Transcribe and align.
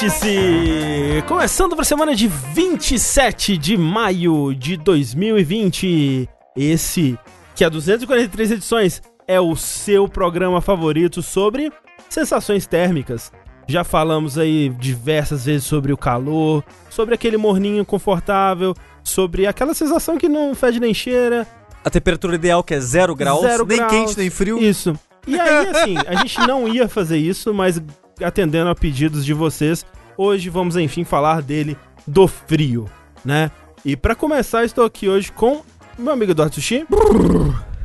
Vértice! 0.00 1.24
Começando 1.26 1.72
para 1.72 1.82
a 1.82 1.84
semana 1.84 2.14
de 2.14 2.28
27 2.28 3.58
de 3.58 3.76
maio 3.76 4.54
de 4.54 4.76
2020. 4.76 6.28
Esse, 6.56 7.18
que 7.56 7.64
há 7.64 7.68
243 7.68 8.52
edições, 8.52 9.02
é 9.26 9.40
o 9.40 9.56
seu 9.56 10.08
programa 10.08 10.60
favorito 10.60 11.20
sobre 11.20 11.72
sensações 12.08 12.64
térmicas. 12.64 13.32
Já 13.66 13.82
falamos 13.82 14.38
aí 14.38 14.68
diversas 14.68 15.46
vezes 15.46 15.64
sobre 15.64 15.92
o 15.92 15.96
calor, 15.96 16.62
sobre 16.88 17.16
aquele 17.16 17.36
morninho 17.36 17.84
confortável, 17.84 18.74
sobre 19.02 19.48
aquela 19.48 19.74
sensação 19.74 20.16
que 20.16 20.28
não 20.28 20.54
fede 20.54 20.78
nem 20.78 20.94
cheira. 20.94 21.44
A 21.84 21.90
temperatura 21.90 22.36
ideal 22.36 22.62
que 22.62 22.74
é 22.74 22.80
zero 22.80 23.16
graus, 23.16 23.40
Zero 23.40 23.66
nem 23.66 23.78
graus. 23.78 23.92
quente 23.92 24.16
nem 24.16 24.30
frio. 24.30 24.58
Isso. 24.60 24.96
E 25.26 25.38
aí, 25.38 25.66
assim, 25.66 25.96
a 26.06 26.14
gente 26.14 26.38
não 26.46 26.68
ia 26.68 26.88
fazer 26.88 27.18
isso, 27.18 27.52
mas 27.52 27.82
atendendo 28.22 28.70
a 28.70 28.74
pedidos 28.74 29.24
de 29.24 29.32
vocês, 29.32 29.84
hoje 30.16 30.48
vamos, 30.48 30.76
enfim, 30.76 31.04
falar 31.04 31.42
dele, 31.42 31.76
do 32.06 32.26
frio, 32.26 32.86
né? 33.24 33.50
E 33.84 33.96
pra 33.96 34.14
começar, 34.14 34.64
estou 34.64 34.84
aqui 34.84 35.08
hoje 35.08 35.30
com 35.32 35.62
meu 35.98 36.12
amigo 36.12 36.32
Eduardo 36.32 36.54
Sushi, 36.54 36.86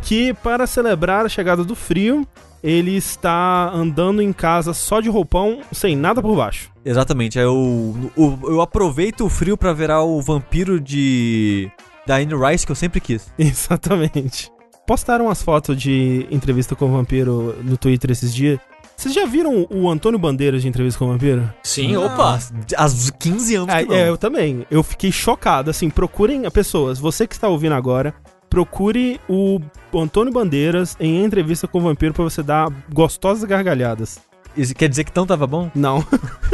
que 0.01 0.33
para 0.35 0.67
celebrar 0.67 1.25
a 1.25 1.29
chegada 1.29 1.63
do 1.63 1.75
frio, 1.75 2.27
ele 2.63 2.95
está 2.95 3.69
andando 3.69 4.21
em 4.21 4.31
casa 4.31 4.73
só 4.73 5.01
de 5.01 5.09
roupão, 5.09 5.61
sem 5.71 5.95
nada 5.95 6.21
por 6.21 6.35
baixo. 6.35 6.71
Exatamente, 6.85 7.37
eu, 7.37 8.11
eu, 8.17 8.39
eu 8.43 8.61
aproveito 8.61 9.21
o 9.25 9.29
frio 9.29 9.57
pra 9.57 9.73
virar 9.73 10.03
o 10.03 10.21
vampiro 10.21 10.79
de 10.79 11.71
da 12.05 12.17
Anne 12.17 12.33
Rice 12.35 12.65
que 12.65 12.71
eu 12.71 12.75
sempre 12.75 12.99
quis. 12.99 13.31
Exatamente. 13.39 14.51
Postaram 14.85 15.25
umas 15.25 15.41
fotos 15.41 15.77
de 15.77 16.27
entrevista 16.29 16.75
com 16.75 16.85
o 16.85 16.91
vampiro 16.91 17.55
no 17.63 17.77
Twitter 17.77 18.11
esses 18.11 18.33
dias. 18.33 18.59
Vocês 18.95 19.13
já 19.13 19.25
viram 19.25 19.67
o 19.69 19.89
Antônio 19.89 20.17
Bandeiras 20.19 20.61
de 20.61 20.67
entrevista 20.67 20.97
com 20.99 21.05
o 21.05 21.09
vampiro? 21.09 21.51
Sim, 21.63 21.95
opa. 21.97 22.39
Há 22.77 22.87
15 23.19 23.55
anos 23.55 23.73
É, 23.75 23.83
que 23.83 23.89
não. 23.89 23.95
é, 23.95 24.09
eu 24.09 24.17
também. 24.17 24.65
Eu 24.71 24.81
fiquei 24.83 25.11
chocado. 25.11 25.69
Assim, 25.69 25.89
procurem 25.89 26.49
pessoas. 26.51 26.99
Você 26.99 27.27
que 27.27 27.33
está 27.33 27.47
ouvindo 27.49 27.73
agora, 27.75 28.13
procure 28.49 29.19
o 29.27 29.59
Antônio 29.93 30.31
Bandeiras 30.31 30.95
em 30.99 31.23
entrevista 31.23 31.67
com 31.67 31.79
o 31.79 31.81
vampiro 31.81 32.13
pra 32.13 32.23
você 32.23 32.41
dar 32.41 32.69
gostosas 32.93 33.43
gargalhadas. 33.43 34.19
Isso 34.55 34.73
quer 34.75 34.87
dizer 34.87 35.03
que 35.03 35.11
não 35.15 35.25
tava 35.25 35.47
bom? 35.47 35.69
Não. 35.73 36.05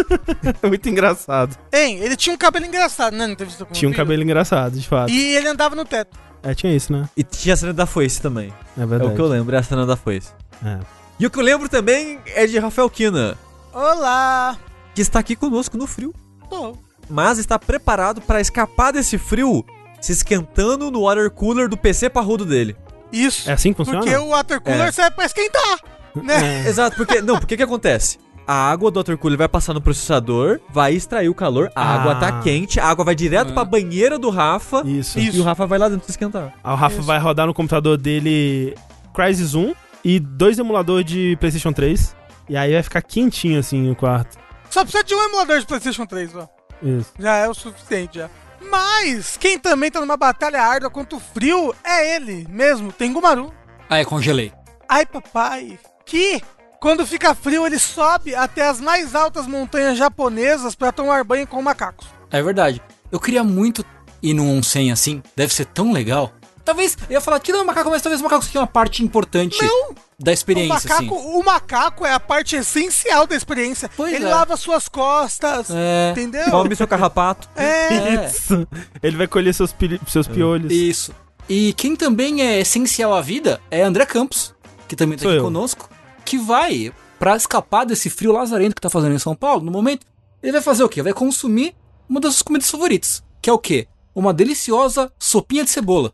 é 0.63 0.67
muito 0.67 0.87
engraçado. 0.89 1.55
Hein, 1.71 1.99
ele 2.01 2.15
tinha 2.15 2.33
um 2.33 2.37
cabelo 2.37 2.65
engraçado, 2.65 3.13
né? 3.15 3.27
Na 3.27 3.33
entrevista 3.33 3.65
com 3.65 3.73
Tinha 3.73 3.89
um 3.89 3.93
cabelo 3.93 4.23
engraçado, 4.23 4.79
de 4.79 4.87
fato. 4.87 5.11
E 5.11 5.35
ele 5.35 5.49
andava 5.49 5.75
no 5.75 5.83
teto. 5.83 6.17
É, 6.41 6.55
tinha 6.55 6.73
isso, 6.73 6.93
né? 6.93 7.09
E 7.17 7.23
tinha 7.23 7.53
a 7.53 7.57
cena 7.57 7.73
da 7.73 7.85
foice 7.85 8.21
também. 8.21 8.53
É 8.77 8.83
É 8.83 8.85
verdade. 8.85 9.11
o 9.11 9.15
que 9.15 9.21
eu 9.21 9.27
lembro, 9.27 9.53
é 9.53 9.59
a 9.59 9.63
cena 9.63 9.85
da 9.85 9.97
foice. 9.97 10.31
É. 10.65 10.79
E 11.19 11.25
o 11.25 11.29
que 11.29 11.37
eu 11.39 11.43
lembro 11.43 11.67
também 11.67 12.19
é 12.27 12.45
de 12.45 12.57
Rafael 12.57 12.89
Kina, 12.89 13.37
Olá! 13.73 14.57
que 14.95 15.01
está 15.01 15.19
aqui 15.19 15.35
conosco 15.35 15.77
no 15.77 15.85
frio, 15.85 16.13
Tô. 16.49 16.77
mas 17.09 17.37
está 17.37 17.59
preparado 17.59 18.21
pra 18.21 18.39
escapar 18.41 18.91
desse 18.93 19.17
frio 19.17 19.65
se 20.01 20.13
esquentando 20.13 20.89
no 20.89 21.01
water 21.03 21.29
cooler 21.29 21.67
do 21.67 21.75
PC 21.77 22.09
parrudo 22.09 22.45
dele. 22.45 22.75
Isso. 23.11 23.49
É 23.49 23.53
assim 23.53 23.71
que 23.73 23.77
funciona? 23.77 23.99
Porque 23.99 24.15
o 24.15 24.29
water 24.29 24.61
cooler 24.61 24.87
É. 24.87 24.91
serve 24.91 25.11
pra 25.11 25.25
esquentar, 25.25 25.79
né? 26.23 26.63
É. 26.65 26.67
Exato, 26.69 26.95
porque. 26.95 27.21
Não, 27.21 27.37
porque 27.37 27.57
que 27.57 27.63
acontece? 27.63 28.17
A 28.47 28.53
água 28.71 28.89
do 28.89 28.97
water 28.99 29.17
cooler 29.17 29.37
vai 29.37 29.47
passar 29.49 29.73
no 29.73 29.81
processador, 29.81 30.59
vai 30.69 30.93
extrair 30.93 31.27
o 31.29 31.35
calor, 31.35 31.69
a 31.75 31.81
Ah. 31.83 31.95
água 31.95 32.15
tá 32.15 32.39
quente, 32.39 32.79
a 32.79 32.85
água 32.85 33.03
vai 33.05 33.13
direto 33.13 33.53
pra 33.53 33.63
banheira 33.65 34.17
do 34.17 34.29
Rafa 34.29 34.81
Isso. 34.87 35.19
e 35.19 35.39
o 35.39 35.43
Rafa 35.43 35.67
vai 35.67 35.77
lá 35.77 35.89
dentro 35.89 36.05
se 36.05 36.11
esquentar. 36.11 36.53
Aí 36.63 36.73
o 36.73 36.75
Rafa 36.75 37.01
vai 37.01 37.19
rodar 37.19 37.45
no 37.45 37.53
computador 37.53 37.97
dele 37.97 38.73
Crysis 39.13 39.53
1 39.53 39.73
e 40.03 40.19
dois 40.19 40.59
emuladores 40.59 41.05
de 41.05 41.37
PlayStation 41.39 41.73
3. 41.73 42.15
E 42.49 42.57
aí 42.57 42.73
vai 42.73 42.83
ficar 42.83 43.01
quentinho 43.01 43.59
assim 43.59 43.89
o 43.89 43.95
quarto. 43.95 44.37
Só 44.69 44.83
precisa 44.83 45.03
de 45.03 45.15
um 45.15 45.23
emulador 45.23 45.59
de 45.59 45.65
PlayStation 45.65 46.05
3, 46.05 46.35
ó. 46.35 46.47
Isso. 46.81 47.11
Já 47.19 47.35
é 47.35 47.47
o 47.47 47.53
suficiente, 47.53 48.17
já. 48.19 48.29
Mas, 48.69 49.37
quem 49.37 49.57
também 49.57 49.89
tá 49.89 49.99
numa 49.99 50.17
batalha 50.17 50.61
árdua 50.61 50.89
contra 50.89 51.17
o 51.17 51.19
frio 51.19 51.73
é 51.83 52.15
ele 52.15 52.45
mesmo, 52.49 52.91
Tengumaru. 52.91 53.53
Ah, 53.89 53.99
é, 53.99 54.05
congelei. 54.05 54.51
Ai, 54.87 55.05
papai, 55.05 55.79
que 56.05 56.41
quando 56.79 57.05
fica 57.05 57.35
frio 57.35 57.65
ele 57.65 57.79
sobe 57.79 58.35
até 58.35 58.67
as 58.67 58.79
mais 58.79 59.15
altas 59.15 59.45
montanhas 59.45 59.97
japonesas 59.97 60.75
pra 60.75 60.91
tomar 60.91 61.23
banho 61.23 61.47
com 61.47 61.61
macacos. 61.61 62.07
É 62.31 62.41
verdade. 62.41 62.81
Eu 63.11 63.19
queria 63.19 63.43
muito 63.43 63.85
ir 64.21 64.33
num 64.33 64.57
onsen 64.57 64.91
assim. 64.91 65.21
Deve 65.35 65.53
ser 65.53 65.65
tão 65.65 65.91
legal. 65.91 66.31
Talvez, 66.69 66.95
eu 67.09 67.13
ia 67.13 67.21
falar, 67.21 67.39
tira 67.39 67.59
o 67.61 67.65
macaco, 67.65 67.89
mas 67.89 68.01
talvez 68.01 68.21
o 68.21 68.23
macaco 68.23 68.45
seja 68.45 68.59
uma 68.59 68.67
parte 68.67 69.03
importante 69.03 69.57
da 70.19 70.31
O 70.31 70.33
experiência, 70.33 70.73
macaco, 70.89 71.15
assim. 71.17 71.27
o 71.33 71.43
macaco 71.43 72.05
é 72.05 72.13
a 72.13 72.19
parte 72.19 72.55
essencial 72.55 73.25
da 73.25 73.35
experiência. 73.35 73.89
Pois 73.97 74.13
ele 74.13 74.25
é. 74.25 74.29
lava 74.29 74.55
suas 74.55 74.87
costas, 74.87 75.67
É. 75.71 76.11
entendeu? 76.11 76.49
Come 76.51 76.75
seu 76.75 76.87
carrapato. 76.87 77.49
É. 77.55 77.89
É. 78.19 78.25
Isso. 78.27 78.67
Ele 79.01 79.17
vai 79.17 79.27
colher 79.27 79.53
seus, 79.53 79.71
pili- 79.73 79.99
seus 80.07 80.27
piolhos. 80.27 80.71
Isso. 80.71 81.11
E 81.49 81.73
quem 81.73 81.95
também 81.95 82.41
é 82.43 82.59
essencial 82.59 83.13
à 83.15 83.21
vida 83.21 83.59
é 83.71 83.81
André 83.81 84.05
Campos, 84.05 84.53
que 84.87 84.95
também 84.95 85.17
tá 85.17 85.23
Sou 85.23 85.31
aqui 85.31 85.39
eu. 85.39 85.43
conosco, 85.43 85.89
que 86.23 86.37
vai, 86.37 86.93
pra 87.17 87.35
escapar 87.35 87.85
desse 87.85 88.09
frio 88.11 88.31
lazarento 88.31 88.75
que 88.75 88.81
tá 88.81 88.89
fazendo 88.91 89.15
em 89.15 89.19
São 89.19 89.33
Paulo, 89.35 89.63
no 89.65 89.71
momento, 89.71 90.05
ele 90.43 90.51
vai 90.51 90.61
fazer 90.61 90.83
o 90.83 90.89
quê? 90.89 91.01
Vai 91.01 91.13
consumir 91.13 91.73
uma 92.07 92.19
das 92.19 92.33
suas 92.33 92.43
comidas 92.43 92.69
favoritas, 92.69 93.23
que 93.41 93.49
é 93.49 93.53
o 93.53 93.57
quê? 93.57 93.87
Uma 94.13 94.31
deliciosa 94.33 95.11
sopinha 95.17 95.63
de 95.63 95.71
cebola. 95.71 96.13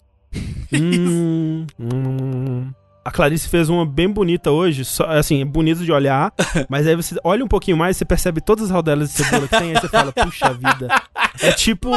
Hum, 0.74 1.66
hum. 1.80 2.72
A 3.04 3.12
Clarice 3.12 3.48
fez 3.48 3.70
uma 3.70 3.86
bem 3.86 4.10
bonita 4.10 4.50
hoje, 4.50 4.84
só, 4.84 5.06
assim, 5.06 5.40
é 5.40 5.46
bonito 5.46 5.86
de 5.86 5.92
olhar, 5.92 6.34
mas 6.68 6.88
aí 6.88 6.96
você 6.96 7.16
olha 7.24 7.46
um 7.46 7.48
pouquinho 7.48 7.78
mais, 7.78 7.96
você 7.98 8.04
percebe 8.04 8.42
todas 8.42 8.66
as 8.66 8.72
rodelas 8.72 9.10
de 9.10 9.24
cebola 9.24 9.48
que 9.48 9.56
tem, 9.56 9.76
aí 9.76 9.80
você 9.80 9.88
fala, 9.88 10.12
puxa 10.12 10.52
vida. 10.54 10.88
É 11.42 11.52
tipo. 11.52 11.90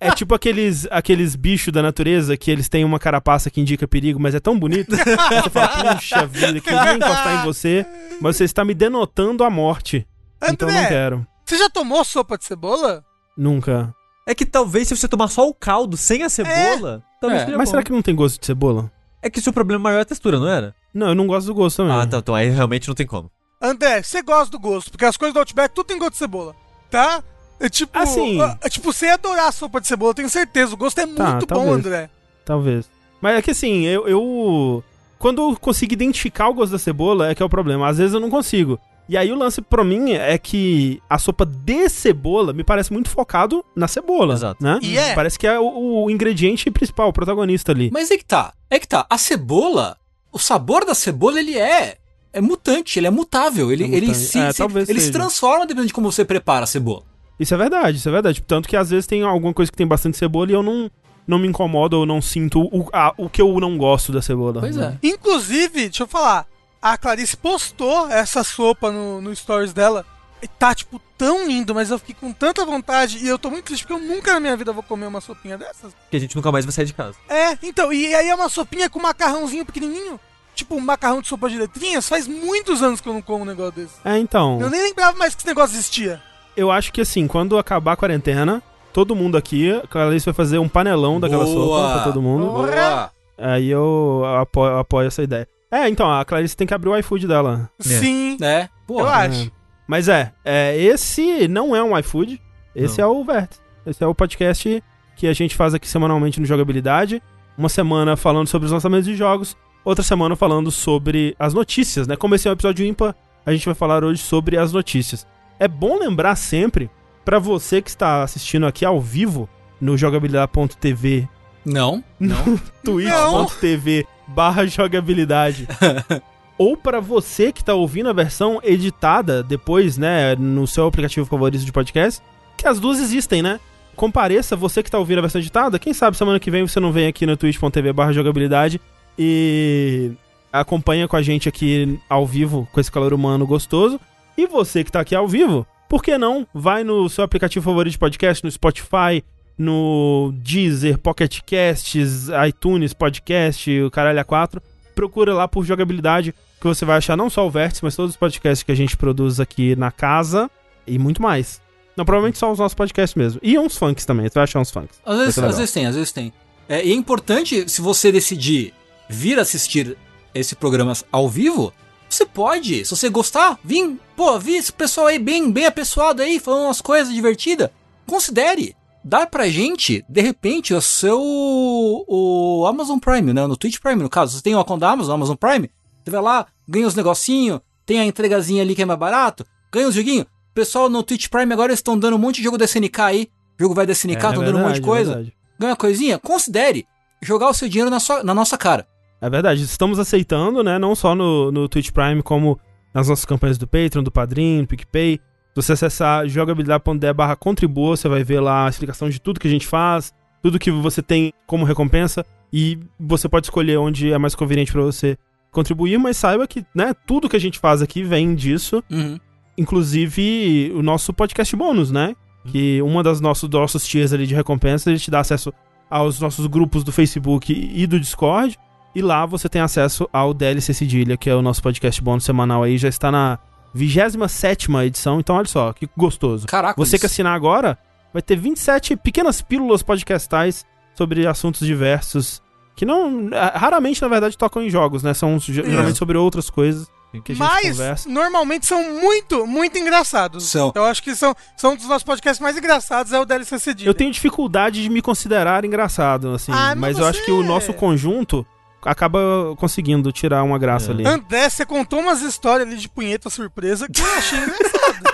É 0.00 0.12
tipo 0.12 0.32
aqueles, 0.32 0.86
aqueles 0.92 1.34
bichos 1.34 1.72
da 1.72 1.82
natureza 1.82 2.36
que 2.36 2.52
eles 2.52 2.68
têm 2.68 2.84
uma 2.84 3.00
carapaça 3.00 3.50
que 3.50 3.60
indica 3.60 3.88
perigo, 3.88 4.20
mas 4.20 4.32
é 4.32 4.38
tão 4.38 4.56
bonito. 4.56 4.94
Você 4.94 5.50
fala, 5.50 5.94
puxa 5.96 6.24
vida, 6.24 6.60
que 6.60 6.70
ninguém 6.70 6.96
encostar 6.98 7.40
em 7.40 7.44
você, 7.44 7.84
mas 8.20 8.36
você 8.36 8.44
está 8.44 8.64
me 8.64 8.74
denotando 8.74 9.42
a 9.42 9.50
morte. 9.50 10.06
Então 10.40 10.68
eu 10.68 10.72
não 10.72 10.80
André, 10.82 10.88
quero. 10.88 11.26
você 11.44 11.58
já 11.58 11.68
tomou 11.68 12.04
sopa 12.04 12.38
de 12.38 12.44
cebola? 12.44 13.02
Nunca. 13.36 13.92
É 14.28 14.34
que 14.34 14.44
talvez 14.44 14.86
se 14.88 14.94
você 14.96 15.08
tomar 15.08 15.28
só 15.28 15.48
o 15.48 15.54
caldo 15.54 15.96
sem 15.96 16.22
a 16.22 16.28
cebola, 16.28 17.02
talvez 17.20 17.42
É. 17.42 17.44
seja 17.46 17.56
Mas 17.56 17.68
bom. 17.68 17.70
será 17.70 17.82
que 17.82 17.92
não 17.92 18.02
tem 18.02 18.14
gosto 18.14 18.38
de 18.38 18.44
cebola? 18.46 18.92
É 19.22 19.30
que 19.30 19.38
o 19.38 19.42
seu 19.42 19.52
problema 19.54 19.82
maior 19.84 19.98
é 19.98 20.02
a 20.02 20.04
textura, 20.04 20.38
não 20.38 20.46
era? 20.46 20.74
Não, 20.92 21.08
eu 21.08 21.14
não 21.14 21.26
gosto 21.26 21.46
do 21.46 21.54
gosto 21.54 21.78
também. 21.78 21.96
Ah, 21.96 22.04
então, 22.04 22.18
então 22.18 22.34
aí 22.34 22.50
realmente 22.50 22.86
não 22.88 22.94
tem 22.94 23.06
como. 23.06 23.30
André, 23.60 24.02
você 24.02 24.22
gosta 24.22 24.50
do 24.52 24.58
gosto, 24.60 24.90
porque 24.90 25.04
as 25.06 25.16
coisas 25.16 25.32
do 25.32 25.40
Outback 25.40 25.74
tudo 25.74 25.86
tem 25.86 25.98
gosto 25.98 26.12
de 26.12 26.18
cebola, 26.18 26.54
tá? 26.90 27.22
É 27.58 27.68
tipo, 27.68 27.98
Assim. 27.98 28.38
é 28.62 28.68
tipo, 28.68 28.92
você 28.92 29.06
ia 29.06 29.14
adorar 29.14 29.48
a 29.48 29.52
sopa 29.52 29.80
de 29.80 29.88
cebola, 29.88 30.10
eu 30.10 30.14
tenho 30.14 30.28
certeza. 30.28 30.74
O 30.74 30.76
gosto 30.76 30.98
é 31.00 31.06
Tá, 31.06 31.30
muito 31.30 31.46
bom, 31.46 31.54
talvez. 31.56 31.74
André. 31.78 32.10
Talvez. 32.44 32.90
Mas 33.20 33.36
é 33.38 33.42
que 33.42 33.50
assim, 33.50 33.82
eu, 33.86 34.06
eu. 34.06 34.84
Quando 35.18 35.42
eu 35.50 35.56
consigo 35.56 35.92
identificar 35.92 36.48
o 36.48 36.54
gosto 36.54 36.72
da 36.72 36.78
cebola, 36.78 37.30
é 37.30 37.34
que 37.34 37.42
é 37.42 37.46
o 37.46 37.48
problema. 37.48 37.88
Às 37.88 37.98
vezes 37.98 38.14
eu 38.14 38.20
não 38.20 38.30
consigo. 38.30 38.78
E 39.08 39.16
aí 39.16 39.32
o 39.32 39.36
lance 39.36 39.62
pra 39.62 39.82
mim 39.82 40.12
é 40.12 40.36
que 40.36 41.00
a 41.08 41.18
sopa 41.18 41.46
de 41.46 41.88
cebola 41.88 42.52
me 42.52 42.62
parece 42.62 42.92
muito 42.92 43.08
focado 43.08 43.64
na 43.74 43.88
cebola. 43.88 44.34
Exato. 44.34 44.62
Né? 44.62 44.78
E 44.82 44.98
é. 44.98 45.14
Parece 45.14 45.38
que 45.38 45.46
é 45.46 45.58
o, 45.58 46.04
o 46.04 46.10
ingrediente 46.10 46.70
principal, 46.70 47.08
o 47.08 47.12
protagonista 47.12 47.72
ali. 47.72 47.90
Mas 47.92 48.10
é 48.10 48.18
que 48.18 48.24
tá, 48.24 48.52
é 48.68 48.78
que 48.78 48.86
tá, 48.86 49.06
a 49.08 49.16
cebola, 49.16 49.96
o 50.32 50.38
sabor 50.38 50.84
da 50.84 50.94
cebola, 50.94 51.38
ele 51.40 51.56
é... 51.58 51.96
É 52.30 52.42
mutante, 52.42 52.98
ele 52.98 53.06
é 53.06 53.10
mutável, 53.10 53.72
ele, 53.72 53.84
É 53.84 53.86
ele, 53.86 54.08
mutante. 54.08 54.18
se, 54.26 54.38
É, 54.38 54.52
se- 54.52 54.62
ele 54.90 55.00
se 55.00 55.10
transforma 55.10 55.60
dependendo 55.66 55.86
de 55.86 55.94
como 55.94 56.12
você 56.12 56.26
prepara 56.26 56.64
a 56.64 56.66
cebola. 56.66 57.02
Isso 57.40 57.54
é 57.54 57.56
verdade, 57.56 57.96
isso 57.96 58.08
é 58.08 58.12
verdade. 58.12 58.42
Tanto 58.46 58.68
que 58.68 58.76
às 58.76 58.90
vezes 58.90 59.06
tem 59.06 59.22
alguma 59.22 59.54
coisa 59.54 59.72
que 59.72 59.78
tem 59.78 59.86
bastante 59.86 60.18
cebola 60.18 60.50
e 60.50 60.54
eu 60.54 60.62
não, 60.62 60.90
não 61.26 61.38
me 61.38 61.48
incomodo 61.48 61.96
ou 61.98 62.04
não 62.04 62.20
sinto 62.20 62.60
o, 62.60 62.86
a- 62.92 63.14
o 63.16 63.30
que 63.30 63.40
eu 63.40 63.58
não 63.58 63.78
gosto 63.78 64.12
da 64.12 64.20
cebola. 64.20 64.60
Pois 64.60 64.76
é. 64.76 64.98
Inclusive, 65.02 65.84
deixa 65.88 66.02
eu 66.02 66.06
falar, 66.06 66.46
a 66.80 66.96
Clarice 66.96 67.36
postou 67.36 68.08
essa 68.08 68.42
sopa 68.44 68.90
no, 68.90 69.20
no 69.20 69.34
stories 69.34 69.72
dela. 69.72 70.04
E 70.40 70.46
tá, 70.46 70.72
tipo, 70.72 71.00
tão 71.16 71.48
lindo, 71.48 71.74
mas 71.74 71.90
eu 71.90 71.98
fiquei 71.98 72.14
com 72.14 72.32
tanta 72.32 72.64
vontade 72.64 73.18
e 73.18 73.26
eu 73.26 73.38
tô 73.38 73.50
muito 73.50 73.64
triste 73.64 73.84
porque 73.84 74.00
eu 74.00 74.06
nunca 74.06 74.32
na 74.34 74.40
minha 74.40 74.56
vida 74.56 74.72
vou 74.72 74.84
comer 74.84 75.06
uma 75.06 75.20
sopinha 75.20 75.58
dessas. 75.58 75.92
Porque 75.92 76.16
a 76.16 76.20
gente 76.20 76.36
nunca 76.36 76.52
mais 76.52 76.64
vai 76.64 76.72
sair 76.72 76.84
de 76.84 76.94
casa. 76.94 77.16
É, 77.28 77.58
então, 77.62 77.92
e 77.92 78.14
aí 78.14 78.28
é 78.28 78.34
uma 78.34 78.48
sopinha 78.48 78.88
com 78.88 79.00
macarrãozinho 79.00 79.66
pequenininho. 79.66 80.20
Tipo, 80.54 80.76
um 80.76 80.80
macarrão 80.80 81.20
de 81.20 81.28
sopa 81.28 81.48
de 81.48 81.58
letrinhas. 81.58 82.08
Faz 82.08 82.28
muitos 82.28 82.82
anos 82.82 83.00
que 83.00 83.08
eu 83.08 83.14
não 83.14 83.22
como 83.22 83.42
um 83.42 83.46
negócio 83.46 83.72
desse. 83.72 83.94
É, 84.04 84.16
então. 84.18 84.60
Eu 84.60 84.70
nem 84.70 84.80
lembrava 84.82 85.16
mais 85.16 85.34
que 85.34 85.40
esse 85.40 85.46
negócio 85.46 85.74
existia. 85.74 86.22
Eu 86.56 86.70
acho 86.70 86.92
que 86.92 87.00
assim, 87.00 87.26
quando 87.26 87.58
acabar 87.58 87.92
a 87.92 87.96
quarentena, 87.96 88.62
todo 88.92 89.14
mundo 89.14 89.36
aqui, 89.36 89.72
a 89.72 89.86
Clarice 89.86 90.26
vai 90.26 90.34
fazer 90.34 90.58
um 90.58 90.68
panelão 90.68 91.20
daquela 91.20 91.44
Boa! 91.44 91.54
sopa 91.54 91.94
pra 91.94 92.02
todo 92.04 92.22
mundo. 92.22 92.46
Boa! 92.46 93.10
Aí 93.36 93.68
eu 93.68 94.22
apoio, 94.40 94.78
apoio 94.78 95.06
essa 95.06 95.22
ideia. 95.22 95.48
É, 95.70 95.88
então, 95.88 96.10
a 96.10 96.24
Clarice 96.24 96.56
tem 96.56 96.66
que 96.66 96.74
abrir 96.74 96.88
o 96.88 96.96
iFood 96.96 97.26
dela. 97.26 97.70
Sim, 97.78 98.36
É, 98.40 98.62
eu 98.64 98.68
porra. 98.86 99.10
acho. 99.26 99.50
Mas 99.86 100.08
é, 100.08 100.32
é, 100.44 100.76
esse 100.76 101.48
não 101.48 101.74
é 101.74 101.82
um 101.82 101.96
iFood, 101.98 102.40
esse 102.74 103.00
é 103.00 103.06
o 103.06 103.24
Vértice. 103.24 103.60
Esse 103.86 104.04
é 104.04 104.06
o 104.06 104.14
podcast 104.14 104.82
que 105.16 105.26
a 105.26 105.32
gente 105.32 105.56
faz 105.56 105.74
aqui 105.74 105.88
semanalmente 105.88 106.38
no 106.40 106.46
Jogabilidade. 106.46 107.22
Uma 107.56 107.68
semana 107.68 108.16
falando 108.16 108.46
sobre 108.46 108.66
os 108.66 108.72
lançamentos 108.72 109.06
de 109.06 109.16
jogos, 109.16 109.56
outra 109.84 110.04
semana 110.04 110.36
falando 110.36 110.70
sobre 110.70 111.34
as 111.38 111.54
notícias, 111.54 112.06
né? 112.06 112.16
Como 112.16 112.34
esse 112.34 112.46
é 112.46 112.50
um 112.50 112.54
episódio 112.54 112.86
ímpar, 112.86 113.14
a 113.44 113.52
gente 113.52 113.64
vai 113.66 113.74
falar 113.74 114.04
hoje 114.04 114.20
sobre 114.22 114.56
as 114.58 114.72
notícias. 114.72 115.26
É 115.58 115.66
bom 115.66 115.98
lembrar 115.98 116.36
sempre, 116.36 116.90
pra 117.24 117.38
você 117.38 117.80
que 117.82 117.88
está 117.90 118.22
assistindo 118.22 118.66
aqui 118.66 118.84
ao 118.84 119.00
vivo, 119.00 119.48
no 119.80 119.96
jogabilidade.tv, 119.96 121.28
Não, 121.64 122.04
no 122.20 122.58
twitch.tv 122.84 124.06
barra 124.28 124.66
jogabilidade, 124.66 125.66
ou 126.56 126.76
pra 126.76 127.00
você 127.00 127.52
que 127.52 127.64
tá 127.64 127.74
ouvindo 127.74 128.08
a 128.08 128.12
versão 128.12 128.60
editada 128.62 129.42
depois, 129.42 129.96
né, 129.96 130.34
no 130.36 130.66
seu 130.66 130.86
aplicativo 130.86 131.26
favorito 131.26 131.64
de 131.64 131.72
podcast, 131.72 132.22
que 132.56 132.66
as 132.66 132.78
duas 132.78 133.00
existem, 133.00 133.42
né? 133.42 133.60
Compareça, 133.96 134.54
você 134.54 134.82
que 134.82 134.90
tá 134.90 134.98
ouvindo 134.98 135.18
a 135.18 135.22
versão 135.22 135.40
editada, 135.40 135.78
quem 135.78 135.92
sabe 135.92 136.16
semana 136.16 136.38
que 136.38 136.50
vem 136.50 136.66
você 136.66 136.78
não 136.78 136.92
vem 136.92 137.06
aqui 137.06 137.26
no 137.26 137.36
twitch.tv 137.36 137.92
barra 137.92 138.12
jogabilidade 138.12 138.80
e 139.18 140.12
acompanha 140.52 141.08
com 141.08 141.16
a 141.16 141.22
gente 141.22 141.48
aqui 141.48 141.98
ao 142.08 142.26
vivo 142.26 142.68
com 142.72 142.80
esse 142.80 142.92
calor 142.92 143.12
humano 143.12 143.46
gostoso. 143.46 144.00
E 144.36 144.46
você 144.46 144.84
que 144.84 144.92
tá 144.92 145.00
aqui 145.00 145.16
ao 145.16 145.26
vivo, 145.26 145.66
por 145.88 146.02
que 146.02 146.16
não? 146.16 146.46
Vai 146.54 146.84
no 146.84 147.08
seu 147.08 147.24
aplicativo 147.24 147.64
favorito 147.64 147.92
de 147.92 147.98
podcast, 147.98 148.44
no 148.44 148.50
Spotify, 148.50 149.24
no 149.58 150.32
Deezer, 150.36 150.98
Pocket 150.98 151.40
Casts, 151.40 152.28
iTunes, 152.46 152.92
Podcast, 152.92 153.82
o 153.82 153.90
caralho 153.90 154.24
A4. 154.24 154.62
Procura 154.94 155.34
lá 155.34 155.48
por 155.48 155.64
jogabilidade, 155.64 156.34
que 156.60 156.66
você 156.66 156.84
vai 156.84 156.96
achar 156.98 157.16
não 157.16 157.28
só 157.28 157.46
o 157.46 157.50
Vértice, 157.50 157.84
mas 157.84 157.96
todos 157.96 158.12
os 158.12 158.16
podcasts 158.16 158.62
que 158.62 158.72
a 158.72 158.74
gente 158.74 158.96
produz 158.96 159.40
aqui 159.40 159.74
na 159.76 159.90
casa 159.90 160.50
e 160.86 160.98
muito 160.98 161.20
mais. 161.20 161.60
Não, 161.96 162.04
provavelmente 162.04 162.38
só 162.38 162.50
os 162.52 162.58
nossos 162.58 162.74
podcasts 162.74 163.16
mesmo. 163.16 163.40
E 163.42 163.58
uns 163.58 163.76
funks 163.76 164.04
também, 164.04 164.28
você 164.28 164.34
vai 164.34 164.44
achar 164.44 164.60
uns 164.60 164.70
funks. 164.70 165.00
Às 165.04 165.18
vezes, 165.18 165.38
às 165.38 165.56
vezes 165.56 165.72
tem, 165.72 165.86
às 165.86 165.94
vezes 165.96 166.12
tem. 166.12 166.32
É, 166.68 166.84
e 166.84 166.92
é 166.92 166.94
importante, 166.94 167.68
se 167.68 167.80
você 167.80 168.12
decidir 168.12 168.72
vir 169.08 169.38
assistir 169.38 169.96
esse 170.34 170.54
programa 170.54 170.92
ao 171.10 171.28
vivo, 171.28 171.72
você 172.08 172.24
pode, 172.24 172.84
se 172.84 172.90
você 172.94 173.08
gostar, 173.08 173.58
vir, 173.64 173.98
pô, 174.16 174.38
vi 174.38 174.56
esse 174.56 174.72
pessoal 174.72 175.08
aí 175.08 175.18
bem, 175.18 175.50
bem 175.50 175.66
apessoado 175.66 176.22
aí, 176.22 176.38
falando 176.38 176.66
umas 176.66 176.80
coisas 176.80 177.12
divertidas, 177.12 177.70
considere 178.06 178.76
dar 179.04 179.26
pra 179.26 179.48
gente, 179.48 180.04
de 180.08 180.20
repente, 180.20 180.74
o 180.74 180.80
seu 180.80 181.18
o 181.20 182.66
Amazon 182.66 182.98
Prime, 182.98 183.32
né, 183.32 183.46
no 183.46 183.56
Twitch 183.56 183.78
Prime, 183.80 184.02
no 184.02 184.08
caso, 184.10 184.36
você 184.36 184.42
tem 184.42 184.54
o 184.54 184.64
conta 184.64 184.80
da 184.86 184.90
Amazon, 184.90 185.14
Amazon 185.14 185.36
Prime, 185.36 185.70
você 186.04 186.10
vai 186.10 186.20
lá, 186.22 186.46
ganha 186.68 186.86
os 186.86 186.94
negocinho, 186.94 187.60
tem 187.86 188.00
a 188.00 188.04
entregazinha 188.04 188.62
ali 188.62 188.74
que 188.74 188.82
é 188.82 188.84
mais 188.84 188.98
barato, 188.98 189.44
ganha 189.72 189.88
os 189.88 189.94
joguinhos. 189.94 190.26
Pessoal 190.54 190.88
no 190.90 191.02
Twitch 191.02 191.28
Prime 191.28 191.52
agora 191.52 191.72
estão 191.72 191.98
dando 191.98 192.16
um 192.16 192.18
monte 192.18 192.36
de 192.36 192.42
jogo 192.44 192.58
da 192.58 192.64
SNK 192.64 193.00
aí, 193.00 193.28
o 193.58 193.62
jogo 193.62 193.74
vai 193.74 193.86
da 193.86 193.92
SNK, 193.92 194.14
estão 194.16 194.44
dando 194.44 194.58
um 194.58 194.62
monte 194.62 194.74
de 194.74 194.80
verdade, 194.80 194.86
coisa 194.86 195.12
É 195.12 195.32
ganha 195.58 195.70
uma 195.72 195.76
coisinha, 195.76 196.18
considere 196.18 196.86
jogar 197.22 197.48
o 197.48 197.54
seu 197.54 197.68
dinheiro 197.68 197.90
na, 197.90 197.98
sua- 198.00 198.22
na 198.22 198.34
nossa 198.34 198.56
cara. 198.58 198.86
É 199.20 199.28
verdade, 199.28 199.62
estamos 199.62 199.98
aceitando, 199.98 200.62
né? 200.62 200.78
Não 200.78 200.94
só 200.94 201.14
no, 201.14 201.50
no 201.50 201.68
Twitch 201.68 201.90
Prime, 201.90 202.22
como 202.22 202.58
nas 202.94 203.08
nossas 203.08 203.24
campanhas 203.24 203.58
do 203.58 203.66
Patreon, 203.66 204.02
do 204.04 204.10
Padrim, 204.12 204.60
do 204.62 204.68
PicPay. 204.68 205.20
Você 205.58 205.72
acessar 205.72 206.26
jogabilidade.de 206.28 207.12
barra 207.12 207.34
contribua, 207.34 207.96
você 207.96 208.08
vai 208.08 208.22
ver 208.22 208.38
lá 208.38 208.66
a 208.66 208.68
explicação 208.68 209.10
de 209.10 209.20
tudo 209.20 209.40
que 209.40 209.48
a 209.48 209.50
gente 209.50 209.66
faz, 209.66 210.14
tudo 210.40 210.56
que 210.58 210.70
você 210.70 211.02
tem 211.02 211.32
como 211.48 211.64
recompensa, 211.64 212.24
e 212.52 212.78
você 212.98 213.28
pode 213.28 213.46
escolher 213.46 213.76
onde 213.76 214.12
é 214.12 214.18
mais 214.18 214.36
conveniente 214.36 214.70
pra 214.70 214.82
você 214.82 215.18
contribuir, 215.50 215.98
mas 215.98 216.16
saiba 216.16 216.46
que, 216.46 216.64
né, 216.72 216.94
tudo 217.06 217.28
que 217.28 217.34
a 217.34 217.40
gente 217.40 217.58
faz 217.58 217.82
aqui 217.82 218.04
vem 218.04 218.36
disso, 218.36 218.84
Uhum. 218.88 219.18
inclusive 219.58 220.72
o 220.76 220.82
nosso 220.82 221.12
podcast 221.12 221.54
bônus, 221.56 221.90
né? 221.90 222.14
Que 222.46 222.80
uma 222.82 223.02
das 223.02 223.20
nossos, 223.20 223.48
nossos 223.50 223.86
tiers 223.86 224.12
ali 224.12 224.26
de 224.26 224.34
recompensa, 224.34 224.88
a 224.90 224.94
gente 224.94 225.10
dá 225.10 225.20
acesso 225.20 225.52
aos 225.90 226.20
nossos 226.20 226.46
grupos 226.46 226.84
do 226.84 226.92
Facebook 226.92 227.52
e 227.74 227.86
do 227.86 227.98
Discord. 227.98 228.56
E 228.94 229.02
lá 229.02 229.26
você 229.26 229.48
tem 229.48 229.60
acesso 229.60 230.08
ao 230.12 230.32
DLC 230.32 230.72
Cedilha, 230.72 231.16
que 231.16 231.28
é 231.28 231.34
o 231.34 231.42
nosso 231.42 231.62
podcast 231.62 232.00
bônus 232.02 232.24
semanal 232.24 232.62
aí. 232.62 232.78
Já 232.78 232.88
está 232.88 233.10
na 233.10 233.38
27 233.74 234.68
edição, 234.84 235.20
então 235.20 235.36
olha 235.36 235.46
só, 235.46 235.72
que 235.72 235.88
gostoso. 235.96 236.46
Caraca, 236.46 236.80
Você 236.80 236.98
que 236.98 237.06
assinar 237.06 237.34
agora, 237.34 237.78
vai 238.12 238.22
ter 238.22 238.36
27 238.36 238.96
pequenas 238.96 239.40
pílulas 239.42 239.82
podcastais 239.82 240.64
sobre 240.94 241.26
assuntos 241.26 241.66
diversos. 241.66 242.42
Que 242.74 242.84
não. 242.86 243.28
eh, 243.32 243.52
Raramente, 243.56 244.00
na 244.00 244.08
verdade, 244.08 244.38
tocam 244.38 244.62
em 244.62 244.70
jogos, 244.70 245.02
né? 245.02 245.12
São 245.12 245.38
ge- 245.38 245.64
geralmente 245.64 245.98
sobre 245.98 246.16
outras 246.16 246.48
coisas 246.48 246.86
que 247.24 247.32
a 247.32 247.34
gente 247.34 247.38
Mas 247.38 247.70
conversa. 247.76 248.08
normalmente 248.08 248.66
são 248.66 248.82
muito, 249.00 249.46
muito 249.46 249.76
engraçados. 249.78 250.44
São. 250.44 250.72
Eu 250.74 250.84
acho 250.84 251.02
que 251.02 251.14
são, 251.16 251.34
são 251.56 251.72
um 251.72 251.76
dos 251.76 251.86
nossos 251.88 252.04
podcasts 252.04 252.40
mais 252.40 252.56
engraçados, 252.56 253.12
é 253.12 253.18
o 253.18 253.24
DLC 253.24 253.58
Cedilha. 253.58 253.88
Eu 253.88 253.94
tenho 253.94 254.12
dificuldade 254.12 254.80
de 254.82 254.88
me 254.88 255.02
considerar 255.02 255.64
engraçado, 255.64 256.30
assim. 256.34 256.52
Ah, 256.52 256.68
mas 256.76 256.78
mas 256.78 256.98
eu 256.98 257.06
acho 257.06 257.18
você- 257.18 257.24
que 257.24 257.32
o 257.32 257.42
nosso 257.42 257.72
conjunto 257.74 258.46
acaba 258.90 259.18
conseguindo 259.56 260.10
tirar 260.12 260.42
uma 260.42 260.58
graça 260.58 260.90
É. 260.90 260.94
ali. 260.94 261.06
André, 261.06 261.48
você 261.48 261.64
contou 261.66 262.00
umas 262.00 262.22
histórias 262.22 262.68
ali 262.68 262.76
de 262.76 262.88
punheta 262.88 263.28
surpresa 263.30 263.88
que 263.88 264.00
eu 264.00 264.06
achei 264.16 264.38
engraçado. 264.38 265.08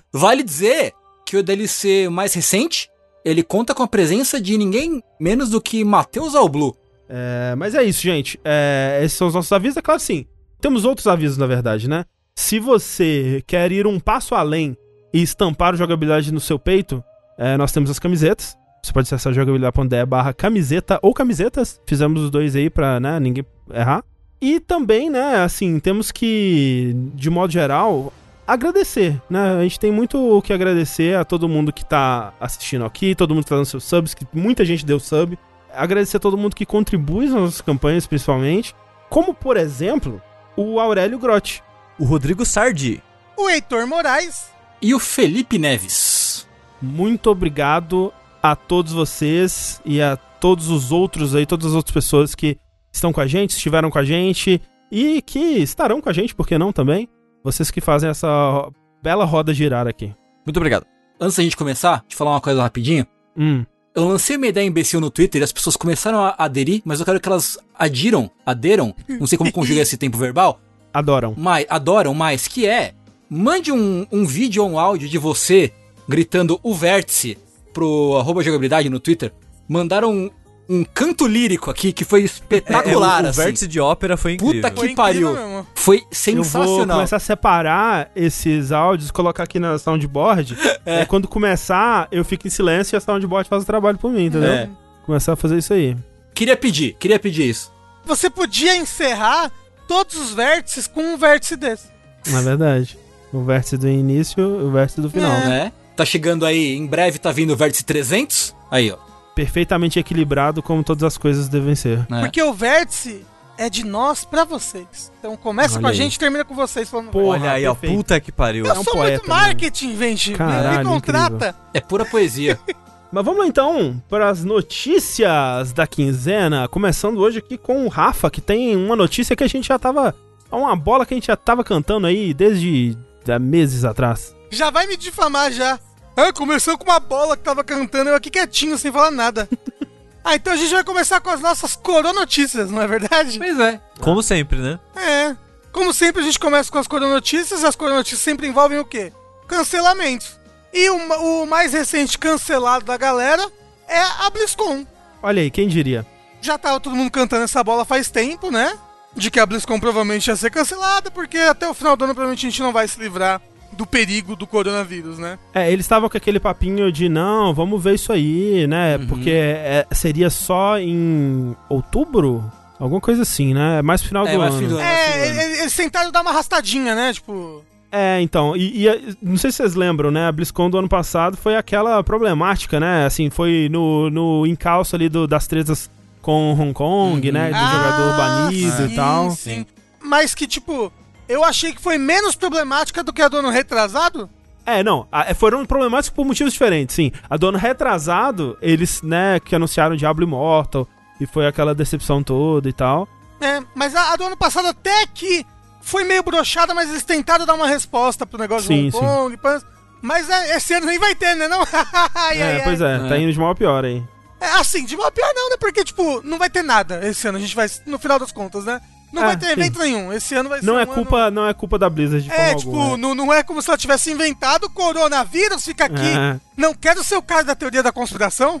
Vale 0.12 0.42
dizer 0.42 0.92
que 1.26 1.36
o 1.36 1.42
DLC 1.42 2.08
mais 2.08 2.34
recente, 2.34 2.88
ele 3.24 3.42
conta 3.42 3.74
com 3.74 3.82
a 3.82 3.88
presença 3.88 4.40
de 4.40 4.56
ninguém 4.56 5.02
menos 5.20 5.50
do 5.50 5.60
que 5.60 5.84
Matheus 5.84 6.34
Alblu. 6.34 6.76
É, 7.08 7.54
mas 7.56 7.74
é 7.74 7.82
isso, 7.82 8.00
gente. 8.02 8.40
É, 8.44 9.00
esses 9.02 9.16
são 9.16 9.28
os 9.28 9.34
nossos 9.34 9.52
avisos. 9.52 9.76
É 9.76 9.82
claro, 9.82 10.00
sim. 10.00 10.26
Temos 10.60 10.84
outros 10.84 11.06
avisos, 11.06 11.36
na 11.36 11.46
verdade, 11.46 11.88
né? 11.88 12.04
Se 12.34 12.58
você 12.58 13.42
quer 13.46 13.70
ir 13.70 13.86
um 13.86 14.00
passo 14.00 14.34
além 14.34 14.76
e 15.12 15.22
estampar 15.22 15.74
o 15.74 15.76
jogabilidade 15.76 16.32
no 16.32 16.40
seu 16.40 16.58
peito, 16.58 17.04
é, 17.38 17.56
nós 17.56 17.70
temos 17.72 17.90
as 17.90 17.98
camisetas. 17.98 18.56
Você 18.84 18.92
pode 18.92 19.06
acessar 19.06 19.32
jogabilidade.de 19.32 20.04
barra 20.04 20.34
camiseta 20.34 20.98
ou 21.00 21.14
camisetas. 21.14 21.80
Fizemos 21.86 22.20
os 22.20 22.30
dois 22.30 22.54
aí 22.54 22.68
pra 22.68 23.00
né, 23.00 23.18
ninguém 23.18 23.44
errar. 23.72 24.04
E 24.38 24.60
também, 24.60 25.08
né, 25.08 25.36
assim, 25.42 25.80
temos 25.80 26.12
que, 26.12 26.94
de 27.14 27.30
modo 27.30 27.50
geral, 27.50 28.12
agradecer, 28.46 29.18
né? 29.30 29.56
A 29.56 29.62
gente 29.62 29.80
tem 29.80 29.90
muito 29.90 30.18
o 30.18 30.42
que 30.42 30.52
agradecer 30.52 31.16
a 31.16 31.24
todo 31.24 31.48
mundo 31.48 31.72
que 31.72 31.82
tá 31.82 32.34
assistindo 32.38 32.84
aqui, 32.84 33.14
todo 33.14 33.34
mundo 33.34 33.44
que 33.44 33.48
tá 33.48 33.56
dando 33.56 33.64
seus 33.64 33.84
subs, 33.84 34.12
que 34.12 34.26
muita 34.34 34.66
gente 34.66 34.84
deu 34.84 35.00
sub. 35.00 35.38
Agradecer 35.72 36.18
a 36.18 36.20
todo 36.20 36.36
mundo 36.36 36.54
que 36.54 36.66
contribui 36.66 37.24
nas 37.24 37.34
nossas 37.34 37.60
campanhas, 37.62 38.06
principalmente. 38.06 38.76
Como, 39.08 39.32
por 39.32 39.56
exemplo, 39.56 40.20
o 40.54 40.78
Aurélio 40.78 41.18
Grotti. 41.18 41.62
O 41.98 42.04
Rodrigo 42.04 42.44
Sardi. 42.44 43.02
o 43.34 43.48
Heitor 43.48 43.86
Moraes, 43.86 44.50
E 44.82 44.94
o 44.94 44.98
Felipe 44.98 45.58
Neves. 45.58 46.46
Muito 46.82 47.30
obrigado 47.30 48.12
a 48.44 48.54
todos 48.54 48.92
vocês 48.92 49.80
e 49.86 50.02
a 50.02 50.16
todos 50.16 50.68
os 50.68 50.92
outros 50.92 51.34
aí, 51.34 51.46
todas 51.46 51.68
as 51.68 51.72
outras 51.72 51.94
pessoas 51.94 52.34
que 52.34 52.58
estão 52.92 53.10
com 53.10 53.22
a 53.22 53.26
gente, 53.26 53.52
estiveram 53.52 53.90
com 53.90 53.98
a 53.98 54.04
gente 54.04 54.60
e 54.92 55.22
que 55.22 55.38
estarão 55.38 55.98
com 55.98 56.10
a 56.10 56.12
gente, 56.12 56.34
por 56.34 56.46
que 56.46 56.58
não 56.58 56.70
também? 56.70 57.08
Vocês 57.42 57.70
que 57.70 57.80
fazem 57.80 58.10
essa 58.10 58.68
bela 59.02 59.24
roda 59.24 59.54
girar 59.54 59.86
aqui. 59.88 60.12
Muito 60.44 60.58
obrigado. 60.58 60.84
Antes 61.18 61.38
da 61.38 61.42
gente 61.42 61.56
começar, 61.56 62.04
te 62.06 62.14
falar 62.14 62.32
uma 62.32 62.40
coisa 62.42 62.60
rapidinho. 62.60 63.06
Hum, 63.34 63.64
Eu 63.94 64.06
lancei 64.06 64.36
uma 64.36 64.46
ideia 64.46 64.66
imbecil 64.66 65.00
no 65.00 65.10
Twitter 65.10 65.40
e 65.40 65.44
as 65.44 65.52
pessoas 65.52 65.74
começaram 65.74 66.18
a 66.22 66.34
aderir, 66.36 66.82
mas 66.84 67.00
eu 67.00 67.06
quero 67.06 67.18
que 67.18 67.28
elas 67.28 67.56
adiram, 67.78 68.30
aderam, 68.44 68.94
não 69.08 69.26
sei 69.26 69.38
como 69.38 69.50
conjugar 69.52 69.82
esse 69.84 69.96
tempo 69.96 70.18
verbal, 70.18 70.60
adoram. 70.92 71.34
mas 71.34 71.64
adoram 71.70 72.12
mais, 72.12 72.46
que 72.46 72.66
é 72.66 72.92
mande 73.30 73.72
um, 73.72 74.06
um 74.12 74.26
vídeo 74.26 74.62
ou 74.62 74.70
um 74.72 74.78
áudio 74.78 75.08
de 75.08 75.16
você 75.16 75.72
gritando 76.06 76.60
o 76.62 76.74
vértice 76.74 77.38
pro 77.74 78.16
arroba 78.18 78.42
jogabilidade 78.42 78.88
no 78.88 78.98
Twitter. 78.98 79.32
Mandaram 79.68 80.10
um, 80.12 80.30
um 80.68 80.84
canto 80.84 81.26
lírico 81.26 81.70
aqui 81.70 81.92
que 81.92 82.04
foi 82.04 82.22
espetacular, 82.22 83.20
É, 83.20 83.22
o, 83.24 83.26
o 83.26 83.30
assim. 83.30 83.42
vértice 83.42 83.66
de 83.66 83.80
ópera 83.80 84.16
foi 84.16 84.34
incrível. 84.34 84.54
Puta 84.54 84.70
que 84.70 84.80
foi 84.80 84.94
pariu. 84.94 85.32
mesmo. 85.34 85.66
Foi 85.74 85.96
Eu 85.98 86.02
vou 86.02 86.08
sensacional. 86.12 86.96
começar 86.96 87.16
a 87.16 87.20
separar 87.20 88.10
esses 88.16 88.72
áudios, 88.72 89.10
colocar 89.10 89.42
aqui 89.42 89.58
na 89.58 89.76
soundboard. 89.78 90.56
É. 90.86 91.00
Aí 91.00 91.06
quando 91.06 91.26
começar, 91.26 92.08
eu 92.12 92.22
fico 92.26 92.46
em 92.46 92.50
silêncio 92.50 92.94
e 92.94 92.98
a 92.98 93.00
soundboard 93.00 93.48
faz 93.48 93.62
o 93.62 93.66
trabalho 93.66 93.96
por 93.96 94.12
mim, 94.12 94.26
entendeu? 94.26 94.50
É. 94.52 94.68
Começar 95.06 95.32
a 95.32 95.36
fazer 95.36 95.56
isso 95.56 95.72
aí. 95.72 95.96
Queria 96.34 96.58
pedir, 96.58 96.92
queria 97.00 97.18
pedir 97.18 97.48
isso. 97.48 97.72
Você 98.04 98.28
podia 98.28 98.76
encerrar 98.76 99.50
todos 99.88 100.14
os 100.14 100.34
vértices 100.34 100.86
com 100.86 101.00
um 101.00 101.16
vértice 101.16 101.56
desse. 101.56 101.86
Na 102.26 102.42
verdade. 102.42 102.98
O 103.32 103.42
vértice 103.44 103.78
do 103.78 103.88
início 103.88 104.40
e 104.42 104.64
o 104.64 104.70
vértice 104.70 105.00
do 105.00 105.08
final. 105.08 105.32
É. 105.32 105.48
Né? 105.48 105.72
Tá 105.96 106.04
chegando 106.04 106.44
aí, 106.44 106.74
em 106.74 106.86
breve 106.86 107.18
tá 107.18 107.30
vindo 107.30 107.52
o 107.52 107.56
vértice 107.56 107.84
300. 107.84 108.54
Aí, 108.70 108.90
ó. 108.90 108.96
Perfeitamente 109.34 109.98
equilibrado, 109.98 110.62
como 110.62 110.82
todas 110.84 111.02
as 111.04 111.16
coisas 111.18 111.48
devem 111.48 111.74
ser. 111.74 112.06
né? 112.08 112.20
Porque 112.20 112.42
o 112.42 112.52
vértice 112.52 113.24
é 113.58 113.68
de 113.70 113.84
nós 113.84 114.24
pra 114.24 114.44
vocês. 114.44 115.12
Então 115.18 115.36
começa 115.36 115.74
Olha 115.74 115.80
com 115.82 115.86
a 115.86 115.90
aí. 115.90 115.96
gente 115.96 116.14
e 116.14 116.18
termina 116.18 116.44
com 116.44 116.54
vocês 116.54 116.88
falando 116.88 117.10
Porra, 117.10 117.40
Olha 117.40 117.52
aí, 117.52 117.66
ó. 117.66 117.74
Puta 117.74 118.18
que 118.20 118.32
pariu. 118.32 118.64
Eu 118.66 118.72
é 118.74 118.78
um 118.78 118.82
sou 118.84 118.92
poeta, 118.94 119.18
muito 119.18 119.28
marketing, 119.28 119.96
gente. 119.96 120.30
Me- 120.30 120.36
Caralho, 120.36 120.78
Me 120.78 120.84
contrata. 120.84 121.54
É 121.72 121.80
pura 121.80 122.04
poesia. 122.04 122.58
Mas 123.12 123.24
vamos 123.24 123.40
lá 123.40 123.46
então 123.46 124.02
para 124.08 124.28
as 124.28 124.44
notícias 124.44 125.72
da 125.72 125.86
quinzena. 125.86 126.66
Começando 126.68 127.18
hoje 127.18 127.38
aqui 127.38 127.56
com 127.56 127.84
o 127.86 127.88
Rafa, 127.88 128.28
que 128.30 128.40
tem 128.40 128.74
uma 128.76 128.96
notícia 128.96 129.36
que 129.36 129.44
a 129.44 129.48
gente 129.48 129.68
já 129.68 129.78
tava. 129.78 130.14
é 130.50 130.54
Uma 130.56 130.74
bola 130.74 131.06
que 131.06 131.14
a 131.14 131.16
gente 131.16 131.26
já 131.28 131.36
tava 131.36 131.62
cantando 131.62 132.06
aí 132.08 132.34
desde 132.34 132.96
há 133.28 133.38
meses 133.38 133.84
atrás. 133.84 134.34
Já 134.54 134.70
vai 134.70 134.86
me 134.86 134.96
difamar 134.96 135.50
já. 135.52 135.78
Ah, 136.16 136.32
começou 136.32 136.78
com 136.78 136.84
uma 136.84 137.00
bola 137.00 137.36
que 137.36 137.42
tava 137.42 137.64
cantando, 137.64 138.10
eu 138.10 138.14
aqui 138.14 138.30
quietinho, 138.30 138.78
sem 138.78 138.92
falar 138.92 139.10
nada. 139.10 139.48
ah, 140.24 140.36
então 140.36 140.52
a 140.52 140.56
gente 140.56 140.72
vai 140.72 140.84
começar 140.84 141.20
com 141.20 141.28
as 141.28 141.40
nossas 141.40 141.74
coronotícias, 141.74 142.70
não 142.70 142.80
é 142.80 142.86
verdade? 142.86 143.38
pois 143.38 143.58
é. 143.58 143.80
Como 144.00 144.22
sempre, 144.22 144.58
né? 144.58 144.78
É. 144.94 145.36
como 145.72 145.92
sempre, 145.92 146.22
a 146.22 146.24
gente 146.24 146.38
começa 146.38 146.70
com 146.70 146.78
as 146.78 146.86
coronotícias, 146.86 147.62
e 147.62 147.66
as 147.66 147.74
coronotícias 147.74 148.20
sempre 148.20 148.46
envolvem 148.46 148.78
o 148.78 148.84
quê? 148.84 149.12
Cancelamentos. 149.48 150.38
E 150.72 150.88
o, 150.88 151.42
o 151.42 151.46
mais 151.46 151.72
recente 151.72 152.16
cancelado 152.16 152.84
da 152.84 152.96
galera 152.96 153.50
é 153.88 154.00
a 154.00 154.30
BlizzCon. 154.30 154.86
Olha 155.20 155.42
aí, 155.42 155.50
quem 155.50 155.66
diria? 155.66 156.06
Já 156.40 156.56
tava 156.56 156.78
todo 156.78 156.94
mundo 156.94 157.10
cantando 157.10 157.42
essa 157.42 157.64
bola 157.64 157.84
faz 157.84 158.08
tempo, 158.08 158.52
né? 158.52 158.78
De 159.16 159.32
que 159.32 159.40
a 159.40 159.46
BlizzCon 159.46 159.80
provavelmente 159.80 160.28
ia 160.28 160.36
ser 160.36 160.50
cancelada, 160.50 161.10
porque 161.10 161.38
até 161.38 161.68
o 161.68 161.74
final 161.74 161.96
do 161.96 162.04
ano 162.04 162.14
provavelmente 162.14 162.46
a 162.46 162.50
gente 162.50 162.62
não 162.62 162.72
vai 162.72 162.86
se 162.86 163.00
livrar 163.00 163.42
do 163.74 163.86
perigo 163.86 164.34
do 164.36 164.46
coronavírus, 164.46 165.18
né? 165.18 165.38
É, 165.52 165.70
eles 165.70 165.84
estavam 165.84 166.08
com 166.08 166.16
aquele 166.16 166.40
papinho 166.40 166.90
de 166.92 167.08
não, 167.08 167.52
vamos 167.52 167.82
ver 167.82 167.94
isso 167.94 168.12
aí, 168.12 168.66
né? 168.66 168.96
Uhum. 168.96 169.06
Porque 169.06 169.30
é, 169.30 169.86
seria 169.92 170.30
só 170.30 170.78
em 170.78 171.54
outubro? 171.68 172.42
Alguma 172.78 173.00
coisa 173.00 173.22
assim, 173.22 173.54
né? 173.54 173.78
É 173.78 173.82
mais 173.82 174.00
pro 174.00 174.08
final 174.08 174.26
É, 174.26 174.32
do 174.32 174.38
mais 174.38 174.54
ano. 174.54 174.66
ano. 174.66 174.78
É, 174.80 175.28
ano. 175.28 175.40
eles, 175.40 175.76
tentaram 175.76 176.10
dar 176.10 176.22
uma 176.22 176.30
arrastadinha, 176.30 176.94
né? 176.94 177.12
Tipo. 177.12 177.64
É, 177.90 178.20
então, 178.20 178.56
e, 178.56 178.86
e 178.88 179.16
não 179.22 179.36
sei 179.36 179.52
se 179.52 179.58
vocês 179.58 179.74
lembram, 179.76 180.10
né? 180.10 180.26
A 180.26 180.32
BlizzCon 180.32 180.68
do 180.68 180.78
ano 180.78 180.88
passado 180.88 181.36
foi 181.36 181.54
aquela 181.54 182.02
problemática, 182.02 182.80
né? 182.80 183.06
Assim, 183.06 183.30
foi 183.30 183.68
no, 183.70 184.10
no 184.10 184.46
encalço 184.46 184.96
ali 184.96 185.08
do- 185.08 185.28
das 185.28 185.46
tretas 185.46 185.88
com 186.20 186.52
Hong 186.58 186.72
Kong, 186.72 187.26
Uhum. 187.28 187.32
né? 187.32 187.50
Do 187.50 187.56
ah, 187.56 187.70
jogador 187.72 188.16
banido 188.16 188.76
sim, 188.76 188.92
e 188.92 188.96
tal. 188.96 189.30
Sim. 189.30 189.66
Mas 190.02 190.34
que, 190.34 190.46
tipo, 190.46 190.92
eu 191.28 191.44
achei 191.44 191.72
que 191.72 191.80
foi 191.80 191.98
menos 191.98 192.34
problemática 192.34 193.02
do 193.02 193.12
que 193.12 193.22
a 193.22 193.28
do 193.28 193.38
ano 193.38 193.50
retrasado. 193.50 194.28
É, 194.66 194.82
não, 194.82 195.06
a- 195.12 195.34
foram 195.34 195.64
problemáticos 195.66 196.14
por 196.16 196.24
motivos 196.24 196.52
diferentes, 196.52 196.94
sim. 196.96 197.12
A 197.28 197.36
do 197.36 197.48
ano 197.48 197.58
retrasado, 197.58 198.56
eles, 198.62 199.02
né, 199.02 199.38
que 199.40 199.54
anunciaram 199.54 199.94
Diablo 199.96 200.24
Immortal, 200.24 200.88
e 201.20 201.26
foi 201.26 201.46
aquela 201.46 201.74
decepção 201.74 202.22
toda 202.22 202.68
e 202.68 202.72
tal. 202.72 203.06
É, 203.40 203.60
mas 203.74 203.94
a, 203.94 204.12
a 204.12 204.16
do 204.16 204.24
ano 204.24 204.36
passado 204.36 204.68
até 204.68 205.06
que 205.12 205.44
foi 205.82 206.02
meio 206.04 206.22
broxada, 206.22 206.72
mas 206.74 206.88
eles 206.88 207.02
tentaram 207.04 207.44
dar 207.44 207.54
uma 207.54 207.66
resposta 207.66 208.24
pro 208.24 208.38
negócio 208.38 208.66
Sim, 208.68 208.88
de 208.88 208.96
Hong 208.96 209.06
Kong. 209.06 209.36
pã- 209.36 209.60
Mas 210.00 210.30
é, 210.30 210.56
esse 210.56 210.72
ano 210.72 210.86
nem 210.86 210.98
vai 210.98 211.14
ter, 211.14 211.34
né? 211.36 211.46
Não? 211.46 211.60
Ai, 212.14 212.40
é, 212.40 212.56
ai, 212.56 212.62
pois 212.64 212.80
é, 212.80 212.98
tá 213.08 213.16
É. 213.16 213.20
indo 213.20 213.32
de 213.32 213.38
mal 213.38 213.50
a 213.50 213.54
pior 213.54 213.84
aí. 213.84 214.02
É, 214.40 214.46
assim, 214.58 214.84
de 214.84 214.94
uma 214.96 215.10
pior 215.10 215.30
não, 215.34 215.50
né? 215.50 215.56
Porque, 215.60 215.84
tipo, 215.84 216.20
não 216.22 216.38
vai 216.38 216.48
ter 216.50 216.62
nada 216.62 217.06
esse 217.06 217.26
ano. 217.28 217.36
A 217.38 217.40
gente 217.40 217.54
vai, 217.56 217.66
no 217.86 217.98
final 217.98 218.18
das 218.18 218.32
contas, 218.32 218.64
né? 218.64 218.80
Não 219.14 219.22
É, 219.22 219.26
vai 219.26 219.36
ter 219.36 219.46
sim. 219.46 219.52
evento 219.52 219.78
nenhum. 219.78 220.12
Esse 220.12 220.34
ano 220.34 220.48
vai 220.48 220.60
ser 220.60 220.66
Não 220.66 220.78
é 220.78 220.82
um 220.82 220.86
culpa, 220.86 221.30
não 221.30 221.46
é 221.46 221.54
culpa 221.54 221.78
da 221.78 221.88
Blizzard 221.88 222.24
de 222.24 222.30
ano... 222.30 222.38
É, 222.38 222.44
forma 222.46 222.58
tipo, 222.58 222.70
alguma, 222.72 222.96
né? 222.96 223.02
não, 223.02 223.14
não 223.14 223.32
é 223.32 223.42
como 223.42 223.62
se 223.62 223.70
ela 223.70 223.78
tivesse 223.78 224.10
inventado 224.10 224.64
o 224.64 224.70
coronavírus, 224.70 225.64
fica 225.64 225.84
aqui. 225.84 226.00
É. 226.00 226.40
Não 226.56 226.74
quero 226.74 227.04
ser 227.04 227.16
o 227.16 227.22
cara 227.22 227.44
da 227.44 227.54
teoria 227.54 227.82
da 227.82 227.92
conspiração, 227.92 228.58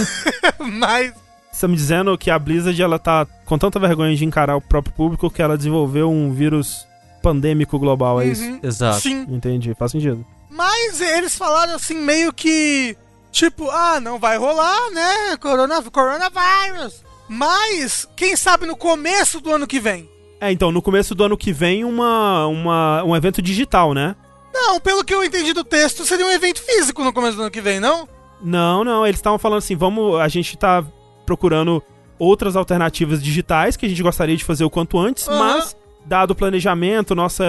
mas 0.58 1.12
Você 1.52 1.60
tá 1.60 1.68
me 1.68 1.76
dizendo 1.76 2.16
que 2.16 2.30
a 2.30 2.38
Blizzard 2.38 2.80
ela 2.80 2.98
tá 2.98 3.26
com 3.44 3.58
tanta 3.58 3.78
vergonha 3.78 4.16
de 4.16 4.24
encarar 4.24 4.56
o 4.56 4.60
próprio 4.60 4.94
público 4.94 5.30
que 5.30 5.42
ela 5.42 5.56
desenvolveu 5.56 6.10
um 6.10 6.32
vírus 6.32 6.86
pandêmico 7.22 7.78
global, 7.78 8.20
é 8.20 8.26
isso? 8.26 8.42
Uhum. 8.42 8.60
Exato. 8.62 9.00
sim. 9.00 9.26
Entendi, 9.28 9.74
faz 9.74 9.92
sentido. 9.92 10.24
Mas 10.50 11.00
eles 11.00 11.34
falaram 11.34 11.74
assim, 11.74 11.94
meio 11.96 12.32
que. 12.32 12.96
Tipo, 13.32 13.68
ah, 13.70 13.98
não 14.00 14.18
vai 14.18 14.38
rolar, 14.38 14.90
né? 14.92 15.36
Corona, 15.38 15.82
coronavírus. 15.82 17.02
Mas, 17.34 18.08
quem 18.16 18.36
sabe 18.36 18.64
no 18.64 18.76
começo 18.76 19.40
do 19.40 19.52
ano 19.52 19.66
que 19.66 19.80
vem? 19.80 20.08
É, 20.40 20.52
então, 20.52 20.70
no 20.70 20.80
começo 20.80 21.14
do 21.16 21.24
ano 21.24 21.36
que 21.36 21.52
vem, 21.52 21.84
uma, 21.84 22.46
uma, 22.46 23.02
um 23.02 23.16
evento 23.16 23.42
digital, 23.42 23.92
né? 23.92 24.14
Não, 24.52 24.78
pelo 24.78 25.04
que 25.04 25.12
eu 25.12 25.24
entendi 25.24 25.52
do 25.52 25.64
texto, 25.64 26.04
seria 26.04 26.24
um 26.24 26.30
evento 26.30 26.62
físico 26.62 27.02
no 27.02 27.12
começo 27.12 27.36
do 27.36 27.42
ano 27.42 27.50
que 27.50 27.60
vem, 27.60 27.80
não? 27.80 28.08
Não, 28.40 28.84
não, 28.84 29.04
eles 29.04 29.18
estavam 29.18 29.38
falando 29.38 29.58
assim, 29.58 29.74
vamos, 29.74 30.20
a 30.20 30.28
gente 30.28 30.56
tá 30.56 30.84
procurando 31.26 31.82
outras 32.20 32.54
alternativas 32.54 33.20
digitais 33.20 33.76
que 33.76 33.84
a 33.84 33.88
gente 33.88 34.02
gostaria 34.02 34.36
de 34.36 34.44
fazer 34.44 34.64
o 34.64 34.70
quanto 34.70 34.96
antes, 34.96 35.26
Aham. 35.26 35.38
mas, 35.38 35.76
dado 36.06 36.30
o 36.30 36.34
planejamento, 36.36 37.16
nossa 37.16 37.44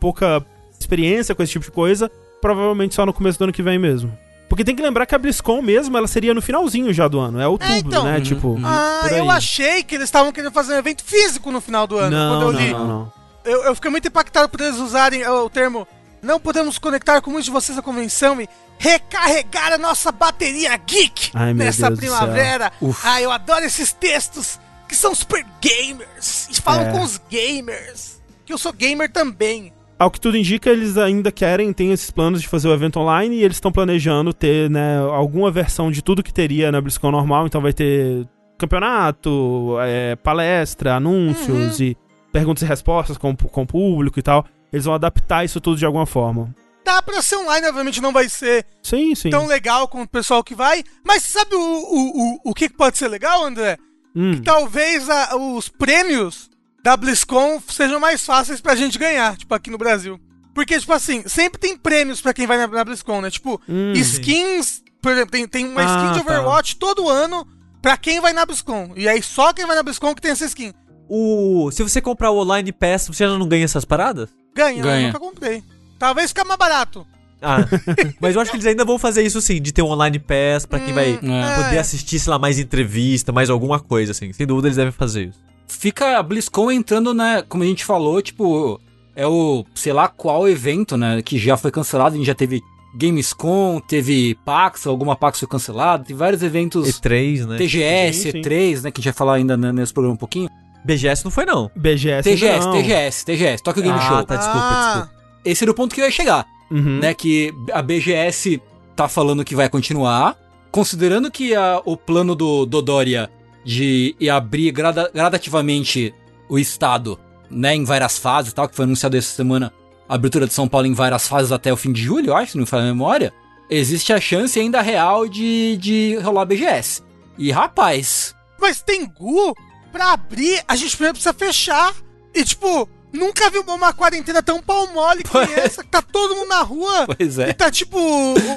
pouca 0.00 0.44
experiência 0.78 1.36
com 1.36 1.42
esse 1.42 1.52
tipo 1.52 1.66
de 1.66 1.70
coisa, 1.70 2.10
provavelmente 2.40 2.96
só 2.96 3.06
no 3.06 3.12
começo 3.12 3.38
do 3.38 3.44
ano 3.44 3.52
que 3.52 3.62
vem 3.62 3.78
mesmo. 3.78 4.12
Porque 4.50 4.64
tem 4.64 4.74
que 4.74 4.82
lembrar 4.82 5.06
que 5.06 5.14
a 5.14 5.18
BlizzCon 5.18 5.62
mesmo, 5.62 5.96
ela 5.96 6.08
seria 6.08 6.34
no 6.34 6.42
finalzinho 6.42 6.92
já 6.92 7.06
do 7.06 7.20
ano, 7.20 7.40
é 7.40 7.46
outubro, 7.46 7.76
então. 7.76 8.02
né? 8.04 8.16
Uhum, 8.16 8.22
tipo, 8.22 8.48
uhum. 8.48 8.62
Ah, 8.66 8.98
por 9.04 9.12
eu 9.12 9.30
achei 9.30 9.84
que 9.84 9.94
eles 9.94 10.08
estavam 10.08 10.32
querendo 10.32 10.52
fazer 10.52 10.74
um 10.74 10.78
evento 10.78 11.04
físico 11.04 11.52
no 11.52 11.60
final 11.60 11.86
do 11.86 11.96
ano. 11.96 12.10
não, 12.10 12.34
quando 12.34 12.42
eu 12.42 12.52
não, 12.52 12.60
li. 12.60 12.72
não, 12.72 12.86
não. 12.88 13.12
Eu, 13.44 13.62
eu 13.62 13.74
fiquei 13.76 13.92
muito 13.92 14.08
impactado 14.08 14.48
por 14.48 14.60
eles 14.60 14.76
usarem 14.76 15.22
uh, 15.22 15.44
o 15.44 15.48
termo 15.48 15.86
não 16.20 16.38
podemos 16.40 16.78
conectar 16.78 17.20
com 17.20 17.30
muitos 17.30 17.46
de 17.46 17.50
vocês 17.52 17.78
à 17.78 17.82
convenção 17.82 18.40
e 18.40 18.48
recarregar 18.78 19.72
a 19.72 19.78
nossa 19.78 20.10
bateria 20.10 20.76
geek 20.76 21.30
Ai, 21.32 21.54
nessa 21.54 21.86
Deus 21.88 22.00
primavera. 22.00 22.72
Ah, 23.04 23.22
eu 23.22 23.30
adoro 23.30 23.64
esses 23.64 23.92
textos 23.92 24.58
que 24.88 24.96
são 24.96 25.14
super 25.14 25.46
gamers 25.60 26.48
e 26.50 26.60
falam 26.60 26.88
É. 26.88 26.90
com 26.90 27.02
os 27.02 27.20
gamers. 27.30 28.20
Que 28.44 28.52
eu 28.52 28.58
sou 28.58 28.72
gamer 28.72 29.10
também. 29.12 29.72
Ao 30.00 30.10
que 30.10 30.18
tudo 30.18 30.36
indica, 30.38 30.70
eles 30.70 30.96
ainda 30.96 31.30
querem, 31.30 31.72
têm 31.74 31.92
esses 31.92 32.10
planos 32.10 32.40
de 32.40 32.48
fazer 32.48 32.68
o 32.68 32.72
evento 32.72 32.98
online 32.98 33.36
e 33.36 33.44
eles 33.44 33.58
estão 33.58 33.70
planejando 33.70 34.32
ter, 34.32 34.70
né, 34.70 34.98
alguma 34.98 35.50
versão 35.50 35.90
de 35.90 36.00
tudo 36.00 36.22
que 36.22 36.32
teria 36.32 36.72
na 36.72 36.80
BlizzCon 36.80 37.10
normal. 37.10 37.46
Então 37.46 37.60
vai 37.60 37.74
ter 37.74 38.26
campeonato, 38.56 39.76
é, 39.82 40.16
palestra, 40.16 40.94
anúncios 40.96 41.80
e 41.80 41.96
perguntas 42.32 42.62
e 42.62 42.66
respostas 42.66 43.18
com, 43.18 43.36
com 43.36 43.62
o 43.62 43.66
público 43.66 44.18
e 44.18 44.22
tal. 44.22 44.44
Eles 44.72 44.84
vão 44.86 44.94
adaptar 44.94 45.44
isso 45.44 45.60
tudo 45.60 45.76
de 45.76 45.84
alguma 45.84 46.06
forma. 46.06 46.54
Dá 46.84 47.02
pra 47.02 47.20
ser 47.20 47.36
online, 47.36 47.66
obviamente 47.66 48.00
não 48.00 48.12
vai 48.12 48.28
ser 48.28 48.64
Sim, 48.82 49.14
sim. 49.14 49.28
tão 49.28 49.46
legal 49.46 49.86
com 49.86 50.00
o 50.02 50.08
pessoal 50.08 50.42
que 50.42 50.54
vai. 50.54 50.82
Mas 51.04 51.24
sabe 51.24 51.54
o, 51.54 51.60
o, 51.60 52.22
o, 52.36 52.40
o 52.50 52.54
que 52.54 52.68
que 52.70 52.76
pode 52.76 52.96
ser 52.96 53.08
legal, 53.08 53.44
André? 53.44 53.76
Hum, 54.16 54.40
talvez 54.42 55.08
a- 55.10 55.36
os 55.36 55.68
prêmios 55.68 56.48
da 56.82 56.96
BlizzCon 56.96 57.60
sejam 57.68 58.00
mais 58.00 58.24
fáceis 58.24 58.60
pra 58.60 58.74
gente 58.74 58.98
ganhar, 58.98 59.36
tipo, 59.36 59.54
aqui 59.54 59.70
no 59.70 59.78
Brasil. 59.78 60.18
Porque, 60.54 60.78
tipo 60.78 60.92
assim, 60.92 61.22
sempre 61.26 61.60
tem 61.60 61.76
prêmios 61.76 62.20
pra 62.20 62.34
quem 62.34 62.46
vai 62.46 62.58
na, 62.58 62.66
na 62.66 62.84
BlizzCon, 62.84 63.20
né? 63.20 63.30
Tipo, 63.30 63.60
hum. 63.68 63.92
skins, 63.94 64.82
por 65.00 65.12
exemplo, 65.12 65.30
tem, 65.30 65.46
tem 65.46 65.66
uma 65.68 65.82
Ah, 65.82 65.96
skin 66.12 66.18
de 66.20 66.24
tá. 66.26 66.32
Overwatch 66.32 66.76
todo 66.76 67.08
ano 67.08 67.46
pra 67.80 67.96
quem 67.96 68.20
vai 68.20 68.32
na 68.32 68.44
BlizzCon. 68.44 68.92
E 68.96 69.08
aí 69.08 69.22
só 69.22 69.52
quem 69.52 69.66
vai 69.66 69.76
na 69.76 69.82
BlizzCon 69.82 70.14
que 70.14 70.20
tem 70.22 70.32
essa 70.32 70.44
skin. 70.46 70.72
O, 71.08 71.70
se 71.72 71.82
você 71.82 72.00
comprar 72.00 72.30
o 72.30 72.38
Online 72.38 72.72
Pass, 72.72 73.08
você 73.08 73.24
já 73.26 73.36
não 73.38 73.48
ganha 73.48 73.64
essas 73.64 73.84
paradas? 73.84 74.28
Ganha, 74.54 74.82
Ganha. 74.82 75.00
eu 75.02 75.06
nunca 75.08 75.18
comprei. 75.20 75.62
Talvez 75.98 76.30
fique 76.30 76.44
mais 76.44 76.58
barato. 76.58 77.06
Ah, 77.42 77.58
mas 78.20 78.34
eu 78.34 78.40
acho 78.40 78.50
que 78.50 78.56
eles 78.56 78.66
ainda 78.66 78.84
vão 78.84 78.98
fazer 78.98 79.22
isso 79.22 79.40
sim, 79.40 79.60
de 79.62 79.72
ter 79.72 79.82
um 79.82 79.86
Online 79.90 80.18
Pass 80.18 80.66
pra 80.66 80.78
quem 80.78 80.92
vai 80.92 81.18
Hum, 81.22 81.32
É. 81.32 81.56
poder 81.64 81.78
assistir, 81.78 82.18
sei 82.18 82.30
lá, 82.30 82.38
mais 82.38 82.58
entrevista, 82.58 83.32
mais 83.32 83.48
alguma 83.50 83.80
coisa, 83.80 84.12
assim. 84.12 84.32
Sem 84.32 84.46
dúvida 84.46 84.68
eles 84.68 84.76
devem 84.76 84.92
fazer 84.92 85.28
isso. 85.28 85.38
Fica 85.78 86.18
a 86.18 86.22
BlizzCon 86.22 86.70
entrando, 86.70 87.14
né? 87.14 87.42
Como 87.48 87.62
a 87.62 87.66
gente 87.66 87.84
falou, 87.84 88.20
tipo, 88.20 88.80
é 89.16 89.26
o, 89.26 89.64
sei 89.74 89.92
lá 89.92 90.08
qual 90.08 90.48
evento, 90.48 90.96
né? 90.96 91.22
Que 91.22 91.38
já 91.38 91.56
foi 91.56 91.70
cancelado. 91.70 92.14
A 92.14 92.18
gente 92.18 92.26
já 92.26 92.34
teve 92.34 92.60
Gamescom, 92.94 93.80
teve 93.80 94.34
PAX, 94.44 94.86
alguma 94.86 95.16
PAX 95.16 95.38
foi 95.40 95.48
cancelada. 95.48 96.04
Tem 96.04 96.14
vários 96.16 96.42
eventos. 96.42 96.88
E3, 97.00 97.46
né? 97.46 97.56
TGS, 97.56 98.18
Sim, 98.22 98.30
sim. 98.32 98.40
E3, 98.42 98.82
né? 98.82 98.90
Que 98.90 98.98
a 98.98 99.02
gente 99.02 99.04
vai 99.04 99.12
falar 99.12 99.34
ainda 99.34 99.56
né, 99.56 99.72
nesse 99.72 99.92
programa 99.92 100.14
um 100.14 100.18
pouquinho. 100.18 100.48
BGS 100.84 101.24
não 101.24 101.30
foi, 101.30 101.44
não. 101.44 101.70
BGS. 101.76 102.28
TGS, 102.30 102.66
não. 102.66 102.72
TGS, 102.72 103.24
TGS, 103.24 103.62
Tokyo 103.62 103.82
Game 103.82 103.98
Ah, 103.98 104.08
Show. 104.08 104.24
tá, 104.24 104.36
desculpa, 104.36 104.60
Ah, 104.60 104.92
desculpa. 104.94 105.20
Esse 105.44 105.64
era 105.64 105.70
o 105.70 105.74
ponto 105.74 105.94
que 105.94 106.00
eu 106.00 106.04
ia 106.06 106.10
chegar, 106.10 106.46
Uhum. 106.70 106.98
né? 107.00 107.12
Que 107.14 107.52
a 107.72 107.82
BGS 107.82 108.60
tá 108.96 109.06
falando 109.08 109.44
que 109.44 109.54
vai 109.54 109.68
continuar, 109.68 110.36
considerando 110.70 111.30
que 111.30 111.54
a- 111.54 111.80
o 111.84 111.96
plano 111.96 112.34
do 112.34 112.64
Dodoria 112.66 113.28
de 113.64 114.14
ir 114.18 114.30
abrir 114.30 114.70
grada- 114.72 115.10
gradativamente 115.12 116.14
o 116.48 116.58
estado, 116.58 117.18
né, 117.50 117.74
em 117.74 117.84
várias 117.84 118.18
fases 118.18 118.52
tal, 118.52 118.68
que 118.68 118.74
foi 118.74 118.84
anunciado 118.84 119.16
essa 119.16 119.34
semana, 119.34 119.72
a 120.08 120.14
abertura 120.14 120.46
de 120.46 120.52
São 120.54 120.66
Paulo 120.68 120.86
em 120.86 120.94
várias 120.94 121.28
fases 121.28 121.52
até 121.52 121.72
o 121.72 121.76
fim 121.76 121.92
de 121.92 122.02
julho, 122.02 122.34
acho, 122.34 122.52
se 122.52 122.56
não 122.56 122.62
me 122.62 122.66
falha 122.66 122.84
a 122.84 122.86
memória, 122.86 123.32
existe 123.68 124.12
a 124.12 124.20
chance 124.20 124.58
ainda 124.58 124.80
real 124.80 125.28
de, 125.28 125.76
de 125.76 126.16
rolar 126.16 126.44
BGS. 126.44 127.02
E 127.38 127.50
rapaz, 127.50 128.34
Mas 128.60 128.82
tem 128.82 129.06
Gu 129.06 129.54
pra 129.92 130.12
abrir, 130.12 130.62
a 130.68 130.76
gente 130.76 130.94
primeiro 130.96 131.14
precisa 131.14 131.32
fechar. 131.32 131.94
E 132.34 132.44
tipo, 132.44 132.88
nunca 133.12 133.48
vi 133.50 133.58
uma 133.58 133.92
quarentena 133.92 134.42
tão 134.42 134.60
pau 134.62 134.86
mole 134.92 135.22
que 135.22 135.30
Pois. 135.30 135.50
essa, 135.58 135.82
que 135.82 135.88
tá 135.90 136.00
todo 136.02 136.34
mundo 136.36 136.48
na 136.48 136.62
rua. 136.62 137.06
pois 137.16 137.38
E 137.38 137.42
é. 137.42 137.52
tá 137.52 137.70
tipo. 137.70 137.98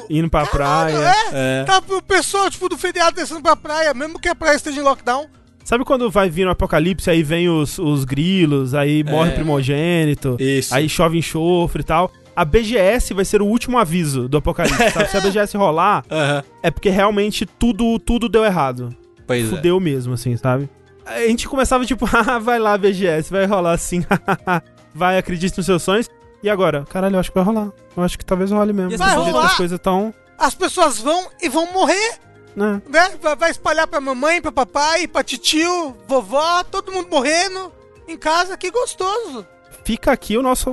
Indo 0.10 0.29
pra 0.29 0.45
Caralho, 0.45 0.98
praia. 0.98 1.15
é, 1.33 1.62
É. 1.62 1.63
Tá 1.65 1.81
o 1.89 2.01
pessoal, 2.01 2.50
tipo, 2.50 2.67
do 2.69 2.77
feriado 2.77 3.15
descendo 3.15 3.41
pra 3.41 3.55
praia, 3.55 3.93
mesmo 3.93 4.19
que 4.19 4.27
a 4.29 4.36
praia 4.36 4.55
esteja 4.55 4.79
em 4.79 4.83
lockdown. 4.83 5.25
Sabe 5.63 5.86
quando 5.86 6.12
vai 6.12 6.29
vir 6.29 6.45
o 6.45 6.50
apocalipse, 6.51 7.10
aí 7.10 7.24
vem 7.24 7.48
os, 7.48 7.79
os 7.79 8.03
grilos, 8.03 8.74
aí 8.74 9.01
morre 9.03 9.31
É. 9.31 9.33
primogênito, 9.36 10.36
Isso. 10.39 10.75
aí 10.75 10.89
chove 10.89 11.17
enxofre 11.17 11.81
e 11.81 11.86
tal. 11.86 12.12
A 12.36 12.43
BGS 12.43 13.13
vai 13.13 13.24
ser 13.24 13.41
o 13.41 13.45
último 13.45 13.77
aviso 13.77 14.27
do 14.27 14.38
apocalipse, 14.38 14.89
sabe? 14.91 15.10
Se 15.10 15.17
a 15.17 15.22
BGS 15.22 15.55
rolar, 15.55 16.03
Aham. 16.12 16.43
é 16.63 16.69
porque 16.72 16.89
realmente 16.89 17.45
tudo, 17.45 17.98
tudo 18.00 18.27
deu 18.27 18.43
errado. 18.43 18.89
Pois 19.25 19.45
é. 19.45 19.55
Fudeu 19.55 19.79
mesmo, 19.79 20.15
assim, 20.15 20.36
sabe? 20.36 20.67
A 21.05 21.19
gente 21.27 21.48
começava 21.48 21.86
tipo, 21.86 22.05
ah, 22.12 22.39
vai 22.39 22.60
lá, 22.60 22.77
BGS, 22.77 23.29
vai 23.31 23.45
rolar 23.45 23.74
assim, 23.74 24.05
vai, 24.93 25.17
acredite 25.17 25.57
nos 25.57 25.65
seus 25.65 25.83
sonhos. 25.83 26.10
E 26.41 26.50
agora? 26.50 26.86
Caralho, 26.89 27.15
eu 27.15 27.19
acho 27.19 27.31
que 27.31 27.36
vai 27.38 27.43
rolar. 27.45 27.72
Eu 27.95 28.03
acho 28.03 28.17
que 28.17 28.25
talvez 28.25 28.51
role 28.51 28.74
mesmo. 28.74 28.93
As 28.93 29.00
Do 29.00 29.03
pessoas- 29.05 29.24
jeito 29.25 29.39
que 29.39 29.45
as 29.45 29.55
coisas 29.57 29.79
tão, 29.79 30.13
As 30.38 30.55
pessoas 30.55 31.00
vão 31.00 31.27
e 31.41 31.48
vão 31.48 31.72
morrer, 31.72 32.19
né? 32.55 32.81
né? 32.89 33.12
Vai- 33.22 33.36
Vai 33.36 33.51
espalhar 33.51 33.88
pra 33.88 34.01
mamãe, 34.01 34.41
pra 34.41 34.51
papai, 34.51 35.07
pra 35.07 35.24
titio, 35.24 35.95
vovó, 36.07 36.63
todo 36.63 36.91
mundo 36.91 37.07
morrendo 37.10 37.72
em 38.07 38.17
casa, 38.17 38.57
que 38.57 38.69
gostoso. 38.72 39.45
fica 39.86 40.12
aqui 40.12 40.38
o 40.38 40.41
nosso 40.41 40.69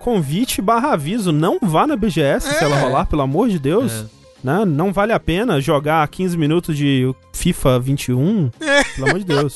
convite 0.00 0.60
barra 0.62 0.92
aviso. 0.92 1.30
Não 1.32 1.58
vá 1.62 1.86
na 1.86 1.96
BGS 1.96 2.48
se 2.52 2.64
ela 2.64 2.76
É. 2.76 2.80
rolar, 2.80 3.06
pelo 3.06 3.22
amor 3.22 3.48
de 3.48 3.58
Deus. 3.58 3.92
É. 3.92 4.23
Né? 4.44 4.62
Não 4.66 4.92
vale 4.92 5.14
a 5.14 5.18
pena 5.18 5.58
jogar 5.58 6.06
15 6.06 6.36
minutos 6.36 6.76
de 6.76 7.10
FIFA 7.32 7.78
21. 7.80 8.50
É. 8.60 8.84
Pelo 8.84 9.08
amor 9.08 9.18
de 9.20 9.24
Deus. 9.24 9.54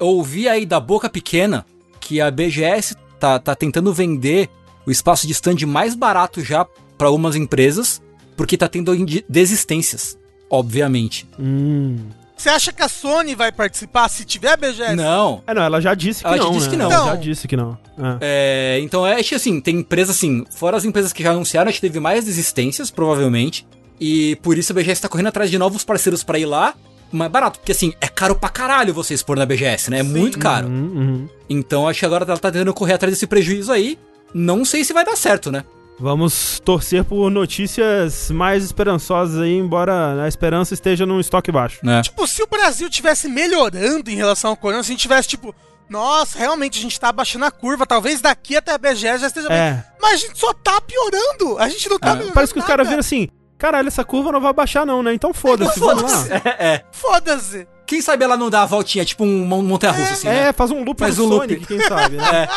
Eu 0.00 0.06
ouvi 0.06 0.48
aí 0.48 0.64
da 0.64 0.80
boca 0.80 1.10
pequena 1.10 1.66
que 2.00 2.18
a 2.18 2.30
BGS 2.30 2.96
tá, 3.20 3.38
tá 3.38 3.54
tentando 3.54 3.92
vender 3.92 4.48
o 4.86 4.90
espaço 4.90 5.26
de 5.26 5.32
stand 5.34 5.66
mais 5.66 5.94
barato 5.94 6.42
já 6.42 6.66
para 6.96 7.08
algumas 7.08 7.36
empresas, 7.36 8.02
porque 8.34 8.56
tá 8.56 8.66
tendo 8.68 8.92
desistências, 9.28 10.18
obviamente. 10.48 11.28
Hum. 11.38 11.98
Você 12.34 12.48
acha 12.48 12.72
que 12.72 12.82
a 12.82 12.88
Sony 12.88 13.34
vai 13.34 13.52
participar 13.52 14.08
se 14.08 14.24
tiver 14.24 14.56
BGS? 14.56 14.96
Não. 14.96 15.42
É, 15.46 15.54
não, 15.54 15.62
ela 15.62 15.80
já 15.80 15.94
disse 15.94 16.22
que 16.22 16.26
Ela 16.26 16.38
não. 16.38 16.50
disse 16.52 16.66
né? 16.66 16.70
que 16.72 16.76
não. 16.76 16.90
Ela 16.90 17.06
já 17.06 17.14
disse 17.16 17.46
que 17.46 17.56
não. 17.56 17.78
É. 18.20 18.78
É, 18.78 18.80
então 18.80 19.06
é 19.06 19.20
acho 19.20 19.28
que 19.28 19.34
assim, 19.34 19.60
tem 19.60 19.80
empresas 19.80 20.16
assim, 20.16 20.44
fora 20.50 20.76
as 20.76 20.84
empresas 20.84 21.12
que 21.12 21.22
já 21.22 21.30
anunciaram, 21.30 21.68
acho 21.68 21.80
que 21.80 21.86
teve 21.86 22.00
mais 22.00 22.24
desistências, 22.24 22.90
provavelmente. 22.90 23.64
E 24.04 24.34
por 24.36 24.58
isso 24.58 24.72
a 24.72 24.74
BGS 24.74 25.00
tá 25.02 25.08
correndo 25.08 25.28
atrás 25.28 25.48
de 25.50 25.56
novos 25.58 25.84
parceiros 25.84 26.24
pra 26.24 26.38
ir 26.38 26.46
lá. 26.46 26.74
Mais 27.12 27.30
barato, 27.30 27.58
porque 27.58 27.72
assim, 27.72 27.92
é 28.00 28.08
caro 28.08 28.34
pra 28.34 28.48
caralho 28.48 28.94
você 28.94 29.12
expor 29.14 29.36
na 29.36 29.44
BGS, 29.46 29.90
né? 29.90 29.98
É 29.98 30.02
muito 30.02 30.38
caro. 30.38 30.66
Uhum, 30.66 30.74
uhum. 30.96 31.28
Então 31.48 31.86
acho 31.86 32.00
que 32.00 32.06
agora 32.06 32.24
ela 32.24 32.38
tá 32.38 32.50
tentando 32.50 32.72
correr 32.72 32.94
atrás 32.94 33.12
desse 33.14 33.26
prejuízo 33.26 33.70
aí. 33.70 33.98
Não 34.34 34.64
sei 34.64 34.82
se 34.82 34.92
vai 34.94 35.04
dar 35.04 35.14
certo, 35.14 35.52
né? 35.52 35.62
Vamos 36.00 36.58
torcer 36.64 37.04
por 37.04 37.30
notícias 37.30 38.30
mais 38.30 38.64
esperançosas 38.64 39.40
aí, 39.40 39.52
embora 39.56 40.24
a 40.24 40.26
esperança 40.26 40.72
esteja 40.74 41.04
num 41.06 41.20
estoque 41.20 41.52
baixo. 41.52 41.78
né? 41.82 42.00
Tipo, 42.02 42.26
se 42.26 42.42
o 42.42 42.46
Brasil 42.46 42.88
tivesse 42.90 43.28
melhorando 43.28 44.10
em 44.10 44.16
relação 44.16 44.50
ao 44.50 44.56
corona, 44.56 44.82
se 44.82 44.90
a 44.90 44.92
gente 44.94 45.02
tivesse, 45.02 45.28
tipo, 45.28 45.54
nossa, 45.88 46.38
realmente 46.38 46.78
a 46.78 46.82
gente 46.82 46.98
tá 46.98 47.10
abaixando 47.10 47.44
a 47.44 47.50
curva, 47.50 47.86
talvez 47.86 48.22
daqui 48.22 48.56
até 48.56 48.72
a 48.72 48.78
BGS 48.78 49.18
já 49.20 49.26
esteja 49.26 49.48
bem. 49.48 49.56
É. 49.58 49.84
Mas 50.00 50.14
a 50.14 50.16
gente 50.26 50.38
só 50.40 50.52
tá 50.54 50.80
piorando. 50.80 51.58
A 51.58 51.68
gente 51.68 51.88
não 51.90 51.98
tá 51.98 52.08
É. 52.08 52.12
melhorando. 52.12 52.34
Parece 52.34 52.52
que 52.54 52.58
os 52.58 52.64
caras 52.64 52.86
viram 52.88 53.00
assim: 53.00 53.28
caralho, 53.62 53.86
essa 53.86 54.04
curva 54.04 54.32
não 54.32 54.40
vai 54.40 54.52
baixar, 54.52 54.84
não, 54.84 55.04
né? 55.04 55.14
Então 55.14 55.32
foda-se, 55.32 55.78
vamos 55.78 56.02
lá. 56.02 56.26
É, 56.58 56.66
é. 56.74 56.84
Foda-se. 56.90 57.68
Quem 57.86 58.02
sabe 58.02 58.24
ela 58.24 58.36
não 58.36 58.50
dá 58.50 58.62
a 58.62 58.66
voltinha, 58.66 59.04
tipo 59.04 59.22
um 59.22 59.44
mon- 59.46 59.62
montanha-russa, 59.62 60.12
assim, 60.14 60.26
né? 60.26 60.48
É, 60.48 60.52
faz 60.52 60.72
um 60.72 60.82
loop 60.82 60.98
Faz 60.98 61.18
um 61.20 61.26
loop. 61.26 61.42
Sonic, 61.48 61.66
quem 61.66 61.80
sabe, 61.80 62.16
né? 62.16 62.24
É. 62.34 62.48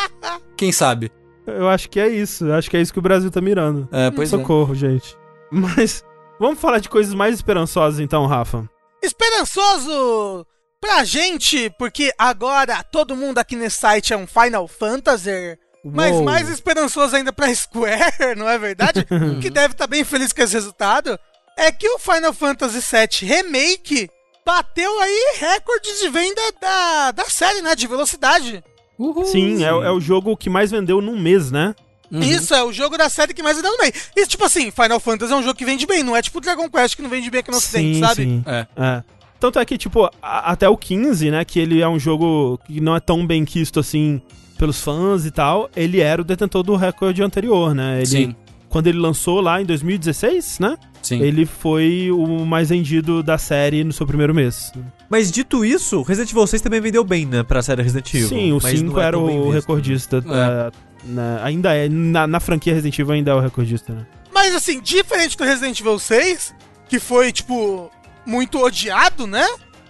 Quem 0.57 0.71
sabe? 0.71 1.11
Eu 1.45 1.69
acho 1.69 1.87
que 1.89 1.99
é 1.99 2.07
isso. 2.07 2.45
Eu 2.45 2.55
acho 2.55 2.69
que 2.71 2.75
é 2.77 2.81
isso 2.81 2.91
que 2.91 2.97
o 2.97 3.03
Brasil 3.03 3.29
tá 3.29 3.39
mirando. 3.39 3.87
É, 3.91 4.09
pois 4.09 4.33
é. 4.33 4.37
Socorro, 4.37 4.73
gente. 4.73 5.15
Mas 5.51 6.03
vamos 6.39 6.59
falar 6.59 6.79
de 6.79 6.89
coisas 6.89 7.13
mais 7.13 7.35
esperançosas 7.35 7.99
então, 7.99 8.25
Rafa. 8.25 8.67
Esperançoso 9.03 10.45
pra 10.81 11.03
gente, 11.03 11.69
porque 11.77 12.11
agora 12.17 12.83
todo 12.83 13.15
mundo 13.15 13.37
aqui 13.37 13.55
nesse 13.55 13.77
site 13.77 14.13
é 14.13 14.17
um 14.17 14.25
Final 14.27 14.67
Fantasy. 14.67 15.57
Mas 15.93 16.13
Uou. 16.15 16.23
mais 16.23 16.49
esperançoso 16.49 17.15
ainda 17.15 17.31
pra 17.31 17.47
Square, 17.53 18.35
não 18.35 18.49
é 18.49 18.57
verdade? 18.57 19.05
que 19.41 19.49
deve 19.49 19.73
estar 19.73 19.87
bem 19.87 20.03
feliz 20.03 20.33
com 20.33 20.41
esse 20.41 20.53
resultado. 20.53 21.19
É 21.57 21.71
que 21.71 21.87
o 21.87 21.99
Final 21.99 22.33
Fantasy 22.33 22.79
VII 22.79 23.29
Remake 23.29 24.09
bateu 24.45 24.99
aí 24.99 25.35
recorde 25.39 25.89
de 26.01 26.09
venda 26.09 26.41
da, 26.59 27.11
da 27.11 27.25
série, 27.25 27.61
né? 27.61 27.75
De 27.75 27.87
velocidade. 27.87 28.63
Uhul. 28.97 29.25
Sim, 29.25 29.63
é, 29.63 29.67
é 29.67 29.91
o 29.91 29.99
jogo 30.01 30.35
que 30.35 30.49
mais 30.49 30.71
vendeu 30.71 31.01
num 31.01 31.19
mês, 31.19 31.51
né? 31.51 31.73
Uhum. 32.11 32.19
Isso 32.21 32.53
é 32.53 32.63
o 32.63 32.71
jogo 32.71 32.97
da 32.97 33.09
série 33.09 33.33
que 33.33 33.41
mais 33.43 33.55
vendeu 33.57 33.71
no 33.71 33.77
meio. 33.77 33.93
E 34.15 34.25
tipo 34.27 34.43
assim, 34.45 34.69
Final 34.71 34.99
Fantasy 34.99 35.33
é 35.33 35.35
um 35.35 35.41
jogo 35.43 35.55
que 35.55 35.65
vende 35.65 35.85
bem, 35.85 36.03
não 36.03 36.15
é 36.15 36.21
tipo 36.21 36.39
Dragon 36.41 36.69
Quest 36.69 36.95
que 36.95 37.01
não 37.01 37.09
vende 37.09 37.29
bem 37.29 37.39
aqui 37.39 37.51
no 37.51 37.57
ocidente, 37.57 37.99
sabe? 37.99 38.23
sim. 38.23 38.43
É. 38.45 38.67
É. 38.77 39.03
Tanto 39.39 39.59
é 39.59 39.65
que, 39.65 39.77
tipo, 39.77 40.05
a- 40.21 40.51
até 40.51 40.67
o 40.69 40.77
15, 40.77 41.29
né, 41.29 41.43
que 41.43 41.59
ele 41.59 41.81
é 41.81 41.87
um 41.87 41.99
jogo 41.99 42.57
que 42.65 42.79
não 42.79 42.95
é 42.95 42.99
tão 42.99 43.25
bem 43.27 43.43
quisto 43.43 43.79
assim 43.79 44.21
pelos 44.57 44.81
fãs 44.81 45.25
e 45.25 45.31
tal, 45.31 45.69
ele 45.75 45.99
era 45.99 46.21
o 46.21 46.25
detentor 46.25 46.63
do 46.63 46.75
recorde 46.75 47.21
anterior, 47.21 47.73
né? 47.75 47.97
Ele, 47.97 48.05
Sim, 48.05 48.35
Quando 48.69 48.87
ele 48.87 48.97
lançou 48.97 49.39
lá 49.41 49.61
em 49.61 49.65
2016, 49.65 50.59
né? 50.59 50.77
sim. 51.01 51.21
Ele 51.21 51.45
foi 51.45 52.09
o 52.11 52.45
mais 52.45 52.69
vendido 52.69 53.21
da 53.21 53.37
série 53.37 53.83
no 53.83 53.93
seu 53.93 54.05
primeiro 54.07 54.33
mês. 54.33 54.71
Mas 55.09 55.31
dito 55.31 55.63
isso, 55.63 56.01
Resident 56.01 56.31
Evil 56.31 56.47
6 56.47 56.61
também 56.61 56.81
vendeu 56.81 57.03
bem, 57.03 57.25
né, 57.25 57.43
pra 57.43 57.61
série 57.61 57.83
Resident 57.83 58.11
Evil. 58.13 58.27
Sim, 58.29 58.51
o 58.53 58.59
mas 58.61 58.79
5 58.79 58.91
não 58.91 58.99
é 59.01 59.05
era 59.05 59.17
tão 59.17 59.25
bem 59.27 59.37
o 59.39 59.43
visto, 59.43 59.51
né? 59.53 59.59
recordista. 59.59 60.23
é, 60.27 60.71
na- 61.05 61.43
ainda 61.43 61.73
é. 61.75 61.87
Na, 61.87 62.25
na 62.27 62.39
franquia 62.39 62.73
Resident 62.73 62.97
Evil 62.97 63.13
ainda 63.13 63.31
é 63.31 63.33
o 63.35 63.39
recordista, 63.39 63.93
né? 63.93 64.05
Mas 64.33 64.53
assim, 64.55 64.81
diferente 64.81 65.37
do 65.37 65.43
Resident 65.43 65.79
Evil 65.79 65.99
6, 65.99 66.53
que 66.89 66.99
foi, 66.99 67.31
tipo, 67.31 67.89
muito 68.25 68.59
odiado, 68.59 69.25
né? 69.27 69.45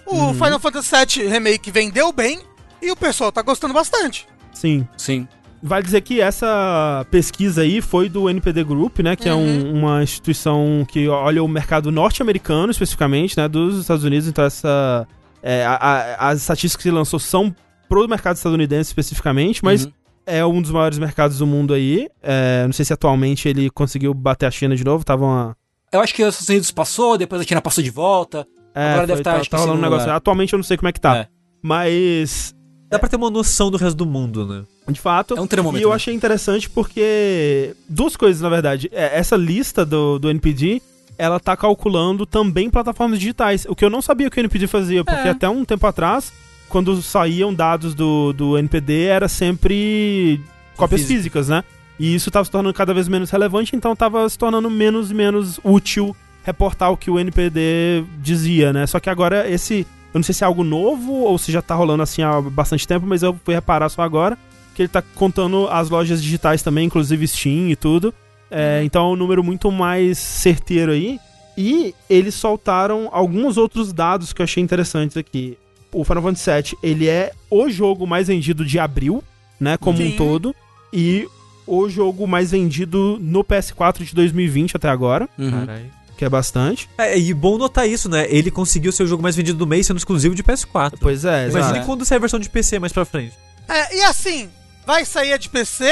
O 0.06 0.16
Uhum. 0.16 0.34
Final 0.34 0.60
Fantasy 0.60 0.92
VII 1.22 1.28
Remake 1.28 1.72
vendeu 1.72 2.12
bem 2.12 2.40
e 2.82 2.92
o 2.92 2.96
pessoal 2.96 3.32
tá 3.32 3.42
gostando 3.42 3.74
bastante. 3.74 4.28
Sim. 4.56 4.88
Sim. 4.98 5.28
Vale 5.62 5.84
dizer 5.84 6.02
que 6.02 6.22
essa 6.22 7.06
pesquisa 7.10 7.62
aí 7.64 7.82
foi 7.82 8.08
do 8.10 8.30
NPD 8.30 8.64
Group, 8.64 9.00
né? 9.00 9.16
Que 9.16 9.28
é 9.30 9.34
um- 9.34 9.74
uma 9.74 10.04
instituição 10.04 10.86
que 10.88 11.08
olha 11.08 11.44
o 11.44 11.48
mercado 11.48 11.92
norte-americano, 11.92 12.72
especificamente, 12.72 13.36
né? 13.38 13.48
Dos 13.48 13.80
Estados 13.80 14.04
Unidos. 14.04 14.28
Então, 14.28 14.46
essa. 14.46 15.08
é, 15.42 15.64
a- 15.66 15.76
a- 15.76 16.30
as 16.30 16.42
estatísticas 16.42 16.82
que 16.84 16.90
ele 16.90 16.96
lançou 16.98 17.20
são 17.20 17.56
pro 17.90 18.08
mercado 18.08 18.36
estadunidense 18.36 18.90
especificamente, 18.90 19.64
mas 19.64 19.86
Uhum. 19.86 19.92
é 20.26 20.46
um 20.46 20.60
dos 20.62 20.72
maiores 20.72 20.98
mercados 20.98 21.38
do 21.40 21.46
mundo 21.48 21.74
aí. 21.74 22.08
É, 22.22 22.64
não 22.66 22.74
sei 22.74 22.84
se 22.86 22.92
atualmente 22.94 23.48
ele 23.48 23.70
conseguiu 23.70 24.12
bater 24.14 24.48
a 24.48 24.52
China 24.52 24.76
de 24.76 24.84
novo. 24.84 25.04
Tava 25.06 25.24
uma. 25.26 25.58
Eu 25.92 26.00
acho 26.02 26.14
que 26.14 26.24
os 26.24 26.30
Estados 26.36 26.50
Unidos 26.50 26.72
passou, 26.72 27.18
depois 27.18 27.42
a 27.42 27.46
China 27.46 27.62
passou 27.62 27.84
de 27.84 27.90
volta. 27.92 28.46
É, 28.74 28.92
Agora 28.94 29.08
deve 29.08 29.18
foi- 29.18 29.24
tá, 29.24 29.40
tá, 29.40 29.40
que 29.42 29.56
rolando 29.56 29.78
um 29.80 29.82
negócio. 29.82 30.06
lugar. 30.06 30.16
Atualmente 30.18 30.54
eu 30.54 30.58
não 30.58 30.64
sei 30.64 30.78
como 30.78 30.90
é 30.90 30.92
que 30.92 31.00
tá. 31.00 31.16
É. 31.18 31.28
Mas, 31.64 32.54
Dá 32.90 33.00
pra 33.00 33.10
ter 33.10 33.16
uma 33.16 33.30
noção 33.30 33.72
do 33.72 33.78
resto 33.78 33.98
do 33.98 34.06
mundo, 34.06 34.46
né? 34.46 34.64
de 34.88 35.00
fato. 35.00 35.36
É 35.36 35.42
um 35.42 35.48
termômetro. 35.48 35.82
E 35.82 35.84
eu 35.84 35.90
né? 35.90 35.96
achei 35.96 36.14
interessante 36.14 36.70
porque. 36.70 37.76
Duas 37.90 38.16
coisas, 38.16 38.42
na 38.42 38.50
verdade. 38.50 38.90
É, 38.92 39.18
Essa 39.18 39.36
lista 39.36 39.86
do, 39.86 40.20
do 40.20 40.30
NPD, 40.30 40.82
ela 41.18 41.40
tá 41.40 41.58
calculando 41.58 42.26
também 42.26 42.70
plataformas 42.70 43.20
digitais. 43.20 43.66
O 43.68 43.76
que 43.76 43.84
eu 43.84 43.90
não 43.90 44.02
sabia 44.02 44.30
que 44.30 44.40
o 44.40 44.42
NPD 44.42 44.68
fazia, 44.68 45.04
porque 45.04 45.28
É. 45.28 45.32
até 45.32 45.50
um 45.50 45.66
tempo 45.66 45.88
atrás, 45.88 46.32
quando 46.70 47.02
saíam 47.02 47.54
dados 47.54 47.96
do, 47.96 48.32
do 48.34 48.58
NPD, 48.58 49.06
era 49.06 49.28
sempre 49.28 50.40
cópias 50.76 51.02
Físico. 51.02 51.18
físicas, 51.18 51.50
né? 51.50 51.64
E 51.98 52.14
isso 52.14 52.30
tava 52.30 52.46
se 52.46 52.52
tornando 52.52 52.74
cada 52.74 52.94
vez 52.94 53.08
menos 53.08 53.30
relevante, 53.32 53.76
então 53.76 53.96
tava 53.96 54.28
se 54.30 54.38
tornando 54.38 54.70
menos 54.70 55.12
e 55.12 55.14
menos 55.14 55.60
útil 55.64 56.16
reportar 56.44 56.92
o 56.92 56.98
que 56.98 57.10
o 57.10 57.18
NPD 57.18 58.04
dizia, 58.22 58.72
né? 58.72 58.86
Só 58.86 59.00
que 59.00 59.10
agora 59.10 59.50
esse. 59.50 59.88
Eu 60.16 60.20
não 60.20 60.24
sei 60.24 60.34
se 60.34 60.46
é 60.46 60.48
algo 60.48 60.64
novo 60.64 61.12
ou 61.12 61.38
se 61.38 61.52
já 61.52 61.62
tá 61.62 61.76
rolando 61.76 62.02
assim 62.02 62.22
há 62.22 62.40
bastante 62.40 62.88
tempo, 62.88 63.06
mas 63.06 63.22
eu 63.22 63.38
fui 63.44 63.54
reparar 63.54 63.90
só 63.90 64.02
agora 64.02 64.38
que 64.74 64.82
ele 64.82 64.88
tá 64.88 65.02
contando 65.02 65.68
as 65.68 65.90
lojas 65.90 66.24
digitais 66.24 66.64
também, 66.64 66.86
inclusive 66.86 67.28
Steam 67.28 67.70
e 67.70 67.76
tudo. 67.76 68.14
É, 68.50 68.82
então 68.86 69.10
é 69.10 69.14
um 69.14 69.16
número 69.18 69.44
muito 69.44 69.70
mais 69.70 70.18
certeiro 70.18 70.94
aí. 70.94 71.20
E 71.58 71.94
eles 72.10 72.34
soltaram 72.34 73.10
alguns 73.12 73.58
outros 73.58 73.92
dados 73.92 74.32
que 74.32 74.42
eu 74.42 74.46
achei 74.46 74.64
interessantes 74.64 75.18
aqui. 75.18 75.58
O 75.92 76.06
Final 76.06 76.24
Fantasy 76.24 76.50
VII, 76.50 76.78
ele 76.82 77.10
é 77.10 77.34
o 77.52 77.70
jogo 77.70 78.08
mais 78.08 78.30
vendido 78.30 78.64
de 78.64 78.80
abril, 78.80 79.22
né, 79.60 79.76
como 79.76 80.02
um 80.02 80.12
Sim. 80.12 80.16
todo. 80.16 80.56
E 80.94 81.28
o 81.68 81.90
jogo 81.90 82.26
mais 82.26 82.52
vendido 82.52 83.18
no 83.20 83.44
PS4 83.44 84.06
de 84.06 84.16
2020 84.16 84.78
até 84.78 84.88
agora, 84.88 85.28
Uhum. 85.38 85.52
Caralho. 85.52 86.05
Que 86.18 86.26
é 86.26 86.30
bastante. 86.30 86.90
É, 86.98 87.18
e 87.18 87.34
bom 87.34 87.58
notar 87.58 87.88
isso, 87.88 88.10
né? 88.10 88.26
Ele 88.30 88.50
conseguiu 88.50 88.92
ser 88.92 89.04
o 89.04 89.08
jogo 89.08 89.22
mais 89.24 89.36
vendido 89.36 89.58
do 89.58 89.68
mês 89.68 89.86
sendo 89.88 89.98
exclusivo 89.98 90.34
de 90.36 90.44
PS4. 90.44 90.94
Pois 91.00 91.26
é, 91.26 91.50
Imagina 91.50 91.72
exato. 91.74 91.86
quando 91.86 92.06
sair 92.06 92.18
a 92.18 92.22
versão 92.22 92.40
de 92.40 92.50
PC 92.50 92.80
mais 92.80 92.94
pra 92.94 93.06
frente. 93.06 93.34
É, 93.68 93.98
e 93.98 94.04
assim, 94.04 94.50
vai 94.86 95.06
sair 95.06 95.34
a 95.34 95.38
de 95.38 95.50
PC 95.50 95.92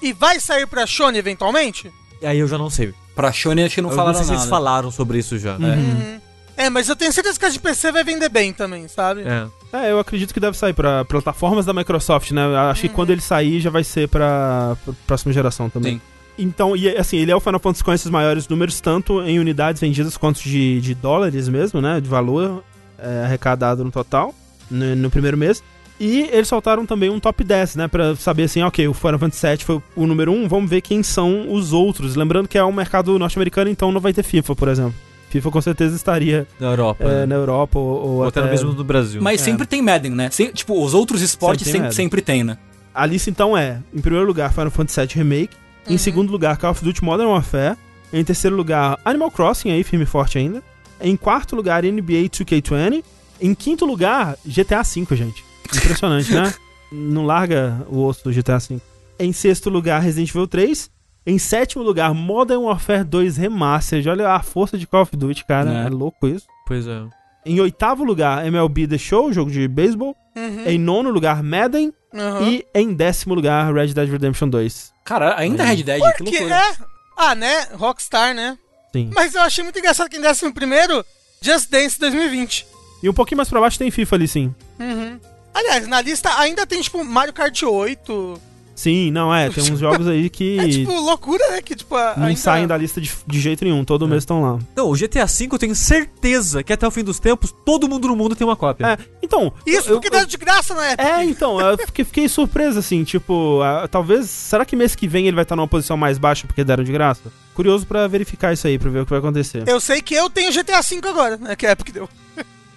e 0.00 0.12
vai 0.12 0.40
sair 0.40 0.66
pra 0.66 0.86
Sony 0.86 1.18
eventualmente? 1.18 1.90
E 2.22 2.26
aí 2.26 2.38
eu 2.38 2.48
já 2.48 2.56
não 2.58 2.70
sei. 2.70 2.94
Pra 3.14 3.32
Shone 3.32 3.64
acho 3.64 3.74
que 3.74 3.82
não 3.82 3.90
eu 3.90 3.96
falaram 3.96 4.18
não 4.18 4.24
sei 4.24 4.26
se 4.26 4.30
nada. 4.30 4.42
eles 4.42 4.50
falaram 4.50 4.90
sobre 4.90 5.18
isso 5.18 5.38
já. 5.38 5.56
Uhum. 5.56 5.66
Uhum. 5.66 6.20
É, 6.56 6.68
mas 6.70 6.88
eu 6.88 6.96
tenho 6.96 7.12
certeza 7.12 7.38
que 7.38 7.44
a 7.44 7.48
de 7.48 7.60
PC 7.60 7.92
vai 7.92 8.02
vender 8.02 8.28
bem 8.28 8.52
também, 8.52 8.88
sabe? 8.88 9.22
É. 9.22 9.46
É, 9.72 9.92
eu 9.92 9.98
acredito 10.00 10.32
que 10.34 10.40
deve 10.40 10.56
sair 10.56 10.72
pra 10.72 11.04
plataformas 11.04 11.64
da 11.66 11.72
Microsoft, 11.72 12.30
né? 12.32 12.42
Acho 12.70 12.82
que 12.82 12.88
quando 12.88 13.10
ele 13.10 13.20
sair 13.20 13.60
já 13.60 13.70
vai 13.70 13.84
ser 13.84 14.08
pra, 14.08 14.76
pra 14.84 14.94
próxima 15.06 15.32
geração 15.32 15.68
também. 15.70 15.94
Sim. 15.94 16.00
Então, 16.38 16.76
e 16.76 16.88
assim, 16.96 17.16
ele 17.16 17.30
é 17.32 17.36
o 17.36 17.40
Final 17.40 17.58
Fantasy 17.60 17.82
com 17.84 17.92
esses 17.92 18.10
maiores 18.10 18.46
números, 18.48 18.80
tanto 18.80 19.20
em 19.22 19.38
unidades 19.40 19.80
vendidas 19.80 20.16
quanto 20.16 20.40
de, 20.40 20.80
de 20.80 20.94
dólares 20.94 21.48
mesmo, 21.48 21.80
né? 21.80 22.00
De 22.00 22.08
valor 22.08 22.62
é, 22.98 23.24
arrecadado 23.24 23.84
no 23.84 23.90
total, 23.90 24.34
no, 24.70 24.94
no 24.94 25.10
primeiro 25.10 25.36
mês. 25.36 25.62
E 26.00 26.28
eles 26.30 26.46
soltaram 26.46 26.86
também 26.86 27.10
um 27.10 27.18
top 27.18 27.42
10, 27.42 27.74
né? 27.74 27.88
Pra 27.88 28.14
saber 28.14 28.44
assim, 28.44 28.62
ok, 28.62 28.86
o 28.86 28.94
Final 28.94 29.18
Fantasy 29.18 29.44
VII 29.48 29.58
foi 29.64 29.82
o 29.96 30.06
número 30.06 30.30
1, 30.30 30.46
vamos 30.46 30.70
ver 30.70 30.80
quem 30.80 31.02
são 31.02 31.52
os 31.52 31.72
outros. 31.72 32.14
Lembrando 32.14 32.46
que 32.46 32.56
é 32.56 32.64
um 32.64 32.70
mercado 32.70 33.18
norte-americano, 33.18 33.68
então 33.68 33.90
não 33.90 34.00
vai 34.00 34.12
ter 34.12 34.22
FIFA, 34.22 34.54
por 34.54 34.68
exemplo. 34.68 34.94
FIFA 35.30 35.50
com 35.50 35.60
certeza 35.60 35.96
estaria 35.96 36.46
Na 36.60 36.68
Europa. 36.68 37.04
é, 37.04 37.08
né? 37.08 37.26
na 37.26 37.34
Europa 37.34 37.78
ou, 37.80 37.84
ou 37.86 38.08
Ou 38.18 38.24
até 38.28 38.38
no 38.40 38.46
até... 38.46 38.54
mesmo 38.54 38.72
no 38.72 38.84
Brasil. 38.84 39.20
Mas 39.20 39.40
É. 39.40 39.44
sempre 39.44 39.66
tem 39.66 39.82
Madden, 39.82 40.12
né? 40.12 40.30
Sem- 40.30 40.52
tipo, 40.52 40.80
os 40.82 40.94
outros 40.94 41.20
esportes 41.20 41.66
Sempre 41.66 41.80
tem 41.80 41.90
sempre, 41.90 41.96
sempre, 41.96 42.22
tem, 42.22 42.44
né? 42.44 42.56
A 42.94 43.04
lista 43.04 43.28
então 43.28 43.58
é, 43.58 43.80
em 43.92 44.00
primeiro 44.00 44.26
lugar, 44.26 44.52
Final 44.52 44.70
Fantasy 44.70 45.00
VII 45.00 45.08
Remake. 45.16 45.50
Em 45.88 45.92
Uhum. 45.92 45.98
segundo 45.98 46.30
lugar, 46.30 46.56
Call 46.58 46.70
of 46.72 46.84
Duty 46.84 47.02
Modern 47.04 47.28
Warfare. 47.30 47.76
Em 48.12 48.24
terceiro 48.24 48.56
lugar, 48.56 48.98
Animal 49.04 49.30
Crossing, 49.30 49.70
aí 49.70 49.82
firme 49.84 50.04
e 50.04 50.06
forte 50.06 50.38
ainda. 50.38 50.62
Em 51.00 51.16
quarto 51.16 51.54
lugar, 51.54 51.84
NBA 51.84 52.28
2K20. 52.28 53.04
Em 53.40 53.54
quinto 53.54 53.84
lugar, 53.86 54.36
GTA 54.44 54.82
V, 54.82 55.16
gente. 55.16 55.44
Impressionante, 55.74 56.32
né? 56.32 56.52
Não 56.90 57.24
larga 57.26 57.86
o 57.88 58.04
osso 58.04 58.24
do 58.24 58.32
GTA 58.32 58.58
V. 58.58 58.78
Em 59.18 59.32
sexto 59.32 59.68
lugar, 59.70 60.00
Resident 60.00 60.30
Evil 60.30 60.46
3. 60.46 60.90
Em 61.26 61.38
sétimo 61.38 61.82
lugar, 61.82 62.14
Modern 62.14 62.62
Warfare 62.62 63.04
2 63.04 63.36
Remastered. 63.36 64.08
Olha 64.08 64.30
a 64.30 64.40
força 64.42 64.78
de 64.78 64.86
Call 64.86 65.02
of 65.02 65.14
Duty, 65.16 65.44
cara. 65.44 65.70
É. 65.84 65.86
É, 65.86 65.88
louco 65.90 66.26
isso. 66.26 66.46
Pois 66.66 66.86
é. 66.86 67.02
Em 67.44 67.60
oitavo 67.60 68.02
lugar, 68.04 68.44
MLB 68.46 68.86
The 68.88 68.98
Show, 68.98 69.32
jogo 69.32 69.50
de 69.50 69.68
beisebol. 69.68 70.16
Uhum. 70.36 70.64
Em 70.66 70.78
nono 70.78 71.10
lugar, 71.10 71.42
Madden. 71.42 71.92
Uhum. 72.12 72.48
E 72.48 72.64
em 72.74 72.94
décimo 72.94 73.34
lugar, 73.34 73.72
Red 73.72 73.88
Dead 73.88 74.08
Redemption 74.08 74.48
2. 74.48 74.92
Cara, 75.08 75.34
ainda 75.38 75.64
Red 75.64 75.82
Dead, 75.84 76.02
que 76.18 76.24
Que 76.24 76.38
loucura. 76.40 76.54
é. 76.54 76.76
Ah, 77.16 77.34
né? 77.34 77.66
Rockstar, 77.72 78.34
né? 78.34 78.58
Sim. 78.92 79.10
Mas 79.14 79.34
eu 79.34 79.40
achei 79.40 79.64
muito 79.64 79.78
engraçado 79.78 80.10
que 80.10 80.18
em 80.18 80.20
décimo 80.20 80.52
primeiro, 80.52 81.02
Just 81.40 81.70
Dance 81.70 81.98
2020. 81.98 82.66
E 83.02 83.08
um 83.08 83.14
pouquinho 83.14 83.38
mais 83.38 83.48
pra 83.48 83.58
baixo 83.58 83.78
tem 83.78 83.90
FIFA 83.90 84.16
ali, 84.16 84.28
sim. 84.28 84.54
Uhum. 84.78 85.18
Aliás, 85.54 85.86
na 85.88 86.02
lista 86.02 86.38
ainda 86.38 86.66
tem, 86.66 86.82
tipo, 86.82 87.02
Mario 87.02 87.32
Kart 87.32 87.62
8. 87.62 88.40
Sim, 88.78 89.10
não, 89.10 89.34
é. 89.34 89.50
Tem 89.50 89.72
uns 89.72 89.80
jogos 89.80 90.06
aí 90.06 90.30
que 90.30 90.56
É, 90.62 90.68
tipo, 90.68 90.92
loucura, 90.92 91.44
né? 91.50 91.60
Que, 91.60 91.74
tipo, 91.74 91.96
não 92.16 92.26
ainda... 92.26 92.36
saem 92.40 92.64
da 92.64 92.76
lista 92.76 93.00
de, 93.00 93.10
de 93.26 93.40
jeito 93.40 93.64
nenhum. 93.64 93.84
Todo 93.84 94.06
mês 94.06 94.22
estão 94.22 94.40
lá. 94.40 94.58
Não, 94.76 94.88
o 94.88 94.92
GTA 94.94 95.26
V 95.26 95.48
eu 95.50 95.58
tenho 95.58 95.74
certeza 95.74 96.62
que 96.62 96.72
até 96.72 96.86
o 96.86 96.90
fim 96.92 97.02
dos 97.02 97.18
tempos 97.18 97.52
todo 97.64 97.88
mundo 97.88 98.06
no 98.06 98.14
mundo 98.14 98.36
tem 98.36 98.46
uma 98.46 98.54
cópia. 98.54 98.86
É, 98.86 98.98
então. 99.20 99.52
Isso 99.66 99.88
eu- 99.90 99.94
porque 99.94 100.06
eu- 100.06 100.12
deram 100.12 100.26
de 100.28 100.36
graça 100.36 100.74
na 100.76 100.86
época. 100.86 101.08
É, 101.08 101.24
então, 101.24 101.60
eu 101.60 101.76
fiquei, 101.86 102.04
fiquei 102.04 102.28
surpreso, 102.28 102.78
assim, 102.78 103.02
tipo, 103.02 103.58
talvez. 103.90 104.30
Será 104.30 104.64
que 104.64 104.76
mês 104.76 104.94
que 104.94 105.08
vem 105.08 105.26
ele 105.26 105.34
vai 105.34 105.42
estar 105.42 105.56
numa 105.56 105.66
posição 105.66 105.96
mais 105.96 106.16
baixa 106.16 106.46
porque 106.46 106.62
deram 106.62 106.84
de 106.84 106.92
graça? 106.92 107.32
Curioso 107.54 107.84
pra 107.84 108.06
verificar 108.06 108.52
isso 108.52 108.68
aí, 108.68 108.78
pra 108.78 108.90
ver 108.90 109.00
o 109.00 109.04
que 109.04 109.10
vai 109.10 109.18
acontecer. 109.18 109.64
Eu 109.66 109.80
sei 109.80 110.00
que 110.00 110.14
eu 110.14 110.30
tenho 110.30 110.52
GTA 110.52 110.80
V 110.82 111.00
agora, 111.08 111.36
né? 111.36 111.56
Que 111.56 111.66
é 111.66 111.70
a 111.70 111.72
época 111.72 111.90
que 111.90 111.98
deu. 111.98 112.08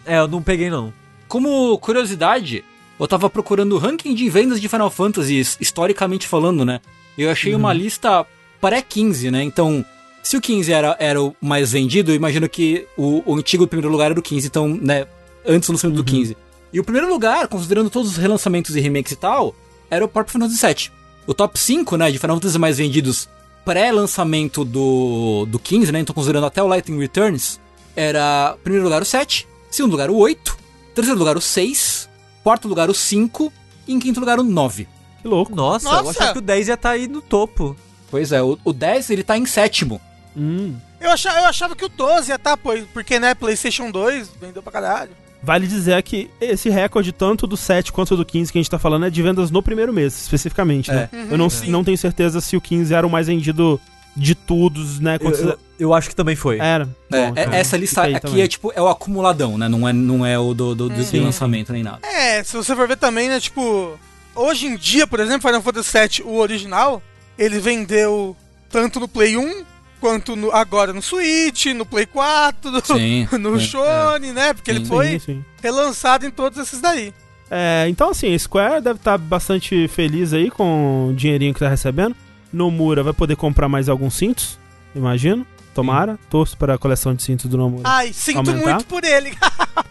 É, 0.04 0.18
eu 0.18 0.28
não 0.28 0.42
peguei 0.42 0.72
não. 0.72 0.92
Como 1.28 1.78
curiosidade, 1.78 2.66
eu 3.04 3.08
tava 3.08 3.30
procurando 3.30 3.74
o 3.74 3.78
ranking 3.78 4.14
de 4.14 4.30
vendas 4.30 4.62
de 4.62 4.70
Final 4.70 4.90
Fantasy, 4.90 5.36
his- 5.40 5.58
historicamente 5.60 6.28
falando, 6.28 6.64
né? 6.66 6.80
Eu 7.18 7.30
achei 7.30 7.54
uma 7.56 7.74
lista 7.74 8.26
pré-15, 8.62 9.30
né? 9.32 9.44
Então, 9.44 9.84
se 10.24 10.38
o 10.38 10.42
15 10.42 10.72
era, 10.72 10.96
era 11.00 11.22
o 11.22 11.36
mais 11.42 11.72
vendido, 11.72 12.12
eu 12.12 12.16
imagino 12.16 12.48
que 12.48 12.88
o, 12.98 13.24
o 13.26 13.36
antigo 13.36 13.68
primeiro 13.68 13.90
lugar 13.92 14.12
era 14.12 14.20
o 14.20 14.24
15, 14.24 14.48
então, 14.48 14.68
né? 14.82 15.06
Antes 15.46 15.68
do 15.68 15.74
lançamento 15.74 15.98
do 15.98 16.04
15. 16.04 16.38
E 16.72 16.80
o 16.80 16.84
primeiro 16.84 17.10
lugar, 17.10 17.48
considerando 17.48 17.90
todos 17.90 18.12
os 18.12 18.18
relançamentos 18.18 18.76
e 18.76 18.80
remakes 18.80 19.12
e 19.12 19.16
tal, 19.16 19.54
era 19.90 20.06
o 20.06 20.08
próprio 20.08 20.32
Final 20.34 20.48
Fantasy 20.50 20.88
VII. 20.90 20.92
O 21.28 21.34
top 21.34 21.60
5, 21.60 21.98
né, 21.98 22.10
de 22.12 22.18
Final 22.20 22.38
Fantasy 22.38 22.58
mais 22.60 22.78
vendidos 22.78 23.28
pré-lançamento 23.66 24.64
do, 24.64 25.46
do 25.48 25.58
15, 25.60 25.92
né? 25.92 26.00
Então, 26.00 26.14
considerando 26.14 26.46
até 26.46 26.62
o 26.62 26.68
Lightning 26.68 27.00
Returns, 27.00 27.60
era 27.96 28.56
primeiro 28.64 28.84
lugar 28.86 29.02
o 29.02 29.06
7, 29.06 29.48
segundo 29.70 29.92
lugar 29.92 30.10
o 30.10 30.16
8, 30.18 30.56
terceiro 30.94 31.18
lugar 31.20 31.36
o 31.36 31.42
6, 31.42 32.01
quarto 32.44 32.68
lugar 32.68 32.90
o 32.90 32.94
5 32.94 33.52
e 33.88 33.94
em 33.94 34.00
quinto 34.00 34.20
lugar 34.20 34.40
o 34.40 34.44
9. 34.44 34.88
Que 35.22 35.28
louco. 35.28 35.56
Nossa, 35.56 35.88
eu 35.88 35.92
Nossa! 35.92 36.10
achava 36.10 36.34
que 36.34 36.40
o 36.40 36.42
10 36.42 36.68
ia 36.68 36.74
estar 36.74 36.90
aí 36.92 37.08
no 37.08 37.22
topo. 37.22 37.76
Pois 38.10 38.32
é, 38.32 38.42
o, 38.42 38.58
o 38.64 38.74
10 38.74 39.10
ele 39.12 39.24
tá 39.24 39.38
em 39.38 39.46
sétimo. 39.46 40.02
Hum. 40.36 40.76
Eu 41.00 41.12
achava, 41.12 41.40
eu 41.40 41.46
achava 41.46 41.76
que 41.76 41.86
o 41.86 41.90
12 41.90 42.30
ia 42.32 42.36
estar, 42.36 42.56
pô, 42.58 42.72
porque, 42.94 43.20
né, 43.20 43.34
PlayStation 43.34 43.90
2 43.92 44.30
vendeu 44.40 44.62
pra 44.62 44.72
caralho. 44.72 45.12
Vale 45.44 45.66
dizer 45.66 46.02
que 46.04 46.30
esse 46.40 46.70
recorde, 46.70 47.12
tanto 47.12 47.48
do 47.48 47.58
7 47.58 47.92
quanto 47.92 48.16
do 48.16 48.24
15 48.24 48.52
que 48.52 48.60
a 48.60 48.62
gente 48.62 48.70
tá 48.70 48.78
falando, 48.78 49.06
é 49.08 49.10
de 49.10 49.24
vendas 49.24 49.50
no 49.50 49.64
primeiro 49.64 49.92
mês, 49.92 50.14
especificamente, 50.22 50.92
né? 50.92 51.10
É. 51.12 51.34
Eu 51.34 51.38
não, 51.38 51.46
Uhum, 51.48 51.68
não 51.68 51.84
tenho 51.84 51.98
certeza 51.98 52.40
se 52.40 52.56
o 52.56 52.62
15 52.62 52.94
era 52.94 53.06
o 53.08 53.10
mais 53.10 53.26
vendido 53.28 53.82
de 54.16 54.36
todos, 54.36 55.00
né? 55.00 55.18
Eu, 55.20 55.32
eu- 55.32 55.60
eu 55.82 55.94
acho 55.94 56.10
que 56.10 56.16
também 56.16 56.36
foi. 56.36 56.60
Era. 56.60 56.84
É, 57.12 57.28
Bom, 57.28 57.34
é- 57.36 57.42
então, 57.44 57.54
essa 57.54 57.78
lista 57.78 58.04
aqui 58.04 58.20
também. 58.20 58.42
é 58.42 58.48
tipo, 58.48 58.72
é 58.76 58.82
o 58.82 58.88
acumuladão, 58.88 59.58
né? 59.58 59.68
Não 59.68 59.88
é, 59.88 59.94
não 59.94 60.26
é 60.26 60.38
o 60.38 60.54
do, 60.54 60.76
do, 60.76 60.90
do 60.90 61.04
Sim. 61.04 61.22
lançamento 61.22 61.72
nem 61.74 61.84
nada. 61.84 62.00
É, 62.08 62.44
se 62.44 62.56
você 62.56 62.76
for 62.76 62.88
ver 62.88 62.98
também, 62.98 63.28
né, 63.30 63.40
tipo, 63.40 63.98
hoje 64.36 64.68
em 64.68 64.76
dia, 64.78 65.06
por 65.08 65.20
exemplo, 65.20 65.48
Final 65.48 65.62
Fantasy 65.62 65.92
VII, 65.98 66.24
o 66.26 66.38
original, 66.38 67.02
ele 67.38 67.60
vendeu 67.60 68.36
tanto 68.70 69.00
no 69.00 69.08
Play 69.08 69.36
1 69.38 69.64
quanto 70.00 70.36
no- 70.36 70.52
agora 70.52 70.94
no 70.94 71.02
Switch, 71.02 71.68
no 71.68 71.86
Play 71.86 72.06
4, 72.06 72.72
no, 72.72 72.84
Sim. 72.86 73.28
no 73.40 73.56
é. 73.56 73.60
Sony, 73.60 74.32
né? 74.32 74.54
Porque 74.54 74.72
ele 74.72 74.80
Sim. 74.80 74.86
foi 74.86 75.08
Sim, 75.12 75.20
sim. 75.20 75.46
relançado 75.62 76.26
em 76.26 76.32
todos 76.32 76.58
esses 76.58 76.80
daí. 76.82 77.14
É, 77.50 77.86
então, 77.90 78.12
assim, 78.12 78.34
a 78.34 78.40
Square 78.40 78.82
deve 78.82 78.98
estar 78.98 79.18
bastante 79.18 79.88
feliz 79.90 80.32
aí 80.34 80.50
com 80.50 81.10
o 81.10 81.14
dinheirinho 81.14 81.54
que 81.54 81.60
tá 81.60 81.68
recebendo. 81.68 82.16
Nomura 82.52 83.04
vai 83.04 83.12
poder 83.14 83.36
comprar 83.36 83.68
mais 83.68 83.90
alguns 83.90 84.14
cintos, 84.16 84.58
imagino. 84.96 85.46
Tomara. 85.74 86.20
Torço 86.30 86.58
para 86.58 86.74
a 86.76 86.78
coleção 86.78 87.14
de 87.16 87.24
cintos 87.24 87.46
do 87.50 87.58
Nomura. 87.58 87.84
Ai, 87.86 88.12
sinto 88.14 88.38
Aumentar? 88.50 88.74
muito 88.74 88.86
por 88.86 89.04
ele. 89.04 89.32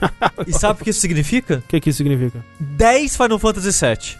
E 0.47 0.53
sabe 0.53 0.81
o 0.81 0.85
que 0.85 0.91
isso 0.91 1.01
significa? 1.01 1.57
O 1.65 1.69
que 1.69 1.81
que 1.81 1.91
isso 1.91 1.99
significa? 1.99 2.45
10 2.59 3.17
Final 3.17 3.39
Fantasy 3.39 3.71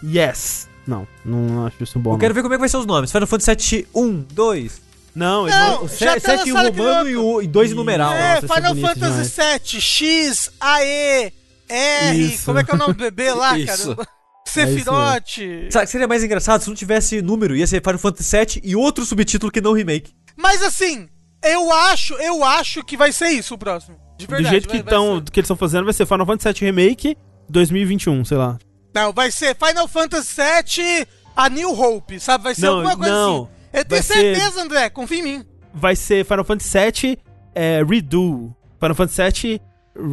VII. 0.01 0.15
Yes! 0.17 0.67
Não, 0.85 1.07
não 1.23 1.65
acho 1.65 1.83
isso 1.83 1.97
bom. 1.99 2.13
Eu 2.13 2.17
quero 2.17 2.33
ver 2.33 2.41
como 2.41 2.53
é 2.53 2.57
que 2.57 2.61
vai 2.61 2.69
ser 2.69 2.77
os 2.77 2.85
nomes. 2.85 3.11
Final 3.11 3.27
Fantasy 3.27 3.75
VII 3.75 3.87
1, 3.93 4.25
2. 4.33 4.81
Não, 5.15 5.47
eles 5.47 5.55
Não, 5.59 5.77
vão- 5.79 5.87
já 5.89 6.19
7 6.19 6.21
tá 6.21 6.35
em 6.47 6.51
romano 6.51 7.09
e, 7.09 7.17
o- 7.17 7.41
e 7.41 7.47
2 7.47 7.71
em 7.71 7.75
numeral. 7.75 8.13
é, 8.13 8.35
nossa, 8.41 8.45
é 8.45 8.55
Final 8.55 8.75
Fantasy 8.75 9.41
VII, 9.41 9.81
X, 9.81 10.51
AE, 10.59 11.33
R, 11.69 12.17
Isso. 12.33 12.45
como 12.45 12.59
é 12.59 12.63
que 12.63 12.71
é 12.71 12.73
o 12.73 12.77
nome 12.77 12.93
do 12.93 12.99
bebê 12.99 13.31
lá, 13.33 13.57
Isso. 13.59 13.95
cara? 13.95 14.07
Sephiroth. 14.47 15.69
Sabe, 15.71 15.87
seria 15.87 16.07
mais 16.07 16.23
engraçado 16.23 16.61
se 16.61 16.67
não 16.67 16.75
tivesse 16.75 17.21
número, 17.21 17.55
ia 17.55 17.65
ser 17.67 17.81
Final 17.81 17.99
Fantasy 17.99 18.37
VII 18.37 18.61
e 18.63 18.75
outro 18.75 19.05
subtítulo 19.05 19.51
que 19.51 19.61
não 19.61 19.73
remake. 19.73 20.11
Mas 20.35 20.61
assim, 20.61 21.07
eu 21.43 21.71
acho, 21.71 22.13
eu 22.15 22.43
acho 22.43 22.83
que 22.83 22.95
vai 22.97 23.11
ser 23.11 23.29
isso 23.29 23.53
o 23.55 23.57
próximo. 23.57 23.97
De 24.17 24.27
do 24.27 24.29
verdade. 24.29 24.49
jeito 24.51 24.67
que, 24.69 24.77
vai- 24.81 24.89
tão, 24.93 25.21
que 25.21 25.39
eles 25.39 25.45
estão 25.45 25.57
fazendo, 25.57 25.83
vai 25.85 25.93
ser 25.93 26.05
Final 26.05 26.25
Fantasy 26.25 26.59
VII 26.59 26.65
Remake 26.71 27.17
2021, 27.49 28.23
sei 28.25 28.37
lá. 28.37 28.57
Não, 28.93 29.11
vai 29.13 29.31
ser 29.31 29.55
Final 29.55 29.87
Fantasy 29.87 30.35
VII 30.35 31.07
A 31.35 31.49
New 31.49 31.71
Hope, 31.79 32.19
sabe? 32.19 32.43
Vai 32.43 32.55
ser 32.55 32.65
Não, 32.67 32.75
alguma 32.77 32.97
coisa 32.97 33.11
não. 33.11 33.35
assim. 33.43 33.47
Eu 33.73 33.85
tenho 33.85 34.01
Vai 34.03 34.03
ser- 34.03 34.35
certeza, 34.35 34.61
André, 34.61 34.89
confia 34.89 35.19
em 35.19 35.23
mim. 35.23 35.45
Vai 35.73 35.95
ser 35.95 36.25
Final 36.25 36.43
Fantasy 36.43 36.77
VII 36.77 37.17
é, 37.55 37.83
Redo. 37.83 38.53
Final 38.79 38.95
Fantasy 38.95 39.47
VII 39.47 39.61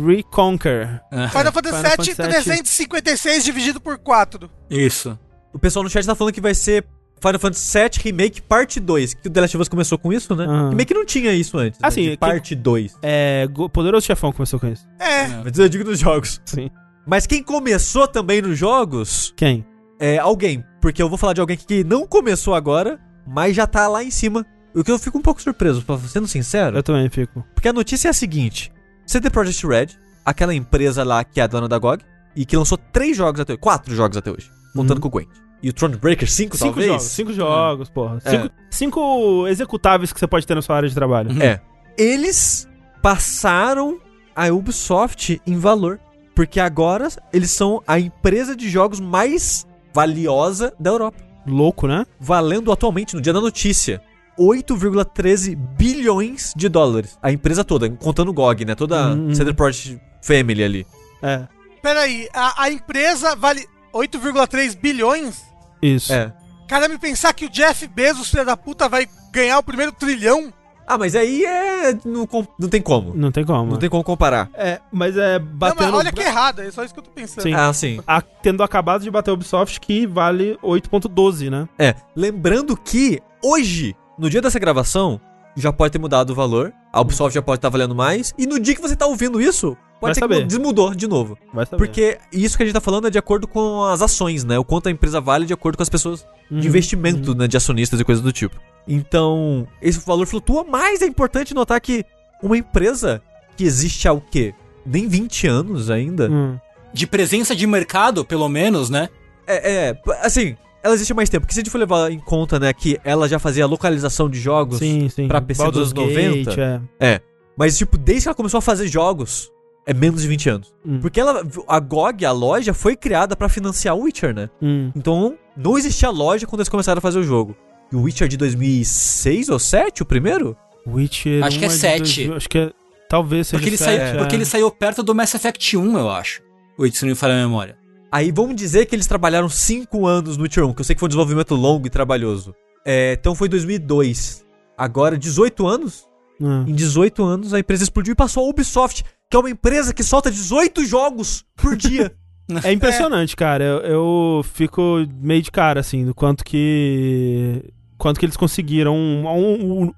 Reconquer. 0.06 1.02
Final 1.30 1.52
Fantasy 1.52 1.76
VII 1.82 1.90
Fantasy 1.90 2.14
356 2.14 3.44
dividido 3.44 3.80
por 3.80 3.98
4. 3.98 4.50
Isso. 4.70 5.18
O 5.52 5.58
pessoal 5.58 5.82
no 5.82 5.90
chat 5.90 6.04
tá 6.06 6.14
falando 6.14 6.32
que 6.34 6.40
vai 6.40 6.54
ser 6.54 6.84
Final 7.20 7.38
Fantasy 7.38 7.78
VII 7.78 7.90
Remake 8.04 8.42
Parte 8.42 8.80
2. 8.80 9.14
Que 9.14 9.28
o 9.28 9.30
The 9.30 9.40
Last 9.40 9.56
of 9.56 9.62
Us 9.62 9.68
começou 9.68 9.98
com 9.98 10.12
isso, 10.12 10.34
né? 10.36 10.44
Aham. 10.44 10.70
Remake 10.70 10.94
não 10.94 11.04
tinha 11.04 11.32
isso 11.32 11.56
antes. 11.58 11.78
Assim, 11.82 12.02
né? 12.02 12.06
De 12.10 12.16
que- 12.16 12.18
Parte 12.18 12.54
2. 12.54 12.96
É, 13.02 13.46
Poderoso 13.72 14.06
Chefão 14.06 14.32
começou 14.32 14.58
com 14.60 14.68
isso. 14.68 14.86
É. 14.98 15.26
Mas 15.44 15.58
eu 15.58 15.68
digo 15.68 15.84
nos 15.84 15.98
jogos. 15.98 16.40
Sim. 16.44 16.70
Mas 17.06 17.26
quem 17.26 17.42
começou 17.42 18.06
também 18.06 18.42
nos 18.42 18.58
jogos 18.58 19.32
Quem? 19.36 19.64
é 19.98 20.18
alguém. 20.18 20.62
Porque 20.80 21.02
eu 21.02 21.08
vou 21.08 21.16
falar 21.18 21.32
de 21.32 21.40
alguém 21.40 21.56
que 21.56 21.82
não 21.82 22.06
começou 22.06 22.54
agora, 22.54 23.00
mas 23.26 23.56
já 23.56 23.66
tá 23.66 23.88
lá 23.88 24.04
em 24.04 24.10
cima. 24.10 24.44
O 24.74 24.84
que 24.84 24.90
eu 24.92 24.98
fico 24.98 25.18
um 25.18 25.22
pouco 25.22 25.40
surpreso, 25.42 25.82
sendo 26.08 26.28
sincero. 26.28 26.76
Eu 26.76 26.82
também 26.82 27.08
fico. 27.08 27.44
Porque 27.54 27.68
a 27.68 27.72
notícia 27.72 28.08
é 28.08 28.10
a 28.10 28.14
seguinte: 28.14 28.70
CD 29.06 29.30
Projekt 29.30 29.66
Red, 29.66 29.86
aquela 30.24 30.54
empresa 30.54 31.02
lá 31.02 31.24
que 31.24 31.40
é 31.40 31.44
a 31.44 31.46
dona 31.46 31.66
da 31.66 31.78
GOG, 31.78 32.04
e 32.36 32.44
que 32.44 32.56
lançou 32.56 32.76
três 32.78 33.16
jogos 33.16 33.40
até 33.40 33.54
hoje, 33.54 33.60
quatro 33.60 33.94
jogos 33.94 34.16
até 34.18 34.30
hoje, 34.30 34.48
contando 34.74 34.98
Uhum. 34.98 35.00
com 35.02 35.08
o 35.08 35.10
Gwent. 35.10 35.28
E 35.62 35.68
o 35.70 35.72
Thronebreaker 35.72 36.30
5, 36.30 36.56
Cinco 36.56 36.66
talvez? 36.68 36.86
jogos, 36.88 37.02
cinco 37.04 37.32
jogos, 37.32 37.88
porra. 37.90 38.18
É. 38.24 38.30
Cinco, 38.30 38.50
cinco 38.70 39.46
executáveis 39.48 40.12
que 40.12 40.20
você 40.20 40.26
pode 40.26 40.46
ter 40.46 40.54
na 40.54 40.62
sua 40.62 40.76
área 40.76 40.88
de 40.88 40.94
trabalho. 40.94 41.30
Uhum. 41.32 41.42
É. 41.42 41.60
Eles 41.96 42.68
passaram 43.02 43.98
a 44.36 44.46
Ubisoft 44.48 45.40
em 45.46 45.58
valor. 45.58 45.98
Porque 46.34 46.60
agora 46.60 47.08
eles 47.32 47.50
são 47.50 47.82
a 47.84 47.98
empresa 47.98 48.54
de 48.54 48.68
jogos 48.70 49.00
mais 49.00 49.66
valiosa 49.92 50.72
da 50.78 50.90
Europa. 50.90 51.18
Louco, 51.44 51.88
né? 51.88 52.06
Valendo 52.20 52.70
atualmente, 52.70 53.16
no 53.16 53.20
dia 53.20 53.32
da 53.32 53.40
notícia, 53.40 54.00
8,13 54.38 55.56
bilhões 55.56 56.52
de 56.56 56.68
dólares. 56.68 57.18
A 57.20 57.32
empresa 57.32 57.64
toda, 57.64 57.90
contando 57.90 58.28
o 58.28 58.32
GOG, 58.32 58.64
né? 58.64 58.76
Toda 58.76 59.06
a 59.06 59.08
Hum. 59.14 59.34
CD 59.34 59.52
Projekt 59.52 60.00
Family 60.22 60.62
ali. 60.62 60.86
É. 61.20 61.48
Peraí, 61.82 62.28
a, 62.32 62.62
a 62.62 62.70
empresa 62.70 63.34
vale 63.34 63.66
8,3 63.92 64.76
bilhões? 64.80 65.42
Isso. 65.82 66.12
É. 66.12 66.32
Cara, 66.66 66.88
me 66.88 66.98
pensar 66.98 67.32
que 67.32 67.46
o 67.46 67.48
Jeff 67.50 67.86
Bezos, 67.88 68.30
filho 68.30 68.44
da 68.44 68.56
puta, 68.56 68.88
vai 68.88 69.06
ganhar 69.32 69.58
o 69.58 69.62
primeiro 69.62 69.92
trilhão? 69.92 70.52
Ah, 70.86 70.96
mas 70.96 71.14
aí 71.14 71.44
é. 71.44 71.92
Não, 72.04 72.26
não 72.58 72.68
tem 72.68 72.80
como. 72.80 73.12
Não 73.14 73.30
tem 73.30 73.44
como. 73.44 73.70
Não 73.72 73.76
tem 73.78 73.90
como 73.90 74.02
comparar. 74.02 74.48
É, 74.54 74.80
mas 74.90 75.16
é 75.18 75.38
Não, 75.38 75.46
batendo. 75.46 75.82
mas 75.92 75.94
olha 75.94 76.12
que 76.12 76.22
errado, 76.22 76.60
é 76.62 76.70
só 76.70 76.82
isso 76.82 76.94
que 76.94 77.00
eu 77.00 77.04
tô 77.04 77.10
pensando. 77.10 77.42
Sim. 77.42 77.52
Ah, 77.54 77.72
sim. 77.72 78.00
a- 78.06 78.22
tendo 78.22 78.62
acabado 78.62 79.02
de 79.02 79.10
bater 79.10 79.30
a 79.30 79.34
Ubisoft, 79.34 79.80
que 79.80 80.06
vale 80.06 80.58
8.12, 80.62 81.50
né? 81.50 81.68
É. 81.78 81.94
Lembrando 82.16 82.74
que 82.76 83.20
hoje, 83.44 83.94
no 84.18 84.30
dia 84.30 84.40
dessa 84.40 84.58
gravação, 84.58 85.20
já 85.54 85.70
pode 85.72 85.92
ter 85.92 85.98
mudado 85.98 86.30
o 86.30 86.34
valor. 86.34 86.72
A 86.98 87.00
Ubisoft 87.02 87.32
já 87.34 87.40
pode 87.42 87.58
estar 87.58 87.68
valendo 87.68 87.94
mais. 87.94 88.34
E 88.36 88.46
no 88.46 88.58
dia 88.58 88.74
que 88.74 88.80
você 88.80 88.96
tá 88.96 89.06
ouvindo 89.06 89.40
isso, 89.40 89.68
Vai 89.70 90.00
pode 90.00 90.14
ser 90.14 90.20
saber. 90.20 90.38
que 90.40 90.44
desmudou 90.46 90.94
de 90.94 91.06
novo. 91.06 91.38
Vai 91.54 91.64
saber. 91.64 91.76
Porque 91.76 92.18
isso 92.32 92.56
que 92.56 92.62
a 92.64 92.66
gente 92.66 92.74
tá 92.74 92.80
falando 92.80 93.06
é 93.06 93.10
de 93.10 93.18
acordo 93.18 93.46
com 93.46 93.84
as 93.84 94.02
ações, 94.02 94.42
né? 94.44 94.58
O 94.58 94.64
quanto 94.64 94.88
a 94.88 94.90
empresa 94.90 95.20
vale 95.20 95.46
de 95.46 95.52
acordo 95.52 95.76
com 95.76 95.82
as 95.82 95.88
pessoas 95.88 96.26
Uhum, 96.50 96.60
de 96.60 96.66
investimento, 96.66 97.34
né? 97.34 97.46
De 97.46 97.56
acionistas 97.56 98.00
e 98.00 98.04
coisas 98.04 98.22
do 98.24 98.32
tipo. 98.32 98.56
Então, 98.86 99.68
esse 99.82 100.00
valor 100.00 100.26
flutua, 100.26 100.64
mas 100.64 101.02
é 101.02 101.06
importante 101.06 101.54
notar 101.54 101.80
que 101.80 102.04
uma 102.42 102.56
empresa 102.56 103.22
que 103.56 103.64
existe 103.64 104.08
há 104.08 104.12
o 104.12 104.20
quê? 104.20 104.54
Nem 104.84 105.06
20 105.06 105.46
anos 105.46 105.90
ainda. 105.90 106.28
Hum. 106.30 106.58
De 106.92 107.06
presença 107.06 107.54
de 107.54 107.66
mercado, 107.66 108.24
pelo 108.24 108.48
menos, 108.48 108.88
né? 108.90 109.08
É, 109.46 109.72
é, 109.90 110.00
assim, 110.22 110.56
ela 110.88 110.94
existe 110.94 111.12
há 111.12 111.16
mais 111.16 111.28
tempo. 111.28 111.42
Porque 111.42 111.54
se 111.54 111.60
a 111.60 111.62
gente 111.62 111.70
for 111.70 111.78
levar 111.78 112.10
em 112.10 112.18
conta, 112.18 112.58
né, 112.58 112.72
que 112.72 112.98
ela 113.04 113.28
já 113.28 113.38
fazia 113.38 113.66
localização 113.66 114.28
de 114.28 114.40
jogos. 114.40 114.78
Sim, 114.78 115.08
sim. 115.08 115.28
pra 115.28 115.40
PC 115.40 115.64
dos 115.70 115.76
anos 115.76 115.92
90. 115.92 116.50
Gate, 116.50 116.80
é. 117.00 117.20
Mas, 117.56 117.76
tipo, 117.76 117.98
desde 117.98 118.24
que 118.24 118.28
ela 118.28 118.34
começou 118.34 118.58
a 118.58 118.62
fazer 118.62 118.86
jogos, 118.86 119.50
é 119.86 119.92
menos 119.92 120.22
de 120.22 120.28
20 120.28 120.48
anos. 120.48 120.74
Hum. 120.86 121.00
Porque 121.00 121.20
ela, 121.20 121.42
a 121.66 121.80
GOG, 121.80 122.24
a 122.24 122.32
loja, 122.32 122.72
foi 122.72 122.94
criada 122.94 123.34
pra 123.34 123.48
financiar 123.48 123.96
o 123.96 124.02
Witcher, 124.02 124.34
né? 124.34 124.48
Hum. 124.62 124.92
Então, 124.94 125.36
não 125.56 125.76
existia 125.76 126.10
loja 126.10 126.46
quando 126.46 126.60
eles 126.60 126.68
começaram 126.68 126.98
a 126.98 127.02
fazer 127.02 127.18
o 127.18 127.22
jogo. 127.22 127.56
E 127.92 127.96
o 127.96 128.02
Witcher 128.02 128.28
de 128.28 128.36
2006 128.36 129.48
ou 129.48 129.58
7, 129.58 130.02
o 130.02 130.06
primeiro? 130.06 130.56
Witcher. 130.86 131.42
Acho 131.44 131.58
que 131.58 131.64
é 131.64 131.68
um 131.68 131.70
de 131.70 131.76
sete. 131.76 132.14
2000, 132.26 132.36
Acho 132.36 132.48
que 132.48 132.58
é. 132.58 132.72
Talvez 133.08 133.46
seja 133.46 133.58
Porque 133.58 133.70
ele, 133.70 133.76
sete, 133.78 133.98
saiu, 133.98 134.14
é. 134.14 134.18
porque 134.18 134.36
ele 134.36 134.44
saiu 134.44 134.70
perto 134.70 135.02
do 135.02 135.14
Mass 135.14 135.34
Effect 135.34 135.76
1, 135.76 135.98
eu 135.98 136.10
acho. 136.10 136.42
O 136.76 136.86
se 136.86 137.02
não 137.02 137.08
me 137.08 137.14
falha 137.14 137.34
a 137.34 137.38
memória. 137.38 137.76
Aí 138.10 138.32
vamos 138.32 138.56
dizer 138.56 138.86
que 138.86 138.94
eles 138.94 139.06
trabalharam 139.06 139.48
5 139.48 140.06
anos 140.06 140.36
no 140.36 140.44
Witcher 140.44 140.64
1, 140.66 140.72
que 140.72 140.80
eu 140.80 140.84
sei 140.84 140.94
que 140.94 141.00
foi 141.00 141.06
um 141.06 141.10
desenvolvimento 141.10 141.54
longo 141.54 141.86
e 141.86 141.90
trabalhoso. 141.90 142.54
É, 142.84 143.12
então 143.12 143.34
foi 143.34 143.48
2002. 143.48 144.44
Agora, 144.76 145.18
18 145.18 145.66
anos? 145.66 146.06
Hum. 146.40 146.64
Em 146.66 146.72
18 146.72 147.22
anos, 147.22 147.52
a 147.52 147.58
empresa 147.58 147.82
explodiu 147.82 148.12
e 148.12 148.16
passou 148.16 148.46
a 148.46 148.48
Ubisoft, 148.48 149.04
que 149.30 149.36
é 149.36 149.38
uma 149.38 149.50
empresa 149.50 149.92
que 149.92 150.02
solta 150.02 150.30
18 150.30 150.84
jogos 150.86 151.44
por 151.56 151.76
dia. 151.76 152.12
É 152.64 152.72
impressionante, 152.72 153.36
cara. 153.36 153.62
Eu, 153.62 153.78
eu 153.80 154.42
fico 154.42 155.06
meio 155.20 155.42
de 155.42 155.50
cara, 155.50 155.80
assim, 155.80 156.06
do 156.06 156.14
quanto 156.14 156.42
que. 156.42 157.62
Quanto 157.98 158.18
que 158.18 158.24
eles 158.24 158.38
conseguiram. 158.38 158.96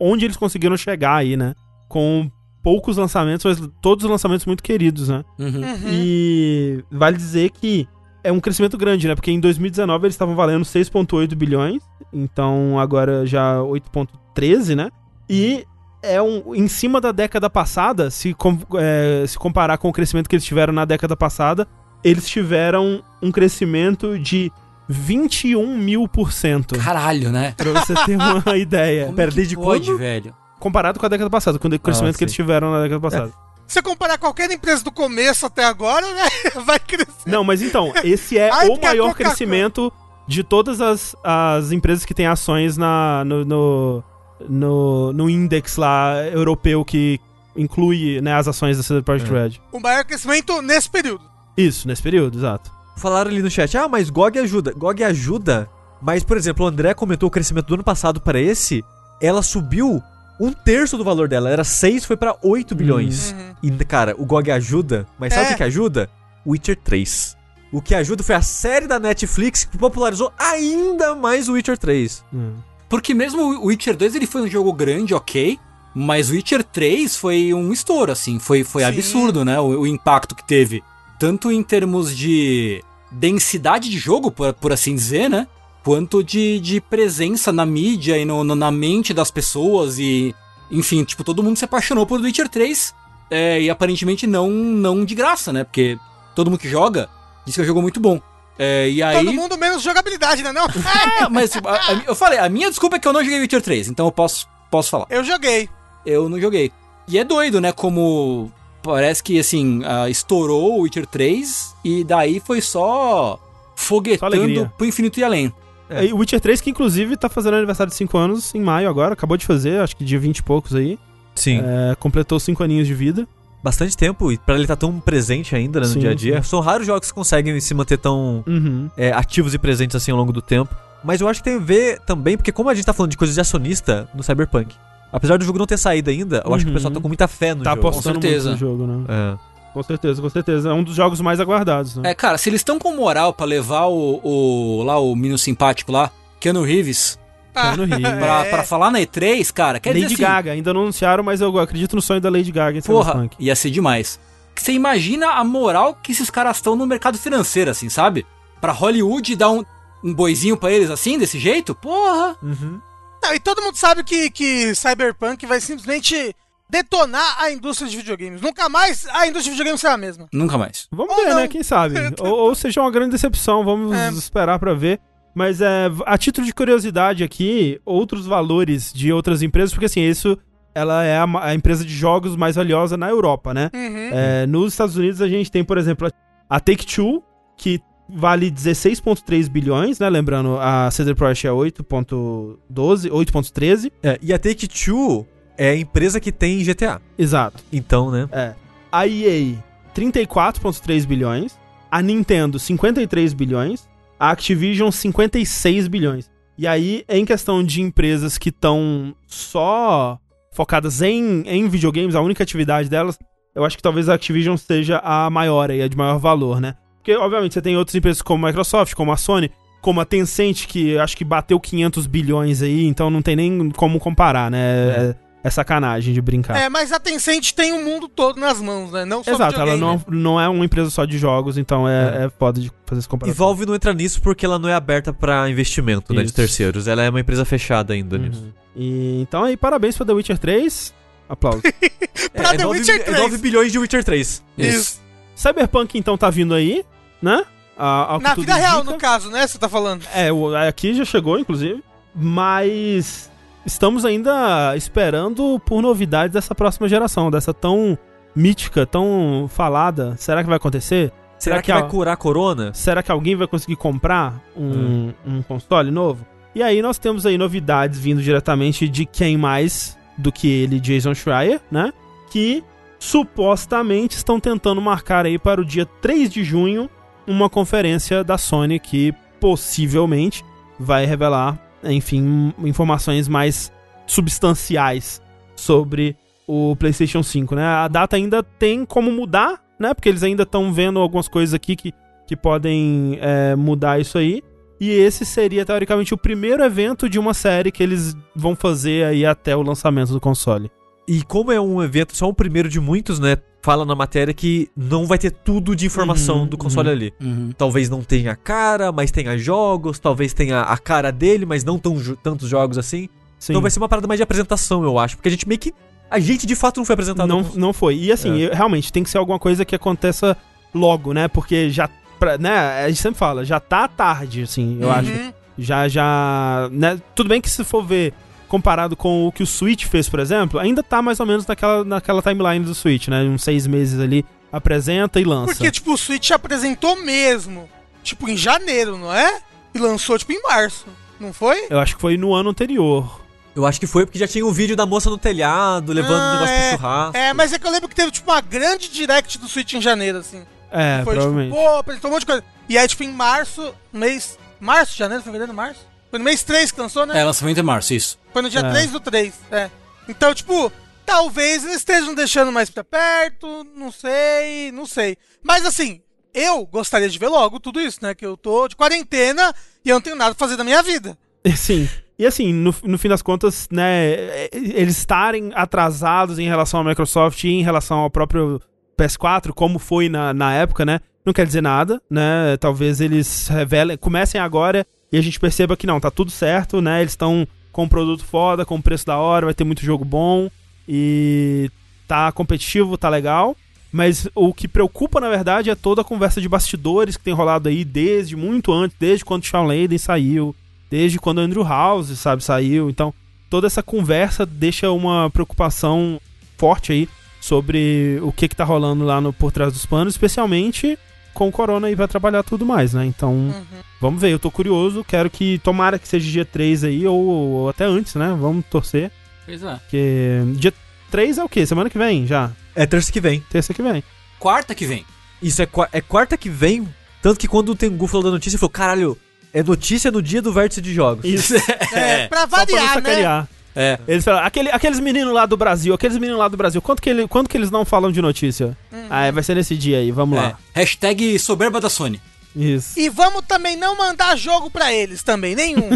Onde 0.01 0.25
eles 0.25 0.37
conseguiram 0.37 0.77
chegar 0.77 1.15
aí, 1.15 1.37
né? 1.37 1.55
Com 1.89 2.29
poucos 2.61 2.97
lançamentos, 2.97 3.45
mas 3.45 3.71
todos 3.81 4.05
os 4.05 4.11
lançamentos 4.11 4.47
muito 4.47 4.65
queridos, 4.65 5.09
né? 5.09 5.25
Uhum. 5.39 5.61
Uhum. 5.61 5.91
E 5.93 6.85
vale 6.91 7.17
dizer 7.17 7.51
que 7.51 7.87
é 8.23 8.31
um 8.33 8.41
crescimento 8.41 8.77
grande, 8.79 9.07
né? 9.09 9.15
Porque 9.15 9.31
em 9.31 9.41
2019 9.41 10.07
eles 10.07 10.15
estavam 10.15 10.35
valendo 10.35 10.65
6,8 10.65 11.35
bilhões, 11.35 11.83
então 12.13 12.79
agora 12.79 13.27
já 13.27 13.57
8,13, 13.59 14.75
né? 14.75 14.91
E 15.29 15.65
é 16.03 16.21
um. 16.21 16.55
Em 16.55 16.67
cima 16.69 17.01
da 17.01 17.13
década 17.13 17.49
passada, 17.51 18.11
se, 18.11 18.35
com- 18.35 18.59
é, 18.77 19.25
se 19.27 19.39
comparar 19.39 19.79
com 19.79 19.89
o 19.89 19.93
crescimento 19.93 20.29
que 20.29 20.35
eles 20.37 20.45
tiveram 20.45 20.73
na 20.73 20.85
década 20.85 21.17
passada, 21.17 21.67
eles 22.03 22.29
tiveram 22.29 23.03
um 23.23 23.31
crescimento 23.31 24.19
de 24.19 24.51
21 24.89 25.77
mil 25.77 26.09
por 26.09 26.33
cento. 26.33 26.77
Caralho, 26.79 27.31
né? 27.31 27.55
Pra 27.57 27.71
você 27.73 27.95
ter 28.07 28.17
uma 28.17 28.43
ideia. 28.59 29.05
Como 29.07 29.17
pera, 29.17 29.31
que 29.31 29.37
desde 29.37 29.55
pode, 29.57 29.87
quando? 29.87 29.99
velho? 29.99 30.35
Comparado 30.59 30.99
com 30.99 31.07
a 31.07 31.09
década 31.09 31.31
passada, 31.31 31.59
com 31.59 31.69
o 31.69 31.79
crescimento 31.79 32.19
que 32.19 32.25
eles 32.25 32.35
tiveram 32.35 32.71
na 32.71 32.83
década 32.83 33.01
passada. 33.01 33.29
Se 33.29 33.35
você 33.73 33.83
comparar 33.83 34.19
qualquer 34.19 34.51
empresa 34.51 34.83
do 34.83 34.91
começo 34.93 35.47
até 35.47 35.65
agora, 35.65 36.07
né? 36.15 36.29
Vai 36.65 36.79
crescer. 36.79 37.13
Não, 37.27 37.45
mas 37.45 37.63
então, 37.63 37.93
esse 38.03 38.37
é 38.39 38.51
Ai, 38.53 38.69
o 38.69 38.81
maior 38.81 39.15
crescimento 39.15 39.93
de 40.27 40.43
todas 40.45 40.81
as, 40.81 41.17
as 41.25 41.73
empresas 41.73 42.05
que 42.05 42.15
têm 42.15 42.27
ações 42.27 42.77
na, 42.77 43.25
no, 43.25 43.45
no, 43.45 44.05
no, 44.49 45.13
no 45.13 45.31
index 45.31 45.77
lá 45.77 46.15
europeu 46.33 46.85
que 46.85 47.21
inclui 47.57 48.21
né, 48.21 48.35
as 48.35 48.47
ações 48.47 48.77
da 48.77 48.83
CD 48.83 49.03
Projekt 49.03 49.33
É. 49.33 49.43
Red. 49.43 49.61
O 49.73 49.81
maior 49.81 50.05
crescimento 50.05 50.63
nesse 50.63 50.89
período. 50.89 51.23
Isso, 51.57 51.87
nesse 51.87 52.03
período, 52.03 52.39
exato. 52.39 52.71
Falaram 52.97 53.31
ali 53.31 53.43
no 53.43 53.51
chat, 53.51 53.77
ah, 53.77 53.89
mas 53.89 54.11
GOG 54.11 54.39
ajuda. 54.39 54.73
GOG 54.73 55.05
ajuda, 55.05 55.69
mas, 56.01 56.23
por 56.23 56.37
exemplo, 56.37 56.65
o 56.65 56.69
André 56.69 56.95
comentou 56.95 57.29
o 57.29 57.31
crescimento 57.31 57.67
do 57.67 57.75
ano 57.75 57.85
passado 57.85 58.21
para 58.21 58.41
esse, 58.41 58.85
ela 59.21 59.43
subiu 59.43 60.03
um 60.41 60.53
terço 60.53 60.97
do 60.97 61.05
valor 61.05 61.29
dela. 61.29 61.51
Era 61.51 61.63
6, 61.63 62.05
foi 62.07 62.17
pra 62.17 62.35
8 62.43 62.75
bilhões. 62.75 63.33
Uhum. 63.33 63.55
E, 63.79 63.85
cara, 63.85 64.15
o 64.19 64.25
GOG 64.25 64.51
ajuda, 64.51 65.07
mas 65.19 65.35
sabe 65.35 65.45
É. 65.45 65.47
o 65.47 65.51
que, 65.51 65.57
que 65.59 65.63
ajuda? 65.63 66.11
Witcher 66.47 66.77
3. 66.83 67.37
O 67.73 67.81
que 67.81 67.95
ajuda 67.95 68.23
foi 68.25 68.35
a 68.35 68.43
série 68.43 68.87
da 68.87 68.99
Netflix 68.99 69.65
que 69.65 69.79
popularizou 69.79 70.33
ainda 70.39 71.15
mais 71.15 71.49
o 71.49 71.53
Witcher 71.53 71.79
3. 71.79 72.25
Hum. 72.33 72.55
Porque 72.89 73.15
mesmo 73.15 73.43
o 73.43 73.67
Witcher 73.67 73.97
2 73.97 74.17
ele 74.17 74.27
foi 74.27 74.43
um 74.43 74.49
jogo 74.49 74.73
grande, 74.73 75.15
ok. 75.15 75.59
Mas 75.95 76.31
o 76.31 76.33
Witcher 76.33 76.65
3 76.65 77.17
foi 77.17 77.53
um 77.55 77.73
estouro, 77.73 78.11
assim. 78.11 78.39
Foi, 78.39 78.65
foi 78.65 78.83
Sim. 78.83 78.89
absurdo, 78.89 79.45
né? 79.45 79.61
O, 79.61 79.81
o 79.81 79.87
impacto 79.87 80.35
que 80.35 80.45
teve. 80.45 80.83
Tanto 81.19 81.53
em 81.53 81.63
termos 81.63 82.17
de 82.17 82.83
densidade 83.13 83.91
de 83.91 83.99
jogo, 83.99 84.31
por, 84.31 84.53
por 84.55 84.73
assim 84.73 84.95
dizer, 84.95 85.29
né? 85.29 85.47
Quanto 85.85 86.23
de, 86.23 86.61
de 86.61 86.81
presença 86.81 87.51
na 87.53 87.65
mídia 87.65 88.19
e 88.19 88.25
no, 88.25 88.45
no- 88.45 88.55
na 88.55 88.71
mente 88.71 89.15
das 89.15 89.31
pessoas. 89.31 89.99
E, 89.99 90.35
enfim, 90.71 91.05
tipo, 91.05 91.25
todo 91.25 91.43
mundo 91.43 91.57
se 91.57 91.65
apaixonou 91.65 92.07
por 92.07 92.21
Witcher 92.21 92.49
3. 92.49 92.95
é, 93.31 93.61
e 93.63 93.71
aparentemente 93.71 94.27
não, 94.27 94.51
não 94.51 95.05
de 95.05 95.15
graça, 95.15 95.53
né? 95.53 95.65
Porque 95.65 95.97
todo 96.35 96.51
mundo 96.51 96.61
que 96.61 96.69
joga 96.69 97.09
diz 97.47 97.55
que 97.55 97.61
é 97.61 97.65
um 97.65 97.67
jogo 97.67 97.81
muito 97.81 97.99
bom. 98.01 98.21
É, 98.59 98.91
e 98.91 99.03
aí. 99.03 99.17
Todo 99.25 99.33
mundo 99.33 99.57
menos 99.57 99.83
jogabilidade, 99.83 100.43
né? 100.43 100.53
Não? 100.53 100.67
É, 101.25 101.29
mas 101.31 101.57
a- 101.57 101.61
a- 101.93 102.03
eu 102.07 102.15
falei, 102.15 102.39
a 102.39 102.49
minha 102.49 102.69
desculpa 102.69 102.97
é 102.97 102.99
que 102.99 103.09
eu 103.09 103.13
não 103.13 103.23
joguei 103.25 103.41
Witcher 103.41 103.63
3, 103.63 103.89
então 103.89 104.05
eu 104.07 104.13
posso, 104.13 104.47
posso 104.71 104.91
falar. 104.91 105.07
Eu 105.09 105.25
joguei. 105.25 105.69
Eu 106.05 106.29
não 106.29 106.39
joguei. 106.41 106.71
E 107.09 107.19
é 107.19 107.25
doido, 107.25 107.59
né? 107.61 107.73
Como 107.73 108.53
parece 108.83 109.23
que, 109.23 109.39
assim, 109.39 109.81
ah, 109.85 110.11
estourou 110.11 110.79
o 110.79 110.83
Witcher 110.83 111.07
3 111.07 111.75
e 111.85 112.05
daí 112.05 112.39
foi 112.45 112.61
só 112.61 113.39
foguetando 113.77 114.35
alegria. 114.37 114.73
pro 114.77 114.87
infinito 114.87 115.19
e 115.21 115.25
além. 115.25 115.53
É. 115.91 116.07
E 116.07 116.13
o 116.13 116.17
Witcher 116.19 116.41
3, 116.41 116.61
que 116.61 116.71
inclusive 116.71 117.17
tá 117.17 117.29
fazendo 117.29 117.55
aniversário 117.57 117.91
de 117.91 117.97
5 117.97 118.17
anos 118.17 118.55
em 118.55 118.61
maio 118.61 118.89
agora, 118.89 119.13
acabou 119.15 119.37
de 119.37 119.45
fazer, 119.45 119.81
acho 119.81 119.97
que 119.97 120.05
dia 120.05 120.19
20 120.19 120.39
e 120.39 120.43
poucos 120.43 120.75
aí. 120.75 120.99
Sim. 121.35 121.61
É, 121.65 121.95
completou 121.97 122.39
5 122.41 122.63
aninhos 122.63 122.87
de 122.87 122.95
vida. 122.95 123.27
Bastante 123.63 123.95
tempo, 123.95 124.33
e 124.33 124.39
pra 124.39 124.55
ele 124.55 124.65
estar 124.65 124.77
tão 124.77 124.99
presente 125.01 125.55
ainda 125.55 125.81
né, 125.81 125.87
no 125.87 125.93
Sim, 125.93 125.99
dia 126.01 126.11
a 126.11 126.15
dia. 126.15 126.43
sim. 126.43 126.49
São 126.49 126.61
raros 126.61 126.87
jogos 126.87 127.09
que 127.11 127.15
conseguem 127.15 127.61
se 127.61 127.75
manter 127.75 127.99
tão 127.99 128.43
Uhum. 128.47 128.89
é, 128.97 129.13
ativos 129.13 129.53
e 129.53 129.59
presentes 129.59 129.95
assim 129.95 130.11
ao 130.11 130.17
longo 130.17 130.33
do 130.33 130.41
tempo. 130.41 130.75
Mas 131.05 131.21
eu 131.21 131.29
acho 131.29 131.41
que 131.43 131.51
tem 131.51 131.57
a 131.57 131.63
ver 131.63 131.99
também, 132.01 132.39
porque 132.39 132.53
como 132.53 132.71
a 132.71 132.75
gente 132.75 132.87
tá 132.87 132.95
falando 132.95 133.11
de 133.11 133.19
coisas 133.19 133.35
de 133.35 133.41
acionista 133.41 134.09
no 134.15 134.23
Cyberpunk, 134.23 134.75
apesar 135.13 135.37
do 135.37 135.45
jogo 135.45 135.59
não 135.59 135.67
ter 135.67 135.77
saído 135.77 136.09
ainda, 136.09 136.43
eu 136.45 136.55
acho 136.55 136.65
que 136.65 136.71
o 136.71 136.73
Uhum. 136.73 136.75
pessoal 136.77 136.95
tá 136.95 137.01
com 137.01 137.09
muita 137.09 137.29
fé 137.29 137.55
no 137.55 137.63
Tá 137.63 137.75
jogo. 137.75 137.89
apostando 137.89 138.15
muito 138.15 138.23
certeza. 138.27 138.51
no 138.53 138.57
jogo, 138.57 138.87
né? 138.87 139.05
É. 139.09 139.50
Com 139.73 139.83
certeza, 139.83 140.21
com 140.21 140.29
certeza. 140.31 140.71
É 140.71 140.73
um 140.73 140.83
dos 140.83 140.95
jogos 140.95 141.21
mais 141.21 141.39
aguardados, 141.41 141.97
né? 141.97 142.11
É, 142.11 142.15
cara, 142.15 142.37
se 142.39 142.49
eles 142.49 142.61
estão 142.61 142.79
com 142.79 142.95
moral 142.97 143.33
pra 143.33 143.47
levar 143.47 143.87
o, 143.87 144.21
o 144.23 144.83
lá 144.83 144.99
o 144.99 145.15
menino 145.15 145.39
simpático 145.39 145.93
lá, 145.93 146.11
Keanu 146.41 146.63
Reeves, 146.63 147.19
Keanu 147.55 147.85
Reeves. 147.85 148.11
pra, 148.19 148.47
É. 148.47 148.51
pra 148.51 148.65
falar 148.65 148.91
na 148.91 148.99
E3, 149.01 149.53
cara, 149.53 149.79
quer 149.81 149.91
Lady 149.91 150.03
dizer 150.07 150.15
assim, 150.15 150.23
Gaga, 150.23 150.53
ainda 150.53 150.75
não 150.75 150.83
anunciaram, 150.83 151.23
mas 151.23 151.41
eu 151.41 151.59
acredito 151.59 151.95
no 151.95 152.03
sonho 152.03 152.21
da 152.21 152.31
Lady 152.31 152.51
Gaga 152.51 152.79
em 152.79 152.83
Porra, 152.83 153.13
Cyberpunk. 153.13 153.37
ia 153.39 153.55
ser 153.57 153.71
demais. 153.71 154.19
Você 154.57 154.73
imagina 154.73 155.31
a 155.31 155.45
moral 155.45 155.95
que 156.03 156.13
esses 156.13 156.29
caras 156.29 156.57
estão 156.57 156.77
no 156.77 156.87
mercado 156.87 157.17
financeiro, 157.17 157.71
assim, 157.71 157.89
sabe? 157.89 158.27
Pra 158.61 158.73
Hollywood 158.73 159.35
dar 159.37 159.51
um, 159.51 159.65
um 160.05 160.13
boizinho 160.13 160.57
pra 160.57 160.71
eles 160.71 160.91
assim, 160.91 161.17
desse 161.19 161.39
jeito? 161.39 161.75
Porra! 161.75 162.37
Uhum. 162.43 162.79
Não, 163.23 163.35
e 163.35 163.41
todo 163.41 163.63
mundo 163.63 163.77
sabe 163.77 164.03
que, 164.03 164.31
que 164.31 164.75
Cyberpunk 164.75 165.47
vai 165.47 165.61
simplesmente 165.61 166.35
detonar 166.71 167.37
a 167.43 167.51
indústria 167.51 167.89
de 167.91 167.97
videogames. 167.97 168.41
Nunca 168.41 168.69
mais 168.69 169.07
a 169.09 169.27
indústria 169.27 169.45
de 169.45 169.51
videogames 169.51 169.81
será 169.81 169.95
a 169.95 169.99
mesma. 169.99 170.29
Nunca 170.33 170.57
mais. 170.57 170.87
Vamos 170.93 171.15
Ou 171.17 171.25
ver, 171.25 171.31
não. 171.31 171.37
né? 171.41 171.49
Quem 171.49 171.63
sabe? 171.63 171.95
ou, 172.21 172.29
ou 172.49 172.55
seja 172.55 172.81
uma 172.81 172.91
grande 172.91 173.13
decepção, 173.13 173.65
vamos 173.65 173.93
É. 173.97 174.09
esperar 174.11 174.59
pra 174.59 174.75
ver. 174.75 175.01
Mas 175.35 175.61
é, 175.61 175.91
a 176.07 176.19
título 176.19 176.47
de 176.47 176.53
curiosidade 176.53 177.23
aqui, 177.23 177.81
outros 177.85 178.27
valores 178.27 178.93
de 178.93 179.13
outras 179.13 179.43
empresas, 179.43 179.73
porque 179.73 179.87
assim, 179.87 180.01
isso 180.01 180.37
ela 180.75 181.05
é 181.05 181.17
a, 181.19 181.27
a 181.43 181.55
empresa 181.55 181.85
de 181.85 181.93
jogos 181.95 182.35
mais 182.37 182.57
valiosa 182.57 182.97
na 182.97 183.09
Europa, 183.09 183.53
né? 183.55 183.71
Uhum. 183.75 184.11
É, 184.13 184.47
nos 184.47 184.73
Estados 184.73 184.97
Unidos 184.97 185.21
a 185.23 185.29
gente 185.29 185.51
tem, 185.51 185.65
por 185.65 185.79
exemplo, 185.79 186.09
a 186.49 186.61
Take-Two, 186.61 187.23
que 187.57 187.81
vale 188.09 188.51
16,3 188.51 189.49
bilhões, 189.49 190.01
né? 190.01 190.09
Lembrando, 190.11 190.59
a 190.61 190.91
CD 190.91 191.15
Projekt 191.15 191.47
é 191.47 191.51
8,12, 191.51 193.09
8,13. 193.11 193.93
É, 194.03 194.19
e 194.21 194.33
a 194.33 194.39
Take-Two 194.39 195.27
é 195.61 195.73
a 195.73 195.77
empresa 195.77 196.19
que 196.19 196.33
tem 196.33 196.65
GTA. 196.65 197.03
Exato. 197.19 197.63
Então, 197.71 198.11
né? 198.11 198.27
É. 198.33 198.55
A 198.91 199.07
EA, 199.07 199.59
34,3 199.95 201.07
bilhões. 201.07 201.59
A 201.91 202.01
Nintendo, 202.01 202.59
53 202.59 203.35
bilhões. 203.35 203.87
A 204.19 204.31
Activision, 204.31 204.91
56 204.91 205.87
bilhões. 205.87 206.31
E 206.57 206.67
aí, 206.67 207.05
em 207.07 207.27
questão 207.27 207.63
de 207.63 207.83
empresas 207.83 208.39
que 208.39 208.49
estão 208.49 209.15
só 209.27 210.19
focadas 210.51 211.03
em, 211.03 211.43
em 211.47 211.69
videogames, 211.69 212.15
a 212.15 212.23
única 212.23 212.43
atividade 212.43 212.89
delas, 212.89 213.19
eu 213.55 213.63
acho 213.63 213.77
que 213.77 213.83
talvez 213.83 214.09
a 214.09 214.15
Activision 214.15 214.57
seja 214.57 214.99
a 215.05 215.29
maior 215.29 215.71
aí, 215.71 215.83
a 215.83 215.89
de 215.89 215.97
maior 215.97 216.19
valor, 216.19 216.59
né? 216.59 216.75
Porque, 216.97 217.15
obviamente, 217.15 217.53
você 217.53 217.61
tem 217.61 217.77
outras 217.77 217.95
empresas 217.95 218.23
como 218.23 218.47
a 218.47 218.49
Microsoft, 218.49 218.95
como 218.95 219.13
a 219.13 219.17
Sony, 219.19 219.51
como 219.83 220.01
a 220.01 220.07
Tencent, 220.07 220.67
que 220.67 220.97
acho 220.97 221.15
que 221.15 221.25
bateu 221.25 221.61
500 221.61 222.07
bilhões 222.07 222.63
aí, 222.63 222.87
então 222.87 223.11
não 223.11 223.21
tem 223.21 223.37
nem 223.37 223.71
como 223.71 224.01
comparar, 224.01 224.51
né? 224.51 224.59
É, 224.59 225.17
é 225.27 225.30
sacanagem 225.49 226.13
de 226.13 226.21
brincar. 226.21 226.55
É, 226.61 226.69
mas 226.69 226.93
a 226.93 226.99
Tencent 227.01 227.53
tem 227.53 227.73
o 227.73 227.83
mundo 227.83 228.09
todo 228.09 228.39
nas 228.39 228.61
mãos, 228.61 228.93
né? 228.93 229.07
Não 229.07 229.25
só 229.25 229.31
Exato, 229.33 229.59
ela 229.59 229.77
não, 229.77 230.05
não 230.09 230.39
é 230.39 230.47
uma 230.49 230.65
empresa 230.65 230.91
só 230.91 231.07
de 231.07 231.17
jogos, 231.17 231.57
então 231.57 231.89
é, 231.89 232.27
é. 232.27 232.31
foda 232.39 232.61
de 232.61 232.71
fazer 232.85 232.99
esse 232.99 233.09
E 233.09 233.11
comparação. 233.11 233.39
Valve 233.47 233.65
não 233.65 233.75
entra 233.75 233.95
nisso 233.95 234.21
porque 234.21 234.45
ela 234.45 234.59
não 234.59 234.69
é 234.69 234.75
aberta 234.75 235.13
pra 235.15 235.49
investimento, 235.49 236.13
né? 236.13 236.21
De 236.21 236.27
Isso. 236.27 236.35
terceiros. 236.37 236.87
Ela 236.87 237.03
é 237.05 237.09
uma 237.09 237.21
empresa 237.21 237.45
fechada 237.47 237.95
ainda 237.95 238.17
Uhum. 238.17 238.23
nisso. 238.23 238.55
E, 238.77 239.23
então 239.23 239.45
aí, 239.45 239.57
parabéns 239.57 239.97
pra 239.97 240.05
The 240.05 240.13
Witcher 240.13 240.37
3. 240.39 240.93
Aplausos. 241.29 241.63
Pra 242.35 242.55
é, 242.55 242.57
The 242.57 242.65
nove- 242.65 242.79
Witcher 242.81 242.97
é 242.97 242.99
3. 243.05 243.19
9 243.21 243.39
bilhões 243.39 243.71
de 243.73 243.79
Witcher 243.79 244.05
3. 244.05 244.43
Isso. 244.59 245.01
Cyberpunk 245.35 245.97
então 245.97 246.19
tá 246.19 246.29
vindo 246.29 246.53
aí, 246.55 246.85
né? 247.23 247.45
a- 247.79 248.17
que 248.19 248.23
Na 248.25 248.35
vida 248.35 248.55
real, 248.57 248.79
indica. 248.81 248.93
no 248.93 248.99
caso, 248.99 249.31
né? 249.31 249.47
Você 249.47 249.57
tá 249.57 249.69
falando. 249.69 250.05
É, 250.15 250.31
o- 250.33 250.55
aqui 250.55 250.93
já 250.93 251.05
chegou, 251.05 251.39
inclusive. 251.39 251.83
Mas 252.15 253.31
estamos 253.67 254.05
ainda 254.05 254.75
esperando 254.77 255.61
por 255.65 255.83
novidades 255.83 256.33
dessa 256.35 256.55
próxima 256.55 256.89
geração, 256.89 257.31
dessa 257.31 257.53
tão 257.55 257.99
mítica, 258.35 258.87
tão 258.87 259.47
falada. 259.49 260.15
Será 260.17 260.43
que 260.43 260.49
vai 260.49 260.57
acontecer? 260.57 261.13
Será, 261.39 261.63
que, 261.63 261.73
a- 261.73 261.81
vai 261.81 261.89
curar 261.89 262.15
a 262.15 262.17
corona? 262.17 262.73
Será 262.75 263.03
que 263.03 263.11
alguém 263.11 263.35
vai 263.35 263.47
conseguir 263.47 263.77
comprar 263.77 264.43
um, 264.57 265.13
um 265.27 265.43
console 265.43 265.91
novo? 265.91 266.27
E 266.55 266.63
aí 266.63 266.83
nós 266.83 266.99
temos 266.99 267.25
aí 267.25 267.39
novidades 267.39 267.99
vindo 267.99 268.21
diretamente 268.23 268.89
de 268.89 269.07
quem 269.07 269.37
mais 269.39 269.97
do 270.19 270.31
que 270.31 270.49
ele, 270.49 270.79
Jason 270.81 271.15
Schreier, 271.15 271.61
né? 271.71 271.93
Que 272.31 272.63
supostamente 272.99 274.17
estão 274.17 274.39
tentando 274.39 274.81
marcar 274.81 275.25
aí 275.27 275.39
para 275.39 275.61
o 275.61 275.65
dia 275.65 275.87
3 275.87 276.31
de 276.31 276.45
junho 276.45 276.89
uma 277.27 277.49
conferência 277.49 278.23
da 278.25 278.37
Sony 278.37 278.79
que 278.79 279.15
possivelmente 279.41 280.45
vai 280.79 281.07
revelar, 281.07 281.59
enfim, 281.85 282.53
informações 282.59 283.29
mais 283.29 283.73
substanciais 284.07 285.23
sobre 285.55 286.17
o 286.47 286.75
PlayStation 286.77 287.23
5, 287.23 287.55
né? 287.55 287.65
A 287.65 287.89
data 287.89 288.17
ainda 288.17 288.43
tem 288.43 288.85
como 288.85 289.11
mudar, 289.13 289.63
né? 289.79 289.95
Porque 289.95 290.09
eles 290.09 290.23
ainda 290.23 290.43
estão 290.43 290.73
vendo 290.73 290.99
algumas 290.99 291.29
coisas 291.29 291.55
aqui 291.55 291.77
que, 291.77 291.93
que 292.27 292.37
podem 292.37 293.19
é, 293.21 293.55
mudar 293.55 294.01
isso 294.01 294.19
aí. 294.19 294.43
E 294.81 294.91
esse 294.91 295.27
seria, 295.27 295.65
teoricamente, 295.65 296.15
o 296.15 296.19
primeiro 296.19 296.65
evento 296.65 297.09
de 297.09 297.19
uma 297.19 297.35
série 297.35 297.71
que 297.71 297.83
eles 297.83 298.17
vão 298.35 298.57
fazer 298.57 299.05
aí 299.05 299.27
até 299.27 299.55
o 299.55 299.63
lançamento 299.63 300.13
do 300.13 300.21
console. 300.21 300.71
E 301.07 301.23
como 301.23 301.53
é 301.53 301.61
um 301.61 301.83
evento, 301.83 302.17
só 302.17 302.29
um 302.29 302.35
primeiro 302.35 302.69
de 302.69 302.81
muitos, 302.81 303.21
né? 303.21 303.37
Fala 303.63 303.85
na 303.85 303.95
matéria 303.95 304.33
que 304.33 304.71
não 304.75 305.07
vai 305.07 305.19
ter 305.19 305.31
tudo 305.31 305.77
de 305.77 305.85
informação 305.85 306.41
Uhum, 306.41 306.47
do 306.47 306.57
console 306.57 306.89
uhum. 306.89 306.95
ali. 306.95 307.13
Uhum. 307.21 307.51
Talvez 307.57 307.91
não 307.91 308.03
tenha 308.03 308.35
cara, 308.35 308.91
mas 308.91 309.11
tenha 309.11 309.37
jogos. 309.37 309.99
Talvez 309.99 310.33
tenha 310.33 310.63
a 310.63 310.79
cara 310.79 311.13
dele, 311.13 311.45
mas 311.45 311.63
não 311.63 311.79
tão, 311.79 311.95
tantos 312.23 312.49
jogos 312.49 312.79
assim. 312.79 313.09
Sim. 313.39 313.53
Então 313.53 313.61
vai 313.63 313.71
ser 313.71 313.79
uma 313.79 313.89
parada 313.89 314.07
mais 314.09 314.19
de 314.19 314.23
apresentação, 314.23 314.83
eu 314.83 314.99
acho. 314.99 315.17
Porque 315.17 315.29
a 315.29 315.33
gente 315.33 315.47
meio 315.47 315.59
que. 315.61 315.75
A 316.11 316.19
gente 316.19 316.47
de 316.47 316.57
fato 316.57 316.79
não 316.79 316.85
foi 316.87 316.95
apresentado. 316.95 317.29
não, 317.29 317.43
não 317.55 317.73
foi. 317.73 317.97
E 317.97 318.11
assim, 318.11 318.43
É. 318.45 318.55
realmente, 318.55 318.91
tem 318.93 319.03
que 319.05 319.11
ser 319.11 319.19
alguma 319.19 319.39
coisa 319.39 319.65
que 319.65 319.75
aconteça 319.77 320.37
logo, 320.75 321.13
né? 321.13 321.29
Porque 321.29 321.69
já, 321.71 321.89
pra- 322.19 322.39
né, 322.39 322.85
a 322.85 322.89
gente 322.89 323.01
sempre 323.01 323.19
fala, 323.19 323.45
já 323.45 323.61
tá 323.61 323.87
tarde, 323.87 324.43
assim, 324.43 324.79
eu 324.81 324.89
Uhum. 324.89 324.93
acho. 324.95 325.11
Já, 325.59 325.87
já, 325.87 326.69
né? 326.73 326.99
Tudo 327.15 327.29
bem 327.29 327.41
que 327.41 327.51
se 327.51 327.63
for 327.63 327.85
ver 327.85 328.15
comparado 328.51 328.97
com 328.97 329.27
o 329.29 329.33
que 329.33 329.43
o 329.43 329.47
Switch 329.47 329.87
fez, 329.87 330.09
por 330.09 330.19
exemplo, 330.21 330.59
ainda 330.59 330.83
tá 330.83 331.01
mais 331.01 331.21
ou 331.21 331.25
menos 331.27 331.47
naquela, 331.47 331.85
naquela 331.85 332.21
timeline 332.21 332.65
do 332.65 332.75
Switch, 332.75 333.07
né? 333.09 333.23
Uns 333.23 333.45
seis 333.45 333.67
meses 333.67 333.99
ali, 334.01 334.27
apresenta 334.53 335.21
e 335.21 335.25
lança. 335.25 335.55
Porque, 335.55 335.71
tipo, 335.71 335.93
o 335.93 335.97
Switch 335.97 336.31
apresentou 336.33 336.97
mesmo. 336.97 337.69
Tipo, 338.03 338.29
em 338.29 338.37
janeiro, 338.37 338.99
não 338.99 339.15
é? 339.15 339.41
E 339.73 339.79
lançou, 339.79 340.19
tipo, 340.19 340.33
em 340.33 340.43
março. 340.43 340.87
Não 341.21 341.33
foi? 341.33 341.67
Eu 341.71 341.79
acho 341.79 341.95
que 341.95 342.01
foi 342.01 342.17
no 342.17 342.35
ano 342.35 342.51
anterior. 342.51 343.21
Eu 343.55 343.67
acho 343.67 343.79
que 343.79 343.87
foi 343.87 344.05
porque 344.05 344.19
já 344.19 344.27
tinha 344.27 344.45
o 344.45 344.53
vídeo 344.53 344.75
da 344.75 344.87
moça 344.87 345.09
no 345.11 345.19
telhado, 345.19 345.93
levando 345.93 346.21
Ah, 346.21 346.31
o 346.31 346.33
negócio 346.35 346.55
é. 346.55 346.69
pro 346.71 346.79
churrasco. 346.79 347.17
É, 347.17 347.33
mas 347.33 347.53
é 347.53 347.59
que 347.59 347.67
eu 347.67 347.71
lembro 347.71 347.89
que 347.89 347.95
teve, 347.95 348.11
tipo, 348.11 348.31
uma 348.31 348.41
grande 348.41 348.89
direct 348.91 349.39
do 349.39 349.49
Switch 349.49 349.75
em 349.75 349.81
janeiro, 349.81 350.19
assim. 350.19 350.43
É, 350.73 351.03
foi, 351.05 351.15
provavelmente. 351.15 351.53
tipo, 351.53 351.63
pô, 351.63 351.77
apresentou 351.77 352.11
um 352.11 352.15
monte 352.15 352.21
de 352.21 352.27
coisa. 352.27 352.45
E 352.69 352.79
aí, 352.79 352.89
tipo, 352.89 353.03
em 353.05 353.13
março, 353.13 353.75
mês... 353.93 354.39
Março, 354.59 354.97
janeiro, 354.97 355.23
fevereiro, 355.23 355.53
março? 355.55 355.81
Foi 356.11 356.19
no 356.19 356.25
mês 356.25 356.43
3 356.43 356.73
que 356.73 356.81
lançou, 356.81 357.07
né? 357.07 357.19
É, 357.19 357.25
lançamento 357.25 357.59
em 357.59 357.63
março, 357.63 357.95
isso. 357.95 358.19
Foi 358.33 358.43
no 358.43 358.51
dia 358.51 358.61
É. 358.61 358.71
3 358.71 358.91
do 358.91 359.01
3, 359.01 359.33
é. 359.53 359.71
Então, 360.09 360.35
tipo, 360.35 360.73
talvez 361.07 361.65
eles 361.65 361.77
estejam 361.77 362.15
deixando 362.15 362.51
mais 362.51 362.69
pra 362.69 362.83
perto, 362.83 363.65
não 363.77 363.93
sei, 363.93 364.73
não 364.73 364.87
sei. 364.87 365.17
Mas 365.43 365.65
assim, 365.65 366.01
eu 366.35 366.67
gostaria 366.67 367.09
de 367.09 367.19
ver 367.19 367.29
logo 367.29 367.61
tudo 367.61 367.81
isso, 367.81 367.99
né? 368.03 368.15
Que 368.15 368.27
eu 368.27 368.37
tô 368.37 368.67
de 368.69 368.77
quarentena 368.77 369.55
e 369.85 369.89
eu 369.91 369.95
não 369.95 370.01
tenho 370.01 370.17
nada 370.17 370.35
pra 370.35 370.47
fazer 370.47 370.57
da 370.57 370.65
minha 370.65 370.83
vida. 370.83 371.17
Sim. 371.57 371.89
E 372.19 372.27
assim, 372.27 372.53
no, 372.53 372.75
no 372.83 372.99
fim 372.99 373.09
das 373.09 373.23
contas, 373.23 373.67
né, 373.71 374.49
eles 374.53 374.99
estarem 374.99 375.53
atrasados 375.55 376.39
em 376.39 376.47
relação 376.47 376.81
à 376.81 376.85
Microsoft 376.85 377.43
e 377.45 377.49
em 377.49 377.63
relação 377.63 377.99
ao 377.99 378.11
próprio 378.11 378.61
PS4, 378.99 379.53
como 379.55 379.79
foi 379.79 380.09
na, 380.11 380.35
na 380.35 380.53
época, 380.53 380.85
né? 380.85 381.01
Não 381.25 381.33
quer 381.33 381.47
dizer 381.47 381.63
nada, 381.63 382.01
né? 382.11 382.57
Talvez 382.59 383.01
eles 383.01 383.49
revelem, 383.49 383.97
comecem 383.97 384.39
agora 384.41 384.87
e 385.13 385.19
a 385.19 385.21
gente 385.21 385.41
perceba 385.41 385.77
que 385.77 385.87
não, 385.87 386.01
tá 386.01 386.11
tudo 386.11 386.31
certo, 386.31 386.81
né? 386.81 387.01
Eles 387.01 387.13
estão 387.13 387.47
com 387.73 387.85
um 387.85 387.89
produto 387.89 388.25
foda, 388.25 388.65
com 388.65 388.77
um 388.77 388.83
preço 388.83 389.07
da 389.07 389.19
hora, 389.19 389.47
vai 389.47 389.55
ter 389.55 389.65
muito 389.65 389.85
jogo 389.85 390.05
bom 390.05 390.51
e 390.89 391.71
tá 392.07 392.31
competitivo, 392.33 392.99
tá 392.99 393.09
legal. 393.09 393.57
Mas 393.93 394.29
o 394.35 394.55
que 394.55 394.69
preocupa, 394.69 395.21
na 395.21 395.29
verdade, 395.29 395.71
é 395.71 395.75
toda 395.75 396.03
a 396.03 396.05
conversa 396.05 396.41
de 396.41 396.49
bastidores 396.49 397.17
que 397.17 397.25
tem 397.25 397.35
rolado 397.35 397.69
aí 397.69 397.85
desde 397.85 398.37
muito 398.37 398.73
antes, 398.73 398.97
desde 398.99 399.25
quando 399.25 399.43
o 399.43 399.47
Shawn 399.47 399.67
Layden 399.67 399.99
saiu, 399.99 400.55
desde 400.89 401.19
quando 401.19 401.41
Andrew 401.41 401.65
House, 401.65 402.17
sabe, 402.19 402.45
saiu. 402.45 402.89
Então, 402.89 403.13
toda 403.49 403.67
essa 403.67 403.83
conversa 403.83 404.47
deixa 404.47 404.91
uma 404.93 405.29
preocupação 405.31 406.21
forte 406.57 406.93
aí 406.93 407.09
sobre 407.41 408.19
o 408.23 408.31
que 408.31 408.47
que 408.47 408.55
tá 408.55 408.65
rolando 408.65 409.05
lá 409.05 409.21
no, 409.21 409.33
por 409.33 409.51
trás 409.51 409.73
dos 409.73 409.87
panos, 409.87 410.15
especialmente 410.15 410.97
com 411.35 411.49
o 411.49 411.53
Corona 411.53 411.87
aí 411.87 411.95
vai 411.95 412.07
trabalhar 412.09 412.43
tudo 412.43 412.65
mais, 412.67 412.93
né? 412.95 413.05
Então, 413.07 413.33
Uhum. 413.33 413.63
vamos 414.01 414.21
ver, 414.21 414.31
eu 414.31 414.39
tô 414.39 414.51
curioso, 414.51 415.05
quero 415.05 415.31
que 415.31 415.59
tomara 415.59 415.99
que 415.99 416.07
seja 416.09 416.31
dia 416.31 416.45
3 416.45 416.85
aí 416.85 417.07
ou, 417.07 417.25
ou 417.27 417.69
até 417.69 417.85
antes, 417.85 418.15
né? 418.15 418.37
Vamos 418.41 418.65
torcer, 418.71 419.11
Pois 419.47 419.63
é. 419.63 419.75
porque 419.75 420.41
dia 420.57 420.73
3 421.11 421.39
é 421.39 421.45
o 421.45 421.49
quê? 421.49 421.65
Semana 421.67 421.89
que 421.91 421.99
vem 421.99 422.27
já, 422.27 422.51
É 422.75 422.87
terça 422.87 423.11
que 423.13 423.21
vem. 423.21 423.41
terça 423.51 423.73
que 423.75 423.83
vem. 423.83 424.03
Quarta 424.39 424.75
que 424.75 424.87
vem. 424.87 425.05
Isso 425.43 425.61
é, 425.63 425.69
é 425.93 426.01
quarta 426.01 426.37
que 426.37 426.49
vem. 426.51 426.87
Tanto 427.23 427.39
que 427.39 427.49
quando 427.49 427.71
o 427.71 427.75
Tengu 427.75 428.07
falou 428.07 428.25
da 428.25 428.31
notícia, 428.31 428.57
ele 428.57 428.61
falou: 428.61 428.71
caralho, 428.71 429.19
é 429.53 429.63
notícia 429.63 430.11
no 430.11 430.23
dia 430.23 430.41
do 430.41 430.53
vértice 430.53 430.81
de 430.81 430.93
jogos. 430.95 431.25
Isso, 431.25 431.55
É, 431.93 432.27
pra 432.29 432.41
só 432.43 432.47
pra 432.49 432.65
variar, 432.65 433.03
né? 433.03 433.49
Sacanear. 433.75 434.01
É. 434.07 434.13
Eles 434.13 434.25
falam, 434.25 434.45
aquele, 434.45 434.71
aqueles 434.71 435.01
meninos 435.01 435.33
lá 435.33 435.47
do 435.47 435.57
Brasil, 435.57 435.95
aqueles 435.95 436.17
meninos 436.19 436.39
lá 436.39 436.49
do 436.49 436.57
Brasil, 436.57 436.81
quanto 436.83 437.01
que, 437.01 437.11
ele, 437.11 437.29
quanto 437.29 437.49
que 437.49 437.57
eles 437.57 437.71
não 437.71 437.85
falam 437.85 438.11
de 438.11 438.21
notícia? 438.21 438.77
Ah, 439.09 439.31
vai 439.31 439.43
ser 439.43 439.55
nesse 439.55 439.77
dia 439.77 439.99
aí, 439.99 440.11
vamos 440.11 440.39
é. 440.39 440.43
lá. 440.43 440.59
Hashtag 440.75 441.39
soberba 441.39 441.81
da 441.81 441.89
Sony. 441.89 442.21
Isso. 442.55 442.99
E 442.99 443.09
vamos 443.09 443.43
também 443.47 443.77
não 443.77 443.97
mandar 443.97 444.37
jogo 444.37 444.71
pra 444.71 444.93
eles 444.93 445.23
também, 445.23 445.55
nenhum. 445.55 445.91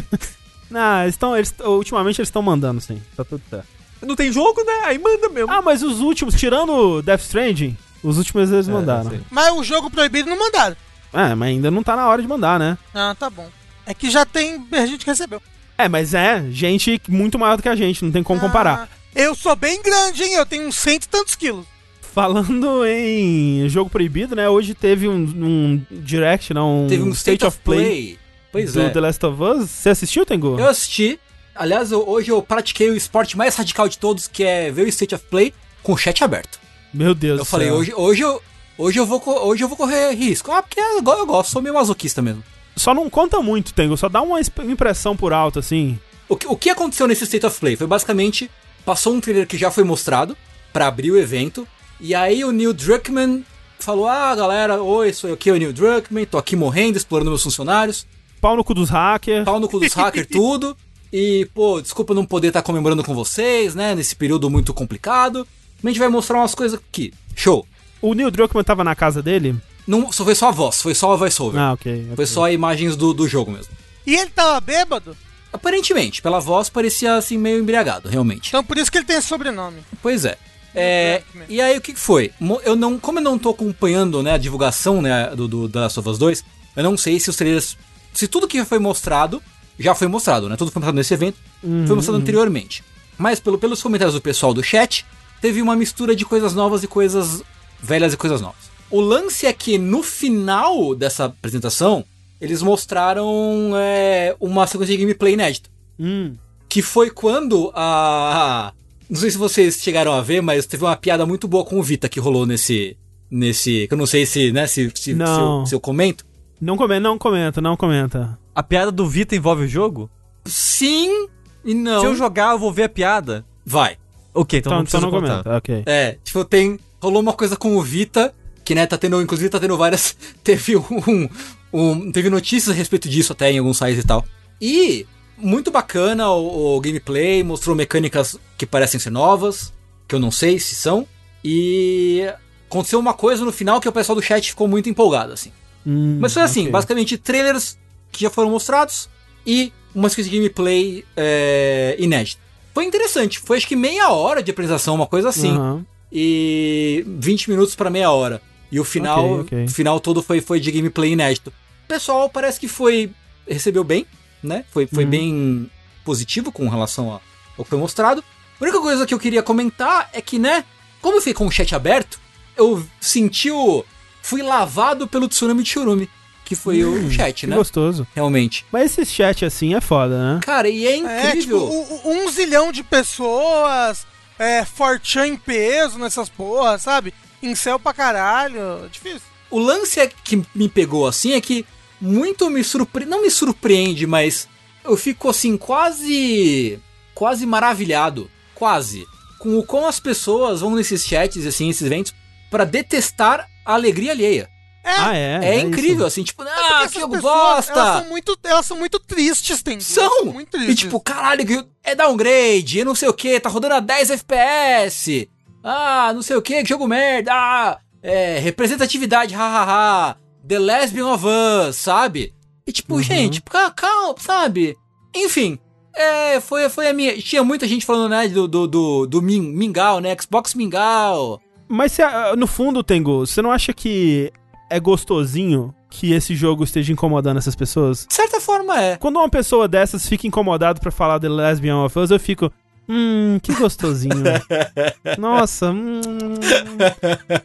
Não, 0.71 1.03
eles 1.03 1.15
estão. 1.15 1.37
Eles, 1.37 1.53
ultimamente 1.65 2.21
eles 2.21 2.29
estão 2.29 2.43
mandando, 2.43 2.81
sim. 2.81 3.03
Tá 3.17 3.25
tudo 3.25 3.43
certo. 3.51 3.67
Não 4.03 4.15
tem 4.15 4.31
jogo, 4.31 4.63
né? 4.65 4.83
Aí 4.85 4.99
manda 4.99 5.29
mesmo. 5.29 5.51
Ah, 5.51 5.63
mas 5.63 5.83
os 5.83 6.01
últimos, 6.01 6.35
tirando 6.35 7.03
Death 7.03 7.23
Stranding, 7.23 7.77
os 8.03 8.19
últimos 8.19 8.51
eles 8.53 8.69
É, 8.69 8.73
mandaram. 8.73 9.11
sim. 9.11 9.21
Mas 9.31 9.53
o 9.53 9.65
jogo 9.65 9.91
proibido 9.91 10.29
não 10.31 10.39
mandaram. 10.39 10.77
É, 11.13 11.35
mas 11.35 11.49
ainda 11.49 11.71
não 11.71 11.83
tá 11.83 11.97
na 11.97 12.07
hora 12.07 12.21
de 12.21 12.29
mandar, 12.29 12.59
né? 12.59 12.77
Ah, 12.95 13.17
tá 13.19 13.31
bom. 13.31 13.49
É 13.87 13.95
que 13.95 14.11
já 14.11 14.25
tem 14.25 14.65
a 14.73 14.87
gente 14.87 15.05
que 15.05 15.11
recebeu. 15.11 15.43
É, 15.77 15.89
mas 15.89 16.15
é 16.15 16.45
gente 16.51 17.01
muito 17.09 17.39
maior 17.39 17.57
do 17.57 17.63
que 17.63 17.69
a 17.69 17.75
gente, 17.77 18.05
não 18.05 18.13
tem 18.13 18.23
como 18.23 18.41
comparar. 18.41 18.89
Ah, 18.91 18.97
eu 19.15 19.35
sou 19.35 19.57
bem 19.57 19.83
grande, 19.83 20.23
hein? 20.23 20.35
Eu 20.35 20.47
tenho 20.47 20.67
uns 20.69 20.77
cento 20.77 21.05
e 21.05 21.09
tantos 21.09 21.35
quilos. 21.35 21.67
Falando 22.13 22.87
em 22.87 23.69
jogo 23.69 23.91
proibido, 23.91 24.37
né? 24.37 24.49
Hoje 24.49 24.73
teve 24.73 25.09
um, 25.09 25.15
um 25.17 25.83
direct, 25.91 26.55
não? 26.55 26.87
Teve 26.89 27.03
um 27.03 27.11
State 27.11 27.45
of 27.45 27.59
Play. 27.59 28.19
Pois 28.53 28.73
do 28.73 28.83
é. 28.83 28.91
The 28.91 29.01
Last 29.01 29.27
of 29.27 29.43
Us. 29.43 29.69
Você 29.71 29.89
assistiu, 29.91 30.25
Tengu? 30.25 30.57
Eu 30.59 30.69
assisti. 30.69 31.19
Aliás, 31.57 31.91
eu- 31.91 32.09
hoje 32.09 32.31
eu 32.31 32.41
pratiquei 32.41 32.89
o 32.91 32.97
esporte 32.97 33.37
mais 33.37 33.57
radical 33.57 33.89
de 33.89 33.99
todos, 33.99 34.29
que 34.29 34.45
é 34.45 34.71
ver 34.71 34.83
o 34.83 34.89
State 34.89 35.13
of 35.15 35.25
Play 35.25 35.53
com 35.83 35.93
o 35.93 35.97
chat 35.97 36.23
aberto. 36.23 36.61
Meu 36.93 37.15
Deus 37.17 37.39
Eu 37.39 37.45
do 37.45 37.49
falei, 37.51 37.67
céu. 37.67 37.77
hoje, 37.77 37.93
hoje, 37.97 38.23
eu, 38.23 38.43
hoje, 38.79 38.99
eu 39.01 39.07
vou, 39.07 39.21
hoje 39.49 39.65
eu 39.65 39.69
vou 39.69 39.77
correr 39.77 40.13
risco. 40.15 40.53
Ah, 40.53 40.63
porque 40.63 40.81
go- 41.03 41.13
eu 41.15 41.27
gosto, 41.27 41.51
sou 41.51 41.61
meio 41.61 41.75
masoquista 41.75 42.23
mesmo. 42.23 42.45
Só 42.77 42.93
não 42.95 43.09
conta 43.09 43.41
muito, 43.41 43.73
Tengu. 43.73 43.97
Só 43.97 44.09
dá 44.09 44.21
uma 44.23 44.41
impressão 44.41 45.17
por 45.17 45.33
alto, 45.33 45.59
assim. 45.59 45.99
O 46.29 46.37
que, 46.37 46.47
o 46.47 46.57
que 46.57 46.71
aconteceu 46.71 47.07
nesse 47.07 47.25
State 47.25 47.47
of 47.47 47.59
Play 47.61 47.77
foi 47.77 47.87
basicamente 47.87 48.51
passou 48.85 49.15
um 49.15 49.21
trailer 49.21 49.47
que 49.47 49.57
já 49.59 49.71
foi 49.71 49.85
mostrado 49.85 50.37
pra 50.73 50.87
abrir 50.87 51.11
o 51.11 51.19
evento 51.19 51.67
e 52.01 52.15
aí 52.15 52.45
o 52.45 52.51
Neil 52.51 52.73
Druckmann 52.73 53.45
falou: 53.79 54.09
"Ah, 54.09 54.35
galera, 54.35 54.83
oi, 54.83 55.13
sou 55.13 55.29
eu 55.31 55.35
aqui, 55.35 55.51
o 55.51 55.57
Neil 55.57 55.73
Druckmann, 55.73 56.25
tô 56.27 56.39
aqui 56.39 56.57
morrendo, 56.57 56.97
explorando 56.97 57.31
meus 57.31 57.43
funcionários, 57.43 58.07
Pau 58.41 58.57
no 58.57 58.65
cu 58.65 58.75
dos 58.75 58.91
hackers. 58.91 59.45
pau 59.45 59.59
no 59.61 59.69
cu 59.69 59.79
dos 59.81 59.93
hackers 59.95 60.27
tudo. 60.33 60.77
E, 61.13 61.49
pô, 61.55 61.81
desculpa 61.81 62.13
não 62.13 62.27
poder 62.27 62.49
estar 62.49 62.61
comemorando 62.63 63.05
com 63.05 63.15
vocês, 63.15 63.75
né, 63.75 63.95
nesse 63.95 64.17
período 64.17 64.51
muito 64.51 64.75
complicado. 64.75 65.47
Mas 65.83 65.91
a 65.91 65.93
gente 65.93 66.01
vai 66.01 66.09
mostrar 66.09 66.39
umas 66.39 66.55
coisas 66.55 66.79
aqui. 66.79 67.15
Show. 67.37 67.67
O 68.03 68.13
Neil 68.15 68.31
Druckmann 68.31 68.65
tava 68.65 68.83
na 68.83 68.95
casa 68.95 69.23
dele? 69.23 69.55
Não, 69.87 70.11
só 70.11 70.25
foi 70.25 70.35
só 70.35 70.49
a 70.49 70.51
voz, 70.51 70.81
foi 70.81 70.95
só 70.95 71.13
a 71.13 71.17
voiceover. 71.17 71.61
Ah, 71.61 71.73
ok. 71.73 72.11
Foi 72.17 72.27
só 72.27 72.51
imagens 72.51 72.97
do, 72.97 73.13
do 73.13 73.29
jogo 73.29 73.51
mesmo. 73.51 73.73
E 74.07 74.15
ele 74.15 74.31
tava 74.31 74.61
bêbado, 74.61 75.17
Aparentemente, 75.55 76.21
pela 76.21 76.41
voz 76.41 76.69
parecia 76.69 77.15
assim 77.15 77.39
meio 77.39 77.61
embriagado, 77.61 78.09
realmente. 78.09 78.49
então 78.49 78.65
por 78.65 78.77
isso 78.77 78.91
que 78.91 78.99
ele 78.99 79.05
tem 79.05 79.19
esse 79.19 79.29
sobrenome. 79.29 79.79
Pois 80.03 80.25
é. 80.25 80.37
É, 80.75 81.23
e 81.49 81.61
aí 81.61 81.79
o 81.79 81.81
que 81.81 81.95
foi? 81.95 82.33
Eu 82.65 82.75
não, 82.75 82.99
como 82.99 83.21
eu 83.21 83.23
não 83.23 83.39
tô 83.39 83.51
acompanhando 83.51 84.21
né, 84.21 84.33
a 84.33 84.37
divulgação 84.37 85.01
né, 85.01 85.31
do, 85.37 85.47
do 85.47 85.69
The 85.69 85.79
Last 85.79 86.01
of 86.01 86.09
Us 86.09 86.19
2, 86.19 86.45
eu 86.75 86.83
não 86.83 86.97
sei 86.97 87.21
se 87.21 87.31
os 87.31 87.37
trailers. 87.37 87.79
Se 88.13 88.27
tudo 88.27 88.49
que 88.49 88.65
foi 88.65 88.81
mostrado, 88.81 89.41
já 89.79 89.95
foi 89.95 90.09
mostrado, 90.09 90.49
né? 90.49 90.57
Tudo 90.57 90.73
foi 90.73 90.81
mostrado 90.81 90.97
nesse 90.97 91.15
evento, 91.15 91.39
foi 91.87 91.95
mostrado 91.95 92.19
anteriormente. 92.19 92.83
Mas 93.17 93.39
pelo, 93.39 93.57
pelos 93.57 93.81
comentários 93.81 94.15
do 94.17 94.21
pessoal 94.21 94.53
do 94.53 94.63
chat, 94.63 95.07
teve 95.41 95.63
uma 95.63 95.77
mistura 95.77 96.17
de 96.17 96.25
coisas 96.25 96.53
novas 96.53 96.83
e 96.83 96.89
coisas 96.89 97.45
velhas 97.81 98.13
e 98.13 98.17
coisas 98.17 98.41
novas. 98.41 98.74
O 98.91 99.01
lance 99.01 99.47
é 99.47 99.53
que 99.53 99.79
no 99.79 100.03
final 100.03 100.95
dessa 100.95 101.25
apresentação, 101.27 102.05
eles 102.41 102.63
mostraram 102.63 103.73
é, 103.77 104.37
uma 104.41 104.67
sequência 104.67 104.97
de 104.97 105.03
gameplay 105.03 105.35
inédita. 105.35 105.71
Hum. 105.99 106.35
Que 106.69 106.83
foi 106.83 107.11
quando 107.11 107.71
a. 107.75 108.73
Não 109.09 109.21
sei 109.21 109.31
se 109.31 109.39
vocês 109.39 109.77
chegaram 109.77 110.13
a 110.13 110.21
ver, 110.21 110.41
mas 110.41 110.67
teve 110.67 110.85
uma 110.85 110.97
piada 110.97 111.25
muito 111.27 111.47
boa 111.47 111.65
com 111.65 111.79
o 111.79 111.83
Vita 111.83 112.09
que 112.09 112.21
rolou 112.21 112.47
nesse. 112.47 112.97
Nesse. 113.31 113.87
Que 113.89 113.95
eu 113.95 113.99
não 113.99 114.07
sei 114.07 114.27
se, 114.27 114.53
né, 114.53 114.67
se, 114.67 114.91
se, 114.95 115.03
se, 115.03 115.11
eu, 115.11 115.17
Não. 115.17 115.67
se 115.67 115.75
eu 115.75 115.81
comento. 115.81 116.25
Não 116.61 116.77
comenta, 116.77 117.01
não 117.01 117.19
comenta, 117.19 117.61
não 117.61 117.77
comenta. 117.77 118.39
A 118.55 118.63
piada 118.63 118.91
do 118.93 119.09
Vita 119.09 119.35
envolve 119.35 119.65
o 119.65 119.69
jogo? 119.69 120.11
Sim 120.45 121.29
e 121.65 121.75
não. 121.75 122.01
Se 122.01 122.07
eu 122.07 122.15
jogar, 122.15 122.53
eu 122.53 122.59
vou 122.59 122.73
ver 122.73 122.85
a 122.85 122.89
piada. 122.89 123.45
Vai. 123.65 123.97
Ok, 124.33 124.59
então, 124.59 124.81
Então, 124.83 125.01
não 125.01 125.09
então 125.09 125.21
não 125.23 125.29
comenta. 125.29 125.57
Ok. 125.57 125.83
É, 125.87 126.19
tipo, 126.23 126.45
tem. 126.45 126.79
Rolou 127.01 127.21
uma 127.21 127.33
coisa 127.33 127.57
com 127.57 127.77
o 127.77 127.83
Vita, 127.83 128.35
que 128.65 128.75
né, 128.75 128.87
tá 128.87 128.97
tendo. 128.97 129.21
Inclusive 129.21 129.51
tá 129.51 129.61
tendo 129.61 129.77
várias. 129.77 130.17
Teve 130.43 130.77
um. 130.77 131.29
um 131.73 132.13
teve 132.13 132.31
notícias 132.31 132.75
a 132.75 132.79
respeito 132.79 133.09
disso 133.09 133.33
até 133.33 133.51
em 133.51 133.59
alguns 133.59 133.79
sites 133.79 134.03
e 134.03 134.07
tal. 134.07 134.25
E. 134.61 135.07
Muito 135.37 135.73
bacana 135.73 136.31
o, 136.31 136.77
o 136.77 136.81
gameplay, 136.81 137.43
mostrou 137.43 137.75
mecânicas 137.75 138.39
que 138.57 138.65
parecem 138.65 139.01
ser 139.01 139.11
novas, 139.11 139.73
que 140.07 140.15
eu 140.15 140.21
não 140.21 140.31
sei 140.31 140.59
se 140.59 140.77
são. 140.77 141.07
E. 141.45 142.25
Aconteceu 142.69 142.99
uma 142.99 143.15
coisa 143.15 143.45
no 143.45 143.53
final 143.53 143.81
que 143.81 143.89
o 143.89 143.93
pessoal 143.93 144.17
do 144.17 144.23
chat 144.23 144.51
ficou 144.51 144.67
muito 144.67 144.89
empolgado, 144.89 145.33
assim. 145.33 145.53
Hum, 145.87 146.19
Mas 146.21 146.33
foi 146.33 146.43
assim, 146.43 146.63
ok. 146.63 146.73
basicamente 146.73 147.19
trailers 147.19 147.77
que 148.11 148.23
já 148.23 148.31
foram 148.31 148.51
mostrados 148.51 149.09
e 149.47 149.73
uma 149.95 150.09
sequência 150.09 150.31
de 150.31 150.39
gameplay 150.39 151.05
é, 151.17 151.95
inédita. 151.99 152.43
Foi 152.73 152.85
interessante, 152.85 153.39
foi 153.39 153.57
acho 153.57 153.69
que 153.69 153.77
meia 153.77 154.11
hora 154.11 154.43
de 154.43 154.51
apresentação, 154.51 154.95
uma 154.95 155.07
coisa 155.07 155.29
assim. 155.29 155.53
Aham. 155.53 155.87
E 156.11 157.05
20 157.07 157.51
minutos 157.51 157.75
pra 157.75 157.91
meia 157.91 158.11
hora. 158.11 158.41
E 158.73 158.81
o 158.81 158.85
final, 158.85 159.25
Ok, 159.41 159.41
ok. 159.59 159.65
o 159.65 159.69
final 159.71 160.01
todo 160.01 160.23
foi, 160.23 160.41
foi 160.41 160.59
de 160.61 160.71
gameplay 160.73 161.13
inédito. 161.13 161.51
O 161.85 161.89
pessoal 161.89 162.29
parece 162.29 162.59
que 162.59 162.69
foi. 162.69 163.11
recebeu 163.49 163.85
bem, 163.85 164.07
né? 164.43 164.65
Foi, 164.71 164.87
foi 164.87 165.05
Uhum. 165.05 165.11
bem 165.11 165.71
positivo 166.05 166.51
com 166.51 166.69
relação 166.69 167.21
ao 167.59 167.65
que 167.65 167.71
foi 167.71 167.79
mostrado. 167.79 168.25
A 168.61 168.65
única 168.65 168.81
coisa 168.81 169.07
que 169.07 169.13
eu 169.15 169.19
queria 169.19 169.43
comentar 169.43 170.09
é 170.13 170.21
que, 170.21 170.39
né, 170.39 170.65
como 171.03 171.17
eu 171.17 171.21
fiquei 171.21 171.35
com 171.35 171.47
o 171.47 171.51
chat 171.51 171.75
aberto, 171.75 172.19
eu 172.57 172.85
senti 173.01 173.51
o. 173.51 173.85
fui 174.23 174.43
lavado 174.43 175.07
pelo 175.07 175.29
tsunami 175.29 175.63
de 175.63 175.69
Churumi, 175.71 176.09
que 176.45 176.55
foi 176.57 176.83
o 176.85 177.11
chat, 177.11 177.41
Que 177.41 177.47
né? 177.47 177.57
gostoso. 177.57 178.07
Realmente. 178.15 178.65
Mas 178.73 178.97
esse 178.97 179.13
chat 179.13 179.45
assim 179.45 179.75
é 179.75 179.81
foda, 179.81 180.17
né? 180.35 180.41
Cara, 180.43 180.69
e 180.69 180.87
é 180.87 180.97
É, 180.97 180.97
tipo, 180.97 181.37
incrível. 181.37 181.59
u- 181.65 182.01
u- 182.05 182.11
um 182.11 182.31
zilhão 182.31 182.73
de 182.73 182.83
pessoas, 182.83 184.07
é, 184.39 184.65
Fortran 184.65 185.27
em 185.29 185.37
peso 185.37 185.99
nessas 185.99 186.29
porras, 186.29 186.83
sabe? 186.83 187.13
Em 187.47 187.55
céu 187.55 187.79
pra 187.79 187.93
caralho. 187.93 188.89
Difícil. 188.91 189.21
O 189.51 189.59
lance 189.59 190.01
é 190.01 190.07
que 190.07 190.43
me 190.55 190.69
pegou 190.69 191.07
assim 191.07 191.33
é 191.33 191.41
que 191.41 191.65
muito 192.01 192.49
me 192.51 192.65
surpreende. 192.65 193.11
Não 193.11 193.23
me 193.23 193.31
surpreende, 193.31 194.07
mas 194.07 194.49
eu 194.85 194.97
fico 194.97 195.29
assim, 195.31 195.57
quase. 195.57 196.79
quase 197.15 197.47
maravilhado. 197.47 198.31
Quase. 198.55 199.05
Com 199.39 199.59
o 199.59 199.65
como 199.65 199.87
as 199.87 200.01
pessoas 200.01 200.61
vão 200.61 200.71
nesses 200.75 201.05
chats, 201.07 201.47
assim, 201.47 201.69
esses 201.69 201.83
eventos, 201.83 202.15
pra 202.51 202.65
detestar 202.65 203.49
a 203.65 203.75
alegria 203.75 204.13
alheia. 204.13 204.49
Ah, 204.87 205.17
é? 205.17 205.41
É, 205.43 205.57
isso. 205.57 205.67
incrível, 205.67 206.05
assim, 206.07 206.23
tipo, 206.23 206.45
Porque 206.45 206.59
ah, 206.59 206.81
essas 206.81 206.93
que 206.93 207.01
jogo 207.01 207.15
pessoas, 207.15 207.33
bosta! 207.33 207.73
Elas 207.73 207.99
são 208.03 208.11
muito, 208.11 208.39
elas 208.45 208.67
são 208.67 208.77
muito 208.79 208.99
tristes, 208.99 209.63
tem. 209.63 209.81
São! 209.81 210.27
Muito 210.27 210.57
E 210.59 210.61
tristes. 210.61 210.77
tipo, 210.81 211.01
caralho, 211.01 211.67
é 211.83 211.95
downgrade, 211.95 212.81
e 212.81 212.85
não 212.85 212.95
sei 212.95 213.09
o 213.09 213.15
que, 213.15 213.41
tá 213.41 213.49
rodando 213.49 213.75
a 213.75 213.81
10 213.81 214.11
FPS. 214.11 215.29
Ah, 215.65 216.13
não 216.15 216.21
sei 216.23 216.37
o 216.37 216.43
que, 216.43 216.63
que 216.63 216.69
jogo 216.69 216.87
merda. 216.87 217.33
Ah, 217.33 217.79
é, 218.03 218.39
representatividade, 218.39 219.35
hahaha. 219.35 220.17
The 220.47 220.59
Lesbian 220.59 221.07
of 221.11 221.25
Us, 221.27 221.77
sabe? 221.77 222.35
E 222.67 222.73
tipo, 222.73 222.97
Uhum. 222.97 223.03
gente, 223.03 223.41
ca- 223.43 223.71
calma, 223.71 224.15
sabe? 224.19 224.77
Enfim, 225.17 225.59
é, 225.97 226.39
foi, 226.41 226.69
foi 226.69 226.89
a 226.89 226.93
minha. 226.93 227.17
Tinha 227.19 227.43
muita 227.43 227.67
gente 227.67 227.87
falando, 227.87 228.11
né, 228.11 228.29
do, 228.29 228.47
do, 228.47 228.67
do, 228.67 229.07
do 229.07 229.23
Min- 229.23 229.41
Mingau, 229.57 230.01
né? 230.01 230.15
Xbox 230.21 230.55
Mingau. 230.55 231.41
Mas 231.67 231.93
você, 231.93 232.03
ah, 232.03 232.35
no 232.37 232.47
fundo, 232.47 232.83
Tengu, 232.85 233.27
você 233.27 233.41
não 233.41 233.51
acha 233.51 233.73
que 233.73 234.31
é 234.71 234.79
gostosinho 234.79 235.75
que 235.89 236.13
esse 236.13 236.35
jogo 236.35 236.65
esteja 236.65 236.93
incomodando 236.93 237.39
essas 237.39 237.55
pessoas? 237.57 238.07
De 238.07 238.15
certa 238.15 238.39
forma 238.41 238.79
é. 238.83 238.97
Quando 238.97 239.17
uma 239.17 239.29
pessoa 239.31 239.67
dessas 239.67 240.07
fica 240.07 240.27
incomodada 240.27 240.79
pra 240.81 240.91
falar 240.91 241.19
The 241.21 241.29
Lesbian 241.29 241.79
of 241.85 241.99
Us, 241.99 242.11
eu 242.11 242.21
fico. 242.21 242.53
Hum, 242.89 243.39
que 243.43 243.55
gostosinho. 243.55 244.23
Nossa, 245.19 245.71
hum, 245.71 246.01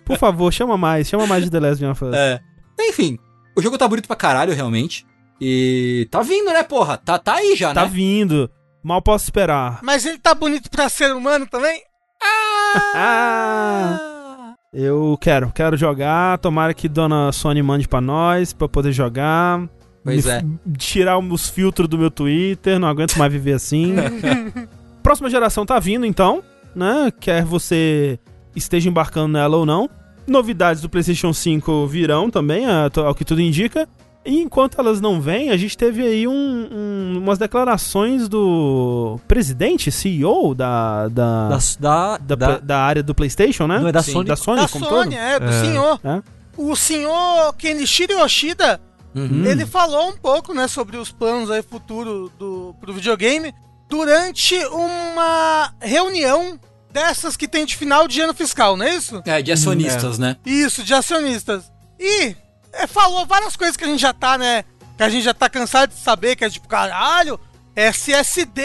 Por 0.04 0.18
favor, 0.18 0.52
chama 0.52 0.78
mais, 0.78 1.08
chama 1.08 1.26
mais 1.26 1.44
de 1.44 1.50
The 1.50 1.60
Lesbian 1.60 1.92
of 1.92 2.06
Us. 2.06 2.14
É. 2.14 2.40
Enfim, 2.80 3.18
o 3.56 3.62
jogo 3.62 3.78
tá 3.78 3.88
bonito 3.88 4.08
pra 4.08 4.16
caralho, 4.16 4.54
realmente. 4.54 5.06
E 5.40 6.08
tá 6.12 6.22
vindo, 6.22 6.48
né, 6.52 6.64
porra? 6.64 6.98
Tá, 6.98 7.18
tá 7.18 7.36
aí 7.36 7.56
já, 7.56 7.74
tá 7.74 7.84
né? 7.84 7.90
vindo. 7.92 8.50
Mal 8.84 9.02
posso 9.02 9.26
esperar. 9.26 9.80
Mas 9.82 10.06
ele 10.06 10.18
tá 10.18 10.34
bonito 10.34 10.70
pra 10.70 10.90
ser 10.90 11.14
humano 11.14 11.46
também? 11.48 11.82
Ah, 12.94 14.54
eu 14.72 15.18
quero, 15.20 15.52
quero 15.52 15.76
jogar. 15.76 16.38
Tomara 16.38 16.74
que 16.74 16.88
Dona 16.88 17.32
Sony 17.32 17.64
mande 17.64 17.88
pra 17.88 18.00
nós 18.00 18.54
pra 18.54 18.66
eu 18.66 18.70
poder 18.70 18.92
jogar. 18.92 19.68
Pois 20.04 20.26
Me 20.26 20.32
é. 20.32 20.44
Tirar 20.78 21.18
os 21.18 21.50
filtros 21.50 21.88
do 21.88 21.98
meu 21.98 22.12
Twitter, 22.12 22.78
não 22.80 22.88
aguento 22.88 23.16
mais 23.18 23.32
viver 23.32 23.54
assim. 23.54 23.96
Próxima 25.04 25.30
geração 25.30 25.66
tá 25.66 25.80
vindo 25.80 26.06
então, 26.06 26.44
né? 26.76 27.12
Quer 27.20 27.44
você 27.46 28.20
esteja 28.56 28.90
embarcando 28.90 29.30
nela 29.30 29.58
ou 29.58 29.66
não. 29.66 29.90
Novidades 30.28 30.82
do 30.82 30.90
PlayStation 30.90 31.34
5 31.34 31.88
virão 31.88 32.30
também, 32.30 32.66
a- 32.66 32.90
ao 33.06 33.16
que 33.16 33.26
tudo 33.26 33.42
indica. 33.42 33.88
E 34.26 34.42
enquanto 34.42 34.78
elas 34.80 35.00
não 35.00 35.20
vêm, 35.22 35.50
a 35.50 35.58
gente 35.58 35.78
teve 35.78 36.04
aí 36.06 36.28
um- 36.28 36.68
um- 36.72 37.18
umas 37.20 37.38
declarações 37.40 38.28
do 38.28 39.18
presidente, 39.28 39.92
CEO 39.92 40.54
da, 40.54 41.08
da, 41.08 41.48
Da, 41.50 41.58
da, 41.80 42.18
da, 42.18 42.36
da- 42.36 42.58
da 42.60 42.80
área 42.80 43.02
do 43.02 43.16
PlayStation, 43.16 43.66
né? 43.66 43.80
Não 43.80 43.88
é 43.88 43.92
da 43.92 44.04
Sim. 44.04 44.12
Sony? 44.12 44.26
Da 44.28 44.36
Sony 44.36 44.62
da 44.62 44.68
como 44.68 44.86
Sony, 44.86 45.12
todo? 45.16 45.20
é, 45.20 45.40
do 45.40 45.46
É. 45.50 45.52
senhor. 45.54 46.00
É? 46.04 46.22
O 46.58 46.76
senhor 46.76 47.54
Kenichiro 47.58 48.14
Yoshida, 48.20 48.80
Uhum. 49.16 49.46
ele 49.46 49.66
falou 49.66 50.10
um 50.10 50.18
pouco, 50.18 50.54
né, 50.54 50.68
sobre 50.68 50.98
os 50.98 51.12
planos 51.12 51.50
aí 51.50 51.64
futuro 51.64 52.30
do 52.38 52.76
pro 52.80 52.94
videogame 52.94 53.54
durante 53.90 54.56
uma 54.68 55.74
reunião 55.82 56.60
dessas 56.92 57.36
que 57.36 57.48
tem 57.48 57.66
de 57.66 57.76
final 57.76 58.08
de 58.08 58.22
ano 58.22 58.34
fiscal, 58.34 58.78
não 58.78 58.86
é 58.86 58.96
isso? 58.96 59.22
É, 59.26 59.42
de 59.42 59.52
acionistas, 59.52 60.18
né? 60.20 60.38
Isso, 60.46 60.84
de 60.84 60.94
acionistas. 60.94 61.72
E 62.00 62.36
é, 62.72 62.88
falou 62.88 63.26
várias 63.26 63.56
coisas 63.56 63.76
que 63.76 63.84
a 63.84 63.88
gente 63.88 64.00
já 64.00 64.14
tá, 64.14 64.38
né? 64.38 64.64
Que 64.96 65.04
a 65.04 65.10
gente 65.10 65.24
já 65.24 65.34
tá 65.34 65.50
cansado 65.50 65.90
de 65.94 66.00
saber, 66.00 66.36
que 66.36 66.46
é 66.46 66.50
tipo, 66.50 66.68
caralho, 66.68 67.40
SSD, 67.76 68.64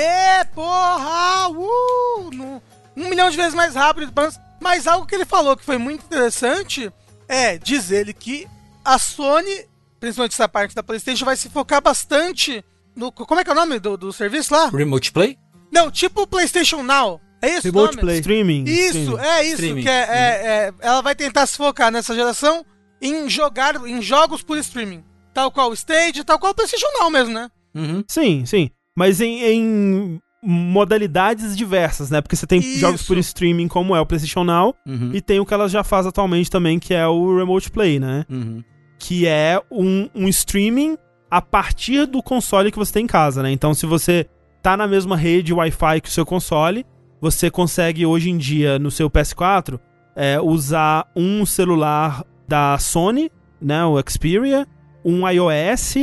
porra, 0.54 1.48
uh, 1.48 2.30
no- 2.32 2.62
um 2.96 3.08
milhão 3.08 3.30
de 3.30 3.36
vezes 3.36 3.54
mais 3.54 3.74
rápido. 3.74 4.12
Mas 4.60 4.86
algo 4.86 5.06
que 5.06 5.14
ele 5.14 5.24
falou 5.24 5.56
que 5.56 5.64
foi 5.64 5.78
muito 5.78 6.04
interessante 6.04 6.92
é, 7.28 7.58
diz 7.58 7.90
ele, 7.90 8.12
que 8.12 8.46
a 8.84 8.98
Sony, 8.98 9.66
principalmente 9.98 10.32
essa 10.32 10.48
parte 10.48 10.74
da 10.74 10.82
PlayStation, 10.82 11.24
vai 11.24 11.36
se 11.36 11.48
focar 11.48 11.80
bastante 11.82 12.64
no. 12.96 13.10
Como 13.12 13.40
é 13.40 13.44
que 13.44 13.50
é 13.50 13.52
o 13.52 13.56
nome 13.56 13.78
do, 13.78 13.96
do 13.96 14.12
serviço 14.12 14.52
lá? 14.54 14.68
Remote 14.68 15.12
Play? 15.12 15.36
Não, 15.72 15.90
tipo 15.90 16.22
o 16.22 16.26
PlayStation 16.26 16.82
Now. 16.82 17.20
É 17.42 17.50
isso 17.58 17.66
Remote 17.66 17.96
nome? 17.96 18.00
Play. 18.00 18.18
Streaming. 18.20 18.64
Isso, 18.64 18.98
streaming. 18.98 19.18
é 19.22 19.42
isso. 19.44 19.52
Streaming. 19.54 19.82
Que 19.82 19.88
é, 19.88 19.92
é- 19.92 20.46
é- 20.68 20.72
ela 20.80 21.02
vai 21.02 21.14
tentar 21.14 21.46
se 21.46 21.56
focar 21.56 21.90
nessa 21.90 22.14
geração 22.14 22.64
em 23.02 23.28
jogar 23.28 23.76
em 23.86 24.00
jogos 24.00 24.42
por 24.42 24.56
streaming. 24.58 25.02
Tal 25.34 25.50
qual 25.50 25.70
o 25.70 25.74
Stage, 25.74 26.24
tal 26.24 26.38
qual 26.38 26.52
o 26.52 26.54
PlayStation 26.54 26.86
Now 26.98 27.10
mesmo, 27.10 27.34
né? 27.34 27.50
Uhum. 27.74 28.04
Sim, 28.08 28.46
sim. 28.46 28.70
Mas 28.96 29.20
em, 29.20 29.42
em 29.42 30.20
modalidades 30.42 31.56
diversas, 31.56 32.10
né? 32.10 32.20
Porque 32.20 32.36
você 32.36 32.46
tem 32.46 32.60
Isso. 32.60 32.78
jogos 32.78 33.02
por 33.02 33.18
streaming 33.18 33.68
como 33.68 33.94
é 33.96 34.00
o 34.00 34.06
PlayStation 34.06 34.44
Now 34.44 34.74
Uhum. 34.86 35.10
e 35.12 35.20
tem 35.20 35.40
o 35.40 35.46
que 35.46 35.52
ela 35.54 35.68
já 35.68 35.82
faz 35.82 36.06
atualmente 36.06 36.50
também, 36.50 36.78
que 36.78 36.94
é 36.94 37.06
o 37.06 37.36
Remote 37.36 37.70
Play, 37.70 37.98
né? 37.98 38.24
Uhum. 38.30 38.62
Que 38.98 39.26
é 39.26 39.60
um, 39.70 40.08
um 40.14 40.28
streaming 40.28 40.96
a 41.36 41.42
partir 41.42 42.06
do 42.06 42.22
console 42.22 42.70
que 42.70 42.78
você 42.78 42.92
tem 42.92 43.04
em 43.04 43.08
casa, 43.08 43.42
né? 43.42 43.50
Então, 43.50 43.74
se 43.74 43.86
você 43.86 44.26
tá 44.62 44.76
na 44.76 44.86
mesma 44.86 45.16
rede 45.16 45.52
Wi-Fi 45.52 46.00
que 46.00 46.08
o 46.08 46.12
seu 46.12 46.24
console, 46.24 46.86
você 47.20 47.50
consegue 47.50 48.06
hoje 48.06 48.30
em 48.30 48.38
dia 48.38 48.78
no 48.78 48.90
seu 48.90 49.10
PS4 49.10 49.78
é, 50.14 50.40
usar 50.40 51.06
um 51.16 51.44
celular 51.44 52.24
da 52.46 52.78
Sony, 52.78 53.30
né? 53.60 53.84
O 53.84 53.96
Xperia, 54.08 54.66
um 55.04 55.28
iOS 55.28 55.94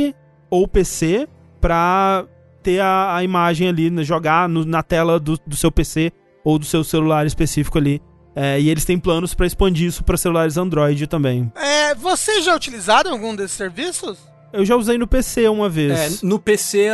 ou 0.50 0.68
PC 0.68 1.26
pra 1.60 2.24
ter 2.62 2.80
a, 2.80 3.16
a 3.16 3.24
imagem 3.24 3.68
ali, 3.68 3.90
né, 3.90 4.04
jogar 4.04 4.48
no- 4.48 4.64
na 4.64 4.82
tela 4.82 5.18
do, 5.18 5.38
do 5.46 5.56
seu 5.56 5.70
PC 5.72 6.12
ou 6.44 6.58
do 6.58 6.64
seu 6.64 6.84
celular 6.84 7.24
específico 7.26 7.78
ali. 7.78 8.00
É, 8.34 8.60
e 8.60 8.68
eles 8.70 8.84
têm 8.84 8.98
planos 8.98 9.34
pra 9.34 9.46
expandir 9.46 9.86
isso 9.88 10.02
pra 10.04 10.16
celulares 10.16 10.56
Android 10.56 11.06
também. 11.06 11.50
É, 11.56 11.94
vocês 11.94 12.44
já 12.44 12.54
utilizaram 12.54 13.12
algum 13.12 13.34
desses 13.36 13.56
serviços? 13.56 14.18
Eu 14.52 14.64
já 14.64 14.76
usei 14.76 14.98
no 14.98 15.06
PC 15.06 15.48
uma 15.48 15.68
vez. 15.68 16.22
É, 16.22 16.26
no 16.26 16.38
PC 16.38 16.88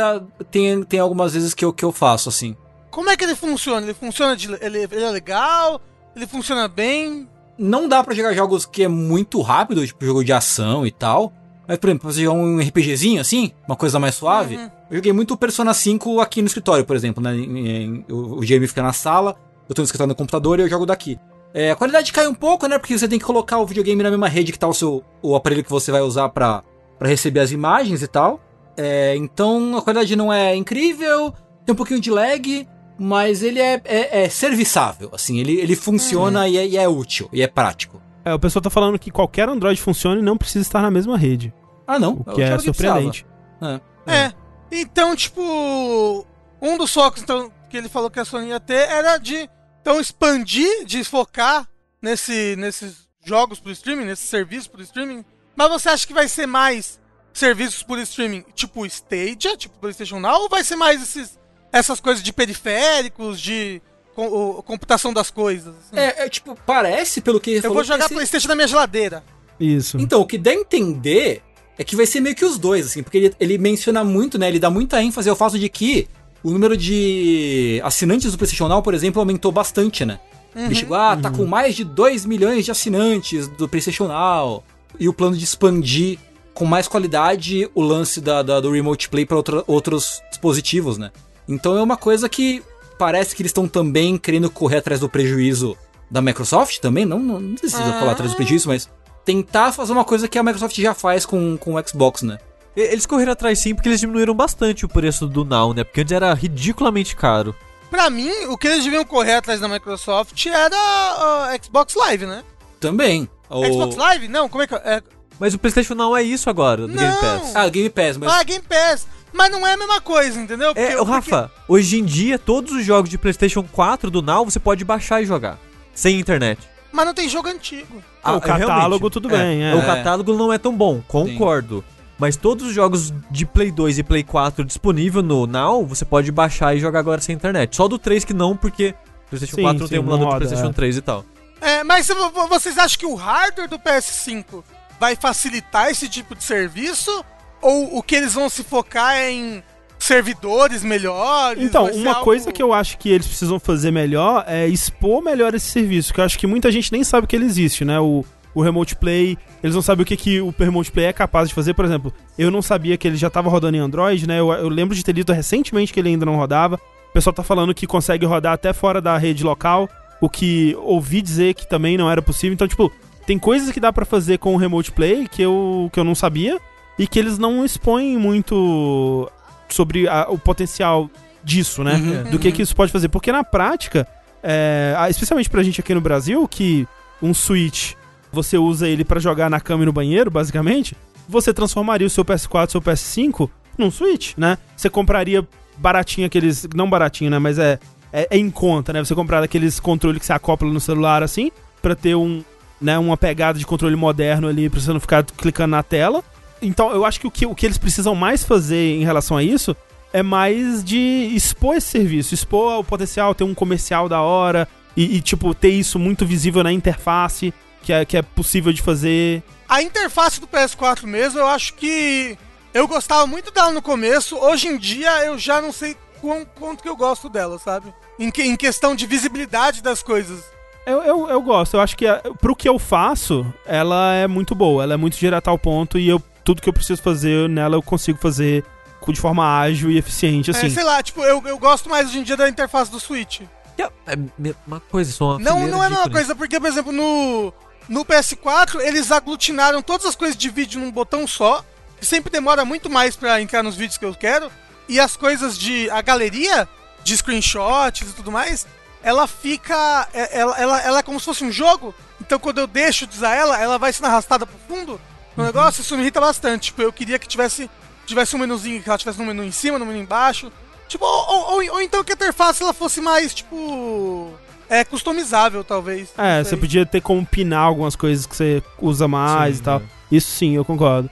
tem, 0.49 0.83
tem 0.83 0.99
algumas 0.99 1.33
vezes 1.33 1.53
que 1.53 1.65
eu, 1.65 1.73
que 1.73 1.83
eu 1.83 1.91
faço, 1.91 2.29
assim. 2.29 2.55
Como 2.89 3.09
é 3.09 3.17
que 3.17 3.23
ele 3.23 3.35
funciona? 3.35 3.85
Ele 3.85 3.93
funciona 3.93 4.35
de, 4.35 4.47
ele, 4.61 4.83
ele 4.83 5.03
é 5.03 5.09
legal? 5.11 5.81
Ele 6.15 6.25
funciona 6.27 6.67
bem? 6.67 7.27
não 7.61 7.89
dá 7.89 8.01
pra 8.01 8.15
jogar 8.15 8.33
jogos 8.33 8.65
que 8.65 8.83
é 8.83 8.87
muito 8.87 9.41
rápido, 9.41 9.85
tipo 9.85 10.05
jogo 10.05 10.23
de 10.23 10.31
ação 10.31 10.87
e 10.87 10.91
tal. 10.91 11.33
Mas, 11.67 11.77
por 11.77 11.87
exemplo, 11.87 12.03
pra 12.03 12.11
você 12.13 12.23
jogar 12.23 12.39
um 12.39 12.57
RPGzinho 12.61 13.19
assim, 13.19 13.51
uma 13.67 13.75
coisa 13.75 13.99
mais 13.99 14.15
suave. 14.15 14.55
Uhum. 14.55 14.71
Eu 14.89 14.95
joguei 14.95 15.11
muito 15.11 15.35
Persona 15.35 15.73
5 15.73 16.21
aqui 16.21 16.41
no 16.41 16.47
escritório, 16.47 16.85
por 16.85 16.95
exemplo, 16.95 17.21
né? 17.21 17.35
Em- 17.35 17.67
em- 17.67 18.05
o 18.09 18.39
o 18.39 18.45
Jeremy 18.45 18.65
fica 18.65 18.81
na 18.81 18.93
sala, 18.93 19.35
eu 19.67 19.75
tô 19.75 19.81
no 19.81 19.85
escritório 19.85 20.07
no 20.07 20.15
computador 20.15 20.57
e 20.57 20.61
eu 20.63 20.69
jogo 20.69 20.85
daqui. 20.85 21.19
É, 21.53 21.71
a 21.71 21.75
qualidade 21.75 22.13
cai 22.13 22.27
um 22.27 22.33
pouco, 22.33 22.65
né? 22.65 22.79
Porque 22.79 22.97
você 22.97 23.09
tem 23.09 23.19
que 23.19 23.25
colocar 23.25 23.57
o 23.57 23.65
videogame 23.65 24.01
na 24.01 24.09
mesma 24.09 24.29
rede 24.29 24.53
que 24.53 24.57
tá 24.59 24.67
o 24.67 24.73
seu 24.73 25.03
o 25.21 25.35
aparelho 25.35 25.63
que 25.63 25.69
você 25.69 25.91
vai 25.91 26.01
usar 26.01 26.29
pra, 26.29 26.63
pra 26.99 27.07
receber 27.07 27.39
as 27.39 27.51
imagens 27.51 28.03
e 28.03 28.07
tal. 28.07 28.39
É, 28.77 29.15
então 29.15 29.77
a 29.77 29.81
qualidade 29.81 30.15
não 30.15 30.31
é 30.31 30.55
incrível, 30.55 31.33
tem 31.65 31.73
um 31.73 31.75
pouquinho 31.75 31.99
de 31.99 32.11
lag, 32.11 32.67
mas 32.97 33.41
ele 33.41 33.59
é, 33.59 33.81
é, 33.85 34.23
é 34.23 34.29
serviçável, 34.29 35.09
assim, 35.13 35.39
ele, 35.39 35.59
ele 35.59 35.75
funciona 35.75 36.47
e, 36.47 36.57
é, 36.57 36.67
e 36.67 36.77
é 36.77 36.87
útil, 36.87 37.29
e 37.33 37.41
é 37.41 37.47
prático. 37.47 38.01
É, 38.23 38.33
o 38.33 38.39
pessoal 38.39 38.61
tá 38.61 38.69
falando 38.69 38.99
que 38.99 39.09
qualquer 39.09 39.49
Android 39.49 39.81
funciona 39.81 40.19
e 40.19 40.23
não 40.23 40.37
precisa 40.37 40.61
estar 40.61 40.81
na 40.81 40.91
mesma 40.91 41.17
rede. 41.17 41.53
Ah, 41.87 41.97
não. 41.97 42.23
O 42.25 42.33
que 42.35 42.41
é 42.41 42.57
surpreendente. 42.59 43.25
precisava. 43.59 43.81
É. 44.05 44.31
Então, 44.71 45.15
tipo, 45.15 46.25
um 46.61 46.77
dos 46.77 46.93
focos 46.93 47.21
então, 47.21 47.51
que 47.69 47.77
ele 47.77 47.89
falou 47.89 48.09
que 48.09 48.19
a 48.19 48.25
Sony 48.25 48.49
ia 48.49 48.59
ter 48.59 48.87
era 48.89 49.17
de 49.17 49.49
então 49.81 49.99
expandir, 49.99 50.85
de 50.85 51.03
focar 51.03 51.67
nesse, 52.01 52.55
nesses 52.57 53.07
jogos 53.23 53.59
por 53.59 53.71
streaming, 53.71 54.05
nesses 54.05 54.29
serviços 54.29 54.67
por 54.67 54.81
streaming. 54.81 55.23
Mas 55.59 55.69
você 55.69 55.89
acha 55.89 56.07
que 56.07 56.13
vai 56.13 56.27
ser 56.29 56.45
mais 56.47 56.97
serviços 57.33 57.83
por 57.83 57.99
streaming, 57.99 58.45
tipo 58.55 58.85
Stadia, 58.85 59.57
tipo 59.57 59.77
PlayStation 59.77 60.17
Now, 60.19 60.43
ou 60.43 60.49
vai 60.49 60.63
ser 60.63 60.77
mais 60.77 61.01
esses, 61.03 61.37
essas 61.71 61.99
coisas 61.99 62.23
de 62.23 62.31
periféricos, 62.31 63.41
de 63.41 63.81
com- 64.15 64.61
computação 64.65 65.11
das 65.11 65.29
coisas? 65.29 65.75
assim? 65.75 65.99
É, 65.99 66.23
é, 66.25 66.29
tipo, 66.29 66.57
parece, 66.65 67.19
pelo 67.19 67.41
que 67.41 67.49
ele 67.49 67.57
Eu 67.59 67.63
falou, 67.63 67.75
vou 67.75 67.83
jogar 67.83 68.07
ser- 68.07 68.13
PlayStation 68.13 68.47
na 68.47 68.55
minha 68.55 68.67
geladeira. 68.69 69.21
Isso. 69.59 69.97
Então, 69.99 70.21
o 70.21 70.25
que 70.25 70.37
dá 70.37 70.51
a 70.51 70.53
entender 70.55 71.43
é 71.77 71.83
que 71.83 71.93
vai 71.93 72.05
ser 72.05 72.21
meio 72.21 72.35
que 72.35 72.45
os 72.45 72.57
dois, 72.57 72.85
assim, 72.87 73.03
porque 73.03 73.17
ele, 73.17 73.35
ele 73.37 73.57
menciona 73.57 74.01
muito, 74.03 74.37
né? 74.37 74.47
Ele 74.47 74.59
dá 74.59 74.69
muita 74.69 75.03
ênfase 75.03 75.29
ao 75.29 75.35
fato 75.35 75.59
de 75.59 75.67
que 75.67 76.07
o 76.41 76.51
número 76.51 76.77
de 76.77 77.81
assinantes 77.83 78.31
do 78.31 78.37
PlayStation 78.37 78.69
Now, 78.69 78.81
por 78.81 78.93
exemplo, 78.93 79.19
aumentou 79.19 79.51
bastante, 79.51 80.05
né? 80.05 80.19
Ele 80.55 80.73
chegou, 80.73 80.97
ah, 80.97 81.15
tá 81.15 81.29
com 81.29 81.45
mais 81.45 81.75
de 81.75 81.83
2 81.83 82.25
milhões 82.25 82.65
de 82.65 82.71
assinantes 82.71 83.47
do 83.49 83.67
PlayStation 83.69 84.07
Now. 84.07 84.63
E 84.97 85.07
o 85.09 85.13
plano 85.13 85.35
de 85.35 85.43
expandir 85.43 86.17
com 86.53 86.65
mais 86.65 86.87
qualidade 86.87 87.69
o 87.75 87.81
lance 87.81 88.19
da, 88.21 88.41
da- 88.41 88.59
do 88.59 88.71
Remote 88.71 89.09
Play 89.09 89.25
para 89.25 89.37
outros 89.67 90.21
dispositivos, 90.29 90.97
né? 90.97 91.11
Então 91.47 91.77
é 91.77 91.81
uma 91.81 91.97
coisa 91.97 92.27
que 92.29 92.61
parece 92.97 93.35
que 93.35 93.41
eles 93.41 93.49
estão 93.49 93.67
também 93.67 94.17
querendo 94.17 94.49
correr 94.49 94.77
atrás 94.77 94.99
do 94.99 95.07
prejuízo 95.09 95.77
da 96.11 96.21
Microsoft 96.21 96.79
também. 96.79 97.05
Não, 97.05 97.19
não, 97.19 97.39
não 97.39 97.55
precisa 97.55 97.83
Ah. 97.83 97.99
falar 97.99 98.11
atrás 98.11 98.31
do 98.31 98.35
prejuízo, 98.35 98.67
mas 98.67 98.89
tentar 99.23 99.71
fazer 99.71 99.93
uma 99.93 100.03
coisa 100.03 100.27
que 100.27 100.37
a 100.37 100.43
Microsoft 100.43 100.75
já 100.79 100.93
faz 100.93 101.25
com, 101.25 101.55
com 101.57 101.75
o 101.75 101.87
Xbox, 101.87 102.23
né? 102.23 102.39
Eles 102.75 103.05
correram 103.05 103.31
atrás 103.33 103.59
sim 103.59 103.73
porque 103.73 103.89
eles 103.89 103.99
diminuíram 103.99 104.33
bastante 104.33 104.85
o 104.85 104.89
preço 104.89 105.27
do 105.27 105.43
Now, 105.45 105.73
né? 105.73 105.83
Porque 105.83 106.01
antes 106.01 106.11
era 106.11 106.33
ridiculamente 106.33 107.15
caro. 107.15 107.55
Pra 107.89 108.09
mim, 108.09 108.29
o 108.49 108.57
que 108.57 108.67
eles 108.67 108.83
deviam 108.83 109.03
correr 109.03 109.33
atrás 109.35 109.59
da 109.59 109.67
Microsoft 109.67 110.45
era 110.45 110.75
a 110.75 111.57
Xbox 111.61 111.95
Live, 111.95 112.25
né? 112.25 112.43
Também. 112.79 113.27
O... 113.49 113.65
Xbox 113.65 113.95
Live? 113.95 114.27
Não, 114.27 114.47
como 114.47 114.63
é 114.63 114.67
que 114.67 114.75
é? 114.75 115.01
Mas 115.39 115.53
o 115.53 115.59
PlayStation 115.59 115.95
Now 115.95 116.15
é 116.15 116.21
isso 116.21 116.49
agora, 116.49 116.81
do 116.85 116.93
Game 116.93 117.01
Não. 117.01 117.21
Pass. 117.21 117.55
Ah, 117.55 117.69
Game 117.69 117.89
Pass, 117.89 118.17
mas. 118.17 118.31
Ah, 118.31 118.43
Game 118.43 118.63
Pass. 118.67 119.07
Mas 119.31 119.51
não 119.51 119.65
é 119.65 119.73
a 119.73 119.77
mesma 119.77 120.01
coisa, 120.01 120.39
entendeu? 120.39 120.71
É, 120.71 120.73
Porque- 120.73 120.95
o 120.95 121.03
Rafa, 121.03 121.51
hoje 121.67 121.99
em 121.99 122.03
dia, 122.03 122.37
todos 122.37 122.73
os 122.73 122.83
jogos 122.83 123.09
de 123.09 123.17
PlayStation 123.17 123.63
4 123.63 124.09
do 124.09 124.21
Now 124.21 124.43
você 124.43 124.59
pode 124.59 124.83
baixar 124.83 125.21
e 125.21 125.25
jogar. 125.25 125.57
Sem 125.93 126.19
internet. 126.19 126.57
porque- 126.57 126.69
Mas 126.91 127.05
não 127.05 127.13
tem 127.13 127.29
jogo 127.29 127.47
antigo. 127.47 128.01
Ah, 128.23 128.33
o 128.33 128.37
é, 128.37 128.41
catálogo, 128.41 129.09
tudo 129.09 129.29
bem, 129.29 129.63
é. 129.63 129.75
O 129.75 129.85
catálogo 129.85 130.33
não 130.33 130.51
é 130.51 130.57
tão 130.57 130.75
bom, 130.75 131.01
concordo. 131.07 131.83
Mas 132.17 132.35
todos 132.35 132.67
os 132.67 132.73
jogos 132.73 133.13
de 133.31 133.45
Play 133.45 133.71
2 133.71 133.97
e 133.97 134.03
Play 134.03 134.23
4 134.23 134.65
disponível 134.65 135.21
no 135.23 135.47
Now, 135.47 135.85
você 135.85 136.03
pode 136.03 136.31
baixar 136.31 136.75
e 136.75 136.79
jogar 136.79 136.99
agora 136.99 137.21
sem 137.21 137.33
internet. 137.33 137.75
Só 137.75 137.87
do 137.87 137.97
3 137.97 138.25
que 138.25 138.33
não, 138.33 138.57
porque 138.57 138.93
PlayStation 139.29 139.55
Sim, 139.55 139.61
4 139.61 139.79
não 139.79 139.87
sim, 139.87 139.91
tem 139.91 139.99
emulador 139.99 140.25
não 140.25 140.31
do 140.33 140.37
PlayStation 140.37 140.69
é. 140.69 140.73
3 140.73 140.97
e 140.97 141.01
tal. 141.01 141.23
É, 141.61 141.83
mas 141.83 142.09
vocês 142.49 142.77
acham 142.77 142.97
que 142.99 143.05
o 143.05 143.15
hardware 143.15 143.67
do 143.69 143.77
PS5 143.79 144.63
vai 144.99 145.15
facilitar 145.15 145.89
esse 145.89 146.07
tipo 146.09 146.35
de 146.35 146.43
serviço? 146.43 147.23
Ou 147.61 147.97
o 147.97 148.03
que 148.03 148.15
eles 148.15 148.33
vão 148.33 148.49
se 148.49 148.63
focar 148.63 149.15
é 149.15 149.31
em 149.31 149.63
servidores 149.97 150.83
melhores? 150.83 151.61
Então, 151.63 151.85
uma 151.91 152.11
algo- 152.11 152.23
coisa 152.23 152.51
que 152.51 152.63
eu 152.63 152.73
acho 152.73 152.97
que 152.97 153.09
eles 153.09 153.27
precisam 153.27 153.59
fazer 153.59 153.91
melhor 153.91 154.43
é 154.47 154.67
expor 154.67 155.21
melhor 155.21 155.53
esse 155.53 155.67
serviço, 155.69 156.13
que 156.13 156.19
eu 156.19 156.23
acho 156.25 156.39
que 156.39 156.47
muita 156.47 156.71
gente 156.71 156.91
nem 156.91 157.03
sabe 157.03 157.27
que 157.27 157.35
ele 157.35 157.45
existe, 157.45 157.83
né? 157.83 157.99
O, 157.99 158.23
o 158.55 158.61
Remote 158.61 158.95
Play, 158.95 159.37
eles 159.61 159.75
não 159.75 159.81
sabem 159.81 160.03
o 160.03 160.05
que, 160.05 160.15
que 160.15 160.39
o 160.41 160.53
Remote 160.57 160.91
Play 160.91 161.07
é 161.07 161.13
capaz 161.13 161.49
de 161.49 161.53
fazer. 161.55 161.73
Por 161.73 161.83
exemplo, 161.85 162.13
eu 162.37 162.49
não 162.49 162.61
sabia 162.61 162.97
que 162.97 163.07
ele 163.07 163.17
já 163.17 163.27
estava 163.27 163.49
rodando 163.49 163.75
em 163.75 163.79
Android, 163.81 164.25
né? 164.25 164.39
Eu, 164.39 164.51
eu 164.53 164.69
lembro 164.69 164.95
de 164.95 165.03
ter 165.03 165.13
lido 165.13 165.33
recentemente 165.33 165.91
que 165.93 165.99
ele 165.99 166.09
ainda 166.09 166.25
não 166.25 166.37
rodava. 166.37 166.79
O 167.09 167.13
pessoal 167.13 167.33
tá 167.33 167.43
falando 167.43 167.73
que 167.73 167.85
consegue 167.85 168.25
rodar 168.25 168.53
até 168.53 168.71
fora 168.71 169.01
da 169.01 169.17
rede 169.17 169.43
local, 169.43 169.89
o 170.21 170.29
que 170.29 170.75
ouvi 170.81 171.21
dizer 171.21 171.53
que 171.53 171.67
também 171.67 171.97
não 171.97 172.09
era 172.09 172.21
possível. 172.21 172.53
Então, 172.53 172.67
tipo, 172.67 172.91
tem 173.25 173.37
coisas 173.39 173.71
que 173.71 173.79
dá 173.79 173.91
pra 173.93 174.05
fazer 174.05 174.37
com 174.39 174.53
o 174.53 174.57
Remote 174.57 174.91
Play 174.91 175.27
que 175.27 175.41
eu, 175.41 175.89
que 175.93 175.99
eu 175.99 176.03
não 176.03 176.15
sabia 176.15 176.59
e 176.97 177.07
que 177.07 177.17
eles 177.19 177.37
não 177.37 177.63
expõem 177.63 178.17
muito 178.17 179.29
sobre 179.69 180.07
a- 180.07 180.27
o 180.29 180.37
potencial 180.37 181.09
disso, 181.43 181.83
né? 181.83 181.93
Uhum. 181.95 182.31
Do 182.31 182.39
que, 182.39 182.51
que 182.51 182.61
isso 182.61 182.75
pode 182.75 182.91
fazer. 182.91 183.07
Porque 183.09 183.31
na 183.31 183.43
prática, 183.43 184.07
é, 184.43 184.95
especialmente 185.09 185.49
pra 185.49 185.63
gente 185.63 185.79
aqui 185.79 185.93
no 185.93 186.01
Brasil, 186.01 186.47
que 186.47 186.87
um 187.21 187.33
Switch 187.33 187.93
você 188.31 188.57
usa 188.57 188.87
ele 188.87 189.03
pra 189.03 189.19
jogar 189.19 189.49
na 189.49 189.59
cama 189.59 189.83
e 189.83 189.85
no 189.85 189.93
banheiro, 189.93 190.29
basicamente, 190.29 190.95
você 191.27 191.53
transformaria 191.53 192.05
o 192.05 192.09
seu 192.09 192.23
PS4, 192.25 192.69
seu 192.71 192.81
PS5 192.81 193.49
num 193.77 193.89
Switch, 193.89 194.33
né? 194.37 194.57
Você 194.75 194.89
compraria 194.89 195.47
baratinho 195.77 196.27
aqueles. 196.27 196.67
Não 196.75 196.89
baratinho, 196.89 197.31
né? 197.31 197.39
Mas 197.39 197.57
é, 197.57 197.79
é, 198.11 198.27
é 198.31 198.37
em 198.37 198.49
conta, 198.49 198.93
né? 198.93 199.03
Você 199.03 199.15
comprar 199.15 199.43
aqueles 199.43 199.79
controles 199.79 200.19
que 200.19 200.25
você 200.25 200.33
acopla 200.33 200.69
no 200.69 200.79
celular 200.79 201.23
assim, 201.23 201.51
pra 201.81 201.95
ter 201.95 202.15
um, 202.15 202.43
né, 202.81 202.97
uma 202.97 203.17
pegada 203.17 203.57
de 203.57 203.65
controle 203.65 203.95
moderno 203.95 204.47
ali, 204.47 204.69
pra 204.69 204.79
você 204.79 204.91
não 204.91 204.99
ficar 204.99 205.23
clicando 205.23 205.71
na 205.71 205.83
tela. 205.83 206.23
Então, 206.61 206.91
eu 206.91 207.05
acho 207.05 207.19
que 207.19 207.27
o 207.27 207.31
que, 207.31 207.45
o 207.45 207.55
que 207.55 207.65
eles 207.65 207.77
precisam 207.77 208.15
mais 208.15 208.43
fazer 208.43 208.95
em 208.95 209.03
relação 209.03 209.37
a 209.37 209.43
isso 209.43 209.75
é 210.11 210.23
mais 210.23 210.83
de 210.83 211.31
expor 211.33 211.75
esse 211.75 211.87
serviço, 211.87 212.33
expor 212.33 212.79
o 212.79 212.83
potencial, 212.83 213.35
ter 213.35 213.43
um 213.43 213.53
comercial 213.53 214.09
da 214.09 214.21
hora 214.21 214.67
e, 214.97 215.17
e, 215.17 215.21
tipo, 215.21 215.53
ter 215.53 215.69
isso 215.69 215.99
muito 215.99 216.25
visível 216.25 216.63
na 216.63 216.73
interface, 216.73 217.53
que 217.83 217.93
é, 217.93 218.03
que 218.03 218.17
é 218.17 218.21
possível 218.21 218.73
de 218.73 218.81
fazer. 218.81 219.43
A 219.67 219.81
interface 219.81 220.41
do 220.41 220.47
PS4 220.47 221.03
mesmo, 221.03 221.39
eu 221.39 221.47
acho 221.47 221.75
que 221.75 222.37
eu 222.73 222.87
gostava 222.87 223.25
muito 223.25 223.51
dela 223.51 223.71
no 223.71 223.81
começo. 223.81 224.35
Hoje 224.37 224.67
em 224.67 224.77
dia 224.77 225.25
eu 225.25 225.37
já 225.37 225.61
não 225.61 225.71
sei 225.71 225.95
quão, 226.21 226.45
quanto 226.57 226.81
que 226.83 226.89
eu 226.89 226.95
gosto 226.95 227.29
dela, 227.29 227.57
sabe? 227.59 227.93
Em, 228.17 228.29
que- 228.31 228.43
em 228.43 228.55
questão 228.55 228.95
de 228.95 229.05
visibilidade 229.05 229.81
das 229.81 230.01
coisas. 230.03 230.43
Eu, 230.85 231.01
eu, 231.03 231.29
eu 231.29 231.41
gosto, 231.41 231.75
eu 231.75 231.81
acho 231.81 231.95
que 231.95 232.07
a- 232.07 232.21
pro 232.41 232.55
que 232.55 232.67
eu 232.67 232.79
faço, 232.79 233.45
ela 233.65 234.13
é 234.15 234.27
muito 234.27 234.55
boa, 234.55 234.83
ela 234.83 234.93
é 234.93 234.97
muito 234.97 235.17
direta 235.17 235.49
ao 235.49 235.57
ponto 235.57 235.99
e 235.99 236.07
eu, 236.09 236.21
tudo 236.43 236.61
que 236.61 236.69
eu 236.69 236.73
preciso 236.73 237.01
fazer 237.01 237.47
nela 237.49 237.75
eu 237.75 237.81
consigo 237.83 238.17
fazer 238.19 238.63
de 239.07 239.19
forma 239.19 239.59
ágil 239.59 239.89
e 239.89 239.97
eficiente, 239.97 240.51
assim. 240.51 240.67
É, 240.67 240.69
sei 240.69 240.83
lá, 240.83 241.01
tipo, 241.01 241.23
eu, 241.23 241.41
eu 241.47 241.57
gosto 241.57 241.89
mais 241.89 242.07
hoje 242.09 242.19
em 242.19 242.23
dia 242.23 242.37
da 242.37 242.47
interface 242.47 242.91
do 242.91 242.99
Switch. 242.99 243.41
É 243.75 243.83
é 243.83 244.53
uma 244.67 244.79
coisa, 244.79 245.11
só 245.11 245.31
uma 245.31 245.39
Não, 245.39 245.65
não 245.67 245.83
é 245.83 245.87
a 245.87 245.89
mesma 245.89 246.09
coisa, 246.11 246.35
porque, 246.35 246.59
por 246.59 246.67
exemplo, 246.69 246.91
no, 246.91 247.51
no 247.87 248.05
PS4 248.05 248.79
eles 248.81 249.11
aglutinaram 249.11 249.81
todas 249.81 250.05
as 250.05 250.15
coisas 250.15 250.37
de 250.37 250.47
vídeo 250.49 250.79
num 250.79 250.91
botão 250.91 251.25
só, 251.25 251.63
que 251.99 252.05
sempre 252.05 252.31
demora 252.31 252.63
muito 252.63 252.87
mais 252.87 253.15
pra 253.15 253.41
entrar 253.41 253.63
nos 253.63 253.75
vídeos 253.75 253.97
que 253.97 254.05
eu 254.05 254.13
quero, 254.13 254.51
e 254.89 254.99
as 254.99 255.15
coisas 255.15 255.57
de. 255.57 255.89
a 255.89 256.01
galeria 256.01 256.67
de 257.03 257.15
screenshots 257.15 258.09
e 258.09 258.13
tudo 258.13 258.31
mais, 258.31 258.67
ela 259.01 259.25
fica. 259.27 260.07
é- 260.13 260.39
Ela, 260.39 260.57
ela, 260.59 260.81
ela 260.81 260.99
é 260.99 261.03
como 261.03 261.19
se 261.19 261.25
fosse 261.25 261.43
um 261.45 261.51
jogo, 261.51 261.95
então 262.19 262.37
quando 262.39 262.57
eu 262.57 262.67
deixo 262.67 263.07
de 263.07 263.15
usar 263.15 263.33
ela, 263.35 263.57
ela 263.59 263.77
vai 263.77 263.93
sendo 263.93 264.07
arrastada 264.07 264.45
pro 264.45 264.57
fundo 264.67 264.99
no 265.37 265.43
negócio, 265.45 265.81
isso 265.81 265.95
me 265.95 266.01
irrita 266.01 266.19
bastante. 266.19 266.63
Tipo, 266.65 266.81
eu 266.81 266.91
queria 266.91 267.17
que 267.17 267.27
tivesse, 267.27 267.69
tivesse 268.05 268.35
um 268.35 268.39
menuzinho, 268.39 268.83
que 268.83 268.89
ela 268.89 268.97
tivesse 268.97 269.21
um 269.21 269.25
menu 269.25 269.43
em 269.43 269.51
cima, 269.51 269.77
um 269.77 269.85
menu 269.85 269.99
embaixo. 269.99 270.51
Tipo, 270.89 271.05
ou, 271.05 271.27
ou, 271.29 271.51
ou- 271.63 271.73
ou 271.75 271.81
então 271.81 272.03
que 272.03 272.11
a 272.11 272.15
interface 272.15 272.61
ela 272.63 272.73
fosse 272.73 272.99
mais, 272.99 273.33
tipo. 273.33 274.33
É 274.71 274.83
customizável, 274.83 275.63
talvez. 275.63 276.09
É, 276.15 276.43
você 276.43 276.55
podia 276.55 276.85
ter 276.85 277.01
como 277.01 277.25
pinar 277.25 277.61
algumas 277.61 277.95
coisas 277.95 278.27
que 278.27 278.35
você 278.35 278.61
usa 278.79 279.07
mais 279.07 279.55
Sim, 279.55 279.61
e 279.61 279.65
tal. 279.65 279.79
é. 279.79 279.83
Isso 280.15 280.29
sim, 280.31 280.55
eu 280.55 280.63
concordo. 280.63 281.09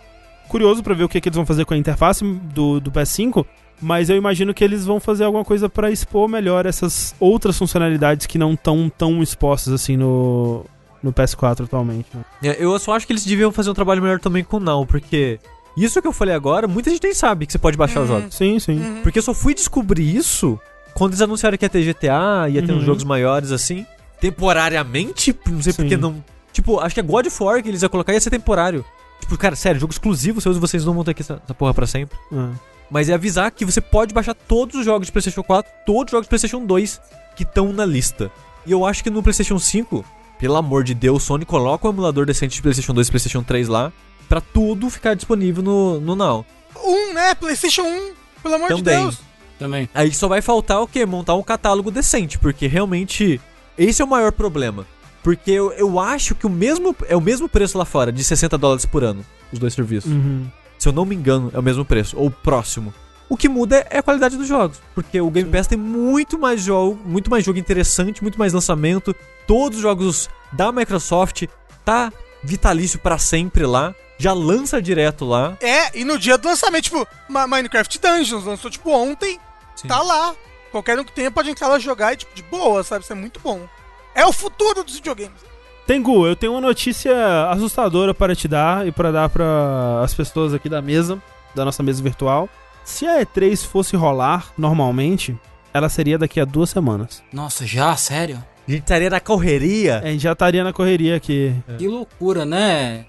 Curioso 0.48 0.84
pra 0.84 0.94
ver 0.94 1.04
o 1.04 1.10
que, 1.10 1.20
que 1.20 1.28
eles 1.28 1.36
vão 1.36 1.46
fazer 1.46 1.66
com 1.66 1.74
a 1.74 1.78
interface 1.78 2.24
do, 2.24 2.80
do 2.80 2.92
PS5, 2.92 3.44
mas 3.82 4.10
eu 4.10 4.16
imagino 4.18 4.54
que 4.54 4.64
eles 4.64 4.86
vão 4.86 5.00
fazer 5.00 5.24
alguma 5.24 5.46
coisa 5.46 5.68
pra 5.70 5.92
expor 5.92 6.28
melhor 6.28 6.66
essas 6.66 7.14
outras 7.20 7.58
funcionalidades 7.58 8.26
que 8.26 8.38
não 8.38 8.54
estão 8.54 8.90
tão 8.96 9.22
expostas 9.22 9.74
assim 9.74 9.96
no, 9.98 10.66
no 11.04 11.14
PS4 11.14 11.66
atualmente. 11.66 12.08
né? 12.14 12.24
É, 12.44 12.64
eu 12.64 12.78
só 12.80 12.96
acho 12.96 13.06
que 13.06 13.14
eles 13.14 13.26
deviam 13.26 13.52
fazer 13.52 13.70
um 13.70 13.74
trabalho 13.74 14.02
melhor 14.02 14.20
também 14.20 14.44
com 14.44 14.58
o 14.58 14.60
Now, 14.60 14.86
porque 14.86 15.40
isso 15.76 16.02
que 16.02 16.08
eu 16.08 16.12
falei 16.14 16.34
agora, 16.34 16.68
muita 16.68 16.90
gente 16.90 17.04
nem 17.04 17.14
sabe 17.14 17.46
que 17.46 17.52
você 17.54 17.60
pode 17.60 17.78
baixar 17.78 18.02
os 18.02 18.10
Uhum. 18.10 18.20
jogos. 18.20 18.36
Sim, 18.36 18.60
sim. 18.60 18.80
Uhum. 18.80 19.02
Porque 19.04 19.20
eu 19.20 19.24
só 19.24 19.34
fui 19.34 19.54
descobrir 19.54 20.16
isso 20.16 20.60
quando 20.96 21.12
eles 21.12 21.22
anunciaram 21.22 21.56
que 21.58 21.66
ia 21.66 21.70
ter 21.70 21.84
GTA, 21.84 22.50
ia 22.50 22.64
ter 22.66 22.72
Uhum. 22.72 22.80
uns 22.80 22.84
jogos 22.84 23.04
maiores 23.04 23.52
assim. 23.52 23.86
Temporariamente, 24.20 25.36
não 25.50 25.62
sei 25.62 25.74
Sim. 25.74 25.84
porque 25.84 25.98
não 25.98 26.24
Tipo, 26.54 26.80
acho 26.80 26.96
que 26.96 27.00
é 27.00 27.04
God 27.04 27.28
of 27.28 27.44
War 27.44 27.62
que 27.62 27.70
eles 27.70 27.84
iam 27.84 27.90
colocar 27.90 28.14
ia 28.14 28.20
ser 28.22 28.32
temporário. 28.32 28.84
Tipo, 29.20 29.38
cara, 29.38 29.56
sério, 29.56 29.80
jogo 29.80 29.94
exclusivo 29.94 30.42
seu 30.42 30.52
e 30.52 30.56
vocês 30.58 30.84
não 30.84 30.94
vão 30.94 31.04
ter 31.04 31.12
aqui 31.12 31.22
essa, 31.22 31.40
essa 31.44 31.54
porra 31.54 31.72
pra 31.74 31.86
sempre. 31.86 32.18
Ah. 32.34 32.50
Mas 32.90 33.10
é 33.10 33.14
avisar 33.14 33.52
que 33.52 33.66
você 33.66 33.82
pode 33.82 34.14
baixar 34.14 34.34
todos 34.34 34.76
os 34.76 34.86
jogos 34.86 35.08
de 35.08 35.12
PlayStation 35.12 35.44
4, 35.44 35.72
todos 35.86 36.06
os 36.06 36.12
jogos 36.12 36.26
de 36.26 36.30
PlayStation 36.30 36.66
2 36.66 37.02
que 37.36 37.44
estão 37.44 37.72
na 37.74 37.86
lista. 37.86 38.32
E 38.66 38.72
eu 38.72 38.86
acho 38.86 39.04
que 39.04 39.10
no 39.10 39.22
PlayStation 39.22 39.60
5, 39.60 40.04
pelo 40.40 40.56
amor 40.56 40.84
de 40.84 40.94
Deus, 40.94 41.24
Sony 41.24 41.46
coloca 41.46 41.88
um 41.88 41.92
emulador 41.92 42.26
decente 42.26 42.56
de 42.56 42.62
PlayStation 42.62 42.94
2 42.94 43.08
e 43.08 43.12
PlayStation 43.12 43.44
3 43.44 43.68
lá, 43.68 43.92
pra 44.28 44.42
tudo 44.42 44.90
ficar 44.90 45.14
disponível 45.14 45.64
no, 45.64 46.00
no 46.00 46.16
Now. 46.16 46.46
Um, 46.84 47.14
né? 47.14 47.34
PlayStation 47.36 47.84
1, 47.84 48.12
pelo 48.42 48.56
amor 48.56 48.68
de 48.70 48.76
Também. 48.76 49.04
Deus. 49.04 49.20
Também. 49.60 49.90
Aí 49.94 50.14
só 50.14 50.28
vai 50.28 50.42
faltar 50.42 50.82
o 50.82 50.88
quê? 50.88 51.06
Montar 51.06 51.36
um 51.36 51.44
catálogo 51.44 51.90
decente, 51.90 52.38
porque 52.38 52.68
realmente 52.68 53.42
esse 53.78 54.02
é 54.02 54.06
o 54.06 54.08
maior 54.08 54.32
problema. 54.32 54.86
Porque 55.24 55.52
eu, 55.52 55.72
eu 55.74 56.00
acho 56.00 56.36
que 56.36 56.46
o 56.46 56.50
mesmo 56.50 56.96
é 57.08 57.16
o 57.16 57.22
mesmo 57.22 57.50
preço 57.50 57.78
lá 57.78 57.86
fora, 57.86 58.12
de 58.12 58.24
60 58.24 58.58
dólares 58.58 58.86
por 58.86 59.04
ano, 59.04 59.26
os 59.52 59.60
dois 59.60 59.74
serviços. 59.74 60.12
Uhum. 60.12 60.46
Se 60.78 60.88
eu 60.88 60.94
não 60.94 61.06
me 61.06 61.16
engano, 61.16 61.52
é 61.54 61.60
o 61.60 61.64
mesmo 61.64 61.84
preço, 61.84 62.18
ou 62.18 62.30
próximo. 62.30 62.94
O 63.30 63.36
que 63.36 63.50
muda 63.50 63.86
é 63.90 63.98
a 63.98 64.04
qualidade 64.04 64.38
dos 64.38 64.48
jogos, 64.48 64.80
porque 64.96 65.20
o 65.20 65.30
Game 65.30 65.50
Pass 65.52 65.68
tem 65.68 65.78
muito 65.78 66.40
mais 66.40 66.62
jogo, 66.62 67.00
muito 67.06 67.30
mais 67.30 67.44
jogo 67.44 67.60
interessante, 67.60 68.22
muito 68.22 68.40
mais 68.40 68.54
lançamento. 68.54 69.14
Todos 69.46 69.78
os 69.78 69.82
jogos 69.82 70.30
da 70.52 70.72
Microsoft 70.72 71.44
tá 71.84 72.12
vitalício 72.42 73.00
pra 73.00 73.18
sempre 73.18 73.66
lá, 73.66 73.94
já 74.18 74.34
lança 74.34 74.82
direto 74.82 75.26
lá. 75.26 75.58
É, 75.60 75.98
e 75.98 76.06
no 76.06 76.18
dia 76.18 76.38
do 76.38 76.48
lançamento, 76.48 76.86
tipo, 76.86 77.08
Minecraft 77.28 78.00
Dungeons 78.00 78.46
lançou, 78.46 78.72
tipo, 78.72 78.90
ontem, 78.92 79.40
Sim. 79.76 79.88
tá 79.88 80.02
lá. 80.02 80.34
Qualquer 80.72 81.00
um 81.00 81.04
que 81.04 81.12
tenha 81.12 81.32
pode 81.32 81.50
entrar 81.50 81.68
lá 81.68 81.80
jogar 81.80 82.14
e, 82.14 82.18
tipo, 82.18 82.34
de 82.34 82.44
boa, 82.44 82.84
sabe? 82.84 83.04
Isso 83.04 83.14
é 83.14 83.16
muito 83.16 83.40
bom. 83.40 83.68
É 84.16 84.26
o 84.26 84.34
futuro 84.34 84.84
dos 84.84 84.96
videogames. 84.96 85.40
Tengu, 85.88 86.28
eu 86.28 86.36
tenho 86.36 86.52
uma 86.52 86.60
notícia 86.60 87.16
assustadora 87.50 88.14
para 88.14 88.36
te 88.36 88.46
dar 88.46 88.86
e 88.86 88.92
para 88.92 89.10
dar 89.10 89.30
para 89.30 90.02
as 90.04 90.14
pessoas 90.14 90.54
aqui 90.54 90.68
da 90.68 90.82
mesa, 90.82 91.18
da 91.56 91.64
nossa 91.64 91.82
mesa 91.82 92.04
virtual. 92.04 92.50
Se 92.84 93.08
a 93.08 93.22
E3 93.22 93.66
fosse 93.66 93.96
rolar 93.96 94.52
normalmente, 94.58 95.34
ela 95.74 95.88
seria 95.88 96.18
daqui 96.18 96.42
a 96.42 96.46
duas 96.46 96.70
semanas. 96.70 97.24
Nossa, 97.32 97.66
já? 97.66 97.96
Sério? 97.96 98.44
A 98.68 98.72
gente 98.72 98.82
estaria 98.82 99.10
na 99.10 99.22
correria. 99.22 100.00
A 100.00 100.08
gente 100.08 100.24
já 100.24 100.34
estaria 100.34 100.62
na 100.62 100.74
correria 100.74 101.16
aqui. 101.16 101.56
Que 101.78 101.88
loucura, 101.88 102.46
né? 102.46 103.06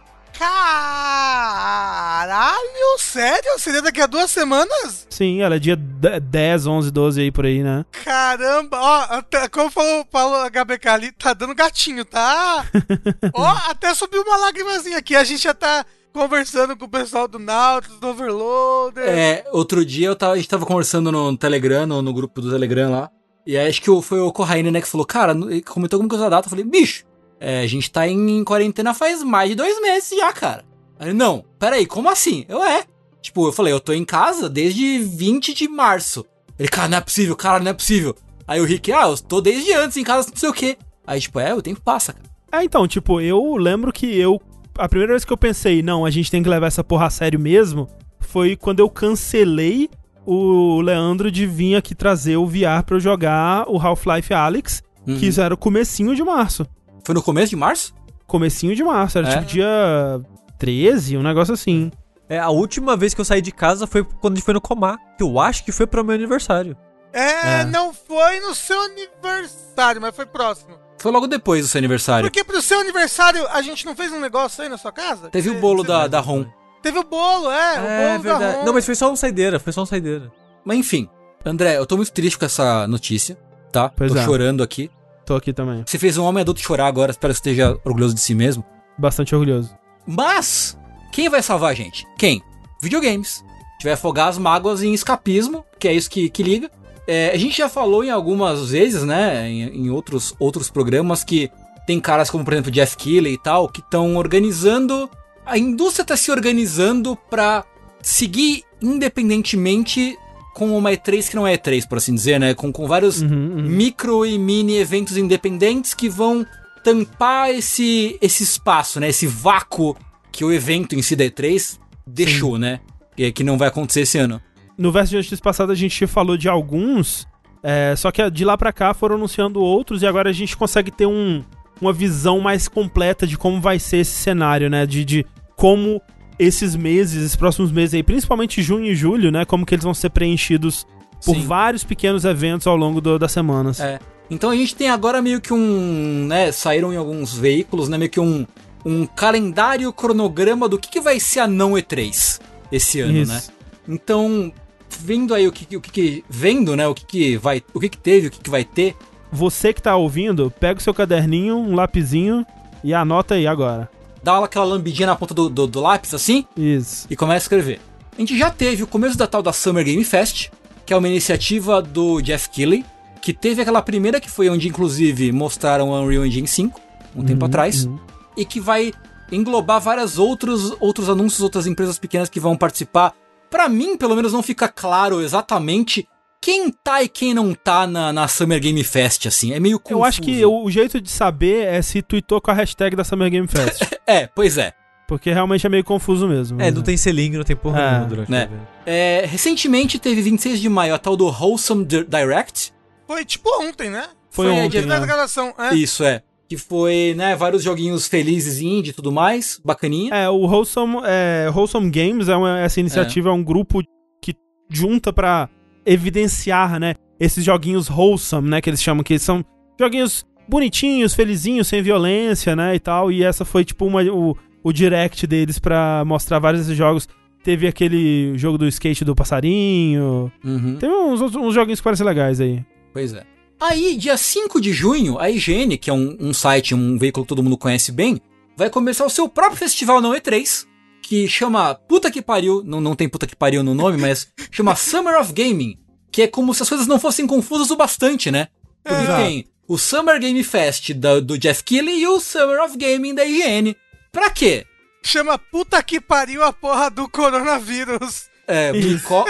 Caralho, 1.58 2.98
sério? 2.98 3.58
Seria 3.58 3.82
daqui 3.82 4.00
a 4.00 4.06
duas 4.06 4.30
semanas? 4.30 5.06
Sim, 5.10 5.40
ela 5.42 5.56
é 5.56 5.58
dia 5.58 5.76
de- 5.76 6.20
10, 6.20 6.66
11, 6.66 6.90
12 6.90 7.20
aí 7.20 7.30
por 7.32 7.44
aí, 7.44 7.62
né? 7.62 7.84
Caramba, 8.04 8.78
ó, 8.80 9.00
até, 9.10 9.48
como 9.48 9.70
falou 9.70 10.00
o 10.00 10.04
Paulo 10.04 10.36
HBK 10.48 10.88
ali, 10.88 11.12
tá 11.12 11.32
dando 11.34 11.54
gatinho, 11.54 12.04
tá? 12.04 12.64
ó, 13.34 13.46
até 13.68 13.92
subiu 13.94 14.22
uma 14.22 14.36
lágrimazinha 14.36 14.98
aqui. 14.98 15.16
A 15.16 15.24
gente 15.24 15.42
já 15.42 15.52
tá 15.54 15.84
conversando 16.12 16.76
com 16.76 16.84
o 16.84 16.88
pessoal 16.88 17.26
do 17.28 17.38
Nautilus, 17.38 17.98
do 17.98 18.08
Overloader. 18.08 19.04
É, 19.08 19.44
outro 19.52 19.84
dia 19.84 20.06
eu 20.08 20.16
tava, 20.16 20.34
a 20.34 20.36
gente 20.36 20.48
tava 20.48 20.64
conversando 20.66 21.10
no 21.12 21.36
Telegram, 21.36 21.86
no, 21.86 22.00
no 22.00 22.12
grupo 22.14 22.40
do 22.40 22.50
Telegram 22.50 22.90
lá. 22.90 23.10
E 23.46 23.56
aí 23.56 23.68
acho 23.68 23.80
que 23.80 24.02
foi 24.02 24.20
o 24.20 24.30
Corraine, 24.30 24.70
né, 24.70 24.80
que 24.80 24.86
falou, 24.88 25.06
cara, 25.06 25.34
comentou 25.66 25.96
alguma 25.96 26.08
coisa 26.08 26.24
da 26.24 26.30
data. 26.36 26.46
Eu 26.46 26.50
falei, 26.50 26.64
bicho, 26.64 27.04
é, 27.40 27.60
a 27.60 27.66
gente 27.66 27.90
tá 27.90 28.06
em, 28.08 28.38
em 28.38 28.44
quarentena 28.44 28.92
faz 28.94 29.22
mais 29.22 29.50
de 29.50 29.54
dois 29.56 29.80
meses 29.80 30.16
já, 30.16 30.32
cara. 30.32 30.64
Aí, 30.98 31.12
não, 31.12 31.44
peraí, 31.58 31.86
como 31.86 32.08
assim? 32.08 32.44
Eu 32.48 32.62
é. 32.62 32.84
Tipo, 33.22 33.46
eu 33.46 33.52
falei, 33.52 33.72
eu 33.72 33.80
tô 33.80 33.92
em 33.92 34.04
casa 34.04 34.48
desde 34.48 34.98
20 34.98 35.54
de 35.54 35.68
março. 35.68 36.24
Ele, 36.58 36.68
cara, 36.68 36.88
não 36.88 36.98
é 36.98 37.00
possível, 37.00 37.36
cara, 37.36 37.62
não 37.62 37.70
é 37.70 37.74
possível. 37.74 38.14
Aí 38.46 38.60
o 38.60 38.64
Rick, 38.64 38.90
ah, 38.92 39.08
eu 39.08 39.16
tô 39.18 39.40
desde 39.40 39.72
antes 39.72 39.96
em 39.96 40.04
casa, 40.04 40.28
não 40.30 40.36
sei 40.36 40.48
o 40.48 40.52
quê. 40.52 40.76
Aí, 41.06 41.20
tipo, 41.20 41.38
é, 41.38 41.54
o 41.54 41.62
tempo 41.62 41.80
passa, 41.80 42.12
cara. 42.12 42.24
É, 42.50 42.64
então, 42.64 42.86
tipo, 42.88 43.20
eu 43.20 43.56
lembro 43.56 43.92
que 43.92 44.06
eu. 44.18 44.40
A 44.76 44.88
primeira 44.88 45.12
vez 45.12 45.24
que 45.24 45.32
eu 45.32 45.36
pensei, 45.36 45.82
não, 45.82 46.04
a 46.04 46.10
gente 46.10 46.30
tem 46.30 46.42
que 46.42 46.48
levar 46.48 46.66
essa 46.68 46.82
porra 46.84 47.06
a 47.06 47.10
sério 47.10 47.38
mesmo, 47.38 47.88
foi 48.20 48.56
quando 48.56 48.80
eu 48.80 48.88
cancelei 48.88 49.90
o 50.24 50.80
Leandro 50.80 51.30
de 51.30 51.46
vir 51.46 51.74
aqui 51.76 51.94
trazer 51.94 52.36
o 52.36 52.46
VR 52.46 52.82
pra 52.86 52.96
eu 52.96 53.00
jogar 53.00 53.68
o 53.68 53.78
Half-Life 53.78 54.32
Alyx, 54.32 54.82
Uhum. 55.06 55.18
que 55.18 55.26
isso 55.26 55.40
era 55.40 55.54
o 55.54 55.56
comecinho 55.56 56.14
de 56.14 56.22
março. 56.22 56.66
Foi 57.08 57.14
no 57.14 57.22
começo 57.22 57.48
de 57.48 57.56
março? 57.56 57.94
Comecinho 58.26 58.76
de 58.76 58.84
março, 58.84 59.16
era 59.16 59.28
É? 59.30 59.32
tipo 59.38 59.46
dia 59.46 60.20
13, 60.58 61.16
um 61.16 61.22
negócio 61.22 61.54
assim. 61.54 61.90
É, 62.28 62.38
a 62.38 62.50
última 62.50 62.98
vez 62.98 63.14
que 63.14 63.20
eu 63.22 63.24
saí 63.24 63.40
de 63.40 63.50
casa 63.50 63.86
foi 63.86 64.04
quando 64.04 64.34
a 64.34 64.36
gente 64.36 64.44
foi 64.44 64.52
no 64.52 64.60
Comar, 64.60 64.98
que 65.16 65.22
eu 65.22 65.40
acho 65.40 65.64
que 65.64 65.72
foi 65.72 65.86
pro 65.86 66.04
meu 66.04 66.14
aniversário. 66.14 66.76
É, 67.10 67.60
É. 67.60 67.64
não 67.64 67.94
foi 67.94 68.40
no 68.40 68.54
seu 68.54 68.78
aniversário, 68.82 70.02
mas 70.02 70.14
foi 70.14 70.26
próximo. 70.26 70.76
Foi 70.98 71.10
logo 71.10 71.26
depois 71.26 71.64
do 71.64 71.68
seu 71.68 71.78
aniversário. 71.78 72.26
Porque 72.28 72.44
pro 72.44 72.60
seu 72.60 72.78
aniversário 72.78 73.46
a 73.48 73.62
gente 73.62 73.86
não 73.86 73.96
fez 73.96 74.12
um 74.12 74.20
negócio 74.20 74.62
aí 74.62 74.68
na 74.68 74.76
sua 74.76 74.92
casa? 74.92 75.30
Teve 75.30 75.48
o 75.48 75.54
Cê- 75.54 75.58
bolo 75.60 75.82
da, 75.82 76.06
da 76.08 76.20
ROM. 76.20 76.44
Teve 76.82 76.98
o 76.98 77.04
bolo, 77.04 77.50
é, 77.50 78.18
o 78.18 78.18
bolo 78.22 78.38
da 78.38 78.52
Ron. 78.52 78.64
Não, 78.66 78.74
mas 78.74 78.84
foi 78.84 78.94
só 78.94 79.10
um 79.10 79.16
saideira, 79.16 79.58
foi 79.58 79.72
só 79.72 79.80
um 79.80 79.86
saideira. 79.86 80.30
Mas 80.62 80.76
enfim, 80.76 81.08
André, 81.42 81.78
eu 81.78 81.86
tô 81.86 81.96
muito 81.96 82.12
triste 82.12 82.36
com 82.38 82.44
essa 82.44 82.86
notícia, 82.86 83.38
tá? 83.72 83.88
Pois 83.88 84.12
tô 84.12 84.18
é. 84.18 84.24
chorando 84.26 84.62
aqui. 84.62 84.90
Tô 85.28 85.36
aqui 85.36 85.52
também. 85.52 85.84
Você 85.84 85.98
fez 85.98 86.16
um 86.16 86.24
homem 86.24 86.40
adulto 86.40 86.58
chorar 86.58 86.86
agora, 86.86 87.10
espero 87.10 87.34
que 87.34 87.38
esteja 87.38 87.78
orgulhoso 87.84 88.14
de 88.14 88.20
si 88.22 88.34
mesmo. 88.34 88.64
Bastante 88.96 89.34
orgulhoso. 89.34 89.76
Mas, 90.06 90.78
quem 91.12 91.28
vai 91.28 91.42
salvar 91.42 91.70
a 91.70 91.74
gente? 91.74 92.06
Quem? 92.16 92.42
Videogames. 92.80 93.44
A 93.46 93.72
gente 93.72 93.84
vai 93.84 93.92
afogar 93.92 94.28
as 94.28 94.38
mágoas 94.38 94.82
em 94.82 94.94
escapismo, 94.94 95.66
que 95.78 95.86
é 95.86 95.92
isso 95.92 96.08
que, 96.08 96.30
que 96.30 96.42
liga. 96.42 96.70
É, 97.06 97.30
a 97.30 97.36
gente 97.36 97.58
já 97.58 97.68
falou 97.68 98.02
em 98.02 98.08
algumas 98.08 98.70
vezes, 98.70 99.02
né, 99.02 99.46
em, 99.46 99.84
em 99.84 99.90
outros, 99.90 100.34
outros 100.38 100.70
programas, 100.70 101.22
que 101.22 101.50
tem 101.86 102.00
caras 102.00 102.30
como, 102.30 102.42
por 102.42 102.54
exemplo, 102.54 102.70
Jeff 102.70 102.96
Keighley 102.96 103.34
e 103.34 103.38
tal, 103.38 103.68
que 103.68 103.80
estão 103.80 104.16
organizando. 104.16 105.10
A 105.44 105.58
indústria 105.58 106.06
tá 106.06 106.16
se 106.16 106.30
organizando 106.30 107.14
pra 107.28 107.66
seguir 108.00 108.64
independentemente 108.80 110.16
com 110.58 110.76
uma 110.76 110.90
E3 110.90 111.30
que 111.30 111.36
não 111.36 111.46
é 111.46 111.56
E3, 111.56 111.86
por 111.86 111.98
assim 111.98 112.14
dizer, 112.14 112.40
né? 112.40 112.52
Com, 112.52 112.72
com 112.72 112.86
vários 112.88 113.22
Uhum, 113.22 113.28
uhum. 113.30 113.62
micro 113.62 114.26
e 114.26 114.36
mini 114.36 114.76
eventos 114.76 115.16
independentes 115.16 115.94
que 115.94 116.08
vão 116.08 116.44
tampar 116.82 117.50
esse, 117.50 118.18
esse 118.20 118.42
espaço, 118.42 118.98
né? 118.98 119.08
Esse 119.08 119.26
vácuo 119.26 119.96
que 120.32 120.44
o 120.44 120.52
evento 120.52 120.94
em 120.94 121.02
si 121.02 121.14
da 121.14 121.24
E3 121.24 121.78
deixou, 122.06 122.58
né? 122.58 122.80
Que, 123.16 123.30
que 123.30 123.44
não 123.44 123.56
vai 123.56 123.68
acontecer 123.68 124.00
esse 124.00 124.18
ano. 124.18 124.40
No 124.76 124.90
verso 124.90 125.10
de 125.10 125.16
notícias 125.16 125.40
passado 125.40 125.70
a 125.70 125.74
gente 125.74 126.06
falou 126.06 126.36
de 126.36 126.48
alguns, 126.48 127.26
é, 127.62 127.94
só 127.96 128.10
que 128.10 128.28
de 128.30 128.44
lá 128.44 128.56
pra 128.56 128.72
cá 128.72 128.92
foram 128.94 129.16
anunciando 129.16 129.60
outros 129.60 130.02
e 130.02 130.06
agora 130.06 130.30
a 130.30 130.32
gente 130.32 130.56
consegue 130.56 130.90
ter 130.90 131.06
um, 131.06 131.44
uma 131.80 131.92
visão 131.92 132.40
mais 132.40 132.68
completa 132.68 133.26
de 133.26 133.36
como 133.36 133.60
vai 133.60 133.78
ser 133.78 133.98
esse 133.98 134.12
cenário, 134.12 134.68
né? 134.68 134.86
De, 134.86 135.04
de 135.04 135.26
como 135.56 136.00
esses 136.38 136.76
meses, 136.76 137.22
esses 137.22 137.36
próximos 137.36 137.72
meses 137.72 137.94
aí, 137.94 138.02
principalmente 138.02 138.62
junho 138.62 138.86
e 138.86 138.94
julho, 138.94 139.30
né? 139.30 139.44
Como 139.44 139.66
que 139.66 139.74
eles 139.74 139.84
vão 139.84 139.94
ser 139.94 140.10
preenchidos 140.10 140.86
por 141.24 141.34
Sim. 141.34 141.46
vários 141.46 141.82
pequenos 141.84 142.24
eventos 142.24 142.66
ao 142.66 142.76
longo 142.76 143.00
do- 143.00 143.18
das 143.18 143.32
semanas. 143.32 143.80
É. 143.80 143.98
Então 144.30 144.50
a 144.50 144.56
gente 144.56 144.76
tem 144.76 144.88
agora 144.90 145.20
meio 145.22 145.40
que 145.40 145.52
um, 145.54 146.26
né, 146.28 146.52
saíram 146.52 146.92
em 146.92 146.96
alguns 146.96 147.34
veículos, 147.36 147.88
né, 147.88 147.96
meio 147.98 148.10
que 148.10 148.20
um, 148.20 148.46
um 148.84 149.06
calendário 149.06 149.92
cronograma 149.92 150.68
do 150.68 150.78
que, 150.78 150.88
que 150.90 151.00
vai 151.00 151.18
ser 151.18 151.40
a 151.40 151.46
não 151.48 151.72
E3 151.72 152.38
esse 152.70 153.00
ano, 153.00 153.16
Isso. 153.18 153.32
né? 153.32 153.42
Então, 153.88 154.52
vendo 155.00 155.34
aí 155.34 155.48
o 155.48 155.52
que, 155.52 155.76
o 155.76 155.80
que, 155.80 155.90
que- 155.90 156.24
vendo, 156.28 156.76
né, 156.76 156.86
o 156.86 156.94
que, 156.94 157.06
que 157.06 157.36
vai, 157.38 157.62
o 157.72 157.80
que, 157.80 157.88
que 157.88 157.96
teve, 157.98 158.28
o 158.28 158.30
que, 158.30 158.38
que 158.40 158.50
vai 158.50 158.64
ter, 158.64 158.94
Você 159.32 159.72
que 159.72 159.82
tá 159.82 159.96
ouvindo, 159.96 160.50
pega 160.60 160.78
o 160.78 160.82
seu 160.82 160.94
caderninho, 160.94 161.56
um 161.56 161.74
lapisinho 161.74 162.46
e 162.84 162.94
anota 162.94 163.34
aí 163.34 163.46
agora. 163.46 163.90
Dá 164.22 164.38
aquela 164.44 164.64
lambidinha 164.64 165.06
na 165.06 165.16
ponta 165.16 165.34
do, 165.34 165.48
do, 165.48 165.66
do 165.66 165.80
lápis 165.80 166.14
assim, 166.14 166.46
Isso. 166.56 167.06
e 167.10 167.16
começa 167.16 167.36
a 167.36 167.44
escrever. 167.44 167.80
A 168.16 168.20
gente 168.20 168.36
já 168.36 168.50
teve 168.50 168.82
o 168.82 168.86
começo 168.86 169.16
da 169.16 169.26
tal 169.26 169.42
da 169.42 169.52
Summer 169.52 169.84
Game 169.84 170.02
Fest, 170.04 170.50
que 170.84 170.92
é 170.92 170.96
uma 170.96 171.08
iniciativa 171.08 171.80
do 171.80 172.20
Jeff 172.20 172.48
Keighley, 172.50 172.84
que 173.20 173.32
teve 173.32 173.62
aquela 173.62 173.82
primeira 173.82 174.20
que 174.20 174.30
foi 174.30 174.48
onde 174.48 174.68
inclusive 174.68 175.30
mostraram 175.32 175.90
o 175.90 176.02
Unreal 176.02 176.26
Engine 176.26 176.48
5, 176.48 176.80
um 177.14 177.24
tempo 177.24 177.44
Uhum, 177.44 177.48
atrás, 177.48 177.84
uhum. 177.84 177.98
e 178.36 178.44
que 178.44 178.60
vai 178.60 178.92
englobar 179.30 179.80
vários 179.80 180.18
outros, 180.18 180.74
outros 180.80 181.08
anúncios, 181.08 181.42
outras 181.42 181.66
empresas 181.66 181.98
pequenas 181.98 182.28
que 182.28 182.40
vão 182.40 182.56
participar. 182.56 183.12
Pra 183.50 183.68
mim, 183.68 183.96
pelo 183.96 184.16
menos, 184.16 184.32
não 184.32 184.42
fica 184.42 184.68
claro 184.68 185.20
exatamente 185.20 186.08
quem 186.40 186.70
tá 186.70 187.02
e 187.02 187.08
quem 187.08 187.34
não 187.34 187.52
tá 187.54 187.86
na, 187.86 188.12
na 188.12 188.28
Summer 188.28 188.60
Game 188.60 188.82
Fest, 188.84 189.26
assim. 189.26 189.52
É 189.52 189.60
meio 189.60 189.78
confuso. 189.78 190.00
Eu 190.00 190.04
acho 190.04 190.22
que 190.22 190.44
o, 190.44 190.64
o 190.64 190.70
jeito 190.70 191.00
de 191.00 191.10
saber 191.10 191.66
é 191.66 191.82
se 191.82 192.00
tweetou 192.02 192.40
com 192.40 192.50
a 192.50 192.54
hashtag 192.54 192.94
da 192.96 193.04
Summer 193.04 193.30
Game 193.30 193.46
Fest. 193.48 193.82
É, 194.06 194.26
pois 194.26 194.56
é. 194.56 194.72
porque 195.06 195.30
realmente 195.30 195.66
é 195.66 195.68
meio 195.68 195.84
confuso 195.84 196.26
mesmo. 196.26 196.62
É, 196.62 196.70
não 196.70 196.80
tem 196.80 196.96
selinho, 196.96 197.36
não 197.36 197.44
tem 197.44 197.54
porra 197.54 197.78
É, 197.78 197.90
nenhuma 197.90 198.06
durante 198.06 198.30
né? 198.30 198.48
É, 198.86 199.24
Recentemente 199.26 199.98
teve 199.98 200.22
26 200.22 200.58
de 200.60 200.68
maio 200.70 200.94
a 200.94 200.98
tal 200.98 201.14
do 201.14 201.26
Wholesome 201.26 201.84
Di- 201.84 202.04
Direct, 202.04 202.72
Foi 203.06 203.22
tipo 203.26 203.50
ontem, 203.62 203.90
né? 203.90 204.08
Foi 204.30 204.46
Foi 204.46 204.58
a 204.58 204.64
ontem, 204.64 204.80
né? 204.86 205.00
gravação, 205.00 205.52
é. 205.58 205.74
Isso, 205.74 206.02
é. 206.04 206.22
Que 206.48 206.56
foi, 206.56 207.12
né, 207.14 207.36
vários 207.36 207.62
joguinhos 207.62 208.06
felizes 208.06 208.60
indie 208.62 208.88
e 208.90 208.92
tudo 208.94 209.12
mais, 209.12 209.60
bacaninha. 209.62 210.14
É, 210.14 210.30
o 210.30 210.46
Wholesome, 210.46 211.00
é, 211.04 211.50
Wholesome 211.54 211.90
Games, 211.90 212.30
é 212.30 212.36
uma- 212.36 212.60
essa 212.60 212.80
iniciativa 212.80 213.28
é. 213.28 213.32
um 213.32 213.44
grupo 213.44 213.82
que 214.22 214.34
junta 214.70 215.12
pra 215.12 215.50
evidenciar, 215.88 216.78
né, 216.78 216.94
esses 217.18 217.44
joguinhos 217.44 217.88
wholesome, 217.88 218.48
né, 218.48 218.60
que 218.60 218.70
eles 218.70 218.82
chamam, 218.82 219.02
que 219.02 219.18
são 219.18 219.44
joguinhos 219.78 220.24
bonitinhos, 220.48 221.14
felizinhos, 221.14 221.68
sem 221.68 221.82
violência, 221.82 222.54
né, 222.54 222.74
e 222.74 222.80
tal. 222.80 223.10
E 223.10 223.22
essa 223.22 223.44
foi 223.44 223.64
tipo 223.64 223.86
uma, 223.86 224.02
o, 224.02 224.36
o 224.62 224.72
direct 224.72 225.26
deles 225.26 225.58
pra 225.58 226.04
mostrar 226.06 226.38
vários 226.38 226.62
desses 226.62 226.76
jogos. 226.76 227.08
Teve 227.42 227.66
aquele 227.66 228.36
jogo 228.36 228.58
do 228.58 228.66
skate 228.66 229.04
do 229.04 229.14
passarinho. 229.14 230.30
Uhum. 230.44 230.76
Teve 230.76 230.92
uns, 230.92 231.20
uns 231.20 231.54
joguinhos 231.54 231.80
que 231.80 231.84
parecem 231.84 232.04
legais 232.04 232.40
aí. 232.40 232.64
Pois 232.92 233.12
é. 233.12 233.22
Aí, 233.60 233.96
dia 233.96 234.16
5 234.16 234.60
de 234.60 234.72
junho, 234.72 235.18
a 235.18 235.30
IGN, 235.30 235.76
que 235.78 235.90
é 235.90 235.92
um, 235.92 236.16
um 236.20 236.32
site, 236.32 236.74
um 236.74 236.96
veículo 236.96 237.24
que 237.24 237.28
todo 237.28 237.42
mundo 237.42 237.58
conhece 237.58 237.90
bem, 237.90 238.20
vai 238.56 238.70
começar 238.70 239.04
o 239.04 239.10
seu 239.10 239.28
próprio 239.28 239.58
festival 239.58 240.00
não 240.00 240.12
E3, 240.12 240.66
que 241.08 241.26
chama 241.26 241.74
Puta 241.74 242.10
que 242.10 242.20
Pariu, 242.20 242.62
não, 242.62 242.82
não 242.82 242.94
tem 242.94 243.08
Puta 243.08 243.26
que 243.26 243.34
Pariu 243.34 243.62
no 243.62 243.74
nome, 243.74 243.96
mas 243.96 244.28
chama 244.50 244.76
Summer 244.76 245.18
of 245.18 245.32
Gaming, 245.32 245.78
que 246.12 246.20
é 246.20 246.26
como 246.26 246.52
se 246.52 246.62
as 246.62 246.68
coisas 246.68 246.86
não 246.86 247.00
fossem 247.00 247.26
confusas 247.26 247.70
o 247.70 247.76
bastante, 247.76 248.30
né? 248.30 248.48
Porque 248.84 249.02
Exato. 249.04 249.22
tem 249.22 249.46
o 249.66 249.78
Summer 249.78 250.20
Game 250.20 250.44
Fest 250.44 250.92
da- 250.92 251.18
do 251.18 251.38
Jeff 251.38 251.64
Keighley 251.64 252.02
e 252.02 252.06
o 252.06 252.20
Summer 252.20 252.62
of 252.62 252.76
Gaming 252.76 253.14
da 253.14 253.24
IGN. 253.24 253.74
Pra 254.12 254.28
quê? 254.28 254.66
Chama 255.02 255.38
puta 255.38 255.82
que 255.82 255.98
pariu 255.98 256.44
a 256.44 256.52
porra 256.52 256.90
do 256.90 257.08
coronavírus. 257.08 258.26
É, 258.46 258.70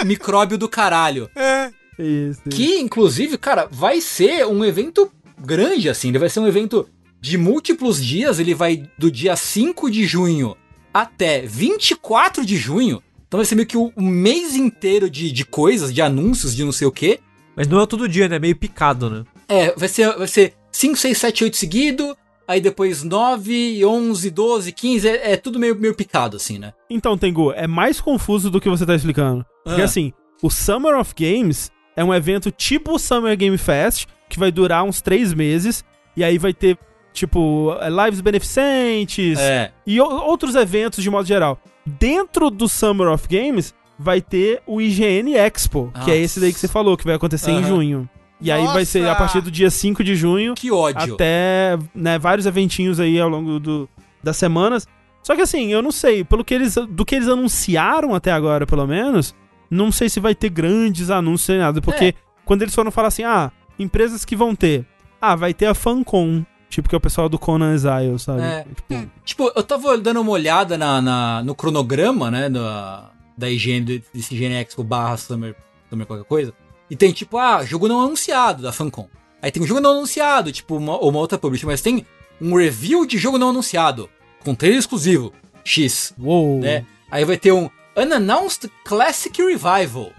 micróbio 0.03 0.57
do 0.57 0.67
caralho. 0.67 1.29
É. 1.35 1.71
Isso. 1.97 2.41
Que, 2.49 2.77
inclusive, 2.79 3.37
cara, 3.37 3.67
vai 3.71 3.99
ser 4.01 4.45
um 4.45 4.63
evento 4.65 5.09
grande, 5.37 5.89
assim. 5.89 6.09
Ele 6.09 6.19
vai 6.19 6.29
ser 6.29 6.39
um 6.41 6.47
evento 6.47 6.89
de 7.21 7.37
múltiplos 7.37 8.03
dias. 8.03 8.39
Ele 8.39 8.53
vai 8.53 8.83
do 8.97 9.11
dia 9.11 9.35
5 9.35 9.89
de 9.91 10.05
junho 10.05 10.55
até 11.01 11.41
24 11.41 12.45
de 12.45 12.57
junho. 12.57 13.01
Então 13.27 13.37
vai 13.37 13.45
ser 13.45 13.55
meio 13.55 13.67
que 13.67 13.77
o, 13.77 13.91
o 13.95 14.01
mês 14.01 14.55
inteiro 14.55 15.09
de, 15.09 15.31
de 15.31 15.45
coisas, 15.45 15.93
de 15.93 16.01
anúncios, 16.01 16.55
de 16.55 16.63
não 16.63 16.71
sei 16.71 16.87
o 16.87 16.91
quê. 16.91 17.19
Mas 17.55 17.67
não 17.67 17.81
é 17.81 17.85
todo 17.85 18.07
dia, 18.07 18.27
né? 18.27 18.39
Meio 18.39 18.55
picado, 18.55 19.09
né? 19.09 19.23
É, 19.47 19.73
vai 19.75 19.87
ser, 19.87 20.15
vai 20.17 20.27
ser 20.27 20.53
5, 20.71 20.95
6, 20.97 21.17
7, 21.17 21.43
8 21.43 21.57
seguido. 21.57 22.17
Aí 22.47 22.59
depois 22.59 23.03
9, 23.03 23.85
11, 23.85 24.31
12, 24.31 24.71
15. 24.71 25.07
É, 25.07 25.33
é 25.33 25.37
tudo 25.37 25.59
meio, 25.59 25.75
meio 25.75 25.93
picado, 25.93 26.37
assim, 26.37 26.57
né? 26.57 26.73
Então, 26.89 27.15
Tengu, 27.17 27.51
é 27.51 27.67
mais 27.67 28.01
confuso 28.01 28.49
do 28.49 28.59
que 28.59 28.69
você 28.69 28.85
tá 28.85 28.95
explicando. 28.95 29.45
Porque 29.63 29.81
Ah. 29.81 29.85
assim, 29.85 30.11
o 30.41 30.49
Summer 30.49 30.97
of 30.97 31.13
Games 31.15 31.69
é 31.95 32.03
um 32.03 32.13
evento 32.13 32.49
tipo 32.49 32.93
o 32.93 32.99
Summer 32.99 33.37
Game 33.37 33.57
Fest, 33.57 34.07
que 34.27 34.39
vai 34.39 34.51
durar 34.51 34.83
uns 34.83 34.99
três 35.01 35.31
meses, 35.33 35.83
e 36.17 36.23
aí 36.23 36.39
vai 36.39 36.53
ter, 36.53 36.77
tipo, 37.19 37.75
eh, 37.81 37.89
lives 37.89 38.21
beneficentes 38.21 39.37
É. 39.39 39.71
e 39.85 39.99
outros 40.01 40.55
eventos 40.55 41.03
de 41.03 41.09
modo 41.09 41.27
geral. 41.27 41.59
Dentro 41.85 42.49
do 42.49 42.67
Summer 42.67 43.07
of 43.09 43.27
Games 43.27 43.73
vai 43.97 44.21
ter 44.21 44.61
o 44.65 44.79
IGN 44.81 45.35
Expo, 45.35 45.91
que 46.03 46.11
é 46.11 46.17
esse 46.17 46.39
daí 46.39 46.53
que 46.53 46.59
você 46.59 46.67
falou, 46.67 46.95
que 46.97 47.05
vai 47.05 47.15
acontecer 47.15 47.51
em 47.51 47.57
Aham. 47.59 47.67
junho. 47.67 48.09
E 48.41 48.49
aí 48.51 48.65
vai 48.67 48.85
ser 48.85 48.99
a 48.99 49.07
Nossa! 49.07 49.15
partir 49.17 49.41
do 49.41 49.51
dia 49.51 49.69
5 49.69 50.01
de 50.03 50.15
junho 50.15 50.53
Que 50.55 50.71
ódio. 50.71 51.13
até 51.15 51.77
né, 51.93 52.17
vários 52.17 52.45
eventinhos 52.45 52.97
aí 52.99 53.19
ao 53.19 53.27
longo 53.27 53.59
do, 53.59 53.89
das 54.23 54.37
semanas. 54.37 54.87
Só 55.21 55.35
que 55.35 55.41
assim, 55.41 55.73
eu 55.73 55.81
não 55.81 55.91
sei, 55.91 56.23
pelo 56.23 56.45
que 56.45 56.53
eles, 56.53 56.75
do 56.89 57.03
que 57.03 57.15
eles 57.15 57.27
anunciaram 57.27 58.15
até 58.15 58.31
agora, 58.31 58.65
pelo 58.65 58.87
menos, 58.87 59.35
não 59.69 59.91
sei 59.91 60.07
se 60.07 60.21
vai 60.21 60.33
ter 60.33 60.49
grandes 60.49 61.09
anúncios 61.09 61.49
nem 61.49 61.59
nada, 61.59 61.81
porque 61.81 62.05
É. 62.05 62.13
quando 62.45 62.61
eles 62.61 62.73
foram 62.73 62.89
falar 62.91 63.09
assim, 63.09 63.23
ah, 63.23 63.51
empresas 63.77 64.23
que 64.23 64.37
vão 64.37 64.55
ter, 64.55 64.85
ah, 65.21 65.35
vai 65.35 65.53
ter 65.53 65.65
a 65.65 65.73
Fancon, 65.73 66.45
tipo 66.69 66.87
que 66.87 66.95
é 66.95 66.97
o 66.97 67.01
pessoal 67.01 67.27
do 67.27 67.39
Conan 67.39 67.73
Exile, 67.73 68.17
sabe? 68.19 68.41
É. 68.41 68.65
Tipo, 68.75 69.11
Tipo, 69.25 69.51
eu 69.55 69.63
tava 69.63 69.97
dando 69.97 70.21
uma 70.21 70.31
olhada 70.31 70.77
na, 70.77 71.01
na- 71.01 71.43
no 71.43 71.53
cronograma, 71.55 72.29
né, 72.31 72.49
da, 72.49 73.09
da 73.37 73.49
higiene, 73.49 74.03
desse 74.13 74.33
Higiene 74.35 74.55
Expo 74.55 74.83
barra 74.83 75.17
Summer, 75.17 75.55
Summer 75.89 76.05
qualquer 76.05 76.25
coisa. 76.25 76.53
E 76.89 76.95
tem 76.95 77.11
tipo, 77.11 77.37
ah, 77.37 77.63
jogo 77.63 77.87
não 77.87 78.01
anunciado 78.01 78.63
da 78.63 78.71
Fancom. 78.71 79.07
Aí 79.41 79.51
tem 79.51 79.61
um 79.63 79.67
jogo 79.67 79.79
não 79.79 79.91
anunciado, 79.91 80.51
tipo, 80.51 80.75
uma, 80.77 80.97
uma 80.99 81.19
outra 81.19 81.37
publisher, 81.37 81.65
mas 81.67 81.81
tem 81.81 82.05
um 82.41 82.55
review 82.55 83.05
de 83.05 83.17
jogo 83.17 83.37
não 83.37 83.49
anunciado, 83.49 84.09
com 84.43 84.53
trailer 84.55 84.79
exclusivo, 84.79 85.31
X, 85.63 86.13
uou, 86.19 86.59
né? 86.59 86.85
Aí 87.11 87.23
vai 87.25 87.37
ter 87.37 87.51
um 87.51 87.69
Unannounced 87.95 88.69
Classic 88.85 89.35
Revival, 89.41 90.11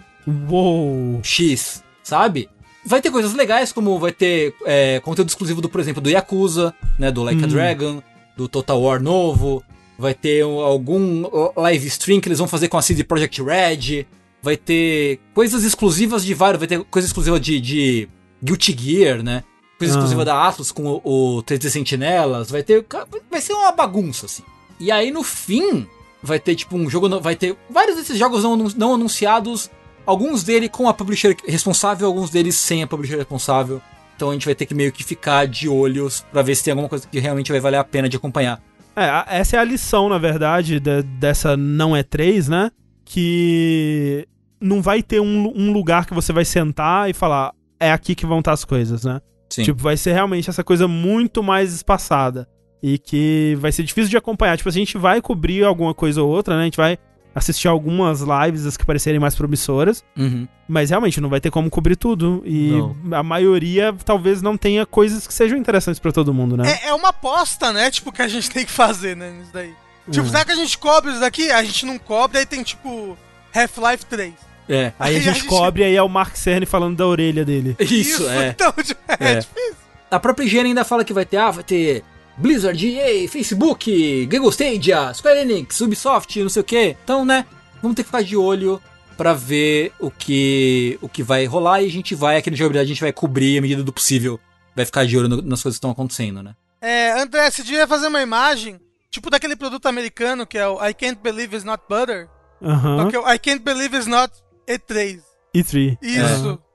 uou, 0.49 1.21
X, 1.23 1.83
sabe? 2.03 2.49
Vai 2.85 3.01
ter 3.03 3.11
coisas 3.11 3.35
legais, 3.35 3.73
como 3.73 3.99
vai 3.99 4.11
ter 4.13 4.55
é, 4.65 5.01
conteúdo 5.01 5.29
exclusivo 5.29 5.61
do, 5.61 5.69
por 5.69 5.81
exemplo, 5.81 6.01
do 6.01 6.09
Yakuza, 6.11 6.75
né? 6.99 7.11
Do 7.11 7.23
Like 7.23 7.43
a 7.43 7.47
Hum. 7.47 7.51
Dragon, 7.51 8.03
do 8.37 8.49
Total 8.49 8.81
War 8.81 9.01
novo. 9.03 9.63
Vai 9.99 10.15
ter 10.15 10.45
um- 10.47 10.61
algum 10.61 11.25
live 11.57 11.87
stream 11.89 12.21
que 12.21 12.29
eles 12.29 12.39
vão 12.39 12.49
fazer 12.49 12.69
com 12.69 12.79
a 12.79 12.83
CD 12.83 13.05
Projekt 13.05 13.43
Red. 13.43 14.07
Vai 14.43 14.57
ter 14.57 15.21
coisas 15.35 15.63
exclusivas 15.63 16.25
de 16.25 16.33
vários. 16.33 16.59
Vai 16.59 16.67
ter 16.69 16.83
coisa 16.85 17.07
exclusiva 17.07 17.39
de, 17.39 17.61
de 17.61 18.09
Guilty 18.43 18.75
Gear, 18.79 19.23
né? 19.23 19.45
Coisa 19.79 19.93
Ah. 19.95 19.97
exclusiva 19.99 20.25
da 20.25 20.49
Atlas 20.49 20.73
com 20.73 21.01
o, 21.05 21.37
o 21.39 21.43
3D 21.43 21.69
Sentinelas. 21.69 22.51
Vai 22.51 22.63
ter. 22.63 22.85
Vai 23.31 23.43
ser 23.43 23.53
uma 23.53 23.73
bagunça, 23.73 24.25
assim. 24.25 24.43
E 24.79 24.91
aí 24.91 25.11
no 25.11 25.23
fim, 25.23 25.87
vai 26.23 26.39
ter 26.41 26.55
tipo 26.55 26.75
um 26.79 26.89
jogo. 26.89 27.21
Vai 27.21 27.37
ter 27.37 27.55
vários 27.69 27.97
desses 27.97 28.17
jogos 28.19 28.43
não, 28.43 28.57
não 28.57 28.95
anunciados. 28.95 29.71
Alguns 30.11 30.43
deles 30.43 30.69
com 30.73 30.89
a 30.89 30.93
publisher 30.93 31.37
responsável, 31.47 32.05
alguns 32.09 32.31
deles 32.31 32.57
sem 32.57 32.83
a 32.83 32.87
publisher 32.87 33.17
responsável. 33.17 33.81
Então 34.17 34.31
a 34.31 34.33
gente 34.33 34.45
vai 34.45 34.57
ter 34.57 34.67
que 34.67 34.75
meio 34.75 34.91
que 34.91 35.05
ficar 35.05 35.47
de 35.47 35.69
olhos 35.69 36.27
pra 36.33 36.43
ver 36.43 36.57
se 36.57 36.65
tem 36.65 36.73
alguma 36.73 36.89
coisa 36.89 37.07
que 37.07 37.21
realmente 37.21 37.53
vai 37.53 37.61
valer 37.61 37.77
a 37.77 37.85
pena 37.85 38.09
de 38.09 38.17
acompanhar. 38.17 38.61
É, 38.97 39.39
essa 39.39 39.57
é 39.57 39.61
a 39.61 39.65
lição, 39.65 40.09
na 40.09 40.19
verdade, 40.19 40.81
de- 40.81 41.03
dessa 41.05 41.57
não 41.57 41.97
é 41.97 42.03
3, 42.03 42.49
né? 42.49 42.73
Que 43.05 44.27
não 44.61 44.83
vai 44.83 45.01
ter 45.01 45.21
um, 45.21 45.53
um 45.57 45.73
lugar 45.73 46.07
que 46.07 46.13
você 46.13 46.33
vai 46.33 46.45
sentar 46.45 47.09
e 47.09 47.13
falar, 47.13 47.53
é 47.79 47.93
aqui 47.93 48.17
que 48.17 48.27
vão 48.27 48.41
estar 48.41 48.53
as 48.53 48.65
coisas, 48.65 49.05
né? 49.05 49.21
Sim. 49.49 49.63
Tipo, 49.63 49.81
vai 49.81 49.97
ser 49.97 50.13
realmente 50.13 50.51
essa 50.51 50.65
coisa 50.65 50.89
muito 50.89 51.41
mais 51.43 51.73
espaçada. 51.73 52.49
E 52.83 52.99
que 52.99 53.57
vai 53.61 53.71
ser 53.71 53.85
difícil 53.85 54.11
de 54.11 54.17
acompanhar. 54.17 54.57
Tipo, 54.57 54.71
a 54.71 54.73
gente 54.73 54.99
vai 54.99 55.21
cobrir 55.23 55.65
alguma 55.65 55.95
coisa 55.95 56.21
ou 56.21 56.29
outra, 56.29 56.57
né? 56.57 56.63
A 56.63 56.65
gente 56.65 56.77
vai 56.77 56.99
assistir 57.35 57.69
algumas 57.69 58.21
lives, 58.21 58.67
as 58.67 58.77
que 58.77 58.85
parecerem 58.85 59.21
mais 59.21 59.35
promissoras. 59.35 60.05
Uhum. 60.17 60.47
Mas 60.69 60.91
realmente 60.91 61.21
não 61.21 61.29
vai 61.29 61.41
ter 61.41 61.51
como 61.51 61.69
cobrir 61.71 61.97
tudo. 61.97 62.43
E 62.45 62.71
Não. 62.71 62.97
a 63.19 63.23
maioria 63.23 63.95
talvez 64.05 64.41
não 64.43 64.57
tenha 64.57 64.85
coisas 64.87 65.27
que 65.27 65.35
sejam 65.35 65.57
interessantes 65.59 65.99
pra 66.01 66.13
todo 66.13 66.33
mundo, 66.35 66.57
né? 66.57 66.79
É, 66.85 66.89
é 66.89 66.95
uma 66.95 67.09
aposta, 67.11 67.73
né? 67.73 67.91
Tipo, 67.91 68.13
que 68.13 68.23
a 68.23 68.29
gente 68.29 68.51
tem 68.51 68.65
que 68.65 68.71
fazer, 68.73 69.17
né? 69.17 69.31
Nisso 69.31 69.51
daí. 69.53 69.73
Tipo, 70.11 70.25
Uhum. 70.25 70.31
será 70.31 70.45
que 70.45 70.53
a 70.53 70.57
gente 70.57 70.77
cobre 70.79 71.11
isso 71.13 71.21
daqui? 71.21 71.51
A 71.51 71.63
gente 71.63 71.87
não 71.87 71.99
cobre, 71.99 72.39
aí 72.39 72.47
tem 72.47 72.63
tipo 72.63 73.17
Half-Life 73.55 74.07
3. 74.07 74.33
É. 74.69 74.93
Aí 74.99 75.17
a 75.17 75.21
gente 75.21 75.45
cobre 75.45 75.83
e 75.83 75.85
aí 75.87 75.97
é 75.97 76.03
o 76.03 76.09
Mark 76.09 76.37
Cerny 76.37 76.65
falando 76.67 76.97
da 76.97 77.07
orelha 77.07 77.45
dele. 77.45 77.77
Isso, 77.81 78.29
é. 78.29 78.49
Então, 78.49 78.73
é, 79.19 79.33
É. 79.33 79.35
difícil. 79.41 79.77
A 80.11 80.19
própria 80.19 80.45
higiene 80.45 80.69
ainda 80.71 80.85
fala 80.85 81.05
que 81.05 81.13
vai 81.13 81.25
ter, 81.25 81.37
ah, 81.37 81.51
vai 81.51 81.63
ter 81.65 82.03
Blizzard, 82.41 82.87
EA, 82.87 83.29
Facebook, 83.29 84.27
Google 84.27 84.51
Stadia, 84.51 85.13
Square 85.15 85.41
Enix, 85.41 85.81
Ubisoft, 85.81 86.43
não 86.43 86.49
sei 86.49 86.61
o 86.63 86.65
que. 86.65 86.97
Então, 87.05 87.25
né, 87.25 87.45
vamos 87.83 87.95
ter 87.95 88.03
que 88.03 88.09
ficar 88.09 88.23
de 88.23 88.37
olho 88.37 88.81
pra 89.17 89.35
ver 89.35 89.93
o 90.01 90.11
que 90.11 90.99
o 91.03 91.09
que 91.09 91.23
vai 91.23 91.45
rolar 91.45 91.83
e 91.83 91.87
a 91.87 91.91
gente 91.91 92.15
vai, 92.15 92.37
aqui 92.39 92.51
no 92.51 92.57
jogabilidade, 92.57 92.87
a 92.91 92.95
gente 92.95 93.01
vai 93.03 93.13
cobrir 93.13 93.59
à 93.59 93.61
medida 93.63 93.83
do 93.83 93.93
possível. 93.93 94.41
Vai 94.75 94.87
ficar 94.87 95.05
de 95.05 95.17
olho 95.19 95.29
no- 95.29 95.43
nas 95.43 95.63
coisas 95.63 95.77
que 95.77 95.79
estão 95.79 95.91
acontecendo, 95.91 96.43
né? 96.43 96.55
É, 96.81 97.13
André, 97.21 97.51
você 97.51 97.63
devia 97.63 97.87
fazer 97.87 98.07
uma 98.07 98.23
imagem, 98.23 98.81
tipo 99.11 99.29
daquele 99.29 99.55
produto 99.57 99.85
americano 99.87 100.47
que 100.47 100.57
é 100.57 100.67
o 100.67 100.83
I 100.83 100.95
Can't 100.95 101.19
Believe 101.23 101.55
It's 101.57 101.65
Not 101.65 101.83
Butter. 101.89 102.29
Só 102.63 103.11
que 103.11 103.17
é 103.17 103.19
o 103.21 103.31
I 103.31 103.39
Can't 103.39 103.61
Believe 103.63 103.95
It's 103.97 104.07
Not 104.07 104.33
E3. 104.67 105.21
E3. 105.55 105.99
Isso. 106.01 106.59
É, 106.67 106.70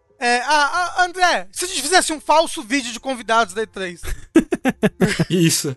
ah, 0.45 0.93
ah, 0.97 1.05
André, 1.05 1.47
se 1.51 1.65
a 1.65 1.67
gente 1.67 1.81
fizesse 1.81 2.13
um 2.13 2.19
falso 2.19 2.61
vídeo 2.61 2.91
de 2.91 2.99
convidados 2.99 3.53
da 3.53 3.65
E3. 3.65 3.99
Isso. 5.29 5.75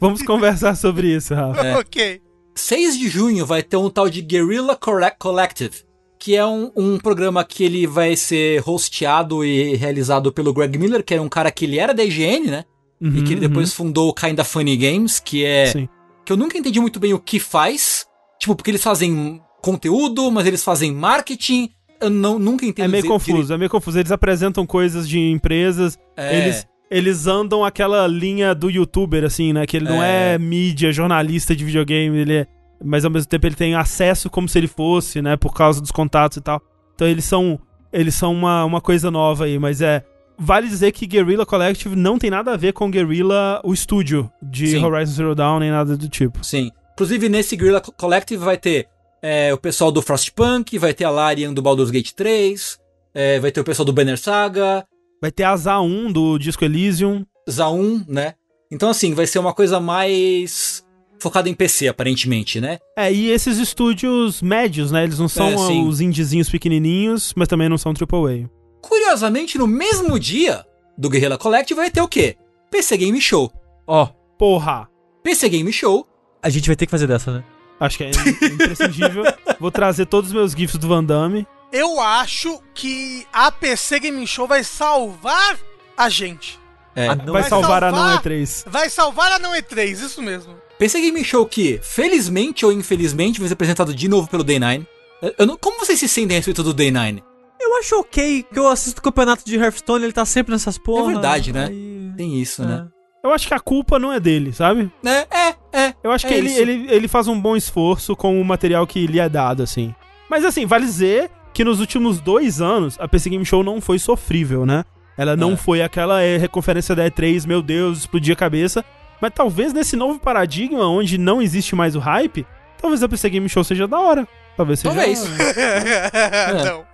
Vamos 0.00 0.22
conversar 0.22 0.76
sobre 0.76 1.14
isso, 1.14 1.34
Rafa. 1.34 1.66
É. 1.66 1.76
ok. 1.78 2.22
6 2.54 2.98
de 2.98 3.08
junho 3.08 3.44
vai 3.44 3.62
ter 3.62 3.76
um 3.76 3.90
tal 3.90 4.08
de 4.08 4.22
Guerrilla 4.22 4.76
Correct 4.76 5.18
Collective, 5.18 5.84
que 6.18 6.36
é 6.36 6.46
um, 6.46 6.70
um 6.76 6.98
programa 6.98 7.44
que 7.44 7.64
ele 7.64 7.86
vai 7.86 8.16
ser 8.16 8.62
hosteado 8.68 9.44
e 9.44 9.74
realizado 9.74 10.32
pelo 10.32 10.52
Greg 10.54 10.78
Miller, 10.78 11.04
que 11.04 11.14
era 11.14 11.22
um 11.22 11.28
cara 11.28 11.50
que 11.50 11.64
ele 11.64 11.78
era 11.78 11.92
da 11.92 12.04
IGN, 12.04 12.50
né? 12.50 12.64
Uhum, 13.00 13.16
e 13.16 13.22
que 13.22 13.32
ele 13.32 13.40
depois 13.40 13.72
fundou 13.72 14.08
o 14.08 14.14
Kinda 14.14 14.44
Funny 14.44 14.76
Games, 14.76 15.18
que 15.18 15.44
é. 15.44 15.66
Sim. 15.66 15.88
que 16.24 16.32
eu 16.32 16.36
nunca 16.36 16.56
entendi 16.56 16.80
muito 16.80 17.00
bem 17.00 17.12
o 17.12 17.18
que 17.18 17.40
faz. 17.40 18.06
Tipo, 18.38 18.54
porque 18.54 18.70
eles 18.70 18.82
fazem 18.82 19.42
conteúdo, 19.60 20.30
mas 20.30 20.46
eles 20.46 20.62
fazem 20.62 20.92
marketing. 20.92 21.70
Eu 22.00 22.10
não, 22.10 22.38
nunca 22.38 22.64
entendi 22.66 22.86
É 22.86 22.88
meio 22.88 23.06
confuso, 23.06 23.52
é 23.52 23.56
meio 23.58 23.70
confuso. 23.70 23.98
Eles 23.98 24.12
apresentam 24.12 24.66
coisas 24.66 25.08
de 25.08 25.18
empresas, 25.18 25.98
É. 26.16 26.38
eles, 26.38 26.66
eles 26.90 27.26
andam 27.26 27.64
aquela 27.64 28.06
linha 28.06 28.54
do 28.54 28.70
youtuber, 28.70 29.24
assim, 29.24 29.52
né? 29.52 29.66
Que 29.66 29.76
ele 29.78 29.86
não 29.88 30.02
é, 30.02 30.34
É. 30.34 30.38
mídia, 30.38 30.92
jornalista 30.92 31.54
de 31.56 31.64
videogame, 31.64 32.18
ele 32.18 32.34
é. 32.38 32.46
Mas 32.84 33.04
ao 33.04 33.10
mesmo 33.10 33.28
tempo 33.28 33.46
ele 33.46 33.54
tem 33.54 33.74
acesso 33.74 34.28
como 34.28 34.48
se 34.48 34.58
ele 34.58 34.66
fosse, 34.66 35.22
né? 35.22 35.36
Por 35.36 35.54
causa 35.54 35.80
dos 35.80 35.90
contatos 35.90 36.36
e 36.36 36.40
tal. 36.40 36.60
Então 36.94 37.06
eles 37.06 37.24
são. 37.24 37.58
Eles 37.92 38.14
são 38.16 38.32
uma, 38.32 38.64
uma 38.64 38.80
coisa 38.80 39.10
nova 39.10 39.44
aí, 39.44 39.58
mas 39.58 39.80
é. 39.80 40.02
Vale 40.36 40.66
dizer 40.66 40.90
que 40.90 41.06
Guerrilla 41.06 41.46
Collective 41.46 41.94
não 41.94 42.18
tem 42.18 42.28
nada 42.28 42.52
a 42.52 42.56
ver 42.56 42.72
com 42.72 42.90
Guerrilla, 42.90 43.60
o 43.64 43.72
estúdio 43.72 44.28
de 44.42 44.66
Sim. 44.66 44.84
Horizon 44.84 45.12
Zero 45.12 45.34
Dawn, 45.34 45.60
nem 45.60 45.70
nada 45.70 45.96
do 45.96 46.08
tipo. 46.08 46.44
Sim. 46.44 46.72
Inclusive, 46.94 47.28
nesse 47.28 47.54
Guerrilla 47.56 47.80
Co- 47.80 47.92
Collective 47.92 48.44
vai 48.44 48.56
ter 48.56 48.88
é, 49.26 49.54
o 49.54 49.56
pessoal 49.56 49.90
do 49.90 50.02
Frostpunk, 50.02 50.76
vai 50.78 50.92
ter 50.92 51.04
a 51.04 51.10
Larian 51.10 51.54
do 51.54 51.62
Baldur's 51.62 51.90
Gate 51.90 52.10
3, 52.12 52.78
é, 53.14 53.40
vai 53.40 53.50
ter 53.50 53.58
o 53.60 53.64
pessoal 53.64 53.86
do 53.86 53.92
Banner 53.92 54.18
Saga. 54.18 54.84
Vai 55.22 55.32
ter 55.32 55.44
a 55.44 55.54
ZA1 55.54 56.12
do 56.12 56.36
Disco 56.38 56.62
Elysium. 56.62 57.24
Za1, 57.48 58.04
né? 58.06 58.34
Então, 58.70 58.90
assim, 58.90 59.14
vai 59.14 59.26
ser 59.26 59.38
uma 59.38 59.54
coisa 59.54 59.80
mais 59.80 60.84
focada 61.18 61.48
em 61.48 61.54
PC, 61.54 61.88
aparentemente, 61.88 62.60
né? 62.60 62.78
É, 62.98 63.10
e 63.10 63.30
esses 63.30 63.56
estúdios 63.56 64.42
médios, 64.42 64.90
né? 64.92 65.04
Eles 65.04 65.18
não 65.18 65.28
são 65.28 65.48
É, 65.48 65.82
os 65.88 66.02
indiezinhos 66.02 66.50
pequenininhos, 66.50 67.32
mas 67.34 67.48
também 67.48 67.68
não 67.70 67.78
são 67.78 67.92
AAA. 67.94 68.50
Curiosamente, 68.82 69.56
no 69.56 69.66
mesmo 69.66 70.18
dia 70.20 70.62
do 70.98 71.08
Guerrilla 71.08 71.38
Collect 71.38 71.72
vai 71.72 71.90
ter 71.90 72.02
o 72.02 72.08
quê? 72.08 72.36
PC 72.70 72.98
Game 72.98 73.18
Show. 73.22 73.50
Ó, 73.86 74.06
Porra! 74.38 74.86
PC 75.22 75.48
Game 75.48 75.72
Show. 75.72 76.06
a 76.42 76.50
gente 76.50 76.66
vai 76.66 76.76
ter 76.76 76.84
que 76.84 76.90
fazer 76.90 77.06
dessa, 77.06 77.32
né? 77.32 77.44
Acho 77.84 77.98
que 77.98 78.04
é 78.04 78.10
imprescindível. 78.10 79.24
Vou 79.60 79.70
trazer 79.70 80.06
todos 80.06 80.30
os 80.30 80.34
meus 80.34 80.52
GIFs 80.52 80.76
do 80.76 80.88
Van 80.88 81.04
Damme. 81.04 81.46
Eu 81.72 82.00
acho 82.00 82.60
que 82.74 83.26
a 83.32 83.50
PC 83.50 84.00
Game 84.00 84.26
Show 84.26 84.46
vai 84.46 84.62
salvar 84.62 85.56
a 85.96 86.08
gente. 86.08 86.58
É, 86.96 87.08
Ah, 87.08 87.16
não 87.16 87.32
vai 87.32 87.42
vai 87.42 87.50
salvar 87.50 87.82
a 87.84 87.90
salvar? 87.90 88.10
não 88.14 88.18
E3. 88.22 88.64
Vai 88.68 88.88
salvar 88.90 89.32
a 89.32 89.38
não 89.38 89.52
E3, 89.52 89.90
isso 89.92 90.22
mesmo. 90.22 90.54
PC 90.78 91.00
Game 91.00 91.24
Show 91.24 91.44
que, 91.46 91.80
felizmente 91.82 92.64
ou 92.64 92.72
infelizmente, 92.72 93.38
vai 93.40 93.48
ser 93.48 93.54
apresentado 93.54 93.92
de 93.94 94.06
novo 94.08 94.28
pelo 94.28 94.44
Day9. 94.44 94.86
Eu- 95.22 95.34
eu 95.38 95.46
não- 95.46 95.56
como 95.56 95.78
vocês 95.78 95.98
se 95.98 96.08
sentem 96.08 96.36
a 96.36 96.38
respeito 96.38 96.62
do 96.62 96.74
Day9? 96.74 97.22
Eu 97.60 97.76
acho 97.78 97.98
ok 97.98 98.44
que 98.52 98.58
eu 98.58 98.68
assisto 98.68 99.00
o 99.00 99.02
campeonato 99.02 99.44
de 99.44 99.56
Hearthstone, 99.56 100.04
ele 100.04 100.12
tá 100.12 100.24
sempre 100.24 100.52
nessas 100.52 100.78
porra. 100.78 101.12
verdade, 101.12 101.52
né? 101.52 101.66
aí- 101.66 102.12
Tem 102.16 102.40
isso, 102.40 102.62
É. 102.62 102.66
né? 102.66 102.86
Eu 103.24 103.32
acho 103.32 103.48
que 103.48 103.54
a 103.54 103.58
culpa 103.58 103.98
não 103.98 104.12
é 104.12 104.20
dele, 104.20 104.52
sabe? 104.52 104.92
É, 105.02 105.26
é, 105.34 105.54
é. 105.72 105.94
Eu 106.04 106.12
acho 106.12 106.26
É 106.26 106.28
que 106.28 106.34
ele, 106.34 106.48
isso. 106.48 106.60
ele, 106.60 106.86
ele 106.90 107.08
faz 107.08 107.26
um 107.26 107.40
bom 107.40 107.56
esforço 107.56 108.14
com 108.14 108.38
o 108.38 108.44
material 108.44 108.86
que 108.86 109.06
lhe 109.06 109.18
é 109.18 109.28
dado, 109.30 109.62
assim. 109.62 109.94
Mas 110.28 110.44
assim, 110.44 110.66
vale 110.66 110.84
dizer 110.84 111.30
que 111.54 111.64
nos 111.64 111.80
últimos 111.80 112.20
dois 112.20 112.60
anos 112.60 112.96
a 113.00 113.08
PC 113.08 113.30
Game 113.30 113.44
Show 113.44 113.64
não 113.64 113.80
foi 113.80 113.98
sofrível, 113.98 114.66
né? 114.66 114.84
Ela 115.16 115.34
não 115.36 115.52
É. 115.52 115.56
foi 115.56 115.80
aquela 115.80 116.20
é, 116.22 116.46
conferência 116.48 116.94
da 116.94 117.08
E3, 117.08 117.46
meu 117.46 117.62
Deus, 117.62 118.00
explodir 118.00 118.34
a 118.34 118.36
cabeça. 118.36 118.84
Mas 119.20 119.32
talvez 119.34 119.72
nesse 119.72 119.96
novo 119.96 120.18
paradigma, 120.18 120.86
onde 120.86 121.16
não 121.16 121.40
existe 121.40 121.74
mais 121.74 121.96
o 121.96 122.00
hype, 122.00 122.44
talvez 122.78 123.02
a 123.02 123.08
PC 123.08 123.30
Game 123.30 123.48
Show 123.48 123.64
seja 123.64 123.86
da 123.88 123.98
hora. 123.98 124.28
Talvez 124.56 124.80
seja. 124.80 124.94
Talvez. 124.94 125.24
não. 126.64 126.84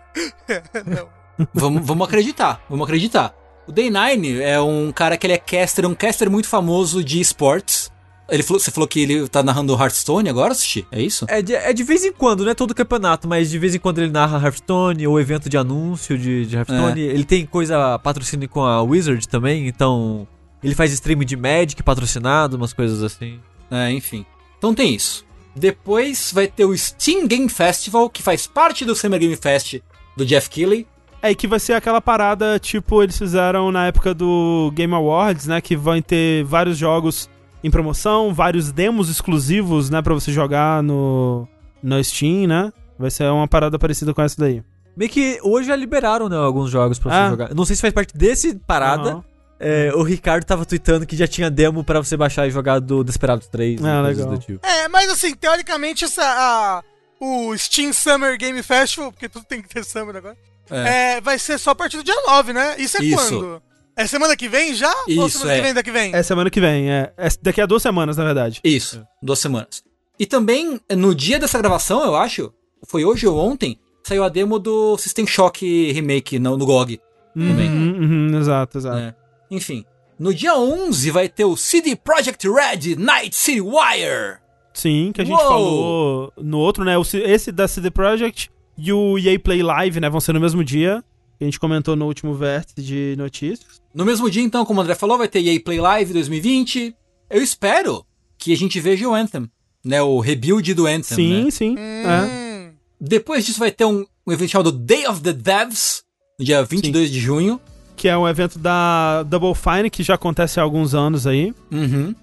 não. 0.86 1.08
vamos, 1.54 1.84
vamos 1.86 2.06
acreditar, 2.06 2.60
vamos 2.68 2.84
acreditar. 2.84 3.34
O 3.70 3.72
Day9 3.72 4.40
é 4.40 4.60
um 4.60 4.90
cara 4.90 5.16
que 5.16 5.24
ele 5.24 5.34
é 5.34 5.38
caster, 5.38 5.86
um 5.86 5.94
caster 5.94 6.28
muito 6.28 6.48
famoso 6.48 7.04
de 7.04 7.20
esportes. 7.20 7.88
Ele 8.28 8.42
falou, 8.42 8.58
você 8.58 8.68
falou 8.68 8.88
que 8.88 8.98
ele 8.98 9.28
tá 9.28 9.44
narrando 9.44 9.80
Hearthstone 9.80 10.28
agora, 10.28 10.52
Sushi? 10.54 10.84
É 10.90 11.00
isso? 11.00 11.24
É 11.28 11.40
de, 11.40 11.54
é 11.54 11.72
de 11.72 11.84
vez 11.84 12.04
em 12.04 12.10
quando, 12.10 12.42
não 12.42 12.50
é 12.50 12.54
todo 12.54 12.74
campeonato, 12.74 13.28
mas 13.28 13.48
de 13.48 13.60
vez 13.60 13.72
em 13.72 13.78
quando 13.78 13.98
ele 13.98 14.10
narra 14.10 14.44
Hearthstone 14.44 15.06
ou 15.06 15.20
evento 15.20 15.48
de 15.48 15.56
anúncio 15.56 16.18
de, 16.18 16.46
de 16.46 16.56
Hearthstone. 16.56 17.00
Ele 17.00 17.22
tem 17.22 17.46
coisa 17.46 17.96
patrocínio 18.00 18.48
com 18.48 18.60
a 18.60 18.82
Wizard 18.82 19.28
também, 19.28 19.68
então 19.68 20.26
ele 20.64 20.74
faz 20.74 20.92
stream 20.92 21.20
de 21.20 21.36
Magic 21.36 21.80
patrocinado, 21.84 22.56
umas 22.56 22.72
coisas 22.72 23.04
assim. 23.04 23.38
É, 23.70 23.88
enfim. 23.92 24.26
Então 24.58 24.74
tem 24.74 24.96
isso. 24.96 25.24
Depois 25.54 26.32
vai 26.34 26.48
ter 26.48 26.64
o 26.64 26.76
Steam 26.76 27.24
Game 27.28 27.48
Festival, 27.48 28.10
que 28.10 28.20
faz 28.20 28.48
parte 28.48 28.84
do 28.84 28.96
Summer 28.96 29.20
Game 29.20 29.36
Fest 29.36 29.76
do 30.16 30.26
Jeff 30.26 30.50
Keighley. 30.50 30.88
É, 31.22 31.30
e 31.30 31.34
que 31.34 31.46
vai 31.46 31.58
ser 31.60 31.74
aquela 31.74 32.00
parada, 32.00 32.58
tipo, 32.58 33.02
eles 33.02 33.18
fizeram 33.18 33.70
na 33.70 33.86
época 33.86 34.14
do 34.14 34.70
Game 34.74 34.94
Awards, 34.94 35.46
né? 35.46 35.60
Que 35.60 35.76
vai 35.76 36.00
ter 36.00 36.44
vários 36.44 36.78
jogos 36.78 37.28
em 37.62 37.70
promoção, 37.70 38.32
vários 38.32 38.72
demos 38.72 39.10
exclusivos, 39.10 39.90
né? 39.90 40.00
Pra 40.00 40.14
você 40.14 40.32
jogar 40.32 40.82
no, 40.82 41.46
no 41.82 42.02
Steam, 42.02 42.46
né? 42.46 42.72
Vai 42.98 43.10
ser 43.10 43.24
uma 43.30 43.46
parada 43.46 43.78
parecida 43.78 44.14
com 44.14 44.22
essa 44.22 44.36
daí. 44.40 44.62
Meio 44.96 45.10
que 45.10 45.38
hoje 45.42 45.68
já 45.68 45.76
liberaram, 45.76 46.28
né, 46.28 46.36
alguns 46.36 46.70
jogos 46.70 46.98
pra 46.98 47.10
você 47.10 47.16
Ah. 47.16 47.30
jogar. 47.30 47.54
Não 47.54 47.64
sei 47.64 47.76
se 47.76 47.82
faz 47.82 47.92
parte 47.94 48.16
desse 48.16 48.54
parada. 48.54 49.10
Aham. 49.12 49.24
É, 49.62 49.92
o 49.94 50.02
Ricardo 50.02 50.44
tava 50.44 50.64
tweetando 50.64 51.06
que 51.06 51.14
já 51.14 51.26
tinha 51.26 51.50
demo 51.50 51.84
pra 51.84 52.02
você 52.02 52.16
baixar 52.16 52.46
e 52.48 52.50
jogar 52.50 52.78
do 52.80 53.04
Desperados 53.04 53.46
3. 53.46 53.78
e 53.78 53.86
Ah, 53.86 54.00
legal. 54.00 54.26
do 54.30 54.38
tipo. 54.38 54.66
É, 54.66 54.88
mas 54.88 55.10
assim, 55.10 55.34
teoricamente, 55.34 56.02
essa, 56.06 56.22
a- 56.24 56.82
o 57.20 57.54
Steam 57.58 57.92
Summer 57.92 58.38
Game 58.38 58.62
Festival, 58.62 59.12
porque 59.12 59.28
tudo 59.28 59.44
tem 59.44 59.60
que 59.60 59.68
ter 59.68 59.84
Summer 59.84 60.16
agora, 60.16 60.34
É. 60.70 61.16
é, 61.16 61.20
vai 61.20 61.38
ser 61.38 61.58
só 61.58 61.70
a 61.70 61.74
partir 61.74 61.96
do 61.96 62.04
dia 62.04 62.14
9, 62.26 62.52
né? 62.52 62.76
Isso 62.78 62.96
é 62.98 63.04
Isso. 63.04 63.16
quando? 63.16 63.62
É 63.96 64.06
semana 64.06 64.36
que 64.36 64.48
vem 64.48 64.74
já? 64.74 64.92
Ou 65.18 65.26
Isso, 65.26 65.38
semana 65.40 65.52
é. 65.52 65.56
que 65.56 65.62
vem 65.62 65.74
daqui 65.74 65.90
vem? 65.90 66.14
É 66.14 66.22
semana 66.22 66.50
que 66.50 66.60
vem, 66.60 66.90
é. 66.90 67.12
é 67.16 67.28
daqui 67.42 67.60
a 67.60 67.66
duas 67.66 67.82
semanas, 67.82 68.16
na 68.16 68.24
verdade. 68.24 68.60
Isso, 68.64 69.04
duas 69.22 69.38
semanas. 69.38 69.82
E 70.18 70.26
também, 70.26 70.80
no 70.96 71.14
dia 71.14 71.38
dessa 71.38 71.58
gravação, 71.58 72.04
eu 72.04 72.14
acho, 72.14 72.52
foi 72.86 73.04
hoje 73.04 73.26
ou 73.26 73.38
ontem, 73.38 73.78
saiu 74.02 74.24
a 74.24 74.28
demo 74.28 74.58
do 74.58 74.96
System 74.98 75.26
Shock 75.26 75.92
Remake 75.92 76.38
no, 76.38 76.56
no 76.56 76.66
GOG. 76.66 77.00
Também. 77.34 77.68
Uhum, 77.68 78.30
uhum, 78.30 78.38
exato, 78.38 78.78
exato. 78.78 78.96
né? 78.96 79.14
Enfim, 79.50 79.84
no 80.18 80.34
dia 80.34 80.56
11 80.56 81.10
vai 81.10 81.28
ter 81.28 81.44
o 81.44 81.56
CD 81.56 81.96
Projekt 81.96 82.46
Red 82.48 82.96
Night 82.96 83.34
City 83.34 83.60
Wire. 83.60 84.38
Sim, 84.72 85.10
que 85.14 85.22
a 85.22 85.24
gente 85.24 85.38
Uou! 85.38 85.48
falou 85.48 86.32
no 86.36 86.58
outro, 86.58 86.84
né? 86.84 86.94
Esse 87.24 87.50
da 87.50 87.66
CD 87.66 87.90
Projekt 87.90 88.50
e 88.76 88.92
o 88.92 89.18
EA 89.18 89.38
Play 89.38 89.62
Live, 89.62 90.00
né? 90.00 90.08
Vão 90.08 90.20
ser 90.20 90.32
no 90.32 90.40
mesmo 90.40 90.64
dia. 90.64 91.02
Que 91.38 91.44
a 91.44 91.46
gente 91.46 91.58
comentou 91.58 91.96
no 91.96 92.06
último 92.06 92.34
vértice 92.34 92.82
de 92.82 93.14
notícias. 93.16 93.80
No 93.94 94.04
mesmo 94.04 94.30
dia, 94.30 94.42
então, 94.42 94.64
como 94.64 94.78
o 94.78 94.82
André 94.82 94.94
falou, 94.94 95.16
vai 95.16 95.26
ter 95.26 95.40
EA 95.42 95.58
Play 95.62 95.80
Live 95.80 96.12
2020. 96.12 96.94
Eu 97.30 97.42
espero 97.42 98.04
que 98.36 98.52
a 98.52 98.56
gente 98.56 98.78
veja 98.78 99.08
o 99.08 99.14
Anthem, 99.14 99.50
né? 99.84 100.02
O 100.02 100.20
rebuild 100.20 100.74
do 100.74 100.86
Anthem, 100.86 101.16
sim, 101.16 101.44
né? 101.44 101.50
sim. 101.50 101.76
É. 101.78 102.68
Hum, 102.68 102.72
Depois 103.00 103.46
disso 103.46 103.58
vai 103.58 103.70
ter 103.70 103.84
um, 103.86 104.04
um 104.26 104.32
evento 104.32 104.50
chamado 104.50 104.70
Day 104.72 105.06
of 105.06 105.22
the 105.22 105.32
Devs, 105.32 106.02
no 106.38 106.44
dia 106.44 106.62
22 106.62 107.10
de 107.10 107.18
junho. 107.18 107.58
Que 107.96 108.08
é 108.08 108.16
um 108.16 108.26
evento 108.28 108.58
da 108.58 109.22
Double 109.24 109.54
Fine, 109.54 109.90
que 109.90 110.02
já 110.02 110.14
acontece 110.14 110.58
há 110.60 110.62
alguns 110.62 110.94
anos 110.94 111.26
aí. 111.26 111.54
Uhum. 111.70 112.14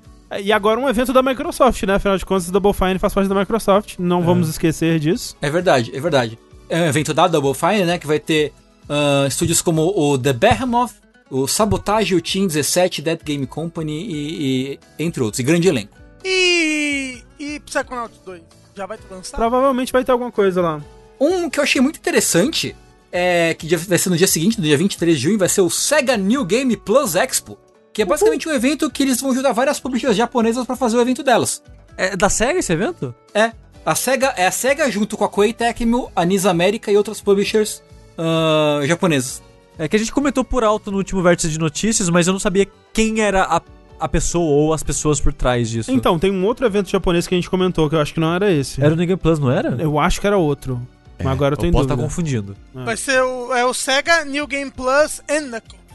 E 0.42 0.52
agora 0.52 0.80
um 0.80 0.90
evento 0.90 1.14
da 1.14 1.24
Microsoft, 1.24 1.84
né? 1.84 1.96
Afinal 1.96 2.18
de 2.18 2.26
contas, 2.26 2.50
a 2.50 2.52
Double 2.52 2.74
Fine 2.74 3.00
faz 3.00 3.14
parte 3.14 3.30
da 3.30 3.36
Microsoft. 3.36 3.96
Não 3.98 4.22
vamos 4.22 4.50
esquecer 4.50 5.00
disso. 5.00 5.38
É 5.42 5.50
verdade, 5.50 5.96
é 5.96 6.00
verdade. 6.00 6.38
É 6.70 6.82
um 6.82 6.86
evento 6.86 7.14
da 7.14 7.28
Double 7.28 7.54
Fine, 7.54 7.86
né? 7.86 7.98
Que 7.98 8.06
vai 8.06 8.20
ter 8.20 8.54
ah, 8.90 9.26
estúdios 9.28 9.62
como 9.62 9.94
o 9.96 10.18
The 10.18 10.34
Behemoth, 10.34 10.94
o 11.30 11.48
Sabotage, 11.48 12.16
o 12.16 12.22
Team 12.22 12.48
17, 12.48 13.02
Dead 13.02 13.20
Game 13.24 13.46
Company 13.46 13.94
e, 13.94 14.74
e 14.74 14.80
entre 15.00 15.22
outros. 15.22 15.40
E 15.40 15.44
grande 15.44 15.68
elenco. 15.68 15.98
E. 16.24 17.24
E 17.40 17.60
Psychonauts 17.60 18.20
2? 18.26 18.42
Já 18.76 18.86
vai 18.86 18.98
ter 18.98 19.14
lançado? 19.14 19.40
Provavelmente 19.40 19.92
vai 19.92 20.04
ter 20.04 20.12
alguma 20.12 20.32
coisa 20.32 20.62
lá. 20.62 20.82
Um 21.20 21.50
que 21.50 21.60
eu 21.60 21.64
achei 21.64 21.82
muito 21.82 21.98
interessante 21.98 22.76
é 23.12 23.54
que 23.54 23.76
vai 23.76 23.98
ser 23.98 24.10
no 24.10 24.18
dia 24.18 24.28
seguinte, 24.28 24.60
no 24.60 24.66
dia 24.66 24.78
23 24.78 25.16
de 25.16 25.24
junho, 25.24 25.38
vai 25.38 25.50
ser 25.50 25.62
o 25.62 25.70
Sega 25.70 26.18
New 26.18 26.44
Game 26.46 26.76
Plus 26.78 27.16
Expo. 27.16 27.58
Que 27.98 28.04
é 28.04 28.06
basicamente 28.06 28.48
um 28.48 28.52
evento 28.52 28.92
que 28.92 29.02
eles 29.02 29.20
vão 29.20 29.32
ajudar 29.32 29.54
várias 29.54 29.80
publishers 29.80 30.16
japonesas 30.16 30.68
pra 30.68 30.76
fazer 30.76 30.96
o 30.98 31.02
evento 31.02 31.24
delas. 31.24 31.64
É 31.98 32.16
da 32.16 32.30
SEGA 32.30 32.60
esse 32.60 32.72
evento? 32.72 33.12
É, 33.34 33.54
a 33.84 33.96
SEGA 33.96 34.36
é 34.38 34.46
a 34.46 34.52
SEGA 34.52 34.92
junto 34.92 35.18
com 35.18 35.24
a 35.24 35.28
Koei 35.28 35.52
Tecmo, 35.52 36.12
a 36.16 36.24
Nis 36.24 36.46
América 36.46 36.92
e 36.92 36.96
outras 36.96 37.20
publishers 37.22 37.82
ah, 38.16 38.82
japonesas. 38.86 39.42
É 39.80 39.88
que 39.88 39.96
a 39.96 40.00
gente 40.00 40.12
comentou 40.12 40.44
por 40.44 40.64
alto 40.64 40.92
no 40.92 40.98
último 40.98 41.24
vértice 41.24 41.50
de 41.50 41.58
notícias, 41.58 42.08
mas 42.08 42.28
eu 42.28 42.34
não 42.34 42.40
sabia 42.40 42.68
quem 42.94 43.20
era 43.22 43.42
a, 43.42 43.60
a 44.00 44.08
pessoa 44.08 44.46
ou 44.46 44.74
as 44.76 44.84
pessoas 44.84 45.20
por 45.20 45.34
trás 45.34 45.68
disso. 45.68 45.92
Então, 45.92 46.20
tem 46.20 46.30
um 46.30 46.46
outro 46.46 46.68
evento 46.68 46.92
japonês 46.92 47.26
que 47.26 47.34
a 47.34 47.38
gente 47.40 47.50
comentou, 47.50 47.90
que 47.90 47.96
eu 47.96 48.00
acho 48.00 48.14
que 48.14 48.20
não 48.20 48.32
era 48.32 48.52
esse. 48.52 48.80
Era 48.80 48.94
o 48.94 48.96
New 48.96 49.08
Game 49.08 49.20
Plus, 49.20 49.40
não 49.40 49.50
era? 49.50 49.70
Eu 49.70 49.98
acho 49.98 50.22
que 50.22 50.28
era 50.28 50.38
outro. 50.38 50.80
Mas 51.18 51.34
agora 51.34 51.56
eu 51.56 51.58
tô 51.58 51.66
em 51.66 51.72
posso 51.72 51.88
dúvida. 51.88 51.96
estar 51.96 52.04
confundindo. 52.04 52.56
Vai 52.76 52.96
ser 52.96 53.24
o, 53.24 53.52
é 53.56 53.66
o 53.66 53.74
Sega 53.74 54.24
New 54.24 54.46
Game 54.46 54.70
Plus 54.70 55.20
and 55.28 55.48
Knuckles. 55.50 55.87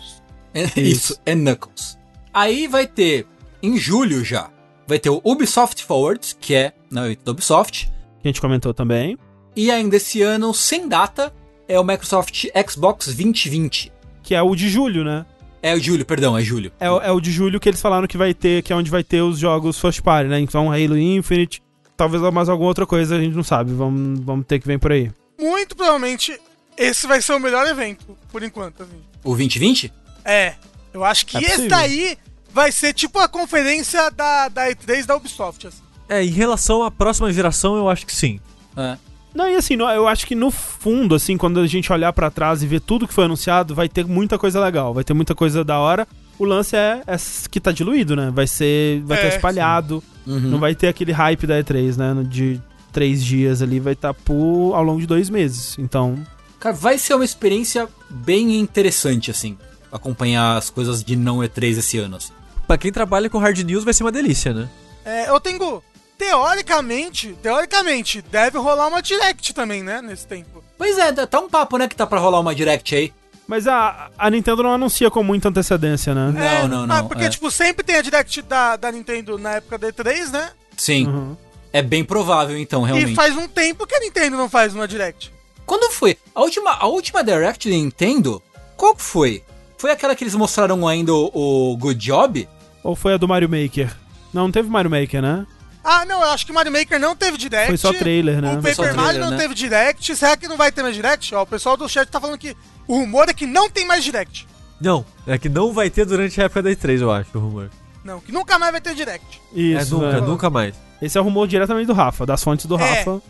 É 0.55 0.81
Isso, 0.81 1.19
é 1.25 1.35
Knuckles. 1.35 1.99
Aí 2.33 2.67
vai 2.67 2.87
ter, 2.87 3.27
em 3.63 3.77
julho 3.79 4.25
já, 4.25 4.51
vai 4.87 4.99
ter 4.99 5.11
o 5.11 5.21
Ubisoft 5.25 5.85
Forward, 5.85 6.37
que 6.41 6.55
é 6.55 6.73
na 6.91 7.07
evento 7.07 7.25
da 7.25 7.33
Ubisoft. 7.33 7.87
Que 8.21 8.29
a 8.29 8.31
gente 8.31 8.41
comentou 8.41 8.73
também. 8.75 9.19
E 9.57 9.71
ainda 9.71 9.97
esse 9.97 10.23
ano, 10.23 10.53
sem 10.55 10.89
data, 10.89 11.33
é 11.69 11.79
o 11.79 11.85
Microsoft 11.85 12.47
Xbox 12.71 13.07
2020. 13.07 13.93
Que 14.23 14.35
é 14.35 14.43
o 14.43 14.55
de 14.55 14.69
julho, 14.69 15.05
né? 15.05 15.27
É 15.63 15.75
o 15.75 15.81
julho, 15.81 16.05
perdão, 16.05 16.37
é 16.37 16.43
julho. 16.43 16.73
É, 16.81 16.91
o- 16.91 17.01
é 17.01 17.11
o 17.13 17.21
de 17.21 17.31
julho 17.31 17.61
que 17.61 17.69
eles 17.69 17.81
falaram 17.81 18.07
que 18.07 18.17
vai 18.17 18.35
ter, 18.35 18.63
que 18.63 18.73
é 18.73 18.77
onde 18.77 18.91
vai 18.91 19.05
ter 19.05 19.21
os 19.23 19.39
jogos 19.39 19.79
first 19.79 20.01
party, 20.03 20.29
né? 20.29 20.41
Então 20.41 20.71
Halo 20.73 20.99
Infinite, 20.99 21.63
talvez 21.97 22.23
mais 22.33 22.49
alguma 22.49 22.69
outra 22.69 22.87
coisa, 22.87 23.17
a 23.17 23.21
gente 23.21 23.35
não 23.37 23.45
sabe. 23.45 23.73
Vamos, 23.73 24.21
vamos 24.21 24.47
ter 24.47 24.59
que 24.59 24.67
vir 24.67 24.79
por 24.79 24.91
aí. 24.93 25.11
Muito 25.39 25.77
provavelmente 25.77 26.39
esse 26.77 27.07
vai 27.07 27.21
ser 27.23 27.35
o 27.35 27.39
melhor 27.39 27.67
evento, 27.69 28.17
por 28.31 28.43
enquanto. 28.43 28.83
Assim. 28.83 29.01
O 29.23 29.31
2020? 29.31 29.93
É, 30.25 30.55
eu 30.93 31.05
acho 31.05 31.27
que 31.27 31.37
É 31.37 31.41
esse 31.41 31.69
daí 31.69 32.17
vai 32.53 32.71
ser 32.71 32.93
tipo 32.93 33.19
a 33.19 33.29
conferência 33.29 34.11
da, 34.11 34.49
da 34.49 34.69
E3 34.71 35.07
da 35.07 35.17
Ubisoft. 35.17 35.67
Assim. 35.67 35.83
É, 36.09 36.23
em 36.23 36.31
relação 36.31 36.83
à 36.83 36.91
próxima 36.91 37.33
geração, 37.33 37.77
eu 37.77 37.89
acho 37.89 38.07
que 38.07 38.15
sim. 38.15 38.41
É. 38.77 38.97
Não, 39.35 39.49
e 39.49 39.57
assim, 39.57 39.75
eu 39.75 40.07
acho 40.07 40.27
que 40.27 40.35
no 40.35 40.51
fundo, 40.51 41.15
assim, 41.15 41.39
quando 41.39 41.59
a 41.61 41.67
gente 41.67 41.91
olhar 41.91 42.13
pra 42.13 42.31
trás 42.31 42.63
e 42.63 42.67
ver 42.67 42.81
tudo 42.81 43.09
que 43.09 43.15
foi 43.15 43.25
anunciado, 43.25 43.75
vai 43.75 43.89
ter 43.89 44.05
muita 44.05 44.39
coisa 44.39 44.61
legal, 44.63 44.93
vai 44.93 45.03
ter 45.05 45.15
muita 45.15 45.35
coisa 45.35 45.65
da 45.65 45.79
hora. 45.79 46.07
O 46.39 46.45
lance 46.45 46.77
é, 46.77 47.03
é 47.07 47.17
que 47.51 47.59
tá 47.59 47.73
diluído, 47.73 48.15
né? 48.15 48.31
Vai 48.31 48.47
ser. 48.47 49.01
Vai 49.03 49.19
É, 49.19 49.25
estar 49.25 49.37
espalhado. 49.37 50.03
Uhum. 50.27 50.39
Não 50.39 50.59
vai 50.59 50.75
ter 50.75 50.89
aquele 50.89 51.13
hype 51.13 51.47
da 51.47 51.59
E3, 51.63 51.97
né? 51.97 52.25
De 52.29 52.61
três 52.93 53.25
dias 53.25 53.63
ali, 53.63 53.81
vai 53.81 53.95
estar 53.95 54.13
por 54.13 54.75
ao 54.75 54.83
longo 54.83 55.01
de 55.01 55.07
dois 55.07 55.31
meses. 55.31 55.79
Então. 55.79 56.19
Cara, 56.61 56.75
vai 56.75 56.99
ser 56.99 57.15
uma 57.15 57.25
experiência 57.25 57.89
bem 58.11 58.59
interessante, 58.59 59.31
assim. 59.31 59.57
Acompanhar 59.93 60.57
as 60.57 60.71
coisas 60.71 61.05
de 61.05 61.15
não 61.15 61.39
E3 61.39 61.79
esse 61.79 61.99
ano. 61.99 62.17
Assim. 62.17 62.33
Pra 62.67 62.79
quem 62.79 62.91
trabalha 62.91 63.29
com 63.29 63.39
hard 63.39 63.59
news 63.59 63.85
vai 63.85 63.93
ser 63.93 64.03
uma 64.03 64.11
delícia, 64.13 64.53
né? 64.53 64.69
É, 65.05 65.29
eu 65.29 65.39
tenho. 65.39 65.83
Teoricamente, 66.19 67.37
teoricamente, 67.43 68.23
deve 68.23 68.57
rolar 68.57 68.87
uma 68.87 69.03
direct 69.03 69.53
também, 69.53 69.83
né? 69.83 70.01
Nesse 70.01 70.27
tempo. 70.27 70.63
Pois 70.79 70.97
é, 70.97 71.13
tá 71.27 71.41
um 71.41 71.49
papo, 71.49 71.77
né, 71.77 71.89
que 71.89 71.97
tá 71.97 72.07
pra 72.07 72.21
rolar 72.21 72.39
uma 72.41 72.55
direct 72.55 72.95
aí. 72.95 73.13
Mas 73.47 73.67
a, 73.67 74.09
a 74.17 74.31
Nintendo 74.31 74.63
não 74.63 74.73
anuncia 74.73 75.11
com 75.11 75.23
muita 75.23 75.49
antecedência, 75.49 76.15
né? 76.15 76.31
Não, 76.33 76.41
É, 76.41 76.69
não, 76.69 76.83
ah, 76.85 76.87
não, 76.87 77.09
porque, 77.09 77.25
é. 77.25 77.29
tipo, 77.29 77.51
sempre 77.51 77.85
tem 77.85 77.97
a 77.97 78.03
direct 78.03 78.41
da, 78.43 78.77
da 78.77 78.93
Nintendo 78.93 79.37
na 79.37 79.55
época 79.55 79.79
da 79.79 79.89
E3, 79.93 80.31
né? 80.31 80.51
Sim. 80.77 81.07
Uhum. 81.09 81.37
É 81.73 81.83
bem 81.83 82.05
provável, 82.05 82.57
então, 82.57 82.83
realmente. 82.83 83.13
E 83.13 83.15
faz 83.15 83.37
um 83.37 83.49
tempo 83.49 83.87
que 83.87 83.95
a 83.95 84.01
Nintendo 84.01 84.37
não 84.37 84.49
faz 84.49 84.75
uma 84.75 84.87
direct. 84.87 85.33
Quando 85.67 85.91
foi? 85.93 86.17
A 86.35 86.41
última, 86.43 86.73
a 86.73 86.87
última 86.87 87.25
Direct 87.25 87.69
da 87.69 87.75
Nintendo, 87.75 88.43
qual 88.77 88.95
que 88.95 89.03
foi? 89.03 89.43
Foi 89.83 89.91
aquela 89.91 90.15
que 90.15 90.23
eles 90.23 90.37
mostraram 90.37 90.87
ainda 90.87 91.13
o, 91.13 91.73
o 91.73 91.77
Good 91.77 91.99
Job? 91.99 92.49
Ou 92.85 92.95
foi 92.95 93.15
a 93.15 93.17
do 93.17 93.27
Mario 93.27 93.49
Maker? 93.49 93.93
Não, 94.33 94.45
não 94.45 94.53
teve 94.53 94.71
Mario 94.71 94.89
Maker, 94.89 95.21
né? 95.21 95.45
Ah, 95.83 96.05
não, 96.05 96.23
eu 96.23 96.31
acho 96.31 96.47
que 96.47 96.53
Mario 96.53 96.71
Maker 96.71 97.01
não 97.01 97.17
teve 97.17 97.37
direct. 97.37 97.67
Foi 97.67 97.77
só 97.77 97.93
trailer, 97.93 98.41
né? 98.41 98.53
O 98.53 98.63
Paper 98.63 98.95
Mario 98.95 98.95
trailer, 98.95 99.21
não 99.21 99.31
né? 99.33 99.39
teve 99.39 99.55
direct. 99.55 100.15
Será 100.15 100.37
que 100.37 100.47
não 100.47 100.57
vai 100.57 100.71
ter 100.71 100.85
mais 100.85 100.95
direct? 100.95 101.35
Ó, 101.35 101.43
o 101.43 101.47
pessoal 101.49 101.77
do 101.77 101.89
chat 101.89 102.09
tá 102.09 102.21
falando 102.21 102.39
que 102.39 102.57
o 102.87 102.95
rumor 102.95 103.29
é 103.29 103.35
que 103.35 103.45
não 103.45 103.69
tem 103.69 103.85
mais 103.85 104.05
direct. 104.05 104.47
Não, 104.81 105.05
é 105.27 105.37
que 105.37 105.49
não 105.49 105.73
vai 105.73 105.91
ter 105.91 106.07
durante 106.07 106.41
a 106.41 106.45
época 106.45 106.63
da 106.63 106.71
E3, 106.71 107.01
eu 107.01 107.11
acho, 107.11 107.37
o 107.37 107.41
rumor. 107.41 107.69
Não, 108.05 108.21
que 108.21 108.31
nunca 108.31 108.61
mais 108.61 108.71
vai 108.71 108.81
ter 108.81 108.95
direct. 108.95 109.43
Isso, 109.53 109.97
é 109.97 109.99
nunca, 109.99 110.17
é. 110.17 110.21
nunca 110.21 110.49
mais. 110.49 110.77
Esse 111.03 111.19
é 111.19 111.21
o 111.21 111.25
rumor 111.25 111.49
diretamente 111.49 111.89
do 111.89 111.93
Rafa, 111.93 112.25
das 112.25 112.41
fontes 112.41 112.67
do 112.67 112.79
É. 112.79 112.99
Rafa. 112.99 113.21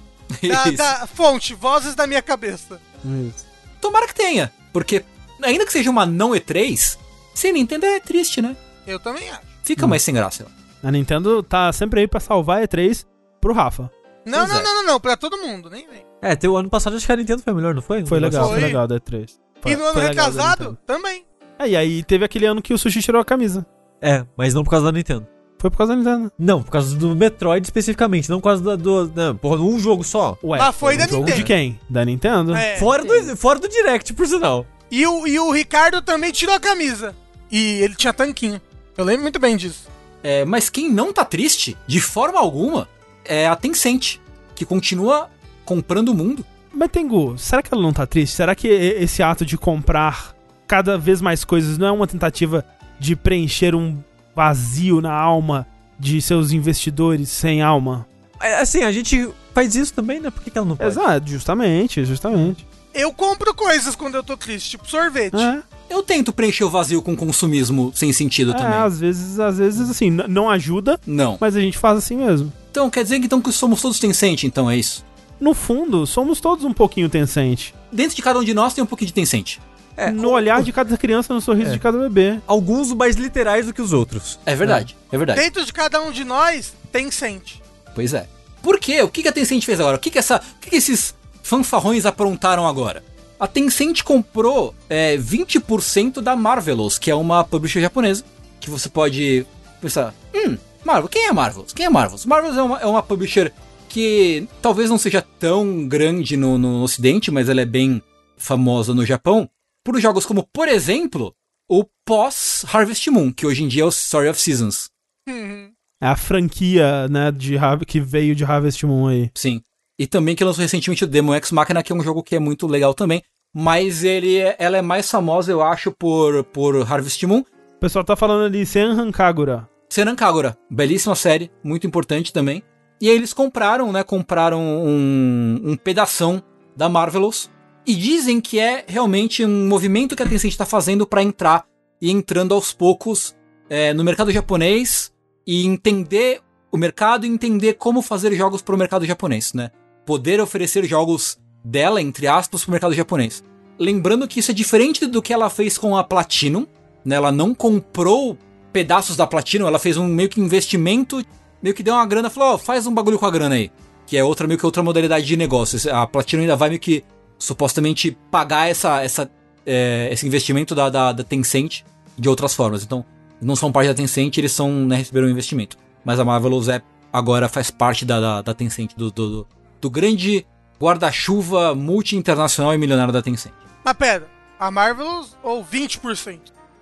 Da, 0.42 0.68
Isso. 0.68 0.76
da 0.76 1.07
fonte, 1.07 1.55
vozes 1.55 1.94
da 1.94 2.07
minha 2.07 2.20
cabeça. 2.20 2.78
Isso. 3.03 3.46
Tomara 3.80 4.07
que 4.07 4.14
tenha, 4.14 4.53
porque 4.70 5.03
ainda 5.43 5.64
que 5.66 5.72
seja 5.72 5.90
uma 5.90 6.07
não 6.07 6.30
E3, 6.30 6.99
sem 7.34 7.53
Nintendo 7.53 7.86
é 7.86 8.01
triste, 8.01 8.40
né? 8.43 8.57
Eu 8.86 8.99
também 8.99 9.28
acho. 9.30 9.40
Fica 9.62 9.86
mais 9.86 10.03
sem 10.03 10.14
graça. 10.14 10.47
A 10.82 10.90
Nintendo 10.90 11.43
tá 11.43 11.72
sempre 11.72 12.01
aí 12.01 12.09
pra 12.09 12.18
salvar 12.20 12.62
a 12.62 12.66
E3 12.66 13.05
pro 13.40 13.53
Rafa. 13.53 13.90
Não, 14.26 14.47
não, 14.47 14.57
é. 14.57 14.62
não, 14.62 14.74
não, 14.74 14.86
não, 14.86 15.01
pra 15.01 15.16
todo 15.16 15.36
mundo, 15.38 15.68
nem 15.70 15.86
vem. 15.88 16.05
É, 16.22 16.49
o 16.49 16.57
ano 16.57 16.68
passado 16.70 16.97
acho 16.97 17.07
que 17.07 17.12
a 17.12 17.16
Nintendo 17.16 17.43
foi 17.43 17.53
melhor, 17.53 17.74
não 17.74 17.82
foi? 17.82 18.05
Foi 18.07 18.20
legal, 18.20 18.45
foi 18.49 18.55
Foi. 18.61 18.64
legal 18.64 18.86
da 18.86 19.01
E3. 19.01 19.30
Foi- 19.61 19.72
e 19.72 19.76
no 19.76 19.84
ano 19.84 19.93
foi 19.95 20.03
da 20.03 20.09
retrasado, 20.09 20.78
também. 20.86 21.24
É, 21.59 21.68
e 21.68 21.76
aí 21.76 22.03
teve 22.03 22.24
aquele 22.24 22.47
ano 22.47 22.62
que 22.62 22.72
o 22.72 22.78
Sushi 22.78 23.01
tirou 23.03 23.20
a 23.20 23.24
camisa. 23.24 23.66
É, 24.01 24.24
mas 24.36 24.55
não 24.55 24.64
por 24.64 24.70
causa 24.70 24.86
da 24.86 24.93
Nintendo. 24.93 25.26
Foi 25.59 25.70
por 25.70 25.76
causa 25.78 25.93
da 25.95 25.99
Nintendo. 25.99 26.32
Não, 26.36 26.61
por 26.61 26.72
causa 26.72 26.97
do 26.97 27.14
Metroid 27.14 27.64
especificamente, 27.64 28.28
não 28.28 28.40
por 28.40 28.49
causa 28.49 28.62
da, 28.64 28.74
do. 28.76 29.12
Não, 29.14 29.36
porra, 29.36 29.61
um 29.61 29.78
jogo 29.78 30.03
só. 30.03 30.36
Ué, 30.43 30.59
Mas 30.59 30.74
foi 30.74 30.97
da 30.97 31.05
um 31.05 31.09
jogo 31.09 31.20
Nintendo. 31.20 31.36
de 31.38 31.45
quem? 31.45 31.80
Da 31.88 32.05
Nintendo? 32.05 32.55
É. 32.57 32.76
Fora, 32.78 33.05
do, 33.05 33.36
fora 33.36 33.61
do 33.61 33.68
Direct, 33.68 34.12
por 34.12 34.26
sinal. 34.26 34.66
E 34.93 35.07
o, 35.07 35.26
e 35.26 35.38
o 35.40 35.51
Ricardo 35.51 36.03
também 36.03 36.30
tirou 36.30 36.55
a 36.55 36.61
camisa. 36.61 37.16
E 37.51 37.80
ele 37.80 37.95
tinha 37.95 38.12
tanquinho. 38.12 38.61
Eu 38.95 39.07
lembro 39.07 39.22
muito 39.22 39.38
bem 39.38 39.57
disso. 39.57 39.88
É, 40.22 40.45
mas 40.45 40.68
quem 40.68 40.90
não 40.93 41.14
tá 41.14 41.24
triste, 41.24 41.74
de 41.86 41.99
forma 41.99 42.38
alguma, 42.38 42.86
é 43.24 43.49
a 43.49 43.57
Tencent, 43.57 44.18
que 44.55 44.66
continua 44.66 45.30
comprando 45.64 46.11
o 46.11 46.14
mundo. 46.14 46.45
Mas 46.70 46.90
Tengu, 46.90 47.38
será 47.38 47.62
que 47.62 47.72
ela 47.72 47.82
não 47.82 47.93
tá 47.93 48.07
triste? 48.07 48.36
Será 48.36 48.55
que 48.55 48.68
esse 48.68 49.22
ato 49.22 49.47
de 49.47 49.57
comprar 49.57 50.36
cada 50.66 50.99
vez 50.99 51.22
mais 51.22 51.43
coisas 51.43 51.78
não 51.78 51.86
é 51.86 51.90
uma 51.90 52.07
tentativa 52.07 52.62
de 53.01 53.16
preencher 53.16 53.74
um 53.74 53.99
vazio 54.36 55.01
na 55.01 55.12
alma 55.12 55.66
de 55.99 56.20
seus 56.20 56.53
investidores 56.53 57.30
sem 57.30 57.62
alma? 57.62 58.07
É, 58.38 58.57
Assim, 58.57 58.82
a 58.82 58.93
gente 58.93 59.26
faz 59.55 59.74
isso 59.74 59.95
também, 59.95 60.20
né? 60.20 60.30
Por 60.30 60.43
que, 60.43 60.51
que 60.51 60.59
ela 60.59 60.66
não 60.66 60.76
pode? 60.76 60.90
Exato, 60.90 61.30
justamente, 61.30 62.05
justamente. 62.05 62.66
Eu 62.95 63.12
compro 63.12 63.55
coisas 63.55 63.95
quando 63.97 64.14
eu 64.16 64.22
tô 64.22 64.36
triste, 64.36 64.70
tipo 64.70 64.88
sorvete. 64.88 65.34
É, 65.36 65.62
Eu 65.88 66.03
tento 66.03 66.32
preencher 66.32 66.64
o 66.64 66.70
vazio 66.70 67.01
com 67.03 67.14
consumismo 67.16 67.93
sem 67.95 68.12
sentido 68.12 68.53
é, 68.53 68.55
também. 68.57 68.78
às 68.78 68.99
vezes, 68.99 69.38
às 69.40 69.59
vezes, 69.59 69.90
assim, 69.90 70.11
não 70.11 70.49
ajuda, 70.51 70.99
Não. 71.07 71.36
mas 71.40 71.57
a 71.57 71.61
gente 71.61 71.76
faz 71.78 71.99
assim 71.99 72.16
mesmo. 72.16 72.53
Então 72.70 72.88
quer 72.90 73.03
dizer 73.03 73.18
que, 73.20 73.26
então, 73.26 73.40
que 73.40 73.53
somos 73.53 73.80
todos 73.82 73.99
Tencent, 73.99 74.45
então 74.45 74.70
é 74.70 74.76
isso. 74.76 75.05
No 75.40 75.55
fundo, 75.55 76.07
somos 76.07 76.40
todos 76.40 76.64
um 76.64 76.72
pouquinho 76.72 77.09
Tencent. 77.09 77.72
Dentro 77.90 78.14
de 78.16 78.22
cada 78.22 78.38
um 78.38 78.45
de 78.45 78.55
nós 78.55 78.72
tem 78.74 78.82
um 78.84 78.86
pouquinho 78.86 79.09
de 79.09 79.14
Tencent. 79.14 79.59
É, 79.95 80.11
no 80.11 80.30
olhar 80.30 80.62
de 80.62 80.72
cada 80.72 80.97
criança, 80.97 81.34
no 81.34 81.40
sorriso 81.43 81.70
É. 81.70 81.72
de 81.74 81.78
cada 81.78 81.99
bebê. 81.99 82.40
Alguns 82.47 82.93
mais 82.95 83.16
literais 83.16 83.66
do 83.66 83.74
que 83.74 83.82
os 83.82 83.93
outros. 83.93 84.38
É 84.47 84.55
verdade, 84.55 84.97
é, 85.11 85.18
verdade. 85.18 85.40
Dentro 85.40 85.64
de 85.66 85.72
cada 85.72 86.01
um 86.01 86.11
de 86.11 86.24
nós, 86.24 86.72
tem 86.90 87.11
sente. 87.11 87.62
Pois 87.95 88.14
é. 88.14 88.26
Por 88.62 88.78
quê? 88.78 89.03
O 89.03 89.09
que 89.09 89.22
que 89.22 89.28
a 89.28 89.32
Tencent 89.32 89.62
fez 89.64 89.78
agora? 89.80 89.97
O 89.99 90.01
que 90.01 90.09
que, 90.11 90.18
essa, 90.18 90.36
o 90.36 90.61
que 90.61 90.70
que 90.70 90.76
esses 90.76 91.14
fanfarrões 91.43 92.07
aprontaram 92.07 92.66
agora? 92.66 93.05
A 93.38 93.47
Tencent 93.47 94.03
comprou 94.03 94.74
é, 94.88 95.16
20% 95.16 96.20
da 96.20 96.36
Marvelous, 96.36 96.99
que 96.99 97.11
é 97.11 97.14
uma 97.14 97.43
publisher 97.43 97.80
japonesa, 97.80 98.24
que 98.61 98.70
você 98.70 98.88
pode 98.88 99.45
pensar, 99.80 100.14
hum, 100.32 100.57
Marvel, 100.84 101.09
quem 101.09 101.26
é 101.26 101.32
Marvelous? 101.32 101.72
Quem 101.72 101.86
é 101.86 101.90
Marvelous? 101.90 102.24
Marvelous 102.24 102.57
é 102.57 102.62
uma, 102.62 102.80
é 102.80 102.86
uma 102.86 103.03
publisher 103.03 103.53
que 103.88 104.49
talvez 104.62 104.88
não 104.88 104.97
seja 104.97 105.20
tão 105.20 105.86
grande 105.86 106.36
no, 106.36 106.57
no 106.57 106.82
ocidente, 106.82 107.30
mas 107.30 107.49
ela 107.49 107.61
é 107.61 107.66
bem 107.66 108.01
famosa 108.38 108.95
no 108.95 109.05
Japão, 109.05 109.49
por 109.84 110.01
jogos 110.01 110.24
como, 110.24 110.49
por 110.53 110.68
exemplo, 110.68 111.34
o 111.68 111.84
pós-Harvest 112.07 113.11
Moon, 113.11 113.32
que 113.32 113.47
hoje 113.47 113.64
em 113.64 113.68
dia 113.68 113.82
é 113.82 113.86
o 113.86 113.90
Story 113.90 114.28
of 114.28 114.40
Seasons. 114.40 114.88
Uhum. 115.28 115.72
É 116.01 116.07
a 116.07 116.16
franquia, 116.16 117.09
né, 117.09 117.30
de, 117.30 117.57
que 117.86 118.01
veio 118.01 118.34
de 118.34 118.45
Harvest 118.45 118.84
Moon 118.84 119.09
aí. 119.09 119.30
Sim. 119.34 119.62
E 119.99 120.07
também 120.07 120.34
que 120.34 120.45
lançou 120.45 120.62
recentemente 120.62 121.05
o 121.05 121.07
Demo 121.07 121.34
Ex 121.34 121.51
Machina, 121.53 121.82
que 121.82 121.93
é 121.93 121.95
um 121.97 122.03
jogo 122.03 122.22
que 122.22 122.34
é 122.36 122.38
muito 122.38 122.66
legal 122.66 122.95
também. 122.95 123.22
Mas 123.55 124.03
ele 124.03 124.38
é- 124.38 124.57
ela 124.59 124.78
é 124.78 124.82
mais 124.82 125.11
famosa, 125.11 125.53
eu 125.53 125.62
acho, 125.62 125.93
por, 125.93 126.43
por 126.45 126.74
Harvest 126.90 127.22
Moon. 127.26 127.40
O 127.76 127.80
pessoal 127.80 128.05
tá 128.05 128.16
falando 128.16 128.45
ali 128.45 128.64
Senran 128.64 129.11
Kagura. 129.11 129.68
Senan 129.90 130.16
Kagura, 130.16 130.57
belíssima 130.70 131.14
série, 131.14 131.51
muito 131.62 131.86
importante 131.86 132.32
também. 132.32 132.62
E 132.99 133.11
aí 133.11 133.14
eles 133.16 133.34
compraram, 133.34 133.93
né? 133.93 134.03
Compraram 134.03 134.61
um, 134.62 135.61
um 135.62 135.76
pedação 135.76 136.43
da 136.74 136.88
Marvelous. 136.88 137.51
E 137.86 137.95
dizem 137.95 138.40
que 138.40 138.59
é 138.59 138.84
realmente 138.86 139.45
um 139.45 139.68
movimento 139.68 140.16
que 140.16 140.22
a 140.22 140.26
Tencent 140.26 140.53
está 140.53 140.64
fazendo 140.64 141.07
para 141.07 141.22
entrar 141.22 141.66
e 142.01 142.11
entrando 142.11 142.55
aos 142.55 142.72
poucos 142.72 143.36
é, 143.68 143.93
no 143.93 144.05
mercado 144.05 144.30
japonês 144.30 145.12
e 145.47 145.66
entender 145.66 146.40
o 146.70 146.78
mercado 146.78 147.26
e 147.26 147.28
entender 147.28 147.74
como 147.74 148.01
fazer 148.01 148.32
jogos 148.34 148.62
para 148.62 148.74
o 148.74 148.78
mercado 148.78 149.05
japonês, 149.05 149.53
né? 149.53 149.70
Poder 150.05 150.40
oferecer 150.40 150.84
jogos 150.84 151.38
dela, 151.64 152.00
entre 152.00 152.26
aspas, 152.26 152.62
para 152.62 152.70
o 152.70 152.72
mercado 152.72 152.94
japonês. 152.94 153.42
Lembrando 153.78 154.28
que 154.28 154.40
isso 154.40 154.50
é 154.50 154.55
diferente 154.55 155.07
do 155.07 155.22
que 155.22 155.32
ela 155.32 155.48
fez 155.48 155.78
com 155.78 155.96
a 155.96 156.05
Platinum, 156.05 156.66
né? 157.05 157.16
Ela 157.16 157.32
não 157.32 157.55
comprou 157.55 158.36
pedaços 158.72 159.16
da 159.16 159.26
Platinum, 159.26 159.66
ela 159.66 159.78
fez 159.78 159.96
um 159.96 160.07
meio 160.07 160.28
que 160.28 160.40
investimento, 160.40 161.24
meio 161.62 161.74
que 161.74 161.82
deu 161.82 161.94
uma 161.94 162.07
grana, 162.07 162.30
falou, 162.30 162.55
ó, 162.55 162.59
faz 162.59 162.86
um 162.86 162.94
bagulho 162.94 163.18
com 163.18 163.26
a 163.26 163.30
grana 163.30 163.55
aí. 163.55 163.70
Que 164.07 164.16
é 164.16 164.24
outra 164.24 164.46
meio 164.46 164.59
que 164.59 164.66
outra 164.66 164.82
modalidade 164.82 165.26
de 165.26 165.36
negócio. 165.36 165.92
A 165.94 166.07
Platinum 166.07 166.42
ainda 166.42 166.57
vai 166.57 166.68
meio 166.68 166.80
que 166.80 167.05
supostamente 167.38 168.16
pagar 168.30 168.68
essa, 168.68 169.03
essa, 169.03 169.30
é, 169.66 170.09
esse 170.12 170.26
investimento 170.26 170.74
da, 170.74 170.88
da, 170.88 171.12
da 171.12 171.24
Tencent 171.24 171.82
de 172.18 172.28
outras 172.28 172.55
formas. 172.55 172.82
Então, 172.82 173.05
não 173.40 173.57
são 173.57 173.72
parte 173.72 173.88
da 173.88 173.94
Tencent, 173.94 174.36
eles 174.38 174.53
são, 174.53 174.70
né, 174.70 174.96
receberam 174.96 175.26
um 175.26 175.30
investimento. 175.30 175.76
Mas 176.05 176.20
a 176.20 176.24
Marvelous 176.24 176.68
é, 176.68 176.82
agora 177.12 177.48
faz 177.48 177.70
parte 177.70 178.05
da, 178.05 178.20
da, 178.20 178.42
da 178.42 178.55
Tencent, 178.55 178.94
do, 178.96 179.11
do, 179.11 179.46
do 179.82 179.90
grande 179.90 180.46
guarda-chuva 180.80 181.74
multi-internacional 181.74 182.72
e 182.72 182.78
milionário 182.78 183.12
da 183.12 183.20
Tencent. 183.20 183.52
Mas 183.84 183.94
pera, 183.94 184.26
a 184.58 184.70
Marvelous 184.70 185.36
ou 185.42 185.62
20%? 185.64 186.38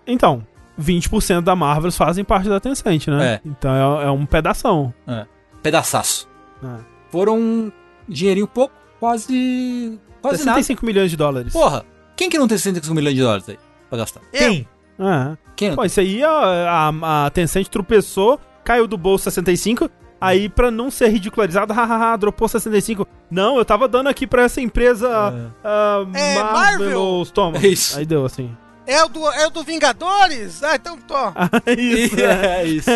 Então, 0.07 0.47
20% 0.81 1.41
da 1.41 1.57
Marvel 1.57 1.91
fazem 1.91 2.23
parte 2.25 2.49
da 2.49 2.61
Tencent, 2.61 3.09
né? 3.09 3.35
É. 3.35 3.41
Então 3.45 4.01
é, 4.01 4.05
é 4.05 4.11
um 4.11 4.27
pedação. 4.27 4.93
Pedaçaço. 5.63 6.29
É. 6.63 6.81
Foram 7.11 7.39
um 7.39 7.73
dinheirinho 8.07 8.47
pouco, 8.47 8.75
quase. 9.01 9.99
Quase 10.21 10.45
nada. 10.45 10.59
65 10.59 10.85
milhões 10.85 11.11
de 11.11 11.17
dólares. 11.17 11.53
Porra, 11.53 11.85
quem 12.15 12.29
que 12.29 12.39
não 12.39 12.47
tem 12.47 12.59
65 12.59 12.95
milhões 12.95 13.15
de 13.15 13.23
dólares 13.23 13.49
aí 13.49 13.59
pra 13.89 13.99
gastar? 13.99 14.21
Quem? 14.31 14.69
É. 14.99 15.37
Quem 15.57 15.69
não 15.71 15.77
Pô, 15.77 15.85
isso 15.85 16.01
aí 16.01 16.23
a, 16.23 16.31
a, 16.31 17.27
a 17.27 17.31
Tencent 17.31 17.67
tropeçou, 17.69 18.39
caiu 18.63 18.87
do 18.87 18.99
bolso 18.99 19.25
65, 19.25 19.91
aí 20.21 20.49
pra 20.49 20.71
não 20.71 20.91
ser 20.91 21.09
ridicularizado, 21.09 21.73
hahaha, 21.75 22.17
dropou 22.17 22.49
65. 22.49 23.07
Não, 23.31 23.59
eu 23.59 23.65
tava 23.65 23.89
dando 23.89 24.09
aqui 24.09 24.27
pra 24.27 24.43
essa 24.43 24.61
empresa 24.61 25.09
ah, 25.65 26.05
É, 26.15 26.43
Marvelous, 26.43 27.31
toma. 27.31 27.59
É 27.59 27.67
isso. 27.69 27.99
Aí 27.99 28.05
deu 28.05 28.25
assim. 28.25 28.55
É 28.87 29.05
o 29.05 29.09
do, 29.09 29.29
é 29.31 29.47
o 29.47 29.51
do 29.51 29.63
Vingadores? 29.63 30.65
Ah, 30.65 30.75
então 30.75 30.99
tô. 30.99 31.15
isso, 31.79 32.19
é. 32.21 32.63
é 32.63 32.67
isso. 32.67 32.91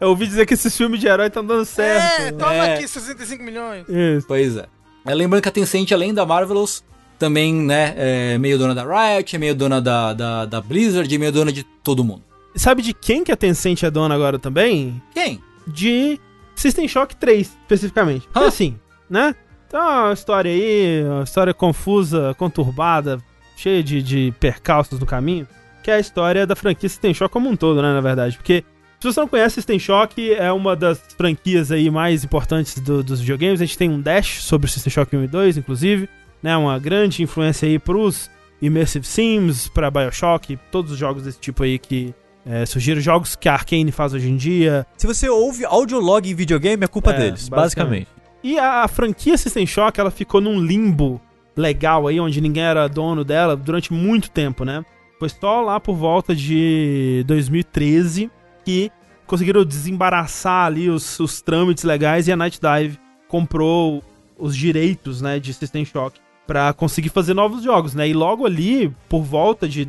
Eu 0.00 0.10
ouvi 0.10 0.26
dizer 0.26 0.46
que 0.46 0.54
esses 0.54 0.76
filmes 0.76 1.00
de 1.00 1.08
herói 1.08 1.26
estão 1.26 1.44
dando 1.44 1.64
certo. 1.64 2.22
É, 2.22 2.32
toma 2.32 2.54
É. 2.54 2.74
aqui 2.74 2.86
65 2.86 3.42
milhões. 3.42 3.84
Isso. 3.88 4.26
Pois 4.28 4.56
é. 4.56 4.66
é. 5.04 5.14
Lembrando 5.14 5.42
que 5.42 5.48
a 5.48 5.52
Tencent, 5.52 5.90
além 5.90 6.14
da 6.14 6.24
Marvelous, 6.24 6.84
também, 7.18 7.52
né, 7.52 7.94
é 7.96 8.38
meio 8.38 8.58
dona 8.58 8.74
da 8.74 8.84
Riot, 8.84 9.34
é 9.34 9.38
meio 9.38 9.54
dona 9.54 9.80
da, 9.80 10.12
da, 10.12 10.46
da 10.46 10.60
Blizzard, 10.60 11.12
é 11.12 11.18
meio 11.18 11.32
dona 11.32 11.52
de 11.52 11.64
todo 11.82 12.04
mundo. 12.04 12.22
Sabe 12.54 12.80
de 12.80 12.94
quem 12.94 13.24
que 13.24 13.32
a 13.32 13.36
Tencent 13.36 13.82
é 13.82 13.90
dona 13.90 14.14
agora 14.14 14.38
também? 14.38 15.02
Quem? 15.12 15.40
De 15.66 16.18
System 16.60 16.86
Shock 16.86 17.16
3, 17.16 17.46
especificamente. 17.62 18.28
Ah. 18.34 18.46
assim, 18.46 18.78
né? 19.08 19.34
Então, 19.66 19.80
uma 19.80 20.12
história 20.12 20.50
aí, 20.50 21.02
uma 21.04 21.22
história 21.22 21.54
confusa, 21.54 22.34
conturbada, 22.36 23.18
cheia 23.56 23.82
de, 23.82 24.02
de 24.02 24.34
percalços 24.40 24.98
no 24.98 25.06
caminho. 25.06 25.46
que 25.82 25.90
é 25.90 25.94
a 25.94 26.00
história 26.00 26.46
da 26.46 26.54
franquia 26.54 26.88
System 26.90 27.14
Shock 27.14 27.32
como 27.32 27.48
um 27.48 27.56
todo, 27.56 27.80
né, 27.80 27.92
na 27.94 28.00
verdade. 28.02 28.36
Porque 28.36 28.62
se 29.00 29.06
você 29.10 29.18
não 29.18 29.26
conhece, 29.28 29.54
System 29.54 29.78
Shock 29.78 30.34
é 30.34 30.52
uma 30.52 30.76
das 30.76 31.00
franquias 31.16 31.72
aí 31.72 31.90
mais 31.90 32.22
importantes 32.22 32.78
do- 32.80 33.02
dos 33.02 33.18
videogames. 33.20 33.62
A 33.62 33.64
gente 33.64 33.78
tem 33.78 33.88
um 33.88 33.98
dash 34.00 34.42
sobre 34.42 34.66
o 34.66 34.70
System 34.70 34.90
Shock 34.92 35.16
1 35.16 35.24
e 35.24 35.26
2, 35.28 35.56
inclusive, 35.56 36.06
né, 36.42 36.54
uma 36.56 36.78
grande 36.78 37.22
influência 37.22 37.66
aí 37.66 37.78
pros 37.78 38.30
Immersive 38.60 39.06
Sims, 39.06 39.68
pra 39.68 39.90
BioShock, 39.90 40.58
todos 40.70 40.92
os 40.92 40.98
jogos 40.98 41.22
desse 41.22 41.38
tipo 41.40 41.62
aí 41.62 41.78
que 41.78 42.12
é, 42.46 42.64
surgiram, 42.66 43.00
jogos 43.00 43.36
que 43.36 43.48
a 43.48 43.54
Arkane 43.54 43.92
faz 43.92 44.14
hoje 44.14 44.28
em 44.30 44.36
dia. 44.36 44.86
Se 44.96 45.06
você 45.06 45.28
ouve 45.28 45.64
audiolog 45.64 46.28
em 46.28 46.34
videogame, 46.34 46.84
é 46.84 46.86
culpa 46.88 47.12
É, 47.12 47.18
deles, 47.18 47.48
basicamente. 47.48 48.06
basicamente. 48.06 48.08
E 48.42 48.58
a, 48.58 48.84
a 48.84 48.88
franquia 48.88 49.36
System 49.36 49.66
Shock, 49.66 50.00
ela 50.00 50.10
ficou 50.10 50.40
num 50.40 50.58
limbo 50.60 51.20
legal 51.56 52.06
aí, 52.06 52.18
onde 52.18 52.40
ninguém 52.40 52.62
era 52.62 52.88
dono 52.88 53.22
dela 53.24 53.54
durante 53.56 53.92
muito 53.92 54.30
tempo, 54.30 54.64
né? 54.64 54.84
Foi 55.18 55.28
só 55.28 55.60
lá 55.60 55.78
por 55.78 55.94
volta 55.94 56.34
de 56.34 57.22
2013 57.26 58.30
que 58.64 58.90
conseguiram 59.26 59.64
desembaraçar 59.64 60.66
ali 60.66 60.88
os, 60.88 61.20
os 61.20 61.42
trâmites 61.42 61.84
legais 61.84 62.26
e 62.26 62.32
a 62.32 62.36
Night 62.36 62.58
Dive 62.60 62.98
comprou 63.28 64.02
os 64.38 64.56
direitos, 64.56 65.20
né, 65.20 65.38
de 65.38 65.52
System 65.52 65.84
Shock 65.84 66.18
pra 66.46 66.72
conseguir 66.72 67.10
fazer 67.10 67.34
novos 67.34 67.62
jogos, 67.62 67.94
né? 67.94 68.08
E 68.08 68.12
logo 68.14 68.44
ali, 68.46 68.92
por 69.08 69.22
volta 69.22 69.68
de 69.68 69.84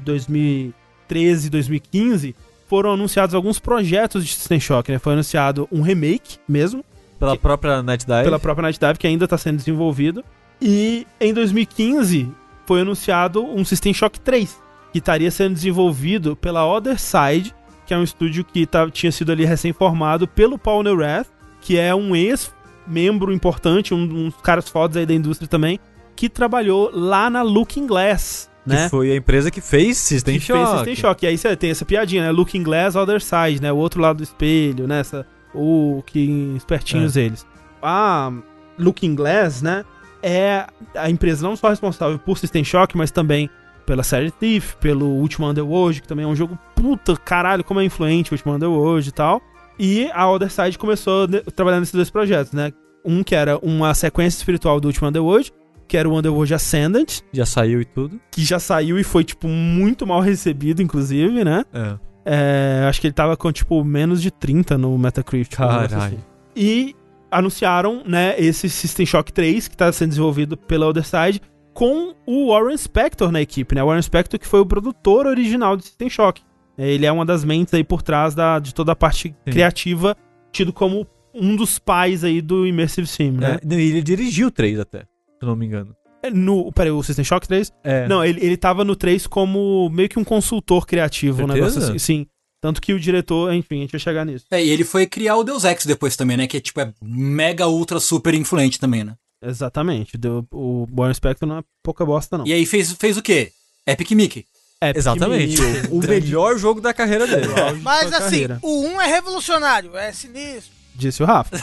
2013, 1.12 1.50
2015, 1.50 2.36
foram 2.68 2.92
anunciados 2.94 3.36
alguns 3.36 3.60
projetos 3.60 4.26
de 4.26 4.34
System 4.34 4.60
Shock, 4.60 4.92
né? 4.92 4.98
Foi 5.00 5.14
anunciado 5.14 5.68
um 5.72 5.82
remake 5.82 6.38
mesmo, 6.48 6.84
Pela 7.20 7.38
própria 7.38 7.84
Night 7.84 8.06
Dive. 8.06 8.24
pela 8.24 8.40
própria 8.40 8.64
Night 8.64 8.80
Dive, 8.80 8.98
que 8.98 9.06
ainda 9.08 9.26
está 9.26 9.38
sendo 9.38 9.58
desenvolvido. 9.58 10.24
E 10.62 11.06
em 11.20 11.34
2015 11.34 12.30
foi 12.66 12.82
anunciado 12.82 13.44
um 13.46 13.64
System 13.66 13.94
Shock 13.94 14.20
3, 14.22 14.58
que 14.92 15.00
estaria 15.00 15.30
sendo 15.30 15.54
desenvolvido 15.54 16.36
pela 16.36 16.66
Other 16.66 16.98
Side, 17.00 17.54
que 17.86 17.94
é 17.94 17.98
um 17.98 18.04
estúdio 18.04 18.44
que 18.46 18.66
tá- 18.66 18.90
tinha 18.90 19.12
sido 19.12 19.32
ali 19.32 19.44
recém-formado 19.46 20.28
pelo 20.28 20.58
Paul 20.58 20.84
Neurath, 20.84 21.28
que 21.60 21.78
é 21.78 21.94
um 21.94 22.16
ex-membro 22.16 23.34
importante, 23.34 23.94
um, 23.94 24.02
um 24.02 24.30
dos 24.30 24.42
caras 24.42 24.70
fodas 24.70 24.98
aí 24.98 25.06
da 25.06 25.14
indústria 25.14 25.48
também, 25.48 25.80
que 26.16 26.30
trabalhou 26.30 26.90
lá 26.94 27.30
na 27.30 27.42
Looking 27.42 27.86
Glass, 27.88 28.50
Que 28.64 28.70
né? 28.70 28.90
foi 28.90 29.12
a 29.12 29.16
empresa 29.16 29.50
que 29.50 29.60
fez 29.60 29.98
System 29.98 30.40
que 30.40 30.46
Shock. 30.46 30.60
fez 30.60 30.70
System 30.70 30.96
Shock. 30.96 31.26
E 31.26 31.28
aí 31.28 31.38
você 31.38 31.56
tem 31.56 31.72
essa 31.72 31.86
piadinha, 31.86 32.24
né? 32.24 32.32
Looking 32.32 32.64
Glass, 32.64 32.96
Other 32.96 33.22
Side, 33.22 33.62
né? 33.62 33.72
O 33.72 33.78
outro 33.78 34.00
lado 34.00 34.18
do 34.18 34.24
espelho, 34.24 34.88
né? 34.88 35.00
Essa, 35.00 35.26
o 35.54 36.04
que 36.06 36.54
espertinhos 36.56 37.18
eles. 37.18 37.46
A 37.82 38.32
Looking 38.78 39.16
Glass, 39.16 39.62
né? 39.62 39.84
É 40.22 40.68
a 40.96 41.10
empresa 41.10 41.48
não 41.48 41.56
só 41.56 41.70
responsável 41.70 42.20
por 42.20 42.38
System 42.38 42.64
Shock, 42.64 42.96
mas 42.96 43.10
também 43.10 43.50
pela 43.86 44.04
série 44.04 44.30
Thief, 44.30 44.76
pelo 44.76 45.06
Ultima 45.08 45.50
Underworld, 45.50 46.02
que 46.02 46.08
também 46.08 46.26
é 46.26 46.28
um 46.28 46.36
jogo 46.36 46.58
puta 46.76 47.18
caralho, 47.18 47.64
como 47.64 47.80
é 47.80 47.84
influente 47.84 48.32
o 48.32 48.34
Ultima 48.36 48.56
Underworld 48.56 49.10
e 49.10 49.12
tal. 49.12 49.42
E 49.80 50.10
a 50.14 50.30
Other 50.30 50.52
Side 50.52 50.78
começou 50.78 51.28
trabalhando 51.56 51.82
nesses 51.82 51.96
dois 51.96 52.10
projetos, 52.10 52.54
né? 52.54 52.72
Um 53.04 53.24
que 53.24 53.34
era 53.34 53.58
uma 53.58 53.94
sequência 53.96 54.38
espiritual 54.38 54.80
do 54.80 54.88
Ultima 54.88 55.08
Underworld, 55.08 55.52
que 55.92 55.98
era 55.98 56.08
o 56.08 56.18
Underworld 56.18 56.54
Ascendant, 56.54 57.20
Já 57.34 57.46
saiu 57.46 57.82
e 57.82 57.84
tudo. 57.84 58.18
que 58.32 58.46
já 58.46 58.60
saiu 58.60 58.98
e 58.98 59.04
foi, 59.04 59.26
tipo, 59.26 59.46
muito 59.50 60.08
mal 60.08 60.22
recebido, 60.22 60.82
inclusive, 60.82 61.44
né? 61.44 61.66
É. 61.74 61.98
É, 62.24 62.86
acho 62.88 63.02
que 63.02 63.08
ele 63.08 63.14
tava 63.14 63.36
com, 63.36 63.52
tipo, 63.52 63.84
menos 63.84 64.22
de 64.22 64.32
30 64.32 64.78
no 64.78 64.98
Metacritic. 64.98 65.60
um 65.60 65.64
negócio 65.64 65.90
Caralho. 65.90 66.14
assim. 66.16 66.24
E 66.56 66.96
anunciaram, 67.30 68.04
né, 68.06 68.36
esse 68.38 68.70
System 68.70 69.06
Shock 69.06 69.34
3, 69.34 69.68
que 69.68 69.76
tá 69.76 69.92
sendo 69.92 70.10
desenvolvido 70.12 70.56
pela 70.56 70.88
Other 70.88 71.04
Side, 71.06 71.42
com 71.74 72.16
o 72.26 72.54
Warren 72.54 72.78
Spector 72.78 73.30
na 73.30 73.42
equipe, 73.42 73.76
né? 73.76 73.84
O 73.84 73.88
Warren 73.88 74.02
Spector 74.02 74.40
que 74.40 74.48
foi 74.48 74.62
o 74.62 74.66
produtor 74.66 75.26
original 75.28 75.76
de 75.76 75.84
System 75.84 76.10
Shock. 76.10 76.42
É, 76.78 76.90
Ele 76.90 77.06
é 77.06 77.12
uma 77.12 77.26
das 77.26 77.44
mentes 77.44 77.74
aí 77.74 77.84
por 77.84 78.02
trás 78.02 78.34
da, 78.34 78.60
de 78.60 78.74
toda 78.74 78.94
a 78.94 78.96
parte 78.96 79.36
criativa, 79.44 80.16
tido 80.54 80.72
como 80.72 81.06
um 81.34 81.54
dos 81.56 81.80
pais 81.80 82.24
aí 82.24 82.42
do 82.42 82.66
Immersive 82.66 83.08
Sim, 83.08 83.32
né? 83.32 83.58
É, 83.70 83.76
e 83.76 83.90
ele 83.90 84.02
dirigiu 84.02 84.48
o 84.48 84.52
3 84.52 84.80
até, 84.80 85.04
se 85.42 85.46
eu 85.46 85.50
não 85.50 85.56
me 85.56 85.66
engano. 85.66 85.96
É, 86.24 86.30
No, 86.30 86.72
peraí, 86.72 86.92
o 86.92 87.02
System 87.02 87.26
Shock 87.26 87.48
3? 87.48 87.72
É. 87.84 88.08
Não, 88.08 88.24
ele, 88.24 88.46
ele 88.46 88.56
tava 88.56 88.86
no 88.86 88.96
3 88.96 89.26
como 89.26 89.90
meio 89.90 90.08
que 90.08 90.20
um 90.20 90.24
consultor 90.24 90.86
criativo, 90.86 91.44
um 91.44 91.48
Certeza? 91.48 91.54
negócio 91.60 91.84
assim. 91.84 91.98
Sim. 91.98 92.28
Tanto 92.62 92.80
que 92.80 92.94
o 92.94 93.00
diretor, 93.00 93.52
enfim, 93.52 93.80
a 93.80 93.82
gente 93.82 93.92
vai 93.92 94.00
chegar 94.00 94.24
nisso. 94.24 94.46
É, 94.52 94.64
e 94.64 94.70
ele 94.70 94.84
foi 94.84 95.08
criar 95.08 95.36
o 95.36 95.44
Deus 95.44 95.64
Ex 95.64 95.84
depois 95.84 96.16
também, 96.16 96.38
né? 96.38 96.46
Que 96.46 96.58
é 96.58 96.60
tipo, 96.60 96.80
é 96.80 96.94
mega, 97.02 97.68
ultra, 97.68 98.00
super 98.00 98.36
influente 98.36 98.80
também, 98.80 99.04
né? 99.04 99.16
Exatamente. 99.44 100.16
Deu, 100.16 100.46
o 100.54 100.88
Warren 100.96 101.16
Spector 101.16 101.50
não 101.50 101.58
é 101.58 101.64
pouca 101.84 102.06
bosta, 102.06 102.38
não. 102.38 102.46
E 102.46 102.54
aí 102.54 102.64
fez, 102.68 102.92
fez 102.92 103.18
o 103.18 103.24
quê? 103.24 103.52
Epic 103.88 104.12
Mickey. 104.12 104.46
É, 104.80 104.96
Exatamente. 104.96 105.58
pequenininho, 105.58 105.90
o 105.94 106.08
melhor 106.08 106.58
jogo 106.60 106.80
da 106.82 106.94
carreira 106.94 107.26
dele. 107.26 107.48
Mas 107.82 108.14
assim, 108.14 108.20
carreira, 108.20 108.60
o 108.62 108.86
1 108.86 109.02
é 109.02 109.08
revolucionário, 109.08 109.98
é 109.98 110.12
sinistro. 110.12 110.72
Disse 110.94 111.24
o 111.24 111.26
Rafa. 111.26 111.56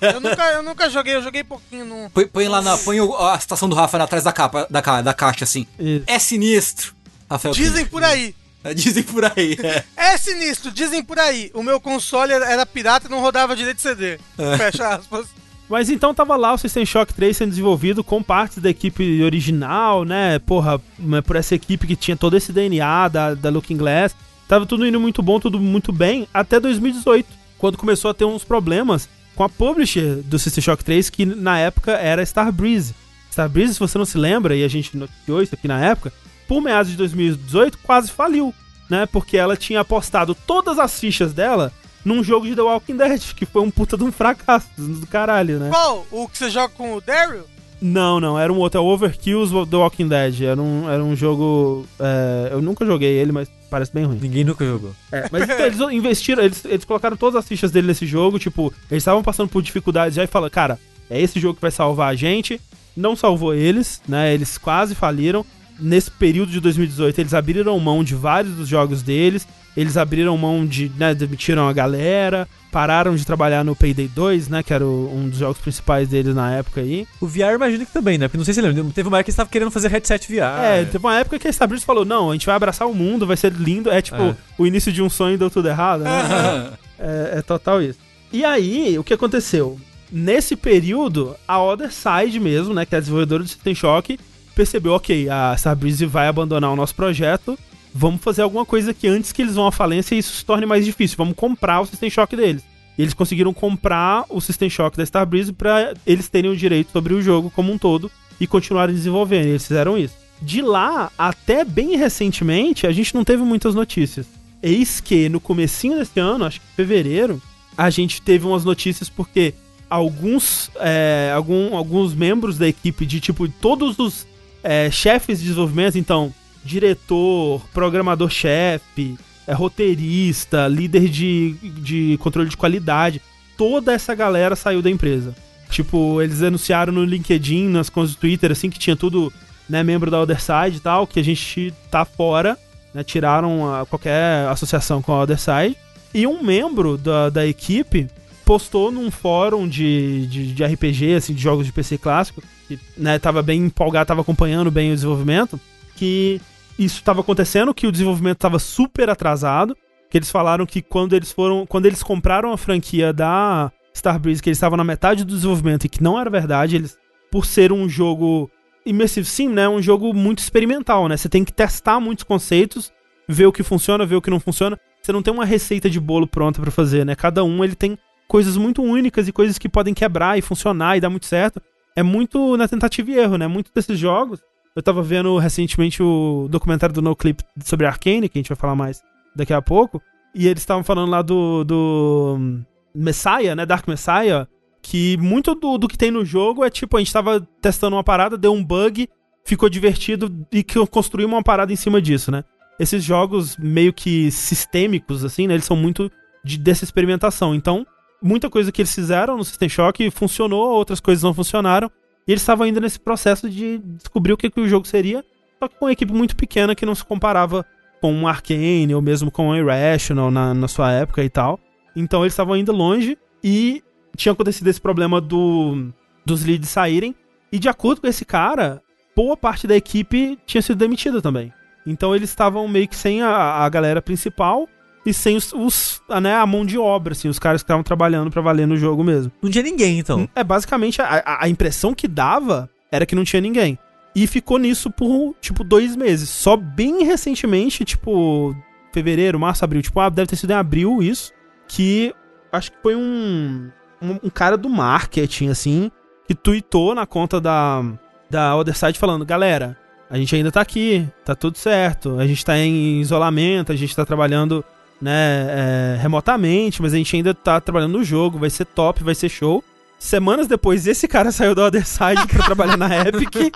Eu 0.00 0.20
nunca, 0.20 0.42
eu 0.52 0.62
nunca 0.62 0.90
joguei, 0.90 1.14
eu 1.14 1.22
joguei 1.22 1.44
pouquinho 1.44 1.84
no. 1.84 2.10
Põe, 2.10 2.26
põe 2.26 2.48
lá 2.48 2.60
na. 2.62 2.76
Põe 2.78 3.00
o- 3.00 3.14
a 3.16 3.38
citação 3.38 3.68
do 3.68 3.74
Rafa 3.76 4.02
atrás 4.02 4.24
da 4.24 4.32
capa, 4.32 4.66
da, 4.70 4.82
ca- 4.82 5.02
da 5.02 5.14
caixa, 5.14 5.44
assim. 5.44 5.66
Isso. 5.78 6.04
É 6.06 6.18
sinistro. 6.18 6.94
Rafael. 7.30 7.54
Dizem 7.54 7.86
por 7.86 8.02
aí. 8.02 8.34
Dizem 8.74 9.02
por 9.02 9.24
aí. 9.24 9.56
é. 9.62 9.84
É 9.96 10.18
sinistro, 10.18 10.70
dizem 10.70 11.02
por 11.02 11.18
aí. 11.18 11.50
O 11.54 11.62
meu 11.62 11.80
console 11.80 12.32
era, 12.32 12.66
pirata 12.66 13.06
e 13.06 13.10
não 13.10 13.20
rodava 13.20 13.54
direito 13.56 13.80
CD. 13.80 14.18
Fecha 14.58 14.88
aspas. 14.96 15.26
Mas 15.68 15.88
então 15.88 16.12
tava 16.12 16.36
lá 16.36 16.52
o 16.52 16.58
System 16.58 16.84
Shock 16.84 17.14
3 17.14 17.36
sendo 17.36 17.50
desenvolvido 17.50 18.02
com 18.02 18.20
partes 18.22 18.58
da 18.58 18.68
equipe 18.68 19.22
original, 19.22 20.04
né? 20.04 20.38
Porra, 20.40 20.80
né, 20.98 21.20
por 21.22 21.36
essa 21.36 21.54
equipe 21.54 21.86
que 21.86 21.94
tinha 21.94 22.16
todo 22.16 22.36
esse 22.36 22.52
DNA 22.52 23.06
da, 23.08 23.34
da 23.34 23.50
Looking 23.50 23.76
Glass. 23.76 24.14
Tava 24.48 24.66
tudo 24.66 24.84
indo 24.84 24.98
muito 24.98 25.22
bom, 25.22 25.38
tudo 25.38 25.60
muito 25.60 25.92
bem, 25.92 26.26
até 26.34 26.58
2018, 26.58 27.28
quando 27.60 27.76
começou 27.76 28.10
a 28.10 28.14
ter 28.14 28.24
uns 28.24 28.42
problemas 28.42 29.06
com 29.36 29.44
a 29.44 29.48
publisher 29.48 30.22
do 30.24 30.38
System 30.38 30.62
Shock 30.62 30.82
3, 30.82 31.10
que 31.10 31.26
na 31.26 31.58
época 31.58 31.92
era 31.92 32.22
Starbreeze. 32.22 32.94
Starbreeze, 33.30 33.74
se 33.74 33.80
você 33.80 33.98
não 33.98 34.06
se 34.06 34.16
lembra, 34.16 34.56
e 34.56 34.64
a 34.64 34.68
gente 34.68 34.96
noticiou 34.96 35.42
isso 35.42 35.54
aqui 35.54 35.68
na 35.68 35.78
época, 35.78 36.10
por 36.48 36.62
meados 36.62 36.90
de 36.90 36.96
2018 36.96 37.78
quase 37.78 38.10
faliu, 38.10 38.54
né? 38.88 39.06
Porque 39.06 39.36
ela 39.36 39.56
tinha 39.56 39.80
apostado 39.80 40.34
todas 40.34 40.78
as 40.78 40.98
fichas 40.98 41.34
dela 41.34 41.70
num 42.02 42.24
jogo 42.24 42.46
de 42.46 42.56
The 42.56 42.62
Walking 42.62 42.96
Dead, 42.96 43.20
que 43.36 43.44
foi 43.44 43.62
um 43.62 43.70
puta 43.70 43.96
de 43.96 44.04
um 44.04 44.10
fracasso 44.10 44.68
do 44.78 45.06
caralho, 45.06 45.58
né? 45.58 45.68
Qual? 45.68 46.06
O 46.10 46.26
que 46.28 46.38
você 46.38 46.48
joga 46.48 46.70
com 46.70 46.94
o 46.94 47.00
Daryl? 47.00 47.44
Não, 47.80 48.20
não, 48.20 48.38
era 48.38 48.52
um 48.52 48.58
outro, 48.58 48.78
é 48.78 48.82
o 48.82 48.86
Overkills 48.86 49.52
The 49.68 49.76
Walking 49.76 50.08
Dead. 50.08 50.42
Era 50.42 50.60
um, 50.60 50.88
era 50.88 51.02
um 51.02 51.16
jogo. 51.16 51.86
é, 51.98 52.50
eu 52.52 52.60
nunca 52.60 52.84
joguei 52.84 53.12
ele, 53.12 53.32
mas 53.32 53.50
parece 53.70 53.92
bem 53.92 54.04
ruim. 54.04 54.18
Ninguém 54.20 54.44
nunca 54.44 54.64
jogou. 54.64 54.94
Mas 55.30 55.44
então, 55.44 55.60
eles 55.60 55.80
investiram, 55.90 56.42
eles, 56.42 56.64
eles 56.64 56.84
colocaram 56.84 57.16
todas 57.16 57.36
as 57.36 57.48
fichas 57.48 57.70
dele 57.70 57.86
nesse 57.86 58.06
jogo, 58.06 58.38
tipo, 58.38 58.72
eles 58.90 59.02
estavam 59.02 59.22
passando 59.22 59.48
por 59.48 59.62
dificuldades 59.62 60.14
já 60.14 60.24
e 60.24 60.26
falaram, 60.26 60.52
cara, 60.52 60.78
é 61.08 61.20
esse 61.20 61.40
jogo 61.40 61.54
que 61.54 61.62
vai 61.62 61.70
salvar 61.70 62.12
a 62.12 62.14
gente. 62.14 62.60
Não 62.96 63.16
salvou 63.16 63.54
eles, 63.54 64.02
né? 64.06 64.34
Eles 64.34 64.58
quase 64.58 64.94
faliram. 64.94 65.44
Nesse 65.78 66.10
período 66.10 66.52
de 66.52 66.60
2018, 66.60 67.18
eles 67.18 67.32
abriram 67.32 67.78
mão 67.80 68.04
de 68.04 68.14
vários 68.14 68.54
dos 68.54 68.68
jogos 68.68 69.02
deles. 69.02 69.48
Eles 69.74 69.96
abriram 69.96 70.36
mão 70.36 70.66
de, 70.66 70.90
né, 70.98 71.14
demitiram 71.14 71.68
a 71.68 71.72
galera, 71.72 72.46
pararam 72.70 73.14
de 73.16 73.24
trabalhar 73.26 73.64
no 73.64 73.74
Payday 73.74 74.06
2, 74.08 74.48
né, 74.48 74.62
que 74.62 74.72
era 74.72 74.84
o- 74.86 75.12
um 75.14 75.28
dos 75.28 75.38
jogos 75.38 75.58
principais 75.58 76.08
deles 76.08 76.34
na 76.34 76.52
época 76.52 76.80
aí. 76.80 77.06
O 77.20 77.26
VR 77.26 77.54
imagino 77.54 77.84
que 77.84 77.92
também, 77.92 78.16
né? 78.18 78.28
Porque 78.28 78.38
não 78.38 78.44
sei 78.44 78.54
se 78.54 78.60
você 78.60 78.66
lembra. 78.70 78.92
Teve 78.94 79.08
uma 79.08 79.18
época 79.18 79.24
que 79.24 79.28
eles 79.30 79.34
estavam 79.34 79.50
querendo 79.50 79.70
fazer 79.70 79.88
headset 79.88 80.26
VR. 80.28 80.62
É, 80.62 80.84
teve 80.84 80.98
uma 81.04 81.18
época 81.18 81.38
que 81.38 81.46
a 81.48 81.50
Starbreeze 81.50 81.84
falou: 81.84 82.04
não, 82.04 82.30
a 82.30 82.32
gente 82.34 82.46
vai 82.46 82.54
abraçar 82.54 82.86
o 82.88 82.94
mundo, 82.94 83.26
vai 83.26 83.36
ser 83.36 83.52
lindo. 83.52 83.90
É 83.90 84.00
tipo 84.00 84.22
É. 84.22 84.36
o 84.58 84.66
início 84.66 84.92
de 84.92 85.02
um 85.02 85.10
sonho 85.10 85.36
deu 85.36 85.50
tudo 85.50 85.68
errado, 85.68 86.04
né? 86.04 86.10
é, 86.98 87.38
é 87.38 87.42
total 87.42 87.82
isso. 87.82 87.98
E 88.32 88.44
aí, 88.44 88.96
o 88.98 89.02
que 89.04 89.14
aconteceu? 89.14 89.78
Nesse 90.12 90.54
período, 90.56 91.34
a 91.46 91.60
Other 91.62 91.90
Side 91.92 92.38
mesmo, 92.40 92.72
né, 92.74 92.84
que 92.86 92.94
é 92.94 92.98
a 92.98 93.00
desenvolvedora 93.00 93.42
do 93.42 93.48
System 93.48 93.74
Shock, 93.74 94.18
percebeu, 94.54 94.92
ok, 94.92 95.28
a 95.28 95.54
Starbreeze 95.56 96.04
vai 96.06 96.26
abandonar 96.28 96.70
o 96.70 96.76
nosso 96.76 96.94
projeto, 96.94 97.58
vamos 97.94 98.22
fazer 98.22 98.42
alguma 98.42 98.64
coisa 98.64 98.94
que 98.94 99.06
antes 99.08 99.32
que 99.32 99.42
eles 99.42 99.54
vão 99.54 99.66
à 99.66 99.72
falência 99.72 100.14
isso 100.14 100.34
se 100.36 100.44
torne 100.44 100.66
mais 100.66 100.84
difícil, 100.84 101.16
vamos 101.16 101.34
comprar 101.36 101.80
o 101.80 101.86
System 101.86 102.10
Shock 102.10 102.36
deles. 102.36 102.62
E 102.98 103.02
eles 103.02 103.14
conseguiram 103.14 103.52
comprar 103.54 104.24
o 104.28 104.40
System 104.40 104.68
Shock 104.68 104.96
da 104.96 105.02
Starbreeze 105.04 105.52
para 105.52 105.94
eles 106.06 106.28
terem 106.28 106.50
o 106.50 106.56
direito 106.56 106.90
sobre 106.92 107.14
o 107.14 107.22
jogo 107.22 107.50
como 107.50 107.72
um 107.72 107.78
todo 107.78 108.10
e 108.38 108.46
continuarem 108.46 108.94
desenvolvendo. 108.94 109.46
E 109.46 109.50
eles 109.50 109.66
fizeram 109.66 109.96
isso. 109.96 110.14
De 110.42 110.60
lá 110.60 111.10
até 111.18 111.64
bem 111.64 111.96
recentemente, 111.96 112.86
a 112.86 112.92
gente 112.92 113.14
não 113.14 113.24
teve 113.24 113.42
muitas 113.42 113.74
notícias. 113.74 114.26
Eis 114.62 115.00
que 115.00 115.28
no 115.28 115.40
comecinho 115.40 115.98
desse 115.98 116.20
ano, 116.20 116.44
acho 116.44 116.60
que 116.60 116.66
em 116.72 116.76
fevereiro, 116.76 117.40
a 117.76 117.88
gente 117.88 118.20
teve 118.20 118.46
umas 118.46 118.64
notícias 118.64 119.08
porque 119.08 119.54
alguns, 119.88 120.70
é, 120.78 121.32
algum- 121.34 121.74
alguns 121.76 122.14
membros 122.14 122.56
da 122.58 122.68
equipe 122.68 123.04
de 123.06 123.20
tipo 123.20 123.48
todos 123.48 123.98
os 123.98 124.26
é, 124.62 124.90
chefes 124.90 125.38
de 125.38 125.44
desenvolvimento, 125.44 125.96
então 125.98 126.32
diretor, 126.64 127.62
programador-chefe, 127.72 129.16
é, 129.46 129.52
roteirista, 129.52 130.68
líder 130.68 131.08
de, 131.08 131.54
de 131.62 132.18
controle 132.20 132.48
de 132.48 132.56
qualidade, 132.56 133.20
toda 133.56 133.92
essa 133.92 134.14
galera 134.14 134.54
saiu 134.56 134.80
da 134.82 134.90
empresa. 134.90 135.34
Tipo, 135.70 136.20
eles 136.20 136.42
anunciaram 136.42 136.92
no 136.92 137.04
LinkedIn, 137.04 137.68
nas 137.68 137.88
contas 137.88 138.12
do 138.14 138.18
Twitter, 138.18 138.50
assim, 138.50 138.68
que 138.70 138.78
tinha 138.78 138.96
tudo, 138.96 139.32
né, 139.68 139.82
membro 139.82 140.10
da 140.10 140.20
Other 140.20 140.40
Side 140.40 140.78
e 140.78 140.80
tal, 140.80 141.06
que 141.06 141.20
a 141.20 141.24
gente 141.24 141.72
tá 141.90 142.04
fora. 142.04 142.56
né, 142.92 143.04
tiraram 143.04 143.72
a- 143.72 143.86
qualquer 143.86 144.48
associação 144.48 145.00
com 145.00 145.12
a 145.12 145.22
Other 145.22 145.38
Side. 145.38 145.76
E 146.12 146.26
um 146.26 146.42
membro 146.42 146.98
da, 146.98 147.30
da 147.30 147.46
equipe 147.46 148.08
postou 148.44 148.90
num 148.90 149.12
fórum 149.12 149.68
de, 149.68 150.26
de, 150.26 150.52
de 150.52 150.64
RPG, 150.64 151.14
assim, 151.14 151.32
de 151.32 151.40
jogos 151.40 151.64
de 151.64 151.72
PC 151.72 151.98
clássico, 151.98 152.42
que 152.66 152.76
né, 152.96 153.16
tava 153.20 153.42
bem 153.42 153.66
empolgado, 153.66 154.08
tava 154.08 154.22
acompanhando 154.22 154.72
bem 154.72 154.90
o 154.90 154.94
desenvolvimento, 154.96 155.60
que 155.94 156.40
isso 156.84 156.96
estava 156.96 157.20
acontecendo, 157.20 157.74
que 157.74 157.86
o 157.86 157.92
desenvolvimento 157.92 158.36
estava 158.36 158.58
super 158.58 159.10
atrasado, 159.10 159.76
que 160.08 160.16
eles 160.16 160.30
falaram 160.30 160.64
que 160.64 160.80
quando 160.80 161.14
eles 161.14 161.30
foram, 161.30 161.66
quando 161.66 161.86
eles 161.86 162.02
compraram 162.02 162.52
a 162.52 162.56
franquia 162.56 163.12
da 163.12 163.70
Starbreeze, 163.94 164.42
que 164.42 164.48
eles 164.48 164.56
estavam 164.56 164.76
na 164.76 164.84
metade 164.84 165.24
do 165.24 165.34
desenvolvimento 165.34 165.84
e 165.84 165.88
que 165.88 166.02
não 166.02 166.18
era 166.18 166.30
verdade, 166.30 166.76
eles 166.76 166.98
por 167.30 167.44
ser 167.44 167.72
um 167.72 167.88
jogo 167.88 168.50
immersive 168.84 169.26
sim, 169.26 169.48
né, 169.48 169.68
um 169.68 169.80
jogo 169.80 170.12
muito 170.12 170.38
experimental, 170.38 171.06
né? 171.06 171.16
Você 171.16 171.28
tem 171.28 171.44
que 171.44 171.52
testar 171.52 172.00
muitos 172.00 172.24
conceitos, 172.24 172.90
ver 173.28 173.46
o 173.46 173.52
que 173.52 173.62
funciona, 173.62 174.06
ver 174.06 174.16
o 174.16 174.22
que 174.22 174.30
não 174.30 174.40
funciona. 174.40 174.78
Você 175.00 175.12
não 175.12 175.22
tem 175.22 175.32
uma 175.32 175.44
receita 175.44 175.88
de 175.88 176.00
bolo 176.00 176.26
pronta 176.26 176.60
pra 176.60 176.70
fazer, 176.70 177.04
né? 177.04 177.14
Cada 177.14 177.44
um 177.44 177.62
ele 177.62 177.74
tem 177.74 177.96
coisas 178.26 178.56
muito 178.56 178.82
únicas 178.82 179.28
e 179.28 179.32
coisas 179.32 179.58
que 179.58 179.68
podem 179.68 179.94
quebrar 179.94 180.38
e 180.38 180.42
funcionar 180.42 180.96
e 180.96 181.00
dar 181.00 181.10
muito 181.10 181.26
certo. 181.26 181.60
É 181.94 182.02
muito 182.02 182.56
na 182.56 182.66
tentativa 182.66 183.10
e 183.10 183.18
erro, 183.18 183.36
né? 183.36 183.46
Muitos 183.46 183.72
desses 183.72 183.98
jogos. 183.98 184.40
Eu 184.74 184.82
tava 184.82 185.02
vendo 185.02 185.36
recentemente 185.38 186.02
o 186.02 186.46
documentário 186.48 186.94
do 186.94 187.02
NoClip 187.02 187.42
sobre 187.64 187.86
Arcane, 187.86 188.28
que 188.28 188.38
a 188.38 188.40
gente 188.40 188.48
vai 188.48 188.56
falar 188.56 188.76
mais 188.76 189.02
daqui 189.34 189.52
a 189.52 189.60
pouco. 189.60 190.00
E 190.34 190.46
eles 190.46 190.62
estavam 190.62 190.84
falando 190.84 191.10
lá 191.10 191.22
do, 191.22 191.64
do 191.64 192.36
hum, 192.38 192.64
Messiah, 192.94 193.56
né? 193.56 193.66
Dark 193.66 193.86
Messiah. 193.88 194.46
Que 194.82 195.16
muito 195.18 195.54
do, 195.54 195.76
do 195.76 195.88
que 195.88 195.98
tem 195.98 196.10
no 196.10 196.24
jogo 196.24 196.64
é 196.64 196.70
tipo, 196.70 196.96
a 196.96 197.00
gente 197.00 197.12
tava 197.12 197.46
testando 197.60 197.96
uma 197.96 198.04
parada, 198.04 198.38
deu 198.38 198.52
um 198.52 198.64
bug, 198.64 199.08
ficou 199.44 199.68
divertido 199.68 200.46
e 200.52 200.62
que 200.62 200.86
construímos 200.86 201.34
uma 201.34 201.42
parada 201.42 201.72
em 201.72 201.76
cima 201.76 202.00
disso, 202.00 202.30
né? 202.30 202.44
Esses 202.78 203.04
jogos 203.04 203.56
meio 203.58 203.92
que 203.92 204.30
sistêmicos, 204.30 205.24
assim, 205.24 205.46
né? 205.46 205.54
Eles 205.54 205.66
são 205.66 205.76
muito 205.76 206.10
de, 206.44 206.56
dessa 206.56 206.84
experimentação. 206.84 207.54
Então, 207.54 207.86
muita 208.22 208.48
coisa 208.48 208.72
que 208.72 208.80
eles 208.80 208.94
fizeram 208.94 209.36
no 209.36 209.44
System 209.44 209.68
Shock 209.68 210.10
funcionou, 210.10 210.70
outras 210.70 211.00
coisas 211.00 211.22
não 211.22 211.34
funcionaram. 211.34 211.90
E 212.26 212.32
eles 212.32 212.42
estavam 212.42 212.64
ainda 212.64 212.80
nesse 212.80 212.98
processo 212.98 213.48
de 213.48 213.78
descobrir 213.78 214.32
o 214.32 214.36
que, 214.36 214.50
que 214.50 214.60
o 214.60 214.68
jogo 214.68 214.86
seria, 214.86 215.24
só 215.58 215.68
que 215.68 215.76
com 215.76 215.86
uma 215.86 215.92
equipe 215.92 216.12
muito 216.12 216.36
pequena 216.36 216.74
que 216.74 216.86
não 216.86 216.94
se 216.94 217.04
comparava 217.04 217.64
com 218.00 218.12
um 218.12 218.26
Arcane 218.26 218.94
ou 218.94 219.02
mesmo 219.02 219.30
com 219.30 219.48
um 219.48 219.56
Irrational 219.56 220.30
na, 220.30 220.54
na 220.54 220.68
sua 220.68 220.92
época 220.92 221.22
e 221.22 221.28
tal. 221.28 221.60
Então 221.94 222.22
eles 222.22 222.32
estavam 222.32 222.54
ainda 222.54 222.72
longe 222.72 223.18
e 223.42 223.82
tinha 224.16 224.32
acontecido 224.32 224.68
esse 224.68 224.80
problema 224.80 225.20
do, 225.20 225.92
dos 226.24 226.44
leads 226.44 226.68
saírem. 226.68 227.14
E 227.52 227.58
de 227.58 227.68
acordo 227.68 228.00
com 228.00 228.06
esse 228.06 228.24
cara, 228.24 228.82
boa 229.14 229.36
parte 229.36 229.66
da 229.66 229.76
equipe 229.76 230.38
tinha 230.46 230.62
sido 230.62 230.78
demitida 230.78 231.20
também. 231.20 231.52
Então 231.86 232.14
eles 232.14 232.30
estavam 232.30 232.66
meio 232.68 232.88
que 232.88 232.96
sem 232.96 233.22
a, 233.22 233.64
a 233.64 233.68
galera 233.68 234.00
principal 234.00 234.68
e 235.04 235.12
sem 235.14 235.36
os, 235.36 235.52
os- 235.52 236.02
a, 236.08 236.20
né, 236.20 236.34
a 236.34 236.46
mão 236.46 236.64
de 236.64 236.76
obra, 236.78 237.12
assim, 237.12 237.28
os 237.28 237.38
caras 237.38 237.62
que 237.62 237.64
estavam 237.64 237.82
trabalhando 237.82 238.30
pra 238.30 238.42
valer 238.42 238.66
no 238.66 238.76
jogo 238.76 239.02
mesmo. 239.02 239.32
Não 239.42 239.50
tinha 239.50 239.64
ninguém, 239.64 239.98
então. 239.98 240.28
É 240.34 240.44
basicamente 240.44 241.00
a, 241.00 241.22
a- 241.24 241.44
a 241.44 241.48
impressão 241.48 241.94
que 241.94 242.06
dava 242.08 242.68
era 242.92 243.06
que 243.06 243.14
não 243.14 243.24
tinha 243.24 243.40
ninguém. 243.40 243.78
E 244.14 244.26
ficou 244.26 244.58
nisso 244.58 244.90
por, 244.90 245.34
tipo, 245.40 245.62
dois 245.62 245.94
meses. 245.96 246.28
Só 246.28 246.56
bem 246.56 247.04
recentemente, 247.04 247.84
tipo, 247.84 248.54
fevereiro, 248.92 249.38
março, 249.38 249.64
abril. 249.64 249.80
Tipo, 249.82 250.00
ah, 250.00 250.08
deve 250.08 250.28
ter 250.28 250.36
sido 250.36 250.50
em 250.50 250.54
abril 250.56 251.00
isso. 251.02 251.32
Que 251.68 252.12
acho 252.52 252.72
que 252.72 252.78
foi 252.82 252.96
um, 252.96 253.70
um, 254.02 254.18
um 254.24 254.28
cara 254.30 254.56
do 254.56 254.68
marketing, 254.68 255.48
assim, 255.48 255.90
que 256.26 256.34
tweetou 256.34 256.92
na 256.94 257.06
conta 257.06 257.40
da, 257.40 257.84
da 258.28 258.56
Other 258.56 258.76
Side 258.76 258.98
falando: 258.98 259.24
galera, 259.24 259.76
a 260.10 260.16
gente 260.18 260.34
ainda 260.34 260.50
tá 260.50 260.60
aqui, 260.60 261.06
tá 261.24 261.36
tudo 261.36 261.56
certo. 261.56 262.18
A 262.18 262.26
gente 262.26 262.44
tá 262.44 262.58
em 262.58 263.00
isolamento, 263.00 263.70
a 263.70 263.76
gente 263.76 263.94
tá 263.94 264.04
trabalhando, 264.04 264.64
né, 265.00 265.46
é, 265.48 265.98
remotamente, 266.00 266.82
mas 266.82 266.92
a 266.92 266.96
gente 266.96 267.16
ainda 267.16 267.34
tá 267.34 267.60
trabalhando 267.60 267.98
no 267.98 268.04
jogo, 268.04 268.38
vai 268.38 268.50
ser 268.50 268.66
top, 268.66 269.02
vai 269.02 269.14
ser 269.14 269.28
show. 269.28 269.64
Semanas 269.98 270.46
depois, 270.46 270.86
esse 270.86 271.06
cara 271.06 271.30
saiu 271.32 271.54
da 271.54 271.66
Other 271.66 271.86
Side 271.86 272.26
pra 272.28 272.44
trabalhar 272.44 272.76
na 272.76 272.88
Epic. 272.96 273.52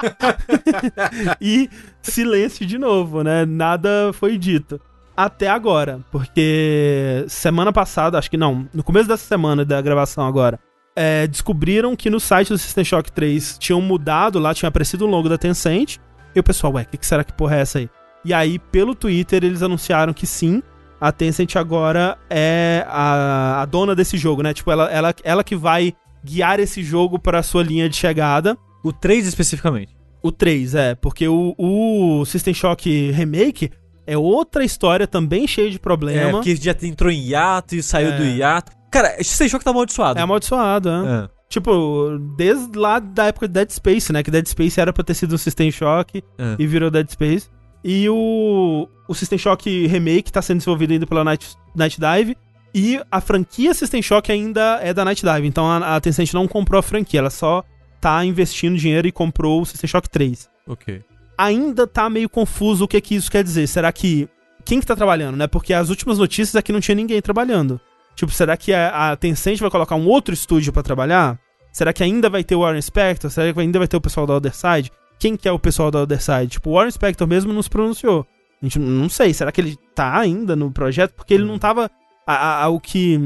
e 1.40 1.70
silêncio 2.02 2.66
de 2.66 2.78
novo, 2.78 3.22
né? 3.22 3.44
Nada 3.44 4.10
foi 4.12 4.36
dito. 4.36 4.80
Até 5.16 5.48
agora, 5.48 6.00
porque 6.10 7.24
semana 7.28 7.72
passada, 7.72 8.18
acho 8.18 8.30
que 8.30 8.36
não, 8.36 8.68
no 8.74 8.82
começo 8.82 9.08
dessa 9.08 9.24
semana 9.24 9.64
da 9.64 9.80
gravação 9.80 10.26
agora, 10.26 10.58
é, 10.96 11.26
descobriram 11.26 11.94
que 11.94 12.10
no 12.10 12.18
site 12.18 12.48
do 12.48 12.58
System 12.58 12.84
Shock 12.84 13.12
3 13.12 13.58
tinham 13.58 13.80
mudado 13.80 14.38
lá, 14.38 14.52
tinha 14.52 14.68
aparecido 14.68 15.06
um 15.06 15.10
logo 15.10 15.28
da 15.28 15.38
Tencent. 15.38 15.98
E 16.34 16.40
o 16.40 16.42
pessoal, 16.42 16.72
ué, 16.74 16.82
o 16.82 16.86
que, 16.86 16.98
que 16.98 17.06
será 17.06 17.22
que 17.22 17.32
porra 17.32 17.56
é 17.56 17.60
essa 17.60 17.78
aí? 17.78 17.88
E 18.24 18.34
aí, 18.34 18.58
pelo 18.58 18.94
Twitter, 18.94 19.44
eles 19.44 19.62
anunciaram 19.62 20.12
que 20.12 20.26
sim, 20.26 20.62
a 21.00 21.12
Tencent 21.12 21.56
agora 21.56 22.16
é 22.30 22.84
a, 22.88 23.62
a 23.62 23.64
dona 23.66 23.94
desse 23.94 24.16
jogo, 24.16 24.42
né? 24.42 24.54
Tipo, 24.54 24.70
ela, 24.70 24.84
ela, 24.90 25.14
ela 25.22 25.44
que 25.44 25.56
vai 25.56 25.94
guiar 26.24 26.58
esse 26.60 26.82
jogo 26.82 27.18
para 27.18 27.42
sua 27.42 27.62
linha 27.62 27.88
de 27.88 27.96
chegada. 27.96 28.56
O 28.82 28.92
3 28.92 29.26
especificamente. 29.26 29.94
O 30.22 30.32
3, 30.32 30.74
é, 30.74 30.94
porque 30.94 31.28
o, 31.28 31.54
o 31.58 32.24
System 32.24 32.54
Shock 32.54 33.10
Remake 33.10 33.70
é 34.06 34.16
outra 34.16 34.64
história 34.64 35.06
também 35.06 35.46
cheia 35.46 35.70
de 35.70 35.76
É, 35.76 35.78
problema. 35.78 36.32
porque 36.32 36.56
já 36.56 36.74
entrou 36.82 37.10
em 37.10 37.20
hiato 37.28 37.74
e 37.74 37.82
saiu 37.82 38.08
É. 38.10 38.16
do 38.16 38.24
hiato. 38.24 38.72
Cara, 38.90 39.14
esse 39.18 39.30
System 39.30 39.48
Shock 39.48 39.64
tá 39.64 39.70
amaldiçoado. 39.70 40.18
É 40.18 40.22
amaldiçoado, 40.22 40.90
né? 40.90 41.24
É. 41.30 41.34
Tipo, 41.48 42.18
desde 42.36 42.76
lá 42.78 42.98
da 42.98 43.26
época 43.26 43.46
de 43.46 43.54
Dead 43.54 43.70
Space, 43.70 44.12
né? 44.12 44.22
Que 44.22 44.30
Dead 44.30 44.46
Space 44.46 44.80
era 44.80 44.92
pra 44.92 45.04
ter 45.04 45.14
sido 45.14 45.34
um 45.34 45.38
System 45.38 45.70
Shock 45.70 46.22
É. 46.38 46.56
e 46.58 46.66
virou 46.66 46.90
Dead 46.90 47.08
Space. 47.10 47.48
E 47.84 48.08
o, 48.08 48.88
o 49.06 49.14
System 49.14 49.38
Shock 49.38 49.86
Remake 49.86 50.32
tá 50.32 50.40
sendo 50.40 50.58
desenvolvido 50.58 50.92
ainda 50.92 51.06
pela 51.06 51.22
Night, 51.22 51.54
Night 51.76 52.00
Dive. 52.00 52.36
E 52.74 53.00
a 53.12 53.20
franquia 53.20 53.74
System 53.74 54.02
Shock 54.02 54.32
ainda 54.32 54.80
é 54.82 54.94
da 54.94 55.04
Night 55.04 55.22
Dive. 55.22 55.46
Então 55.46 55.70
a, 55.70 55.94
a 55.94 56.00
Tencent 56.00 56.32
não 56.32 56.48
comprou 56.48 56.78
a 56.78 56.82
franquia, 56.82 57.20
ela 57.20 57.30
só 57.30 57.62
tá 58.00 58.24
investindo 58.24 58.76
dinheiro 58.76 59.06
e 59.06 59.12
comprou 59.12 59.60
o 59.60 59.66
System 59.66 59.88
Shock 59.88 60.08
3. 60.08 60.48
Ok. 60.66 61.02
Ainda 61.36 61.86
tá 61.86 62.08
meio 62.08 62.28
confuso 62.28 62.84
o 62.84 62.88
que, 62.88 63.00
que 63.00 63.14
isso 63.14 63.30
quer 63.30 63.44
dizer. 63.44 63.66
Será 63.66 63.92
que. 63.92 64.28
Quem 64.64 64.80
que 64.80 64.86
tá 64.86 64.96
trabalhando, 64.96 65.36
né? 65.36 65.46
Porque 65.46 65.74
as 65.74 65.90
últimas 65.90 66.18
notícias 66.18 66.54
é 66.54 66.62
que 66.62 66.72
não 66.72 66.80
tinha 66.80 66.94
ninguém 66.94 67.20
trabalhando. 67.20 67.78
Tipo, 68.16 68.32
será 68.32 68.56
que 68.56 68.72
a, 68.72 69.12
a 69.12 69.16
Tencent 69.16 69.58
vai 69.58 69.70
colocar 69.70 69.94
um 69.94 70.06
outro 70.06 70.32
estúdio 70.32 70.72
pra 70.72 70.82
trabalhar? 70.82 71.38
Será 71.70 71.92
que 71.92 72.02
ainda 72.02 72.30
vai 72.30 72.42
ter 72.42 72.54
o 72.54 72.60
Warren 72.60 72.80
Spector? 72.80 73.30
Será 73.30 73.52
que 73.52 73.60
ainda 73.60 73.78
vai 73.78 73.88
ter 73.88 73.96
o 73.96 74.00
pessoal 74.00 74.26
da 74.26 74.34
Other 74.34 74.54
Side? 74.54 74.90
Quem 75.24 75.36
que 75.38 75.48
é 75.48 75.52
o 75.52 75.58
pessoal 75.58 75.90
da 75.90 76.02
Other 76.02 76.20
Side? 76.20 76.48
Tipo, 76.48 76.68
o 76.68 76.72
Warren 76.74 76.90
Spector 76.90 77.26
mesmo 77.26 77.50
não 77.50 77.62
se 77.62 77.70
pronunciou. 77.70 78.26
A 78.60 78.66
gente 78.66 78.78
não 78.78 79.08
sei. 79.08 79.32
Será 79.32 79.50
que 79.50 79.58
ele 79.58 79.74
tá 79.94 80.18
ainda 80.18 80.54
no 80.54 80.70
projeto? 80.70 81.14
Porque 81.14 81.32
ele 81.32 81.44
não 81.46 81.58
tava. 81.58 81.90
A, 82.26 82.34
a- 82.34 82.64
a- 82.64 82.68
o 82.68 82.78
que. 82.78 83.18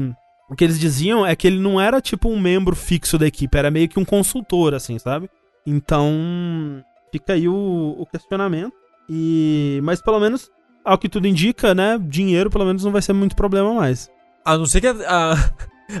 O 0.49 0.55
que 0.55 0.63
eles 0.63 0.79
diziam 0.79 1.25
é 1.25 1.35
que 1.35 1.45
ele 1.45 1.59
não 1.59 1.79
era 1.79 1.99
tipo 1.99 2.29
um 2.29 2.39
membro 2.39 2.73
fixo 2.73 3.17
da 3.17 3.27
equipe, 3.27 3.57
era 3.57 3.69
meio 3.69 3.89
que 3.89 3.99
um 3.99 4.05
consultor, 4.05 4.73
assim, 4.73 4.97
sabe? 4.97 5.29
Então. 5.67 6.81
Fica 7.11 7.33
aí 7.33 7.49
o, 7.49 7.95
o 7.99 8.05
questionamento. 8.05 8.71
E. 9.09 9.81
Mas 9.83 10.01
pelo 10.01 10.21
menos, 10.21 10.49
ao 10.85 10.97
que 10.97 11.09
tudo 11.09 11.27
indica, 11.27 11.75
né? 11.75 11.99
Dinheiro 12.01 12.49
pelo 12.49 12.65
menos 12.65 12.85
não 12.85 12.93
vai 12.93 13.01
ser 13.01 13.11
muito 13.11 13.35
problema 13.35 13.73
mais. 13.73 14.09
A 14.45 14.57
não 14.57 14.65
ser 14.65 14.79
que 14.79 14.87
a, 14.87 14.93
a, 15.05 15.33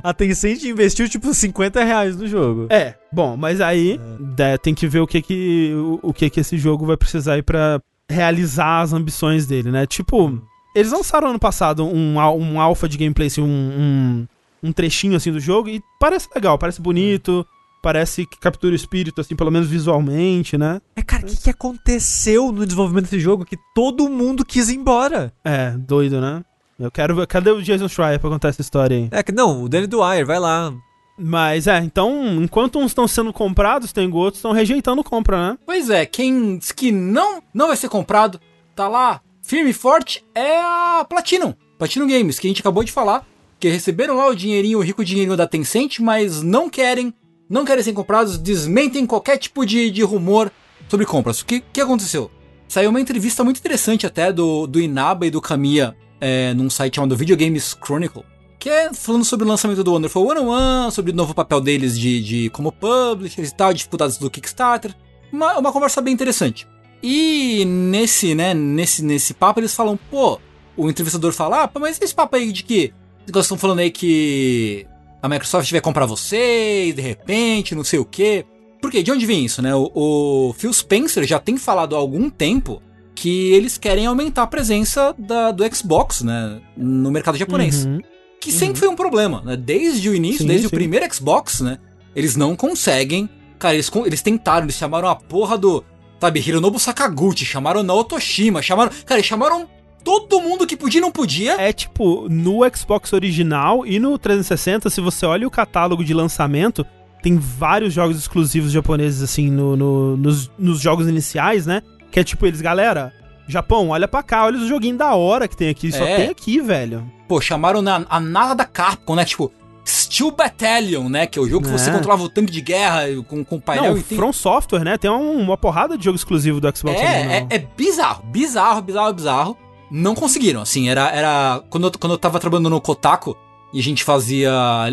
a 0.03 0.13
Tencent 0.13 0.63
investiu 0.63 1.09
tipo 1.09 1.33
50 1.33 1.83
reais 1.83 2.15
no 2.15 2.27
jogo. 2.27 2.67
É, 2.69 2.95
bom, 3.11 3.35
mas 3.35 3.61
aí 3.61 3.99
né, 4.37 4.57
tem 4.57 4.73
que 4.73 4.87
ver 4.87 4.99
o 4.99 5.07
que 5.07 5.21
que, 5.21 5.73
o, 5.73 6.09
o 6.09 6.13
que 6.13 6.29
que 6.29 6.39
esse 6.39 6.57
jogo 6.57 6.85
vai 6.85 6.97
precisar 6.97 7.33
aí 7.33 7.41
pra 7.41 7.81
realizar 8.09 8.81
as 8.81 8.93
ambições 8.93 9.45
dele, 9.45 9.71
né? 9.71 9.85
Tipo, 9.85 10.41
eles 10.75 10.91
lançaram 10.91 11.29
ano 11.29 11.39
passado 11.39 11.85
um, 11.85 12.15
um 12.15 12.59
alpha 12.59 12.87
de 12.87 12.97
gameplay, 12.97 13.27
assim, 13.27 13.41
um, 13.41 13.45
um, 13.45 14.27
um 14.63 14.71
trechinho 14.71 15.15
assim 15.15 15.31
do 15.31 15.39
jogo 15.39 15.69
e 15.69 15.81
parece 15.99 16.27
legal, 16.33 16.57
parece 16.57 16.81
bonito, 16.81 17.45
parece 17.81 18.25
que 18.25 18.39
captura 18.39 18.73
o 18.73 18.75
espírito, 18.75 19.21
assim, 19.21 19.35
pelo 19.35 19.51
menos 19.51 19.67
visualmente, 19.67 20.57
né? 20.57 20.81
É, 20.95 21.01
cara, 21.01 21.23
o 21.23 21.25
que, 21.25 21.37
que 21.37 21.49
aconteceu 21.49 22.51
no 22.51 22.65
desenvolvimento 22.65 23.05
desse 23.05 23.19
jogo 23.19 23.45
que 23.45 23.57
todo 23.73 24.09
mundo 24.09 24.45
quis 24.45 24.69
ir 24.69 24.75
embora? 24.75 25.33
É, 25.43 25.71
doido, 25.71 26.19
né? 26.19 26.43
Eu 26.79 26.89
quero 26.89 27.15
ver. 27.15 27.27
Cadê 27.27 27.51
o 27.51 27.61
Jason 27.61 27.89
Schreier 27.89 28.19
pra 28.19 28.29
contar 28.29 28.49
essa 28.49 28.61
história 28.61 28.95
aí? 28.95 29.09
É 29.11 29.21
que 29.21 29.31
não, 29.31 29.63
o 29.63 29.69
Danny 29.69 29.85
Dwyer, 29.85 30.25
vai 30.25 30.39
lá. 30.39 30.73
Mas 31.17 31.67
é, 31.67 31.77
então, 31.79 32.41
enquanto 32.41 32.79
uns 32.79 32.91
estão 32.91 33.05
sendo 33.05 33.33
comprados, 33.33 33.91
tem 33.91 34.09
outros 34.09 34.35
que 34.35 34.37
estão 34.37 34.53
rejeitando 34.53 35.03
compra, 35.03 35.49
né? 35.49 35.57
Pois 35.65 35.89
é, 35.89 36.05
quem 36.05 36.57
diz 36.57 36.71
que 36.71 36.93
não, 36.93 37.43
não 37.53 37.67
vai 37.67 37.75
ser 37.75 37.89
comprado, 37.89 38.39
tá 38.73 38.87
lá, 38.87 39.19
firme 39.43 39.71
e 39.71 39.73
forte, 39.73 40.23
é 40.33 40.61
a 40.61 41.05
Platinum. 41.09 41.53
Platinum 41.77 42.07
Games, 42.07 42.39
que 42.39 42.47
a 42.47 42.49
gente 42.49 42.61
acabou 42.61 42.85
de 42.85 42.91
falar, 42.93 43.27
que 43.59 43.67
receberam 43.67 44.15
lá 44.15 44.27
o 44.27 44.35
dinheirinho, 44.35 44.79
o 44.79 44.81
rico 44.81 45.03
dinheirinho 45.03 45.35
da 45.35 45.45
Tencent, 45.45 45.99
mas 45.99 46.41
não 46.41 46.69
querem, 46.69 47.13
não 47.49 47.65
querem 47.65 47.83
ser 47.83 47.91
comprados, 47.91 48.37
desmentem 48.37 49.05
qualquer 49.05 49.37
tipo 49.37 49.65
de, 49.65 49.91
de 49.91 50.01
rumor 50.03 50.49
sobre 50.87 51.05
compras. 51.05 51.41
O 51.41 51.45
que, 51.45 51.59
que 51.59 51.81
aconteceu? 51.81 52.31
Saiu 52.65 52.91
uma 52.91 53.01
entrevista 53.01 53.43
muito 53.43 53.57
interessante 53.57 54.05
até 54.05 54.31
do, 54.31 54.65
do 54.65 54.79
Inaba 54.79 55.25
e 55.25 55.31
do 55.31 55.41
Kamiya 55.41 55.97
é, 56.19 56.53
num 56.53 56.69
site 56.69 56.95
chamado 56.95 57.15
Video 57.15 57.37
Games 57.37 57.75
Chronicle, 57.81 58.23
que 58.57 58.69
é 58.69 58.93
falando 58.93 59.23
sobre 59.23 59.45
o 59.45 59.49
lançamento 59.49 59.83
do 59.83 59.93
Wonderful 59.93 60.27
101, 60.27 60.91
sobre 60.91 61.11
o 61.11 61.15
novo 61.15 61.33
papel 61.33 61.61
deles 61.61 61.97
de, 61.97 62.21
de 62.21 62.49
como 62.49 62.71
publishers 62.71 63.49
e 63.49 63.55
tal, 63.55 63.73
dificuldades 63.73 64.17
do 64.17 64.29
Kickstarter. 64.29 64.93
Uma, 65.31 65.57
uma 65.57 65.71
conversa 65.71 66.01
bem 66.01 66.13
interessante. 66.13 66.67
E 67.01 67.63
nesse, 67.65 68.35
né, 68.35 68.53
nesse, 68.53 69.03
nesse 69.03 69.33
papo 69.33 69.59
eles 69.59 69.73
falam, 69.73 69.97
pô, 70.09 70.39
o 70.75 70.89
entrevistador 70.89 71.31
fala, 71.31 71.63
ah, 71.63 71.79
mas 71.79 71.99
esse 72.01 72.13
papo 72.13 72.35
aí 72.35 72.51
de 72.51 72.63
que 72.63 72.93
vocês 73.25 73.45
estão 73.45 73.57
falando 73.57 73.79
aí 73.79 73.91
que 73.91 74.85
a 75.21 75.29
Microsoft 75.29 75.71
vai 75.71 75.81
comprar 75.81 76.05
vocês, 76.05 76.95
de 76.95 77.01
repente, 77.01 77.75
não 77.75 77.83
sei 77.83 77.99
o 77.99 78.05
quê. 78.05 78.45
Por 78.81 78.89
quê? 78.89 79.03
De 79.03 79.11
onde 79.11 79.25
vem 79.25 79.45
isso, 79.45 79.61
né? 79.61 79.75
O, 79.75 79.91
o 79.93 80.53
Phil 80.57 80.71
Spencer 80.71 81.25
já 81.25 81.39
tem 81.39 81.57
falado 81.57 81.95
há 81.95 81.99
algum 81.99 82.29
tempo 82.29 82.81
que 83.21 83.51
eles 83.51 83.77
querem 83.77 84.05
aumentar 84.05 84.43
a 84.43 84.47
presença 84.47 85.13
da, 85.17 85.51
do 85.51 85.63
Xbox, 85.75 86.21
né, 86.21 86.59
no 86.77 87.11
mercado 87.11 87.37
japonês. 87.37 87.85
Uhum. 87.85 87.99
Que 88.39 88.49
sempre 88.51 88.79
foi 88.79 88.87
um 88.87 88.95
problema, 88.95 89.41
né? 89.43 89.57
Desde 89.57 90.07
o 90.09 90.15
início, 90.15 90.43
Sim, 90.43 90.47
desde 90.47 90.67
o 90.67 90.69
sim. 90.69 90.75
primeiro 90.75 91.13
Xbox, 91.13 91.59
né? 91.59 91.77
Eles 92.15 92.37
não 92.37 92.55
conseguem. 92.55 93.29
Cara, 93.59 93.73
eles, 93.73 93.91
eles 94.05 94.21
tentaram, 94.21 94.65
eles 94.65 94.75
chamaram 94.75 95.09
a 95.09 95.15
porra 95.15 95.57
do. 95.57 95.83
Sabe, 96.21 96.39
Hironobu 96.39 96.79
Sakaguchi, 96.79 97.43
chamaram 97.45 97.83
Naoto 97.83 98.15
Oshima, 98.15 98.61
chamaram. 98.61 98.91
Cara, 99.05 99.19
eles 99.19 99.25
chamaram 99.27 99.67
todo 100.05 100.39
mundo 100.39 100.65
que 100.65 100.77
podia 100.77 100.99
e 100.99 101.01
não 101.01 101.11
podia. 101.11 101.59
É 101.59 101.73
tipo, 101.73 102.27
no 102.29 102.59
Xbox 102.73 103.11
original 103.11 103.85
e 103.85 103.99
no 103.99 104.17
360, 104.17 104.89
se 104.89 105.01
você 105.01 105.25
olha 105.25 105.45
o 105.45 105.51
catálogo 105.51 106.01
de 106.05 106.13
lançamento, 106.13 106.85
tem 107.21 107.37
vários 107.37 107.93
jogos 107.93 108.17
exclusivos 108.17 108.71
japoneses, 108.71 109.21
assim, 109.21 109.49
no, 109.51 109.75
no- 109.75 110.15
nos, 110.15 110.49
nos 110.57 110.79
jogos 110.79 111.09
iniciais, 111.09 111.65
né? 111.65 111.81
Que 112.11 112.19
é 112.19 112.23
tipo, 112.23 112.45
eles, 112.45 112.61
galera, 112.61 113.13
Japão, 113.47 113.89
olha 113.89 114.07
pra 114.07 114.23
cá, 114.23 114.45
olha 114.45 114.57
os 114.57 114.67
joguinhos 114.67 114.97
da 114.97 115.13
hora 115.15 115.47
que 115.47 115.55
tem 115.57 115.69
aqui. 115.69 115.91
Só 115.91 116.03
É. 116.03 116.15
tem 116.17 116.29
aqui, 116.29 116.59
velho. 116.61 117.09
Pô, 117.27 117.39
chamaram 117.39 117.81
na, 117.81 118.05
a 118.09 118.19
nada 118.19 118.55
da 118.55 118.65
Capcom, 118.65 119.15
né? 119.15 119.25
Tipo, 119.25 119.51
Steel 119.87 120.31
Battalion, 120.31 121.07
né? 121.09 121.25
Que 121.27 121.39
é 121.39 121.41
o 121.41 121.47
jogo 121.47 121.65
que 121.65 121.71
você 121.71 121.89
É. 121.89 121.93
controlava 121.93 122.23
o 122.23 122.29
tanque 122.29 122.51
de 122.51 122.61
guerra 122.61 123.01
com, 123.27 123.43
com 123.43 123.59
painel 123.59 123.91
Não, 123.91 123.97
e 123.97 124.03
tem. 124.03 124.17
From 124.17 124.31
Software, 124.33 124.83
né? 124.83 124.97
Tem 124.97 125.09
um- 125.09 125.39
uma 125.39 125.57
porrada 125.57 125.97
de 125.97 126.05
jogo 126.05 126.15
exclusivo 126.15 126.59
do 126.59 126.77
Xbox 126.77 126.99
É, 126.99 127.37
é, 127.39 127.47
é 127.49 127.57
bizarro, 127.59 128.23
bizarro, 128.25 128.81
bizarro, 128.81 129.13
bizarro. 129.13 129.57
Não 129.91 130.13
conseguiram, 130.13 130.61
assim, 130.61 130.89
era. 130.89 131.09
era 131.09 131.63
quando, 131.69 131.87
eu, 131.87 131.91
quando 131.99 132.13
eu 132.13 132.17
tava 132.19 132.39
trabalhando 132.39 132.69
no 132.69 132.79
Kotaku 132.81 133.35
e 133.73 133.79
a 133.79 133.83
gente 133.83 134.03
fazia. 134.03 134.51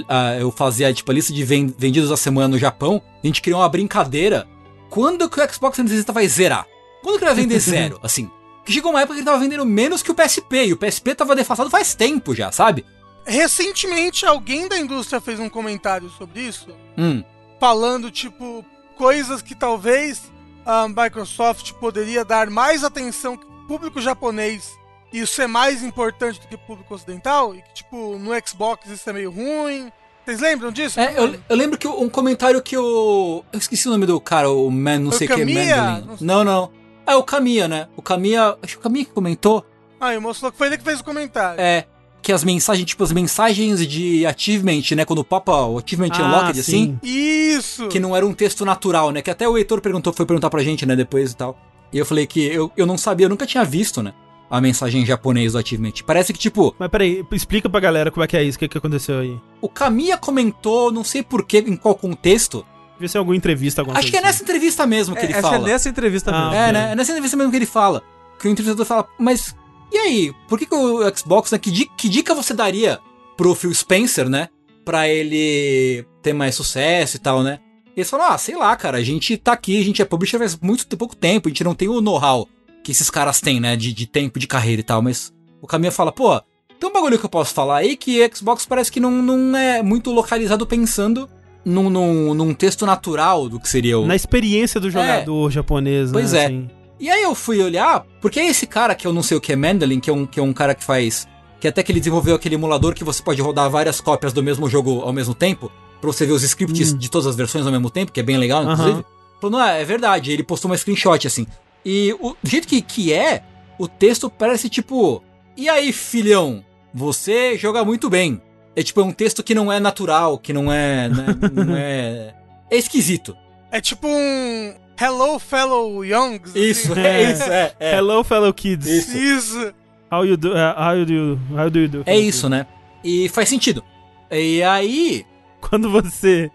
ah, 0.09 0.37
eu 0.41 0.51
fazia, 0.51 0.93
tipo, 0.95 1.11
a 1.11 1.15
lista 1.15 1.33
de 1.33 1.45
ven- 1.45 1.75
vendidos 1.77 2.09
da 2.09 2.17
semana 2.17 2.49
no 2.49 2.59
Japão, 2.59 3.03
a 3.23 3.27
gente 3.27 3.43
criou 3.43 3.61
uma 3.61 3.69
brincadeira. 3.69 4.47
Quando 4.89 5.29
que 5.29 5.39
o 5.41 5.53
Xbox 5.53 5.77
360 5.77 6.13
vai 6.13 6.27
zerar? 6.29 6.65
Quando 7.07 7.19
que 7.19 7.25
ele 7.25 7.35
vai 7.35 7.43
vender 7.43 7.61
zero? 7.61 8.01
Assim. 8.03 8.29
Que 8.65 8.73
chegou 8.73 8.91
uma 8.91 9.01
época 9.01 9.15
que 9.15 9.21
ele 9.21 9.27
tava 9.27 9.39
vendendo 9.39 9.65
menos 9.65 10.03
que 10.03 10.11
o 10.11 10.15
PSP, 10.15 10.67
e 10.67 10.73
o 10.73 10.77
PSP 10.77 11.15
tava 11.15 11.37
defasado 11.37 11.71
faz 11.71 11.95
tempo 11.95 12.35
já, 12.35 12.51
sabe? 12.51 12.85
Recentemente, 13.25 14.27
alguém 14.27 14.69
da 14.69 14.77
indústria 14.77 15.21
fez 15.21 15.39
um 15.39 15.49
comentário 15.49 16.11
sobre 16.11 16.41
isso, 16.41 16.69
Hum. 16.99 17.23
falando, 17.61 18.11
tipo, 18.11 18.65
coisas 18.97 19.41
que 19.41 19.55
talvez 19.55 20.21
a 20.65 20.89
Microsoft 20.89 21.75
poderia 21.75 22.25
dar 22.25 22.51
mais 22.51 22.83
atenção 22.83 23.37
que 23.37 23.47
o 23.47 23.67
público 23.69 24.01
japonês 24.01 24.77
e 25.13 25.21
isso 25.21 25.41
é 25.41 25.47
mais 25.47 25.85
importante 25.85 26.41
do 26.41 26.49
que 26.49 26.57
o 26.57 26.59
público 26.59 26.93
ocidental, 26.93 27.55
e 27.55 27.63
que, 27.63 27.75
tipo, 27.75 28.19
no 28.19 28.31
Xbox 28.45 28.91
isso 28.91 29.09
é 29.09 29.13
meio 29.13 29.31
ruim. 29.31 29.93
Vocês 30.25 30.41
lembram 30.41 30.73
disso? 30.73 30.99
É, 30.99 31.17
eu, 31.17 31.39
eu 31.49 31.57
lembro 31.57 31.79
que 31.79 31.87
um 31.87 32.09
comentário 32.09 32.61
que 32.61 32.77
o. 32.77 33.45
Eu 33.53 33.59
esqueci 33.61 33.87
o 33.87 33.93
nome 33.93 34.07
do 34.07 34.21
cara, 34.21 34.51
o 34.51 34.69
Man, 34.73 34.99
não 34.99 35.11
o 35.11 35.13
sei 35.13 35.29
o 35.29 35.35
que? 35.35 35.45
Mandolin. 35.45 36.17
Não, 36.21 36.43
não. 36.43 36.86
É 37.07 37.15
o 37.15 37.23
Kamiya, 37.23 37.69
né? 37.69 37.89
O 37.97 38.03
Kamiya. 38.03 38.57
Acho 38.63 38.75
que 38.75 38.81
o 38.81 38.83
Kamiya 38.83 39.05
que 39.05 39.13
comentou. 39.13 39.65
Ah, 40.01 40.13
e 40.15 40.19
o 40.19 40.23
moço 40.23 40.41
falou 40.41 40.53
que 40.53 40.59
foi 40.59 40.67
ele 40.67 40.79
que 40.79 40.85
fez 40.85 41.01
o 41.01 41.05
comentário. 41.05 41.61
É. 41.61 41.87
Que 42.21 42.33
as 42.33 42.43
mensagens, 42.43 42.85
tipo, 42.87 43.05
as 43.05 43.13
mensagens 43.13 43.87
de 43.87 44.27
achievement, 44.27 44.83
né? 44.97 45.05
Quando 45.05 45.25
papa 45.25 45.53
o 45.67 45.79
achievement 45.79 46.11
Ah, 46.15 46.25
unlocked, 46.25 46.63
sim. 46.63 46.99
assim. 47.03 47.09
Isso! 47.09 47.87
Que 47.89 48.01
não 48.01 48.17
era 48.17 48.27
um 48.27 48.35
texto 48.35 48.65
natural, 48.65 49.13
né? 49.13 49.23
Que 49.23 49.31
até 49.31 49.49
o 49.49 49.57
Heitor 49.57 49.81
perguntou, 49.81 50.13
foi 50.13 50.27
perguntar 50.27 50.51
pra 50.51 50.63
gente, 50.63 50.85
né? 50.85 50.97
Depois 50.97 51.31
e 51.33 51.37
tal. 51.37 51.57
E 51.93 51.99
eu 51.99 52.05
falei 52.05 52.27
que 52.27 52.45
eu, 52.45 52.71
eu 52.77 52.85
não 52.85 52.99
sabia, 52.99 53.27
eu 53.27 53.31
nunca 53.31 53.47
tinha 53.47 53.65
visto, 53.65 54.03
né? 54.03 54.13
A 54.51 54.61
mensagem 54.61 55.03
em 55.03 55.07
japonês 55.07 55.53
do 55.53 55.59
achievement. 55.59 55.93
Parece 56.05 56.33
que, 56.33 56.39
tipo, 56.39 56.75
Mas 56.79 56.89
peraí, 56.89 57.25
explica 57.33 57.69
pra 57.69 57.81
galera 57.81 58.11
como 58.11 58.25
é 58.25 58.27
que 58.27 58.37
é 58.37 58.43
isso, 58.43 58.57
o 58.57 58.59
que, 58.61 58.69
que 58.69 58.79
aconteceu 58.79 59.21
aí. 59.21 59.37
o 59.61 59.69
Kamiya 59.69 60.17
comentou, 60.17 60.91
não 60.93 61.03
sei 61.05 61.23
porquê, 61.23 61.59
em 61.67 61.77
qual 61.77 61.95
contexto. 61.95 62.67
Vê 62.99 63.09
se 63.09 63.17
é 63.17 63.19
alguma 63.19 63.37
entrevista, 63.37 63.83
alguma 63.83 63.99
Acho 63.99 64.11
que 64.11 64.17
é 64.17 64.21
coisa 64.21 64.27
nessa 64.33 64.43
entrevista 64.43 64.87
mesmo 64.87 65.15
que 65.15 65.21
É, 65.21 65.25
ele 65.25 65.33
acho 65.35 65.43
fala. 65.43 65.59
que 65.59 65.65
é 65.71 65.73
nessa 65.73 65.89
entrevista 65.89 66.31
Ah, 66.31 66.51
mesmo. 66.51 66.55
É, 66.57 66.73
né? 66.73 66.93
É 66.93 66.95
nessa 66.97 67.13
entrevista 67.13 67.37
mesmo 67.37 67.51
que 67.51 67.57
ele 67.59 67.67
fala. 67.67 68.03
Que 68.41 68.49
o 68.49 68.51
entrevistador 68.51 68.87
fala, 68.87 69.07
mas 69.19 69.55
e 69.93 69.97
aí? 69.99 70.33
Por 70.49 70.59
que, 70.59 70.67
que 70.67 70.75
o 70.75 71.17
Xbox, 71.17 71.51
né? 71.53 71.59
Que, 71.59 71.71
di- 71.71 71.91
que 71.97 72.09
dica 72.09 72.35
você 72.35 72.53
daria 72.55 72.99
pro 73.37 73.55
Phil 73.55 73.73
Spencer, 73.75 74.29
né? 74.29 74.49
Pra 74.85 75.09
ele 75.09 76.05
ter 76.23 76.33
mais 76.33 76.55
sucesso 76.55 77.17
e 77.17 77.19
tal, 77.21 77.43
né? 77.43 77.59
E 77.97 78.01
eles 78.01 78.11
falam, 78.11 78.27
ah, 78.31 78.39
sei 78.39 78.57
lá, 78.57 78.75
cara, 78.77 78.99
a 78.99 79.03
gente 79.03 79.37
tá 79.37 79.53
aqui, 79.53 79.81
a 79.81 79.85
gente 79.85 80.03
é 80.03 80.05
publisher 80.05 80.39
faz 80.39 80.57
muito 80.59 80.87
pouco 80.97 81.17
tempo, 81.17 81.49
a 81.49 81.51
gente 81.51 81.65
não 81.65 81.75
tem 81.75 81.89
o 81.89 82.01
know-how 82.01 82.47
que 82.85 82.93
esses 82.93 83.09
caras 83.11 83.41
têm, 83.41 83.59
né? 83.61 83.75
De, 83.77 83.93
de 83.93 84.07
tempo, 84.07 84.39
de 84.39 84.47
carreira 84.47 84.81
e 84.81 84.85
tal, 84.85 85.01
mas 85.03 85.33
o 85.63 85.67
Caminha 85.67 85.91
fala, 85.91 86.13
pô, 86.13 86.41
tem 86.79 86.89
um 86.89 86.93
bagulho 86.93 87.19
que 87.19 87.25
eu 87.25 87.31
posso 87.31 87.55
falar 87.55 87.79
aí 87.79 87.97
que 87.97 88.29
Xbox 88.35 88.67
parece 88.67 88.93
que 88.93 89.01
não, 89.01 89.11
não 89.11 89.57
é 89.57 89.83
muito 89.83 90.11
localizado 90.13 90.67
pensando 90.67 91.29
num, 91.67 91.91
num, 91.91 92.33
num 92.33 92.55
texto 92.55 92.87
natural 92.87 93.49
do 93.49 93.59
que 93.59 93.69
seria 93.69 93.99
o, 93.99 94.07
Na 94.07 94.15
experiência 94.15 94.79
do 94.81 94.89
jogador 94.91 95.51
japonês, 95.51 96.13
Pois 96.13 96.33
né? 96.33 96.39
é. 96.39 96.45
assim. 96.47 96.71
E 97.01 97.11
aí 97.11 97.23
eu 97.25 97.35
fui 97.35 97.61
olhar, 97.61 98.07
porque 98.23 98.39
é 98.41 98.47
esse 98.47 98.67
cara 98.67 98.95
que 98.95 99.07
eu 99.07 99.13
não 99.13 99.23
sei 99.23 99.37
o 99.37 99.41
que 99.41 99.53
é 99.53 99.57
Mandolin, 99.57 99.99
que 100.01 100.09
é 100.09 100.13
um, 100.13 100.25
que 100.25 100.39
é 100.41 100.43
um 100.43 100.53
cara 100.53 100.75
que 100.75 100.85
faz. 100.85 101.27
Que 101.61 101.69
até 101.69 101.83
que 101.83 101.91
ele 101.91 101.99
desenvolveu 101.99 102.35
aquele 102.37 102.55
emulador 102.55 102.95
que 102.95 103.03
você 103.05 103.23
pode 103.23 103.43
rodar 103.43 103.69
várias 103.69 104.01
cópias 104.01 104.33
do 104.33 104.43
mesmo 104.43 104.69
jogo 104.71 105.01
ao 105.01 105.13
mesmo 105.13 105.35
tempo, 105.35 105.71
pra 106.01 106.11
você 106.13 106.25
ver 106.25 106.33
os 106.33 106.43
scripts 106.45 106.93
Hum. 106.93 106.97
de 106.99 107.11
todas 107.11 107.27
as 107.27 107.35
versões 107.37 107.67
ao 107.67 107.73
mesmo 107.73 107.91
tempo, 107.91 108.13
que 108.13 108.21
é 108.21 108.23
bem 108.23 108.39
legal, 108.39 108.63
inclusive. 108.63 109.05
Falou, 109.41 109.59
não, 109.59 109.67
é, 109.67 109.83
é 109.83 109.85
verdade, 109.85 110.31
ele 110.33 110.43
postou 110.43 110.71
uma 110.71 110.77
screenshot 110.77 111.27
assim. 111.27 111.47
E 111.85 112.15
o 112.21 112.35
do 112.43 112.49
jeito 112.49 112.67
que, 112.69 112.81
que 112.81 113.13
é, 113.13 113.43
o 113.79 113.87
texto 113.89 114.31
parece 114.31 114.69
tipo. 114.71 115.23
E 115.57 115.69
aí, 115.69 115.93
filhão, 115.93 116.65
você 116.95 117.59
joga 117.59 117.85
muito 117.85 118.09
bem. 118.09 118.41
É 118.77 118.83
tipo, 118.83 119.01
é 119.01 119.05
um 119.05 119.13
texto 119.13 119.43
que 119.43 119.55
não 119.55 119.73
é 119.73 119.81
natural, 119.81 120.37
que 120.39 120.53
não 120.53 120.71
é. 120.71 121.09
né, 121.09 121.27
não 121.53 121.75
é. 121.75 122.35
É 122.71 122.77
esquisito. 122.77 123.35
É 123.73 123.81
tipo 123.81 124.07
um 124.07 124.75
Hello 125.01 125.39
Fellow 125.39 126.05
Youngs. 126.05 126.51
assim. 126.51 126.61
Isso, 126.61 126.95
É. 126.99 127.23
é, 127.23 127.33
isso, 127.33 127.43
é. 127.45 127.73
é. 127.81 127.97
Hello, 127.97 128.23
fellow 128.23 128.53
kids. 128.53 128.87
Isso. 128.87 129.17
Isso. 129.17 129.75
How 130.13 130.25
you 130.25 130.37
do? 130.37 130.53
uh, 130.53 130.75
how 130.79 130.95
you 130.97 131.07
do? 131.07 131.41
How 131.59 131.71
do 131.71 131.79
you 131.81 131.89
do? 131.89 132.03
É 132.07 132.17
isso, 132.19 132.49
né? 132.49 132.67
E 133.03 133.29
faz 133.31 133.49
sentido. 133.49 133.83
E 134.31 134.63
aí. 134.63 135.25
Quando 135.61 135.91
você, 135.91 136.51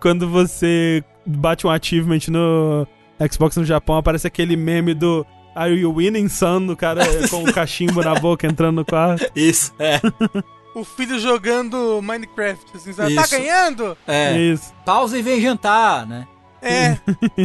quando 0.00 0.28
você 0.28 1.04
bate 1.24 1.66
um 1.66 1.70
achievement 1.70 2.20
no 2.28 2.86
Xbox 3.30 3.56
no 3.56 3.64
Japão, 3.64 3.96
aparece 3.96 4.26
aquele 4.26 4.56
meme 4.56 4.92
do 4.94 5.24
Are 5.54 5.72
you 5.72 5.92
winning, 5.94 6.28
son? 6.28 6.66
O 6.68 6.76
cara 6.76 7.04
com 7.30 7.44
o 7.44 7.52
cachimbo 7.52 8.02
na 8.02 8.14
boca 8.14 8.46
entrando 8.46 8.76
no 8.76 8.84
quarto. 8.84 9.30
Isso, 9.36 9.72
é. 9.78 10.00
O 10.76 10.84
filho 10.84 11.18
jogando 11.18 12.02
Minecraft. 12.02 12.76
Assim, 12.76 12.92
sabe? 12.92 13.14
Tá 13.14 13.22
Isso. 13.22 13.30
ganhando? 13.30 13.96
é. 14.06 14.38
Isso. 14.38 14.74
Pausa 14.84 15.18
e 15.18 15.22
vem 15.22 15.40
jantar, 15.40 16.06
né? 16.06 16.28
É. 16.60 16.98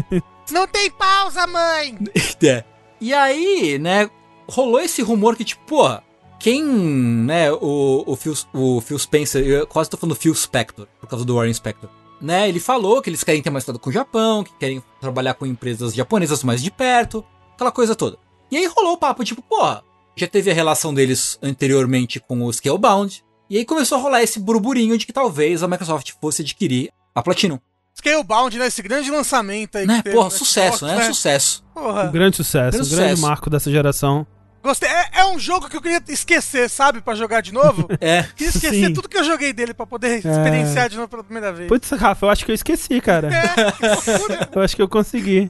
Não 0.52 0.68
tem 0.68 0.92
pausa, 0.92 1.48
mãe! 1.48 1.98
É. 2.44 2.66
E 3.00 3.14
aí, 3.14 3.80
né, 3.80 4.10
rolou 4.50 4.82
esse 4.82 5.02
rumor 5.02 5.38
que, 5.38 5.46
tipo, 5.46 5.64
porra, 5.64 6.04
quem, 6.40 6.62
né, 6.62 7.52
o, 7.54 8.04
o, 8.06 8.16
Phil, 8.18 8.34
o 8.54 8.82
Phil 8.82 9.00
Spencer, 9.00 9.46
eu 9.46 9.66
quase 9.66 9.90
tô 9.90 9.96
falando 9.96 10.16
Phil 10.16 10.36
Spector, 10.36 10.88
por 11.00 11.08
causa 11.08 11.24
do 11.24 11.36
Warren 11.36 11.54
Spector, 11.54 11.90
né, 12.20 12.50
ele 12.50 12.60
falou 12.60 13.02
que 13.02 13.10
eles 13.10 13.24
querem 13.24 13.42
ter 13.42 13.50
mais 13.50 13.64
cuidado 13.64 13.82
com 13.82 13.90
o 13.90 13.94
Japão, 13.94 14.44
que 14.44 14.54
querem 14.60 14.84
trabalhar 15.00 15.36
com 15.36 15.46
empresas 15.46 15.94
japonesas 15.94 16.44
mais 16.44 16.62
de 16.62 16.70
perto, 16.70 17.24
aquela 17.54 17.72
coisa 17.72 17.96
toda. 17.96 18.18
E 18.52 18.58
aí 18.58 18.66
rolou 18.66 18.94
o 18.94 18.98
papo, 18.98 19.24
tipo, 19.24 19.42
porra, 19.42 19.84
já 20.16 20.28
teve 20.28 20.52
a 20.52 20.54
relação 20.54 20.94
deles 20.94 21.38
anteriormente 21.42 22.20
com 22.20 22.44
o 22.44 22.52
Scalebound, 22.54 23.24
e 23.50 23.58
aí 23.58 23.66
começou 23.66 23.98
a 23.98 24.02
rolar 24.02 24.24
esse 24.24 24.40
burburinho 24.40 24.98
de 24.98 25.06
que 25.06 25.14
talvez 25.14 25.62
a 25.64 25.68
Microsoft 25.68 26.12
fosse 26.22 26.42
adquirir 26.42 26.90
a 27.14 27.22
Platinum. 27.22 27.60
Scalebound, 27.98 28.58
né? 28.58 28.68
Esse 28.68 28.82
grande 28.82 29.12
lançamento 29.12 29.78
aí. 29.78 29.86
Né, 29.86 29.98
que 29.98 30.04
teve 30.04 30.16
porra, 30.16 30.30
no 30.30 30.32
sucesso, 30.32 30.78
Xbox, 30.80 30.98
né, 30.98 31.06
sucesso. 31.06 31.64
Um 31.76 31.82
Porra. 31.82 32.08
grande 32.08 32.38
sucesso, 32.38 32.78
Grande 32.78 32.88
um 32.94 32.96
grande 32.96 33.10
sucesso. 33.12 33.22
marco 33.28 33.50
dessa 33.50 33.70
geração. 33.70 34.26
Gostei. 34.64 34.88
É, 34.88 35.10
é 35.22 35.26
um 35.26 35.38
jogo 35.40 35.68
que 35.68 35.76
eu 35.76 35.82
queria 35.82 36.02
esquecer, 36.08 36.70
sabe? 36.70 37.02
Pra 37.02 37.16
jogar 37.16 37.42
de 37.42 37.52
novo. 37.52 37.90
É, 38.00 38.24
Queria 38.36 38.50
esquecer 38.50 38.88
Sim. 38.88 38.94
tudo 38.94 39.10
que 39.10 39.18
eu 39.18 39.24
joguei 39.24 39.52
dele 39.52 39.74
pra 39.74 39.86
poder 39.88 40.20
experienciar 40.20 40.88
de 40.88 40.96
novo 40.96 41.08
pela 41.08 41.24
primeira 41.24 41.52
vez. 41.52 41.68
Putz, 41.68 41.90
Rafa, 41.90 42.26
eu 42.28 42.30
acho 42.30 42.46
que 42.46 42.52
eu 42.52 42.56
esqueci, 42.56 43.02
cara. 43.02 43.28
É, 43.34 43.72
que 43.72 43.88
loucura. 43.88 44.50
Eu 44.56 44.62
acho 44.62 44.76
que 44.76 44.82
eu 44.82 44.88
consegui. 44.88 45.50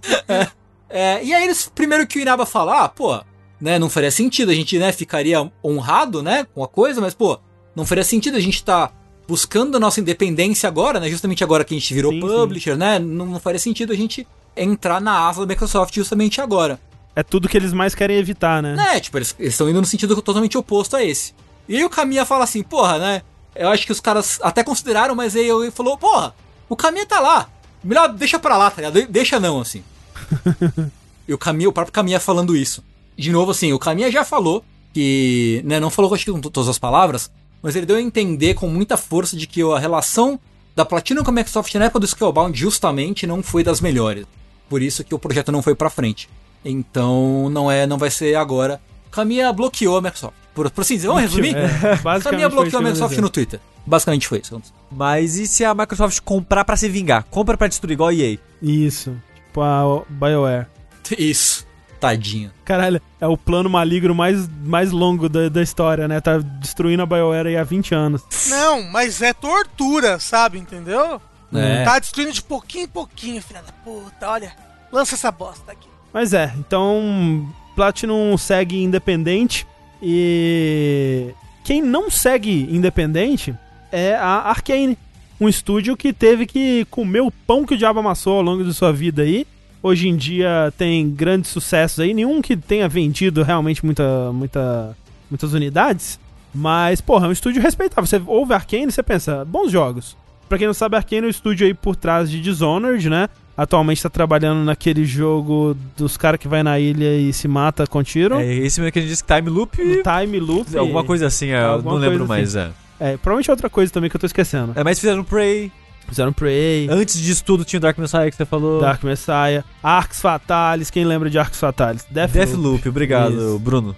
É, 0.90 1.24
e 1.24 1.34
aí 1.34 1.44
eles, 1.44 1.70
primeiro 1.74 2.06
que 2.08 2.20
o 2.20 2.22
Inaba 2.22 2.46
fala, 2.46 2.84
ah, 2.84 2.90
pô, 2.90 3.22
né, 3.62 3.78
não 3.78 3.90
faria 3.90 4.12
sentido, 4.12 4.52
a 4.52 4.56
gente, 4.56 4.78
né, 4.80 4.92
ficaria 4.92 5.50
honrado, 5.64 6.22
né, 6.24 6.46
com 6.54 6.64
a 6.64 6.68
coisa, 6.68 7.00
mas, 7.00 7.14
pô, 7.14 7.40
não 7.76 7.86
faria 7.86 8.04
sentido 8.04 8.36
a 8.36 8.40
gente 8.40 8.64
tá 8.64 8.92
buscando 9.28 9.78
a 9.78 9.80
nossa 9.80 10.02
independência 10.02 10.68
agora, 10.68 11.00
né, 11.00 11.10
justamente 11.10 11.44
agora 11.44 11.64
que 11.64 11.74
a 11.76 11.78
gente 11.80 11.94
virou 11.94 12.12
Sim, 12.12 12.20
publisher, 12.20 12.76
né, 12.76 12.98
não, 13.00 13.26
não 13.28 13.40
faria 13.40 13.60
sentido 13.60 13.94
a 13.94 13.96
gente 13.96 14.28
entrar 14.58 15.00
na 15.00 15.28
asa 15.28 15.42
da 15.46 15.48
Microsoft 15.48 15.94
justamente 15.96 16.42
agora. 16.42 16.80
É 17.16 17.24
tudo 17.24 17.48
que 17.48 17.56
eles 17.56 17.72
mais 17.72 17.94
querem 17.94 18.18
evitar, 18.18 18.62
né? 18.64 18.76
Né, 18.76 19.00
tipo, 19.00 19.18
eles 19.18 19.36
estão 19.40 19.70
indo 19.70 19.80
no 19.80 19.88
sentido 19.88 20.20
totalmente 20.22 20.58
oposto 20.58 20.96
a 20.96 21.04
esse. 21.04 21.34
E 21.70 21.76
aí 21.78 21.86
o 21.86 21.90
Caminha 21.90 22.26
fala 22.26 22.44
assim, 22.44 22.64
porra, 22.64 22.98
né, 22.98 23.22
eu 23.56 23.70
acho 23.70 23.86
que 23.86 23.92
os 23.92 24.00
caras 24.00 24.40
até 24.42 24.64
consideraram, 24.64 25.14
mas 25.14 25.36
aí 25.36 25.48
ele 25.50 25.72
falou, 25.72 25.98
porra, 25.98 26.34
o 26.68 26.76
Caminha 26.76 27.06
tá 27.06 27.20
lá, 27.20 27.50
melhor 27.84 28.10
deixa 28.14 28.40
pra 28.40 28.58
lá, 28.58 28.70
tá 28.72 28.78
ligado? 28.78 28.94
De- 28.94 29.08
Deixa 29.08 29.40
não, 29.40 29.62
assim. 29.62 29.84
E 31.28 31.34
o 31.34 31.38
Kamiya, 31.38 31.70
o 31.70 31.74
próprio 31.74 31.94
Kamiya 31.94 32.20
falando 32.20 32.56
isso. 32.56 32.84
De 33.22 33.32
novo, 33.32 33.52
assim, 33.52 33.72
o 33.72 33.78
Kamiya 33.78 34.12
já 34.12 34.26
falou 34.26 34.66
que, 34.92 35.62
né, 35.64 35.80
não 35.80 35.92
falou 35.92 36.12
acho 36.12 36.26
que 36.26 36.32
com 36.32 36.42
todas 36.42 36.68
as 36.68 36.80
palavras, 36.80 37.30
mas 37.62 37.76
ele 37.76 37.86
deu 37.86 37.98
a 37.98 38.02
entender 38.02 38.56
com 38.56 38.68
muita 38.68 38.98
força 38.98 39.38
de 39.38 39.46
que 39.46 39.62
a 39.62 39.78
relação 39.78 40.40
da 40.76 40.84
Platinum 40.84 41.24
com 41.24 41.30
a 41.30 41.34
Microsoft 41.36 41.72
na 41.76 41.86
época 41.86 42.00
do 42.00 42.08
Scalebound 42.08 42.60
justamente 42.60 43.28
não 43.28 43.44
foi 43.44 43.64
das 43.64 43.80
melhores. 43.80 44.26
Por 44.68 44.82
isso 44.82 45.04
que 45.04 45.14
o 45.14 45.20
projeto 45.20 45.52
não 45.52 45.62
foi 45.62 45.76
pra 45.76 45.88
frente. 45.88 46.28
Então, 46.66 47.48
não 47.52 47.72
é, 47.72 47.86
não 47.86 48.00
vai 48.00 48.10
ser 48.10 48.34
agora. 48.34 48.82
Kamiya 49.12 49.54
bloqueou 49.54 49.98
a 49.98 50.02
Microsoft. 50.02 50.34
Por, 50.56 50.72
por 50.72 50.82
assim 50.82 50.96
dizer, 50.96 51.08
vamos 51.08 51.22
resumir? 51.22 51.56
É, 51.56 51.98
foi 52.20 52.50
bloqueou 52.50 52.80
a 52.80 52.84
Microsoft 52.84 53.18
no 53.20 53.30
Twitter. 53.30 53.60
Basicamente 53.86 54.28
foi 54.28 54.40
isso. 54.40 54.60
Mas 54.92 55.36
e 55.36 55.46
se 55.46 55.64
a 55.64 55.76
Microsoft 55.76 56.22
comprar 56.22 56.66
pra 56.66 56.76
se 56.76 56.90
vingar? 56.90 57.24
Compra 57.30 57.56
pra 57.56 57.68
destruir 57.68 57.94
igual 57.94 58.10
a 58.10 58.16
EA. 58.16 58.40
Isso. 58.60 59.16
Tipo 59.36 59.62
a 59.62 60.04
BioWare. 60.10 60.66
Isso. 61.20 61.70
Tadinho. 62.02 62.52
Caralho, 62.66 63.00
é 63.20 63.28
o 63.28 63.38
plano 63.38 63.70
maligno 63.70 64.16
mais, 64.16 64.50
mais 64.64 64.92
longo 64.92 65.30
da, 65.30 65.50
da 65.50 65.62
história, 65.62 66.08
né? 66.08 66.20
Tá 66.20 66.40
destruindo 66.40 67.04
a 67.04 67.06
BioWare 67.06 67.50
aí 67.50 67.58
há 67.58 67.64
20 67.64 67.94
anos. 67.94 68.24
Não, 68.50 68.82
mas 68.92 69.22
é 69.22 69.32
tortura, 69.32 70.20
sabe? 70.20 70.58
Entendeu? 70.58 71.22
É. 71.54 71.84
Tá 71.84 72.00
destruindo 72.00 72.34
de 72.34 72.42
pouquinho 72.42 72.86
em 72.86 72.88
pouquinho, 72.88 73.42
filha 73.42 73.62
da 73.62 73.72
puta. 73.72 74.28
Olha, 74.28 74.52
lança 74.92 75.14
essa 75.14 75.32
bosta 75.32 75.72
aqui. 75.72 75.88
Mas 76.12 76.34
é, 76.34 76.52
então 76.58 77.48
Platinum 77.76 78.36
segue 78.36 78.82
independente 78.82 79.68
e 80.02 81.30
quem 81.64 81.84
não 81.84 82.10
segue 82.10 82.68
independente 82.76 83.54
é 83.92 84.16
a 84.16 84.50
Arkane, 84.50 84.98
um 85.40 85.48
estúdio 85.48 85.96
que 85.96 86.12
teve 86.12 86.48
que 86.48 86.86
comer 86.90 87.22
o 87.22 87.32
pão 87.32 87.64
que 87.64 87.76
o 87.76 87.78
diabo 87.78 88.00
amassou 88.00 88.38
ao 88.38 88.42
longo 88.42 88.64
de 88.64 88.74
sua 88.74 88.92
vida 88.92 89.22
aí. 89.22 89.46
Hoje 89.84 90.08
em 90.08 90.16
dia 90.16 90.72
tem 90.78 91.10
grandes 91.10 91.50
sucessos 91.50 92.00
aí, 92.00 92.14
nenhum 92.14 92.42
que 92.42 92.56
tenha 92.56 92.88
vendido 92.88 93.42
realmente 93.44 93.84
muita, 93.84 94.32
muita, 94.32 94.96
muitas 95.30 95.54
unidades, 95.54 96.20
mas 96.54 97.02
porra, 97.02 97.26
é 97.26 97.30
um 97.30 97.32
estúdio 97.32 97.62
respeitável. 97.62 98.06
Você 98.06 98.22
ouve 98.28 98.54
Arkane 98.54 98.88
e 98.88 98.92
você 98.92 99.02
pensa, 99.02 99.44
bons 99.44 99.72
jogos. 99.72 100.16
Pra 100.48 100.58
quem 100.58 100.68
não 100.68 100.74
sabe, 100.74 100.98
Arkane 100.98 101.26
é 101.26 101.28
o 101.28 101.30
estúdio 101.30 101.66
aí 101.66 101.74
por 101.74 101.96
trás 101.96 102.30
de 102.30 102.40
Dishonored, 102.42 103.10
né? 103.10 103.30
Atualmente 103.58 104.02
tá 104.04 104.10
trabalhando 104.10 104.64
naquele 104.64 105.06
jogo 105.06 105.76
dos 105.98 106.16
caras 106.18 106.40
que 106.40 106.48
vai 106.48 106.64
na 106.64 106.80
ilha 106.80 107.16
e 107.16 107.34
se 107.34 107.48
mata 107.48 107.86
com 107.88 108.04
tiro. 108.04 108.40
É 108.40 108.54
esse 108.56 108.80
mesmo 108.80 108.92
que 108.92 109.00
a 109.00 109.02
gente 109.02 109.12
disse 109.12 109.24
Time 109.24 109.50
Loop. 109.50 109.78
No 109.84 110.04
Time 110.04 110.40
Loop. 110.40 110.78
Alguma 110.78 111.04
coisa 111.04 111.28
assim, 111.28 111.48
eu 111.48 111.82
não 111.82 111.94
lembro 111.96 112.26
coisa 112.26 112.28
mais. 112.28 112.56
É. 112.56 112.72
É, 113.00 113.18
provavelmente 113.18 113.50
é 113.50 113.54
outra 113.54 113.70
coisa 113.70 113.92
também 113.92 114.10
que 114.10 114.16
eu 114.16 114.20
tô 114.20 114.28
esquecendo. 114.28 114.74
é, 114.76 114.84
mas 114.84 115.00
fizeram 115.00 115.24
Prey. 115.24 115.72
Fizeram 116.08 116.34
Prey, 116.34 116.88
Antes 116.90 117.20
disso 117.20 117.44
tudo 117.44 117.64
tinha 117.64 117.78
o 117.78 117.82
Dark 117.82 117.98
Messiah 117.98 118.30
que 118.30 118.36
você 118.36 118.46
falou. 118.46 118.82
Dark 118.82 119.02
Messiah, 119.04 119.64
Arcs 119.82 120.20
Fatalis, 120.22 120.90
quem 120.90 121.06
lembra 121.06 121.30
de 121.30 121.40
Arcs 121.40 121.60
Fatalis? 121.60 122.06
Deathloop. 122.10 122.46
Deathloop, 122.46 122.90
obrigado, 122.90 123.34
Isso. 123.34 123.60
Bruno. 123.60 123.96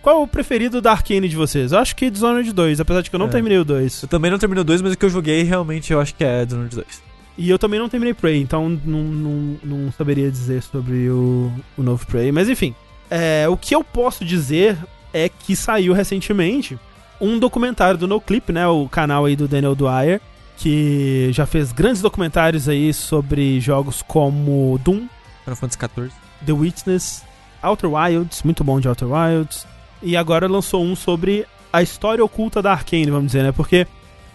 Qual 0.00 0.20
é 0.20 0.22
o 0.22 0.26
preferido 0.28 0.80
da 0.80 0.92
Arkane 0.92 1.28
de 1.28 1.34
vocês? 1.34 1.72
Eu 1.72 1.78
acho 1.80 1.96
que 1.96 2.08
Dishonored 2.08 2.52
2, 2.52 2.78
apesar 2.78 3.00
de 3.00 3.10
que 3.10 3.16
eu 3.16 3.18
não 3.18 3.26
É. 3.26 3.30
terminei 3.30 3.58
o 3.58 3.64
2. 3.64 4.02
Eu 4.02 4.08
também 4.08 4.30
não 4.30 4.38
terminei 4.38 4.60
o 4.60 4.64
2, 4.64 4.80
mas 4.80 4.92
o 4.92 4.96
que 4.96 5.04
eu 5.04 5.10
joguei 5.10 5.42
realmente 5.42 5.92
eu 5.92 6.00
acho 6.00 6.14
que 6.14 6.22
é 6.22 6.44
Dishonored 6.44 6.76
2. 6.76 7.02
E 7.38 7.50
eu 7.50 7.58
também 7.58 7.80
não 7.80 7.88
terminei 7.88 8.14
Prey, 8.14 8.40
então 8.40 8.68
não, 8.84 9.02
não, 9.02 9.56
não 9.64 9.92
saberia 9.92 10.30
dizer 10.30 10.62
sobre 10.62 11.10
o, 11.10 11.52
o 11.76 11.82
novo 11.82 12.06
Prey. 12.06 12.30
Mas 12.30 12.48
enfim, 12.48 12.72
é, 13.10 13.46
o 13.48 13.56
que 13.56 13.74
eu 13.74 13.82
posso 13.82 14.24
dizer 14.24 14.78
é 15.12 15.28
que 15.28 15.56
saiu 15.56 15.92
recentemente 15.92 16.78
um 17.20 17.38
documentário 17.38 17.98
do 17.98 18.06
NoClip, 18.06 18.52
né? 18.52 18.66
O 18.68 18.88
canal 18.88 19.24
aí 19.24 19.34
do 19.34 19.48
Daniel 19.48 19.74
Dwyer, 19.74 20.20
que 20.56 21.30
já 21.32 21.46
fez 21.46 21.72
grandes 21.72 22.02
documentários 22.02 22.68
aí 22.68 22.92
sobre 22.92 23.60
jogos 23.60 24.02
como 24.02 24.78
Doom, 24.82 25.06
Final 25.44 25.56
Fantasy 25.56 25.78
XIV. 25.78 26.10
The 26.44 26.52
Witness, 26.52 27.24
Outer 27.62 27.90
Wilds, 27.92 28.42
muito 28.42 28.64
bom 28.64 28.80
de 28.80 28.88
Outer 28.88 29.08
Wilds. 29.08 29.66
E 30.02 30.16
agora 30.16 30.46
lançou 30.48 30.82
um 30.82 30.94
sobre 30.94 31.46
a 31.72 31.82
história 31.82 32.24
oculta 32.24 32.62
da 32.62 32.72
Arkane, 32.72 33.10
vamos 33.10 33.26
dizer, 33.26 33.42
né? 33.42 33.52
Porque 33.52 33.86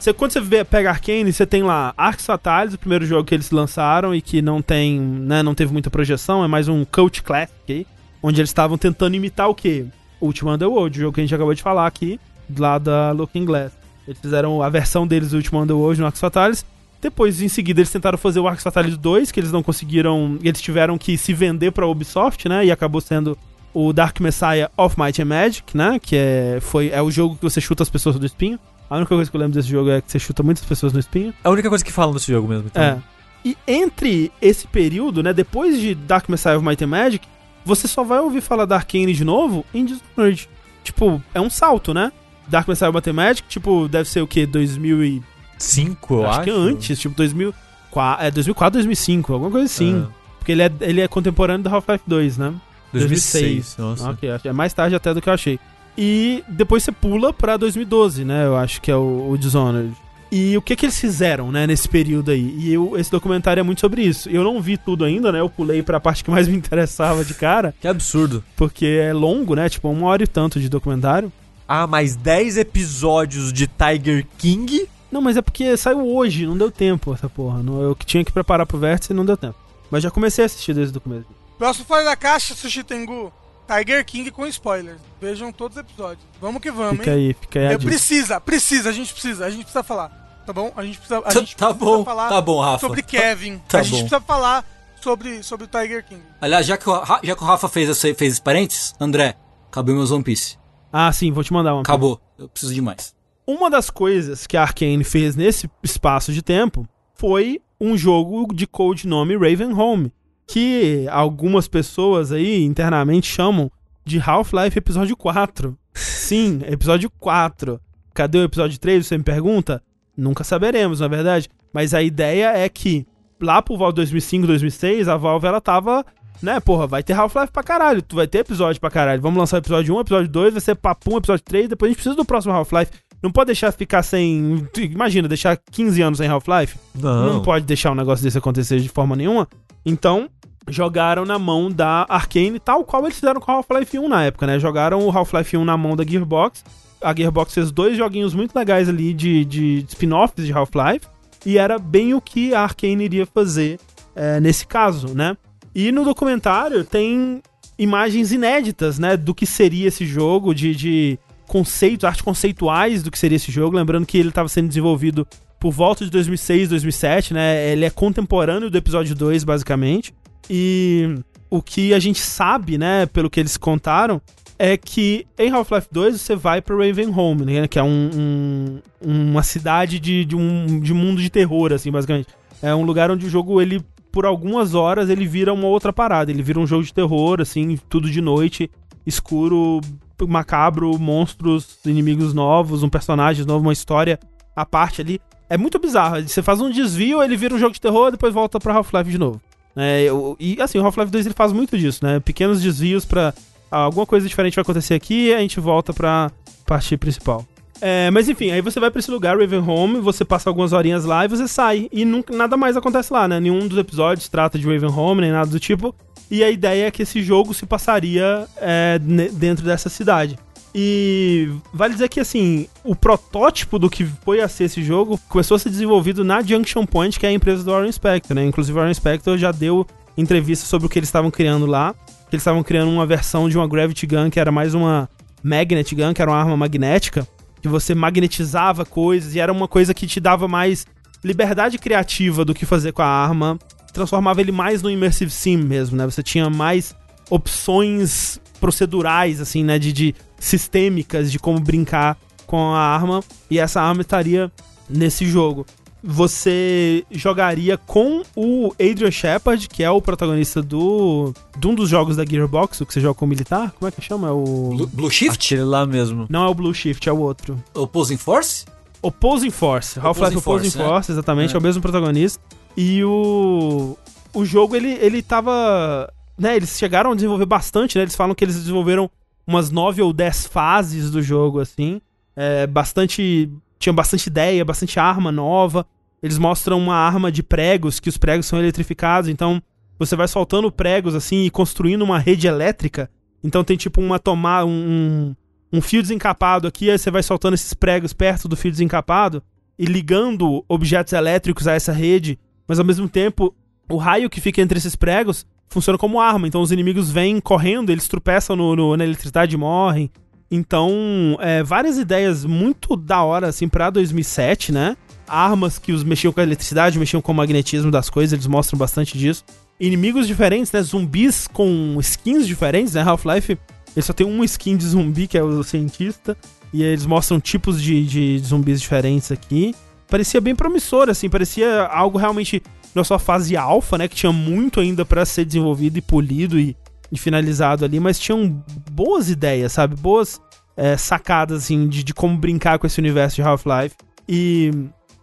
você, 0.02 0.11
quando 0.14 0.31
você 0.31 0.41
vê, 0.41 0.64
pega 0.64 0.89
Arkane, 0.89 1.31
você 1.31 1.45
tem 1.45 1.61
lá 1.61 1.93
Arcs 1.95 2.26
Fatalis, 2.26 2.73
o 2.73 2.80
primeiro 2.80 3.06
jogo 3.06 3.23
que 3.23 3.35
eles 3.35 3.52
lançaram 3.52 4.15
e 4.15 4.22
que 4.22 4.41
não 4.41 4.61
tem, 4.61 4.99
né, 4.99 5.43
não 5.43 5.53
teve 5.53 5.72
muita 5.72 5.91
projeção, 5.91 6.43
é 6.43 6.48
mais 6.48 6.68
um 6.68 6.84
Coach 6.84 7.22
Classic 7.22 7.53
aí, 7.69 7.85
onde 8.22 8.41
eles 8.41 8.49
estavam 8.49 8.77
tentando 8.80 9.15
imitar 9.15 9.48
o 9.48 9.53
quê? 9.53 9.85
Ultima 10.19 10.53
Underworld, 10.53 10.98
o 10.98 11.02
jogo 11.02 11.14
que 11.14 11.22
a 11.22 11.23
gente 11.23 11.35
acabou 11.35 11.53
de 11.53 11.61
falar 11.61 11.85
aqui, 11.85 12.19
lá 12.57 12.80
da 12.80 13.11
Looking 13.11 13.45
Glass. 13.45 13.80
Eles 14.07 14.19
fizeram 14.19 14.61
a 14.61 14.69
versão 14.69 15.06
deles 15.06 15.32
do 15.32 15.38
Ultima 15.38 15.61
Underworld 15.61 15.99
no 15.99 16.06
Arcs 16.06 16.19
Fatalis. 16.19 16.65
Depois, 17.02 17.41
em 17.41 17.48
seguida, 17.48 17.80
eles 17.80 17.91
tentaram 17.91 18.18
fazer 18.18 18.40
o 18.40 18.48
Arcs 18.48 18.64
Fatalis 18.64 18.95
2, 18.95 19.32
que 19.32 19.40
eles 19.40 19.52
não 19.52 19.64
conseguiram. 19.64 20.38
Eles 20.44 20.61
tiveram 20.61 20.98
que 20.98 21.18
se 21.18 21.34
vender 21.34 21.72
pra 21.72 21.88
Ubisoft, 21.88 22.48
né? 22.48 22.65
E 22.65 22.72
acabou 22.72 23.02
sendo 23.02 23.38
o 23.73 23.91
Dark 23.91 24.19
Messiah 24.19 24.69
of 24.78 24.99
Might 24.99 25.22
and 25.22 25.26
Magic, 25.26 25.76
né? 25.76 25.99
Que 25.99 26.15
é, 26.15 26.60
foi, 26.61 26.90
é 26.90 27.02
o 27.02 27.10
jogo 27.10 27.36
que 27.36 27.41
você 27.41 27.60
chuta 27.60 27.84
as 27.84 27.90
pessoas 27.90 28.19
do 28.19 28.26
espinho. 28.26 28.60
A 28.90 28.98
única 28.98 29.15
coisa 29.15 29.32
que 29.32 29.36
eu 29.36 29.40
lembro 29.40 29.56
desse 29.56 29.69
jogo 29.69 29.90
é 29.90 30.02
que 30.02 30.11
você 30.11 30.19
chuta 30.19 30.44
muitas 30.44 30.65
pessoas 30.65 30.94
no 30.94 30.99
espinho. 30.99 31.34
É 31.44 31.48
a 31.48 31.52
única 31.52 31.69
coisa 31.69 31.84
que 31.84 31.91
falam 31.91 32.14
desse 32.14 32.32
jogo 32.32 32.48
mesmo. 32.48 32.68
Então. 32.68 32.84
É. 32.84 32.98
E 33.44 33.57
entre 33.65 34.32
esse 34.41 34.68
período, 34.68 35.23
né? 35.23 35.34
Depois 35.34 35.80
de 35.80 35.95
Dark 35.95 36.30
Messiah 36.30 36.57
of 36.57 36.65
Might 36.65 36.84
and 36.84 36.88
Magic, 36.88 37.28
você 37.65 37.88
só 37.88 38.03
vai 38.03 38.19
ouvir 38.19 38.41
falar 38.41 38.65
da 38.65 38.76
Arkane 38.76 39.14
de 39.14 39.23
novo 39.23 39.65
em 39.73 39.86
Dishonored. 39.86 40.48
Tipo, 40.84 41.22
é 41.34 41.41
um 41.41 41.49
salto, 41.49 41.94
né? 41.94 42.11
Dark 42.52 42.68
Messiah 42.68 42.91
Magic, 43.14 43.48
tipo, 43.48 43.88
deve 43.88 44.07
ser 44.07 44.22
o 44.22 44.28
quê? 44.28 44.45
2000 44.45 45.03
e... 45.03 45.23
5, 45.57 46.14
eu 46.15 46.22
acho, 46.26 46.32
acho. 46.40 46.44
que 46.44 46.49
antes, 46.49 46.99
tipo 46.99 47.15
2004, 47.15 48.26
é 48.26 48.32
2004, 48.32 48.73
2005, 48.80 49.34
alguma 49.34 49.52
coisa 49.52 49.65
assim. 49.65 50.06
Ah, 50.07 50.11
Porque 50.40 50.52
ele 50.52 50.64
é, 50.64 50.72
ele 50.82 51.02
é 51.02 51.07
contemporâneo 51.07 51.64
do 51.64 51.69
Half-Life 51.69 52.03
2, 52.07 52.38
né? 52.38 52.53
2006. 52.91 53.76
Nossa. 53.78 54.10
Ok, 54.11 54.30
acho- 54.30 54.48
é 54.48 54.53
mais 54.53 54.73
tarde 54.73 54.95
até 54.95 55.14
do 55.14 55.22
que 55.22 55.30
eu 55.30 55.34
achei. 55.34 55.60
E 55.98 56.44
depois 56.48 56.84
você 56.84 56.91
pula 56.91 57.32
pra 57.34 57.57
2012, 57.57 58.23
né? 58.26 58.45
Eu 58.45 58.56
acho 58.57 58.82
que 58.82 58.90
é 58.90 58.95
o, 58.95 59.30
o 59.30 59.38
Dishonored. 59.38 59.94
E 60.32 60.56
o 60.56 60.61
que 60.61 60.76
que 60.78 60.86
eles 60.86 60.98
fizeram, 60.98 61.52
né, 61.52 61.68
nesse 61.68 61.90
período 61.90 62.32
aí? 62.32 62.56
E 62.57 62.73
eu, 62.73 62.94
esse 62.98 63.11
documentário 63.11 63.60
é 63.60 63.64
muito 63.64 63.82
sobre 63.82 64.02
isso. 64.02 64.30
Eu 64.30 64.44
não 64.45 64.61
vi 64.61 64.78
tudo 64.78 65.03
ainda, 65.03 65.30
né? 65.32 65.41
Eu 65.41 65.49
pulei 65.49 65.84
pra 65.84 65.99
parte 65.99 66.23
que 66.23 66.32
mais 66.32 66.48
me 66.48 66.56
interessava 66.56 67.26
de 67.26 67.34
cara, 67.34 67.76
Que 67.82 67.88
absurdo. 67.88 68.41
porque 68.56 68.86
é 68.86 69.11
longo, 69.14 69.56
né? 69.56 69.68
Tipo, 69.68 69.90
uma 69.90 70.07
hora 70.07 70.23
e 70.23 70.28
tanto 70.28 70.57
de 70.60 70.69
documentário. 70.69 71.32
Ah, 71.73 71.88
mais 71.88 72.18
10 72.18 72.57
episódios 72.57 73.53
de 73.53 73.65
Tiger 73.65 74.27
King. 74.38 74.89
Não, 75.10 75.22
mas 75.22 75.38
é 75.38 75.41
porque 75.41 75.77
saiu 75.77 76.06
hoje, 76.06 76.45
não 76.45 76.57
deu 76.57 76.69
tempo 76.69 77.14
essa 77.14 77.30
porra. 77.30 77.64
Não, 77.64 77.81
eu 77.81 77.95
que 77.95 78.06
tinha 78.06 78.26
que 78.26 78.31
preparar 78.31 78.65
pro 78.65 78.77
vértice 78.77 79.14
e 79.14 79.15
não 79.15 79.23
deu 79.26 79.38
tempo. 79.38 79.56
Mas 79.89 80.03
já 80.03 80.11
comecei 80.11 80.43
a 80.43 80.48
assistir 80.48 80.73
desde 80.73 80.98
o 80.98 80.99
começo. 80.99 81.27
Próximo 81.57 81.85
Fora 81.85 82.03
da 82.03 82.15
Caixa, 82.18 82.53
Sushi 82.56 82.84
Tengu. 82.84 83.31
Tiger 83.65 84.03
King 84.03 84.31
com 84.31 84.45
spoilers. 84.48 84.99
Vejam 85.22 85.49
todos 85.53 85.77
os 85.77 85.81
episódios. 85.84 86.19
Vamos 86.41 86.61
que 86.61 86.69
vamos, 86.72 86.98
Fica 86.99 87.11
hein? 87.11 87.27
aí, 87.27 87.34
fica 87.39 87.60
aí 87.60 87.68
a 87.68 87.72
Eu 87.73 87.80
precisa, 87.80 88.41
precisa, 88.41 88.89
a 88.89 88.91
gente 88.91 89.14
precisa, 89.14 89.45
a 89.45 89.49
gente 89.49 89.61
precisa 89.64 89.81
falar. 89.84 90.10
Tá 90.45 90.52
bom? 90.52 90.73
A 90.76 90.84
gente 90.84 90.98
precisa, 90.98 91.19
a 91.19 91.22
Tá- 91.31 91.39
gente 91.39 91.56
tá 91.56 91.68
precisa 91.73 91.85
bom, 91.98 92.03
falar 92.03 92.27
tá 92.27 92.41
bom, 92.41 92.60
Rafa. 92.60 92.80
sobre 92.85 93.02
Kevin. 93.02 93.60
Tá 93.69 93.80
a 93.80 93.84
gente 93.84 93.91
bom. 93.91 93.98
precisa 93.99 94.19
falar 94.19 94.65
sobre, 95.02 95.41
sobre 95.41 95.65
o 95.65 95.68
Tiger 95.69 96.03
King. 96.06 96.22
Aliás, 96.41 96.65
já 96.65 96.76
que, 96.76 96.89
o, 96.89 97.02
já 97.23 97.34
que 97.35 97.43
o 97.43 97.45
Rafa 97.45 97.69
fez, 97.69 97.88
esse, 97.89 98.14
fez 98.14 98.34
esse 98.34 98.41
parênteses, 98.41 98.93
André, 98.99 99.35
acabou 99.69 99.95
meus 99.95 100.11
One 100.11 100.23
Piece. 100.23 100.60
Ah, 100.91 101.11
sim, 101.11 101.31
vou 101.31 101.43
te 101.43 101.53
mandar 101.53 101.73
uma. 101.73 101.81
Acabou. 101.81 102.19
Eu 102.38 102.49
preciso 102.49 102.73
de 102.73 102.81
mais. 102.81 103.15
Uma 103.45 103.69
das 103.69 103.89
coisas 103.89 104.45
que 104.45 104.55
a 104.55 104.61
Arkane 104.61 105.03
fez 105.03 105.35
nesse 105.35 105.69
espaço 105.84 106.31
de 106.31 106.41
tempo 106.41 106.88
foi 107.15 107.61
um 107.80 107.97
jogo 107.97 108.53
de 108.53 108.68
codinome 108.68 109.35
Ravenholm, 109.35 110.07
que 110.45 111.07
algumas 111.09 111.68
pessoas 111.68 112.31
aí 112.31 112.63
internamente 112.63 113.27
chamam 113.27 113.72
de 114.05 114.19
Half-Life 114.19 114.77
Episódio 114.77 115.18
4. 115.18 115.77
Sim, 115.93 116.61
episódio 116.65 117.09
4. 117.19 117.80
Cadê 118.13 118.39
o 118.39 118.43
episódio 118.43 118.80
3? 118.80 119.05
Você 119.05 119.18
me 119.18 119.23
pergunta? 119.23 119.81
Nunca 120.15 120.43
saberemos, 120.43 120.99
na 120.99 121.07
verdade. 121.07 121.49
Mas 121.73 121.93
a 121.93 122.01
ideia 122.01 122.57
é 122.57 122.68
que 122.68 123.07
lá 123.39 123.61
pro 123.61 123.77
Valve 123.77 123.95
2005, 123.95 124.47
2006, 124.47 125.07
a 125.07 125.18
Valve 125.18 125.47
ela 125.47 125.61
tava, 125.61 126.05
né, 126.41 126.59
porra, 126.59 126.88
vai 126.88 127.03
ter 127.03 127.13
Half-Life 127.13 127.51
pra 127.51 127.63
caralho, 127.63 128.01
tu 128.01 128.15
vai 128.15 128.27
ter 128.27 128.39
episódio 128.39 128.80
pra 128.81 128.89
caralho. 128.89 129.22
Vamos 129.22 129.38
lançar 129.38 129.57
o 129.57 129.59
episódio 129.59 129.95
1, 129.95 130.01
episódio 130.01 130.30
2, 130.30 130.53
vai 130.53 130.61
ser 130.61 130.76
papum, 130.76 131.18
episódio 131.18 131.43
3, 131.45 131.69
depois 131.69 131.89
a 131.89 131.91
gente 131.91 131.97
precisa 131.97 132.15
do 132.15 132.26
próximo 132.26 132.53
Half-Life. 132.53 132.91
Não 133.22 133.31
pode 133.31 133.47
deixar 133.47 133.72
ficar 133.72 134.01
sem. 134.01 134.68
Imagina, 134.80 135.27
deixar 135.27 135.55
15 135.55 136.01
anos 136.01 136.18
sem 136.18 136.27
Half-Life. 136.27 136.77
Não. 136.95 137.34
Não 137.34 137.41
pode 137.41 137.65
deixar 137.65 137.91
um 137.91 137.95
negócio 137.95 138.23
desse 138.23 138.38
acontecer 138.38 138.80
de 138.80 138.89
forma 138.89 139.15
nenhuma. 139.15 139.47
Então, 139.85 140.27
jogaram 140.68 141.23
na 141.23 141.38
mão 141.38 141.69
da 141.69 142.05
Arkane, 142.09 142.59
tal 142.59 142.84
qual 142.84 143.03
eles 143.03 143.19
fizeram 143.19 143.39
com 143.39 143.51
o 143.51 143.55
Half-Life 143.55 143.99
1 143.99 144.07
na 144.07 144.23
época, 144.23 144.47
né? 144.47 144.59
Jogaram 144.59 145.05
o 145.05 145.15
Half-Life 145.15 145.55
1 145.55 145.63
na 145.63 145.77
mão 145.77 145.95
da 145.95 146.03
Gearbox. 146.03 146.63
A 146.99 147.13
Gearbox 147.15 147.53
fez 147.53 147.72
dois 147.72 147.95
joguinhos 147.95 148.34
muito 148.34 148.55
legais 148.55 148.89
ali 148.89 149.13
de, 149.13 149.45
de 149.45 149.85
spin-offs 149.88 150.43
de 150.43 150.51
Half-Life. 150.51 151.05
E 151.45 151.57
era 151.57 151.77
bem 151.77 152.13
o 152.13 152.22
que 152.22 152.53
a 152.53 152.61
Arkane 152.61 153.05
iria 153.05 153.26
fazer 153.26 153.80
é, 154.15 154.39
nesse 154.39 154.65
caso, 154.65 155.15
né? 155.15 155.35
E 155.73 155.91
no 155.91 156.03
documentário 156.03 156.84
tem 156.84 157.41
imagens 157.77 158.31
inéditas, 158.31 158.99
né? 158.99 159.15
Do 159.18 159.34
que 159.34 159.45
seria 159.45 159.88
esse 159.88 160.06
jogo, 160.06 160.53
de, 160.53 160.76
de 160.76 161.19
conceitos, 161.48 162.06
arte 162.06 162.23
conceituais 162.23 163.03
do 163.03 163.10
que 163.11 163.18
seria 163.19 163.35
esse 163.38 163.52
jogo. 163.52 163.76
Lembrando 163.77 164.06
que 164.06 164.18
ele 164.18 164.30
estava 164.30 164.48
sendo 164.49 164.68
desenvolvido 164.68 165.27
por 165.60 165.72
volta 165.72 166.03
de 166.03 166.11
2006, 166.11 166.69
2007, 166.69 167.34
né? 167.34 167.72
Ele 167.72 167.85
é 167.85 167.89
contemporâneo 167.89 168.69
do 168.69 168.77
episódio 168.77 169.15
2, 169.15 169.43
basicamente. 169.43 170.14
E 170.49 171.15
o 171.49 171.61
que 171.61 171.93
a 171.93 171.99
gente 171.99 172.19
sabe, 172.19 172.77
né, 172.77 173.06
pelo 173.06 173.30
que 173.30 173.39
eles 173.39 173.57
contaram, 173.57 174.22
é 174.57 174.76
que 174.77 175.26
em 175.38 175.52
Half-Life 175.52 175.88
2 175.91 176.19
você 176.22 176.35
vai 176.35 176.61
pra 176.61 176.76
Ravenholm, 176.76 177.41
né, 177.45 177.68
que 177.68 177.77
é 177.80 177.84
um, 177.84 178.10
um- 178.14 178.80
uma 179.02 179.43
cidade 179.43 179.99
de, 179.99 180.23
de 180.26 180.35
um 180.35 180.80
de 180.80 180.93
mundo 180.93 181.22
de 181.22 181.30
terror, 181.30 181.73
assim, 181.73 181.91
basicamente. 181.91 182.27
É 182.61 182.73
um 182.76 182.84
lugar 182.84 183.10
onde 183.11 183.26
o 183.26 183.30
jogo, 183.30 183.60
ele, 183.61 183.81
por 184.11 184.25
algumas 184.25 184.73
horas, 184.75 185.09
ele 185.09 185.25
vira 185.25 185.53
uma 185.53 185.67
outra 185.67 185.93
parada. 185.93 186.29
Ele 186.31 186.43
vira 186.43 186.59
um 186.59 186.67
jogo 186.67 186.83
de 186.83 186.93
terror, 186.93 187.39
assim, 187.41 187.79
tudo 187.89 188.09
de 188.09 188.21
noite, 188.21 188.69
escuro, 189.05 189.79
macabro, 190.27 190.97
monstros, 190.99 191.79
inimigos 191.85 192.33
novos, 192.33 192.83
um 192.83 192.89
personagem 192.89 193.45
novo, 193.45 193.65
uma 193.65 193.73
história 193.73 194.19
à 194.55 194.65
parte 194.65 195.01
ali. 195.01 195.19
É 195.49 195.57
muito 195.57 195.79
bizarro. 195.79 196.21
Você 196.27 196.41
faz 196.41 196.61
um 196.61 196.69
desvio, 196.69 197.21
ele 197.23 197.35
vira 197.35 197.55
um 197.55 197.59
jogo 197.59 197.73
de 197.73 197.81
terror, 197.81 198.11
depois 198.11 198.33
volta 198.33 198.59
pra 198.59 198.73
Half-Life 198.73 199.09
de 199.11 199.17
novo. 199.17 199.41
É, 199.75 200.03
eu- 200.03 200.35
e 200.39 200.57
assim, 200.61 200.77
o 200.77 200.85
Half-Life 200.85 201.11
2 201.11 201.25
ele 201.25 201.35
faz 201.35 201.51
muito 201.51 201.77
disso, 201.77 202.03
né? 202.05 202.19
Pequenos 202.19 202.61
desvios 202.61 203.05
pra 203.05 203.33
ah, 203.71 203.83
alguma 203.83 204.05
coisa 204.05 204.27
diferente 204.27 204.55
vai 204.55 204.63
acontecer 204.63 204.93
aqui 204.93 205.27
e 205.27 205.33
a 205.33 205.39
gente 205.39 205.59
volta 205.61 205.93
pra 205.93 206.29
parte 206.65 206.95
principal. 206.97 207.45
É, 207.81 208.11
mas 208.11 208.29
enfim, 208.29 208.51
aí 208.51 208.61
você 208.61 208.79
vai 208.79 208.91
pra 208.91 208.99
esse 208.99 209.09
lugar, 209.09 209.37
Ravenholm, 209.39 210.01
você 210.01 210.23
passa 210.23 210.47
algumas 210.47 210.71
horinhas 210.71 211.03
lá 211.03 211.25
e 211.25 211.27
você 211.27 211.47
sai. 211.47 211.89
E 211.91 212.05
nunca, 212.05 212.35
nada 212.35 212.55
mais 212.55 212.77
acontece 212.77 213.11
lá, 213.11 213.27
né? 213.27 213.39
Nenhum 213.39 213.67
dos 213.67 213.77
episódios 213.77 214.29
trata 214.29 214.59
de 214.59 214.71
Ravenholm, 214.71 215.19
nem 215.19 215.31
nada 215.31 215.49
do 215.49 215.59
tipo. 215.59 215.93
E 216.29 216.43
a 216.43 216.49
ideia 216.49 216.87
é 216.87 216.91
que 216.91 217.01
esse 217.01 217.21
jogo 217.23 217.53
se 217.53 217.65
passaria 217.65 218.47
é, 218.57 218.99
dentro 219.33 219.65
dessa 219.65 219.89
cidade. 219.89 220.37
E 220.73 221.49
vale 221.73 221.93
dizer 221.93 222.07
que, 222.07 222.19
assim, 222.19 222.67
o 222.83 222.95
protótipo 222.95 223.77
do 223.77 223.89
que 223.89 224.05
foi 224.05 224.39
a 224.39 224.47
ser 224.47 224.65
esse 224.65 224.81
jogo 224.81 225.19
começou 225.27 225.55
a 225.55 225.59
ser 225.59 225.69
desenvolvido 225.69 226.23
na 226.23 226.41
Junction 226.41 226.85
Point, 226.85 227.19
que 227.19 227.25
é 227.25 227.29
a 227.29 227.33
empresa 227.33 227.63
do 227.63 227.71
Warren 227.71 227.91
Spector, 227.91 228.35
né? 228.35 228.45
Inclusive, 228.45 228.77
o 228.77 228.79
Warren 228.79 228.93
Spector 228.93 229.37
já 229.37 229.51
deu 229.51 229.85
entrevista 230.17 230.65
sobre 230.65 230.85
o 230.85 230.89
que 230.89 230.99
eles 230.99 231.09
estavam 231.09 231.29
criando 231.29 231.65
lá. 231.65 231.93
Que 232.29 232.35
eles 232.35 232.43
estavam 232.43 232.63
criando 232.63 232.89
uma 232.89 233.05
versão 233.05 233.49
de 233.49 233.57
uma 233.57 233.67
Gravity 233.67 234.07
Gun 234.07 234.29
que 234.29 234.39
era 234.39 234.51
mais 234.51 234.73
uma 234.73 235.09
Magnet 235.43 235.93
Gun, 235.93 236.13
que 236.13 236.21
era 236.21 236.31
uma 236.31 236.37
arma 236.37 236.55
magnética, 236.55 237.27
que 237.61 237.67
você 237.67 237.93
magnetizava 237.93 238.85
coisas 238.85 239.35
e 239.35 239.39
era 239.39 239.51
uma 239.51 239.67
coisa 239.67 239.93
que 239.93 240.07
te 240.07 240.19
dava 240.19 240.47
mais 240.47 240.85
liberdade 241.23 241.77
criativa 241.77 242.43
do 242.43 242.53
que 242.53 242.65
fazer 242.65 242.91
com 242.91 243.01
a 243.01 243.07
arma. 243.07 243.59
Transformava 243.93 244.41
ele 244.41 244.51
mais 244.51 244.81
no 244.81 244.89
Immersive 244.89 245.31
Sim 245.31 245.57
mesmo, 245.57 245.97
né? 245.97 246.05
Você 246.05 246.23
tinha 246.23 246.49
mais 246.49 246.95
opções 247.29 248.39
procedurais, 248.59 249.39
assim, 249.39 249.63
né? 249.63 249.77
De, 249.77 249.93
de 249.93 250.15
sistêmicas 250.39 251.31
de 251.31 251.38
como 251.38 251.59
brincar 251.59 252.17
com 252.47 252.73
a 252.73 252.79
arma. 252.79 253.21
E 253.49 253.59
essa 253.59 253.81
arma 253.81 254.01
estaria 254.01 254.51
nesse 254.89 255.25
jogo. 255.25 255.65
Você 256.03 257.06
jogaria 257.11 257.78
com 257.78 258.23
o 258.36 258.73
Adrian 258.73 259.11
Shepard, 259.11 259.69
que 259.69 259.84
é 259.84 259.91
o 259.91 260.02
protagonista 260.02 260.61
do 260.61 261.32
de 261.57 261.68
um 261.68 261.76
dos 261.76 261.90
jogos 261.90 262.15
da 262.15 262.26
Gearbox, 262.26 262.82
o 262.82 262.86
que 262.86 262.94
você 262.94 262.99
joga 263.02 263.14
com 263.14 263.26
o 263.26 263.28
militar. 263.28 263.72
Como 263.78 263.88
é 263.88 263.91
que 263.91 264.02
chama? 264.02 264.30
É 264.30 264.32
o 264.32 264.73
Blue, 264.76 264.88
Blue 264.88 265.11
Shift? 265.11 265.53
Aquele 265.53 265.68
lá 265.68 265.86
mesmo. 265.86 266.26
não 266.30 266.45
é 266.45 266.48
o 266.48 266.53
Blue 266.56 266.73
Shift, 266.73 267.07
é 267.07 267.11
o 267.14 267.19
outro. 267.19 267.61
Opposing 267.76 268.18
Force? 268.18 268.65
Opposing 269.02 269.52
Force. 269.52 269.99
Half-Life 269.99 270.38
Opposing 270.38 270.38
Opposing 270.38 270.69
Force, 270.69 270.78
né? 270.78 270.86
Force, 270.86 271.11
exatamente, 271.11 271.53
é. 271.53 271.56
É. 271.56 271.60
o 271.60 271.61
mesmo 271.61 271.82
protagonista. 271.82 272.41
E 272.76 273.03
o 273.03 273.95
o 274.34 274.45
jogo 274.45 274.76
ele 274.76 274.94
ele 274.94 275.22
tava, 275.22 276.11
né, 276.38 276.56
eles 276.56 276.78
chegaram 276.78 277.11
a 277.11 277.15
desenvolver 277.15 277.45
bastante, 277.45 277.98
né? 277.98 278.03
Eles 278.03 278.15
falam 278.15 278.34
que 278.34 278.44
eles 278.44 278.56
desenvolveram 278.56 279.10
umas 279.45 279.69
nove 279.69 280.02
ou 280.02 280.14
dez 280.14 280.45
fases 280.48 281.11
do 281.11 281.22
jogo 281.22 281.60
assim. 281.60 282.02
É, 282.36 282.65
bastante 282.65 283.49
tinha 283.81 283.91
bastante 283.91 284.27
ideia, 284.27 284.63
bastante 284.63 284.99
arma 284.99 285.31
nova. 285.31 285.85
Eles 286.23 286.37
mostram 286.37 286.77
uma 286.79 286.95
arma 286.95 287.31
de 287.31 287.41
pregos, 287.43 287.99
que 287.99 288.07
os 288.07 288.17
pregos 288.17 288.45
são 288.45 288.59
eletrificados, 288.59 289.27
então 289.29 289.61
você 289.97 290.15
vai 290.15 290.27
soltando 290.27 290.71
pregos 290.71 291.15
assim 291.15 291.43
e 291.45 291.49
construindo 291.49 292.03
uma 292.03 292.19
rede 292.19 292.47
elétrica. 292.47 293.09
Então 293.43 293.63
tem 293.63 293.75
tipo 293.75 293.99
uma 293.99 294.19
tomada, 294.19 294.65
um, 294.67 295.35
um 295.73 295.81
fio 295.81 296.01
desencapado 296.01 296.67
aqui, 296.67 296.91
aí 296.91 296.97
você 296.97 297.09
vai 297.09 297.23
soltando 297.23 297.55
esses 297.55 297.73
pregos 297.73 298.13
perto 298.13 298.47
do 298.47 298.55
fio 298.55 298.69
desencapado 298.71 299.41
e 299.79 299.85
ligando 299.85 300.63
objetos 300.69 301.11
elétricos 301.13 301.67
a 301.67 301.73
essa 301.73 301.91
rede, 301.91 302.37
mas 302.67 302.77
ao 302.77 302.85
mesmo 302.85 303.09
tempo 303.09 303.53
o 303.89 303.97
raio 303.97 304.29
que 304.29 304.39
fica 304.39 304.61
entre 304.61 304.77
esses 304.77 304.95
pregos 304.95 305.45
funciona 305.67 305.97
como 305.97 306.19
arma. 306.19 306.47
Então 306.47 306.61
os 306.61 306.71
inimigos 306.71 307.09
vêm 307.09 307.39
correndo, 307.39 307.89
eles 307.91 308.07
tropeçam 308.07 308.55
no, 308.55 308.75
no- 308.75 308.95
na 308.95 309.03
eletricidade 309.03 309.55
e 309.55 309.57
morrem. 309.57 310.11
Então, 310.52 311.38
é, 311.40 311.64
várias 311.64 311.98
ideias 311.98 312.44
muito 312.44 312.98
da 312.98 313.23
hora, 313.23 313.48
assim, 313.48 313.69
pra 313.69 313.90
2007, 313.90 314.73
né? 314.73 314.98
Armas 315.26 315.80
que 315.80 315.94
os 315.94 316.03
mexiam 316.03 316.34
com 316.34 316.41
a 316.41 316.44
eletricidade, 316.44 316.99
mexiam 316.99 317.22
com 317.22 317.32
o 317.32 317.36
magnetismo 317.36 317.90
das 317.90 318.10
coisas, 318.10 318.34
eles 318.34 318.48
mostram 318.48 318.78
bastante 318.78 319.18
disso. 319.18 319.45
Inimigos 319.80 320.28
diferentes, 320.28 320.69
né? 320.69 320.82
Zumbis 320.82 321.48
com 321.48 321.95
skins 322.02 322.45
diferentes, 322.45 322.94
né? 322.94 323.02
Half-Life, 323.02 323.57
ele 323.95 324.06
só 324.06 324.11
tem 324.11 324.28
uma 324.28 324.44
skin 324.44 324.76
de 324.76 324.88
zumbi, 324.88 325.26
que 325.26 325.38
é 325.38 325.44
o 325.44 325.64
cientista. 325.64 326.38
E 326.73 326.84
eles 326.84 327.06
mostram 327.06 327.40
tipos 327.40 327.82
de, 327.82 328.06
de 328.06 328.40
zumbis 328.40 328.82
diferentes 328.82 329.32
aqui. 329.32 329.73
Parecia 330.10 330.41
bem 330.41 330.53
promissor, 330.53 331.10
assim, 331.10 331.30
parecia 331.30 331.84
algo 331.84 332.18
realmente 332.18 332.61
na 332.94 333.06
sua 333.06 333.19
fase 333.19 333.56
alfa, 333.56 333.98
né? 333.98 334.10
Que 334.10 334.15
tinha 334.15 334.34
muito 334.34 334.82
ainda 334.82 335.06
pra 335.06 335.26
ser 335.26 335.45
desenvolvido 335.45 335.98
e 335.98 336.02
polido 336.02 336.60
e, 336.60 336.76
e 337.11 337.17
finalizado 337.17 337.83
ali, 337.83 337.99
mas 337.99 338.19
tinham 338.19 338.63
boas 338.91 339.29
ideias, 339.29 339.73
sabe? 339.73 339.95
Boas 339.95 340.41
é, 340.77 340.95
sacadas, 340.95 341.63
assim, 341.63 341.88
de, 341.88 342.03
de 342.03 342.13
como 342.13 342.38
brincar 342.38 342.79
com 342.79 342.88
esse 342.88 342.99
universo 342.99 343.35
de 343.35 343.41
Half-Life. 343.41 343.95
E 344.27 344.71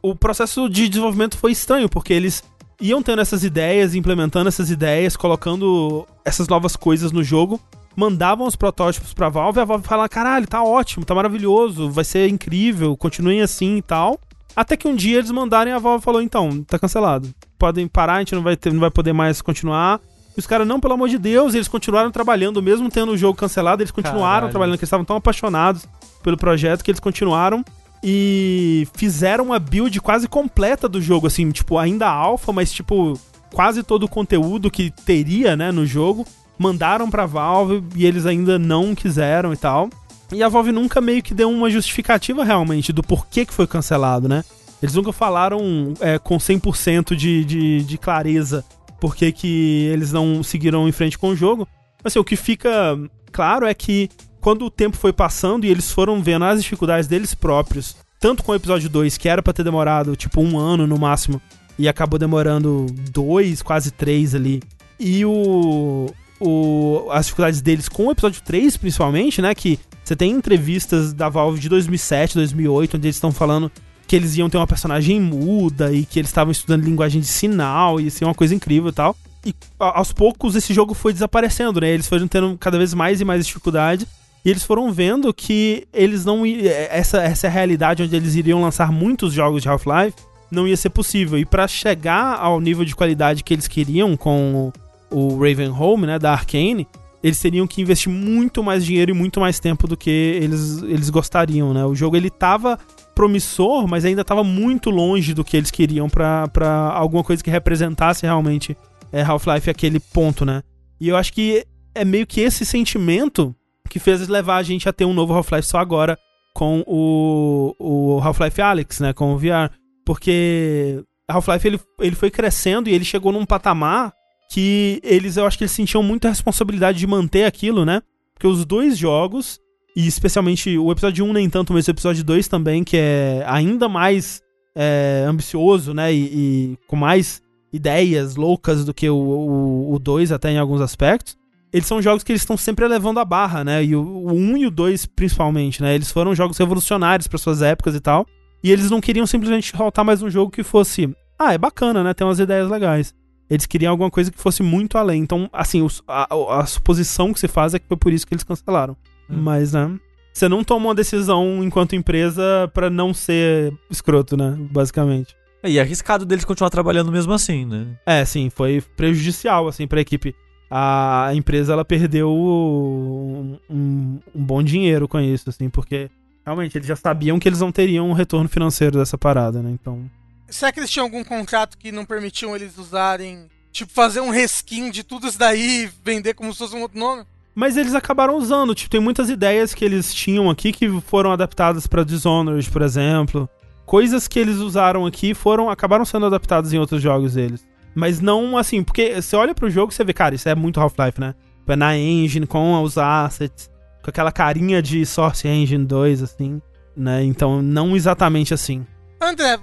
o 0.02 0.14
processo 0.14 0.68
de 0.68 0.88
desenvolvimento 0.88 1.38
foi 1.38 1.52
estranho, 1.52 1.88
porque 1.88 2.12
eles 2.12 2.42
iam 2.80 3.02
tendo 3.02 3.20
essas 3.20 3.42
ideias, 3.42 3.94
implementando 3.94 4.48
essas 4.48 4.70
ideias, 4.70 5.16
colocando 5.16 6.06
essas 6.24 6.46
novas 6.46 6.76
coisas 6.76 7.10
no 7.10 7.24
jogo, 7.24 7.60
mandavam 7.96 8.46
os 8.46 8.54
protótipos 8.54 9.12
pra 9.12 9.28
Valve, 9.28 9.58
a 9.58 9.64
Valve 9.64 9.86
falava, 9.86 10.08
caralho, 10.08 10.46
tá 10.46 10.62
ótimo, 10.62 11.04
tá 11.04 11.14
maravilhoso, 11.14 11.90
vai 11.90 12.04
ser 12.04 12.28
incrível, 12.28 12.96
continuem 12.96 13.42
assim 13.42 13.78
e 13.78 13.82
tal. 13.82 14.20
Até 14.54 14.76
que 14.76 14.88
um 14.88 14.94
dia 14.94 15.18
eles 15.18 15.30
mandaram 15.30 15.70
e 15.70 15.74
a 15.74 15.78
Valve 15.78 16.04
falou, 16.04 16.22
então, 16.22 16.62
tá 16.62 16.78
cancelado. 16.78 17.32
Podem 17.58 17.88
parar, 17.88 18.14
a 18.14 18.18
gente 18.20 18.34
não 18.34 18.42
vai, 18.42 18.56
ter, 18.56 18.72
não 18.72 18.80
vai 18.80 18.90
poder 18.90 19.12
mais 19.12 19.42
continuar. 19.42 20.00
E 20.38 20.40
os 20.40 20.46
caras, 20.46 20.68
não, 20.68 20.78
pelo 20.78 20.94
amor 20.94 21.08
de 21.08 21.18
Deus, 21.18 21.52
eles 21.52 21.66
continuaram 21.66 22.12
trabalhando, 22.12 22.62
mesmo 22.62 22.88
tendo 22.88 23.10
o 23.10 23.16
jogo 23.16 23.36
cancelado, 23.36 23.82
eles 23.82 23.90
continuaram 23.90 24.22
Caralho. 24.22 24.50
trabalhando, 24.52 24.74
porque 24.74 24.84
eles 24.84 24.88
estavam 24.88 25.04
tão 25.04 25.16
apaixonados 25.16 25.84
pelo 26.22 26.36
projeto 26.36 26.84
que 26.84 26.92
eles 26.92 27.00
continuaram 27.00 27.64
e 28.04 28.86
fizeram 28.94 29.46
uma 29.46 29.58
build 29.58 30.00
quase 30.00 30.28
completa 30.28 30.88
do 30.88 31.02
jogo, 31.02 31.26
assim, 31.26 31.50
tipo, 31.50 31.76
ainda 31.76 32.08
alfa, 32.08 32.52
mas 32.52 32.70
tipo, 32.70 33.18
quase 33.52 33.82
todo 33.82 34.04
o 34.04 34.08
conteúdo 34.08 34.70
que 34.70 34.92
teria, 35.04 35.56
né, 35.56 35.72
no 35.72 35.84
jogo, 35.84 36.24
mandaram 36.56 37.10
pra 37.10 37.26
Valve 37.26 37.82
e 37.96 38.06
eles 38.06 38.24
ainda 38.24 38.60
não 38.60 38.94
quiseram 38.94 39.52
e 39.52 39.56
tal. 39.56 39.90
E 40.30 40.40
a 40.40 40.48
Valve 40.48 40.70
nunca 40.70 41.00
meio 41.00 41.20
que 41.20 41.34
deu 41.34 41.50
uma 41.50 41.68
justificativa 41.68 42.44
realmente 42.44 42.92
do 42.92 43.02
porquê 43.02 43.44
que 43.44 43.52
foi 43.52 43.66
cancelado, 43.66 44.28
né? 44.28 44.44
Eles 44.80 44.94
nunca 44.94 45.12
falaram 45.12 45.94
é, 45.98 46.16
com 46.16 46.36
100% 46.36 47.16
de, 47.16 47.44
de, 47.44 47.82
de 47.82 47.98
clareza 47.98 48.64
por 49.00 49.14
que 49.14 49.32
que 49.32 49.88
eles 49.92 50.12
não 50.12 50.42
seguiram 50.42 50.88
em 50.88 50.92
frente 50.92 51.18
com 51.18 51.30
o 51.30 51.36
jogo. 51.36 51.66
Assim, 52.02 52.18
o 52.18 52.24
que 52.24 52.36
fica 52.36 52.98
claro 53.32 53.66
é 53.66 53.74
que 53.74 54.08
quando 54.40 54.64
o 54.64 54.70
tempo 54.70 54.96
foi 54.96 55.12
passando 55.12 55.64
e 55.64 55.70
eles 55.70 55.90
foram 55.90 56.22
vendo 56.22 56.44
as 56.44 56.62
dificuldades 56.62 57.08
deles 57.08 57.34
próprios, 57.34 57.96
tanto 58.20 58.42
com 58.42 58.52
o 58.52 58.54
episódio 58.54 58.88
2, 58.88 59.16
que 59.16 59.28
era 59.28 59.42
pra 59.42 59.52
ter 59.52 59.64
demorado 59.64 60.16
tipo 60.16 60.40
um 60.40 60.58
ano 60.58 60.86
no 60.86 60.98
máximo, 60.98 61.40
e 61.78 61.88
acabou 61.88 62.18
demorando 62.18 62.86
dois, 63.12 63.62
quase 63.62 63.90
três 63.90 64.34
ali, 64.34 64.60
e 64.98 65.24
o, 65.24 66.06
o 66.40 67.08
as 67.10 67.26
dificuldades 67.26 67.60
deles 67.60 67.88
com 67.88 68.06
o 68.06 68.10
episódio 68.10 68.42
3, 68.42 68.76
principalmente, 68.76 69.40
né, 69.40 69.54
que 69.54 69.78
você 70.02 70.16
tem 70.16 70.32
entrevistas 70.32 71.12
da 71.12 71.28
Valve 71.28 71.60
de 71.60 71.68
2007, 71.68 72.34
2008, 72.34 72.96
onde 72.96 73.06
eles 73.06 73.16
estão 73.16 73.30
falando 73.30 73.70
que 74.08 74.16
eles 74.16 74.36
iam 74.36 74.48
ter 74.50 74.56
uma 74.56 74.66
personagem 74.66 75.20
muda 75.20 75.92
e 75.92 76.04
que 76.04 76.18
eles 76.18 76.30
estavam 76.30 76.50
estudando 76.50 76.82
linguagem 76.84 77.20
de 77.20 77.26
sinal 77.28 78.00
e 78.00 78.10
ser 78.10 78.24
uma 78.24 78.34
coisa 78.34 78.54
incrível 78.54 78.88
e 78.88 78.92
tal. 78.92 79.14
E 79.46 79.54
aos 79.78 80.12
poucos 80.12 80.56
esse 80.56 80.74
jogo 80.74 80.94
foi 80.94 81.12
desaparecendo, 81.12 81.80
né? 81.80 81.90
Eles 81.90 82.08
foram 82.08 82.26
tendo 82.26 82.56
cada 82.58 82.76
vez 82.78 82.92
mais 82.94 83.20
e 83.20 83.24
mais 83.24 83.46
dificuldade. 83.46 84.06
E 84.44 84.50
eles 84.50 84.62
foram 84.64 84.90
vendo 84.90 85.32
que 85.34 85.86
eles 85.92 86.24
não. 86.24 86.46
i- 86.46 86.66
Essa, 86.66 87.18
essa 87.22 87.46
é 87.46 87.50
realidade 87.50 88.02
onde 88.02 88.16
eles 88.16 88.34
iriam 88.34 88.62
lançar 88.62 88.90
muitos 88.90 89.32
jogos 89.32 89.62
de 89.62 89.68
Half-Life. 89.68 90.16
Não 90.50 90.66
ia 90.66 90.76
ser 90.76 90.88
possível. 90.90 91.38
E 91.38 91.44
pra 91.44 91.68
chegar 91.68 92.36
ao 92.38 92.60
nível 92.60 92.84
de 92.84 92.96
qualidade 92.96 93.44
que 93.44 93.52
eles 93.52 93.68
queriam 93.68 94.16
com 94.16 94.72
o, 95.10 95.16
o 95.34 95.38
Ravenholm, 95.38 96.02
né? 96.06 96.18
Da 96.18 96.32
Arkane, 96.32 96.86
eles 97.22 97.38
teriam 97.38 97.66
que 97.66 97.82
investir 97.82 98.10
muito 98.10 98.62
mais 98.62 98.84
dinheiro 98.84 99.10
e 99.10 99.14
muito 99.14 99.38
mais 99.40 99.60
tempo 99.60 99.86
do 99.86 99.96
que 99.96 100.08
eles, 100.10 100.82
eles 100.82 101.10
gostariam, 101.10 101.74
né? 101.74 101.84
O 101.84 101.94
jogo 101.94 102.16
ele 102.16 102.30
tava 102.30 102.78
promissor, 103.18 103.88
mas 103.88 104.04
ainda 104.04 104.24
tava 104.24 104.44
muito 104.44 104.90
longe 104.90 105.34
do 105.34 105.42
que 105.42 105.56
eles 105.56 105.72
queriam 105.72 106.08
pra 106.08 106.48
alguma 106.94 107.24
coisa 107.24 107.42
que 107.42 107.50
representasse 107.50 108.24
realmente 108.24 108.76
é, 109.10 109.22
Half-Life 109.22 109.68
aquele 109.68 109.98
ponto, 109.98 110.44
né? 110.44 110.62
E 111.00 111.08
eu 111.08 111.16
acho 111.16 111.32
que 111.32 111.66
é 111.96 112.04
meio 112.04 112.24
que 112.24 112.40
esse 112.40 112.64
sentimento 112.64 113.52
que 113.90 113.98
fez 113.98 114.28
levar 114.28 114.58
a 114.58 114.62
gente 114.62 114.88
a 114.88 114.92
ter 114.92 115.04
um 115.04 115.12
novo 115.12 115.34
Half-Life 115.34 115.66
só 115.66 115.78
agora 115.78 116.16
com 116.54 116.84
o, 116.86 117.74
o 117.80 118.20
Half-Life 118.22 118.62
Alyx, 118.62 119.00
né? 119.00 119.12
Com 119.12 119.34
o 119.34 119.36
VR. 119.36 119.68
Porque 120.06 121.02
Half-Life 121.26 121.66
ele, 121.66 121.80
ele 121.98 122.14
foi 122.14 122.30
crescendo 122.30 122.88
e 122.88 122.94
ele 122.94 123.04
chegou 123.04 123.32
num 123.32 123.44
patamar 123.44 124.12
que 124.48 125.00
eles, 125.02 125.36
eu 125.36 125.44
acho 125.44 125.58
que 125.58 125.64
eles 125.64 125.72
sentiam 125.72 126.04
muita 126.04 126.28
responsabilidade 126.28 127.00
de 127.00 127.06
manter 127.08 127.46
aquilo, 127.46 127.84
né? 127.84 128.00
Porque 128.32 128.46
os 128.46 128.64
dois 128.64 128.96
jogos, 128.96 129.58
e 129.98 130.06
especialmente 130.06 130.78
o 130.78 130.92
episódio 130.92 131.24
1 131.24 131.32
nem 131.32 131.50
tanto, 131.50 131.72
mas 131.72 131.88
o 131.88 131.90
episódio 131.90 132.22
2 132.22 132.46
também, 132.46 132.84
que 132.84 132.96
é 132.96 133.42
ainda 133.48 133.88
mais 133.88 134.40
é, 134.72 135.24
ambicioso, 135.26 135.92
né? 135.92 136.14
E, 136.14 136.18
e, 136.22 136.78
com 136.86 136.94
mais 136.94 137.42
ideias 137.72 138.36
loucas 138.36 138.84
do 138.84 138.94
que 138.94 139.10
o 139.10 139.98
2 140.00 140.30
até 140.30 140.52
em 140.52 140.58
alguns 140.58 140.80
aspectos. 140.80 141.36
Eles 141.72 141.88
são 141.88 142.00
jogos 142.00 142.22
que 142.22 142.30
eles 142.30 142.42
estão 142.42 142.56
sempre 142.56 142.84
elevando 142.84 143.18
a 143.18 143.24
barra, 143.24 143.64
né? 143.64 143.84
E 143.84 143.96
o, 143.96 144.00
o 144.00 144.32
1 144.32 144.58
e 144.58 144.66
o 144.66 144.70
2 144.70 145.04
principalmente, 145.06 145.82
né? 145.82 145.96
Eles 145.96 146.12
foram 146.12 146.32
jogos 146.32 146.56
revolucionários 146.56 147.26
para 147.26 147.36
suas 147.36 147.60
épocas 147.60 147.96
e 147.96 148.00
tal. 148.00 148.24
E 148.62 148.70
eles 148.70 148.88
não 148.92 149.00
queriam 149.00 149.26
simplesmente 149.26 149.76
soltar 149.76 150.04
mais 150.04 150.22
um 150.22 150.30
jogo 150.30 150.52
que 150.52 150.62
fosse, 150.62 151.12
ah, 151.36 151.54
é 151.54 151.58
bacana, 151.58 152.04
né? 152.04 152.14
Tem 152.14 152.24
umas 152.24 152.38
ideias 152.38 152.70
legais. 152.70 153.12
Eles 153.50 153.66
queriam 153.66 153.90
alguma 153.90 154.12
coisa 154.12 154.30
que 154.30 154.40
fosse 154.40 154.62
muito 154.62 154.96
além. 154.96 155.22
Então, 155.22 155.50
assim, 155.52 155.82
os, 155.82 156.04
a, 156.06 156.28
a, 156.60 156.66
suposição 156.66 157.32
que 157.32 157.40
se 157.40 157.48
faz 157.48 157.74
é 157.74 157.80
que 157.80 157.88
foi 157.88 157.96
por 157.96 158.12
isso 158.12 158.24
que 158.24 158.32
eles 158.32 158.44
cancelaram. 158.44 158.96
Hum. 159.28 159.36
Mas, 159.40 159.72
né? 159.72 159.98
Você 160.32 160.48
não 160.48 160.62
toma 160.62 160.86
uma 160.86 160.94
decisão 160.94 161.64
enquanto 161.64 161.96
empresa 161.96 162.70
para 162.72 162.88
não 162.88 163.12
ser 163.12 163.72
escroto, 163.90 164.36
né? 164.36 164.56
Basicamente. 164.70 165.34
É, 165.62 165.70
e 165.70 165.78
é 165.78 165.80
arriscado 165.80 166.24
deles 166.24 166.44
continuar 166.44 166.70
trabalhando 166.70 167.10
mesmo 167.10 167.32
assim, 167.32 167.64
né? 167.64 167.86
É, 168.06 168.24
sim, 168.24 168.48
foi 168.48 168.80
prejudicial, 168.96 169.66
assim, 169.66 169.86
pra 169.86 170.00
equipe. 170.00 170.34
A 170.70 171.30
empresa, 171.34 171.72
ela 171.72 171.84
perdeu 171.84 172.30
um, 172.30 173.58
um, 173.68 174.20
um 174.34 174.44
bom 174.44 174.62
dinheiro 174.62 175.08
com 175.08 175.18
isso, 175.18 175.48
assim, 175.48 175.68
porque 175.68 176.10
realmente 176.44 176.76
eles 176.76 176.86
já 176.86 176.96
sabiam 176.96 177.38
que 177.38 177.48
eles 177.48 177.60
não 177.60 177.72
teriam 177.72 178.08
um 178.08 178.12
retorno 178.12 178.48
financeiro 178.48 178.98
dessa 178.98 179.18
parada, 179.18 179.62
né? 179.62 179.70
Então. 179.70 180.08
Será 180.48 180.70
que 180.70 180.78
eles 180.78 180.90
tinham 180.90 181.06
algum 181.06 181.24
contrato 181.24 181.76
que 181.76 181.90
não 181.90 182.04
permitiam 182.04 182.54
eles 182.54 182.78
usarem, 182.78 183.48
tipo, 183.72 183.92
fazer 183.92 184.20
um 184.20 184.30
reskin 184.30 184.90
de 184.90 185.02
tudo 185.02 185.26
isso 185.26 185.38
daí 185.38 185.84
e 185.84 185.90
vender 186.04 186.34
como 186.34 186.52
se 186.52 186.58
fosse 186.58 186.76
um 186.76 186.82
outro 186.82 186.98
nome? 186.98 187.24
Mas 187.58 187.76
eles 187.76 187.92
acabaram 187.92 188.36
usando, 188.36 188.72
tipo, 188.72 188.88
tem 188.88 189.00
muitas 189.00 189.28
ideias 189.28 189.74
que 189.74 189.84
eles 189.84 190.14
tinham 190.14 190.48
aqui 190.48 190.70
que 190.70 190.88
foram 191.00 191.32
adaptadas 191.32 191.88
para 191.88 192.04
Dishonored, 192.04 192.70
por 192.70 192.82
exemplo. 192.82 193.50
Coisas 193.84 194.28
que 194.28 194.38
eles 194.38 194.58
usaram 194.58 195.04
aqui 195.04 195.34
foram 195.34 195.68
acabaram 195.68 196.04
sendo 196.04 196.26
adaptadas 196.26 196.72
em 196.72 196.78
outros 196.78 197.02
jogos 197.02 197.34
deles. 197.34 197.66
Mas 197.96 198.20
não 198.20 198.56
assim, 198.56 198.84
porque 198.84 199.20
você 199.20 199.34
olha 199.34 199.56
pro 199.56 199.68
jogo 199.68 199.90
e 199.90 199.96
você 199.96 200.04
vê, 200.04 200.12
cara, 200.12 200.36
isso 200.36 200.48
é 200.48 200.54
muito 200.54 200.78
Half-Life, 200.78 201.20
né? 201.20 201.34
É 201.66 201.74
na 201.74 201.98
engine, 201.98 202.46
com 202.46 202.80
os 202.80 202.96
assets, 202.96 203.68
com 204.04 204.08
aquela 204.08 204.30
carinha 204.30 204.80
de 204.80 205.04
Source 205.04 205.48
Engine 205.48 205.84
2, 205.84 206.22
assim, 206.22 206.62
né? 206.96 207.24
Então, 207.24 207.60
não 207.60 207.96
exatamente 207.96 208.54
assim. 208.54 208.86
André, 209.20 209.58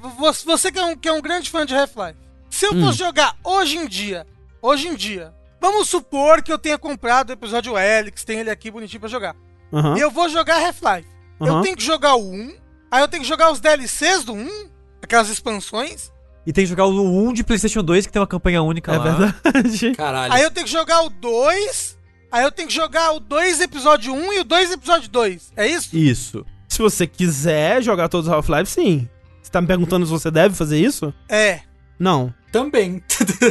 você 0.45 0.69
que 0.69 0.77
é 0.77 0.83
um, 0.83 0.97
que 0.97 1.07
é 1.07 1.13
um 1.13 1.21
grande 1.21 1.49
fã 1.49 1.65
de 1.65 1.73
Half-Life, 1.73 2.19
se 2.49 2.65
eu 2.65 2.73
hum. 2.73 2.81
fosse 2.81 2.99
jogar 2.99 3.37
hoje 3.41 3.77
em 3.77 3.87
dia, 3.87 4.27
hoje 4.61 4.89
em 4.89 4.95
dia, 4.95 5.33
vamos 5.65 5.89
supor 5.89 6.43
que 6.43 6.51
eu 6.51 6.59
tenha 6.59 6.77
comprado 6.77 7.29
o 7.29 7.33
episódio 7.33 7.77
Helix, 7.77 8.23
tem 8.23 8.39
ele 8.39 8.51
aqui 8.51 8.69
bonitinho 8.69 8.99
pra 8.99 9.09
jogar. 9.09 9.35
Uhum. 9.71 9.97
E 9.97 9.99
eu 9.99 10.11
vou 10.11 10.29
jogar 10.29 10.63
Half-Life. 10.63 11.07
Uhum. 11.39 11.47
Eu 11.47 11.61
tenho 11.61 11.75
que 11.75 11.83
jogar 11.83 12.15
o 12.15 12.31
1, 12.31 12.55
aí 12.91 13.01
eu 13.01 13.07
tenho 13.07 13.23
que 13.23 13.27
jogar 13.27 13.51
os 13.51 13.59
DLCs 13.59 14.23
do 14.23 14.33
1, 14.33 14.69
aquelas 15.01 15.29
expansões. 15.29 16.11
E 16.45 16.53
tem 16.53 16.63
que 16.63 16.69
jogar 16.69 16.85
o 16.85 17.29
1 17.29 17.33
de 17.33 17.43
PlayStation 17.43 17.81
2, 17.81 18.05
que 18.05 18.13
tem 18.13 18.19
uma 18.19 18.27
campanha 18.27 18.61
única 18.61 18.93
é 18.93 18.97
lá. 18.97 19.07
É 19.07 19.51
verdade. 19.51 19.91
Caralho. 19.97 20.33
Aí 20.33 20.43
eu 20.43 20.51
tenho 20.51 20.65
que 20.65 20.71
jogar 20.71 21.01
o 21.01 21.09
2, 21.09 21.97
aí 22.31 22.43
eu 22.43 22.51
tenho 22.51 22.67
que 22.67 22.73
jogar 22.73 23.11
o 23.13 23.19
2 23.19 23.61
episódio 23.61 24.13
1 24.13 24.33
e 24.33 24.39
o 24.41 24.43
2 24.43 24.71
episódio 24.71 25.09
2. 25.09 25.53
É 25.57 25.67
isso? 25.67 25.97
Isso. 25.97 26.45
Se 26.69 26.79
você 26.79 27.07
quiser 27.07 27.81
jogar 27.81 28.07
todos 28.07 28.27
os 28.27 28.33
Half-Life, 28.33 28.69
sim. 28.69 29.09
Você 29.41 29.51
tá 29.51 29.61
me 29.61 29.67
perguntando 29.67 30.05
se 30.05 30.11
você 30.11 30.29
deve 30.29 30.53
fazer 30.55 30.79
isso? 30.79 31.11
É. 31.27 31.61
Não. 31.99 32.33
Também. 32.51 33.01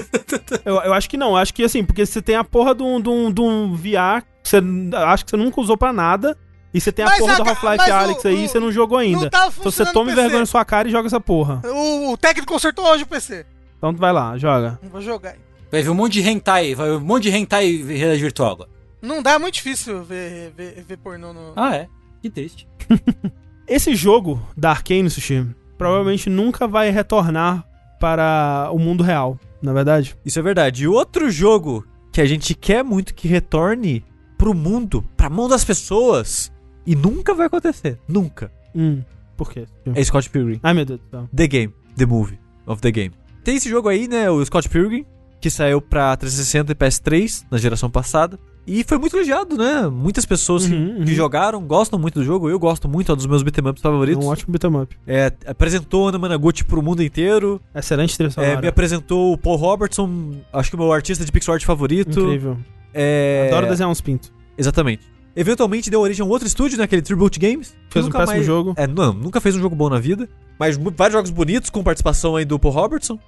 eu, 0.65 0.75
eu 0.77 0.95
acho 0.95 1.09
que 1.09 1.17
não. 1.17 1.37
Acho 1.37 1.53
que 1.53 1.63
assim, 1.63 1.85
porque 1.85 2.05
você 2.05 2.23
tem 2.23 2.37
a 2.37 2.45
porra 2.45 2.75
de 2.75 2.83
um, 2.83 3.01
de 3.01 3.09
um, 3.09 3.33
de 3.33 3.41
um 3.41 3.75
VR 3.75 4.23
que 4.43 4.49
você 4.49 4.61
acho 5.07 5.25
que 5.25 5.31
você 5.31 5.37
nunca 5.37 5.61
usou 5.61 5.77
pra 5.77 5.93
nada. 5.93 6.37
E 6.73 6.81
você 6.81 6.91
tem 6.91 7.05
a 7.05 7.09
mas 7.09 7.21
porra 7.21 7.35
a, 7.35 7.37
do 7.37 7.49
Half-Life 7.49 7.91
Alex 7.91 8.25
o, 8.25 8.29
aí 8.29 8.45
e 8.45 8.49
você 8.49 8.59
não 8.59 8.73
jogou 8.73 8.99
ainda. 8.99 9.21
Não 9.21 9.27
então 9.27 9.51
você 9.51 9.85
toma 9.93 10.13
vergonha 10.13 10.41
na 10.41 10.47
sua 10.47 10.65
cara 10.65 10.89
e 10.89 10.91
joga 10.91 11.07
essa 11.07 11.21
porra. 11.21 11.63
O, 11.65 12.13
o 12.13 12.17
técnico 12.17 12.53
consertou 12.53 12.85
hoje 12.87 13.05
o 13.05 13.07
PC. 13.07 13.47
Então 13.79 13.93
vai 13.93 14.13
lá, 14.13 14.37
joga. 14.37 14.79
Vou 14.83 15.01
jogar. 15.01 15.37
Vai 15.71 15.83
ver 15.83 15.91
um 15.91 15.95
monte 15.95 16.15
de 16.15 16.29
hentai, 16.29 16.75
vai 16.75 16.89
ver 16.89 16.97
um 16.97 17.01
monte 17.01 17.25
de 17.25 17.31
hentai 17.31 17.77
realidade 17.77 18.21
virtual 18.21 18.53
agora. 18.53 18.71
Não 19.01 19.23
dá, 19.23 19.33
é 19.33 19.39
muito 19.39 19.55
difícil 19.55 20.03
ver, 20.03 20.53
ver, 20.57 20.83
ver 20.83 20.97
pornô 20.97 21.33
no... 21.33 21.53
Ah, 21.55 21.77
é? 21.77 21.89
Que 22.23 22.31
triste. 22.31 22.67
Esse 23.69 23.95
jogo 23.95 24.43
da 24.57 24.71
Arkane, 24.71 25.11
Sushi, 25.11 25.47
provavelmente 25.77 26.31
nunca 26.31 26.67
vai 26.67 26.91
retornar 26.91 27.65
para 28.05 28.69
o 28.71 28.79
mundo 28.79 29.03
real, 29.03 29.41
na 29.63 29.71
é 29.71 29.75
verdade? 29.75 30.15
Isso 30.27 30.39
é 30.39 30.43
verdade. 30.43 30.85
E 30.85 30.87
outro 30.87 31.31
jogo 31.31 31.87
que 32.13 32.21
a 32.21 32.27
gente 32.27 32.55
quer 32.55 32.85
muito 32.85 33.15
que 33.15 33.27
retorne 33.27 34.05
pro 34.37 34.53
mundo, 34.53 35.03
pra 35.17 35.31
mão 35.31 35.49
das 35.49 35.65
pessoas, 35.65 36.53
e 36.87 36.95
nunca 36.95 37.33
vai 37.33 37.47
acontecer. 37.47 37.99
Nunca. 38.07 38.53
Hum, 38.77 39.01
por 39.39 39.51
quê? 39.51 39.65
É 39.95 40.05
Scott 40.05 40.29
Pilgrim. 40.29 40.61
Ai, 40.63 40.75
meu 40.75 40.85
Deus 40.85 41.01
do 41.01 41.09
céu. 41.09 41.27
The 41.35 41.47
Game. 41.47 41.75
The 41.97 42.05
Movie 42.05 42.39
of 42.67 42.83
the 42.83 42.91
Game. 42.91 43.15
Tem 43.43 43.57
esse 43.57 43.71
jogo 43.71 43.89
aí, 43.89 44.07
né? 44.07 44.29
O 44.29 44.45
Scott 44.45 44.69
Pilgrim, 44.69 45.07
que 45.41 45.49
saiu 45.49 45.81
pra 45.81 46.15
360 46.15 46.73
e 46.73 46.75
PS3 46.75 47.47
na 47.51 47.57
geração 47.57 47.89
passada. 47.89 48.39
E 48.67 48.83
foi 48.83 48.99
muito 48.99 49.17
elogiado, 49.17 49.57
né? 49.57 49.89
Muitas 49.89 50.25
pessoas 50.25 50.65
uhum, 50.65 50.99
uhum. 50.99 51.05
que 51.05 51.15
jogaram 51.15 51.63
gostam 51.63 51.99
muito 51.99 52.21
do 52.21 52.25
jogo. 52.25 52.49
Eu 52.49 52.59
gosto 52.59 52.89
muito, 52.89 53.11
é 53.11 53.15
um 53.15 53.17
dos 53.17 53.27
meus 53.27 53.43
beat'em 53.43 53.69
ups 53.69 53.83
favoritos. 53.83 54.25
É 54.25 54.27
um 54.27 54.31
ótimo 54.31 54.53
beat'em 54.53 54.81
up. 54.81 54.97
É, 55.07 55.33
apresentou 55.47 56.09
Ana 56.09 56.19
Managuchi 56.19 56.65
pro 56.65 56.83
mundo 56.83 57.03
inteiro. 57.03 57.61
Excelente 57.75 58.17
trilha 58.17 58.33
é, 58.39 58.61
Me 58.61 58.69
apresentou 58.69 59.35
o 59.35 59.39
Paul 59.39 59.57
Robertson, 59.57 60.33
acho 60.53 60.71
que 60.71 60.77
o 60.77 60.79
meu 60.79 60.93
artista 60.93 61.25
de 61.25 61.31
pixel 61.31 61.55
art 61.55 61.65
favorito. 61.65 62.21
Incrível. 62.21 62.57
É... 62.93 63.49
Adoro 63.51 63.69
desenhar 63.69 63.91
uns 63.91 64.01
pintos. 64.01 64.33
Exatamente. 64.57 65.15
Eventualmente 65.37 65.91
deu 65.91 66.01
origem 66.01 66.23
a 66.23 66.27
um 66.27 66.31
outro 66.31 66.47
estúdio, 66.47 66.79
né? 66.79 66.85
Aquele 66.85 67.03
Tribute 67.03 67.41
Games. 67.41 67.77
Fez 67.91 68.07
um 68.07 68.11
péssimo 68.11 68.27
mais... 68.27 68.47
jogo. 68.47 68.73
É, 68.77 68.87
não, 68.87 69.13
nunca 69.13 69.41
fez 69.41 69.57
um 69.57 69.61
jogo 69.61 69.75
bom 69.75 69.91
na 69.91 69.99
vida. 69.99 70.29
Mas 70.59 70.77
vários 70.77 71.13
jogos 71.13 71.31
bonitos 71.31 71.71
com 71.71 71.83
participação 71.83 72.37
aí 72.37 72.45
do 72.45 72.59
Paul 72.59 72.73
Robertson. 72.73 73.19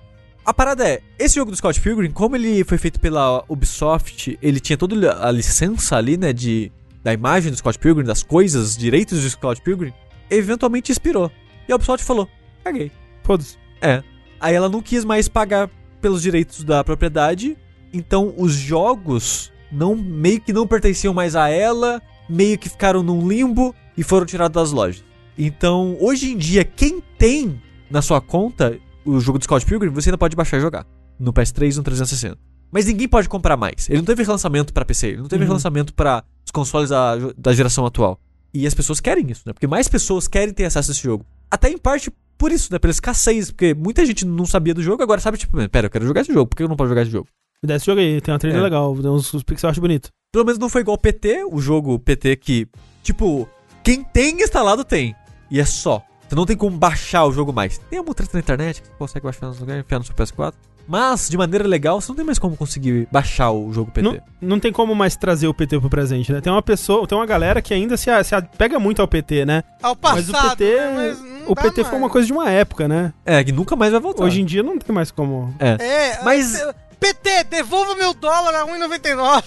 A 0.46 0.54
parada 0.54 0.88
é, 0.88 1.02
esse 1.18 1.34
jogo 1.34 1.50
do 1.50 1.56
Scott 1.56 1.80
Pilgrim, 1.80 2.12
como 2.12 2.36
ele 2.36 2.62
foi 2.62 2.78
feito 2.78 3.00
pela 3.00 3.44
Ubisoft, 3.48 4.38
ele 4.40 4.60
tinha 4.60 4.76
toda 4.76 5.26
a 5.26 5.28
licença 5.32 5.96
ali, 5.96 6.16
né, 6.16 6.32
de 6.32 6.70
da 7.02 7.12
imagem 7.12 7.50
do 7.50 7.56
Scott 7.56 7.76
Pilgrim, 7.80 8.04
das 8.04 8.22
coisas, 8.22 8.76
direitos 8.76 9.22
do 9.22 9.28
Scott 9.28 9.60
Pilgrim, 9.60 9.92
eventualmente 10.30 10.92
expirou. 10.92 11.32
E 11.68 11.72
a 11.72 11.74
Ubisoft 11.74 12.06
falou: 12.06 12.28
"Caguei". 12.62 12.92
Foda-se. 13.24 13.58
É. 13.80 14.04
Aí 14.38 14.54
ela 14.54 14.68
não 14.68 14.80
quis 14.80 15.04
mais 15.04 15.28
pagar 15.28 15.68
pelos 16.00 16.22
direitos 16.22 16.62
da 16.62 16.84
propriedade, 16.84 17.58
então 17.92 18.32
os 18.36 18.52
jogos 18.54 19.52
não 19.72 19.96
meio 19.96 20.40
que 20.40 20.52
não 20.52 20.64
pertenciam 20.64 21.12
mais 21.12 21.34
a 21.34 21.48
ela, 21.48 22.00
meio 22.28 22.56
que 22.56 22.68
ficaram 22.68 23.02
num 23.02 23.26
limbo 23.26 23.74
e 23.98 24.04
foram 24.04 24.24
tirados 24.24 24.54
das 24.54 24.70
lojas. 24.70 25.04
Então, 25.36 25.96
hoje 25.98 26.30
em 26.30 26.36
dia, 26.36 26.64
quem 26.64 27.02
tem 27.18 27.60
na 27.90 28.00
sua 28.00 28.20
conta 28.20 28.78
o 29.06 29.20
jogo 29.20 29.38
do 29.38 29.44
Scott 29.44 29.64
Pilgrim, 29.64 29.90
você 29.90 30.10
ainda 30.10 30.18
pode 30.18 30.36
baixar 30.36 30.58
e 30.58 30.60
jogar. 30.60 30.86
No 31.18 31.32
PS3 31.32 31.74
e 31.74 31.76
no 31.76 31.82
360. 31.82 32.38
Mas 32.70 32.86
ninguém 32.86 33.08
pode 33.08 33.28
comprar 33.28 33.56
mais. 33.56 33.88
Ele 33.88 33.98
não 33.98 34.04
teve 34.04 34.24
lançamento 34.24 34.72
para 34.72 34.84
PC, 34.84 35.08
ele 35.08 35.18
não 35.18 35.28
teve 35.28 35.44
uhum. 35.44 35.52
lançamento 35.52 35.94
para 35.94 36.24
os 36.44 36.50
consoles 36.50 36.90
da, 36.90 37.16
da 37.36 37.52
geração 37.52 37.86
atual. 37.86 38.20
E 38.52 38.66
as 38.66 38.74
pessoas 38.74 39.00
querem 39.00 39.30
isso, 39.30 39.42
né? 39.46 39.52
Porque 39.52 39.66
mais 39.66 39.88
pessoas 39.88 40.26
querem 40.26 40.52
ter 40.52 40.64
acesso 40.64 40.90
a 40.90 40.92
esse 40.92 41.02
jogo. 41.02 41.24
Até 41.50 41.70
em 41.70 41.78
parte 41.78 42.10
por 42.36 42.52
isso, 42.52 42.72
né? 42.72 42.78
Pela 42.78 42.90
escassez. 42.90 43.50
Porque 43.50 43.74
muita 43.74 44.04
gente 44.04 44.24
não 44.24 44.46
sabia 44.46 44.74
do 44.74 44.82
jogo, 44.82 45.02
agora 45.02 45.20
sabe, 45.20 45.38
tipo, 45.38 45.56
pera, 45.68 45.86
eu 45.86 45.90
quero 45.90 46.06
jogar 46.06 46.22
esse 46.22 46.32
jogo, 46.32 46.48
por 46.48 46.56
que 46.56 46.62
eu 46.62 46.68
não 46.68 46.76
posso 46.76 46.88
jogar 46.88 47.02
esse 47.02 47.10
jogo? 47.10 47.28
Me 47.62 47.68
dá 47.68 47.76
esse 47.76 47.86
jogo 47.86 48.00
aí, 48.00 48.20
tem 48.20 48.32
uma 48.32 48.38
trilha 48.38 48.58
é. 48.58 48.60
legal, 48.60 48.94
tem 49.00 49.10
uns, 49.10 49.32
uns 49.32 49.42
pixels 49.42 49.70
acho 49.70 49.80
bonito. 49.80 50.10
Pelo 50.32 50.44
menos 50.44 50.58
não 50.58 50.68
foi 50.68 50.82
igual 50.82 50.96
o 50.96 51.00
PT, 51.00 51.44
o 51.50 51.60
jogo 51.60 51.98
PT 51.98 52.36
que, 52.36 52.68
tipo, 53.02 53.48
quem 53.82 54.04
tem 54.04 54.42
instalado 54.42 54.84
tem. 54.84 55.14
E 55.50 55.60
é 55.60 55.64
só. 55.64 56.02
Você 56.28 56.34
não 56.34 56.46
tem 56.46 56.56
como 56.56 56.76
baixar 56.76 57.24
o 57.24 57.32
jogo 57.32 57.52
mais. 57.52 57.78
Tem 57.90 58.00
uma 58.00 58.14
treta 58.14 58.32
na 58.34 58.40
internet 58.40 58.82
que 58.82 58.88
você 58.88 58.94
consegue 58.98 59.24
baixar 59.24 59.46
nos 59.46 59.60
lugares, 59.60 59.84
enfiar 59.84 59.98
no 59.98 60.04
seu 60.04 60.14
PS4. 60.14 60.54
Mas, 60.88 61.28
de 61.28 61.36
maneira 61.36 61.66
legal, 61.66 62.00
você 62.00 62.08
não 62.08 62.16
tem 62.16 62.24
mais 62.24 62.38
como 62.38 62.56
conseguir 62.56 63.08
baixar 63.10 63.50
o 63.50 63.72
jogo 63.72 63.90
PT. 63.90 64.08
Não, 64.08 64.20
não 64.40 64.60
tem 64.60 64.72
como 64.72 64.94
mais 64.94 65.16
trazer 65.16 65.48
o 65.48 65.54
PT 65.54 65.80
pro 65.80 65.90
presente, 65.90 66.32
né? 66.32 66.40
Tem 66.40 66.52
uma 66.52 66.62
pessoa, 66.62 67.06
tem 67.08 67.18
uma 67.18 67.26
galera 67.26 67.60
que 67.60 67.74
ainda 67.74 67.96
se, 67.96 68.08
se 68.22 68.42
pega 68.56 68.78
muito 68.78 69.02
ao 69.02 69.08
PT, 69.08 69.44
né? 69.44 69.64
Ao 69.82 69.96
passado, 69.96 70.32
mas 70.32 70.44
o 70.44 70.50
PT, 70.50 70.64
né? 70.64 71.16
o 71.48 71.56
PT 71.56 71.84
foi 71.84 71.98
uma 71.98 72.08
coisa 72.08 72.26
de 72.26 72.32
uma 72.32 72.48
época, 72.48 72.86
né? 72.86 73.12
É, 73.24 73.42
que 73.42 73.50
nunca 73.50 73.74
mais 73.74 73.90
vai 73.90 74.00
voltar. 74.00 74.22
Hoje 74.22 74.40
em 74.40 74.44
dia 74.44 74.62
não 74.62 74.78
tem 74.78 74.94
mais 74.94 75.10
como. 75.10 75.52
É. 75.58 75.76
é 75.84 76.22
mas. 76.22 76.62
PT, 77.00 77.44
devolva 77.44 77.94
meu 77.94 78.14
dólar 78.14 78.54
a 78.54 78.66
1,99. 78.66 79.44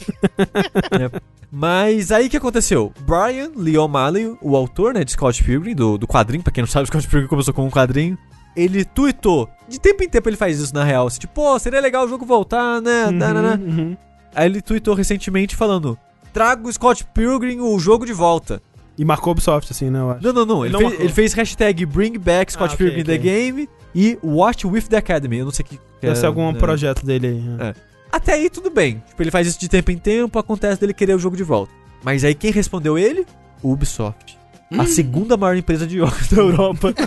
é. 1.16 1.22
Mas 1.52 2.12
aí 2.12 2.28
o 2.28 2.30
que 2.30 2.38
aconteceu? 2.38 2.94
Brian 3.02 3.52
Lee 3.56 3.78
O'Malley, 3.78 4.38
o 4.42 4.56
autor 4.56 4.94
né, 4.94 5.04
de 5.04 5.12
Scott 5.12 5.44
Pilgrim, 5.44 5.74
do, 5.74 5.98
do 5.98 6.08
quadrinho, 6.08 6.44
pra 6.44 6.54
quem 6.54 6.62
não 6.62 6.68
sabe, 6.68 6.86
Scott 6.88 7.08
Pilgrim 7.08 7.28
começou 7.28 7.54
com 7.54 7.66
um 7.66 7.72
quadrinho. 7.72 8.18
Ele 8.56 8.84
tweetou. 8.84 9.50
De 9.68 9.80
tempo 9.80 10.04
em 10.04 10.10
tempo 10.10 10.28
ele 10.30 10.38
faz 10.38 10.60
isso 10.60 10.74
na 10.74 10.84
real. 10.84 11.08
Assim, 11.08 11.20
tipo, 11.20 11.34
pô, 11.34 11.58
seria 11.58 11.80
legal 11.80 12.06
o 12.06 12.10
jogo 12.10 12.26
voltar, 12.26 12.82
né? 12.82 13.06
Uhum, 13.06 13.78
uhum. 13.78 13.98
Aí 14.36 14.48
ele 14.48 14.62
tweetou 14.62 14.94
recentemente 14.94 15.56
falando: 15.56 15.98
Trago 16.34 16.72
Scott 16.72 17.06
Pilgrim 17.14 17.60
o 17.60 17.80
jogo 17.80 18.06
de 18.06 18.14
volta. 18.14 18.62
E 18.98 19.06
marcou 19.06 19.32
Ubisoft, 19.32 19.72
assim, 19.72 19.90
né? 19.90 20.00
Eu 20.00 20.12
acho. 20.12 20.24
Não, 20.24 20.34
não, 20.34 20.46
não. 20.46 20.66
Ele, 20.66 20.74
não 20.74 20.90
fez, 20.90 21.00
ele 21.00 21.14
fez, 21.14 21.34
hashtag 21.34 21.86
Bring 21.86 22.20
Back 22.20 22.52
Scott 22.52 22.74
ah, 22.74 22.78
Pilgrim 22.78 23.02
okay, 23.02 23.16
okay. 23.16 23.18
The 23.18 23.24
Game 23.24 23.70
e 23.96 24.20
Watch 24.22 24.68
with 24.68 24.84
the 24.84 24.98
Academy. 24.98 25.38
Eu 25.38 25.46
não 25.46 25.52
sei 25.54 25.66
o 25.66 25.70
que. 25.70 25.80
Deve 26.02 26.14
é, 26.14 26.16
ser 26.16 26.26
algum 26.26 26.50
é. 26.50 26.54
projeto 26.54 27.06
dele 27.06 27.28
aí. 27.28 27.40
Né? 27.40 27.58
É. 27.70 27.76
Até 28.12 28.34
aí 28.34 28.50
tudo 28.50 28.70
bem. 28.70 29.04
Tipo, 29.08 29.22
ele 29.24 29.32
faz 29.32 29.48
isso 29.48 29.60
de 29.60 29.70
tempo 29.70 29.92
em 29.92 29.98
tempo, 29.98 30.40
acontece 30.40 30.80
dele 30.80 30.94
querer 30.94 31.16
o 31.16 31.20
jogo 31.20 31.38
de 31.38 31.44
volta. 31.44 31.72
Mas 32.04 32.24
aí 32.24 32.34
quem 32.34 32.52
respondeu 32.52 32.98
ele? 32.98 33.26
Ubisoft. 33.62 34.38
A 34.78 34.86
segunda 34.86 35.36
maior 35.36 35.56
empresa 35.58 35.86
de 35.88 35.98
jogos 35.98 36.28
da 36.30 36.38
Europa. 36.38 36.94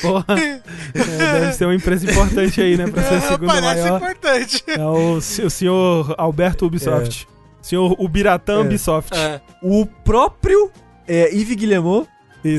Porra. 0.00 0.24
É, 0.38 1.40
deve 1.40 1.52
ser 1.52 1.64
uma 1.66 1.74
empresa 1.74 2.10
importante 2.10 2.60
aí, 2.60 2.76
né? 2.76 2.86
Pra 2.88 3.02
ser 3.02 3.14
a 3.14 3.20
segunda 3.28 3.52
Parece 3.52 3.82
maior. 3.82 3.96
importante. 3.96 4.64
É 4.66 4.84
o, 4.84 5.16
o 5.16 5.50
senhor 5.50 6.14
Alberto 6.18 6.66
Ubisoft. 6.66 7.28
Senhor 7.60 7.94
Ubiratã 7.98 8.54
É. 8.54 8.60
Ubisoft. 8.60 9.14
É. 9.14 9.40
O 9.62 9.84
próprio 9.86 10.70
é, 11.06 11.34
Yves 11.34 11.56
Guillemot 11.56 12.08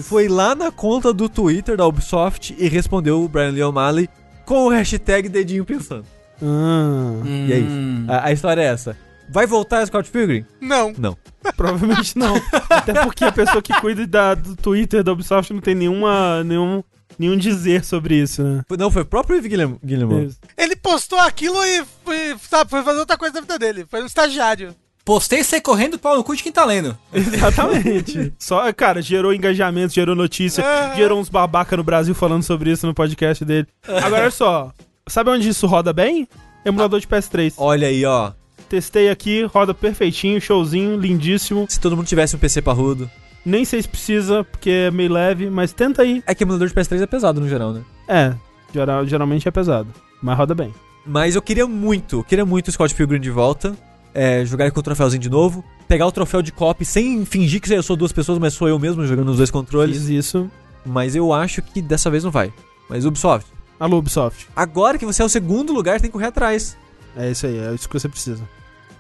foi 0.04 0.28
lá 0.28 0.54
na 0.56 0.72
conta 0.72 1.14
do 1.14 1.28
Twitter 1.30 1.78
da 1.78 1.86
Ubisoft 1.88 2.56
e 2.58 2.68
respondeu 2.68 3.24
o 3.24 3.28
Brian 3.30 3.52
Lee 3.52 3.64
O'Malley 3.64 4.10
com 4.46 4.66
o 4.66 4.70
hashtag 4.70 5.30
dedinho 5.30 5.64
pensando. 5.66 6.06
Ah, 6.42 7.22
E 7.26 7.54
é 7.54 7.60
isso. 7.60 7.70
Hum. 7.70 8.06
A, 8.08 8.28
a 8.28 8.32
história 8.32 8.62
é 8.62 8.66
essa. 8.66 8.96
Vai 9.32 9.46
voltar 9.46 9.80
a 9.80 9.86
Scott 9.86 10.10
Pilgrim? 10.10 10.44
Não. 10.60 10.94
Não. 10.98 11.18
provavelmente 11.56 12.18
não. 12.18 12.36
Até 12.70 12.94
porque 13.04 13.24
a 13.24 13.32
pessoa 13.32 13.62
que 13.62 13.74
cuida 13.80 14.06
da- 14.08 14.34
do 14.36 14.56
Twitter 14.56 15.04
da 15.04 15.12
Ubisoft 15.12 15.54
não 15.54 15.62
tem 15.62 15.76
nenhuma, 15.76 16.44
nenhum, 16.44 16.84
nenhum 17.18 17.38
dizer 17.38 17.84
sobre 17.86 18.16
isso, 18.16 18.42
né? 18.44 18.64
Não, 18.78 18.90
foi 18.90 19.04
o 19.04 19.06
próprio 19.06 19.40
Guillemot. 19.42 19.80
Isso. 20.26 20.40
Ele 20.58 20.76
postou 20.76 21.20
aquilo 21.20 21.64
e 21.64 21.86
foi, 22.04 22.36
sabe, 22.50 22.70
foi 22.72 22.82
fazer 22.84 23.00
outra 23.00 23.18
coisa 23.18 23.36
da 23.36 23.42
vida 23.42 23.60
dele. 23.60 23.86
Foi 23.90 24.02
um 24.02 24.06
estagiário. 24.08 24.74
Postei 25.10 25.44
sair 25.44 25.60
correndo 25.60 25.98
pau 25.98 26.16
no 26.16 26.24
cu 26.24 26.36
de 26.36 26.44
quem 26.44 26.52
tá 26.52 26.64
lendo. 26.64 26.96
Exatamente. 27.12 28.32
Só, 28.38 28.72
cara, 28.72 29.02
gerou 29.02 29.34
engajamento, 29.34 29.92
gerou 29.92 30.16
notícia, 30.16 30.64
Ah. 30.64 30.94
gerou 30.96 31.20
uns 31.20 31.30
babaca 31.30 31.76
no 31.76 31.84
Brasil 31.84 32.14
falando 32.14 32.44
sobre 32.44 32.70
isso 32.70 32.86
no 32.86 32.94
podcast 32.94 33.44
dele. 33.44 33.66
Agora 33.88 34.22
olha 34.22 34.30
só, 34.30 34.72
sabe 35.08 35.32
onde 35.32 35.50
isso 35.50 35.66
roda 35.66 35.92
bem? 35.92 36.28
Emulador 36.64 37.00
de 37.00 37.08
PS3. 37.08 37.56
Olha 37.58 37.88
aí, 37.88 38.06
ó. 38.06 38.34
Testei 38.70 39.10
aqui, 39.10 39.46
roda 39.46 39.74
perfeitinho, 39.74 40.40
showzinho, 40.40 40.96
lindíssimo. 41.00 41.66
Se 41.68 41.80
todo 41.80 41.98
mundo 41.98 42.06
tivesse 42.06 42.36
um 42.36 42.40
PC 42.40 42.62
parrudo. 42.62 43.10
Nem 43.44 43.66
sei 43.66 43.82
se 43.82 43.88
precisa, 43.88 44.44
porque 44.44 44.70
é 44.70 44.92
meio 44.92 45.12
leve, 45.12 45.50
mas 45.50 45.74
tenta 45.74 46.04
aí. 46.04 46.22
É 46.28 46.36
que 46.36 46.44
emulador 46.44 46.68
de 46.68 46.74
PS3 46.76 47.02
é 47.02 47.08
pesado 47.08 47.42
no 47.42 47.50
geral, 47.50 47.74
né? 47.74 47.82
É, 48.08 48.36
geral, 48.72 49.04
geralmente 49.08 49.48
é 49.48 49.52
pesado, 49.52 49.88
mas 50.22 50.38
roda 50.38 50.54
bem. 50.54 50.72
Mas 51.04 51.34
eu 51.34 51.42
queria 51.42 51.66
muito, 51.66 52.24
queria 52.26 52.46
muito 52.46 52.68
o 52.68 52.72
Scott 52.72 52.94
Pilgrim 52.94 53.20
de 53.20 53.32
volta. 53.32 53.76
É, 54.14 54.44
jogar 54.46 54.72
com 54.72 54.80
o 54.80 54.84
troféuzinho 54.84 55.22
de 55.22 55.30
novo. 55.30 55.64
Pegar 55.88 56.06
o 56.06 56.12
troféu 56.12 56.42
de 56.42 56.52
copy 56.52 56.86
sem 56.86 57.26
fingir 57.26 57.62
que 57.62 57.74
eu 57.74 57.84
sou 57.84 57.96
duas 57.96 58.12
pessoas, 58.12 58.38
mas 58.40 58.54
sou 58.54 58.68
eu 58.68 58.78
mesmo 58.80 59.06
jogando 59.06 59.30
os 59.30 59.38
dois 59.38 59.52
controles. 59.52 59.98
Fiz 59.98 60.10
isso. 60.10 60.52
Mas 60.86 61.16
eu 61.16 61.34
acho 61.34 61.62
que 61.62 61.82
dessa 61.82 62.10
vez 62.10 62.24
não 62.24 62.32
vai. 62.32 62.54
Mas 62.90 63.06
Ubisoft, 63.06 63.48
Alô, 63.80 63.98
Ubisoft. 64.00 64.48
agora 64.56 64.98
que 64.98 65.06
você 65.06 65.22
é 65.22 65.26
o 65.26 65.30
segundo 65.30 65.72
lugar, 65.74 66.00
tem 66.02 66.10
que 66.10 66.14
correr 66.14 66.28
atrás. 66.28 66.76
É 67.16 67.30
isso 67.32 67.46
aí, 67.46 67.58
é 67.58 67.74
isso 67.74 67.88
que 67.88 68.00
você 68.00 68.10
precisa. 68.10 68.44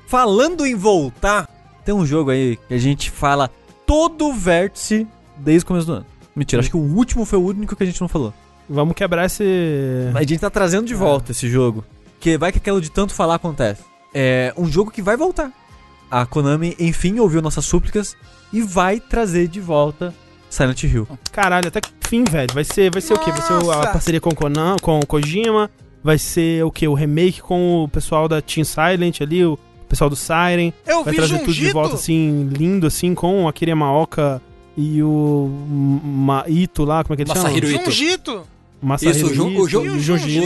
Falando 0.07 0.65
em 0.65 0.75
voltar, 0.75 1.47
tem 1.83 1.93
um 1.93 2.05
jogo 2.05 2.31
aí 2.31 2.57
que 2.67 2.73
a 2.73 2.77
gente 2.77 3.09
fala 3.09 3.49
todo 3.85 4.27
o 4.27 4.33
vértice 4.33 5.07
desde 5.37 5.63
o 5.63 5.67
começo 5.67 5.87
do 5.87 5.93
ano. 5.93 6.05
Mentira, 6.35 6.59
acho 6.59 6.69
que 6.69 6.77
o 6.77 6.79
último 6.79 7.25
foi 7.25 7.39
o 7.39 7.45
único 7.45 7.75
que 7.75 7.83
a 7.83 7.85
gente 7.85 7.99
não 7.99 8.07
falou. 8.07 8.33
Vamos 8.69 8.93
quebrar 8.95 9.25
esse. 9.25 9.43
A 10.13 10.19
gente 10.21 10.39
tá 10.39 10.49
trazendo 10.49 10.85
de 10.85 10.93
volta 10.93 11.31
esse 11.31 11.49
jogo. 11.49 11.83
Que 12.19 12.37
vai 12.37 12.51
que 12.51 12.59
aquilo 12.59 12.79
de 12.79 12.91
tanto 12.91 13.13
falar 13.13 13.35
acontece. 13.35 13.81
É 14.13 14.53
um 14.57 14.65
jogo 14.67 14.91
que 14.91 15.01
vai 15.01 15.15
voltar. 15.17 15.51
A 16.09 16.25
Konami, 16.25 16.75
enfim, 16.79 17.19
ouviu 17.19 17.41
nossas 17.41 17.65
súplicas 17.65 18.15
e 18.51 18.61
vai 18.61 18.99
trazer 18.99 19.47
de 19.47 19.59
volta 19.61 20.13
Silent 20.49 20.83
Hill. 20.83 21.07
Caralho, 21.31 21.67
até 21.67 21.79
que 21.79 21.89
fim, 22.01 22.23
velho. 22.23 22.51
Vai 22.53 22.63
ser, 22.63 22.91
vai 22.91 23.01
ser 23.01 23.13
o 23.13 23.19
quê? 23.19 23.31
Vai 23.31 23.41
ser 23.41 23.53
a 23.71 23.87
parceria 23.87 24.19
com 24.19 24.29
o 24.31 24.35
Conan, 24.35 24.75
com 24.81 24.99
o 24.99 25.05
Kojima? 25.05 25.69
Vai 26.03 26.17
ser 26.17 26.63
o 26.65 26.71
quê? 26.71 26.87
O 26.87 26.93
remake 26.95 27.41
com 27.41 27.83
o 27.83 27.87
pessoal 27.87 28.27
da 28.27 28.41
Team 28.41 28.63
Silent 28.63 29.21
ali, 29.21 29.45
o 29.45 29.59
pessoal 29.87 30.09
do 30.09 30.15
Siren? 30.15 30.73
Eu 30.87 31.03
Vai 31.03 31.11
vi 31.11 31.17
trazer 31.17 31.39
tudo 31.39 31.53
de 31.53 31.71
volta 31.71 31.93
assim, 31.95 32.49
lindo 32.51 32.87
assim, 32.87 33.13
com 33.13 33.45
a 33.45 33.51
Akira 33.51 33.75
Maoka 33.75 34.41
e 34.75 35.03
o 35.03 35.47
Maito 36.03 36.83
lá, 36.85 37.03
como 37.03 37.13
é 37.13 37.17
que 37.17 37.23
ele 37.23 37.29
Masahiro 37.29 37.67
chama? 37.67 37.81
Ito. 37.81 37.91
Junjito. 37.91 38.43
Masahiro 38.81 39.17
Isso, 39.17 39.27
Ito, 39.33 39.61
o, 39.61 39.67
Jo- 39.67 39.85
e 39.85 39.89
o 39.89 39.99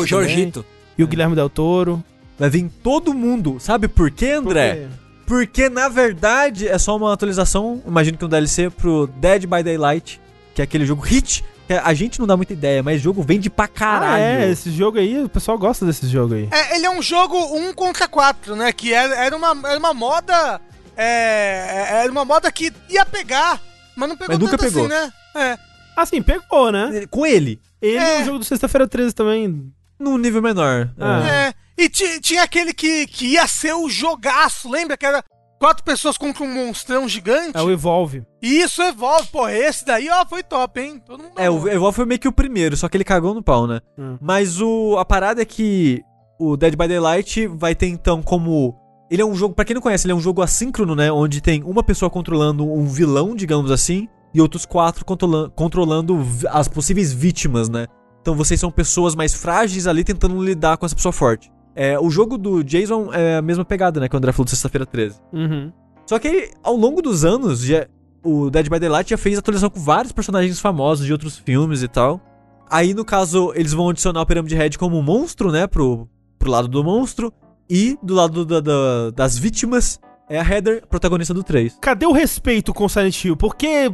Jorgito. 0.05 0.65
E 0.97 1.03
o 1.03 1.07
Guilherme 1.07 1.35
Del 1.35 1.49
Toro. 1.49 2.03
Vai 2.37 2.49
vir 2.49 2.69
todo 2.83 3.13
mundo. 3.13 3.57
Sabe 3.59 3.87
por 3.87 4.09
quê, 4.11 4.31
André? 4.31 4.87
Porque 5.25 5.69
na 5.69 5.87
verdade 5.87 6.67
é 6.67 6.77
só 6.77 6.95
uma 6.97 7.13
atualização, 7.13 7.81
imagino 7.87 8.17
que 8.17 8.25
um 8.25 8.29
DLC 8.29 8.69
pro 8.69 9.07
Dead 9.07 9.45
by 9.45 9.63
Daylight, 9.63 10.19
que 10.53 10.61
é 10.61 10.63
aquele 10.65 10.85
jogo 10.85 11.01
hit. 11.01 11.43
Que 11.65 11.73
a 11.75 11.93
gente 11.93 12.19
não 12.19 12.27
dá 12.27 12.35
muita 12.35 12.51
ideia, 12.51 12.83
mas 12.83 12.99
o 12.99 13.03
jogo 13.05 13.21
vende 13.23 13.49
pra 13.49 13.69
caralho. 13.69 14.21
Ah, 14.21 14.43
é, 14.45 14.49
esse 14.51 14.69
jogo 14.69 14.97
aí, 14.99 15.23
o 15.23 15.29
pessoal 15.29 15.57
gosta 15.57 15.85
desse 15.85 16.05
jogo 16.07 16.33
aí. 16.33 16.49
É, 16.51 16.75
ele 16.75 16.85
é 16.85 16.89
um 16.89 17.01
jogo 17.01 17.37
um 17.55 17.73
contra 17.73 18.05
quatro, 18.05 18.53
né? 18.53 18.73
Que 18.73 18.93
era, 18.93 19.15
era, 19.15 19.35
uma, 19.35 19.55
era 19.69 19.79
uma 19.79 19.93
moda. 19.93 20.59
É, 20.97 22.01
era 22.03 22.11
uma 22.11 22.25
moda 22.25 22.51
que 22.51 22.71
ia 22.89 23.05
pegar, 23.05 23.61
mas 23.95 24.09
não 24.09 24.17
pegou 24.17 24.33
Mas 24.35 24.39
nunca 24.39 24.57
tanto 24.57 24.69
pegou. 24.69 24.85
assim, 24.85 24.93
né? 24.93 25.13
É. 25.35 25.57
Assim, 25.95 26.21
pegou, 26.21 26.69
né? 26.71 27.05
Com 27.09 27.25
ele, 27.25 27.59
Ele 27.81 27.97
É. 27.97 28.19
é 28.19 28.21
o 28.23 28.25
jogo 28.25 28.39
do 28.39 28.45
Sexta-feira 28.45 28.87
13 28.87 29.13
também. 29.13 29.71
num 29.99 30.17
nível 30.17 30.41
menor. 30.41 30.89
Ah. 30.99 31.25
É. 31.27 31.53
E 31.77 31.89
ti- 31.89 32.19
tinha 32.21 32.43
aquele 32.43 32.73
que, 32.73 33.07
que 33.07 33.25
ia 33.33 33.47
ser 33.47 33.73
o 33.73 33.89
jogaço, 33.89 34.69
lembra? 34.69 34.95
Que 34.97 35.05
era 35.05 35.23
quatro 35.59 35.83
pessoas 35.83 36.17
contra 36.17 36.43
um 36.43 36.53
monstrão 36.53 37.07
gigante. 37.07 37.57
É 37.57 37.61
o 37.61 37.71
Evolve. 37.71 38.23
E 38.41 38.61
isso 38.61 38.81
evolve, 38.81 39.27
pô, 39.31 39.47
esse 39.47 39.85
daí, 39.85 40.09
ó, 40.09 40.25
foi 40.25 40.43
top, 40.43 40.79
hein? 40.81 41.01
Todo 41.05 41.23
mundo 41.23 41.31
É, 41.37 41.49
o 41.49 41.55
amou. 41.57 41.67
Evolve 41.69 41.95
foi 41.95 42.05
meio 42.05 42.19
que 42.19 42.27
o 42.27 42.31
primeiro, 42.33 42.75
só 42.77 42.87
que 42.89 42.97
ele 42.97 43.03
cagou 43.03 43.33
no 43.33 43.41
pau, 43.41 43.65
né? 43.65 43.79
Hum. 43.97 44.17
Mas 44.21 44.59
o, 44.61 44.97
a 44.99 45.05
parada 45.05 45.41
é 45.41 45.45
que 45.45 46.01
o 46.39 46.57
Dead 46.57 46.75
by 46.75 46.87
Daylight 46.87 47.47
vai 47.47 47.73
ter 47.73 47.87
então 47.87 48.21
como. 48.21 48.75
Ele 49.09 49.21
é 49.21 49.25
um 49.25 49.35
jogo, 49.35 49.53
pra 49.55 49.63
quem 49.63 49.73
não 49.75 49.81
conhece, 49.81 50.05
ele 50.05 50.11
é 50.11 50.15
um 50.15 50.19
jogo 50.21 50.41
assíncrono, 50.41 50.95
né? 50.95 51.11
Onde 51.11 51.39
tem 51.41 51.63
uma 51.63 51.83
pessoa 51.83 52.09
controlando 52.09 52.65
um 52.69 52.85
vilão, 52.87 53.35
digamos 53.35 53.69
assim, 53.71 54.07
e 54.33 54.41
outros 54.41 54.65
quatro 54.65 55.05
controla 55.05 55.49
controlando 55.51 56.19
vi- 56.21 56.47
as 56.49 56.67
possíveis 56.67 57.13
vítimas, 57.13 57.69
né? 57.69 57.85
Então 58.21 58.35
vocês 58.35 58.59
são 58.59 58.71
pessoas 58.71 59.15
mais 59.15 59.33
frágeis 59.33 59.85
ali 59.85 60.03
tentando 60.03 60.41
lidar 60.43 60.77
com 60.77 60.85
essa 60.85 60.95
pessoa 60.95 61.11
forte. 61.13 61.51
É, 61.75 61.99
o 61.99 62.09
jogo 62.09 62.37
do 62.37 62.63
Jason 62.63 63.11
é 63.13 63.37
a 63.37 63.41
mesma 63.41 63.65
pegada, 63.65 63.99
né? 63.99 64.07
Que 64.07 64.15
o 64.15 64.17
André 64.17 64.31
falou 64.31 64.45
de 64.45 64.51
sexta-feira 64.51 64.85
13. 64.85 65.19
Uhum. 65.31 65.71
Só 66.05 66.19
que 66.19 66.27
aí, 66.27 66.51
ao 66.61 66.75
longo 66.75 67.01
dos 67.01 67.23
anos, 67.25 67.61
já, 67.61 67.87
o 68.23 68.49
Dead 68.49 68.69
by 68.69 68.79
Daylight 68.79 69.09
já 69.09 69.17
fez 69.17 69.37
atualização 69.37 69.69
com 69.69 69.79
vários 69.79 70.11
personagens 70.11 70.59
famosos 70.59 71.05
de 71.05 71.11
outros 71.11 71.37
filmes 71.37 71.81
e 71.81 71.87
tal. 71.87 72.21
Aí, 72.69 72.93
no 72.93 73.03
caso, 73.05 73.51
eles 73.55 73.73
vão 73.73 73.89
adicionar 73.89 74.21
o 74.21 74.25
Pyramid 74.25 74.53
Head 74.55 74.77
como 74.77 74.97
um 74.97 75.01
monstro, 75.03 75.51
né? 75.51 75.65
Pro, 75.67 76.07
pro 76.39 76.51
lado 76.51 76.67
do 76.67 76.83
monstro. 76.83 77.31
E 77.69 77.97
do 78.03 78.13
lado 78.13 78.45
da- 78.45 79.09
das 79.15 79.37
vítimas 79.37 79.99
é 80.29 80.39
a 80.39 80.43
Heather, 80.43 80.85
protagonista 80.87 81.33
do 81.33 81.43
3. 81.43 81.77
Cadê 81.81 82.05
o 82.05 82.11
respeito 82.11 82.73
com 82.73 82.87
Silent 82.89 83.23
Hill? 83.23 83.35
Por 83.37 83.55
que. 83.55 83.91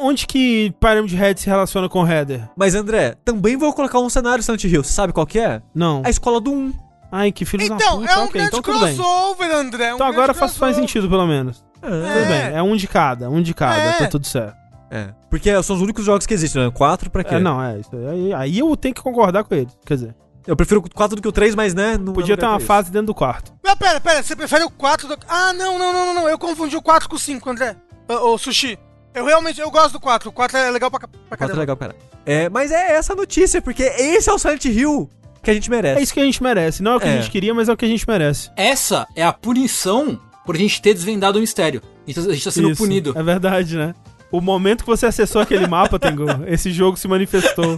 Onde 0.00 0.26
que 0.26 0.72
Pyramid 0.80 1.14
Head 1.14 1.40
se 1.40 1.46
relaciona 1.48 1.88
com 1.88 2.06
Header? 2.06 2.48
Mas, 2.56 2.74
André, 2.74 3.16
também 3.24 3.56
vou 3.56 3.72
colocar 3.72 3.98
um 3.98 4.08
cenário 4.08 4.42
Silent 4.42 4.64
Hill. 4.64 4.82
Você 4.84 4.92
sabe 4.92 5.12
qual 5.12 5.26
que 5.26 5.38
é? 5.38 5.60
Não. 5.74 6.02
A 6.04 6.10
escola 6.10 6.40
do 6.40 6.52
1. 6.52 6.72
Ai, 7.10 7.30
que 7.30 7.44
filho 7.44 7.68
da 7.68 7.74
Então, 7.74 7.98
puta. 8.00 8.10
é 8.10 8.16
um 8.16 8.22
ok, 8.24 8.32
grande 8.32 8.48
então 8.48 8.62
tudo 8.62 8.84
bem. 8.84 8.96
crossover, 8.96 9.50
André. 9.54 9.84
é 9.84 9.92
um 9.92 9.94
Então 9.96 10.06
agora 10.06 10.32
faz, 10.32 10.56
faz 10.56 10.76
sentido, 10.76 11.08
pelo 11.10 11.26
menos. 11.26 11.62
Tudo 11.80 11.94
É. 11.94 12.24
bem. 12.50 12.56
É 12.58 12.62
um 12.62 12.74
de 12.74 12.86
cada, 12.88 13.28
um 13.28 13.42
de 13.42 13.52
cada. 13.52 13.76
É. 13.78 13.92
Tá 13.98 14.06
tudo 14.06 14.26
certo. 14.26 14.56
É. 14.90 15.08
Porque 15.28 15.62
são 15.62 15.76
os 15.76 15.82
únicos 15.82 16.04
jogos 16.04 16.26
que 16.26 16.32
existem, 16.34 16.62
né? 16.64 16.70
4 16.70 17.10
pra 17.10 17.22
quê? 17.24 17.34
É, 17.34 17.38
não, 17.40 17.62
é 17.62 17.78
isso. 17.78 17.90
Aí, 18.10 18.32
aí 18.32 18.58
eu 18.58 18.74
tenho 18.76 18.94
que 18.94 19.02
concordar 19.02 19.44
com 19.44 19.54
ele. 19.54 19.68
Quer 19.84 19.94
dizer, 19.94 20.14
Eu 20.46 20.56
prefiro 20.56 20.80
o 20.80 20.90
4 20.90 21.16
do 21.16 21.22
que 21.22 21.28
o 21.28 21.32
3, 21.32 21.54
mas, 21.54 21.72
né? 21.74 21.96
Não 21.96 22.12
podia 22.12 22.34
é 22.34 22.36
ter 22.36 22.46
uma 22.46 22.58
fase 22.60 22.90
dentro 22.90 23.06
do 23.08 23.14
quarto. 23.14 23.52
Mas 23.62 23.74
pera, 23.76 24.00
pera, 24.00 24.22
você 24.22 24.34
prefere 24.34 24.64
o 24.64 24.70
4 24.70 25.08
do... 25.08 25.16
Ah, 25.28 25.52
não, 25.52 25.78
não, 25.78 25.92
não, 25.92 26.06
não, 26.06 26.14
não, 26.14 26.28
eu 26.28 26.38
confundi 26.38 26.76
o 26.76 26.82
4 26.82 27.08
com 27.08 27.16
o 27.16 27.18
5, 27.18 27.48
André. 27.50 27.76
Ô, 28.08 28.32
ô, 28.32 28.38
Sushi, 28.38 28.78
eu 29.14 29.24
realmente, 29.24 29.60
eu 29.60 29.70
gosto 29.70 29.92
do 29.92 30.00
4, 30.00 30.28
o 30.28 30.32
4 30.32 30.56
é 30.58 30.70
legal 30.70 30.90
pra, 30.90 31.00
pra 31.00 31.08
isso. 31.10 31.36
4 31.38 31.56
é 31.56 31.58
legal, 31.58 31.76
cara. 31.76 31.94
É, 32.26 32.48
mas 32.48 32.70
é 32.72 32.92
essa 32.92 33.12
a 33.12 33.16
notícia, 33.16 33.62
porque 33.62 33.82
esse 33.82 34.28
é 34.28 34.32
o 34.32 34.38
Silent 34.38 34.64
Hill 34.64 35.08
que 35.42 35.50
a 35.50 35.54
gente 35.54 35.68
merece. 35.70 35.98
É 36.00 36.02
isso 36.02 36.14
que 36.14 36.20
a 36.20 36.24
gente 36.24 36.42
merece. 36.42 36.82
Não 36.82 36.92
é 36.92 36.96
o 36.96 37.00
que 37.00 37.06
É. 37.08 37.14
a 37.14 37.16
gente 37.20 37.30
queria, 37.30 37.52
mas 37.54 37.68
é 37.68 37.72
o 37.72 37.76
que 37.76 37.84
a 37.84 37.88
gente 37.88 38.06
merece. 38.08 38.50
Essa 38.56 39.06
é 39.16 39.24
a 39.24 39.32
punição 39.32 40.20
por 40.46 40.54
a 40.54 40.58
gente 40.58 40.80
ter 40.82 40.94
desvendado 40.94 41.38
o 41.38 41.40
mistério. 41.40 41.82
A 42.04 42.10
gente 42.10 42.14
tá- 42.24 42.30
a 42.30 42.34
gente 42.34 42.44
tá 42.44 42.50
sendo 42.50 42.70
Isso. 42.70 42.82
punido. 42.82 43.12
É 43.16 43.22
verdade, 43.22 43.76
né? 43.76 43.94
O 44.30 44.40
momento 44.40 44.82
que 44.84 44.90
você 44.90 45.06
acessou 45.06 45.40
aquele 45.42 45.66
mapa, 45.66 45.98
Tengu, 45.98 46.24
esse 46.46 46.70
jogo 46.72 46.96
se 46.96 47.06
manifestou. 47.08 47.76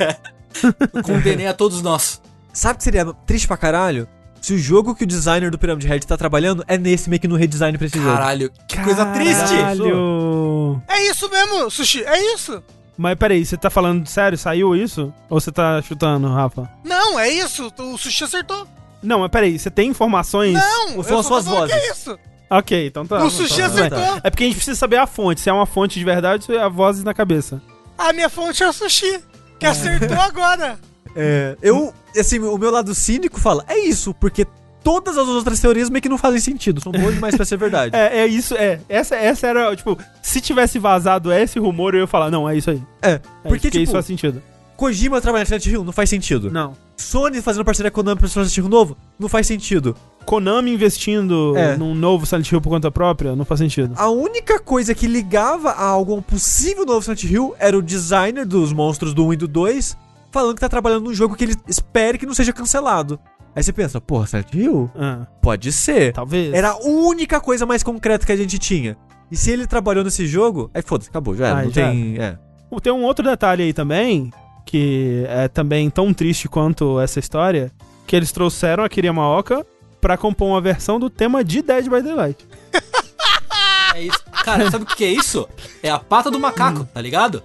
Condenei 1.05 1.47
a 1.47 1.53
todos 1.55 1.83
nós. 1.83 2.21
Sabe 2.55 2.75
o 2.75 2.79
que 2.79 2.85
seria 2.85 3.05
triste 3.27 3.47
pra 3.47 3.57
caralho? 3.59 4.09
Se 4.41 4.55
o 4.55 4.59
jogo 4.59 4.95
que 4.95 5.05
o 5.05 5.07
designer 5.07 5.51
do 5.51 5.59
Pyramid 5.59 5.87
Head 5.87 6.07
tá 6.07 6.17
trabalhando 6.17 6.65
é 6.69 6.79
nesse 6.79 7.11
meio 7.11 7.21
que 7.21 7.27
no 7.29 7.35
redesign 7.37 7.77
pra 7.77 7.87
esse 7.87 7.99
jogo. 7.99 8.13
Caralho, 8.15 8.53
que 8.69 8.83
coisa 8.83 9.05
triste. 9.07 9.57
Caralho. 9.57 10.83
É 10.89 11.03
isso 11.11 11.29
mesmo, 11.31 11.71
Sushi, 11.71 12.05
é 12.05 12.35
isso. 12.35 12.63
Mas 12.97 13.17
peraí, 13.17 13.45
você 13.45 13.57
tá 13.57 13.69
falando 13.71 14.07
sério? 14.07 14.39
Saiu 14.39 14.77
isso? 14.77 15.13
Ou 15.29 15.41
você 15.41 15.51
tá 15.51 15.83
chutando, 15.83 16.29
Rafa? 16.29 16.71
Não, 16.85 17.19
é 17.19 17.29
isso, 17.29 17.73
o 17.79 17.99
Sushi 17.99 18.25
acertou. 18.25 18.69
Não, 19.03 19.21
mas 19.21 19.31
peraí, 19.31 19.59
você 19.59 19.71
tem 19.71 19.91
informações? 19.91 20.55
Não, 20.55 21.03
São 21.03 21.15
eu 21.15 21.19
as 21.21 21.27
suas 21.27 21.45
vozes. 21.45 21.75
é 21.75 21.91
isso. 21.91 22.19
Ok, 22.49 22.87
então 22.87 23.07
tá. 23.07 23.25
O 23.25 23.31
sushi 23.31 23.61
tá, 23.61 23.69
tudo 23.69 23.75
bem. 23.77 23.87
acertou. 23.87 24.21
É 24.23 24.31
porque 24.31 24.45
a 24.45 24.47
gente 24.47 24.57
precisa 24.57 24.79
saber 24.79 24.97
a 24.97 25.07
fonte. 25.07 25.41
Se 25.41 25.51
é 25.51 25.53
uma 25.53 25.67
fonte 25.67 25.99
de 25.99 26.05
verdade, 26.05 26.45
ou 26.49 26.55
é 26.55 26.63
a 26.63 26.69
vozes 26.69 27.03
na 27.03 27.13
cabeça. 27.13 27.61
A 27.99 28.13
minha 28.13 28.29
fonte 28.29 28.63
é 28.63 28.69
o 28.69 28.73
Sushi, 28.73 29.21
que 29.59 29.67
acertou 29.67 30.21
agora. 30.21 30.79
É, 31.17 31.57
eu, 31.63 31.93
assim, 32.19 32.39
o 32.39 32.59
meu 32.59 32.71
lado 32.71 32.95
cínico 32.95 33.41
fala, 33.41 33.65
é 33.69 33.79
isso, 33.79 34.15
porque 34.15 34.47
todas 34.83 35.17
as 35.17 35.27
outras 35.27 35.61
teorias 35.61 35.89
meio 35.89 36.03
que 36.03 36.09
não 36.09 36.19
fazem 36.19 36.41
sentido, 36.41 36.81
são 36.81 36.93
boas 36.93 37.15
demais 37.15 37.35
pra 37.35 37.45
ser 37.45 37.57
verdade. 37.57 37.95
É, 37.97 38.19
é 38.19 38.27
isso, 38.27 38.55
é. 38.55 38.81
Essa, 38.89 39.17
essa 39.17 39.47
era, 39.47 39.75
tipo, 39.75 39.99
se 40.23 40.41
tivesse 40.41 40.79
vazado 40.79 41.33
esse 41.33 41.59
rumor, 41.59 41.95
eu 41.95 42.01
ia 42.01 42.07
falar, 42.07 42.31
não, 42.31 42.49
é 42.49 42.57
isso 42.57 42.71
aí. 42.71 42.83
É, 43.01 43.13
É, 43.13 43.21
porque, 43.49 43.71
tipo, 43.71 43.83
isso 43.83 43.93
faz 43.93 44.05
sentido. 44.07 44.43
Kojima 44.77 45.21
trabalhando 45.21 45.47
em 45.47 45.49
Silent 45.51 45.67
Hill 45.67 45.85
não 45.85 45.93
faz 45.93 46.11
sentido. 46.11 46.51
Não. 46.51 46.77
Sony 46.97 47.41
fazendo 47.41 47.65
parceria 47.65 47.91
com 47.93 48.01
a 48.01 48.03
Konami 48.03 48.19
pra 48.19 48.29
Silent 48.29 48.57
Hill 48.57 48.69
novo 48.69 48.97
não 49.19 49.29
faz 49.29 49.47
sentido. 49.47 49.97
Konami 50.25 50.73
investindo 50.73 51.57
É. 51.57 51.77
num 51.77 51.95
novo 51.95 52.27
Silent 52.27 52.51
Hill 52.51 52.61
por 52.61 52.71
conta 52.71 52.91
própria, 52.91 53.37
não 53.37 53.45
faz 53.45 53.61
sentido. 53.61 53.95
A 53.97 54.09
única 54.11 54.59
coisa 54.59 54.93
que 54.95 55.07
ligava 55.07 55.71
a 55.71 55.85
algum 55.87 56.21
possível 56.21 56.85
novo 56.85 57.03
Silent 57.03 57.23
Hill 57.23 57.55
era 57.59 57.79
o 57.79 57.83
designer 57.83 58.45
dos 58.45 58.73
monstros 58.73 59.15
do 59.15 59.25
1 59.27 59.33
e 59.35 59.37
do 59.37 59.47
2 59.49 59.97
falando 60.35 60.57
que 60.57 60.61
tá 60.61 60.69
trabalhando 60.69 61.05
num 61.05 61.15
jogo 61.15 61.37
que 61.37 61.45
ele 61.45 61.55
espere 61.69 62.19
que 62.19 62.27
não 62.27 62.35
seja 62.35 62.53
cancelado. 62.53 63.21
Aí 63.55 63.63
você 63.63 63.73
pensa, 63.73 64.01
porra, 64.01 64.27
Silent 64.27 64.53
Hill? 64.53 64.91
Ah, 64.97 65.27
Pode 65.41 65.71
ser. 65.71 66.13
talvez. 66.13 66.53
Era 66.53 66.71
a 66.73 66.79
única 66.79 67.41
coisa 67.41 67.65
mais 67.65 67.85
concreta 67.85 68.27
que 68.27 68.33
a 68.33 68.37
gente 68.37 68.59
tinha. 68.59 68.97
E 69.31 69.37
se 69.37 69.53
ele 69.53 69.65
trabalhou 69.65 70.03
nesse 70.03 70.27
jogo, 70.27 70.69
aí 70.75 70.83
foda-se, 70.83 71.09
acabou, 71.09 71.37
já 71.37 71.47
era. 71.47 71.59
Aí 71.61 71.67
não 71.67 71.73
já 71.73 71.89
tem. 71.89 72.17
É. 72.19 72.37
Tem 72.83 72.93
um 72.93 73.05
outro 73.05 73.25
detalhe 73.25 73.63
aí 73.63 73.73
também, 73.73 74.33
que 74.67 75.25
é 75.29 75.47
também 75.47 75.89
tão 75.89 76.13
triste 76.13 76.49
quanto 76.49 76.99
essa 76.99 77.21
história, 77.21 77.71
que 78.05 78.17
eles 78.17 78.33
trouxeram 78.33 78.83
a 78.83 78.89
Kiria 78.89 79.13
Maoka 79.13 79.65
pra 80.01 80.17
compor 80.17 80.49
uma 80.49 80.61
versão 80.61 80.99
do 80.99 81.09
tema 81.09 81.45
de 81.45 81.63
Dead 81.63 81.85
by 81.89 82.03
Daylight. 82.03 82.45
É 83.95 84.03
isso. 84.03 84.19
Cara, 84.45 84.69
sabe 84.73 84.83
o 84.83 84.87
que 84.89 84.97
que 84.97 85.05
é 85.05 85.13
isso? 85.13 85.49
É 85.81 85.89
a 85.89 86.01
pata 86.01 86.29
do 86.29 86.41
macaco, 86.41 86.85
tá 86.93 87.01
ligado? 87.01 87.45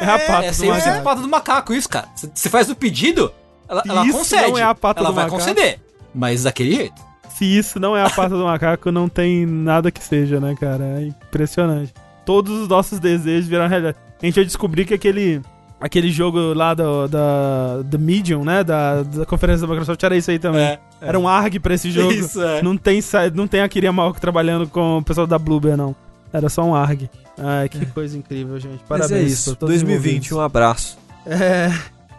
É 0.00 0.04
a 0.04 0.18
pata 0.18 0.46
é 0.46 0.50
do 0.50 0.56
100% 0.56 0.68
macaco. 0.68 1.04
pata 1.04 1.22
do 1.22 1.28
macaco, 1.28 1.74
isso, 1.74 1.88
cara. 1.88 2.08
Você 2.34 2.48
faz 2.48 2.70
o 2.70 2.76
pedido, 2.76 3.32
ela, 3.68 3.82
ela 3.86 4.06
Isso 4.06 4.18
concede. 4.18 4.50
não 4.50 4.58
é 4.58 4.62
a 4.62 4.74
pata 4.74 5.00
ela 5.00 5.10
do 5.10 5.14
vai 5.14 5.24
macaco. 5.24 5.40
conceder. 5.40 5.80
Mas 6.14 6.44
daquele 6.44 6.74
jeito. 6.74 7.08
Se 7.30 7.44
isso 7.44 7.78
não 7.78 7.96
é 7.96 8.02
a 8.02 8.10
pata 8.10 8.30
do 8.30 8.44
macaco, 8.44 8.90
não 8.90 9.08
tem 9.08 9.46
nada 9.46 9.90
que 9.90 10.02
seja, 10.02 10.40
né, 10.40 10.56
cara? 10.58 10.82
É 10.98 11.02
impressionante. 11.06 11.94
Todos 12.24 12.62
os 12.62 12.68
nossos 12.68 12.98
desejos 12.98 13.48
viraram 13.48 13.68
realidade. 13.68 13.96
A 14.20 14.26
gente 14.26 14.34
vai 14.34 14.44
descobrir 14.44 14.84
que 14.84 14.94
aquele, 14.94 15.40
aquele 15.80 16.10
jogo 16.10 16.52
lá 16.52 16.74
do, 16.74 17.06
da 17.06 17.84
The 17.88 17.98
Medium, 17.98 18.44
né, 18.44 18.64
da, 18.64 19.02
da 19.02 19.24
conferência 19.24 19.66
da 19.66 19.68
Microsoft, 19.72 20.02
era 20.02 20.16
isso 20.16 20.30
aí 20.30 20.38
também. 20.38 20.62
É. 20.62 20.78
Era 21.00 21.18
um 21.18 21.28
ARG 21.28 21.60
pra 21.60 21.74
esse 21.74 21.90
jogo. 21.92 22.12
Isso, 22.12 22.42
é. 22.42 22.60
Não 22.60 22.76
tem, 22.76 23.00
não 23.34 23.46
tem 23.46 23.60
a 23.60 23.68
Kiria 23.68 23.92
trabalhando 24.20 24.66
com 24.66 24.98
o 24.98 25.02
pessoal 25.04 25.26
da 25.26 25.38
Bluebear, 25.38 25.76
não. 25.76 25.94
Era 26.32 26.48
só 26.48 26.62
um 26.64 26.74
ARG. 26.74 27.08
Ai, 27.38 27.68
que 27.68 27.84
coisa 27.86 28.16
incrível, 28.18 28.58
gente. 28.58 28.82
Parabéns. 28.84 29.10
Mas 29.10 29.20
é 29.20 29.24
isso. 29.24 29.50
pra 29.50 29.60
todos 29.60 29.76
os 29.76 29.82
2020, 29.82 30.06
envolvidos. 30.06 30.32
um 30.32 30.40
abraço. 30.40 30.98
É, 31.26 31.72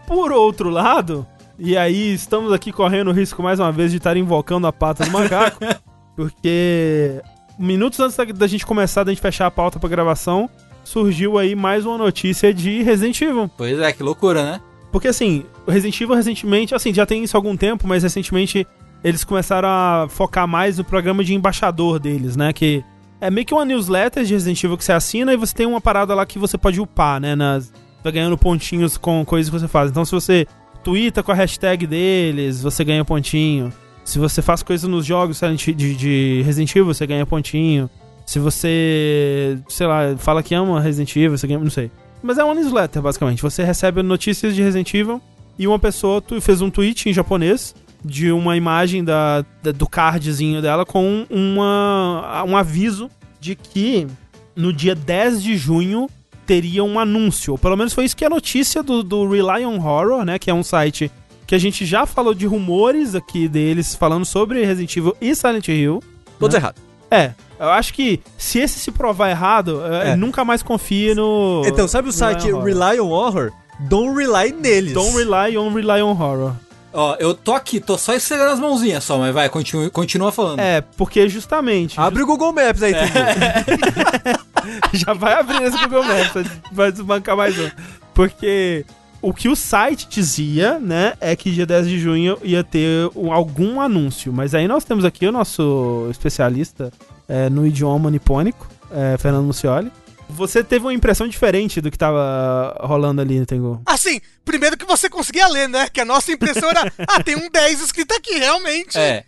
por 0.08 0.32
outro 0.32 0.70
lado, 0.70 1.26
e 1.58 1.76
aí 1.76 2.14
estamos 2.14 2.54
aqui 2.54 2.72
correndo 2.72 3.10
o 3.10 3.14
risco 3.14 3.44
mais 3.44 3.60
uma 3.60 3.72
vez 3.72 3.92
de 3.92 3.98
estar 3.98 4.16
invocando 4.16 4.66
a 4.66 4.74
pata 4.74 5.04
do 5.04 5.12
macaco, 5.12 5.60
porque 6.16 7.22
minutos 7.58 8.00
antes 8.00 8.16
da, 8.16 8.24
da 8.24 8.48
gente 8.48 8.66
começar, 8.66 9.04
da 9.04 9.12
gente 9.12 9.22
fechar 9.22 9.48
a 9.48 9.52
pauta 9.52 9.78
pra 9.78 9.90
gravação, 9.90 10.50
surgiu 10.84 11.38
aí 11.38 11.56
mais 11.56 11.86
uma 11.86 11.98
notícia 11.98 12.54
de 12.54 12.82
Resident 12.82 13.22
Evil. 13.22 13.50
Pois 13.58 13.78
é, 13.80 13.92
que 13.92 14.02
loucura, 14.02 14.44
né? 14.44 14.62
Porque 14.92 15.08
assim, 15.08 15.46
o 15.68 15.72
Resident 15.72 16.00
Evil 16.02 16.16
recentemente, 16.16 16.74
assim, 16.74 16.94
já 16.94 17.06
tem 17.06 17.24
isso 17.24 17.36
há 17.36 17.38
algum 17.38 17.56
tempo, 17.58 17.88
mas 17.88 18.04
recentemente 18.04 18.66
eles 19.04 19.24
começaram 19.24 19.68
a 19.68 20.08
focar 20.10 20.48
mais 20.48 20.78
no 20.78 20.84
programa 20.84 21.24
de 21.24 21.34
embaixador 21.34 22.00
deles, 22.00 22.36
né? 22.36 22.52
Que 22.54 22.84
é 23.22 23.30
meio 23.30 23.46
que 23.46 23.54
uma 23.54 23.66
newsletter 23.66 24.24
de 24.24 24.34
Resident 24.34 24.64
Evil 24.64 24.78
que 24.78 24.84
você 24.84 24.94
assina 24.94 25.34
e 25.34 25.38
você 25.38 25.54
tem 25.54 25.66
uma 25.66 25.82
parada 25.82 26.16
lá 26.16 26.26
que 26.26 26.40
você 26.40 26.58
pode 26.58 26.80
upar, 26.80 27.20
né? 27.20 27.36
Nas, 27.36 27.72
vai 28.04 28.14
ganhando 28.14 28.38
pontinhos 28.38 28.98
com 28.98 29.24
coisas 29.26 29.52
que 29.52 29.60
você 29.60 29.68
faz. 29.68 29.92
Então 29.92 30.06
se 30.06 30.12
você 30.12 30.48
twitta 30.84 31.22
com 31.22 31.32
a 31.32 31.36
hashtag 31.36 31.86
deles, 31.86 32.62
você 32.62 32.84
ganha 32.84 33.04
pontinho. 33.04 33.72
Se 34.06 34.18
você 34.18 34.42
faz 34.42 34.64
coisas 34.64 34.90
nos 34.90 35.06
jogos 35.06 35.40
de, 35.56 35.96
de 35.96 36.42
Resident 36.44 36.72
Evil, 36.72 36.86
você 36.86 37.06
ganha 37.06 37.26
pontinho. 37.26 37.90
Se 38.26 38.40
você, 38.40 39.60
sei 39.68 39.88
lá, 39.88 40.16
fala 40.18 40.42
que 40.42 40.56
ama 40.56 40.80
Resident 40.80 41.16
Evil, 41.16 41.38
você 41.38 41.48
ganha, 41.48 41.60
não 41.60 41.70
sei. 41.70 41.92
Mas 42.22 42.38
é 42.38 42.44
uma 42.44 42.54
newsletter, 42.54 43.02
basicamente. 43.02 43.42
Você 43.42 43.64
recebe 43.64 44.02
notícias 44.02 44.56
de 44.56 44.62
Resident 44.62 44.94
Evil 44.94 45.22
e 45.58 45.68
uma 45.68 45.80
pessoa 45.80 46.24
fez 46.42 46.62
um 46.62 46.70
tweet 46.70 47.10
em 47.10 47.14
japonês 47.14 47.76
de 48.04 48.32
uma 48.32 48.56
imagem 48.56 49.04
da, 49.04 49.44
da- 49.62 49.72
do 49.72 49.88
cardzinho 49.88 50.62
dela 50.62 50.86
com 50.86 51.26
uma, 51.30 52.44
um 52.48 52.56
aviso 52.56 53.10
de 53.40 53.56
que 53.56 54.08
no 54.56 54.72
dia 54.74 54.96
10 54.96 55.42
de 55.44 55.58
junho 55.58 56.08
teria 56.46 56.84
um 56.84 57.00
anúncio. 57.00 57.54
Ou 57.54 57.58
pelo 57.58 57.76
menos 57.78 57.94
foi 57.94 58.06
isso 58.06 58.16
que 58.16 58.24
é 58.24 58.28
a 58.28 58.30
notícia 58.30 58.82
do, 58.82 59.04
do 59.04 59.28
Rely 59.30 59.66
on 59.66 59.78
Horror, 59.80 60.26
né? 60.26 60.40
Que 60.40 60.50
é 60.50 60.54
um 60.54 60.64
site 60.64 61.12
que 61.46 61.56
a 61.56 61.60
gente 61.60 61.86
já 61.86 62.06
falou 62.06 62.34
de 62.34 62.46
rumores 62.46 63.16
aqui 63.16 63.48
deles 63.48 63.96
falando 63.96 64.26
sobre 64.26 64.64
Resident 64.66 64.96
Evil 64.98 65.16
e 65.22 65.36
Silent 65.36 65.68
Hill. 65.68 66.02
Todos 66.40 66.56
errados. 66.56 66.82
É, 67.12 67.34
eu 67.60 67.70
acho 67.72 67.94
que 67.94 68.22
se 68.38 68.60
esse 68.60 68.80
se 68.80 68.92
provar 68.92 69.30
errado, 69.32 69.82
É. 69.86 70.16
nunca 70.16 70.46
mais 70.46 70.62
confie 70.62 71.16
no. 71.16 71.64
Então, 71.66 71.88
sabe 71.88 72.08
o 72.08 72.12
site 72.12 72.46
Rely 72.46 72.54
on 72.54 72.58
Horror. 72.60 72.66
Rely 72.66 73.00
on 73.00 73.08
Horror? 73.10 73.52
Don't 73.82 74.16
rely 74.16 74.52
neles. 74.52 74.94
Don't 74.94 75.16
rely 75.18 75.58
on 75.58 75.74
Rely 75.74 76.02
on 76.02 76.14
Horror. 76.14 76.54
Ó, 76.92 77.16
eu 77.20 77.34
tô 77.36 77.54
aqui, 77.54 77.80
tô 77.80 77.98
só 77.98 78.14
esfregando 78.14 78.52
as 78.54 78.60
mãozinhas 78.60 79.04
só, 79.04 79.18
mas 79.18 79.34
vai, 79.34 79.48
continua, 79.48 79.90
continua 79.92 80.32
falando. 80.32 80.60
É, 80.60 80.82
porque 80.82 81.30
justamente. 81.30 82.00
Abre 82.00 82.24
o 82.24 82.26
Google 82.26 82.52
Maps 82.52 82.82
aí, 82.82 82.94
Tengu. 82.94 83.14
Já 84.94 85.14
vai 85.14 85.34
abrir 85.34 85.62
esse 85.64 85.78
Google 85.80 86.04
Maps, 86.04 86.52
vai 86.72 86.92
desbancar 86.92 87.36
mais 87.38 87.58
um. 87.60 87.70
Porque 88.14 88.86
o 89.22 89.34
que 89.34 89.48
o 89.48 89.56
site 89.56 90.08
dizia, 90.10 90.80
né, 90.80 91.14
é 91.22 91.36
que 91.36 91.52
dia 91.52 91.66
10 91.66 91.88
de 91.88 92.00
junho 92.00 92.38
ia 92.44 92.64
ter 92.64 93.10
um- 93.16 93.32
algum 93.32 93.80
anúncio. 93.80 94.34
Mas 94.34 94.54
aí 94.56 94.68
nós 94.68 94.84
temos 94.84 95.06
aqui 95.06 95.28
o 95.28 95.32
nosso 95.32 96.08
especialista 96.10 96.92
é, 97.28 97.50
no 97.50 97.66
idioma 97.68 98.10
nipônico, 98.10 98.68
é, 98.92 99.16
Fernando 99.18 99.46
Mucioli. 99.46 99.92
Você 100.30 100.64
teve 100.64 100.86
uma 100.86 100.94
impressão 100.94 101.28
diferente 101.28 101.82
do 101.82 101.90
que 101.90 101.98
tava 101.98 102.78
rolando 102.82 103.22
ali, 103.22 103.46
Tengu. 103.46 103.82
Assim, 103.86 104.22
primeiro 104.46 104.78
que 104.78 104.86
você 104.86 105.10
conseguia 105.10 105.48
ler, 105.48 105.68
né? 105.68 105.90
Que 105.90 106.02
a 106.02 106.06
nossa 106.06 106.32
impressão 106.32 106.70
era, 106.70 106.92
ah, 107.08 107.24
tem 107.24 107.36
um 107.36 107.50
10 107.50 107.82
escrito 107.82 108.14
aqui, 108.14 108.38
realmente. 108.38 108.98
É. 108.98 109.26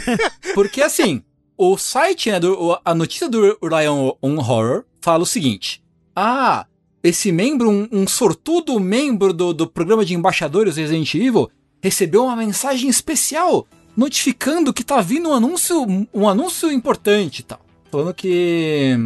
Porque 0.54 0.82
assim, 0.82 1.22
o 1.56 1.76
site, 1.78 2.30
né, 2.30 2.38
do, 2.38 2.78
a 2.84 2.94
notícia 2.94 3.28
do 3.28 3.58
Lion 3.62 4.12
on 4.22 4.36
Horror 4.36 4.84
fala 5.00 5.22
o 5.22 5.26
seguinte: 5.26 5.82
Ah, 6.14 6.66
esse 7.02 7.32
membro, 7.32 7.70
um, 7.70 7.88
um 7.90 8.06
sortudo 8.06 8.78
membro 8.78 9.32
do, 9.32 9.52
do 9.52 9.66
programa 9.66 10.04
de 10.04 10.14
embaixadores 10.14 10.76
Resident 10.76 11.14
Evil, 11.14 11.50
recebeu 11.82 12.24
uma 12.24 12.36
mensagem 12.36 12.88
especial 12.88 13.66
notificando 13.96 14.72
que 14.72 14.84
tá 14.84 15.00
vindo 15.00 15.28
um 15.28 15.34
anúncio, 15.34 15.86
um 16.12 16.28
anúncio 16.28 16.70
importante 16.70 17.40
e 17.40 17.42
tal. 17.42 17.60
Falando 17.90 18.14
que 18.14 18.96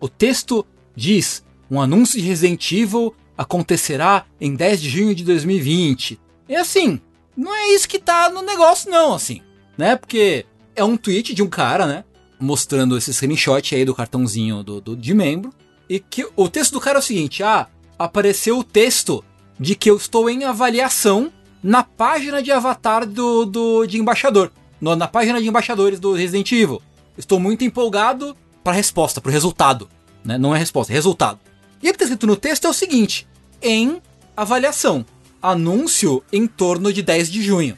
o 0.00 0.08
texto 0.08 0.66
diz: 0.94 1.44
um 1.70 1.80
anúncio 1.80 2.20
de 2.20 2.26
Resident 2.26 2.70
Evil 2.72 3.14
acontecerá 3.36 4.24
em 4.40 4.54
10 4.54 4.80
de 4.82 4.88
junho 4.90 5.14
de 5.14 5.24
2020. 5.24 6.18
E 6.48 6.54
assim, 6.56 7.00
não 7.36 7.54
é 7.54 7.68
isso 7.74 7.88
que 7.88 7.98
tá 7.98 8.28
no 8.30 8.42
negócio, 8.42 8.90
não, 8.90 9.14
assim 9.14 9.40
né? 9.76 9.96
Porque 9.96 10.44
é 10.76 10.84
um 10.84 10.98
tweet 10.98 11.32
de 11.34 11.42
um 11.42 11.48
cara, 11.48 11.86
né? 11.86 12.04
Mostrando 12.38 12.96
esse 12.96 13.12
screenshot 13.12 13.74
aí 13.74 13.84
do 13.86 13.94
cartãozinho 13.94 14.62
do, 14.62 14.80
do- 14.82 14.96
de 14.96 15.14
membro. 15.14 15.52
E 15.88 15.98
que 15.98 16.28
o 16.36 16.48
texto 16.48 16.72
do 16.72 16.80
cara 16.80 16.98
é 16.98 17.00
o 17.00 17.02
seguinte: 17.02 17.42
ah, 17.42 17.66
apareceu 17.98 18.58
o 18.58 18.64
texto 18.64 19.24
de 19.58 19.74
que 19.74 19.90
eu 19.90 19.96
estou 19.96 20.28
em 20.28 20.44
avaliação 20.44 21.32
na 21.62 21.82
página 21.82 22.42
de 22.42 22.52
avatar 22.52 23.06
do, 23.06 23.46
do 23.46 23.86
de 23.86 23.98
embaixador. 23.98 24.52
No- 24.80 24.94
na 24.94 25.08
página 25.08 25.40
de 25.40 25.48
embaixadores 25.48 25.98
do 25.98 26.12
Resident 26.12 26.52
Evil. 26.52 26.82
Estou 27.16 27.40
muito 27.40 27.64
empolgado 27.64 28.36
para 28.62 28.72
a 28.74 28.76
resposta, 28.76 29.20
para 29.22 29.30
o 29.30 29.32
resultado. 29.32 29.88
Né? 30.24 30.38
Não 30.38 30.54
é 30.54 30.58
resposta, 30.58 30.92
é 30.92 30.94
resultado. 30.94 31.38
E 31.82 31.88
o 31.88 31.92
que 31.92 31.96
está 31.96 32.04
escrito 32.04 32.26
no 32.26 32.36
texto 32.36 32.66
é 32.66 32.70
o 32.70 32.74
seguinte: 32.74 33.26
em 33.60 34.00
avaliação. 34.36 35.04
Anúncio 35.40 36.22
em 36.32 36.46
torno 36.46 36.92
de 36.92 37.02
10 37.02 37.30
de 37.30 37.42
junho. 37.42 37.76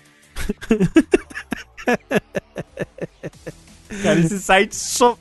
Cara, 4.02 4.20
esse 4.20 4.38
site 4.38 4.76
só. 4.76 5.16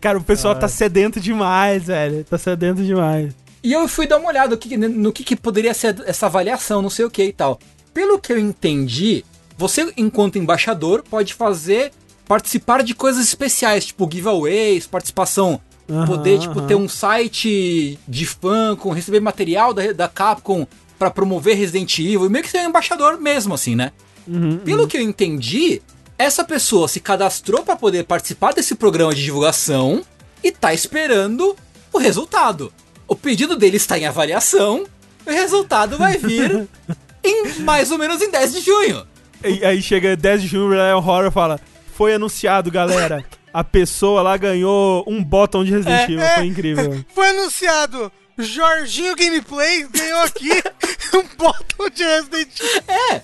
Cara, 0.00 0.16
o 0.18 0.24
pessoal 0.24 0.58
tá 0.58 0.68
sedento 0.68 1.20
demais, 1.20 1.84
velho. 1.84 2.24
Tá 2.24 2.38
sedento 2.38 2.82
demais. 2.82 3.34
E 3.62 3.72
eu 3.72 3.86
fui 3.86 4.06
dar 4.06 4.18
uma 4.18 4.28
olhada 4.28 4.50
no 4.50 4.58
que, 4.58 4.76
no 4.76 5.12
que, 5.12 5.22
que 5.22 5.36
poderia 5.36 5.74
ser 5.74 6.02
essa 6.06 6.26
avaliação, 6.26 6.82
não 6.82 6.90
sei 6.90 7.04
o 7.04 7.10
que 7.10 7.24
e 7.24 7.32
tal. 7.32 7.60
Pelo 7.94 8.18
que 8.18 8.32
eu 8.32 8.38
entendi, 8.38 9.24
você, 9.56 9.92
enquanto 9.96 10.38
embaixador, 10.38 11.04
pode 11.08 11.34
fazer 11.34 11.92
participar 12.26 12.82
de 12.82 12.94
coisas 12.94 13.22
especiais, 13.24 13.86
tipo 13.86 14.08
giveaways, 14.10 14.86
participação, 14.86 15.60
Aham, 15.92 16.06
poder 16.06 16.38
tipo 16.38 16.58
aham. 16.58 16.66
ter 16.66 16.74
um 16.74 16.88
site 16.88 17.98
de 18.08 18.24
fã 18.26 18.74
com 18.74 18.90
receber 18.90 19.20
material 19.20 19.74
da, 19.74 19.92
da 19.92 20.08
Capcom 20.08 20.66
pra 20.98 21.10
promover 21.10 21.56
Resident 21.56 21.98
Evil, 21.98 22.26
e 22.26 22.28
meio 22.28 22.44
que 22.44 22.50
ser 22.50 22.58
um 22.58 22.68
embaixador 22.70 23.20
mesmo 23.20 23.52
assim, 23.54 23.74
né? 23.74 23.92
Uhum, 24.26 24.58
Pelo 24.58 24.86
que 24.86 24.96
eu 24.96 25.02
entendi, 25.02 25.82
essa 26.16 26.44
pessoa 26.44 26.86
se 26.88 27.00
cadastrou 27.00 27.62
pra 27.64 27.74
poder 27.76 28.04
participar 28.04 28.52
desse 28.54 28.74
programa 28.76 29.12
de 29.14 29.22
divulgação 29.22 30.02
e 30.42 30.50
tá 30.52 30.72
esperando 30.72 31.56
o 31.92 31.98
resultado. 31.98 32.72
O 33.06 33.16
pedido 33.16 33.56
dele 33.56 33.76
está 33.76 33.98
em 33.98 34.06
avaliação, 34.06 34.86
e 35.26 35.30
o 35.30 35.34
resultado 35.34 35.98
vai 35.98 36.16
vir 36.16 36.68
em 37.24 37.60
mais 37.60 37.90
ou 37.90 37.98
menos 37.98 38.22
em 38.22 38.30
10 38.30 38.52
de 38.54 38.60
junho. 38.60 39.04
E 39.44 39.64
aí 39.64 39.82
chega 39.82 40.16
10 40.16 40.42
de 40.42 40.48
junho, 40.48 40.72
o 40.72 40.96
Horror 40.96 41.30
fala: 41.32 41.60
Foi 41.96 42.14
anunciado, 42.14 42.70
galera. 42.70 43.24
A 43.52 43.62
pessoa 43.62 44.22
lá 44.22 44.36
ganhou 44.36 45.04
um 45.06 45.22
botão 45.22 45.64
de 45.64 45.70
Resident 45.70 46.00
É, 46.00 46.04
Evil. 46.04 46.20
é. 46.22 46.34
Foi 46.36 46.46
incrível. 46.46 47.04
Foi 47.14 47.28
anunciado. 47.28 48.10
Jorginho 48.38 49.14
Gameplay 49.14 49.86
ganhou 49.88 50.20
aqui 50.22 50.48
um 51.14 51.22
botão 51.36 51.88
de 51.90 52.02
Resident 52.02 52.48
Evil. 52.60 53.22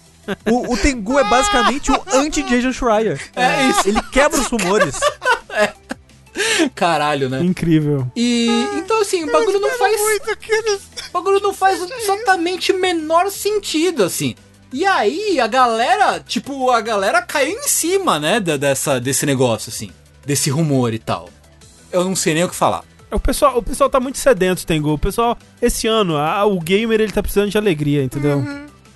O, 0.51 0.75
o 0.75 0.77
Tengu 0.77 1.19
é 1.19 1.25
basicamente 1.25 1.91
o 1.91 2.03
anti-Jason 2.13 2.73
Schreier. 2.73 3.19
É 3.35 3.69
isso. 3.71 3.89
Ele 3.89 4.03
quebra 4.13 4.39
os 4.39 4.47
rumores. 4.49 5.01
Caralho, 6.75 7.29
né? 7.29 7.41
Incrível. 7.43 8.07
E 8.15 8.49
então 8.77 9.01
assim, 9.01 9.25
o 9.25 9.33
bagulho 9.33 9.59
não 9.59 9.71
faz. 9.79 9.99
Muito 10.01 10.37
que 10.37 10.53
eles... 10.53 10.81
O 11.09 11.13
bagulho 11.13 11.41
não 11.41 11.53
faz 11.55 11.81
exatamente 11.81 12.73
o 12.73 12.79
menor 12.79 13.31
sentido, 13.31 14.05
assim. 14.05 14.35
E 14.73 14.85
aí, 14.85 15.41
a 15.41 15.47
galera, 15.47 16.21
tipo, 16.21 16.71
a 16.71 16.81
galera 16.83 17.23
caiu 17.23 17.57
em 17.59 17.67
cima, 17.67 18.21
né, 18.21 18.39
dessa, 18.39 19.01
desse 19.01 19.25
negócio, 19.25 19.71
assim. 19.71 19.91
Desse 20.29 20.51
rumor 20.51 20.93
e 20.95 20.99
tal. 20.99 21.29
Eu 21.91 22.05
não 22.05 22.15
sei 22.15 22.35
nem 22.35 22.45
o 22.45 22.49
que 22.49 22.55
falar. 22.55 22.85
O 23.11 23.19
pessoal, 23.19 23.57
o 23.57 23.63
pessoal 23.63 23.89
tá 23.89 23.99
muito 23.99 24.19
sedento, 24.19 24.67
Tengu. 24.67 24.93
O 24.93 24.99
pessoal, 24.99 25.37
esse 25.63 25.87
ano, 25.87 26.19
a- 26.19 26.45
o 26.45 26.61
gamer 26.61 27.01
ele 27.01 27.11
tá 27.11 27.23
precisando 27.23 27.51
de 27.51 27.57
alegria, 27.57 28.05
entendeu? 28.05 28.45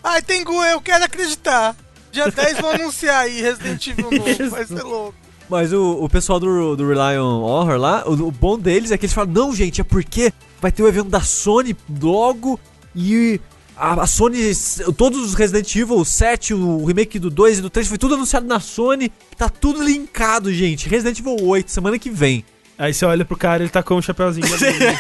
Ai, 0.05 0.21
Tengu, 0.21 0.63
eu 0.63 0.79
quero 0.83 1.03
acreditar. 1.05 1.75
Dia 2.13 2.29
10 2.31 2.61
vão 2.61 2.73
anunciar 2.73 3.21
aí 3.23 3.41
Resident 3.41 3.87
Evil 3.87 4.11
novo. 4.11 4.51
Vai 4.51 4.67
ser 4.67 4.83
louco. 4.83 5.15
Mas 5.49 5.73
o, 5.73 6.05
o 6.05 6.09
pessoal 6.11 6.39
do, 6.39 6.77
do 6.77 6.87
Rely 6.87 7.19
on 7.19 7.41
Horror 7.43 7.79
lá, 7.79 8.05
o, 8.07 8.13
o 8.13 8.31
bom 8.31 8.59
deles 8.59 8.91
é 8.91 8.99
que 8.99 9.07
eles 9.07 9.15
falam: 9.15 9.33
não, 9.33 9.55
gente, 9.55 9.81
é 9.81 9.85
porque 9.85 10.31
vai 10.61 10.71
ter 10.71 10.83
o 10.83 10.89
evento 10.89 11.09
da 11.09 11.21
Sony 11.23 11.75
logo 12.01 12.61
e 12.95 13.41
a, 13.77 14.03
a 14.03 14.07
Sony, 14.07 14.53
todos 14.97 15.21
os 15.21 15.35
Resident 15.35 15.75
Evil, 15.75 15.97
o 15.97 16.05
7, 16.05 16.55
o 16.55 16.85
remake 16.85 17.19
do 17.19 17.31
2 17.31 17.59
e 17.59 17.63
do 17.63 17.71
3, 17.71 17.89
foi 17.89 17.99
tudo 17.99 18.15
anunciado 18.15 18.47
na 18.47 18.61
Sony. 18.61 19.11
Tá 19.37 19.49
tudo 19.49 19.83
linkado, 19.83 20.53
gente. 20.53 20.89
Resident 20.89 21.19
Evil 21.19 21.37
8, 21.43 21.71
semana 21.71 21.99
que 21.99 22.11
vem. 22.11 22.45
Aí 22.79 22.93
você 22.93 23.05
olha 23.05 23.25
pro 23.25 23.37
cara, 23.37 23.63
ele 23.63 23.71
tá 23.71 23.83
com 23.83 23.95
um 23.95 24.03
chapéuzinho. 24.03 24.47
alegria. 24.47 24.99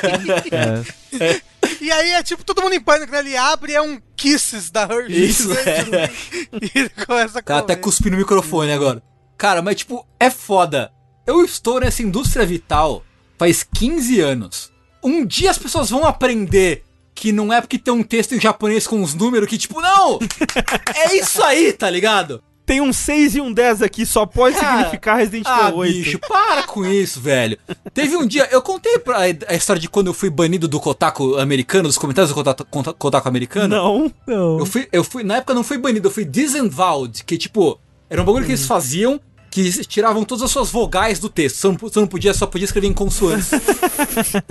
É. 0.52 1.40
E 1.80 1.90
aí 1.90 2.10
é 2.12 2.22
tipo 2.22 2.44
todo 2.44 2.62
mundo 2.62 2.74
em 2.74 2.80
pânico, 2.80 3.10
né? 3.10 3.18
Ele 3.18 3.36
abre 3.36 3.72
e 3.72 3.74
é 3.74 3.82
um 3.82 4.00
Kisses 4.14 4.70
da 4.70 4.82
Hershey. 4.82 5.24
Isso, 5.24 5.52
é. 5.52 6.10
E 6.62 6.78
ele 6.78 6.88
começa 6.90 7.38
a 7.38 7.42
cara 7.42 7.60
até 7.60 7.74
comer. 7.74 7.82
cuspiu 7.82 8.10
no 8.12 8.18
microfone 8.18 8.72
agora. 8.72 9.02
Cara, 9.36 9.62
mas 9.62 9.76
tipo, 9.76 10.06
é 10.20 10.30
foda. 10.30 10.92
Eu 11.26 11.44
estou 11.44 11.80
nessa 11.80 12.02
indústria 12.02 12.46
vital 12.46 13.04
faz 13.38 13.64
15 13.64 14.20
anos. 14.20 14.72
Um 15.02 15.26
dia 15.26 15.50
as 15.50 15.58
pessoas 15.58 15.90
vão 15.90 16.04
aprender 16.04 16.84
que 17.14 17.32
não 17.32 17.52
é 17.52 17.60
porque 17.60 17.78
tem 17.78 17.93
um 17.93 18.02
texto 18.02 18.34
em 18.34 18.40
japonês 18.40 18.86
com 18.86 19.01
uns 19.01 19.14
números 19.14 19.48
que, 19.48 19.59
tipo, 19.59 19.80
não! 19.80 20.18
É 20.94 21.16
isso 21.16 21.43
aí, 21.43 21.72
tá 21.72 21.89
ligado? 21.89 22.43
Tem 22.64 22.80
um 22.80 22.93
6 22.93 23.36
e 23.36 23.40
um 23.40 23.52
10 23.52 23.82
aqui, 23.82 24.06
só 24.06 24.24
pode 24.24 24.56
Cara, 24.56 24.76
significar 24.76 25.16
Resident 25.16 25.47
Evil 25.47 25.62
Ah, 25.62 25.74
8. 25.74 25.93
bicho, 25.93 26.18
para 26.20 26.62
com 26.62 26.86
isso, 26.86 27.20
velho. 27.20 27.59
Teve 27.93 28.16
um 28.16 28.24
dia, 28.24 28.48
eu 28.52 28.62
contei 28.62 28.98
pra, 28.98 29.18
a 29.18 29.55
história 29.55 29.80
de 29.80 29.89
quando 29.89 30.06
eu 30.06 30.14
fui 30.14 30.30
banido 30.30 30.68
do 30.68 30.78
Kotaku 30.78 31.39
americano, 31.39 31.89
dos 31.89 31.98
comentários 31.98 32.30
do 32.30 32.34
Kotaku, 32.34 32.94
Kotaku 32.94 33.28
americano. 33.28 33.74
Não. 33.74 34.12
Não. 34.26 34.59
Eu 34.60 34.66
fui, 34.66 34.89
eu 34.93 35.02
fui, 35.02 35.24
na 35.24 35.36
época 35.39 35.55
não 35.55 35.64
fui 35.64 35.76
banido, 35.76 36.06
eu 36.06 36.12
fui 36.12 36.24
disavowed, 36.24 37.24
que 37.24 37.36
tipo, 37.36 37.80
era 38.09 38.22
um 38.22 38.24
bagulho 38.24 38.44
que 38.47 38.52
eles 38.52 38.66
faziam 38.66 39.20
que 39.51 39.70
tiravam 39.86 40.24
todas 40.24 40.43
as 40.44 40.51
suas 40.51 40.70
vogais 40.70 41.18
do 41.18 41.28
texto. 41.28 41.56
Você 41.56 41.68
não, 41.68 41.76
você 41.76 42.01
não 42.01 42.06
podia, 42.06 42.32
só 42.32 42.47
podia 42.47 42.64
escrever 42.64 42.86
em 42.86 42.93
consoantes. 42.94 43.51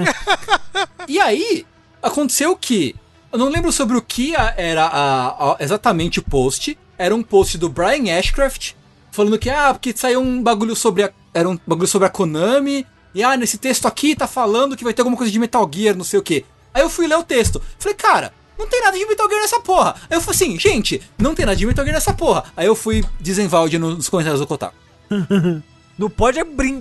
e 1.08 1.20
aí, 1.20 1.66
aconteceu 2.02 2.56
que, 2.56 2.95
eu 3.32 3.40
não 3.40 3.49
lembro 3.49 3.72
sobre 3.72 3.98
o 3.98 4.02
que 4.02 4.36
a- 4.36 4.53
era 4.57 4.86
a- 4.86 5.52
a- 5.52 5.57
exatamente 5.60 6.19
o 6.19 6.23
post, 6.23 6.78
era 6.98 7.15
um 7.15 7.23
post 7.23 7.57
do 7.57 7.69
Brian 7.69 8.18
Ashcraft, 8.18 8.73
falando 9.11 9.38
que, 9.40 9.49
ah, 9.49 9.73
porque 9.73 9.94
saiu 9.95 10.22
um 10.22 10.41
bagulho 10.41 10.76
sobre 10.76 11.03
a, 11.03 11.11
era 11.34 11.48
um 11.49 11.57
bagulho 11.65 11.88
sobre 11.88 12.07
a 12.07 12.11
Konami, 12.11 12.86
e 13.14 13.23
ah, 13.23 13.36
nesse 13.36 13.57
texto 13.57 13.88
aqui 13.88 14.15
tá 14.15 14.28
falando 14.28 14.76
que 14.78 14.84
vai 14.84 14.94
ter 14.94 15.02
alguma 15.02 15.18
coisa 15.18 15.32
de 15.32 15.40
Metal 15.40 15.69
Gear, 15.73 15.95
não 15.95 16.03
sei 16.03 16.19
o 16.19 16.23
que. 16.23 16.45
Aí 16.73 16.82
eu 16.82 16.90
fui 16.90 17.07
ler 17.07 17.18
o 17.18 17.23
texto. 17.23 17.61
Falei, 17.78 17.95
cara, 17.98 18.34
não 18.57 18.65
tem 18.68 18.82
nada 18.82 18.98
de 18.98 19.06
Metal 19.06 19.28
Gear 19.28 19.41
nessa 19.41 19.60
porra. 19.60 19.95
Aí 20.10 20.15
eu 20.18 20.22
falei 20.22 20.36
assim, 20.36 20.60
gente, 20.60 21.02
não 21.18 21.36
tem 21.36 21.45
nada 21.45 21.56
de 21.57 21.65
Metal 21.65 21.84
Gear 21.84 21.95
nessa 21.95 22.14
porra. 22.14 22.45
Aí 22.56 22.65
eu 22.68 22.76
fui 22.76 23.03
desenvalde 23.19 23.78
nos 23.78 24.07
comentários 24.07 24.40
do 24.40 24.48
Kotaku. 24.48 24.76
Não 25.99 26.10
pode 26.10 26.40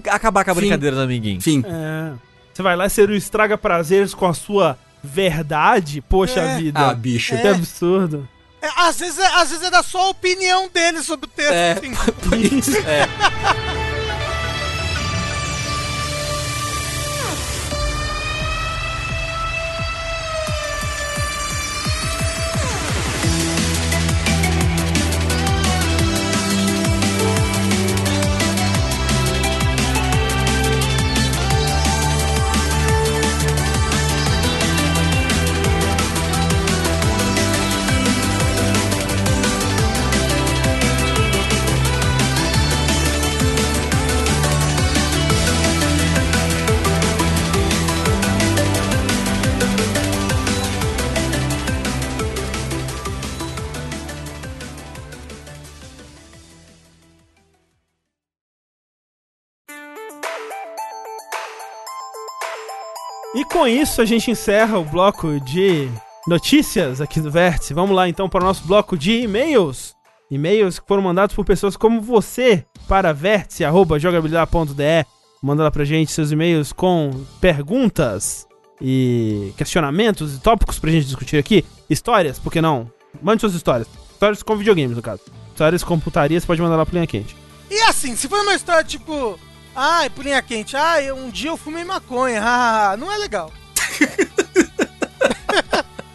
acabar 0.08 0.44
com 0.44 0.50
a 0.52 0.54
Fim. 0.54 0.60
brincadeira, 0.60 0.96
né, 0.96 1.02
amiguinho? 1.02 1.36
Enfim. 1.36 1.62
É. 1.66 2.12
Você 2.54 2.62
vai 2.62 2.74
lá 2.76 2.88
ser 2.88 3.10
o 3.10 3.14
estraga 3.14 3.58
prazeres 3.58 4.14
com 4.14 4.24
a 4.26 4.32
sua 4.32 4.78
verdade? 5.02 6.00
Poxa 6.02 6.40
É. 6.40 6.56
vida. 6.58 6.78
Ah, 6.90 6.94
bicho. 6.94 7.36
Que 7.36 7.46
absurdo. 7.48 8.28
É, 8.62 8.68
às, 8.76 8.98
vezes 9.00 9.18
é, 9.18 9.26
às 9.26 9.50
vezes 9.50 9.64
é 9.66 9.70
da 9.70 9.82
sua 9.82 10.08
opinião 10.08 10.68
dele 10.68 11.02
sobre 11.02 11.26
o 11.26 11.28
texto. 11.28 11.52
É, 11.52 11.72
assim. 11.78 11.94
por 12.28 12.38
isso. 12.38 12.76
É. 12.76 13.08
com 63.60 63.68
isso 63.68 64.00
a 64.00 64.06
gente 64.06 64.30
encerra 64.30 64.78
o 64.78 64.84
bloco 64.86 65.38
de 65.38 65.86
notícias 66.26 66.98
aqui 66.98 67.20
do 67.20 67.30
Vértice. 67.30 67.74
Vamos 67.74 67.94
lá 67.94 68.08
então 68.08 68.26
para 68.26 68.42
o 68.42 68.46
nosso 68.46 68.66
bloco 68.66 68.96
de 68.96 69.20
e-mails. 69.20 69.94
E-mails 70.30 70.78
que 70.78 70.88
foram 70.88 71.02
mandados 71.02 71.36
por 71.36 71.44
pessoas 71.44 71.76
como 71.76 72.00
você 72.00 72.64
para 72.88 73.12
vértice.jogabilidade.de. 73.12 75.06
Manda 75.42 75.64
lá 75.64 75.70
pra 75.70 75.84
gente 75.84 76.10
seus 76.10 76.32
e-mails 76.32 76.72
com 76.72 77.10
perguntas 77.38 78.46
e 78.80 79.52
questionamentos 79.58 80.34
e 80.36 80.40
tópicos 80.40 80.78
pra 80.78 80.90
gente 80.90 81.04
discutir 81.04 81.36
aqui. 81.36 81.62
Histórias, 81.90 82.38
por 82.38 82.50
que 82.50 82.62
não? 82.62 82.90
Mande 83.20 83.42
suas 83.42 83.52
histórias. 83.52 83.86
Histórias 84.10 84.42
com 84.42 84.56
videogames, 84.56 84.96
no 84.96 85.02
caso. 85.02 85.20
Histórias 85.50 85.84
com 85.84 86.00
putaria, 86.00 86.40
você 86.40 86.46
pode 86.46 86.62
mandar 86.62 86.76
lá 86.76 86.86
pro 86.86 86.94
linha 86.94 87.06
quente. 87.06 87.36
E 87.70 87.78
assim, 87.82 88.16
se 88.16 88.26
for 88.26 88.40
uma 88.40 88.54
história 88.54 88.82
tipo. 88.82 89.38
Ai, 89.74 90.10
pulinha 90.10 90.42
quente. 90.42 90.76
Ai, 90.76 91.10
um 91.12 91.30
dia 91.30 91.50
eu 91.50 91.56
fumei 91.56 91.84
maconha. 91.84 92.40
Ah, 92.44 92.96
não 92.98 93.10
é 93.10 93.18
legal. 93.18 93.52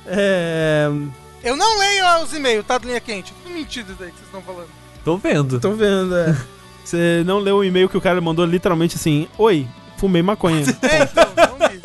É. 0.07 0.87
Eu 1.43 1.57
não 1.57 1.79
leio 1.79 2.23
os 2.23 2.33
e-mails, 2.33 2.65
tá? 2.65 2.77
Do 2.77 2.87
linha 2.87 2.99
quente. 2.99 3.33
Tudo 3.43 3.53
mentira 3.53 3.87
isso 3.87 3.97
daí 3.99 4.11
que 4.11 4.17
vocês 4.17 4.27
estão 4.27 4.41
falando. 4.41 4.69
Tô 5.03 5.17
vendo. 5.17 5.59
Tô 5.59 5.71
vendo, 5.71 6.15
é. 6.15 6.35
Você 6.85 7.23
não 7.25 7.39
leu 7.39 7.57
o 7.57 7.63
e-mail 7.63 7.89
que 7.89 7.97
o 7.97 8.01
cara 8.01 8.21
mandou 8.21 8.45
literalmente 8.45 8.95
assim: 8.95 9.27
Oi, 9.37 9.67
fumei 9.97 10.21
maconha. 10.21 10.63
É, 10.83 11.03
então, 11.03 11.57
não 11.59 11.67
li. 11.67 11.81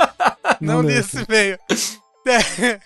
Não 0.60 0.74
Não, 0.74 0.82
li 0.82 0.94
esse 0.94 1.24
e-mail. 1.26 1.58
É. 2.28 2.78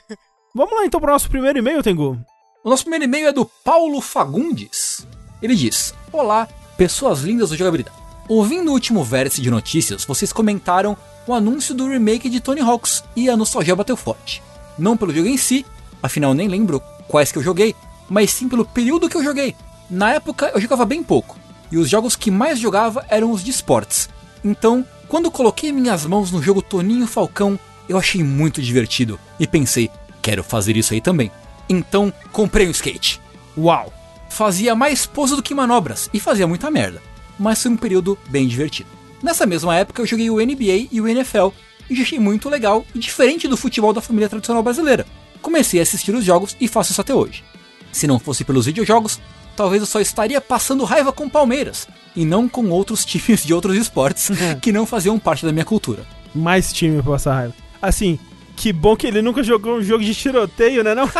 Vamos 0.54 0.74
lá 0.78 0.86
então 0.86 1.00
pro 1.00 1.10
nosso 1.10 1.28
primeiro 1.28 1.58
e-mail, 1.58 1.82
Tengu. 1.82 2.16
O 2.62 2.70
nosso 2.70 2.84
primeiro 2.84 3.04
e-mail 3.04 3.26
é 3.26 3.32
do 3.32 3.44
Paulo 3.64 4.00
Fagundes. 4.00 5.04
Ele 5.42 5.56
diz: 5.56 5.92
Olá, 6.12 6.46
pessoas 6.76 7.22
lindas 7.22 7.50
do 7.50 7.56
jogabilidade. 7.56 7.96
Ouvindo 8.26 8.70
o 8.70 8.72
último 8.72 9.04
vértice 9.04 9.42
de 9.42 9.50
notícias, 9.50 10.04
vocês 10.04 10.32
comentaram 10.32 10.96
o 11.26 11.34
anúncio 11.34 11.74
do 11.74 11.88
remake 11.88 12.30
de 12.30 12.40
Tony 12.40 12.60
Hawks 12.60 13.04
e 13.14 13.28
a 13.28 13.36
nostalgia 13.36 13.76
bateu 13.76 13.96
forte. 13.96 14.42
Não 14.78 14.96
pelo 14.96 15.14
jogo 15.14 15.28
em 15.28 15.36
si, 15.36 15.64
afinal 16.02 16.32
nem 16.32 16.48
lembro 16.48 16.80
quais 17.06 17.30
que 17.30 17.36
eu 17.36 17.42
joguei, 17.42 17.74
mas 18.08 18.30
sim 18.30 18.48
pelo 18.48 18.64
período 18.64 19.10
que 19.10 19.16
eu 19.16 19.22
joguei. 19.22 19.54
Na 19.90 20.14
época 20.14 20.50
eu 20.54 20.60
jogava 20.60 20.86
bem 20.86 21.02
pouco, 21.02 21.38
e 21.70 21.76
os 21.76 21.88
jogos 21.88 22.16
que 22.16 22.30
mais 22.30 22.58
jogava 22.58 23.04
eram 23.10 23.30
os 23.30 23.44
de 23.44 23.50
esportes. 23.50 24.08
Então, 24.42 24.86
quando 25.06 25.30
coloquei 25.30 25.70
minhas 25.70 26.06
mãos 26.06 26.30
no 26.30 26.42
jogo 26.42 26.62
Toninho 26.62 27.06
Falcão, 27.06 27.58
eu 27.86 27.98
achei 27.98 28.24
muito 28.24 28.62
divertido 28.62 29.20
e 29.38 29.46
pensei, 29.46 29.90
quero 30.22 30.42
fazer 30.42 30.78
isso 30.78 30.94
aí 30.94 31.00
também. 31.00 31.30
Então, 31.68 32.10
comprei 32.32 32.66
um 32.66 32.70
skate. 32.70 33.20
Uau! 33.56 33.92
Fazia 34.30 34.74
mais 34.74 35.04
pouso 35.04 35.36
do 35.36 35.42
que 35.42 35.54
manobras 35.54 36.08
e 36.12 36.18
fazia 36.18 36.46
muita 36.46 36.70
merda, 36.70 37.00
mas 37.38 37.62
foi 37.62 37.70
um 37.70 37.76
período 37.76 38.18
bem 38.28 38.46
divertido. 38.46 38.88
Nessa 39.22 39.46
mesma 39.46 39.74
época 39.74 40.02
eu 40.02 40.06
joguei 40.06 40.30
o 40.30 40.36
NBA 40.36 40.88
e 40.90 41.00
o 41.00 41.08
NFL 41.08 41.48
e 41.88 42.00
achei 42.00 42.18
muito 42.18 42.48
legal 42.48 42.84
e 42.94 42.98
diferente 42.98 43.48
do 43.48 43.56
futebol 43.56 43.92
da 43.92 44.00
família 44.00 44.28
tradicional 44.28 44.62
brasileira. 44.62 45.06
Comecei 45.40 45.80
a 45.80 45.82
assistir 45.82 46.14
os 46.14 46.24
jogos 46.24 46.56
e 46.60 46.68
faço 46.68 46.92
isso 46.92 47.00
até 47.00 47.14
hoje. 47.14 47.44
Se 47.92 48.06
não 48.06 48.18
fosse 48.18 48.44
pelos 48.44 48.66
videojogos, 48.66 49.20
talvez 49.56 49.82
eu 49.82 49.86
só 49.86 50.00
estaria 50.00 50.40
passando 50.40 50.84
raiva 50.84 51.12
com 51.12 51.28
Palmeiras 51.28 51.86
e 52.14 52.24
não 52.24 52.48
com 52.48 52.68
outros 52.70 53.04
times 53.06 53.44
de 53.44 53.54
outros 53.54 53.76
esportes 53.76 54.30
que 54.60 54.72
não 54.72 54.86
faziam 54.86 55.18
parte 55.18 55.44
da 55.44 55.52
minha 55.52 55.64
cultura. 55.64 56.06
Mais 56.34 56.72
time 56.72 57.02
pra 57.02 57.12
passar 57.12 57.34
raiva. 57.34 57.54
Assim, 57.80 58.18
que 58.56 58.72
bom 58.72 58.96
que 58.96 59.06
ele 59.06 59.22
nunca 59.22 59.42
jogou 59.42 59.76
um 59.76 59.82
jogo 59.82 60.04
de 60.04 60.14
tiroteio, 60.14 60.82
né 60.82 60.94
não? 60.94 61.08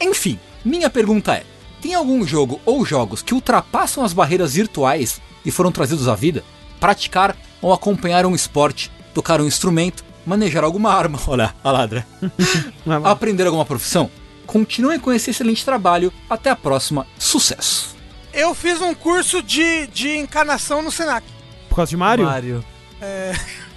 Enfim, 0.00 0.38
minha 0.64 0.90
pergunta 0.90 1.34
é: 1.34 1.44
tem 1.80 1.94
algum 1.94 2.24
jogo 2.26 2.60
ou 2.64 2.84
jogos 2.84 3.22
que 3.22 3.34
ultrapassam 3.34 4.04
as 4.04 4.12
barreiras 4.12 4.54
virtuais 4.54 5.20
e 5.44 5.50
foram 5.50 5.72
trazidos 5.72 6.08
à 6.08 6.14
vida? 6.14 6.44
Praticar 6.78 7.36
ou 7.62 7.72
acompanhar 7.72 8.24
um 8.26 8.34
esporte, 8.34 8.90
tocar 9.14 9.40
um 9.40 9.46
instrumento, 9.46 10.04
manejar 10.26 10.64
alguma 10.64 10.92
arma, 10.94 11.18
olha, 11.26 11.54
a 11.62 11.70
ladra, 11.70 12.06
aprender 13.04 13.46
alguma 13.46 13.64
profissão? 13.64 14.10
Continuem 14.46 14.98
com 14.98 15.12
esse 15.12 15.30
excelente 15.30 15.64
trabalho. 15.64 16.12
Até 16.28 16.50
a 16.50 16.56
próxima. 16.56 17.06
Sucesso! 17.18 17.94
Eu 18.32 18.54
fiz 18.54 18.80
um 18.80 18.94
curso 18.94 19.42
de, 19.42 19.86
de 19.88 20.16
encarnação 20.16 20.82
no 20.82 20.90
Senac. 20.90 21.24
Por 21.68 21.76
causa 21.76 21.90
de 21.90 21.96
Mario? 21.96 22.24
Mario. 22.26 22.64
É. 23.00 23.32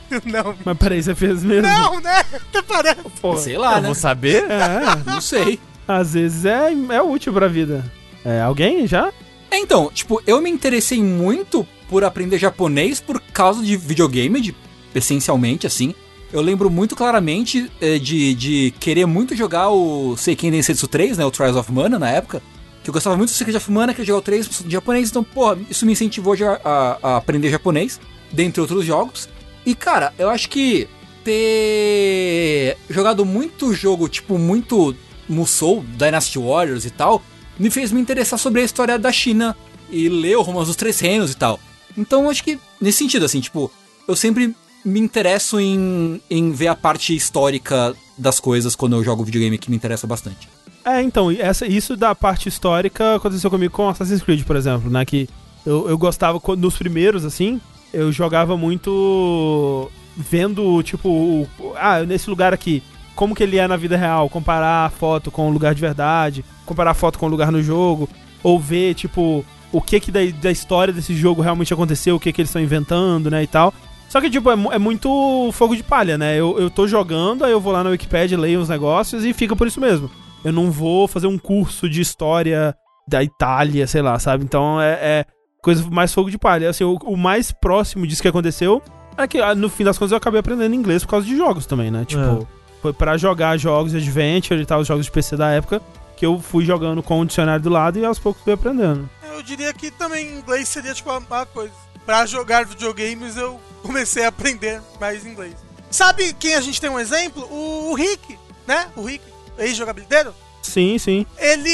Não. 0.26 0.56
Mas 0.66 0.78
peraí, 0.78 1.02
você 1.02 1.14
fez 1.16 1.44
mesmo? 1.44 1.68
Não, 1.68 2.00
né? 2.00 2.24
Até 2.34 2.62
parece. 2.62 3.02
Pô, 3.22 3.36
Sei 3.38 3.58
lá, 3.58 3.76
Eu 3.78 3.82
né? 3.82 3.86
vou 3.88 3.96
saber? 3.96 4.44
é, 4.50 4.96
Não 5.06 5.22
sei. 5.22 5.60
Às 5.88 6.14
vezes 6.14 6.46
é, 6.46 6.72
é 6.92 7.02
útil 7.02 7.34
pra 7.34 7.48
vida. 7.48 7.84
É, 8.24 8.42
alguém 8.42 8.88
já? 8.88 9.12
É, 9.52 9.58
Então, 9.60 9.90
tipo, 9.94 10.22
eu 10.26 10.42
me 10.42 10.50
interessei 10.50 11.02
muito 11.04 11.66
por 11.90 12.04
aprender 12.04 12.38
japonês 12.38 13.00
por 13.00 13.20
causa 13.20 13.62
de 13.64 13.76
videogame, 13.78 14.40
de, 14.42 14.56
essencialmente, 14.96 15.68
assim. 15.68 15.94
Eu 16.32 16.42
lembro 16.42 16.70
muito 16.70 16.96
claramente 16.96 17.70
eh, 17.80 18.00
de, 18.00 18.34
de 18.34 18.74
querer 18.80 19.06
muito 19.06 19.36
jogar 19.36 19.70
o 19.70 20.18
Seiken 20.18 20.50
Densetsu 20.50 20.88
3, 20.88 21.18
né, 21.20 21.26
o 21.26 21.30
Trials 21.30 21.56
of 21.56 21.72
Mana, 21.72 22.00
na 22.00 22.10
época. 22.10 22.42
Que 22.84 22.90
eu 22.90 22.94
gostava 22.94 23.16
muito 23.16 23.30
do 23.30 23.34
Seiken 23.36 23.56
of 23.56 23.72
Mana, 23.72 23.94
queria 23.94 24.08
jogar 24.08 24.20
o 24.20 24.22
3 24.24 24.50
de 24.66 24.72
japonês. 24.72 25.10
Então, 25.12 25.24
porra, 25.24 25.58
isso 25.70 25.86
me 25.86 25.92
incentivou 25.92 26.34
a, 26.34 26.60
a- 26.68 26.98
a 27.04 27.18
aprender 27.18 27.52
japonês, 27.52 28.00
dentre 28.32 28.60
outros 28.62 28.84
jogos. 28.84 29.30
E, 29.64 29.76
cara, 29.76 30.12
eu 30.18 30.28
acho 30.30 30.50
que 30.50 30.88
ter 31.24 32.78
jogado 32.90 33.24
muito 33.26 33.74
jogo, 33.74 34.10
tipo, 34.10 34.38
muito 34.38 34.96
Musou, 35.28 35.84
Dynasty 35.98 36.40
Warriors 36.40 36.86
e 36.86 36.90
tal, 36.90 37.22
me 37.58 37.70
fez 37.70 37.92
me 37.92 38.02
interessar 38.02 38.40
sobre 38.40 38.62
a 38.62 38.64
história 38.64 38.98
da 38.98 39.12
China 39.12 39.56
e 39.90 40.10
ler 40.10 40.38
o 40.38 40.42
Romance 40.42 40.68
dos 40.68 40.76
Três 40.76 41.00
Reinos 41.00 41.32
e 41.32 41.38
tal. 41.38 41.60
Então, 41.98 42.30
acho 42.30 42.44
que, 42.44 42.60
nesse 42.82 42.98
sentido, 43.00 43.26
assim, 43.26 43.40
tipo, 43.40 43.72
eu 44.08 44.16
sempre 44.16 44.56
me 44.84 45.00
interesso 45.00 45.60
em, 45.60 46.22
em 46.30 46.52
ver 46.52 46.68
a 46.68 46.76
parte 46.76 47.16
histórica 47.16 47.96
das 48.18 48.40
coisas 48.40 48.76
quando 48.76 48.96
eu 48.96 49.04
jogo 49.04 49.24
videogame, 49.24 49.58
que 49.58 49.70
me 49.70 49.76
interessa 49.76 50.06
bastante. 50.08 50.50
É, 50.86 51.02
então, 51.02 51.32
essa, 51.32 51.66
isso 51.66 51.96
da 51.96 52.14
parte 52.14 52.50
histórica 52.50 53.16
aconteceu 53.16 53.50
comigo 53.50 53.74
com 53.74 53.88
Assassin's 53.88 54.22
Creed, 54.22 54.44
por 54.44 54.56
exemplo, 54.56 54.90
né? 54.90 55.06
Que 55.06 55.30
eu, 55.66 55.88
eu 55.90 55.98
gostava, 55.98 56.42
nos 56.58 56.76
primeiros, 56.76 57.24
assim, 57.24 57.62
eu 57.94 58.12
jogava 58.12 58.58
muito 58.58 59.90
vendo, 60.18 60.84
tipo, 60.84 61.48
ah, 61.76 62.04
nesse 62.04 62.30
lugar 62.30 62.54
aqui, 62.54 62.84
como 63.16 63.36
que 63.36 63.44
ele 63.44 63.58
é 63.58 63.68
na 63.68 63.78
vida 63.78 63.98
real, 63.98 64.30
comparar 64.30 64.86
a 64.86 64.90
foto 64.90 65.30
com 65.30 65.48
o 65.48 65.52
lugar 65.52 65.76
de 65.76 65.82
verdade, 65.82 66.44
comparar 66.66 66.92
a 66.92 66.96
foto 66.96 67.20
com 67.20 67.26
o 67.26 67.30
lugar 67.30 67.52
no 67.52 67.62
jogo, 67.62 68.10
ou 68.42 68.60
ver, 68.60 68.94
tipo, 68.96 69.46
o 69.72 69.82
que 69.82 70.00
que 70.00 70.12
da, 70.12 70.20
da 70.42 70.52
história 70.52 70.94
desse 70.94 71.16
jogo 71.16 71.42
realmente 71.42 71.74
aconteceu, 71.74 72.16
o 72.16 72.20
que 72.20 72.32
que 72.34 72.42
eles 72.42 72.50
estão 72.50 72.62
inventando, 72.62 73.30
né, 73.30 73.44
e 73.44 73.48
tal. 73.48 73.74
Só 74.10 74.22
que, 74.22 74.30
tipo, 74.30 74.50
é, 74.52 74.76
é 74.76 74.78
muito 74.78 75.50
fogo 75.54 75.76
de 75.76 75.82
palha, 75.82 76.20
né? 76.20 76.40
Eu, 76.40 76.60
eu 76.60 76.70
tô 76.70 76.88
jogando, 76.88 77.44
aí 77.44 77.52
eu 77.52 77.60
vou 77.60 77.74
lá 77.74 77.84
na 77.84 77.90
Wikipedia, 77.90 78.38
leio 78.38 78.60
uns 78.60 78.70
negócios 78.70 79.26
e 79.26 79.34
fica 79.34 79.56
por 79.56 79.66
isso 79.66 79.82
mesmo. 79.82 80.08
Eu 80.44 80.54
não 80.54 80.70
vou 80.70 81.08
fazer 81.08 81.26
um 81.26 81.38
curso 81.38 81.90
de 81.90 82.00
história 82.00 82.76
da 83.08 83.24
Itália, 83.24 83.88
sei 83.88 84.04
lá, 84.04 84.20
sabe? 84.20 84.44
Então 84.44 84.80
é, 84.80 85.00
é 85.02 85.26
coisa 85.64 85.90
mais 85.90 86.14
fogo 86.14 86.30
de 86.30 86.38
palha. 86.38 86.70
Assim, 86.70 86.84
o, 86.84 86.96
o 87.06 87.18
mais 87.18 87.52
próximo 87.52 88.06
disso 88.06 88.22
que 88.22 88.28
aconteceu 88.28 88.84
é 89.18 89.28
que 89.28 89.40
ah, 89.40 89.56
no 89.56 89.68
fim 89.68 89.84
das 89.84 89.98
contas 89.98 90.12
eu 90.12 90.18
acabei 90.18 90.40
aprendendo 90.40 90.76
inglês 90.76 91.04
por 91.04 91.10
causa 91.10 91.26
de 91.26 91.36
jogos 91.36 91.66
também, 91.66 91.90
né? 91.90 92.06
Tipo, 92.06 92.22
É. 92.22 92.63
foi 92.84 92.92
pra 92.92 93.16
jogar 93.16 93.58
jogos 93.58 93.96
Adventure 93.96 94.62
e 94.62 94.66
tal, 94.66 94.82
os 94.82 94.88
jogos 94.88 95.06
de 95.06 95.12
PC 95.12 95.38
da 95.38 95.50
época, 95.50 95.82
que 96.18 96.26
eu 96.26 96.38
fui 96.38 96.66
jogando 96.66 97.02
com 97.02 97.22
o 97.22 97.26
dicionário 97.26 97.64
do 97.64 97.70
lado 97.70 97.98
e 97.98 98.04
aos 98.04 98.20
poucos 98.20 98.44
fui 98.44 98.52
aprendendo. 98.52 99.10
Eu 99.24 99.42
diria 99.42 99.74
que 99.74 99.90
também 99.90 100.38
inglês 100.38 100.68
seria 100.68 100.94
tipo 100.94 101.10
a, 101.10 101.22
a 101.30 101.46
coisa. 101.46 101.72
Pra 102.06 102.26
jogar 102.26 102.66
videogames 102.66 103.38
eu 103.38 103.58
comecei 103.82 104.26
a 104.26 104.28
aprender 104.28 104.82
mais 105.00 105.26
inglês. 105.26 105.56
Sabe 105.90 106.34
quem 106.34 106.56
a 106.56 106.62
gente 106.62 106.82
tem 106.82 106.90
um 106.90 107.00
exemplo? 107.00 107.48
O, 107.50 107.92
o 107.92 107.94
Rick, 107.94 108.38
né? 108.68 108.88
O 108.98 109.04
Rick, 109.04 109.24
ex-jogabilideiro. 109.58 110.36
Sim, 110.62 110.98
sim. 110.98 111.26
Ele, 111.38 111.70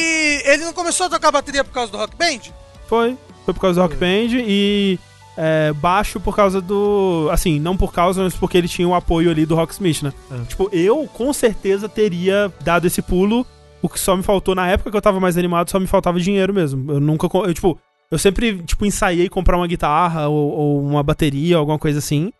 ele 0.45 0.63
não 0.63 0.73
começou 0.73 1.07
a 1.07 1.09
tocar 1.09 1.31
bateria 1.31 1.63
por 1.63 1.73
causa 1.73 1.91
do 1.91 1.97
Rock 1.97 2.15
Band? 2.15 2.51
Foi. 2.87 3.17
Foi 3.45 3.53
por 3.55 3.61
causa 3.61 3.81
do 3.81 3.81
Rock 3.81 3.95
Band 3.95 4.37
e 4.45 4.99
é, 5.41 5.71
baixo 5.71 6.19
por 6.19 6.35
causa 6.35 6.59
do. 6.59 7.29
Assim, 7.31 7.61
não 7.61 7.77
por 7.77 7.93
causa, 7.93 8.23
mas 8.23 8.35
porque 8.35 8.57
ele 8.57 8.67
tinha 8.67 8.85
o 8.85 8.93
apoio 8.93 9.31
ali 9.31 9.45
do 9.45 9.55
Rocksmith, 9.55 10.03
né? 10.03 10.11
É. 10.29 10.45
Tipo, 10.45 10.69
eu 10.73 11.07
com 11.13 11.31
certeza 11.31 11.87
teria 11.87 12.51
dado 12.61 12.85
esse 12.85 13.01
pulo. 13.01 13.47
O 13.81 13.87
que 13.87 13.97
só 13.97 14.17
me 14.17 14.21
faltou 14.21 14.53
na 14.53 14.67
época 14.67 14.91
que 14.91 14.97
eu 14.97 15.01
tava 15.01 15.21
mais 15.21 15.37
animado, 15.37 15.71
só 15.71 15.79
me 15.79 15.87
faltava 15.87 16.19
dinheiro 16.19 16.53
mesmo. 16.53 16.91
Eu 16.91 16.99
nunca. 16.99 17.29
Eu, 17.47 17.53
tipo, 17.53 17.79
eu 18.11 18.19
sempre, 18.19 18.61
tipo, 18.63 18.85
ensaiei 18.85 19.29
comprar 19.29 19.55
uma 19.55 19.67
guitarra 19.67 20.27
ou, 20.27 20.51
ou 20.51 20.81
uma 20.85 21.01
bateria, 21.01 21.55
alguma 21.55 21.79
coisa 21.79 21.99
assim. 21.99 22.33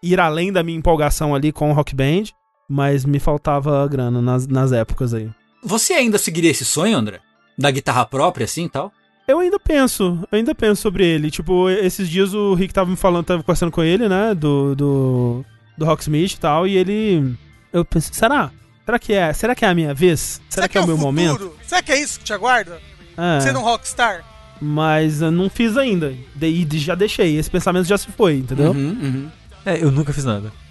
Ir 0.00 0.20
além 0.20 0.52
da 0.52 0.62
minha 0.62 0.78
empolgação 0.78 1.34
ali 1.34 1.50
com 1.50 1.70
o 1.70 1.74
Rock 1.74 1.92
Band. 1.92 2.24
Mas 2.68 3.04
me 3.04 3.18
faltava 3.18 3.86
grana 3.88 4.22
nas, 4.22 4.46
nas 4.46 4.70
épocas 4.70 5.12
aí. 5.12 5.28
Você 5.62 5.92
ainda 5.92 6.18
seguiria 6.18 6.52
esse 6.52 6.64
sonho, 6.64 6.96
André? 6.96 7.18
Da 7.58 7.70
guitarra 7.70 8.06
própria, 8.06 8.44
assim 8.44 8.66
e 8.66 8.68
tal? 8.68 8.92
Eu 9.26 9.38
ainda 9.38 9.58
penso, 9.58 10.18
eu 10.30 10.36
ainda 10.36 10.54
penso 10.54 10.82
sobre 10.82 11.06
ele. 11.06 11.30
Tipo, 11.30 11.70
esses 11.70 12.08
dias 12.08 12.34
o 12.34 12.54
Rick 12.54 12.74
tava 12.74 12.90
me 12.90 12.96
falando, 12.96 13.24
tava 13.24 13.42
conversando 13.42 13.72
com 13.72 13.82
ele, 13.82 14.08
né? 14.08 14.34
Do. 14.34 14.74
Do, 14.74 15.44
do 15.78 15.84
Rocksmith 15.84 16.34
e 16.34 16.38
tal, 16.38 16.66
e 16.66 16.76
ele. 16.76 17.34
Eu 17.72 17.84
pensei, 17.84 18.12
será? 18.12 18.50
Será 18.84 18.98
que 18.98 19.12
é? 19.14 19.32
Será 19.32 19.54
que 19.54 19.64
é 19.64 19.68
a 19.68 19.74
minha 19.74 19.94
vez? 19.94 20.40
Será, 20.48 20.68
que, 20.68 20.76
é 20.76 20.80
o 20.80 20.86
meu 20.86 20.98
momento? 20.98 21.54
Será 21.66 21.82
que 21.82 21.90
é 21.90 22.00
isso 22.00 22.18
que 22.18 22.24
te 22.26 22.32
aguarda? 22.34 22.80
É, 23.16 23.40
Ser 23.40 23.56
um 23.56 23.62
rockstar? 23.62 24.24
mas 24.60 25.20
eu 25.20 25.30
não 25.30 25.50
fiz 25.50 25.76
ainda. 25.76 26.14
E 26.40 26.68
já 26.78 26.94
deixei. 26.94 27.36
Esse 27.36 27.50
pensamento 27.50 27.86
já 27.86 27.98
se 27.98 28.10
foi, 28.12 28.36
entendeu? 28.38 28.72
Uhum, 28.72 28.98
uhum. 29.02 29.30
É, 29.66 29.82
eu 29.82 29.90
nunca 29.90 30.12
fiz 30.12 30.24
nada. 30.24 30.52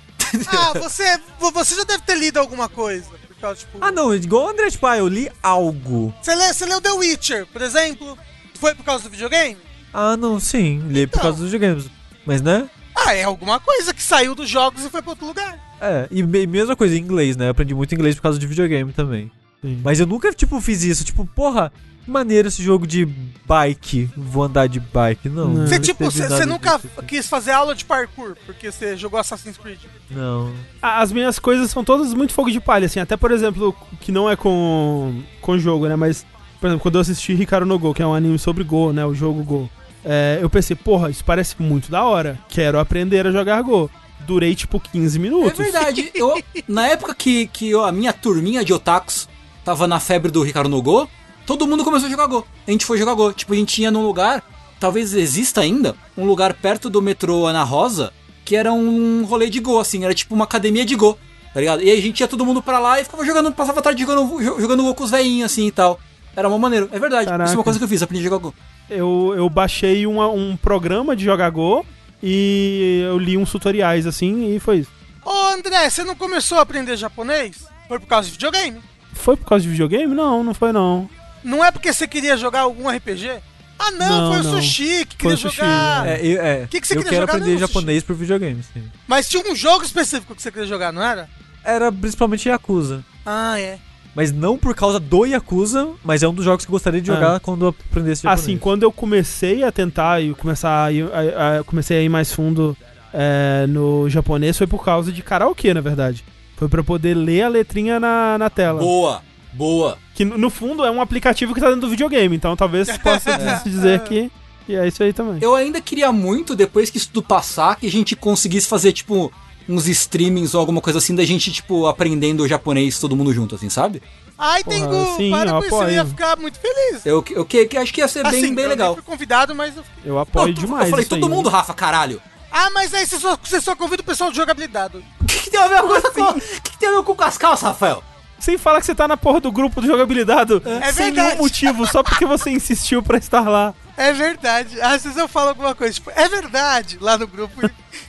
Ah, 0.47 0.73
você, 0.80 1.19
você 1.39 1.75
já 1.75 1.84
deve 1.84 2.01
ter 2.03 2.15
lido 2.17 2.39
alguma 2.39 2.67
coisa. 2.67 3.05
Causa, 3.39 3.59
tipo, 3.59 3.77
Ah, 3.80 3.91
não, 3.91 4.15
igual 4.15 4.45
o 4.45 4.49
André, 4.49 4.71
tipo, 4.71 4.88
ah, 4.88 4.97
eu 4.97 5.07
li 5.07 5.30
algo. 5.43 6.11
você, 6.19 6.34
lê, 6.34 6.51
você 6.51 6.65
leu 6.65 6.81
The 6.81 6.91
Witcher, 6.91 7.45
por 7.47 7.61
exemplo? 7.61 8.17
Foi 8.64 8.73
por 8.73 8.85
causa 8.85 9.03
do 9.03 9.10
videogame? 9.10 9.57
Ah, 9.94 10.15
não, 10.15 10.40
sim, 10.40 10.81
li 10.88 11.06
por 11.06 11.18
Então. 11.18 11.22
causa 11.23 11.38
dos 11.44 11.52
videogames. 11.52 11.90
Mas, 12.26 12.41
né? 12.41 12.69
Ah, 12.95 13.14
é 13.14 13.23
alguma 13.23 13.60
coisa 13.60 13.94
que 13.94 14.02
saiu 14.02 14.34
dos 14.34 14.49
jogos 14.49 14.85
e 14.85 14.90
foi 14.90 15.02
pra 15.02 15.11
outro 15.11 15.26
lugar. 15.27 15.60
É, 15.81 16.07
e 16.10 16.23
me- 16.23 16.48
mesma 16.48 16.73
coisa 16.73 16.95
em 16.95 16.99
inglês, 17.02 17.35
né? 17.35 17.48
Eu 17.48 17.52
aprendi 17.52 17.76
muito 17.76 17.94
inglês 17.94 18.15
por 18.15 18.22
causa 18.22 18.40
de 18.40 18.48
videogame 18.48 18.94
também. 18.94 19.30
Sim. 19.61 19.81
Mas 19.84 19.99
eu 19.99 20.06
nunca, 20.07 20.31
tipo, 20.31 20.61
fiz 20.61 20.81
isso. 20.84 21.03
Tipo, 21.03 21.26
porra, 21.26 21.73
que 22.06 22.10
maneiro 22.10 22.48
esse 22.48 22.64
jogo 22.64 22.88
de 22.88 23.06
bike. 23.45 24.10
Vou 24.15 24.44
andar 24.44 24.68
de 24.68 24.80
bike. 24.80 25.27
Não. 25.27 25.68
Você, 25.68 25.77
tipo, 25.80 26.06
você 26.06 26.45
nunca 26.45 26.77
disso, 26.77 26.90
assim. 26.98 27.06
quis 27.07 27.27
fazer 27.27 27.52
aula 27.52 27.76
de 27.76 27.84
parkour 27.84 28.38
porque 28.45 28.72
você 28.72 28.95
jogou 28.95 29.19
Assassin's 29.19 29.57
Creed. 29.57 29.80
Não. 30.10 30.53
As 30.81 31.11
minhas 31.11 31.38
coisas 31.38 31.69
são 31.69 31.84
todas 31.84 32.14
muito 32.14 32.34
fogo 32.34 32.49
de 32.49 32.61
palha, 32.61 32.85
assim. 32.85 32.99
Até, 33.02 33.18
por 33.18 33.31
exemplo, 33.31 33.76
que 33.99 34.11
não 34.11 34.30
é 34.30 34.35
com, 34.38 35.22
com 35.41 35.57
jogo, 35.57 35.88
né? 35.88 35.95
Mas, 35.98 36.26
por 36.64 36.68
exemplo, 36.68 36.81
quando 36.81 36.95
eu 36.95 37.02
assisti 37.02 37.34
Hikaru 37.34 37.65
no 37.65 37.77
Go, 37.77 37.94
que 37.94 38.02
é 38.02 38.07
um 38.07 38.14
anime 38.14 38.40
sobre 38.40 38.64
Go, 38.64 38.94
né? 38.94 39.06
O 39.06 39.14
jogo 39.14 39.44
Go. 39.44 39.69
é, 40.06 40.40
eu 40.41 40.49
pensei, 40.49 40.77
porra, 40.77 41.10
isso 41.10 41.22
parece 41.26 41.56
muito 41.61 41.91
da 41.91 42.03
hora. 42.06 42.40
Quero 42.48 42.80
aprender 42.80 43.27
a 43.27 43.31
jogar 43.34 43.61
Go. 43.64 43.90
Durei, 44.22 44.56
tipo, 44.56 44.80
15 44.80 45.19
minutos. 45.19 45.60
É 45.60 45.64
verdade. 45.64 46.10
Eu, 46.15 46.41
na 46.65 46.88
época 46.88 47.14
que, 47.14 47.48
que 47.48 47.69
eu- 47.69 47.84
a 47.84 47.91
minha 47.91 48.14
turminha 48.14 48.64
de 48.64 48.72
otakus 48.72 49.27
tava 49.65 49.85
na 49.88 49.99
febre 49.99 50.31
do 50.31 50.41
Ricardo 50.41 50.69
no 50.69 50.81
Go, 50.81 51.10
todo 51.45 51.68
mundo 51.68 51.84
começou 51.84 52.07
a 52.07 52.10
jogar 52.10 52.27
Go. 52.27 52.48
A 52.65 52.72
gente 52.72 52.85
foi 52.85 52.98
jogar 52.98 53.14
Go. 53.14 53.34
Tipo, 53.34 53.52
a 53.52 53.57
gente 53.57 53.81
ia 53.81 53.91
num 53.91 54.06
lugar, 54.06 54.41
talvez 54.80 55.14
exista 55.14 55.60
ainda, 55.60 55.94
um 56.18 56.23
lugar 56.23 56.53
perto 56.53 56.90
do 56.90 57.02
metrô 57.02 57.45
Ana 57.45 57.64
Rosa, 57.65 58.14
que 58.45 58.56
era 58.56 58.72
um 58.72 59.26
rolê 59.26 59.49
de 59.49 59.60
Go, 59.60 59.77
assim, 59.81 60.06
era 60.06 60.14
tipo 60.14 60.34
uma 60.34 60.45
academia 60.45 60.85
de 60.85 60.95
Go, 60.95 61.18
tá 61.53 61.60
ligado? 61.60 61.84
E 61.84 61.90
aí 61.91 61.99
a 61.99 62.02
gente 62.02 62.22
ia 62.22 62.27
todo 62.30 62.45
mundo 62.45 62.61
pra 62.61 62.80
lá 62.80 63.02
e 63.02 63.03
ficava 63.03 63.26
jogando, 63.26 63.52
passava 63.52 63.80
a 63.80 63.84
tarde 63.84 64.02
jogando, 64.03 64.41
jo- 64.41 64.61
jogando 64.61 64.84
Go 64.84 64.95
com 64.95 65.03
os 65.03 65.11
velhinhos, 65.11 65.52
assim 65.52 65.68
e 65.68 65.72
tal. 65.72 65.99
Era 66.35 66.47
uma 66.47 66.57
maneiro, 66.57 66.89
é 66.91 66.99
verdade. 66.99 67.23
Isso 67.26 67.30
é 67.34 67.38
Caraca. 67.38 67.51
uma 67.53 67.64
coisa 67.64 67.77
que 67.80 67.85
eu 67.85 67.89
fiz, 67.89 68.01
aprendi 68.01 68.26
a 68.26 68.30
jogar 68.30 68.38
Go. 68.43 68.53
eu, 68.89 69.34
eu 69.38 69.49
baixei 69.49 70.05
uma- 70.07 70.30
um 70.30 70.57
programa 70.57 71.15
de 71.15 71.23
jogar 71.26 71.49
Go 71.51 71.85
e 72.22 73.03
eu 73.05 73.18
li 73.19 73.38
uns 73.38 73.51
tutoriais, 73.51 74.07
assim, 74.07 74.55
e 74.55 74.60
foi 74.60 74.77
isso. 74.80 74.91
Ô, 75.26 75.31
André, 75.53 75.89
você 75.89 76.03
não 76.03 76.15
começou 76.15 76.57
a 76.57 76.61
aprender 76.61 76.97
japonês? 76.97 77.65
Foi 77.88 77.99
por 77.99 78.07
causa 78.07 78.27
de 78.27 78.34
videogame? 78.34 78.81
Foi 79.14 79.38
por 79.38 79.45
causa 79.47 79.64
de 79.64 79.69
videogame? 79.69 80.14
Não, 80.14 80.43
não 80.43 80.53
foi 80.53 80.72
não. 80.72 81.10
Não 81.43 81.64
é 81.64 81.69
porque 81.72 81.91
você 81.93 82.07
queria 82.07 82.35
jogar 82.38 82.61
algum 82.61 82.89
RPG? 82.89 83.30
Ah, 83.77 83.91
não, 83.91 84.07
Não, 84.10 84.31
foi 84.31 84.39
o 84.41 84.43
não. 84.53 84.61
Sushi 84.61 85.05
que 85.05 85.15
queria 85.18 85.35
o 85.35 85.38
Sushi, 85.38 85.57
jogar. 85.57 86.07
é. 86.07 86.14
É, 86.14 86.26
eu, 86.26 86.41
é, 86.41 86.68
Que 86.69 86.80
que 86.80 86.88
você 86.88 86.93
eu 86.93 86.97
queria 86.97 87.10
quero 87.10 87.22
jogar 87.23 87.34
aprender 87.34 87.51
mesmo, 87.51 87.68
japonês 87.68 88.03
por 88.03 88.15
videogame, 88.15 88.64
sim. 88.73 88.84
Mas 89.07 89.27
tinha 89.27 89.43
um 89.51 89.55
jogo 89.55 89.84
específico 89.84 90.34
que 90.35 90.41
você 90.41 90.51
queria 90.51 90.68
jogar, 90.68 90.91
não 90.93 91.03
era? 91.03 91.27
Era 91.64 91.91
principalmente 91.91 92.47
Yakuza. 92.47 93.03
Ah, 93.26 93.60
é. 93.60 93.80
Mas 94.15 94.31
não 94.31 94.57
por 94.57 94.76
causa 94.76 94.99
do 94.99 95.26
Yakuza, 95.26 95.90
mas 96.03 96.22
é 96.22 96.27
um 96.27 96.34
dos 96.34 96.45
jogos 96.45 96.65
que 96.65 96.69
eu 96.69 96.73
gostaria 96.73 97.02
de 97.02 97.07
jogar 97.07 97.40
quando 97.40 97.65
eu 97.65 97.69
aprendesse 97.69 98.22
japonês. 98.23 98.41
Assim, 98.44 98.57
quando 98.57 98.84
eu 98.84 98.91
comecei 98.91 99.64
a 99.64 99.72
tentar 99.72 100.22
e 100.22 100.34
começar 100.35 100.85
a, 100.85 100.91
ir- 100.91 101.10
a- 101.11 101.60
a- 101.60 101.64
comecei 101.64 101.98
a 101.98 102.02
ir 102.02 102.10
mais 102.10 102.31
fundo 102.31 102.77
é, 103.11 103.65
no 103.68 104.07
japonês 104.10 104.57
foi 104.57 104.68
por 104.68 104.84
causa 104.85 105.11
de 105.11 105.22
karaokê, 105.23 105.73
na 105.73 105.81
verdade. 105.81 106.23
Foi 106.57 106.68
pra 106.69 106.80
eu 106.80 106.84
poder 106.84 107.15
ler 107.15 107.41
a 107.44 107.48
letrinha 107.48 107.99
na, 107.99 108.38
na 108.38 108.49
tela. 108.49 108.80
Boa, 108.80 109.22
boa. 109.52 109.98
Que 110.14 110.23
no 110.23 110.49
fundo 110.52 110.85
é 110.85 110.91
um 110.91 111.02
aplicativo 111.02 111.53
que 111.53 111.60
tá 111.60 111.68
dentro 111.68 111.81
do 111.81 111.90
videogame, 111.90 112.35
então 112.35 112.56
talvez 112.56 112.95
possa 112.99 113.60
se 113.60 113.64
dizer 113.69 113.99
que, 114.02 114.31
que 114.68 114.76
é 114.76 114.88
isso 114.88 115.02
aí 115.02 115.11
também. 115.11 115.40
Eu 115.41 115.56
ainda 115.56 115.81
queria 115.81 116.11
muito, 116.11 116.56
depois 116.56 116.91
que 116.91 116.98
isso 116.98 117.10
tudo 117.11 117.26
passar, 117.26 117.76
que 117.77 117.88
a 117.88 117.91
gente 117.91 118.15
conseguisse 118.15 118.68
fazer, 118.68 118.91
tipo, 118.94 119.31
uns 119.68 119.88
streamings 119.88 120.53
ou 120.53 120.60
alguma 120.60 120.81
coisa 120.81 120.99
assim, 120.99 121.15
da 121.15 121.23
gente, 121.26 121.52
tipo, 121.52 121.88
aprendendo 121.88 122.48
japonês 122.48 122.99
todo 122.99 123.15
mundo 123.15 123.34
junto, 123.34 123.56
assim, 123.56 123.69
sabe? 123.69 124.02
Ai, 124.38 124.64
Porra, 124.64 124.77
Tengu, 124.77 125.15
sim, 125.18 125.30
para 125.31 125.49
eu 125.52 125.60
com 125.60 125.65
isso, 125.65 125.76
eu 125.84 125.90
ia 125.91 126.06
ficar 126.06 126.38
muito 126.38 126.60
feliz. 126.60 127.06
Eu, 127.06 127.23
eu 127.31 127.45
que, 127.45 127.65
que 127.65 127.77
acho 127.77 127.94
que 127.94 128.02
ia 128.02 128.07
ser 128.07 128.23
bem, 128.30 128.44
Assim, 128.44 128.56
bem 128.56 128.64
eu 128.65 128.69
legal. 128.69 128.88
nem 128.94 128.95
fui 128.95 129.03
convidado, 129.03 129.53
mas 129.56 129.77
eu 129.77 129.84
fiquei... 129.84 130.11
Eu 130.11 130.19
apoio 130.19 130.48
Não, 130.48 130.53
tu- 130.56 130.61
demais. 130.61 130.85
eu 130.85 130.90
falei, 130.90 131.06
todo 131.06 131.23
aí. 131.26 131.30
mundo, 131.31 131.49
Rafa, 131.49 131.73
caralho. 131.73 132.22
Ah, 132.52 132.69
mas 132.72 132.94
aí 132.94 133.06
você 133.06 133.19
só, 133.19 133.38
você 133.41 133.61
só 133.61 133.76
convida 133.76 134.02
o 134.02 134.06
pessoal 134.06 134.31
de 134.31 134.38
jogabilidade. 134.38 134.98
O 135.22 135.26
que, 135.26 135.40
que 135.40 135.49
tem 135.49 135.60
a 135.60 135.68
ver 135.68 135.81
com 135.81 136.22
O 136.23 136.34
que, 136.61 136.72
que 136.72 136.77
tem 136.77 136.90
a 136.90 136.98
ver 136.98 137.03
com 137.03 137.23
as 137.23 137.38
calças, 137.38 137.64
Rafael? 137.68 138.03
Sem 138.40 138.57
falar 138.57 138.80
que 138.81 138.85
você 138.85 138.94
tá 138.95 139.07
na 139.07 139.15
porra 139.18 139.40
do 139.40 139.52
grupo 139.52 139.80
do 139.81 139.88
jogabilidade 139.88 140.53
É 140.65 140.91
sem 140.91 141.06
verdade. 141.06 141.27
nenhum 141.30 141.38
motivo, 141.44 141.88
só 141.88 142.03
porque 142.03 142.26
você 142.26 142.49
insistiu 142.49 143.02
pra 143.02 143.18
estar 143.18 143.48
lá. 143.48 143.73
É 143.98 144.11
verdade. 144.14 144.82
Às 144.82 145.03
vezes 145.03 145.18
eu 145.18 145.28
falo 145.28 145.49
alguma 145.49 145.76
coisa, 145.76 145.94
tipo, 145.94 146.11
é 146.11 146.28
verdade, 146.28 146.98
lá 146.99 147.18
no 147.18 147.28
grupo. 147.28 147.65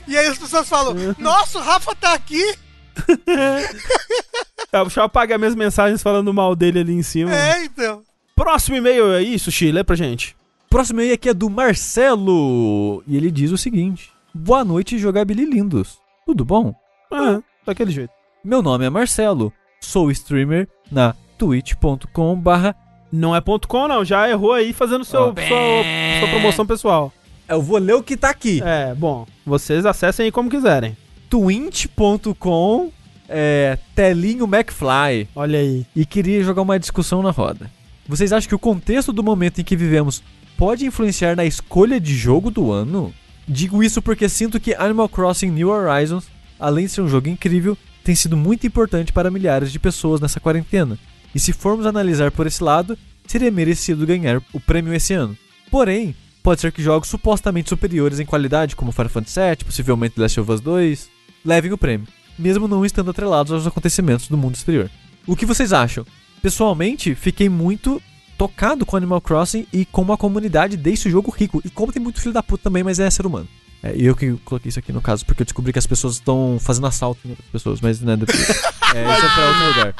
E, 0.07 0.11
e 0.11 0.17
aí 0.17 0.27
as 0.27 0.37
pessoas 0.37 0.67
falam, 0.67 0.95
nossa, 1.17 1.59
o 1.59 1.61
Rafa 1.61 1.95
tá 1.95 2.13
aqui. 2.13 2.55
Tá, 4.71 4.81
deixa 4.81 4.99
eu 4.99 5.05
apagar 5.05 5.39
minhas 5.39 5.55
mensagens 5.55 6.03
falando 6.03 6.33
mal 6.33 6.53
dele 6.53 6.79
ali 6.79 6.93
em 6.93 7.03
cima. 7.03 7.33
É, 7.33 7.63
então. 7.63 8.03
Próximo 8.35 8.75
e-mail 8.75 9.13
é 9.13 9.21
isso, 9.21 9.49
Chi, 9.49 9.71
lê 9.71 9.85
pra 9.85 9.95
gente. 9.95 10.35
Próximo 10.69 10.99
aí 10.99 11.13
aqui 11.13 11.29
é 11.29 11.33
do 11.33 11.49
Marcelo. 11.49 13.01
E 13.07 13.15
ele 13.15 13.31
diz 13.31 13.51
o 13.51 13.57
seguinte: 13.57 14.11
Boa 14.33 14.65
noite, 14.65 14.97
jogabililindos. 14.97 15.97
Tudo 16.25 16.43
bom? 16.43 16.75
Ah, 17.09 17.39
daquele 17.65 17.91
jeito. 17.91 18.11
Meu 18.43 18.61
nome 18.61 18.83
é 18.83 18.89
Marcelo. 18.89 19.53
Sou 19.79 20.11
streamer 20.11 20.67
na 20.91 21.15
twitch.com 21.37 22.35
barra 22.35 22.75
Não 23.15 23.35
é 23.35 23.39
ponto 23.39 23.67
.com, 23.67 23.87
não. 23.87 24.03
Já 24.03 24.29
errou 24.29 24.53
aí 24.53 24.73
fazendo 24.73 25.05
seu, 25.05 25.33
sua, 25.33 25.83
sua 26.19 26.29
promoção 26.29 26.65
pessoal. 26.65 27.13
Eu 27.47 27.61
vou 27.61 27.77
ler 27.77 27.93
o 27.93 28.03
que 28.03 28.17
tá 28.17 28.29
aqui. 28.29 28.61
É, 28.63 28.93
bom. 28.93 29.25
Vocês 29.45 29.85
acessem 29.85 30.25
aí 30.25 30.31
como 30.31 30.49
quiserem. 30.49 30.97
twint.com 31.29 32.91
é, 33.29 33.77
Telinho 33.95 34.45
McFly. 34.45 35.29
Olha 35.35 35.59
aí. 35.59 35.85
E 35.95 36.05
queria 36.05 36.43
jogar 36.43 36.61
uma 36.61 36.79
discussão 36.79 37.21
na 37.21 37.31
roda. 37.31 37.71
Vocês 38.07 38.31
acham 38.31 38.47
que 38.47 38.55
o 38.55 38.59
contexto 38.59 39.11
do 39.11 39.23
momento 39.23 39.61
em 39.61 39.63
que 39.63 39.75
vivemos 39.75 40.21
pode 40.57 40.85
influenciar 40.85 41.35
na 41.35 41.45
escolha 41.45 41.99
de 41.99 42.13
jogo 42.15 42.51
do 42.51 42.71
ano? 42.71 43.13
Digo 43.47 43.83
isso 43.83 44.01
porque 44.01 44.27
sinto 44.27 44.59
que 44.59 44.75
Animal 44.75 45.09
Crossing 45.09 45.51
New 45.51 45.69
Horizons, 45.69 46.27
além 46.59 46.85
de 46.85 46.91
ser 46.91 47.01
um 47.01 47.07
jogo 47.07 47.29
incrível, 47.29 47.77
tem 48.03 48.15
sido 48.15 48.37
muito 48.37 48.65
importante 48.67 49.11
para 49.11 49.31
milhares 49.31 49.71
de 49.71 49.79
pessoas 49.79 50.21
nessa 50.21 50.39
quarentena. 50.39 50.97
E 51.35 51.39
se 51.39 51.51
formos 51.51 51.85
analisar 51.85 52.31
por 52.31 52.47
esse 52.47 52.63
lado, 52.63 52.97
seria 53.27 53.51
merecido 53.51 54.07
ganhar 54.07 54.41
o 54.53 54.59
prêmio 54.59 54.93
esse 54.93 55.13
ano. 55.13 55.37
Porém, 55.69 56.15
pode 56.41 56.61
ser 56.61 56.71
que 56.71 56.81
jogos 56.81 57.09
supostamente 57.09 57.67
superiores 57.67 58.21
em 58.21 58.25
qualidade, 58.25 58.75
como 58.75 58.93
Final 58.93 59.09
Fantasy 59.09 59.39
VII, 59.41 59.65
possivelmente 59.65 60.15
The 60.15 60.21
Last 60.21 60.39
of 60.39 60.51
Us 60.51 60.61
2, 60.61 61.09
levem 61.43 61.73
o 61.73 61.77
prêmio, 61.77 62.07
mesmo 62.39 62.69
não 62.69 62.85
estando 62.85 63.11
atrelados 63.11 63.51
aos 63.51 63.67
acontecimentos 63.67 64.29
do 64.29 64.37
mundo 64.37 64.55
exterior. 64.55 64.89
O 65.27 65.35
que 65.35 65.45
vocês 65.45 65.73
acham? 65.73 66.05
Pessoalmente, 66.41 67.13
fiquei 67.15 67.49
muito 67.49 68.01
tocado 68.37 68.85
com 68.85 68.95
Animal 68.95 69.19
Crossing 69.19 69.67
e 69.73 69.85
como 69.85 70.13
a 70.13 70.17
comunidade 70.17 70.77
deixa 70.77 71.09
o 71.09 71.11
jogo 71.11 71.31
rico. 71.31 71.61
E 71.65 71.69
como 71.69 71.91
tem 71.91 72.01
muito 72.01 72.21
filho 72.21 72.33
da 72.33 72.43
puta 72.43 72.63
também, 72.63 72.83
mas 72.83 72.99
é 72.99 73.09
ser 73.09 73.25
humano. 73.25 73.47
É, 73.83 73.93
eu 73.97 74.15
que 74.15 74.33
coloquei 74.45 74.69
isso 74.69 74.79
aqui 74.79 74.93
no 74.93 75.01
caso, 75.01 75.25
porque 75.25 75.41
eu 75.41 75.45
descobri 75.45 75.73
que 75.73 75.79
as 75.79 75.87
pessoas 75.87 76.15
estão 76.15 76.57
fazendo 76.61 76.87
assalto 76.87 77.19
em 77.25 77.31
outras 77.31 77.49
pessoas, 77.49 77.81
mas 77.81 77.99
né, 77.99 78.15
depois. 78.15 78.39
é, 78.95 79.17
isso 79.17 79.25
é 79.25 79.29
pra 79.33 79.47
outro 79.47 79.67
lugar. 79.67 79.95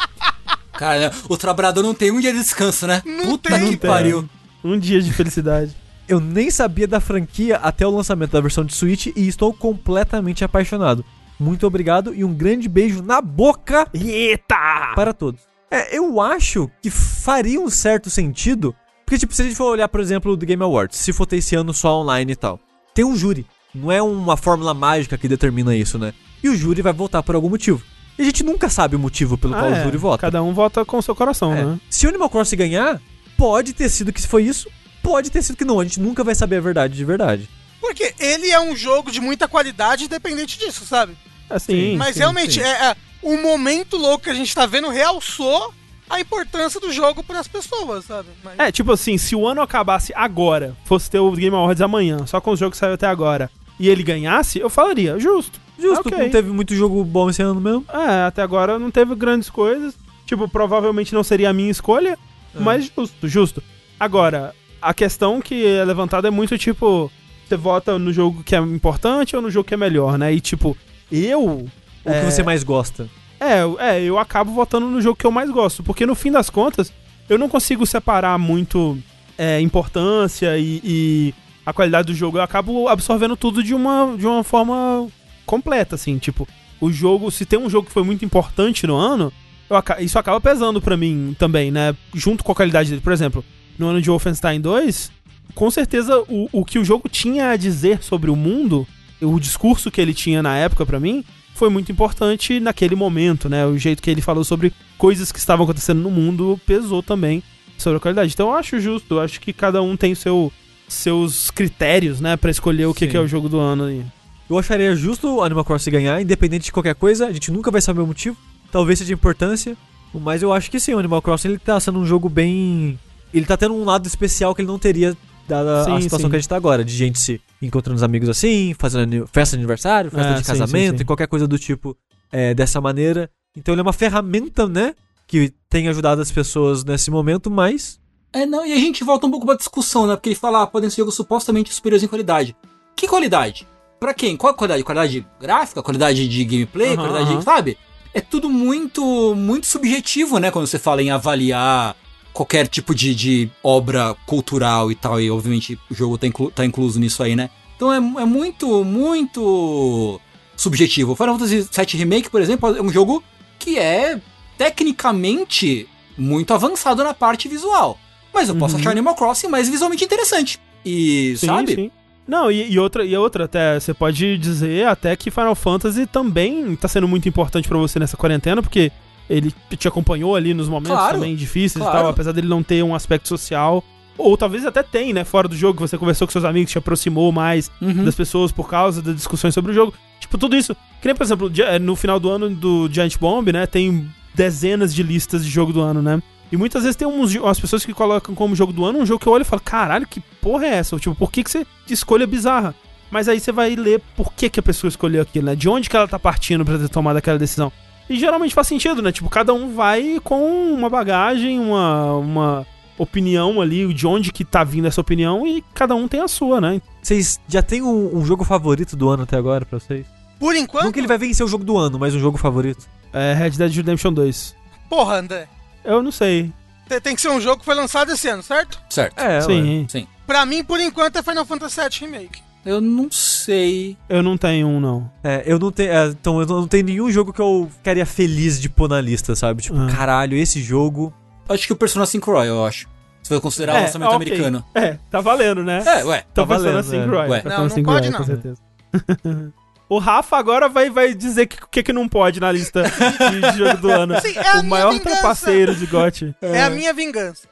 Cara, 0.77 1.11
o 1.29 1.37
trabalhador 1.37 1.83
não 1.83 1.93
tem 1.93 2.11
um 2.11 2.19
dia 2.19 2.31
de 2.33 2.39
descanso, 2.39 2.85
né? 2.87 3.01
Não 3.05 3.25
Puta 3.25 3.49
tem. 3.49 3.69
que 3.69 3.77
tem. 3.77 3.89
pariu. 3.89 4.29
Um 4.63 4.77
dia 4.77 5.01
de 5.01 5.11
felicidade. 5.13 5.75
Eu 6.07 6.19
nem 6.19 6.51
sabia 6.51 6.87
da 6.87 6.99
franquia 6.99 7.57
até 7.57 7.85
o 7.85 7.95
lançamento 7.95 8.31
da 8.31 8.41
versão 8.41 8.63
de 8.63 8.73
Switch 8.75 9.07
e 9.07 9.27
estou 9.27 9.53
completamente 9.53 10.43
apaixonado. 10.43 11.03
Muito 11.39 11.65
obrigado 11.65 12.13
e 12.13 12.23
um 12.23 12.33
grande 12.33 12.69
beijo 12.69 13.01
na 13.01 13.21
boca 13.21 13.87
Eita! 13.93 14.93
para 14.95 15.13
todos. 15.13 15.41
É, 15.69 15.97
eu 15.97 16.21
acho 16.21 16.69
que 16.81 16.89
faria 16.89 17.59
um 17.59 17.69
certo 17.69 18.09
sentido, 18.09 18.73
porque 19.05 19.17
tipo, 19.17 19.33
se 19.33 19.41
a 19.41 19.45
gente 19.45 19.57
for 19.57 19.71
olhar, 19.71 19.89
por 19.89 19.99
exemplo, 19.99 20.37
do 20.37 20.45
Game 20.45 20.63
Awards, 20.63 20.97
se 20.97 21.11
for 21.11 21.25
ter 21.25 21.37
esse 21.37 21.55
ano 21.55 21.73
só 21.73 21.99
online 21.99 22.33
e 22.33 22.35
tal, 22.35 22.59
tem 22.93 23.03
um 23.03 23.15
júri. 23.15 23.45
Não 23.73 23.91
é 23.91 24.01
uma 24.01 24.37
fórmula 24.37 24.73
mágica 24.73 25.17
que 25.17 25.27
determina 25.27 25.75
isso, 25.75 25.99
né? 25.99 26.13
E 26.41 26.47
o 26.47 26.55
júri 26.55 26.81
vai 26.81 26.93
votar 26.93 27.21
por 27.21 27.35
algum 27.35 27.49
motivo. 27.49 27.83
E 28.17 28.21
a 28.21 28.25
gente 28.25 28.43
nunca 28.43 28.69
sabe 28.69 28.95
o 28.95 28.99
motivo 28.99 29.37
pelo 29.37 29.53
qual 29.53 29.65
Ah, 29.65 29.69
o 29.69 29.73
é. 29.75 29.83
júri 29.83 29.97
vota. 29.97 30.21
Cada 30.21 30.41
um 30.41 30.53
vota 30.53 30.85
com 30.85 30.97
o 30.97 31.01
seu 31.01 31.15
coração, 31.15 31.53
É. 31.53 31.63
né? 31.65 31.79
Se 31.89 32.05
o 32.05 32.09
Animal 32.09 32.29
Crossing 32.29 32.55
ganhar, 32.55 33.01
pode 33.37 33.73
ter 33.73 33.89
sido 33.89 34.13
que 34.13 34.25
foi 34.25 34.43
isso, 34.43 34.69
pode 35.03 35.29
ter 35.29 35.41
sido 35.41 35.57
que 35.57 35.65
não. 35.65 35.79
A 35.79 35.83
gente 35.83 35.99
nunca 35.99 36.23
vai 36.23 36.33
saber 36.35 36.57
a 36.57 36.61
verdade 36.61 36.95
de 36.95 37.03
verdade. 37.05 37.49
Porque 37.81 38.13
ele 38.19 38.49
é 38.49 38.59
um 38.59 38.75
jogo 38.75 39.11
de 39.11 39.19
muita 39.19 39.47
qualidade 39.47 40.05
independente 40.05 40.57
disso, 40.57 40.85
sabe? 40.85 41.15
Assim. 41.49 41.95
Mas 41.97 42.13
sim, 42.13 42.19
realmente, 42.19 42.53
sim. 42.55 42.61
É, 42.61 42.91
é, 42.91 42.95
o 43.21 43.37
momento 43.37 43.97
louco 43.97 44.23
que 44.23 44.29
a 44.29 44.33
gente 44.33 44.53
tá 44.55 44.65
vendo 44.65 44.89
realçou 44.89 45.73
a 46.09 46.19
importância 46.19 46.79
do 46.79 46.91
jogo 46.93 47.23
pras 47.23 47.47
pessoas, 47.47 48.05
sabe? 48.05 48.29
Mas- 48.43 48.57
É, 48.59 48.71
tipo 48.71 48.91
assim, 48.91 49.17
se 49.17 49.35
o 49.35 49.45
ano 49.47 49.61
acabasse 49.61 50.13
agora, 50.15 50.75
fosse 50.85 51.09
ter 51.11 51.19
o 51.19 51.31
Game 51.31 51.55
Awards 51.55 51.81
amanhã, 51.81 52.25
só 52.25 52.39
com 52.39 52.51
os 52.51 52.59
jogos 52.59 52.75
que 52.75 52.79
saiu 52.79 52.93
até 52.93 53.07
agora, 53.07 53.49
e 53.79 53.89
ele 53.89 54.03
ganhasse, 54.03 54.57
eu 54.59 54.69
falaria, 54.69 55.19
justo. 55.19 55.59
Justo, 55.79 56.07
Ok. 56.07 56.17
não 56.17 56.29
teve 56.29 56.49
muito 56.51 56.73
jogo 56.73 57.03
bom 57.03 57.29
esse 57.29 57.41
ano 57.41 57.59
mesmo. 57.59 57.85
É, 57.91 58.25
até 58.25 58.41
agora 58.41 58.79
não 58.79 58.89
teve 58.91 59.13
grandes 59.15 59.49
coisas. 59.49 59.93
Tipo, 60.25 60.47
provavelmente 60.49 61.13
não 61.13 61.23
seria 61.23 61.49
a 61.49 61.53
minha 61.53 61.69
escolha, 61.69 62.17
É. 62.55 62.59
mas 62.59 62.91
justo, 62.95 63.27
justo. 63.27 63.63
Agora, 63.99 64.53
a 64.81 64.93
questão 64.93 65.39
que 65.39 65.65
é 65.65 65.83
levantada 65.85 66.27
é 66.27 66.31
muito 66.31 66.57
tipo, 66.57 67.11
você 67.47 67.55
vota 67.55 67.99
no 67.99 68.11
jogo 68.11 68.43
que 68.43 68.55
é 68.55 68.59
importante 68.59 69.35
ou 69.35 69.41
no 69.41 69.51
jogo 69.51 69.67
que 69.67 69.73
é 69.73 69.77
melhor, 69.77 70.17
né? 70.17 70.33
E 70.33 70.39
tipo, 70.41 70.75
eu. 71.11 71.43
O 71.45 71.69
É. 72.05 72.19
que 72.19 72.31
você 72.31 72.41
mais 72.43 72.63
gosta. 72.63 73.07
É, 73.39 73.61
eu- 73.61 73.79
é, 73.79 74.01
eu 74.01 74.17
acabo 74.17 74.51
votando 74.51 74.87
no 74.87 75.01
jogo 75.01 75.15
que 75.17 75.25
eu 75.25 75.31
mais 75.31 75.49
gosto, 75.51 75.83
porque 75.83 76.05
no 76.05 76.15
fim 76.15 76.31
das 76.31 76.49
contas, 76.49 76.91
eu 77.29 77.37
não 77.37 77.49
consigo 77.49 77.85
separar 77.85 78.37
muito 78.39 78.97
é, 79.37 79.59
importância 79.59 80.57
e, 80.57 80.81
e 80.83 81.33
a 81.65 81.73
qualidade 81.73 82.07
do 82.07 82.13
jogo. 82.17 82.37
Eu 82.37 82.41
acabo 82.41 82.87
absorvendo 82.87 83.35
tudo 83.35 83.61
de 83.61 83.75
uma, 83.75 84.15
de 84.17 84.25
uma 84.25 84.43
forma 84.43 85.07
completa, 85.45 85.95
assim, 85.95 86.17
tipo, 86.17 86.47
o 86.79 86.91
jogo, 86.91 87.31
se 87.31 87.45
tem 87.45 87.59
um 87.59 87.69
jogo 87.69 87.87
que 87.87 87.93
foi 87.93 88.03
muito 88.03 88.25
importante 88.25 88.85
no 88.85 88.95
ano, 88.95 89.31
eu 89.69 90.03
isso 90.03 90.19
acaba 90.19 90.39
pesando 90.39 90.81
pra 90.81 90.97
mim 90.97 91.35
também, 91.37 91.71
né? 91.71 91.95
Junto 92.13 92.43
com 92.43 92.51
a 92.51 92.55
qualidade 92.55 92.89
dele. 92.89 93.01
Por 93.01 93.13
exemplo, 93.13 93.43
no 93.77 93.87
ano 93.87 94.01
de 94.01 94.09
Wolfenstein 94.09 94.61
2, 94.61 95.11
com 95.53 95.71
certeza 95.71 96.19
o, 96.27 96.49
o 96.51 96.65
que 96.65 96.79
o 96.79 96.85
jogo 96.85 97.09
tinha 97.09 97.49
a 97.49 97.57
dizer 97.57 98.03
sobre 98.03 98.29
o 98.29 98.35
mundo, 98.35 98.87
o 99.21 99.39
discurso 99.39 99.89
que 99.89 99.99
ele 99.99 100.13
tinha 100.13 100.43
na 100.43 100.57
época 100.57 100.85
pra 100.85 100.99
mim, 100.99 101.23
foi 101.53 101.69
muito 101.69 101.91
importante 101.91 102.59
naquele 102.59 102.95
momento, 102.95 103.49
né? 103.49 103.65
O 103.65 103.77
jeito 103.77 104.03
que 104.03 104.09
ele 104.11 104.21
falou 104.21 104.43
sobre 104.43 104.73
coisas 104.97 105.31
que 105.31 105.39
estavam 105.39 105.63
acontecendo 105.63 106.01
no 106.01 106.11
mundo 106.11 106.59
pesou 106.65 107.01
também 107.01 107.41
sobre 107.77 107.97
a 107.97 107.99
qualidade. 107.99 108.33
Então 108.33 108.49
eu 108.49 108.55
acho 108.55 108.79
justo, 108.79 109.15
eu 109.15 109.21
acho 109.21 109.39
que 109.39 109.53
cada 109.53 109.81
um 109.81 109.95
tem 109.95 110.13
seu, 110.13 110.51
seus 110.87 111.49
critérios, 111.49 112.19
né, 112.19 112.35
Pra 112.35 112.51
escolher 112.51 112.85
o 112.85 112.93
que, 112.93 113.07
que 113.07 113.17
é 113.17 113.19
o 113.19 113.27
jogo 113.27 113.49
do 113.49 113.59
ano 113.59 113.85
aí. 113.85 114.05
Eu 114.49 114.57
acharia 114.57 114.95
justo 114.95 115.37
o 115.37 115.43
Animal 115.43 115.65
Crossing 115.65 115.91
ganhar, 115.91 116.21
independente 116.21 116.65
de 116.65 116.71
qualquer 116.71 116.95
coisa. 116.95 117.27
A 117.27 117.31
gente 117.33 117.51
nunca 117.51 117.71
vai 117.71 117.81
saber 117.81 118.01
o 118.01 118.07
motivo. 118.07 118.37
Talvez 118.71 118.99
seja 118.99 119.07
de 119.07 119.13
importância. 119.13 119.75
Mas 120.13 120.41
eu 120.41 120.53
acho 120.53 120.69
que 120.71 120.79
sim, 120.79 120.93
o 120.93 120.99
Animal 120.99 121.21
Crossing 121.21 121.49
ele 121.49 121.59
tá 121.59 121.79
sendo 121.79 121.99
um 121.99 122.05
jogo 122.05 122.29
bem. 122.29 122.97
Ele 123.33 123.45
tá 123.45 123.57
tendo 123.57 123.73
um 123.73 123.83
lado 123.83 124.07
especial 124.07 124.53
que 124.55 124.61
ele 124.61 124.67
não 124.67 124.79
teria 124.79 125.15
dada 125.47 125.81
a 125.81 125.85
Sim, 125.85 126.01
situação 126.01 126.27
sim. 126.27 126.29
que 126.29 126.35
a 126.35 126.39
gente 126.39 126.47
tá 126.49 126.55
agora. 126.55 126.83
De 126.85 126.93
gente 126.95 127.19
se 127.19 127.41
encontrando 127.61 127.97
os 127.97 128.03
amigos 128.03 128.29
assim, 128.29 128.73
fazendo 128.79 129.27
festa 129.27 129.55
de 129.57 129.61
aniversário, 129.61 130.09
festa 130.11 130.31
É, 130.31 130.33
de 130.35 130.43
casamento 130.43 130.91
sim, 130.91 130.97
sim. 130.97 131.03
e 131.03 131.05
qualquer 131.05 131.27
coisa 131.27 131.47
do 131.47 131.59
tipo 131.59 131.95
é, 132.31 132.53
dessa 132.53 132.79
maneira. 132.79 133.29
Então 133.57 133.73
ele 133.73 133.81
é 133.81 133.83
uma 133.83 133.93
ferramenta, 133.93 134.67
né? 134.67 134.93
Que 135.27 135.51
tem 135.69 135.87
ajudado 135.87 136.21
as 136.21 136.31
pessoas 136.31 136.83
nesse 136.83 137.09
momento, 137.11 137.49
mas. 137.51 137.99
É, 138.31 138.45
não, 138.45 138.65
e 138.65 138.73
a 138.73 138.77
gente 138.77 139.03
volta 139.03 139.25
um 139.27 139.31
pouco 139.31 139.45
pra 139.45 139.55
discussão, 139.55 140.07
né? 140.07 140.15
Porque 140.15 140.29
ele 140.29 140.35
fala, 140.35 140.61
ah, 140.63 140.67
podem 140.67 140.89
ser 140.89 140.97
jogos 140.97 141.15
supostamente 141.15 141.73
superiores 141.73 142.03
em 142.03 142.07
qualidade. 142.07 142.55
Que 142.95 143.07
qualidade? 143.07 143.67
Pra 143.99 144.13
quem? 144.13 144.35
Qual 144.37 144.51
a 144.53 144.55
qualidade? 144.55 144.83
Qualidade 144.83 145.25
gráfica? 145.39 145.81
Qualidade 145.81 146.27
de 146.27 146.43
gameplay? 146.45 146.87
Aham, 146.89 146.95
qualidade 146.97 147.29
aham. 147.29 147.37
de. 147.39 147.43
Sabe? 147.43 147.77
É 148.13 148.21
tudo 148.21 148.49
muito, 148.49 149.33
muito 149.35 149.65
subjetivo, 149.67 150.37
né? 150.39 150.51
Quando 150.51 150.67
você 150.67 150.79
fala 150.79 151.01
em 151.01 151.09
avaliar 151.11 151.95
qualquer 152.33 152.67
tipo 152.67 152.93
de, 152.93 153.15
de 153.15 153.49
obra 153.63 154.15
cultural 154.25 154.91
e 154.91 154.95
tal. 154.95 155.19
E 155.19 155.29
obviamente 155.31 155.79
o 155.89 155.93
jogo 155.93 156.17
tá, 156.17 156.27
inclu- 156.27 156.51
tá 156.51 156.65
incluso 156.65 156.99
nisso 156.99 157.23
aí, 157.23 157.35
né? 157.35 157.49
Então 157.75 157.91
é, 157.91 157.97
é 157.97 158.25
muito, 158.25 158.83
muito 158.85 160.19
subjetivo. 160.55 161.15
Final 161.15 161.37
Fantasy 161.37 161.61
VII 161.71 161.97
Remake, 161.99 162.29
por 162.29 162.41
exemplo, 162.41 162.75
é 162.77 162.81
um 162.81 162.89
jogo 162.89 163.23
que 163.59 163.77
é 163.77 164.19
tecnicamente 164.57 165.87
muito 166.17 166.53
avançado 166.53 167.03
na 167.03 167.13
parte 167.13 167.47
visual. 167.47 167.97
Mas 168.33 168.49
eu 168.49 168.55
posso 168.55 168.75
Uhum. 168.75 168.81
achar 168.81 168.91
Animal 168.91 169.15
Crossing 169.15 169.47
mais 169.47 169.67
visualmente 169.69 170.03
interessante. 170.03 170.59
E, 170.85 171.35
Sim, 171.37 171.47
sabe? 171.47 171.75
sim. 171.75 171.91
Não, 172.27 172.51
e, 172.51 172.71
e 172.71 172.79
outra, 172.79 173.05
e 173.05 173.15
outra 173.15 173.45
até, 173.45 173.79
você 173.79 173.93
pode 173.93 174.37
dizer 174.37 174.87
até 174.87 175.15
que 175.15 175.29
Final 175.29 175.53
Fantasy 175.55 176.05
também 176.07 176.75
tá 176.75 176.87
sendo 176.87 177.07
muito 177.07 177.29
importante 177.29 177.67
pra 177.67 177.77
você 177.77 177.99
nessa 177.99 178.17
quarentena, 178.17 178.61
porque 178.61 178.91
ele 179.29 179.53
te 179.77 179.87
acompanhou 179.87 180.35
ali 180.35 180.53
nos 180.53 180.67
momentos 180.67 180.91
Claro, 180.95 181.15
também 181.15 181.35
difíceis 181.35 181.83
claro. 181.83 181.97
e 181.97 182.01
tal, 182.01 182.09
apesar 182.11 182.31
dele 182.31 182.47
não 182.47 182.63
ter 182.63 182.83
um 182.83 182.95
aspecto 182.95 183.27
social. 183.27 183.83
Ou 184.17 184.37
talvez 184.37 184.65
até 184.65 184.81
tem, 184.81 185.11
né, 185.13 185.23
fora 185.23 185.47
do 185.47 185.55
jogo, 185.57 185.75
que 185.75 185.81
você 185.81 185.97
conversou 185.97 186.25
com 186.27 186.31
seus 186.31 186.45
amigos, 186.45 186.71
te 186.71 186.77
aproximou 186.77 187.31
mais 187.31 187.69
Uhum. 187.81 188.05
das 188.05 188.15
pessoas 188.15 188.51
por 188.51 188.67
causa 188.69 189.01
das 189.01 189.13
discussões 189.15 189.53
sobre 189.53 189.71
o 189.71 189.75
jogo. 189.75 189.93
Tipo, 190.19 190.37
tudo 190.37 190.55
isso. 190.55 190.73
Que 191.01 191.07
nem, 191.07 191.15
por 191.15 191.23
exemplo, 191.23 191.51
no 191.81 191.95
final 191.95 192.19
do 192.19 192.29
ano 192.29 192.49
do 192.49 192.87
Giant 192.91 193.17
Bomb, 193.19 193.51
né, 193.51 193.65
tem 193.67 194.07
dezenas 194.33 194.95
de 194.95 195.03
listas 195.03 195.43
de 195.43 195.51
jogo 195.51 195.73
do 195.73 195.81
ano, 195.81 196.01
né? 196.01 196.21
E 196.55 196.57
muitas 196.57 196.83
vezes 196.83 196.95
tem 196.95 197.05
uns, 197.07 197.35
umas 197.35 197.59
pessoas 197.59 197.85
que 197.85 197.93
colocam 197.93 198.33
como 198.33 198.55
jogo 198.55 198.71
do 198.71 198.85
ano 198.85 198.99
um 198.99 199.05
jogo 199.05 199.19
que 199.19 199.27
eu 199.27 199.33
olho 199.33 199.41
e 199.41 199.45
falo, 199.45 199.61
caralho, 199.61 200.07
que 200.07 200.21
porra 200.41 200.65
é 200.65 200.75
essa? 200.75 200.95
Ou, 200.95 200.99
Tipo, 200.99 201.13
por 201.13 201.29
que, 201.29 201.43
que 201.43 201.51
você 201.51 201.67
escolha 201.89 202.25
bizarra? 202.25 202.73
Mas 203.11 203.27
aí 203.27 203.39
você 203.39 203.51
vai 203.51 203.75
ler 203.75 204.01
por 204.15 204.33
que, 204.33 204.49
que 204.49 204.59
a 204.59 204.63
pessoa 204.63 204.87
escolheu 204.89 205.21
aquilo, 205.21 205.47
né? 205.47 205.55
De 205.55 205.67
onde 205.67 205.89
que 205.89 205.95
ela 205.95 206.07
tá 206.07 206.17
partindo 206.17 206.63
pra 206.63 206.77
ter 206.77 206.89
tomado 206.89 207.17
aquela 207.17 207.37
decisão. 207.37 207.71
E 208.09 208.17
geralmente 208.17 208.55
faz 208.55 208.67
sentido, 208.67 209.01
né? 209.01 209.11
Tipo, 209.11 209.29
cada 209.29 209.53
um 209.53 209.75
vai 209.75 210.19
com 210.23 210.73
uma 210.73 210.89
bagagem, 210.89 211.59
uma, 211.59 212.13
uma 212.13 212.67
opinião 212.97 213.61
ali, 213.61 213.93
de 213.93 214.07
onde 214.07 214.31
que 214.31 214.45
tá 214.45 214.63
vindo 214.63 214.87
essa 214.87 215.01
opinião, 215.01 215.45
e 215.45 215.61
cada 215.73 215.93
um 215.93 216.07
tem 216.07 216.21
a 216.21 216.27
sua, 216.27 216.61
né? 216.61 216.81
Vocês 217.01 217.39
já 217.47 217.61
tem 217.61 217.81
um, 217.81 218.17
um 218.17 218.25
jogo 218.25 218.43
favorito 218.43 218.95
do 218.95 219.09
ano 219.09 219.23
até 219.23 219.35
agora 219.35 219.65
pra 219.65 219.79
vocês? 219.79 220.05
Por 220.39 220.55
enquanto, 220.55 220.85
Não 220.85 220.91
que 220.91 220.99
ele 220.99 221.07
vai 221.07 221.17
vencer 221.17 221.45
o 221.45 221.49
jogo 221.49 221.63
do 221.63 221.77
ano, 221.77 221.99
mas 221.99 222.15
um 222.15 222.19
jogo 222.19 222.37
favorito. 222.37 222.85
É 223.11 223.33
Red 223.33 223.51
Dead 223.51 223.73
Redemption 223.73 224.13
2. 224.13 224.55
porra, 224.89 225.17
André. 225.19 225.47
Eu 225.85 226.01
não 226.03 226.11
sei. 226.11 226.51
Tem- 226.89 227.01
Tem 227.01 227.15
que 227.15 227.21
ser 227.21 227.29
um 227.29 227.39
jogo 227.41 227.59
que 227.59 227.65
foi 227.65 227.75
lançado 227.75 228.11
esse 228.11 228.27
ano, 228.27 228.43
certo? 228.43 228.79
Certo. 228.89 229.19
É. 229.19 229.41
Sim. 229.41 229.85
Sim. 229.89 230.07
Pra 230.27 230.45
mim, 230.45 230.63
por 230.63 230.79
enquanto, 230.79 231.17
é 231.17 231.23
Final 231.23 231.45
Fantasy 231.45 231.79
VII 231.79 231.99
Remake. 232.11 232.41
Eu 232.65 232.81
não 232.81 233.11
sei. 233.11 233.95
Eu 234.09 234.23
não 234.23 234.35
tenho 234.37 234.67
um, 234.67 234.79
não. 234.79 235.09
É, 235.23 235.43
eu 235.45 235.59
não 235.59 235.71
tenho. 235.71 235.91
é, 235.91 236.07
então, 236.07 236.39
eu 236.41 236.47
não 236.47 236.67
tenho 236.67 236.83
nenhum 236.85 237.11
jogo 237.11 237.31
que 237.31 237.39
eu 237.41 237.69
ficaria 237.77 238.05
feliz 238.07 238.59
de 238.59 238.67
pôr 238.69 238.89
na 238.89 238.99
lista, 238.99 239.35
sabe? 239.35 239.61
Tipo, 239.61 239.77
Ah. 239.77 239.87
caralho, 239.95 240.35
esse 240.35 240.61
jogo. 240.63 241.13
Acho 241.47 241.67
que 241.67 241.73
o 241.73 241.75
Persona 241.75 242.07
5 242.07 242.31
Royal, 242.31 242.55
eu 242.57 242.65
acho. 242.65 242.87
Se 243.21 243.29
for 243.29 243.39
considerar 243.41 243.75
o 243.77 243.81
lançamento 243.81 244.07
ok. 244.09 244.15
americano. 244.15 244.65
É, 244.73 244.97
tá 245.11 245.21
valendo, 245.21 245.63
né? 245.63 245.83
É, 245.85 246.03
ué. 246.03 246.21
Tá 246.21 246.25
Tá 246.33 246.43
valendo 246.43 246.77
assim, 246.79 246.97
é. 246.97 247.05
Roy. 247.05 247.29
Ué. 247.29 247.39
Tá 247.41 247.49
Não, 247.49 247.67
não 247.67 247.83
pode, 247.83 248.07
Roy, 248.07 248.09
não. 248.09 248.17
Com 248.19 248.25
certeza. 248.25 248.57
o 249.89 249.97
Rafa 249.99 250.37
agora 250.37 250.67
vai, 250.67 250.89
vai 250.89 251.13
dizer 251.13 251.45
que- 251.47 251.63
o 251.63 251.67
que, 251.67 251.83
que 251.83 251.93
não 251.93 252.07
pode 252.07 252.39
na 252.39 252.51
lista 252.51 252.83
de, 252.83 253.51
de 253.51 253.57
jogo 253.57 253.77
do 253.77 253.89
ano. 253.91 254.19
Sim, 254.21 254.37
é 254.37 254.47
a 254.57 254.59
o 254.61 254.63
maior 254.65 254.91
vingança. 254.93 255.09
trapaceiro 255.09 255.75
de 255.75 255.85
GOT. 255.85 256.35
É. 256.41 256.63
a 256.63 256.69
minha 256.69 256.93
vingança. 256.93 257.47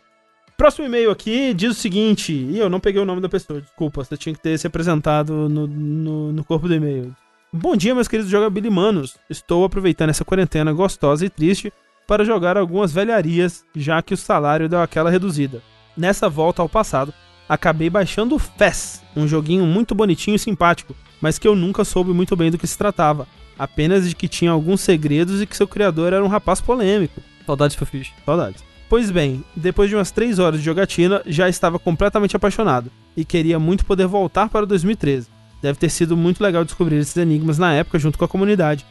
Próximo 0.57 0.85
e-mail 0.85 1.09
aqui 1.11 1.53
diz 1.53 1.71
o 1.71 1.79
seguinte, 1.79 2.31
e 2.31 2.57
eu 2.59 2.69
não 2.69 2.79
peguei 2.79 3.01
o 3.01 3.05
nome 3.05 3.19
da 3.21 3.27
pessoa, 3.29 3.59
desculpa, 3.59 4.03
você 4.03 4.15
tinha 4.15 4.33
que 4.35 4.41
ter 4.41 4.57
se 4.57 4.67
apresentado 4.67 5.49
no, 5.49 5.65
no, 5.67 6.31
no 6.31 6.43
corpo 6.43 6.67
do 6.67 6.75
e-mail. 6.75 7.13
Bom 7.51 7.75
dia, 7.75 7.93
meus 7.93 8.07
queridos 8.07 8.31
jogabilimanos. 8.31 9.17
Estou 9.29 9.65
aproveitando 9.65 10.09
essa 10.11 10.23
quarentena 10.25 10.71
gostosa 10.71 11.25
e 11.25 11.29
triste 11.29 11.71
para 12.07 12.23
jogar 12.25 12.57
algumas 12.57 12.91
velharias, 12.91 13.63
já 13.75 14.01
que 14.01 14.13
o 14.13 14.17
salário 14.17 14.69
deu 14.69 14.81
aquela 14.81 15.09
reduzida. 15.09 15.61
Nessa 15.97 16.27
volta 16.29 16.61
ao 16.61 16.69
passado, 16.69 17.13
acabei 17.47 17.89
baixando 17.89 18.35
o 18.35 18.39
FES, 18.39 19.03
um 19.15 19.27
joguinho 19.27 19.65
muito 19.65 19.93
bonitinho 19.93 20.35
e 20.35 20.39
simpático, 20.39 20.95
mas 21.23 21.39
que 21.39 21.47
eu 21.47 21.55
nunca 21.55 21.85
soube 21.85 22.11
muito 22.11 22.35
bem 22.35 22.51
do 22.51 22.57
que 22.57 22.67
se 22.67 22.77
tratava. 22.77 23.25
Apenas 23.57 24.09
de 24.09 24.13
que 24.13 24.27
tinha 24.27 24.51
alguns 24.51 24.81
segredos 24.81 25.41
e 25.41 25.45
que 25.45 25.55
seu 25.55 25.65
criador 25.65 26.11
era 26.11 26.21
um 26.21 26.27
rapaz 26.27 26.59
polêmico. 26.59 27.21
Saudades 27.45 27.77
Fofish. 27.77 28.11
Saudades. 28.25 28.61
Pois 28.89 29.09
bem, 29.09 29.41
depois 29.55 29.89
de 29.89 29.95
umas 29.95 30.11
3 30.11 30.37
horas 30.37 30.59
de 30.59 30.65
jogatina, 30.65 31.21
já 31.25 31.47
estava 31.47 31.79
completamente 31.79 32.35
apaixonado 32.35 32.91
e 33.15 33.23
queria 33.23 33.57
muito 33.57 33.85
poder 33.85 34.05
voltar 34.05 34.49
para 34.49 34.65
2013. 34.65 35.29
Deve 35.61 35.79
ter 35.79 35.89
sido 35.89 36.17
muito 36.17 36.43
legal 36.43 36.65
descobrir 36.65 36.97
esses 36.97 37.15
enigmas 37.15 37.57
na 37.57 37.73
época 37.73 37.97
junto 37.97 38.17
com 38.17 38.25
a 38.25 38.27
comunidade. 38.27 38.85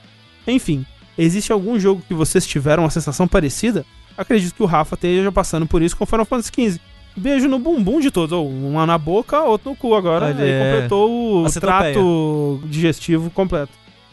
Enfim, 0.47 0.87
existe 1.19 1.53
algum 1.53 1.79
jogo 1.79 2.03
que 2.09 2.15
vocês 2.15 2.47
tiveram 2.47 2.85
uma 2.85 2.91
sensação 2.91 3.29
parecida? 3.29 3.85
Acredito 4.17 4.55
que 4.55 4.63
o 4.63 4.67
Rafa 4.67 4.95
esteja 4.95 5.31
passando 5.31 5.67
por 5.67 5.83
isso 5.83 5.99
com 5.99 6.07
Final 6.07 6.25
Fantasy 6.25 6.51
XV. 6.51 6.81
Beijo 7.17 7.47
no 7.49 7.59
bumbum 7.59 8.01
de 8.01 8.11
todos, 8.11 8.37
uma 8.39 8.87
na 8.87 8.97
boca, 8.97 9.43
outro 9.43 9.71
no 9.71 9.77
cu 9.77 9.95
agora. 9.95 10.27
Olha, 10.27 10.43
Ele 10.43 10.51
é. 10.51 10.73
completou 10.73 11.43
o 11.45 11.49
centopeia. 11.49 11.93
trato 11.93 12.63
digestivo 12.67 13.31
completo. 13.31 13.73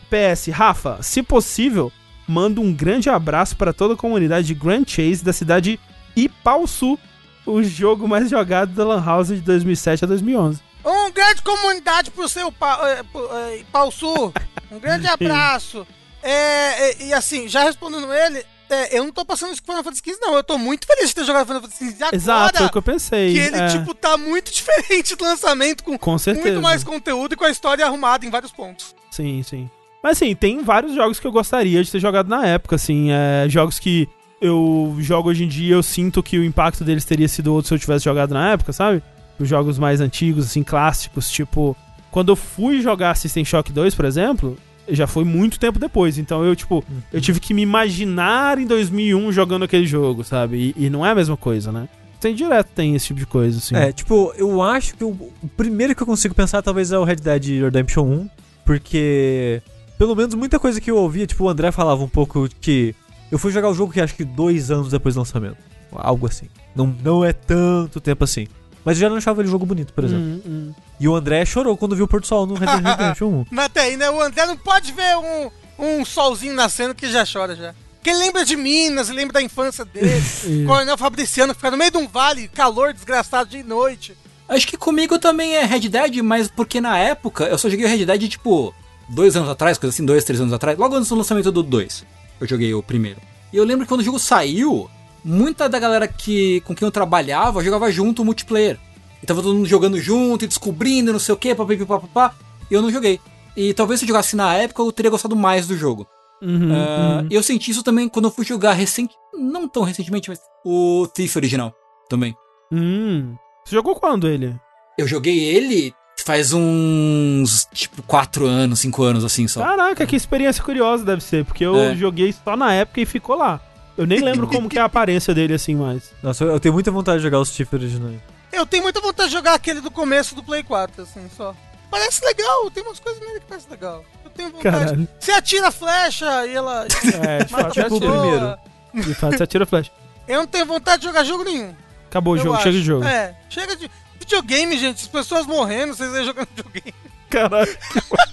PS, 0.09 0.47
Rafa, 0.47 0.97
se 1.01 1.23
possível, 1.23 1.91
manda 2.27 2.59
um 2.59 2.73
grande 2.73 3.09
abraço 3.09 3.55
para 3.55 3.71
toda 3.71 3.93
a 3.93 3.97
comunidade 3.97 4.47
de 4.47 4.53
Grand 4.53 4.83
Chase 4.85 5.23
da 5.23 5.31
cidade 5.31 5.79
Ipauçu, 6.15 6.97
o 7.45 7.63
jogo 7.63 8.07
mais 8.07 8.29
jogado 8.29 8.73
da 8.73 8.83
Lan 8.85 9.03
House 9.03 9.27
de 9.29 9.41
2007 9.41 10.03
a 10.03 10.07
2011. 10.07 10.59
Um 10.85 11.11
grande 11.11 11.41
comunidade 11.41 12.11
pro 12.11 12.27
seu 12.27 12.51
pa, 12.51 12.79
é, 12.89 13.63
Pau 13.71 13.91
Sul. 13.91 14.33
Um 14.71 14.79
grande 14.79 15.07
abraço. 15.09 15.85
É, 16.21 16.89
é, 16.89 17.03
e 17.05 17.13
assim, 17.13 17.47
já 17.47 17.63
respondendo 17.63 18.11
ele, 18.13 18.43
é, 18.69 18.97
eu 18.97 19.03
não 19.03 19.11
tô 19.11 19.25
passando 19.25 19.51
isso 19.51 19.61
com 19.61 19.71
Final 19.71 19.83
Fantasy 19.83 20.01
XV, 20.03 20.17
não. 20.21 20.35
Eu 20.35 20.43
tô 20.43 20.57
muito 20.57 20.85
feliz 20.85 21.09
de 21.09 21.15
ter 21.15 21.25
jogado 21.25 21.47
Final 21.47 21.61
Fantasy 21.61 21.85
XV 21.85 21.95
agora. 21.95 22.15
Exato, 22.15 22.57
foi 22.57 22.67
o 22.67 22.71
que 22.71 22.77
eu 22.77 22.81
pensei. 22.81 23.33
que 23.33 23.39
ele, 23.39 23.55
é, 23.55 23.67
tipo, 23.67 23.93
tá 23.93 24.17
muito 24.17 24.51
diferente 24.53 25.15
do 25.15 25.23
lançamento, 25.23 25.83
com 25.83 25.97
com 25.97 26.17
certeza. 26.17 26.47
muito 26.47 26.61
mais 26.61 26.83
conteúdo 26.83 27.33
e 27.33 27.35
com 27.35 27.45
a 27.45 27.49
história 27.49 27.85
arrumada 27.85 28.25
em 28.25 28.29
vários 28.29 28.51
pontos. 28.51 28.95
Sim, 29.11 29.43
sim. 29.43 29.69
Mas 30.01 30.17
assim, 30.17 30.33
tem 30.35 30.63
vários 30.63 30.93
jogos 30.95 31.19
que 31.19 31.27
eu 31.27 31.31
gostaria 31.31 31.83
de 31.83 31.91
ter 31.91 31.99
jogado 31.99 32.29
na 32.29 32.45
época, 32.45 32.75
assim, 32.75 33.09
é, 33.11 33.47
jogos 33.49 33.79
que 33.79 34.07
eu 34.41 34.95
jogo 34.99 35.29
hoje 35.29 35.43
em 35.43 35.47
dia, 35.47 35.75
eu 35.75 35.83
sinto 35.83 36.23
que 36.23 36.37
o 36.37 36.43
impacto 36.43 36.83
deles 36.83 37.03
teria 37.03 37.27
sido 37.27 37.53
outro 37.53 37.67
se 37.67 37.73
eu 37.73 37.79
tivesse 37.79 38.05
jogado 38.05 38.33
na 38.33 38.51
época, 38.51 38.71
sabe? 38.71 39.03
Os 39.37 39.47
jogos 39.47 39.77
mais 39.77 39.99
antigos, 39.99 40.45
assim, 40.45 40.63
clássicos, 40.63 41.29
tipo, 41.29 41.75
quando 42.11 42.31
eu 42.31 42.35
fui 42.35 42.81
jogar 42.81 43.15
System 43.15 43.43
Shock 43.43 43.71
2, 43.71 43.93
por 43.95 44.05
exemplo, 44.05 44.57
já 44.91 45.07
foi 45.07 45.23
muito 45.23 45.59
tempo 45.59 45.79
depois, 45.79 46.17
então 46.17 46.43
eu, 46.43 46.55
tipo, 46.55 46.83
eu 47.11 47.21
tive 47.21 47.39
que 47.39 47.53
me 47.53 47.61
imaginar 47.61 48.57
em 48.57 48.65
2001 48.65 49.31
jogando 49.31 49.63
aquele 49.63 49.85
jogo, 49.85 50.23
sabe? 50.23 50.73
E, 50.77 50.85
e 50.85 50.89
não 50.89 51.05
é 51.05 51.11
a 51.11 51.15
mesma 51.15 51.37
coisa, 51.37 51.71
né? 51.71 51.87
Tem 52.19 52.35
direto, 52.35 52.67
tem 52.75 52.95
esse 52.95 53.07
tipo 53.07 53.19
de 53.19 53.25
coisa, 53.25 53.57
assim. 53.57 53.75
É, 53.75 53.91
tipo, 53.91 54.33
eu 54.35 54.61
acho 54.61 54.95
que 54.95 55.03
o, 55.03 55.09
o 55.09 55.47
primeiro 55.55 55.95
que 55.95 56.03
eu 56.03 56.07
consigo 56.07 56.35
pensar 56.35 56.61
talvez 56.61 56.91
é 56.91 56.97
o 56.97 57.03
Red 57.03 57.17
Dead 57.17 57.61
Redemption 57.61 58.03
1, 58.03 58.29
porque 58.65 59.61
pelo 59.97 60.15
menos 60.15 60.35
muita 60.35 60.59
coisa 60.59 60.81
que 60.81 60.91
eu 60.91 60.97
ouvia, 60.97 61.25
tipo, 61.25 61.45
o 61.45 61.49
André 61.49 61.71
falava 61.71 62.03
um 62.03 62.09
pouco 62.09 62.47
que 62.59 62.93
eu 63.31 63.39
fui 63.39 63.51
jogar 63.51 63.69
o 63.69 63.73
jogo 63.73 63.93
que 63.93 64.01
acho 64.01 64.15
que 64.15 64.25
dois 64.25 64.69
anos 64.71 64.91
depois 64.91 65.15
do 65.15 65.19
lançamento, 65.19 65.57
algo 65.93 66.27
assim. 66.27 66.47
Não, 66.75 66.95
não 67.03 67.23
é 67.23 67.31
tanto 67.31 68.01
tempo 68.01 68.23
assim. 68.23 68.47
Mas 68.83 68.97
eu 68.97 69.01
já 69.01 69.09
não 69.09 69.17
achava 69.17 69.41
ele 69.41 69.49
jogo 69.49 69.65
bonito, 69.65 69.93
por 69.93 70.03
exemplo. 70.03 70.23
Hum, 70.23 70.41
hum. 70.45 70.73
E 70.99 71.07
o 71.07 71.15
André 71.15 71.45
chorou 71.45 71.77
quando 71.77 71.95
viu 71.95 72.05
o 72.05 72.07
Pôr 72.07 72.19
do 72.19 72.27
Sol 72.27 72.45
no 72.45 72.55
Red 72.55 72.65
Dead 72.65 72.85
Redemption 72.85 73.27
1. 73.27 73.45
Mas 73.51 73.65
até 73.65 73.81
aí, 73.81 73.97
né? 73.97 74.09
O 74.09 74.21
André 74.21 74.45
não 74.45 74.57
pode 74.57 74.91
ver 74.91 75.15
um, 75.17 75.49
um 75.79 76.05
solzinho 76.05 76.53
nascendo 76.53 76.93
que 76.93 77.09
já 77.09 77.25
chora 77.25 77.55
já. 77.55 77.73
Porque 77.95 78.09
ele 78.09 78.19
lembra 78.19 78.45
de 78.45 78.55
Minas, 78.55 79.09
lembra 79.09 79.33
da 79.33 79.41
infância 79.41 79.85
dele. 79.85 80.21
Coronel 80.67 80.97
Fabriciano 80.97 81.53
fica 81.53 81.71
no 81.71 81.77
meio 81.77 81.91
de 81.91 81.97
um 81.97 82.07
vale, 82.07 82.47
calor 82.47 82.93
desgraçado 82.93 83.49
de 83.49 83.63
noite. 83.63 84.15
Acho 84.47 84.67
que 84.67 84.77
comigo 84.77 85.19
também 85.19 85.55
é 85.55 85.65
Red 85.65 85.89
Dead, 85.89 86.17
mas 86.23 86.47
porque 86.47 86.81
na 86.81 86.97
época 86.97 87.45
eu 87.45 87.57
só 87.57 87.69
joguei 87.69 87.85
o 87.85 87.89
Red 87.89 88.05
Dead, 88.05 88.27
tipo, 88.27 88.73
dois 89.07 89.35
anos 89.35 89.49
atrás, 89.49 89.77
coisa 89.77 89.93
assim, 89.93 90.05
dois, 90.05 90.23
três 90.23 90.41
anos 90.41 90.53
atrás, 90.53 90.77
logo 90.77 90.95
antes 90.95 91.09
do 91.09 91.15
lançamento 91.15 91.51
do 91.51 91.61
2. 91.61 92.05
Eu 92.41 92.47
joguei 92.47 92.73
o 92.73 92.81
primeiro. 92.81 93.19
E 93.53 93.57
eu 93.57 93.63
lembro 93.63 93.85
que 93.85 93.89
quando 93.89 94.01
o 94.01 94.03
jogo 94.03 94.17
saiu, 94.17 94.89
muita 95.23 95.67
da 95.67 95.77
galera 95.77 96.07
que 96.07 96.61
com 96.61 96.73
quem 96.73 96.85
eu 96.85 96.91
trabalhava 96.91 97.63
jogava 97.63 97.91
junto 97.91 98.21
o 98.21 98.25
multiplayer. 98.25 98.79
E 99.21 99.25
tava 99.25 99.41
todo 99.41 99.53
mundo 99.55 99.67
jogando 99.67 99.99
junto 99.99 100.45
e 100.45 100.47
descobrindo, 100.47 101.11
não 101.11 101.19
sei 101.19 101.33
o 101.33 101.37
que, 101.37 101.53
papapá, 101.53 102.33
e 102.69 102.73
eu 102.73 102.81
não 102.81 102.91
joguei. 102.91 103.19
E 103.57 103.73
talvez 103.73 103.99
se 103.99 104.05
eu 104.05 104.07
jogasse 104.07 104.35
na 104.35 104.53
época 104.53 104.81
eu 104.81 104.91
teria 104.91 105.11
gostado 105.11 105.35
mais 105.35 105.67
do 105.67 105.75
jogo. 105.77 106.07
Uhum, 106.41 106.71
Ah, 106.73 107.19
uhum. 107.21 107.27
Eu 107.29 107.43
senti 107.43 107.71
isso 107.71 107.83
também 107.83 108.07
quando 108.07 108.25
eu 108.25 108.31
fui 108.31 108.45
jogar 108.45 108.71
recente, 108.73 109.13
não 109.33 109.67
tão 109.67 109.83
recentemente, 109.83 110.29
mas 110.29 110.39
o 110.65 111.05
Thief 111.13 111.35
original 111.35 111.73
também. 112.09 112.33
Hum. 112.71 113.35
Você 113.65 113.75
jogou 113.75 113.95
quando 113.95 114.27
ele? 114.27 114.55
Eu 114.97 115.05
joguei 115.07 115.37
ele 115.43 115.93
faz 116.25 116.53
uns, 116.53 117.67
tipo, 117.73 118.01
4 118.03 118.45
anos, 118.45 118.79
5 118.79 119.03
anos, 119.03 119.23
assim, 119.25 119.47
só. 119.47 119.61
Caraca, 119.63 120.05
que 120.05 120.15
experiência 120.15 120.63
curiosa 120.63 121.03
deve 121.03 121.23
ser, 121.23 121.43
porque 121.45 121.65
eu 121.65 121.75
É. 121.75 121.95
joguei 121.95 122.31
só 122.33 122.55
na 122.55 122.73
época 122.73 123.01
e 123.01 123.05
ficou 123.05 123.35
lá. 123.35 123.59
Eu 123.97 124.05
nem 124.07 124.19
lembro 124.21 124.47
como 124.47 124.69
que 124.69 124.77
é 124.77 124.81
a 124.81 124.85
aparência 124.85 125.33
dele 125.33 125.53
assim 125.53 125.75
mais. 125.75 126.11
Nossa, 126.23 126.43
eu 126.45 126.59
tenho 126.59 126.73
muita 126.73 126.91
vontade 126.91 127.17
de 127.17 127.23
jogar 127.23 127.39
os 127.39 127.51
Tiff 127.51 127.73
originais. 127.75 128.19
Eu 128.59 128.65
tenho 128.65 128.83
muita 128.83 128.99
vontade 128.99 129.29
de 129.29 129.35
jogar 129.35 129.53
aquele 129.53 129.79
do 129.79 129.89
começo 129.89 130.35
do 130.35 130.43
Play 130.43 130.63
4, 130.63 131.03
assim, 131.03 131.29
só. 131.35 131.55
Parece 131.89 132.23
legal, 132.25 132.69
tem 132.69 132.83
umas 132.83 132.99
coisas 132.99 133.21
nele 133.21 133.39
que 133.39 133.45
parece 133.47 133.69
legal. 133.69 134.03
Eu 134.23 134.29
tenho 134.31 134.51
vontade. 134.51 134.77
Caralho. 134.85 135.07
Você 135.17 135.31
atira 135.31 135.69
a 135.69 135.71
flecha 135.71 136.45
e 136.45 136.55
ela. 136.55 136.85
É, 137.25 137.45
de 137.45 137.51
mata 137.53 137.67
a 137.67 137.71
tipo 137.71 137.93
o 137.93 137.97
atira. 137.97 138.11
primeiro. 138.11 139.07
De 139.07 139.13
fato, 139.15 139.37
você 139.37 139.43
atira 139.43 139.65
flash. 139.65 139.91
Eu 140.27 140.39
não 140.39 140.47
tenho 140.47 140.65
vontade 140.65 141.01
de 141.01 141.07
jogar 141.07 141.23
jogo 141.23 141.45
nenhum. 141.45 141.73
Acabou 142.09 142.33
o 142.33 142.37
jogo, 142.37 142.55
acho. 142.55 142.63
chega 142.63 142.77
de 142.77 142.83
jogo. 142.83 143.05
É, 143.05 143.35
chega 143.49 143.75
de. 143.75 143.89
Videogame, 144.19 144.77
gente, 144.77 145.01
as 145.01 145.07
pessoas 145.07 145.47
morrendo, 145.47 145.95
vocês 145.95 146.13
aí 146.13 146.25
jogando 146.25 146.49
videogame. 146.53 146.93
Caralho, 147.29 147.77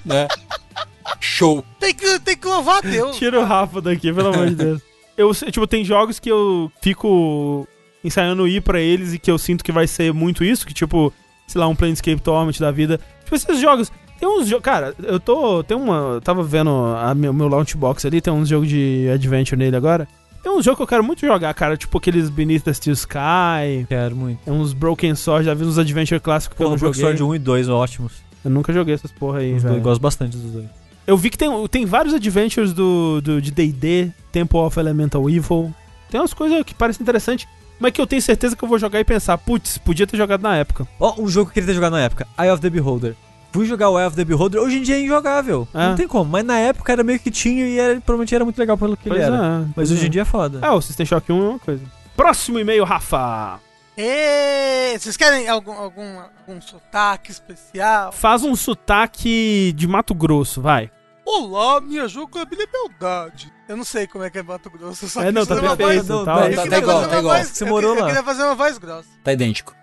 né? 0.05 0.27
Show. 1.21 1.65
Tem 1.79 1.95
que, 1.95 2.19
tem 2.19 2.37
que 2.37 2.47
louvar 2.47 2.79
a 2.79 2.81
Deus. 2.81 3.17
tira 3.17 3.41
o 3.41 3.45
Rafa 3.45 3.81
daqui, 3.81 4.13
pelo 4.13 4.35
amor 4.35 4.49
de 4.49 4.57
Deus. 4.57 4.83
eu, 5.17 5.33
tipo, 5.35 5.67
tem 5.69 5.85
jogos 5.85 6.19
que 6.19 6.29
eu 6.29 6.71
fico 6.83 7.67
ensaiando 8.07 8.47
ir 8.47 8.63
pra 8.63 8.81
eles 8.81 9.13
e 9.13 9.19
que 9.19 9.31
eu 9.31 9.39
sinto 9.39 9.65
que 9.65 9.73
vai 9.73 9.87
ser 9.87 10.13
muito 10.13 10.45
isso, 10.45 10.67
que 10.67 10.73
tipo, 10.73 11.13
sei 11.47 11.61
lá, 11.61 11.69
um 11.69 11.75
Planescape 11.75 12.21
Torment 12.21 12.59
da 12.59 12.71
vida. 12.71 13.01
Tipo, 13.25 13.37
esses 13.37 13.61
jogos. 13.61 13.91
Tem 14.19 14.29
uns 14.29 14.49
jogos. 14.49 14.65
Cara, 14.65 14.95
eu 15.03 15.21
tô. 15.21 15.63
Tem 15.63 15.77
uma. 15.77 16.15
Eu 16.15 16.21
tava 16.21 16.43
vendo 16.43 16.71
o 16.71 17.15
meu, 17.15 17.33
meu 17.33 17.49
launch 17.49 17.77
box 17.77 18.07
ali, 18.07 18.21
tem 18.21 18.33
uns 18.33 18.49
jogos 18.49 18.69
de 18.69 19.09
adventure 19.13 19.59
nele 19.59 19.77
agora. 19.77 20.09
Tem 20.43 20.53
uns 20.53 20.65
jogos 20.65 20.77
que 20.77 20.83
eu 20.85 20.87
quero 20.87 21.05
muito 21.05 21.21
jogar, 21.21 21.53
cara. 21.55 21.77
Tipo 21.77 21.99
aqueles 21.99 22.31
Beneath 22.31 22.63
the 22.63 22.73
Steel 22.73 22.95
Sky. 22.95 23.85
Quero 23.89 24.15
muito. 24.15 24.39
Tem 24.45 24.55
uns 24.55 24.73
Broken 24.73 25.15
Sword, 25.15 25.45
já 25.45 25.55
vi 25.55 25.65
uns 25.65 25.77
adventure 25.77 26.21
clássicos 26.21 26.57
que 26.57 26.63
eu 26.63 26.67
Porra, 26.67 26.77
não 26.77 26.81
Broken 26.81 27.03
joguei. 27.03 27.17
Sword 27.17 27.33
1 27.33 27.35
e 27.35 27.39
2 27.41 27.69
ótimos. 27.69 28.13
Eu 28.45 28.51
nunca 28.51 28.73
joguei 28.73 28.95
essas 28.95 29.11
porra 29.11 29.41
aí, 29.41 29.59
velho. 29.59 29.81
gosto 29.81 30.01
bastante 30.01 30.37
dos 30.37 30.53
dois. 30.53 30.67
Eu 31.05 31.17
vi 31.17 31.31
que 31.31 31.39
tem, 31.39 31.49
tem 31.69 31.85
vários 31.85 32.15
adventures 32.15 32.73
do, 32.73 33.21
do, 33.21 33.43
de 33.43 33.51
D&D, 33.51 34.13
Temple 34.31 34.59
of 34.59 34.79
Elemental 34.79 35.29
Evil. 35.29 35.75
Tem 36.11 36.21
umas 36.21 36.33
coisas 36.33 36.63
que 36.63 36.75
parecem 36.75 37.03
interessantes, 37.03 37.47
mas 37.79 37.93
que 37.93 38.01
eu 38.01 38.07
tenho 38.07 38.23
certeza 38.23 38.57
que 38.57 38.65
eu 38.65 38.69
vou 38.69 38.79
jogar 38.79 39.01
e 39.01 39.05
pensar, 39.05 39.37
putz, 39.39 39.79
podia 39.79 40.07
ter 40.07 40.17
jogado 40.17 40.43
na 40.43 40.57
época. 40.57 40.87
Ó, 40.99 41.21
um 41.21 41.29
jogo 41.29 41.47
que 41.47 41.51
eu 41.51 41.55
queria 41.55 41.69
ter 41.69 41.75
jogado 41.75 41.93
na 41.93 42.01
época, 42.01 42.27
Eye 42.39 42.51
of 42.51 42.61
the 42.61 42.71
Beholder. 42.71 43.15
Fui 43.53 43.65
jogar 43.65 43.89
o 43.89 43.99
Eye 43.99 44.07
of 44.07 44.17
the 44.17 44.25
Beholder, 44.25 44.61
hoje 44.61 44.79
em 44.79 44.83
dia 44.83 44.97
é 44.97 45.01
injogável. 45.01 45.67
É. 45.73 45.89
Não 45.89 45.97
tem 45.97 46.07
como, 46.07 46.31
mas 46.31 46.45
na 46.45 46.59
época 46.59 46.93
era 46.93 47.03
meio 47.03 47.19
que 47.19 47.31
tinha 47.31 47.67
e 47.67 47.79
era, 47.79 47.95
provavelmente 48.01 48.35
era 48.35 48.45
muito 48.45 48.59
legal 48.59 48.77
pelo 48.77 48.97
que 48.97 49.09
ele 49.09 49.19
era. 49.19 49.35
é. 49.35 49.39
Mas 49.39 49.75
pois 49.75 49.93
hoje 49.93 50.05
é. 50.05 50.07
em 50.07 50.11
dia 50.11 50.23
é 50.23 50.25
foda. 50.25 50.61
É, 50.63 50.71
o 50.71 50.81
System 50.81 51.07
Shock 51.07 51.33
1 51.33 51.37
é 51.37 51.49
uma 51.49 51.59
coisa. 51.59 51.83
Próximo 52.17 52.59
e-mail, 52.59 52.85
Rafa. 52.85 53.61
Ê, 53.97 54.95
vocês 54.99 55.17
querem 55.17 55.49
algum, 55.49 55.73
algum, 55.73 56.19
algum 56.19 56.61
sotaque 56.61 57.31
especial? 57.31 58.13
Faz 58.13 58.43
um 58.43 58.55
sotaque 58.55 59.73
de 59.75 59.87
Mato 59.87 60.15
Grosso, 60.15 60.61
vai. 60.61 60.91
Olá, 61.25 61.81
minha 61.81 62.07
jogabilidade. 62.07 63.51
Eu 63.69 63.77
não 63.77 63.85
sei 63.85 64.07
como 64.07 64.23
é 64.25 64.31
que 64.31 64.39
é 64.39 64.43
Mato 64.43 64.71
Grosso, 64.71 65.05
eu 65.05 65.09
só 65.09 65.23
É, 65.23 65.33
não, 65.33 65.45
tá 65.45 65.55
fazer 65.57 65.67
uma 65.67 65.77
perfeito, 65.77 66.05
voz- 66.07 66.25
tá 66.25 66.35
não, 66.35 66.45
eu 66.49 66.55
tá- 66.57 66.63
queria 66.63 66.71
tá 66.71 66.79
igual, 66.79 66.97
fazer 66.99 67.09
tá 67.09 67.15
uma 67.15 67.21
igual. 67.21 67.37
voz- 67.39 67.49
Você 67.49 67.65
eu 67.65 67.69
morou 67.69 67.91
queria- 67.91 68.03
lá. 68.05 68.11
Eu 68.11 68.15
queria 68.15 68.25
fazer 68.33 68.43
uma 68.45 68.55
voz 68.55 68.79
grossa. 68.79 69.09
Tá 69.25 69.33
idêntico. 69.33 69.75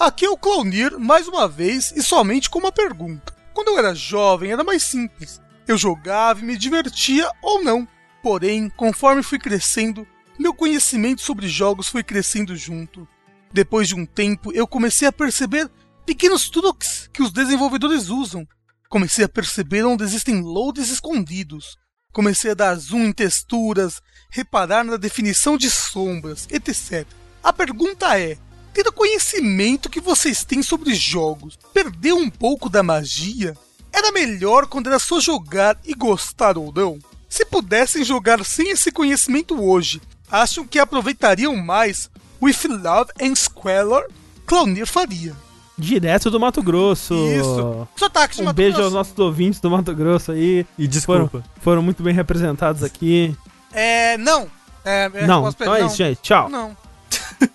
Aqui 0.00 0.24
é 0.24 0.30
o 0.30 0.36
Clownir, 0.36 0.98
mais 0.98 1.28
uma 1.28 1.46
vez, 1.48 1.92
e 1.94 2.02
somente 2.02 2.48
com 2.48 2.58
uma 2.58 2.72
pergunta. 2.72 3.34
Quando 3.52 3.68
eu 3.68 3.78
era 3.78 3.94
jovem, 3.94 4.52
era 4.52 4.64
mais 4.64 4.82
simples. 4.82 5.40
Eu 5.68 5.76
jogava 5.76 6.40
e 6.40 6.44
me 6.44 6.56
divertia 6.56 7.30
ou 7.42 7.62
não. 7.62 7.86
Porém, 8.22 8.68
conforme 8.70 9.22
fui 9.22 9.38
crescendo, 9.38 10.06
meu 10.38 10.52
conhecimento 10.54 11.20
sobre 11.22 11.48
jogos 11.48 11.88
foi 11.88 12.02
crescendo 12.02 12.54
junto. 12.56 13.06
Depois 13.52 13.88
de 13.88 13.94
um 13.94 14.04
tempo, 14.04 14.52
eu 14.52 14.66
comecei 14.66 15.06
a 15.08 15.12
perceber 15.12 15.70
pequenos 16.04 16.48
truques 16.50 17.08
que 17.12 17.22
os 17.22 17.32
desenvolvedores 17.32 18.08
usam. 18.08 18.46
Comecei 18.88 19.24
a 19.24 19.28
perceber 19.28 19.84
onde 19.84 20.04
existem 20.04 20.40
loads 20.42 20.90
escondidos. 20.90 21.76
Comecei 22.16 22.52
a 22.52 22.54
dar 22.54 22.74
zoom 22.76 23.08
em 23.08 23.12
texturas, 23.12 24.00
reparar 24.30 24.82
na 24.82 24.96
definição 24.96 25.58
de 25.58 25.70
sombras, 25.70 26.48
etc. 26.50 27.06
A 27.44 27.52
pergunta 27.52 28.18
é: 28.18 28.38
ter 28.72 28.88
o 28.88 28.92
conhecimento 28.92 29.90
que 29.90 30.00
vocês 30.00 30.42
têm 30.42 30.62
sobre 30.62 30.94
jogos 30.94 31.58
perdeu 31.74 32.16
um 32.16 32.30
pouco 32.30 32.70
da 32.70 32.82
magia? 32.82 33.54
Era 33.92 34.12
melhor 34.12 34.66
quando 34.66 34.86
era 34.86 34.98
só 34.98 35.20
jogar 35.20 35.78
e 35.84 35.92
gostar 35.92 36.56
ou 36.56 36.72
não? 36.72 36.98
Se 37.28 37.44
pudessem 37.44 38.02
jogar 38.02 38.42
sem 38.46 38.70
esse 38.70 38.90
conhecimento 38.90 39.62
hoje, 39.62 40.00
acham 40.30 40.66
que 40.66 40.78
aproveitariam 40.78 41.54
mais 41.54 42.08
With 42.40 42.64
Love 42.66 43.12
and 43.20 43.34
Squalor? 43.34 44.08
Clownir 44.46 44.86
faria. 44.86 45.36
Direto 45.78 46.30
do 46.30 46.40
Mato 46.40 46.62
Grosso. 46.62 47.14
Isso. 47.14 47.88
Sotaque 47.96 48.36
de 48.36 48.42
Um 48.42 48.46
Mato 48.46 48.56
beijo 48.56 48.72
Grosso. 48.76 48.84
aos 48.86 48.94
nossos 48.94 49.18
ouvintes 49.18 49.60
do 49.60 49.70
Mato 49.70 49.94
Grosso 49.94 50.32
aí. 50.32 50.66
E 50.78 50.86
desculpa. 50.88 51.42
Foram 51.60 51.82
muito 51.82 52.02
bem 52.02 52.14
representados 52.14 52.82
aqui. 52.82 53.36
É, 53.72 54.16
não. 54.16 54.46
É, 54.84 55.10
é, 55.12 55.26
não, 55.26 55.42
posso 55.42 55.56
então 55.60 55.74
é 55.74 55.80
não. 55.80 55.86
isso, 55.86 55.96
gente. 55.96 56.20
Tchau. 56.22 56.48
Não. 56.48 56.76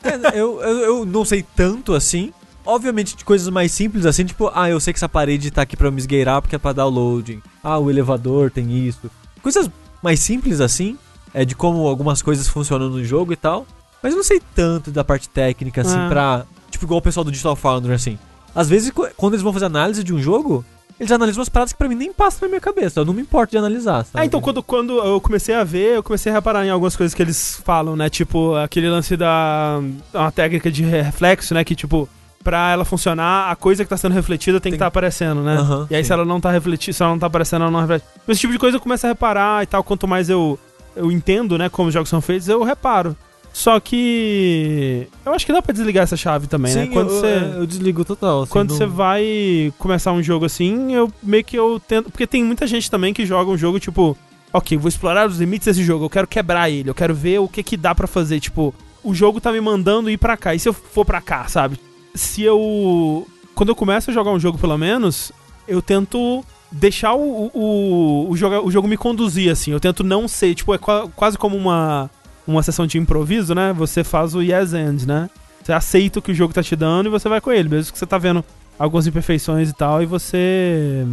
É, 0.04 0.40
eu, 0.40 0.62
eu, 0.62 0.78
eu 0.80 1.06
não 1.06 1.26
sei 1.26 1.44
tanto 1.56 1.94
assim. 1.94 2.32
Obviamente 2.64 3.16
de 3.16 3.26
coisas 3.26 3.50
mais 3.50 3.72
simples 3.72 4.06
assim, 4.06 4.24
tipo, 4.24 4.52
ah, 4.54 4.70
eu 4.70 4.80
sei 4.80 4.94
que 4.94 5.00
essa 5.00 5.10
parede 5.10 5.50
tá 5.50 5.64
aqui 5.64 5.76
pra 5.76 5.88
eu 5.88 5.92
me 5.92 5.98
esgueirar 5.98 6.40
porque 6.44 6.56
é 6.56 6.60
pra 6.60 6.74
dar 6.74 6.86
o 6.86 6.90
loading. 6.92 7.42
Ah, 7.64 7.80
o 7.80 7.90
elevador 7.90 8.52
tem 8.52 8.86
isso. 8.88 9.10
Coisas 9.42 9.68
mais 10.04 10.20
simples 10.20 10.62
assim, 10.62 10.96
é 11.34 11.44
de 11.44 11.56
como 11.56 11.88
algumas 11.88 12.22
coisas 12.22 12.48
funcionam 12.48 12.88
no 12.90 13.04
jogo 13.04 13.34
e 13.34 13.36
tal. 13.36 13.66
Mas 14.04 14.14
eu 14.14 14.18
não 14.18 14.24
sei 14.24 14.40
tanto 14.54 14.92
da 14.92 15.04
parte 15.04 15.28
técnica 15.28 15.82
assim 15.82 15.98
Ah. 15.98 16.08
pra. 16.08 16.46
Tipo, 16.72 16.86
igual 16.86 16.98
o 17.00 17.02
pessoal 17.04 17.24
do 17.24 17.32
Digital 17.32 17.56
Foundry 17.56 17.94
assim. 17.94 18.18
Às 18.56 18.68
vezes, 18.68 18.92
quando 19.16 19.34
eles 19.34 19.44
vão 19.44 19.54
fazer 19.54 19.66
análise 19.66 20.04
de 20.04 20.14
um 20.14 20.20
jogo, 20.20 20.66
eles 21.00 21.12
analisam 21.12 21.40
umas 21.40 21.50
paradas 21.50 21.72
que 21.74 21.78
pra 21.78 21.88
mim 21.88 21.96
nem 21.96 22.12
passam 22.12 22.40
na 22.42 22.48
minha 22.50 22.60
cabeça. 22.62 23.00
Eu 23.00 23.06
não 23.06 23.14
me 23.14 23.22
importo 23.22 23.52
de 23.52 23.58
analisar, 23.58 24.04
sabe? 24.06 24.10
Ah, 24.22 24.26
então 24.26 24.42
quando, 24.42 24.62
quando 24.62 24.98
eu 25.00 25.20
comecei 25.22 25.56
a 25.56 25.64
ver, 25.64 25.96
eu 25.96 26.04
comecei 26.04 26.32
a 26.32 26.36
reparar 26.36 26.66
em 26.66 26.70
algumas 26.70 26.96
coisas 26.96 27.14
que 27.14 27.22
eles 27.22 27.62
falam, 27.64 27.96
né? 27.96 28.10
Tipo, 28.10 28.56
aquele 28.56 28.90
lance 28.90 29.16
da. 29.18 29.80
uma 30.14 30.32
técnica 30.32 30.70
de 30.72 30.84
reflexo, 30.84 31.54
né? 31.54 31.64
Que, 31.64 31.76
tipo, 31.76 32.08
pra 32.44 32.72
ela 32.72 32.84
funcionar, 32.86 33.50
a 33.52 33.56
coisa 33.56 33.84
que 33.84 33.90
tá 33.90 33.98
sendo 33.98 34.14
refletida 34.14 34.60
tem, 34.60 34.72
que 34.72 34.74
Tem- 34.74 34.78
estar 34.78 34.88
aparecendo, 34.88 35.42
né? 35.42 35.56
Aham, 35.58 35.88
e 35.90 35.96
aí, 35.96 36.04
sim. 36.04 36.08
se 36.08 36.14
ela 36.14 36.26
não 36.26 36.42
tá 36.42 36.52
refletindo, 36.52 36.94
se 36.96 37.02
ela 37.02 37.12
não 37.14 37.20
tá 37.20 37.28
aparecendo, 37.28 37.62
ela 37.64 37.72
não 37.72 37.80
reflete. 37.80 38.04
Esse 38.28 38.42
tipo 38.42 38.54
de 38.54 38.60
coisa 38.60 38.78
eu 38.78 38.82
começo 38.82 39.06
a 39.06 39.10
reparar 39.10 39.64
e 39.64 39.66
tal. 39.68 39.84
Quanto 39.84 40.08
mais 40.08 40.30
eu, 40.30 40.60
eu 40.96 41.12
entendo, 41.12 41.58
né, 41.58 41.70
como 41.70 41.88
os 41.88 41.94
jogos 41.94 42.10
são 42.10 42.20
feitos, 42.22 42.48
eu 42.50 42.64
reparo. 42.64 43.16
Só 43.54 43.80
que. 43.80 45.08
Eu 45.26 45.34
acho 45.34 45.46
que 45.46 45.52
dá 45.54 45.62
pra 45.62 45.74
desligar 45.74 46.04
essa 46.04 46.16
chave 46.18 46.48
também, 46.48 46.74
né? 46.74 46.86
Sim, 46.86 46.92
Quando 46.92 47.10
eu, 47.10 47.16
você. 47.20 47.28
eu, 47.28 47.60
eu 47.62 47.66
desligo 47.68 48.06
total. 48.06 48.44
assim, 48.44 48.52
Quando 48.52 48.70
não- 48.72 48.78
você 48.78 48.86
vai 48.86 49.74
começar 49.78 50.12
um 50.14 50.24
jogo 50.24 50.46
assim, 50.46 50.94
eu 50.94 51.12
meio 51.22 51.44
que 51.44 51.58
eu 51.58 51.80
tento. 51.86 52.10
Porque 52.10 52.26
tem 52.28 52.44
muita 52.44 52.66
gente 52.66 52.90
também 52.90 53.14
que 53.14 53.26
joga 53.26 53.52
um 53.52 53.58
jogo 53.58 53.80
tipo, 53.80 54.18
ok, 54.54 54.78
vou 54.78 54.88
explorar 54.90 55.28
os 55.28 55.38
limites 55.40 55.66
desse 55.66 55.84
jogo, 55.84 56.06
eu 56.06 56.10
quero 56.10 56.28
quebrar 56.28 56.70
ele, 56.70 56.90
eu 56.90 56.96
quero 56.96 57.14
ver 57.14 57.40
o 57.40 57.48
que 57.48 57.62
que 57.62 57.76
dá 57.78 57.94
pra 57.94 58.08
fazer. 58.08 58.40
Tipo, 58.40 58.74
o 59.04 59.14
jogo 59.14 59.42
tá 59.42 59.52
me 59.52 59.60
mandando 59.62 60.10
ir 60.10 60.18
pra 60.18 60.38
cá, 60.38 60.56
e 60.56 60.60
se 60.60 60.70
eu 60.70 60.74
for 60.74 61.06
pra 61.06 61.20
cá, 61.22 61.48
sabe? 61.48 61.78
Se 62.16 62.42
eu. 62.42 63.28
Quando 63.54 63.70
eu 63.70 63.76
começo 63.76 64.10
a 64.10 64.14
jogar 64.14 64.32
um 64.32 64.40
jogo, 64.40 64.58
pelo 64.58 64.78
menos, 64.78 65.32
eu 65.68 65.82
tento 65.82 66.44
deixar 66.72 67.14
o, 67.14 67.52
o, 67.54 68.28
o, 68.30 68.38
jogo, 68.38 68.66
o 68.66 68.72
jogo 68.72 68.88
me 68.88 68.96
conduzir, 68.96 69.52
assim. 69.52 69.72
Eu 69.72 69.80
tento 69.80 70.04
não 70.06 70.26
ser, 70.28 70.56
tipo, 70.56 70.74
é 70.74 70.78
qua- 70.78 71.08
quase 71.16 71.38
como 71.38 71.58
uma, 71.58 72.10
uma 72.48 72.64
sessão 72.64 72.86
de 72.88 72.98
improviso, 72.98 73.54
né? 73.54 73.74
Você 73.74 74.04
faz 74.04 74.36
o 74.36 74.42
yes 74.42 74.74
and, 74.74 75.06
né? 75.06 75.30
Você 75.64 75.74
aceita 75.74 76.20
o 76.20 76.22
que 76.22 76.32
o 76.32 76.36
jogo 76.36 76.54
tá 76.54 76.64
te 76.64 76.76
dando 76.76 77.08
e 77.08 77.10
você 77.10 77.30
vai 77.30 77.40
com 77.40 77.52
ele, 77.52 77.70
mesmo 77.70 77.92
que 77.94 78.00
você 78.00 78.06
tá 78.06 78.18
vendo 78.18 78.44
algumas 78.80 79.06
imperfeições 79.06 79.70
e 79.70 79.74
tal, 79.74 80.02
e 80.02 80.06
você 80.06 81.06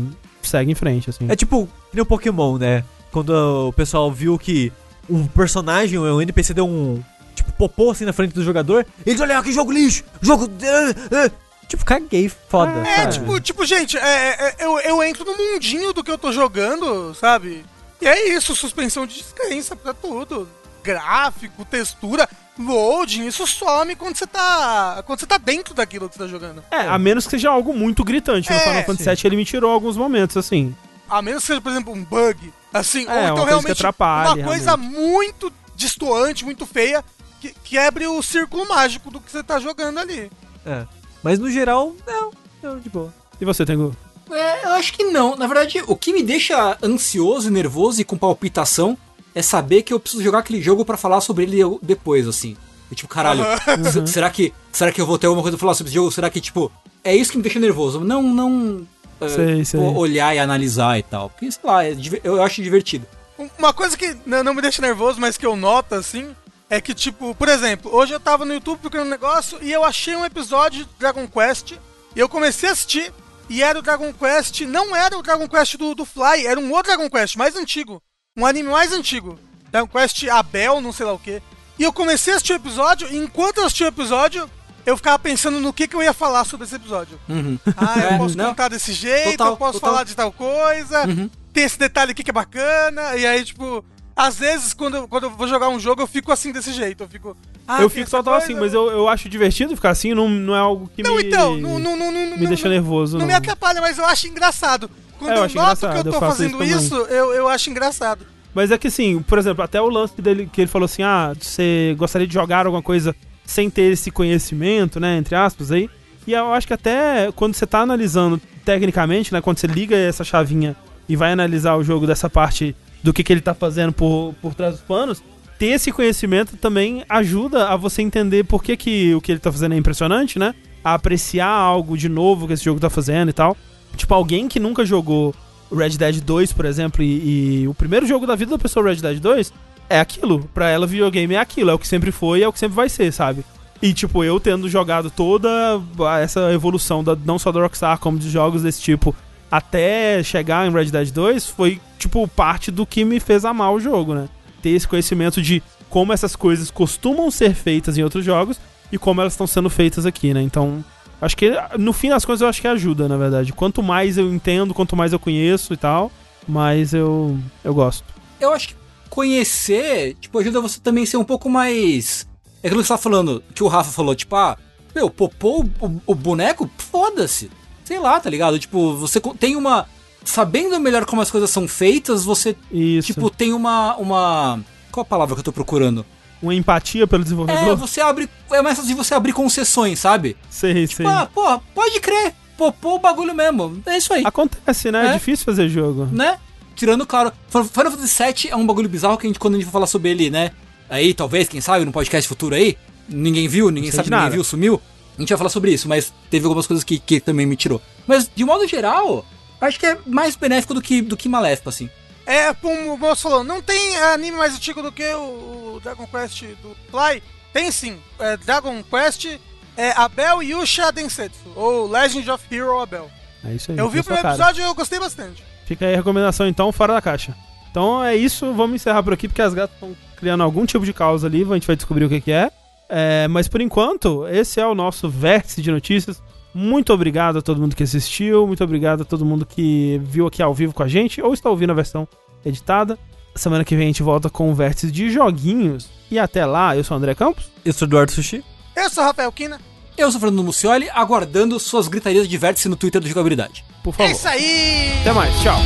segue 0.42 0.72
em 0.72 0.74
frente, 0.74 1.10
assim. 1.10 1.26
É 1.28 1.36
tipo, 1.36 1.66
que 1.66 1.94
nem 1.94 2.02
o 2.02 2.06
Pokémon, 2.06 2.56
né? 2.56 2.82
Quando 3.12 3.30
o 3.68 3.72
pessoal 3.72 4.10
viu 4.10 4.38
que 4.38 4.72
um 5.08 5.26
personagem, 5.26 5.98
um 5.98 6.20
NPC 6.20 6.54
deu 6.54 6.66
um. 6.66 7.02
Tipo, 7.34 7.52
popô 7.52 7.90
assim 7.90 8.04
na 8.04 8.12
frente 8.12 8.34
do 8.34 8.42
jogador, 8.42 8.86
eles 9.06 9.20
olham, 9.20 9.38
ah, 9.38 9.42
que 9.42 9.52
jogo 9.52 9.70
lixo! 9.70 10.04
Jogo. 10.20 10.48
ah, 10.62 11.26
ah." 11.26 11.48
Tipo, 11.68 11.84
caguei, 11.84 12.30
foda. 12.30 12.72
É, 12.86 12.92
É, 12.92 12.96
sabe? 12.96 13.12
tipo, 13.12 13.40
tipo, 13.40 13.66
gente, 13.66 13.98
é, 13.98 14.00
é, 14.00 14.56
eu, 14.60 14.80
eu 14.80 15.02
entro 15.02 15.22
no 15.26 15.36
mundinho 15.36 15.92
do 15.92 16.02
que 16.02 16.10
eu 16.10 16.16
tô 16.16 16.32
jogando, 16.32 17.14
sabe? 17.14 17.62
E 18.00 18.06
é 18.06 18.30
isso, 18.34 18.56
suspensão 18.56 19.06
de 19.06 19.16
descrença 19.16 19.76
pra 19.76 19.92
tudo. 19.92 20.48
Gráfico, 20.82 21.64
textura, 21.64 22.28
loading, 22.58 23.26
isso 23.26 23.46
some 23.46 23.94
quando 23.96 24.16
você 24.16 24.26
tá. 24.26 25.02
Quando 25.06 25.20
você 25.20 25.26
tá 25.26 25.38
dentro 25.38 25.74
daquilo 25.74 26.08
que 26.08 26.14
você 26.16 26.20
tá 26.24 26.28
jogando. 26.28 26.62
É, 26.70 26.80
a 26.80 26.98
menos 26.98 27.24
que 27.24 27.30
seja 27.30 27.50
algo 27.50 27.72
muito 27.74 28.02
gritante. 28.04 28.50
No 28.50 28.56
É, 28.56 28.60
Final 28.60 28.84
Fantasy 28.84 29.04
VII 29.10 29.20
ele 29.24 29.36
me 29.36 29.44
tirou 29.44 29.70
alguns 29.70 29.96
momentos, 29.96 30.36
assim. 30.36 30.74
A 31.08 31.22
menos 31.22 31.42
que 31.42 31.46
seja, 31.48 31.60
por 31.60 31.70
exemplo, 31.72 31.92
um 31.92 32.04
bug. 32.04 32.52
Assim, 32.72 33.06
É, 33.06 33.10
ou 33.10 33.14
uma 33.14 33.22
então 33.22 33.34
coisa 33.36 33.74
que 33.74 33.82
realmente 33.82 34.36
uma 34.38 34.44
coisa 34.44 34.76
muito 34.76 35.52
destoante, 35.74 36.44
muito 36.44 36.66
feia, 36.66 37.02
que 37.40 37.54
quebre 37.64 38.06
o 38.06 38.20
círculo 38.22 38.68
mágico 38.68 39.10
do 39.10 39.20
que 39.20 39.30
você 39.30 39.42
tá 39.42 39.58
jogando 39.58 39.98
ali. 39.98 40.30
É. 40.66 40.84
Mas 41.22 41.38
no 41.38 41.50
geral, 41.50 41.94
não. 42.06 42.32
Não, 42.62 42.78
de 42.78 42.90
boa. 42.90 43.14
E 43.40 43.44
você, 43.44 43.64
Tengu? 43.64 43.96
É, 44.30 44.66
eu 44.66 44.72
acho 44.72 44.92
que 44.92 45.04
não. 45.04 45.36
Na 45.36 45.46
verdade, 45.46 45.82
o 45.86 45.96
que 45.96 46.12
me 46.12 46.22
deixa 46.22 46.76
ansioso, 46.82 47.50
nervoso 47.50 48.00
e 48.00 48.04
com 48.04 48.18
palpitação 48.18 48.98
é 49.38 49.42
saber 49.42 49.82
que 49.82 49.92
eu 49.92 50.00
preciso 50.00 50.22
jogar 50.22 50.40
aquele 50.40 50.60
jogo 50.60 50.84
pra 50.84 50.96
falar 50.96 51.20
sobre 51.20 51.44
ele 51.44 51.58
depois, 51.82 52.26
assim. 52.26 52.56
E, 52.90 52.94
tipo, 52.94 53.08
caralho, 53.08 53.44
se- 53.92 54.06
será 54.06 54.30
que 54.30 54.52
será 54.72 54.90
que 54.90 55.00
eu 55.00 55.06
vou 55.06 55.18
ter 55.18 55.26
alguma 55.26 55.42
coisa 55.42 55.56
pra 55.56 55.60
falar 55.62 55.74
sobre 55.74 55.88
esse 55.90 55.94
jogo? 55.94 56.10
Será 56.10 56.28
que, 56.30 56.40
tipo, 56.40 56.72
é 57.04 57.14
isso 57.14 57.30
que 57.30 57.36
me 57.36 57.42
deixa 57.42 57.58
nervoso? 57.60 58.00
Não, 58.00 58.22
não 58.22 58.86
é, 59.20 59.28
Sei, 59.28 59.64
sei. 59.64 59.80
o- 59.80 59.94
olhar 59.96 60.34
e 60.34 60.38
analisar 60.38 60.98
e 60.98 61.02
tal. 61.02 61.30
Porque, 61.30 61.50
sei 61.52 61.60
lá, 61.64 61.84
é 61.84 61.94
eu 62.24 62.42
acho 62.42 62.62
divertido. 62.62 63.06
Um- 63.38 63.48
Uma 63.58 63.72
coisa 63.72 63.96
que 63.96 64.16
não 64.26 64.54
me 64.54 64.62
deixa 64.62 64.80
nervoso, 64.82 65.20
mas 65.20 65.36
que 65.36 65.46
eu 65.46 65.54
noto, 65.54 65.94
assim, 65.94 66.34
é 66.70 66.80
que, 66.80 66.94
tipo, 66.94 67.34
por 67.34 67.48
exemplo, 67.48 67.94
hoje 67.94 68.12
eu 68.12 68.20
tava 68.20 68.44
no 68.44 68.54
YouTube 68.54 68.78
procurando 68.80 69.06
um 69.06 69.10
negócio 69.10 69.58
e 69.62 69.70
eu 69.72 69.84
achei 69.84 70.16
um 70.16 70.24
episódio 70.24 70.84
de 70.84 70.90
Dragon 70.98 71.26
Quest 71.28 71.72
e 72.16 72.18
eu 72.18 72.28
comecei 72.28 72.68
a 72.68 72.72
assistir 72.72 73.12
e 73.50 73.62
era 73.62 73.78
o 73.78 73.82
Dragon 73.82 74.12
Quest, 74.12 74.62
não 74.62 74.94
era 74.96 75.16
o 75.16 75.22
Dragon 75.22 75.46
Quest 75.48 75.76
do, 75.76 75.94
do 75.94 76.04
Fly, 76.04 76.46
era 76.46 76.58
um 76.58 76.70
outro 76.72 76.92
Dragon 76.94 77.08
Quest, 77.08 77.36
mais 77.36 77.54
antigo. 77.56 78.02
Um 78.38 78.46
anime 78.46 78.70
mais 78.70 78.92
antigo. 78.92 79.38
Dragon 79.70 79.86
Quest 79.88 80.24
Abel, 80.28 80.80
não 80.80 80.92
sei 80.92 81.04
lá 81.04 81.12
o 81.12 81.18
que. 81.18 81.42
E 81.78 81.82
eu 81.82 81.92
comecei 81.92 82.32
a 82.32 82.36
assistir 82.36 82.52
o 82.54 82.56
episódio 82.56 83.06
e 83.10 83.16
enquanto 83.18 83.58
eu 83.58 83.64
assistia 83.66 83.86
o 83.86 83.90
episódio, 83.90 84.48
eu 84.86 84.96
ficava 84.96 85.18
pensando 85.18 85.60
no 85.60 85.72
que, 85.72 85.86
que 85.86 85.94
eu 85.94 86.02
ia 86.02 86.12
falar 86.14 86.44
sobre 86.44 86.64
esse 86.66 86.74
episódio. 86.76 87.18
Uhum. 87.28 87.58
Ah, 87.76 87.98
eu 87.98 88.08
É, 88.14 88.18
posso 88.18 88.36
não. 88.38 88.46
contar 88.50 88.68
desse 88.68 88.92
jeito, 88.92 89.32
Total, 89.32 89.48
eu 89.52 89.56
posso 89.56 89.72
total. 89.74 89.90
falar 89.90 90.04
de 90.04 90.14
tal 90.16 90.32
coisa, 90.32 91.06
Uhum. 91.06 91.28
tem 91.52 91.64
esse 91.64 91.78
detalhe 91.78 92.12
aqui 92.12 92.22
que 92.24 92.30
é 92.30 92.32
bacana, 92.32 93.16
e 93.16 93.26
aí, 93.26 93.44
tipo. 93.44 93.84
às 94.16 94.36
vezes, 94.38 94.72
quando, 94.72 95.06
quando 95.06 95.24
eu 95.24 95.30
vou 95.30 95.46
jogar 95.46 95.68
um 95.68 95.78
jogo, 95.78 96.00
eu 96.02 96.06
fico 96.06 96.32
assim 96.32 96.50
desse 96.52 96.72
jeito. 96.72 97.04
Eu 97.04 97.08
fico. 97.08 97.36
ah, 97.66 97.82
eu 97.82 97.90
fico 97.90 98.10
total 98.10 98.34
coisa. 98.34 98.44
assim, 98.46 98.54
mas 98.58 98.72
eu, 98.72 98.90
eu 98.90 99.08
acho 99.08 99.28
divertido 99.28 99.76
ficar 99.76 99.90
assim, 99.90 100.14
não, 100.14 100.28
não 100.28 100.54
é 100.56 100.58
algo 100.58 100.90
que 100.96 101.02
Não, 101.02 101.16
me, 101.16 101.22
então, 101.24 101.54
não, 101.56 101.78
não, 101.78 101.96
não, 101.96 102.10
não, 102.10 102.38
me 102.38 102.46
deixa 102.46 102.64
não, 102.64 102.72
nervoso. 102.74 103.12
não 103.18 103.20
Não, 103.20 103.26
me 103.26 103.34
atrapalha, 103.34 103.80
mas 103.80 103.98
eu 103.98 104.04
acho 104.06 104.26
engraçado. 104.26 104.90
Quando 105.18 105.30
É, 105.30 105.34
eu 105.34 105.38
eu, 105.38 105.44
acho 105.44 105.56
noto 105.56 105.66
engraçado, 105.86 105.92
que 106.02 106.08
eu 106.08 106.12
eu 106.12 106.18
tô 106.20 106.26
isso 106.26 106.36
fazendo 106.36 106.52
também. 106.52 106.70
isso, 106.70 106.94
eu, 106.94 107.32
eu 107.34 107.48
acho 107.48 107.70
engraçado. 107.70 108.26
Mas 108.54 108.70
é 108.70 108.78
que 108.78 108.88
assim, 108.88 109.20
por 109.20 109.38
exemplo, 109.38 109.62
até 109.62 109.80
o 109.80 109.88
lance 109.88 110.20
dele 110.20 110.48
que 110.52 110.60
ele 110.62 110.68
falou 110.68 110.86
assim: 110.86 111.02
ah, 111.02 111.32
você 111.38 111.94
gostaria 111.98 112.26
de 112.26 112.34
jogar 112.34 112.66
alguma 112.66 112.82
coisa 112.82 113.14
sem 113.44 113.68
ter 113.70 113.92
esse 113.92 114.10
conhecimento, 114.10 114.98
né? 115.00 115.16
Entre 115.16 115.34
aspas 115.34 115.70
aí. 115.72 115.88
E 116.26 116.32
eu 116.32 116.52
acho 116.52 116.66
que 116.66 116.74
até 116.74 117.30
quando 117.34 117.54
você 117.54 117.66
tá 117.66 117.80
analisando 117.80 118.40
tecnicamente, 118.64 119.32
né? 119.32 119.40
Quando 119.40 119.58
você 119.58 119.66
liga 119.66 119.96
essa 119.96 120.22
chavinha 120.24 120.76
e 121.08 121.16
vai 121.16 121.32
analisar 121.32 121.76
o 121.76 121.82
jogo 121.84 122.06
dessa 122.06 122.28
parte 122.28 122.76
do 123.02 123.12
que, 123.14 123.22
que 123.24 123.32
ele 123.32 123.40
tá 123.40 123.54
fazendo 123.54 123.92
por, 123.92 124.34
por 124.42 124.54
trás 124.54 124.74
dos 124.74 124.82
panos, 124.82 125.22
ter 125.58 125.68
esse 125.68 125.90
conhecimento 125.90 126.56
também 126.56 127.02
ajuda 127.08 127.68
a 127.68 127.76
você 127.76 128.02
entender 128.02 128.44
por 128.44 128.62
que, 128.62 128.76
que 128.76 129.14
o 129.14 129.20
que 129.20 129.32
ele 129.32 129.38
tá 129.38 129.50
fazendo 129.50 129.72
é 129.74 129.78
impressionante, 129.78 130.38
né? 130.38 130.54
A 130.84 130.94
apreciar 130.94 131.48
algo 131.48 131.96
de 131.96 132.08
novo 132.08 132.46
que 132.46 132.52
esse 132.52 132.64
jogo 132.64 132.78
tá 132.80 132.90
fazendo 132.90 133.30
e 133.30 133.32
tal. 133.32 133.56
Tipo, 133.96 134.14
alguém 134.14 134.48
que 134.48 134.60
nunca 134.60 134.84
jogou 134.84 135.34
Red 135.74 135.90
Dead 135.90 136.20
2, 136.20 136.52
por 136.52 136.64
exemplo, 136.64 137.02
e, 137.02 137.62
e 137.62 137.68
o 137.68 137.74
primeiro 137.74 138.06
jogo 138.06 138.26
da 138.26 138.34
vida 138.34 138.52
da 138.52 138.58
pessoa 138.58 138.88
Red 138.88 138.96
Dead 138.96 139.18
2 139.18 139.52
é 139.88 140.00
aquilo. 140.00 140.48
Pra 140.54 140.68
ela, 140.68 140.86
videogame 140.86 141.34
é 141.34 141.38
aquilo. 141.38 141.70
É 141.70 141.74
o 141.74 141.78
que 141.78 141.88
sempre 141.88 142.12
foi 142.12 142.40
e 142.40 142.42
é 142.42 142.48
o 142.48 142.52
que 142.52 142.58
sempre 142.58 142.76
vai 142.76 142.88
ser, 142.88 143.12
sabe? 143.12 143.44
E, 143.80 143.92
tipo, 143.92 144.24
eu 144.24 144.40
tendo 144.40 144.68
jogado 144.68 145.10
toda 145.10 145.80
essa 146.20 146.52
evolução, 146.52 147.04
da, 147.04 147.16
não 147.16 147.38
só 147.38 147.52
da 147.52 147.60
Rockstar, 147.60 147.98
como 147.98 148.18
de 148.18 148.28
jogos 148.28 148.62
desse 148.62 148.80
tipo, 148.80 149.14
até 149.50 150.22
chegar 150.22 150.66
em 150.66 150.72
Red 150.72 150.86
Dead 150.86 151.10
2, 151.10 151.46
foi, 151.46 151.80
tipo, 151.98 152.26
parte 152.26 152.70
do 152.70 152.84
que 152.84 153.04
me 153.04 153.20
fez 153.20 153.44
amar 153.44 153.72
o 153.72 153.80
jogo, 153.80 154.14
né? 154.14 154.28
Ter 154.60 154.70
esse 154.70 154.88
conhecimento 154.88 155.40
de 155.40 155.62
como 155.88 156.12
essas 156.12 156.34
coisas 156.34 156.70
costumam 156.70 157.30
ser 157.30 157.54
feitas 157.54 157.96
em 157.96 158.02
outros 158.02 158.24
jogos 158.24 158.60
e 158.90 158.98
como 158.98 159.20
elas 159.20 159.32
estão 159.32 159.46
sendo 159.46 159.70
feitas 159.70 160.04
aqui, 160.04 160.34
né? 160.34 160.42
Então, 160.42 160.84
acho 161.20 161.36
que, 161.36 161.52
no 161.78 161.92
fim 161.92 162.08
das 162.08 162.24
contas, 162.24 162.40
eu 162.40 162.48
acho 162.48 162.60
que 162.60 162.68
ajuda, 162.68 163.08
na 163.08 163.16
verdade. 163.16 163.52
Quanto 163.52 163.82
mais 163.82 164.18
eu 164.18 164.32
entendo, 164.32 164.74
quanto 164.74 164.96
mais 164.96 165.12
eu 165.12 165.18
conheço 165.18 165.72
e 165.72 165.76
tal, 165.76 166.10
mais 166.46 166.94
eu, 166.94 167.38
eu 167.64 167.74
gosto. 167.74 168.04
Eu 168.40 168.52
acho 168.52 168.68
que 168.68 168.74
conhecer, 169.10 170.14
tipo, 170.20 170.38
ajuda 170.38 170.60
você 170.60 170.80
também 170.80 171.04
a 171.04 171.06
ser 171.06 171.16
um 171.16 171.24
pouco 171.24 171.48
mais. 171.50 172.28
É 172.62 172.68
aquilo 172.68 172.82
que 172.82 172.86
você 172.86 172.94
tá 172.94 172.98
falando, 172.98 173.42
que 173.54 173.62
o 173.62 173.68
Rafa 173.68 173.90
falou, 173.90 174.14
tipo, 174.14 174.34
ah, 174.36 174.56
meu, 174.94 175.10
popou 175.10 175.68
o, 175.80 176.00
o 176.06 176.14
boneco, 176.14 176.70
foda-se. 176.78 177.50
Sei 177.84 177.98
lá, 177.98 178.20
tá 178.20 178.28
ligado? 178.28 178.58
Tipo, 178.58 178.94
você 178.94 179.20
tem 179.38 179.56
uma. 179.56 179.86
Sabendo 180.24 180.78
melhor 180.78 181.06
como 181.06 181.22
as 181.22 181.30
coisas 181.30 181.48
são 181.48 181.66
feitas, 181.66 182.24
você, 182.24 182.54
Isso. 182.70 183.06
tipo, 183.06 183.30
tem 183.30 183.52
uma. 183.52 183.96
uma 183.96 184.60
qual 184.90 185.02
a 185.02 185.06
palavra 185.06 185.34
que 185.34 185.40
eu 185.40 185.44
tô 185.44 185.52
procurando? 185.52 186.04
Uma 186.42 186.54
empatia 186.54 187.06
pelo 187.06 187.22
É, 187.22 187.24
desenvolvedor. 187.24 187.76
você 187.76 188.00
abre. 188.00 188.28
É 188.50 188.62
mais 188.62 188.76
fácil 188.76 188.88
de 188.88 188.94
você 188.94 189.14
abrir 189.14 189.32
concessões, 189.32 189.98
sabe? 189.98 190.36
Sei, 190.50 190.72
sei. 190.74 190.86
Tipo, 190.86 191.08
ah, 191.08 191.26
porra, 191.32 191.60
pode 191.74 191.98
crer. 192.00 192.34
Popou 192.56 192.96
o 192.96 192.98
bagulho 192.98 193.34
mesmo. 193.34 193.80
É 193.86 193.96
isso 193.96 194.12
aí. 194.12 194.22
Acontece, 194.24 194.90
né? 194.90 195.06
É 195.06 195.10
É. 195.10 195.12
difícil 195.14 195.44
fazer 195.44 195.68
jogo. 195.68 196.06
né? 196.10 196.38
Tirando, 196.74 197.04
claro, 197.06 197.32
Final 197.48 197.90
Fantasy 197.90 198.22
VII 198.22 198.50
é 198.52 198.56
um 198.56 198.64
bagulho 198.66 198.88
bizarro 198.88 199.16
que 199.18 199.26
a 199.26 199.28
gente, 199.28 199.38
quando 199.38 199.54
a 199.54 199.56
gente 199.58 199.66
for 199.66 199.72
falar 199.72 199.86
sobre 199.88 200.10
ele, 200.10 200.30
né? 200.30 200.52
Aí, 200.88 201.12
talvez, 201.12 201.48
quem 201.48 201.60
sabe, 201.60 201.84
no 201.84 201.90
podcast 201.92 202.28
futuro 202.28 202.54
aí, 202.54 202.76
ninguém 203.08 203.48
viu, 203.48 203.68
ninguém 203.70 203.90
sei 203.90 203.98
sabe, 203.98 204.10
ninguém 204.10 204.30
viu, 204.30 204.44
sumiu. 204.44 204.80
A 205.16 205.20
gente 205.20 205.28
vai 205.30 205.38
falar 205.38 205.50
sobre 205.50 205.72
isso, 205.72 205.88
mas 205.88 206.12
teve 206.30 206.44
algumas 206.46 206.66
coisas 206.68 206.84
que, 206.84 206.98
que 207.00 207.18
também 207.20 207.46
me 207.46 207.56
tirou. 207.56 207.82
Mas, 208.06 208.30
de 208.32 208.44
modo 208.44 208.66
geral, 208.68 209.26
acho 209.60 209.78
que 209.78 209.86
é 209.86 209.98
mais 210.06 210.36
benéfico 210.36 210.72
do 210.72 210.80
que, 210.80 211.02
do 211.02 211.16
que 211.16 211.28
maléfico, 211.28 211.68
assim. 211.68 211.90
É, 212.28 212.52
como 212.52 212.92
o 212.92 212.98
moço 212.98 213.22
falou, 213.22 213.42
não 213.42 213.62
tem 213.62 213.96
anime 213.96 214.36
mais 214.36 214.54
antigo 214.54 214.82
do 214.82 214.92
que 214.92 215.14
o, 215.14 215.80
Dragon 215.82 216.06
Quest 216.06 216.42
do 216.62 216.76
Fly? 216.90 217.22
Tem 217.54 217.72
sim. 217.72 217.98
É 218.18 218.36
Dragon 218.36 218.82
Quest 218.82 219.38
é 219.74 219.92
Abel 219.92 220.42
Yusha 220.42 220.92
Densetsu, 220.92 221.50
ou 221.56 221.88
Legend 221.88 222.30
of 222.30 222.44
Hero 222.54 222.78
Abel. 222.80 223.10
É 223.42 223.54
isso 223.54 223.72
aí. 223.72 223.78
Eu 223.78 223.88
vi 223.88 224.00
o 224.00 224.04
primeiro 224.04 224.28
episódio 224.28 224.60
e 224.60 224.64
eu 224.64 224.74
gostei 224.74 225.00
bastante. 225.00 225.42
Fica 225.64 225.86
aí 225.86 225.94
a 225.94 225.96
recomendação, 225.96 226.46
então, 226.46 226.70
fora 226.70 226.92
da 226.92 227.00
caixa. 227.00 227.34
Então 227.70 228.04
é 228.04 228.14
isso, 228.14 228.52
vamos 228.52 228.76
encerrar 228.76 229.02
por 229.02 229.14
aqui, 229.14 229.26
porque 229.26 229.40
as 229.40 229.54
gatas 229.54 229.74
estão 229.76 229.96
criando 230.16 230.42
algum 230.42 230.66
tipo 230.66 230.84
de 230.84 230.92
causa 230.92 231.26
ali, 231.26 231.42
a 231.48 231.54
gente 231.54 231.66
vai 231.66 231.76
descobrir 231.76 232.04
o 232.04 232.10
que, 232.10 232.20
que 232.20 232.32
é. 232.32 232.50
É, 232.90 233.26
Mas 233.28 233.48
por 233.48 233.62
enquanto, 233.62 234.28
esse 234.28 234.60
é 234.60 234.66
o 234.66 234.74
nosso 234.74 235.08
vértice 235.10 235.62
de 235.62 235.70
notícias. 235.70 236.22
Muito 236.60 236.92
obrigado 236.92 237.38
a 237.38 237.40
todo 237.42 237.60
mundo 237.60 237.76
que 237.76 237.84
assistiu, 237.84 238.44
muito 238.44 238.64
obrigado 238.64 239.02
a 239.02 239.04
todo 239.04 239.24
mundo 239.24 239.46
que 239.46 240.00
viu 240.02 240.26
aqui 240.26 240.42
ao 240.42 240.52
vivo 240.52 240.74
com 240.74 240.82
a 240.82 240.88
gente, 240.88 241.22
ou 241.22 241.32
está 241.32 241.48
ouvindo 241.48 241.70
a 241.70 241.74
versão 241.74 242.06
editada. 242.44 242.98
Semana 243.36 243.64
que 243.64 243.76
vem 243.76 243.84
a 243.84 243.86
gente 243.86 244.02
volta 244.02 244.28
com 244.28 244.50
o 244.50 244.54
vértice 244.56 244.90
de 244.90 245.08
joguinhos. 245.08 245.88
E 246.10 246.18
até 246.18 246.44
lá, 246.44 246.76
eu 246.76 246.82
sou 246.82 246.96
o 246.96 246.98
André 246.98 247.14
Campos. 247.14 247.44
Eu 247.64 247.72
sou 247.72 247.86
Eduardo 247.86 248.10
Sushi. 248.10 248.42
Eu 248.74 248.90
sou 248.90 249.04
o 249.04 249.06
Rafael 249.06 249.30
Kina. 249.30 249.60
Eu 249.96 250.10
sou 250.10 250.18
o 250.18 250.20
Fernando 250.20 250.42
Mucioli, 250.42 250.88
aguardando 250.92 251.60
suas 251.60 251.86
gritarias 251.86 252.28
de 252.28 252.36
vértice 252.36 252.68
no 252.68 252.74
Twitter 252.74 253.00
do 253.00 253.06
Jogabilidade. 253.06 253.64
Por 253.84 253.90
É 253.90 253.96
favor. 253.96 254.10
isso 254.10 254.26
aí! 254.26 254.98
Até 255.02 255.12
mais, 255.12 255.40
tchau. 255.40 255.58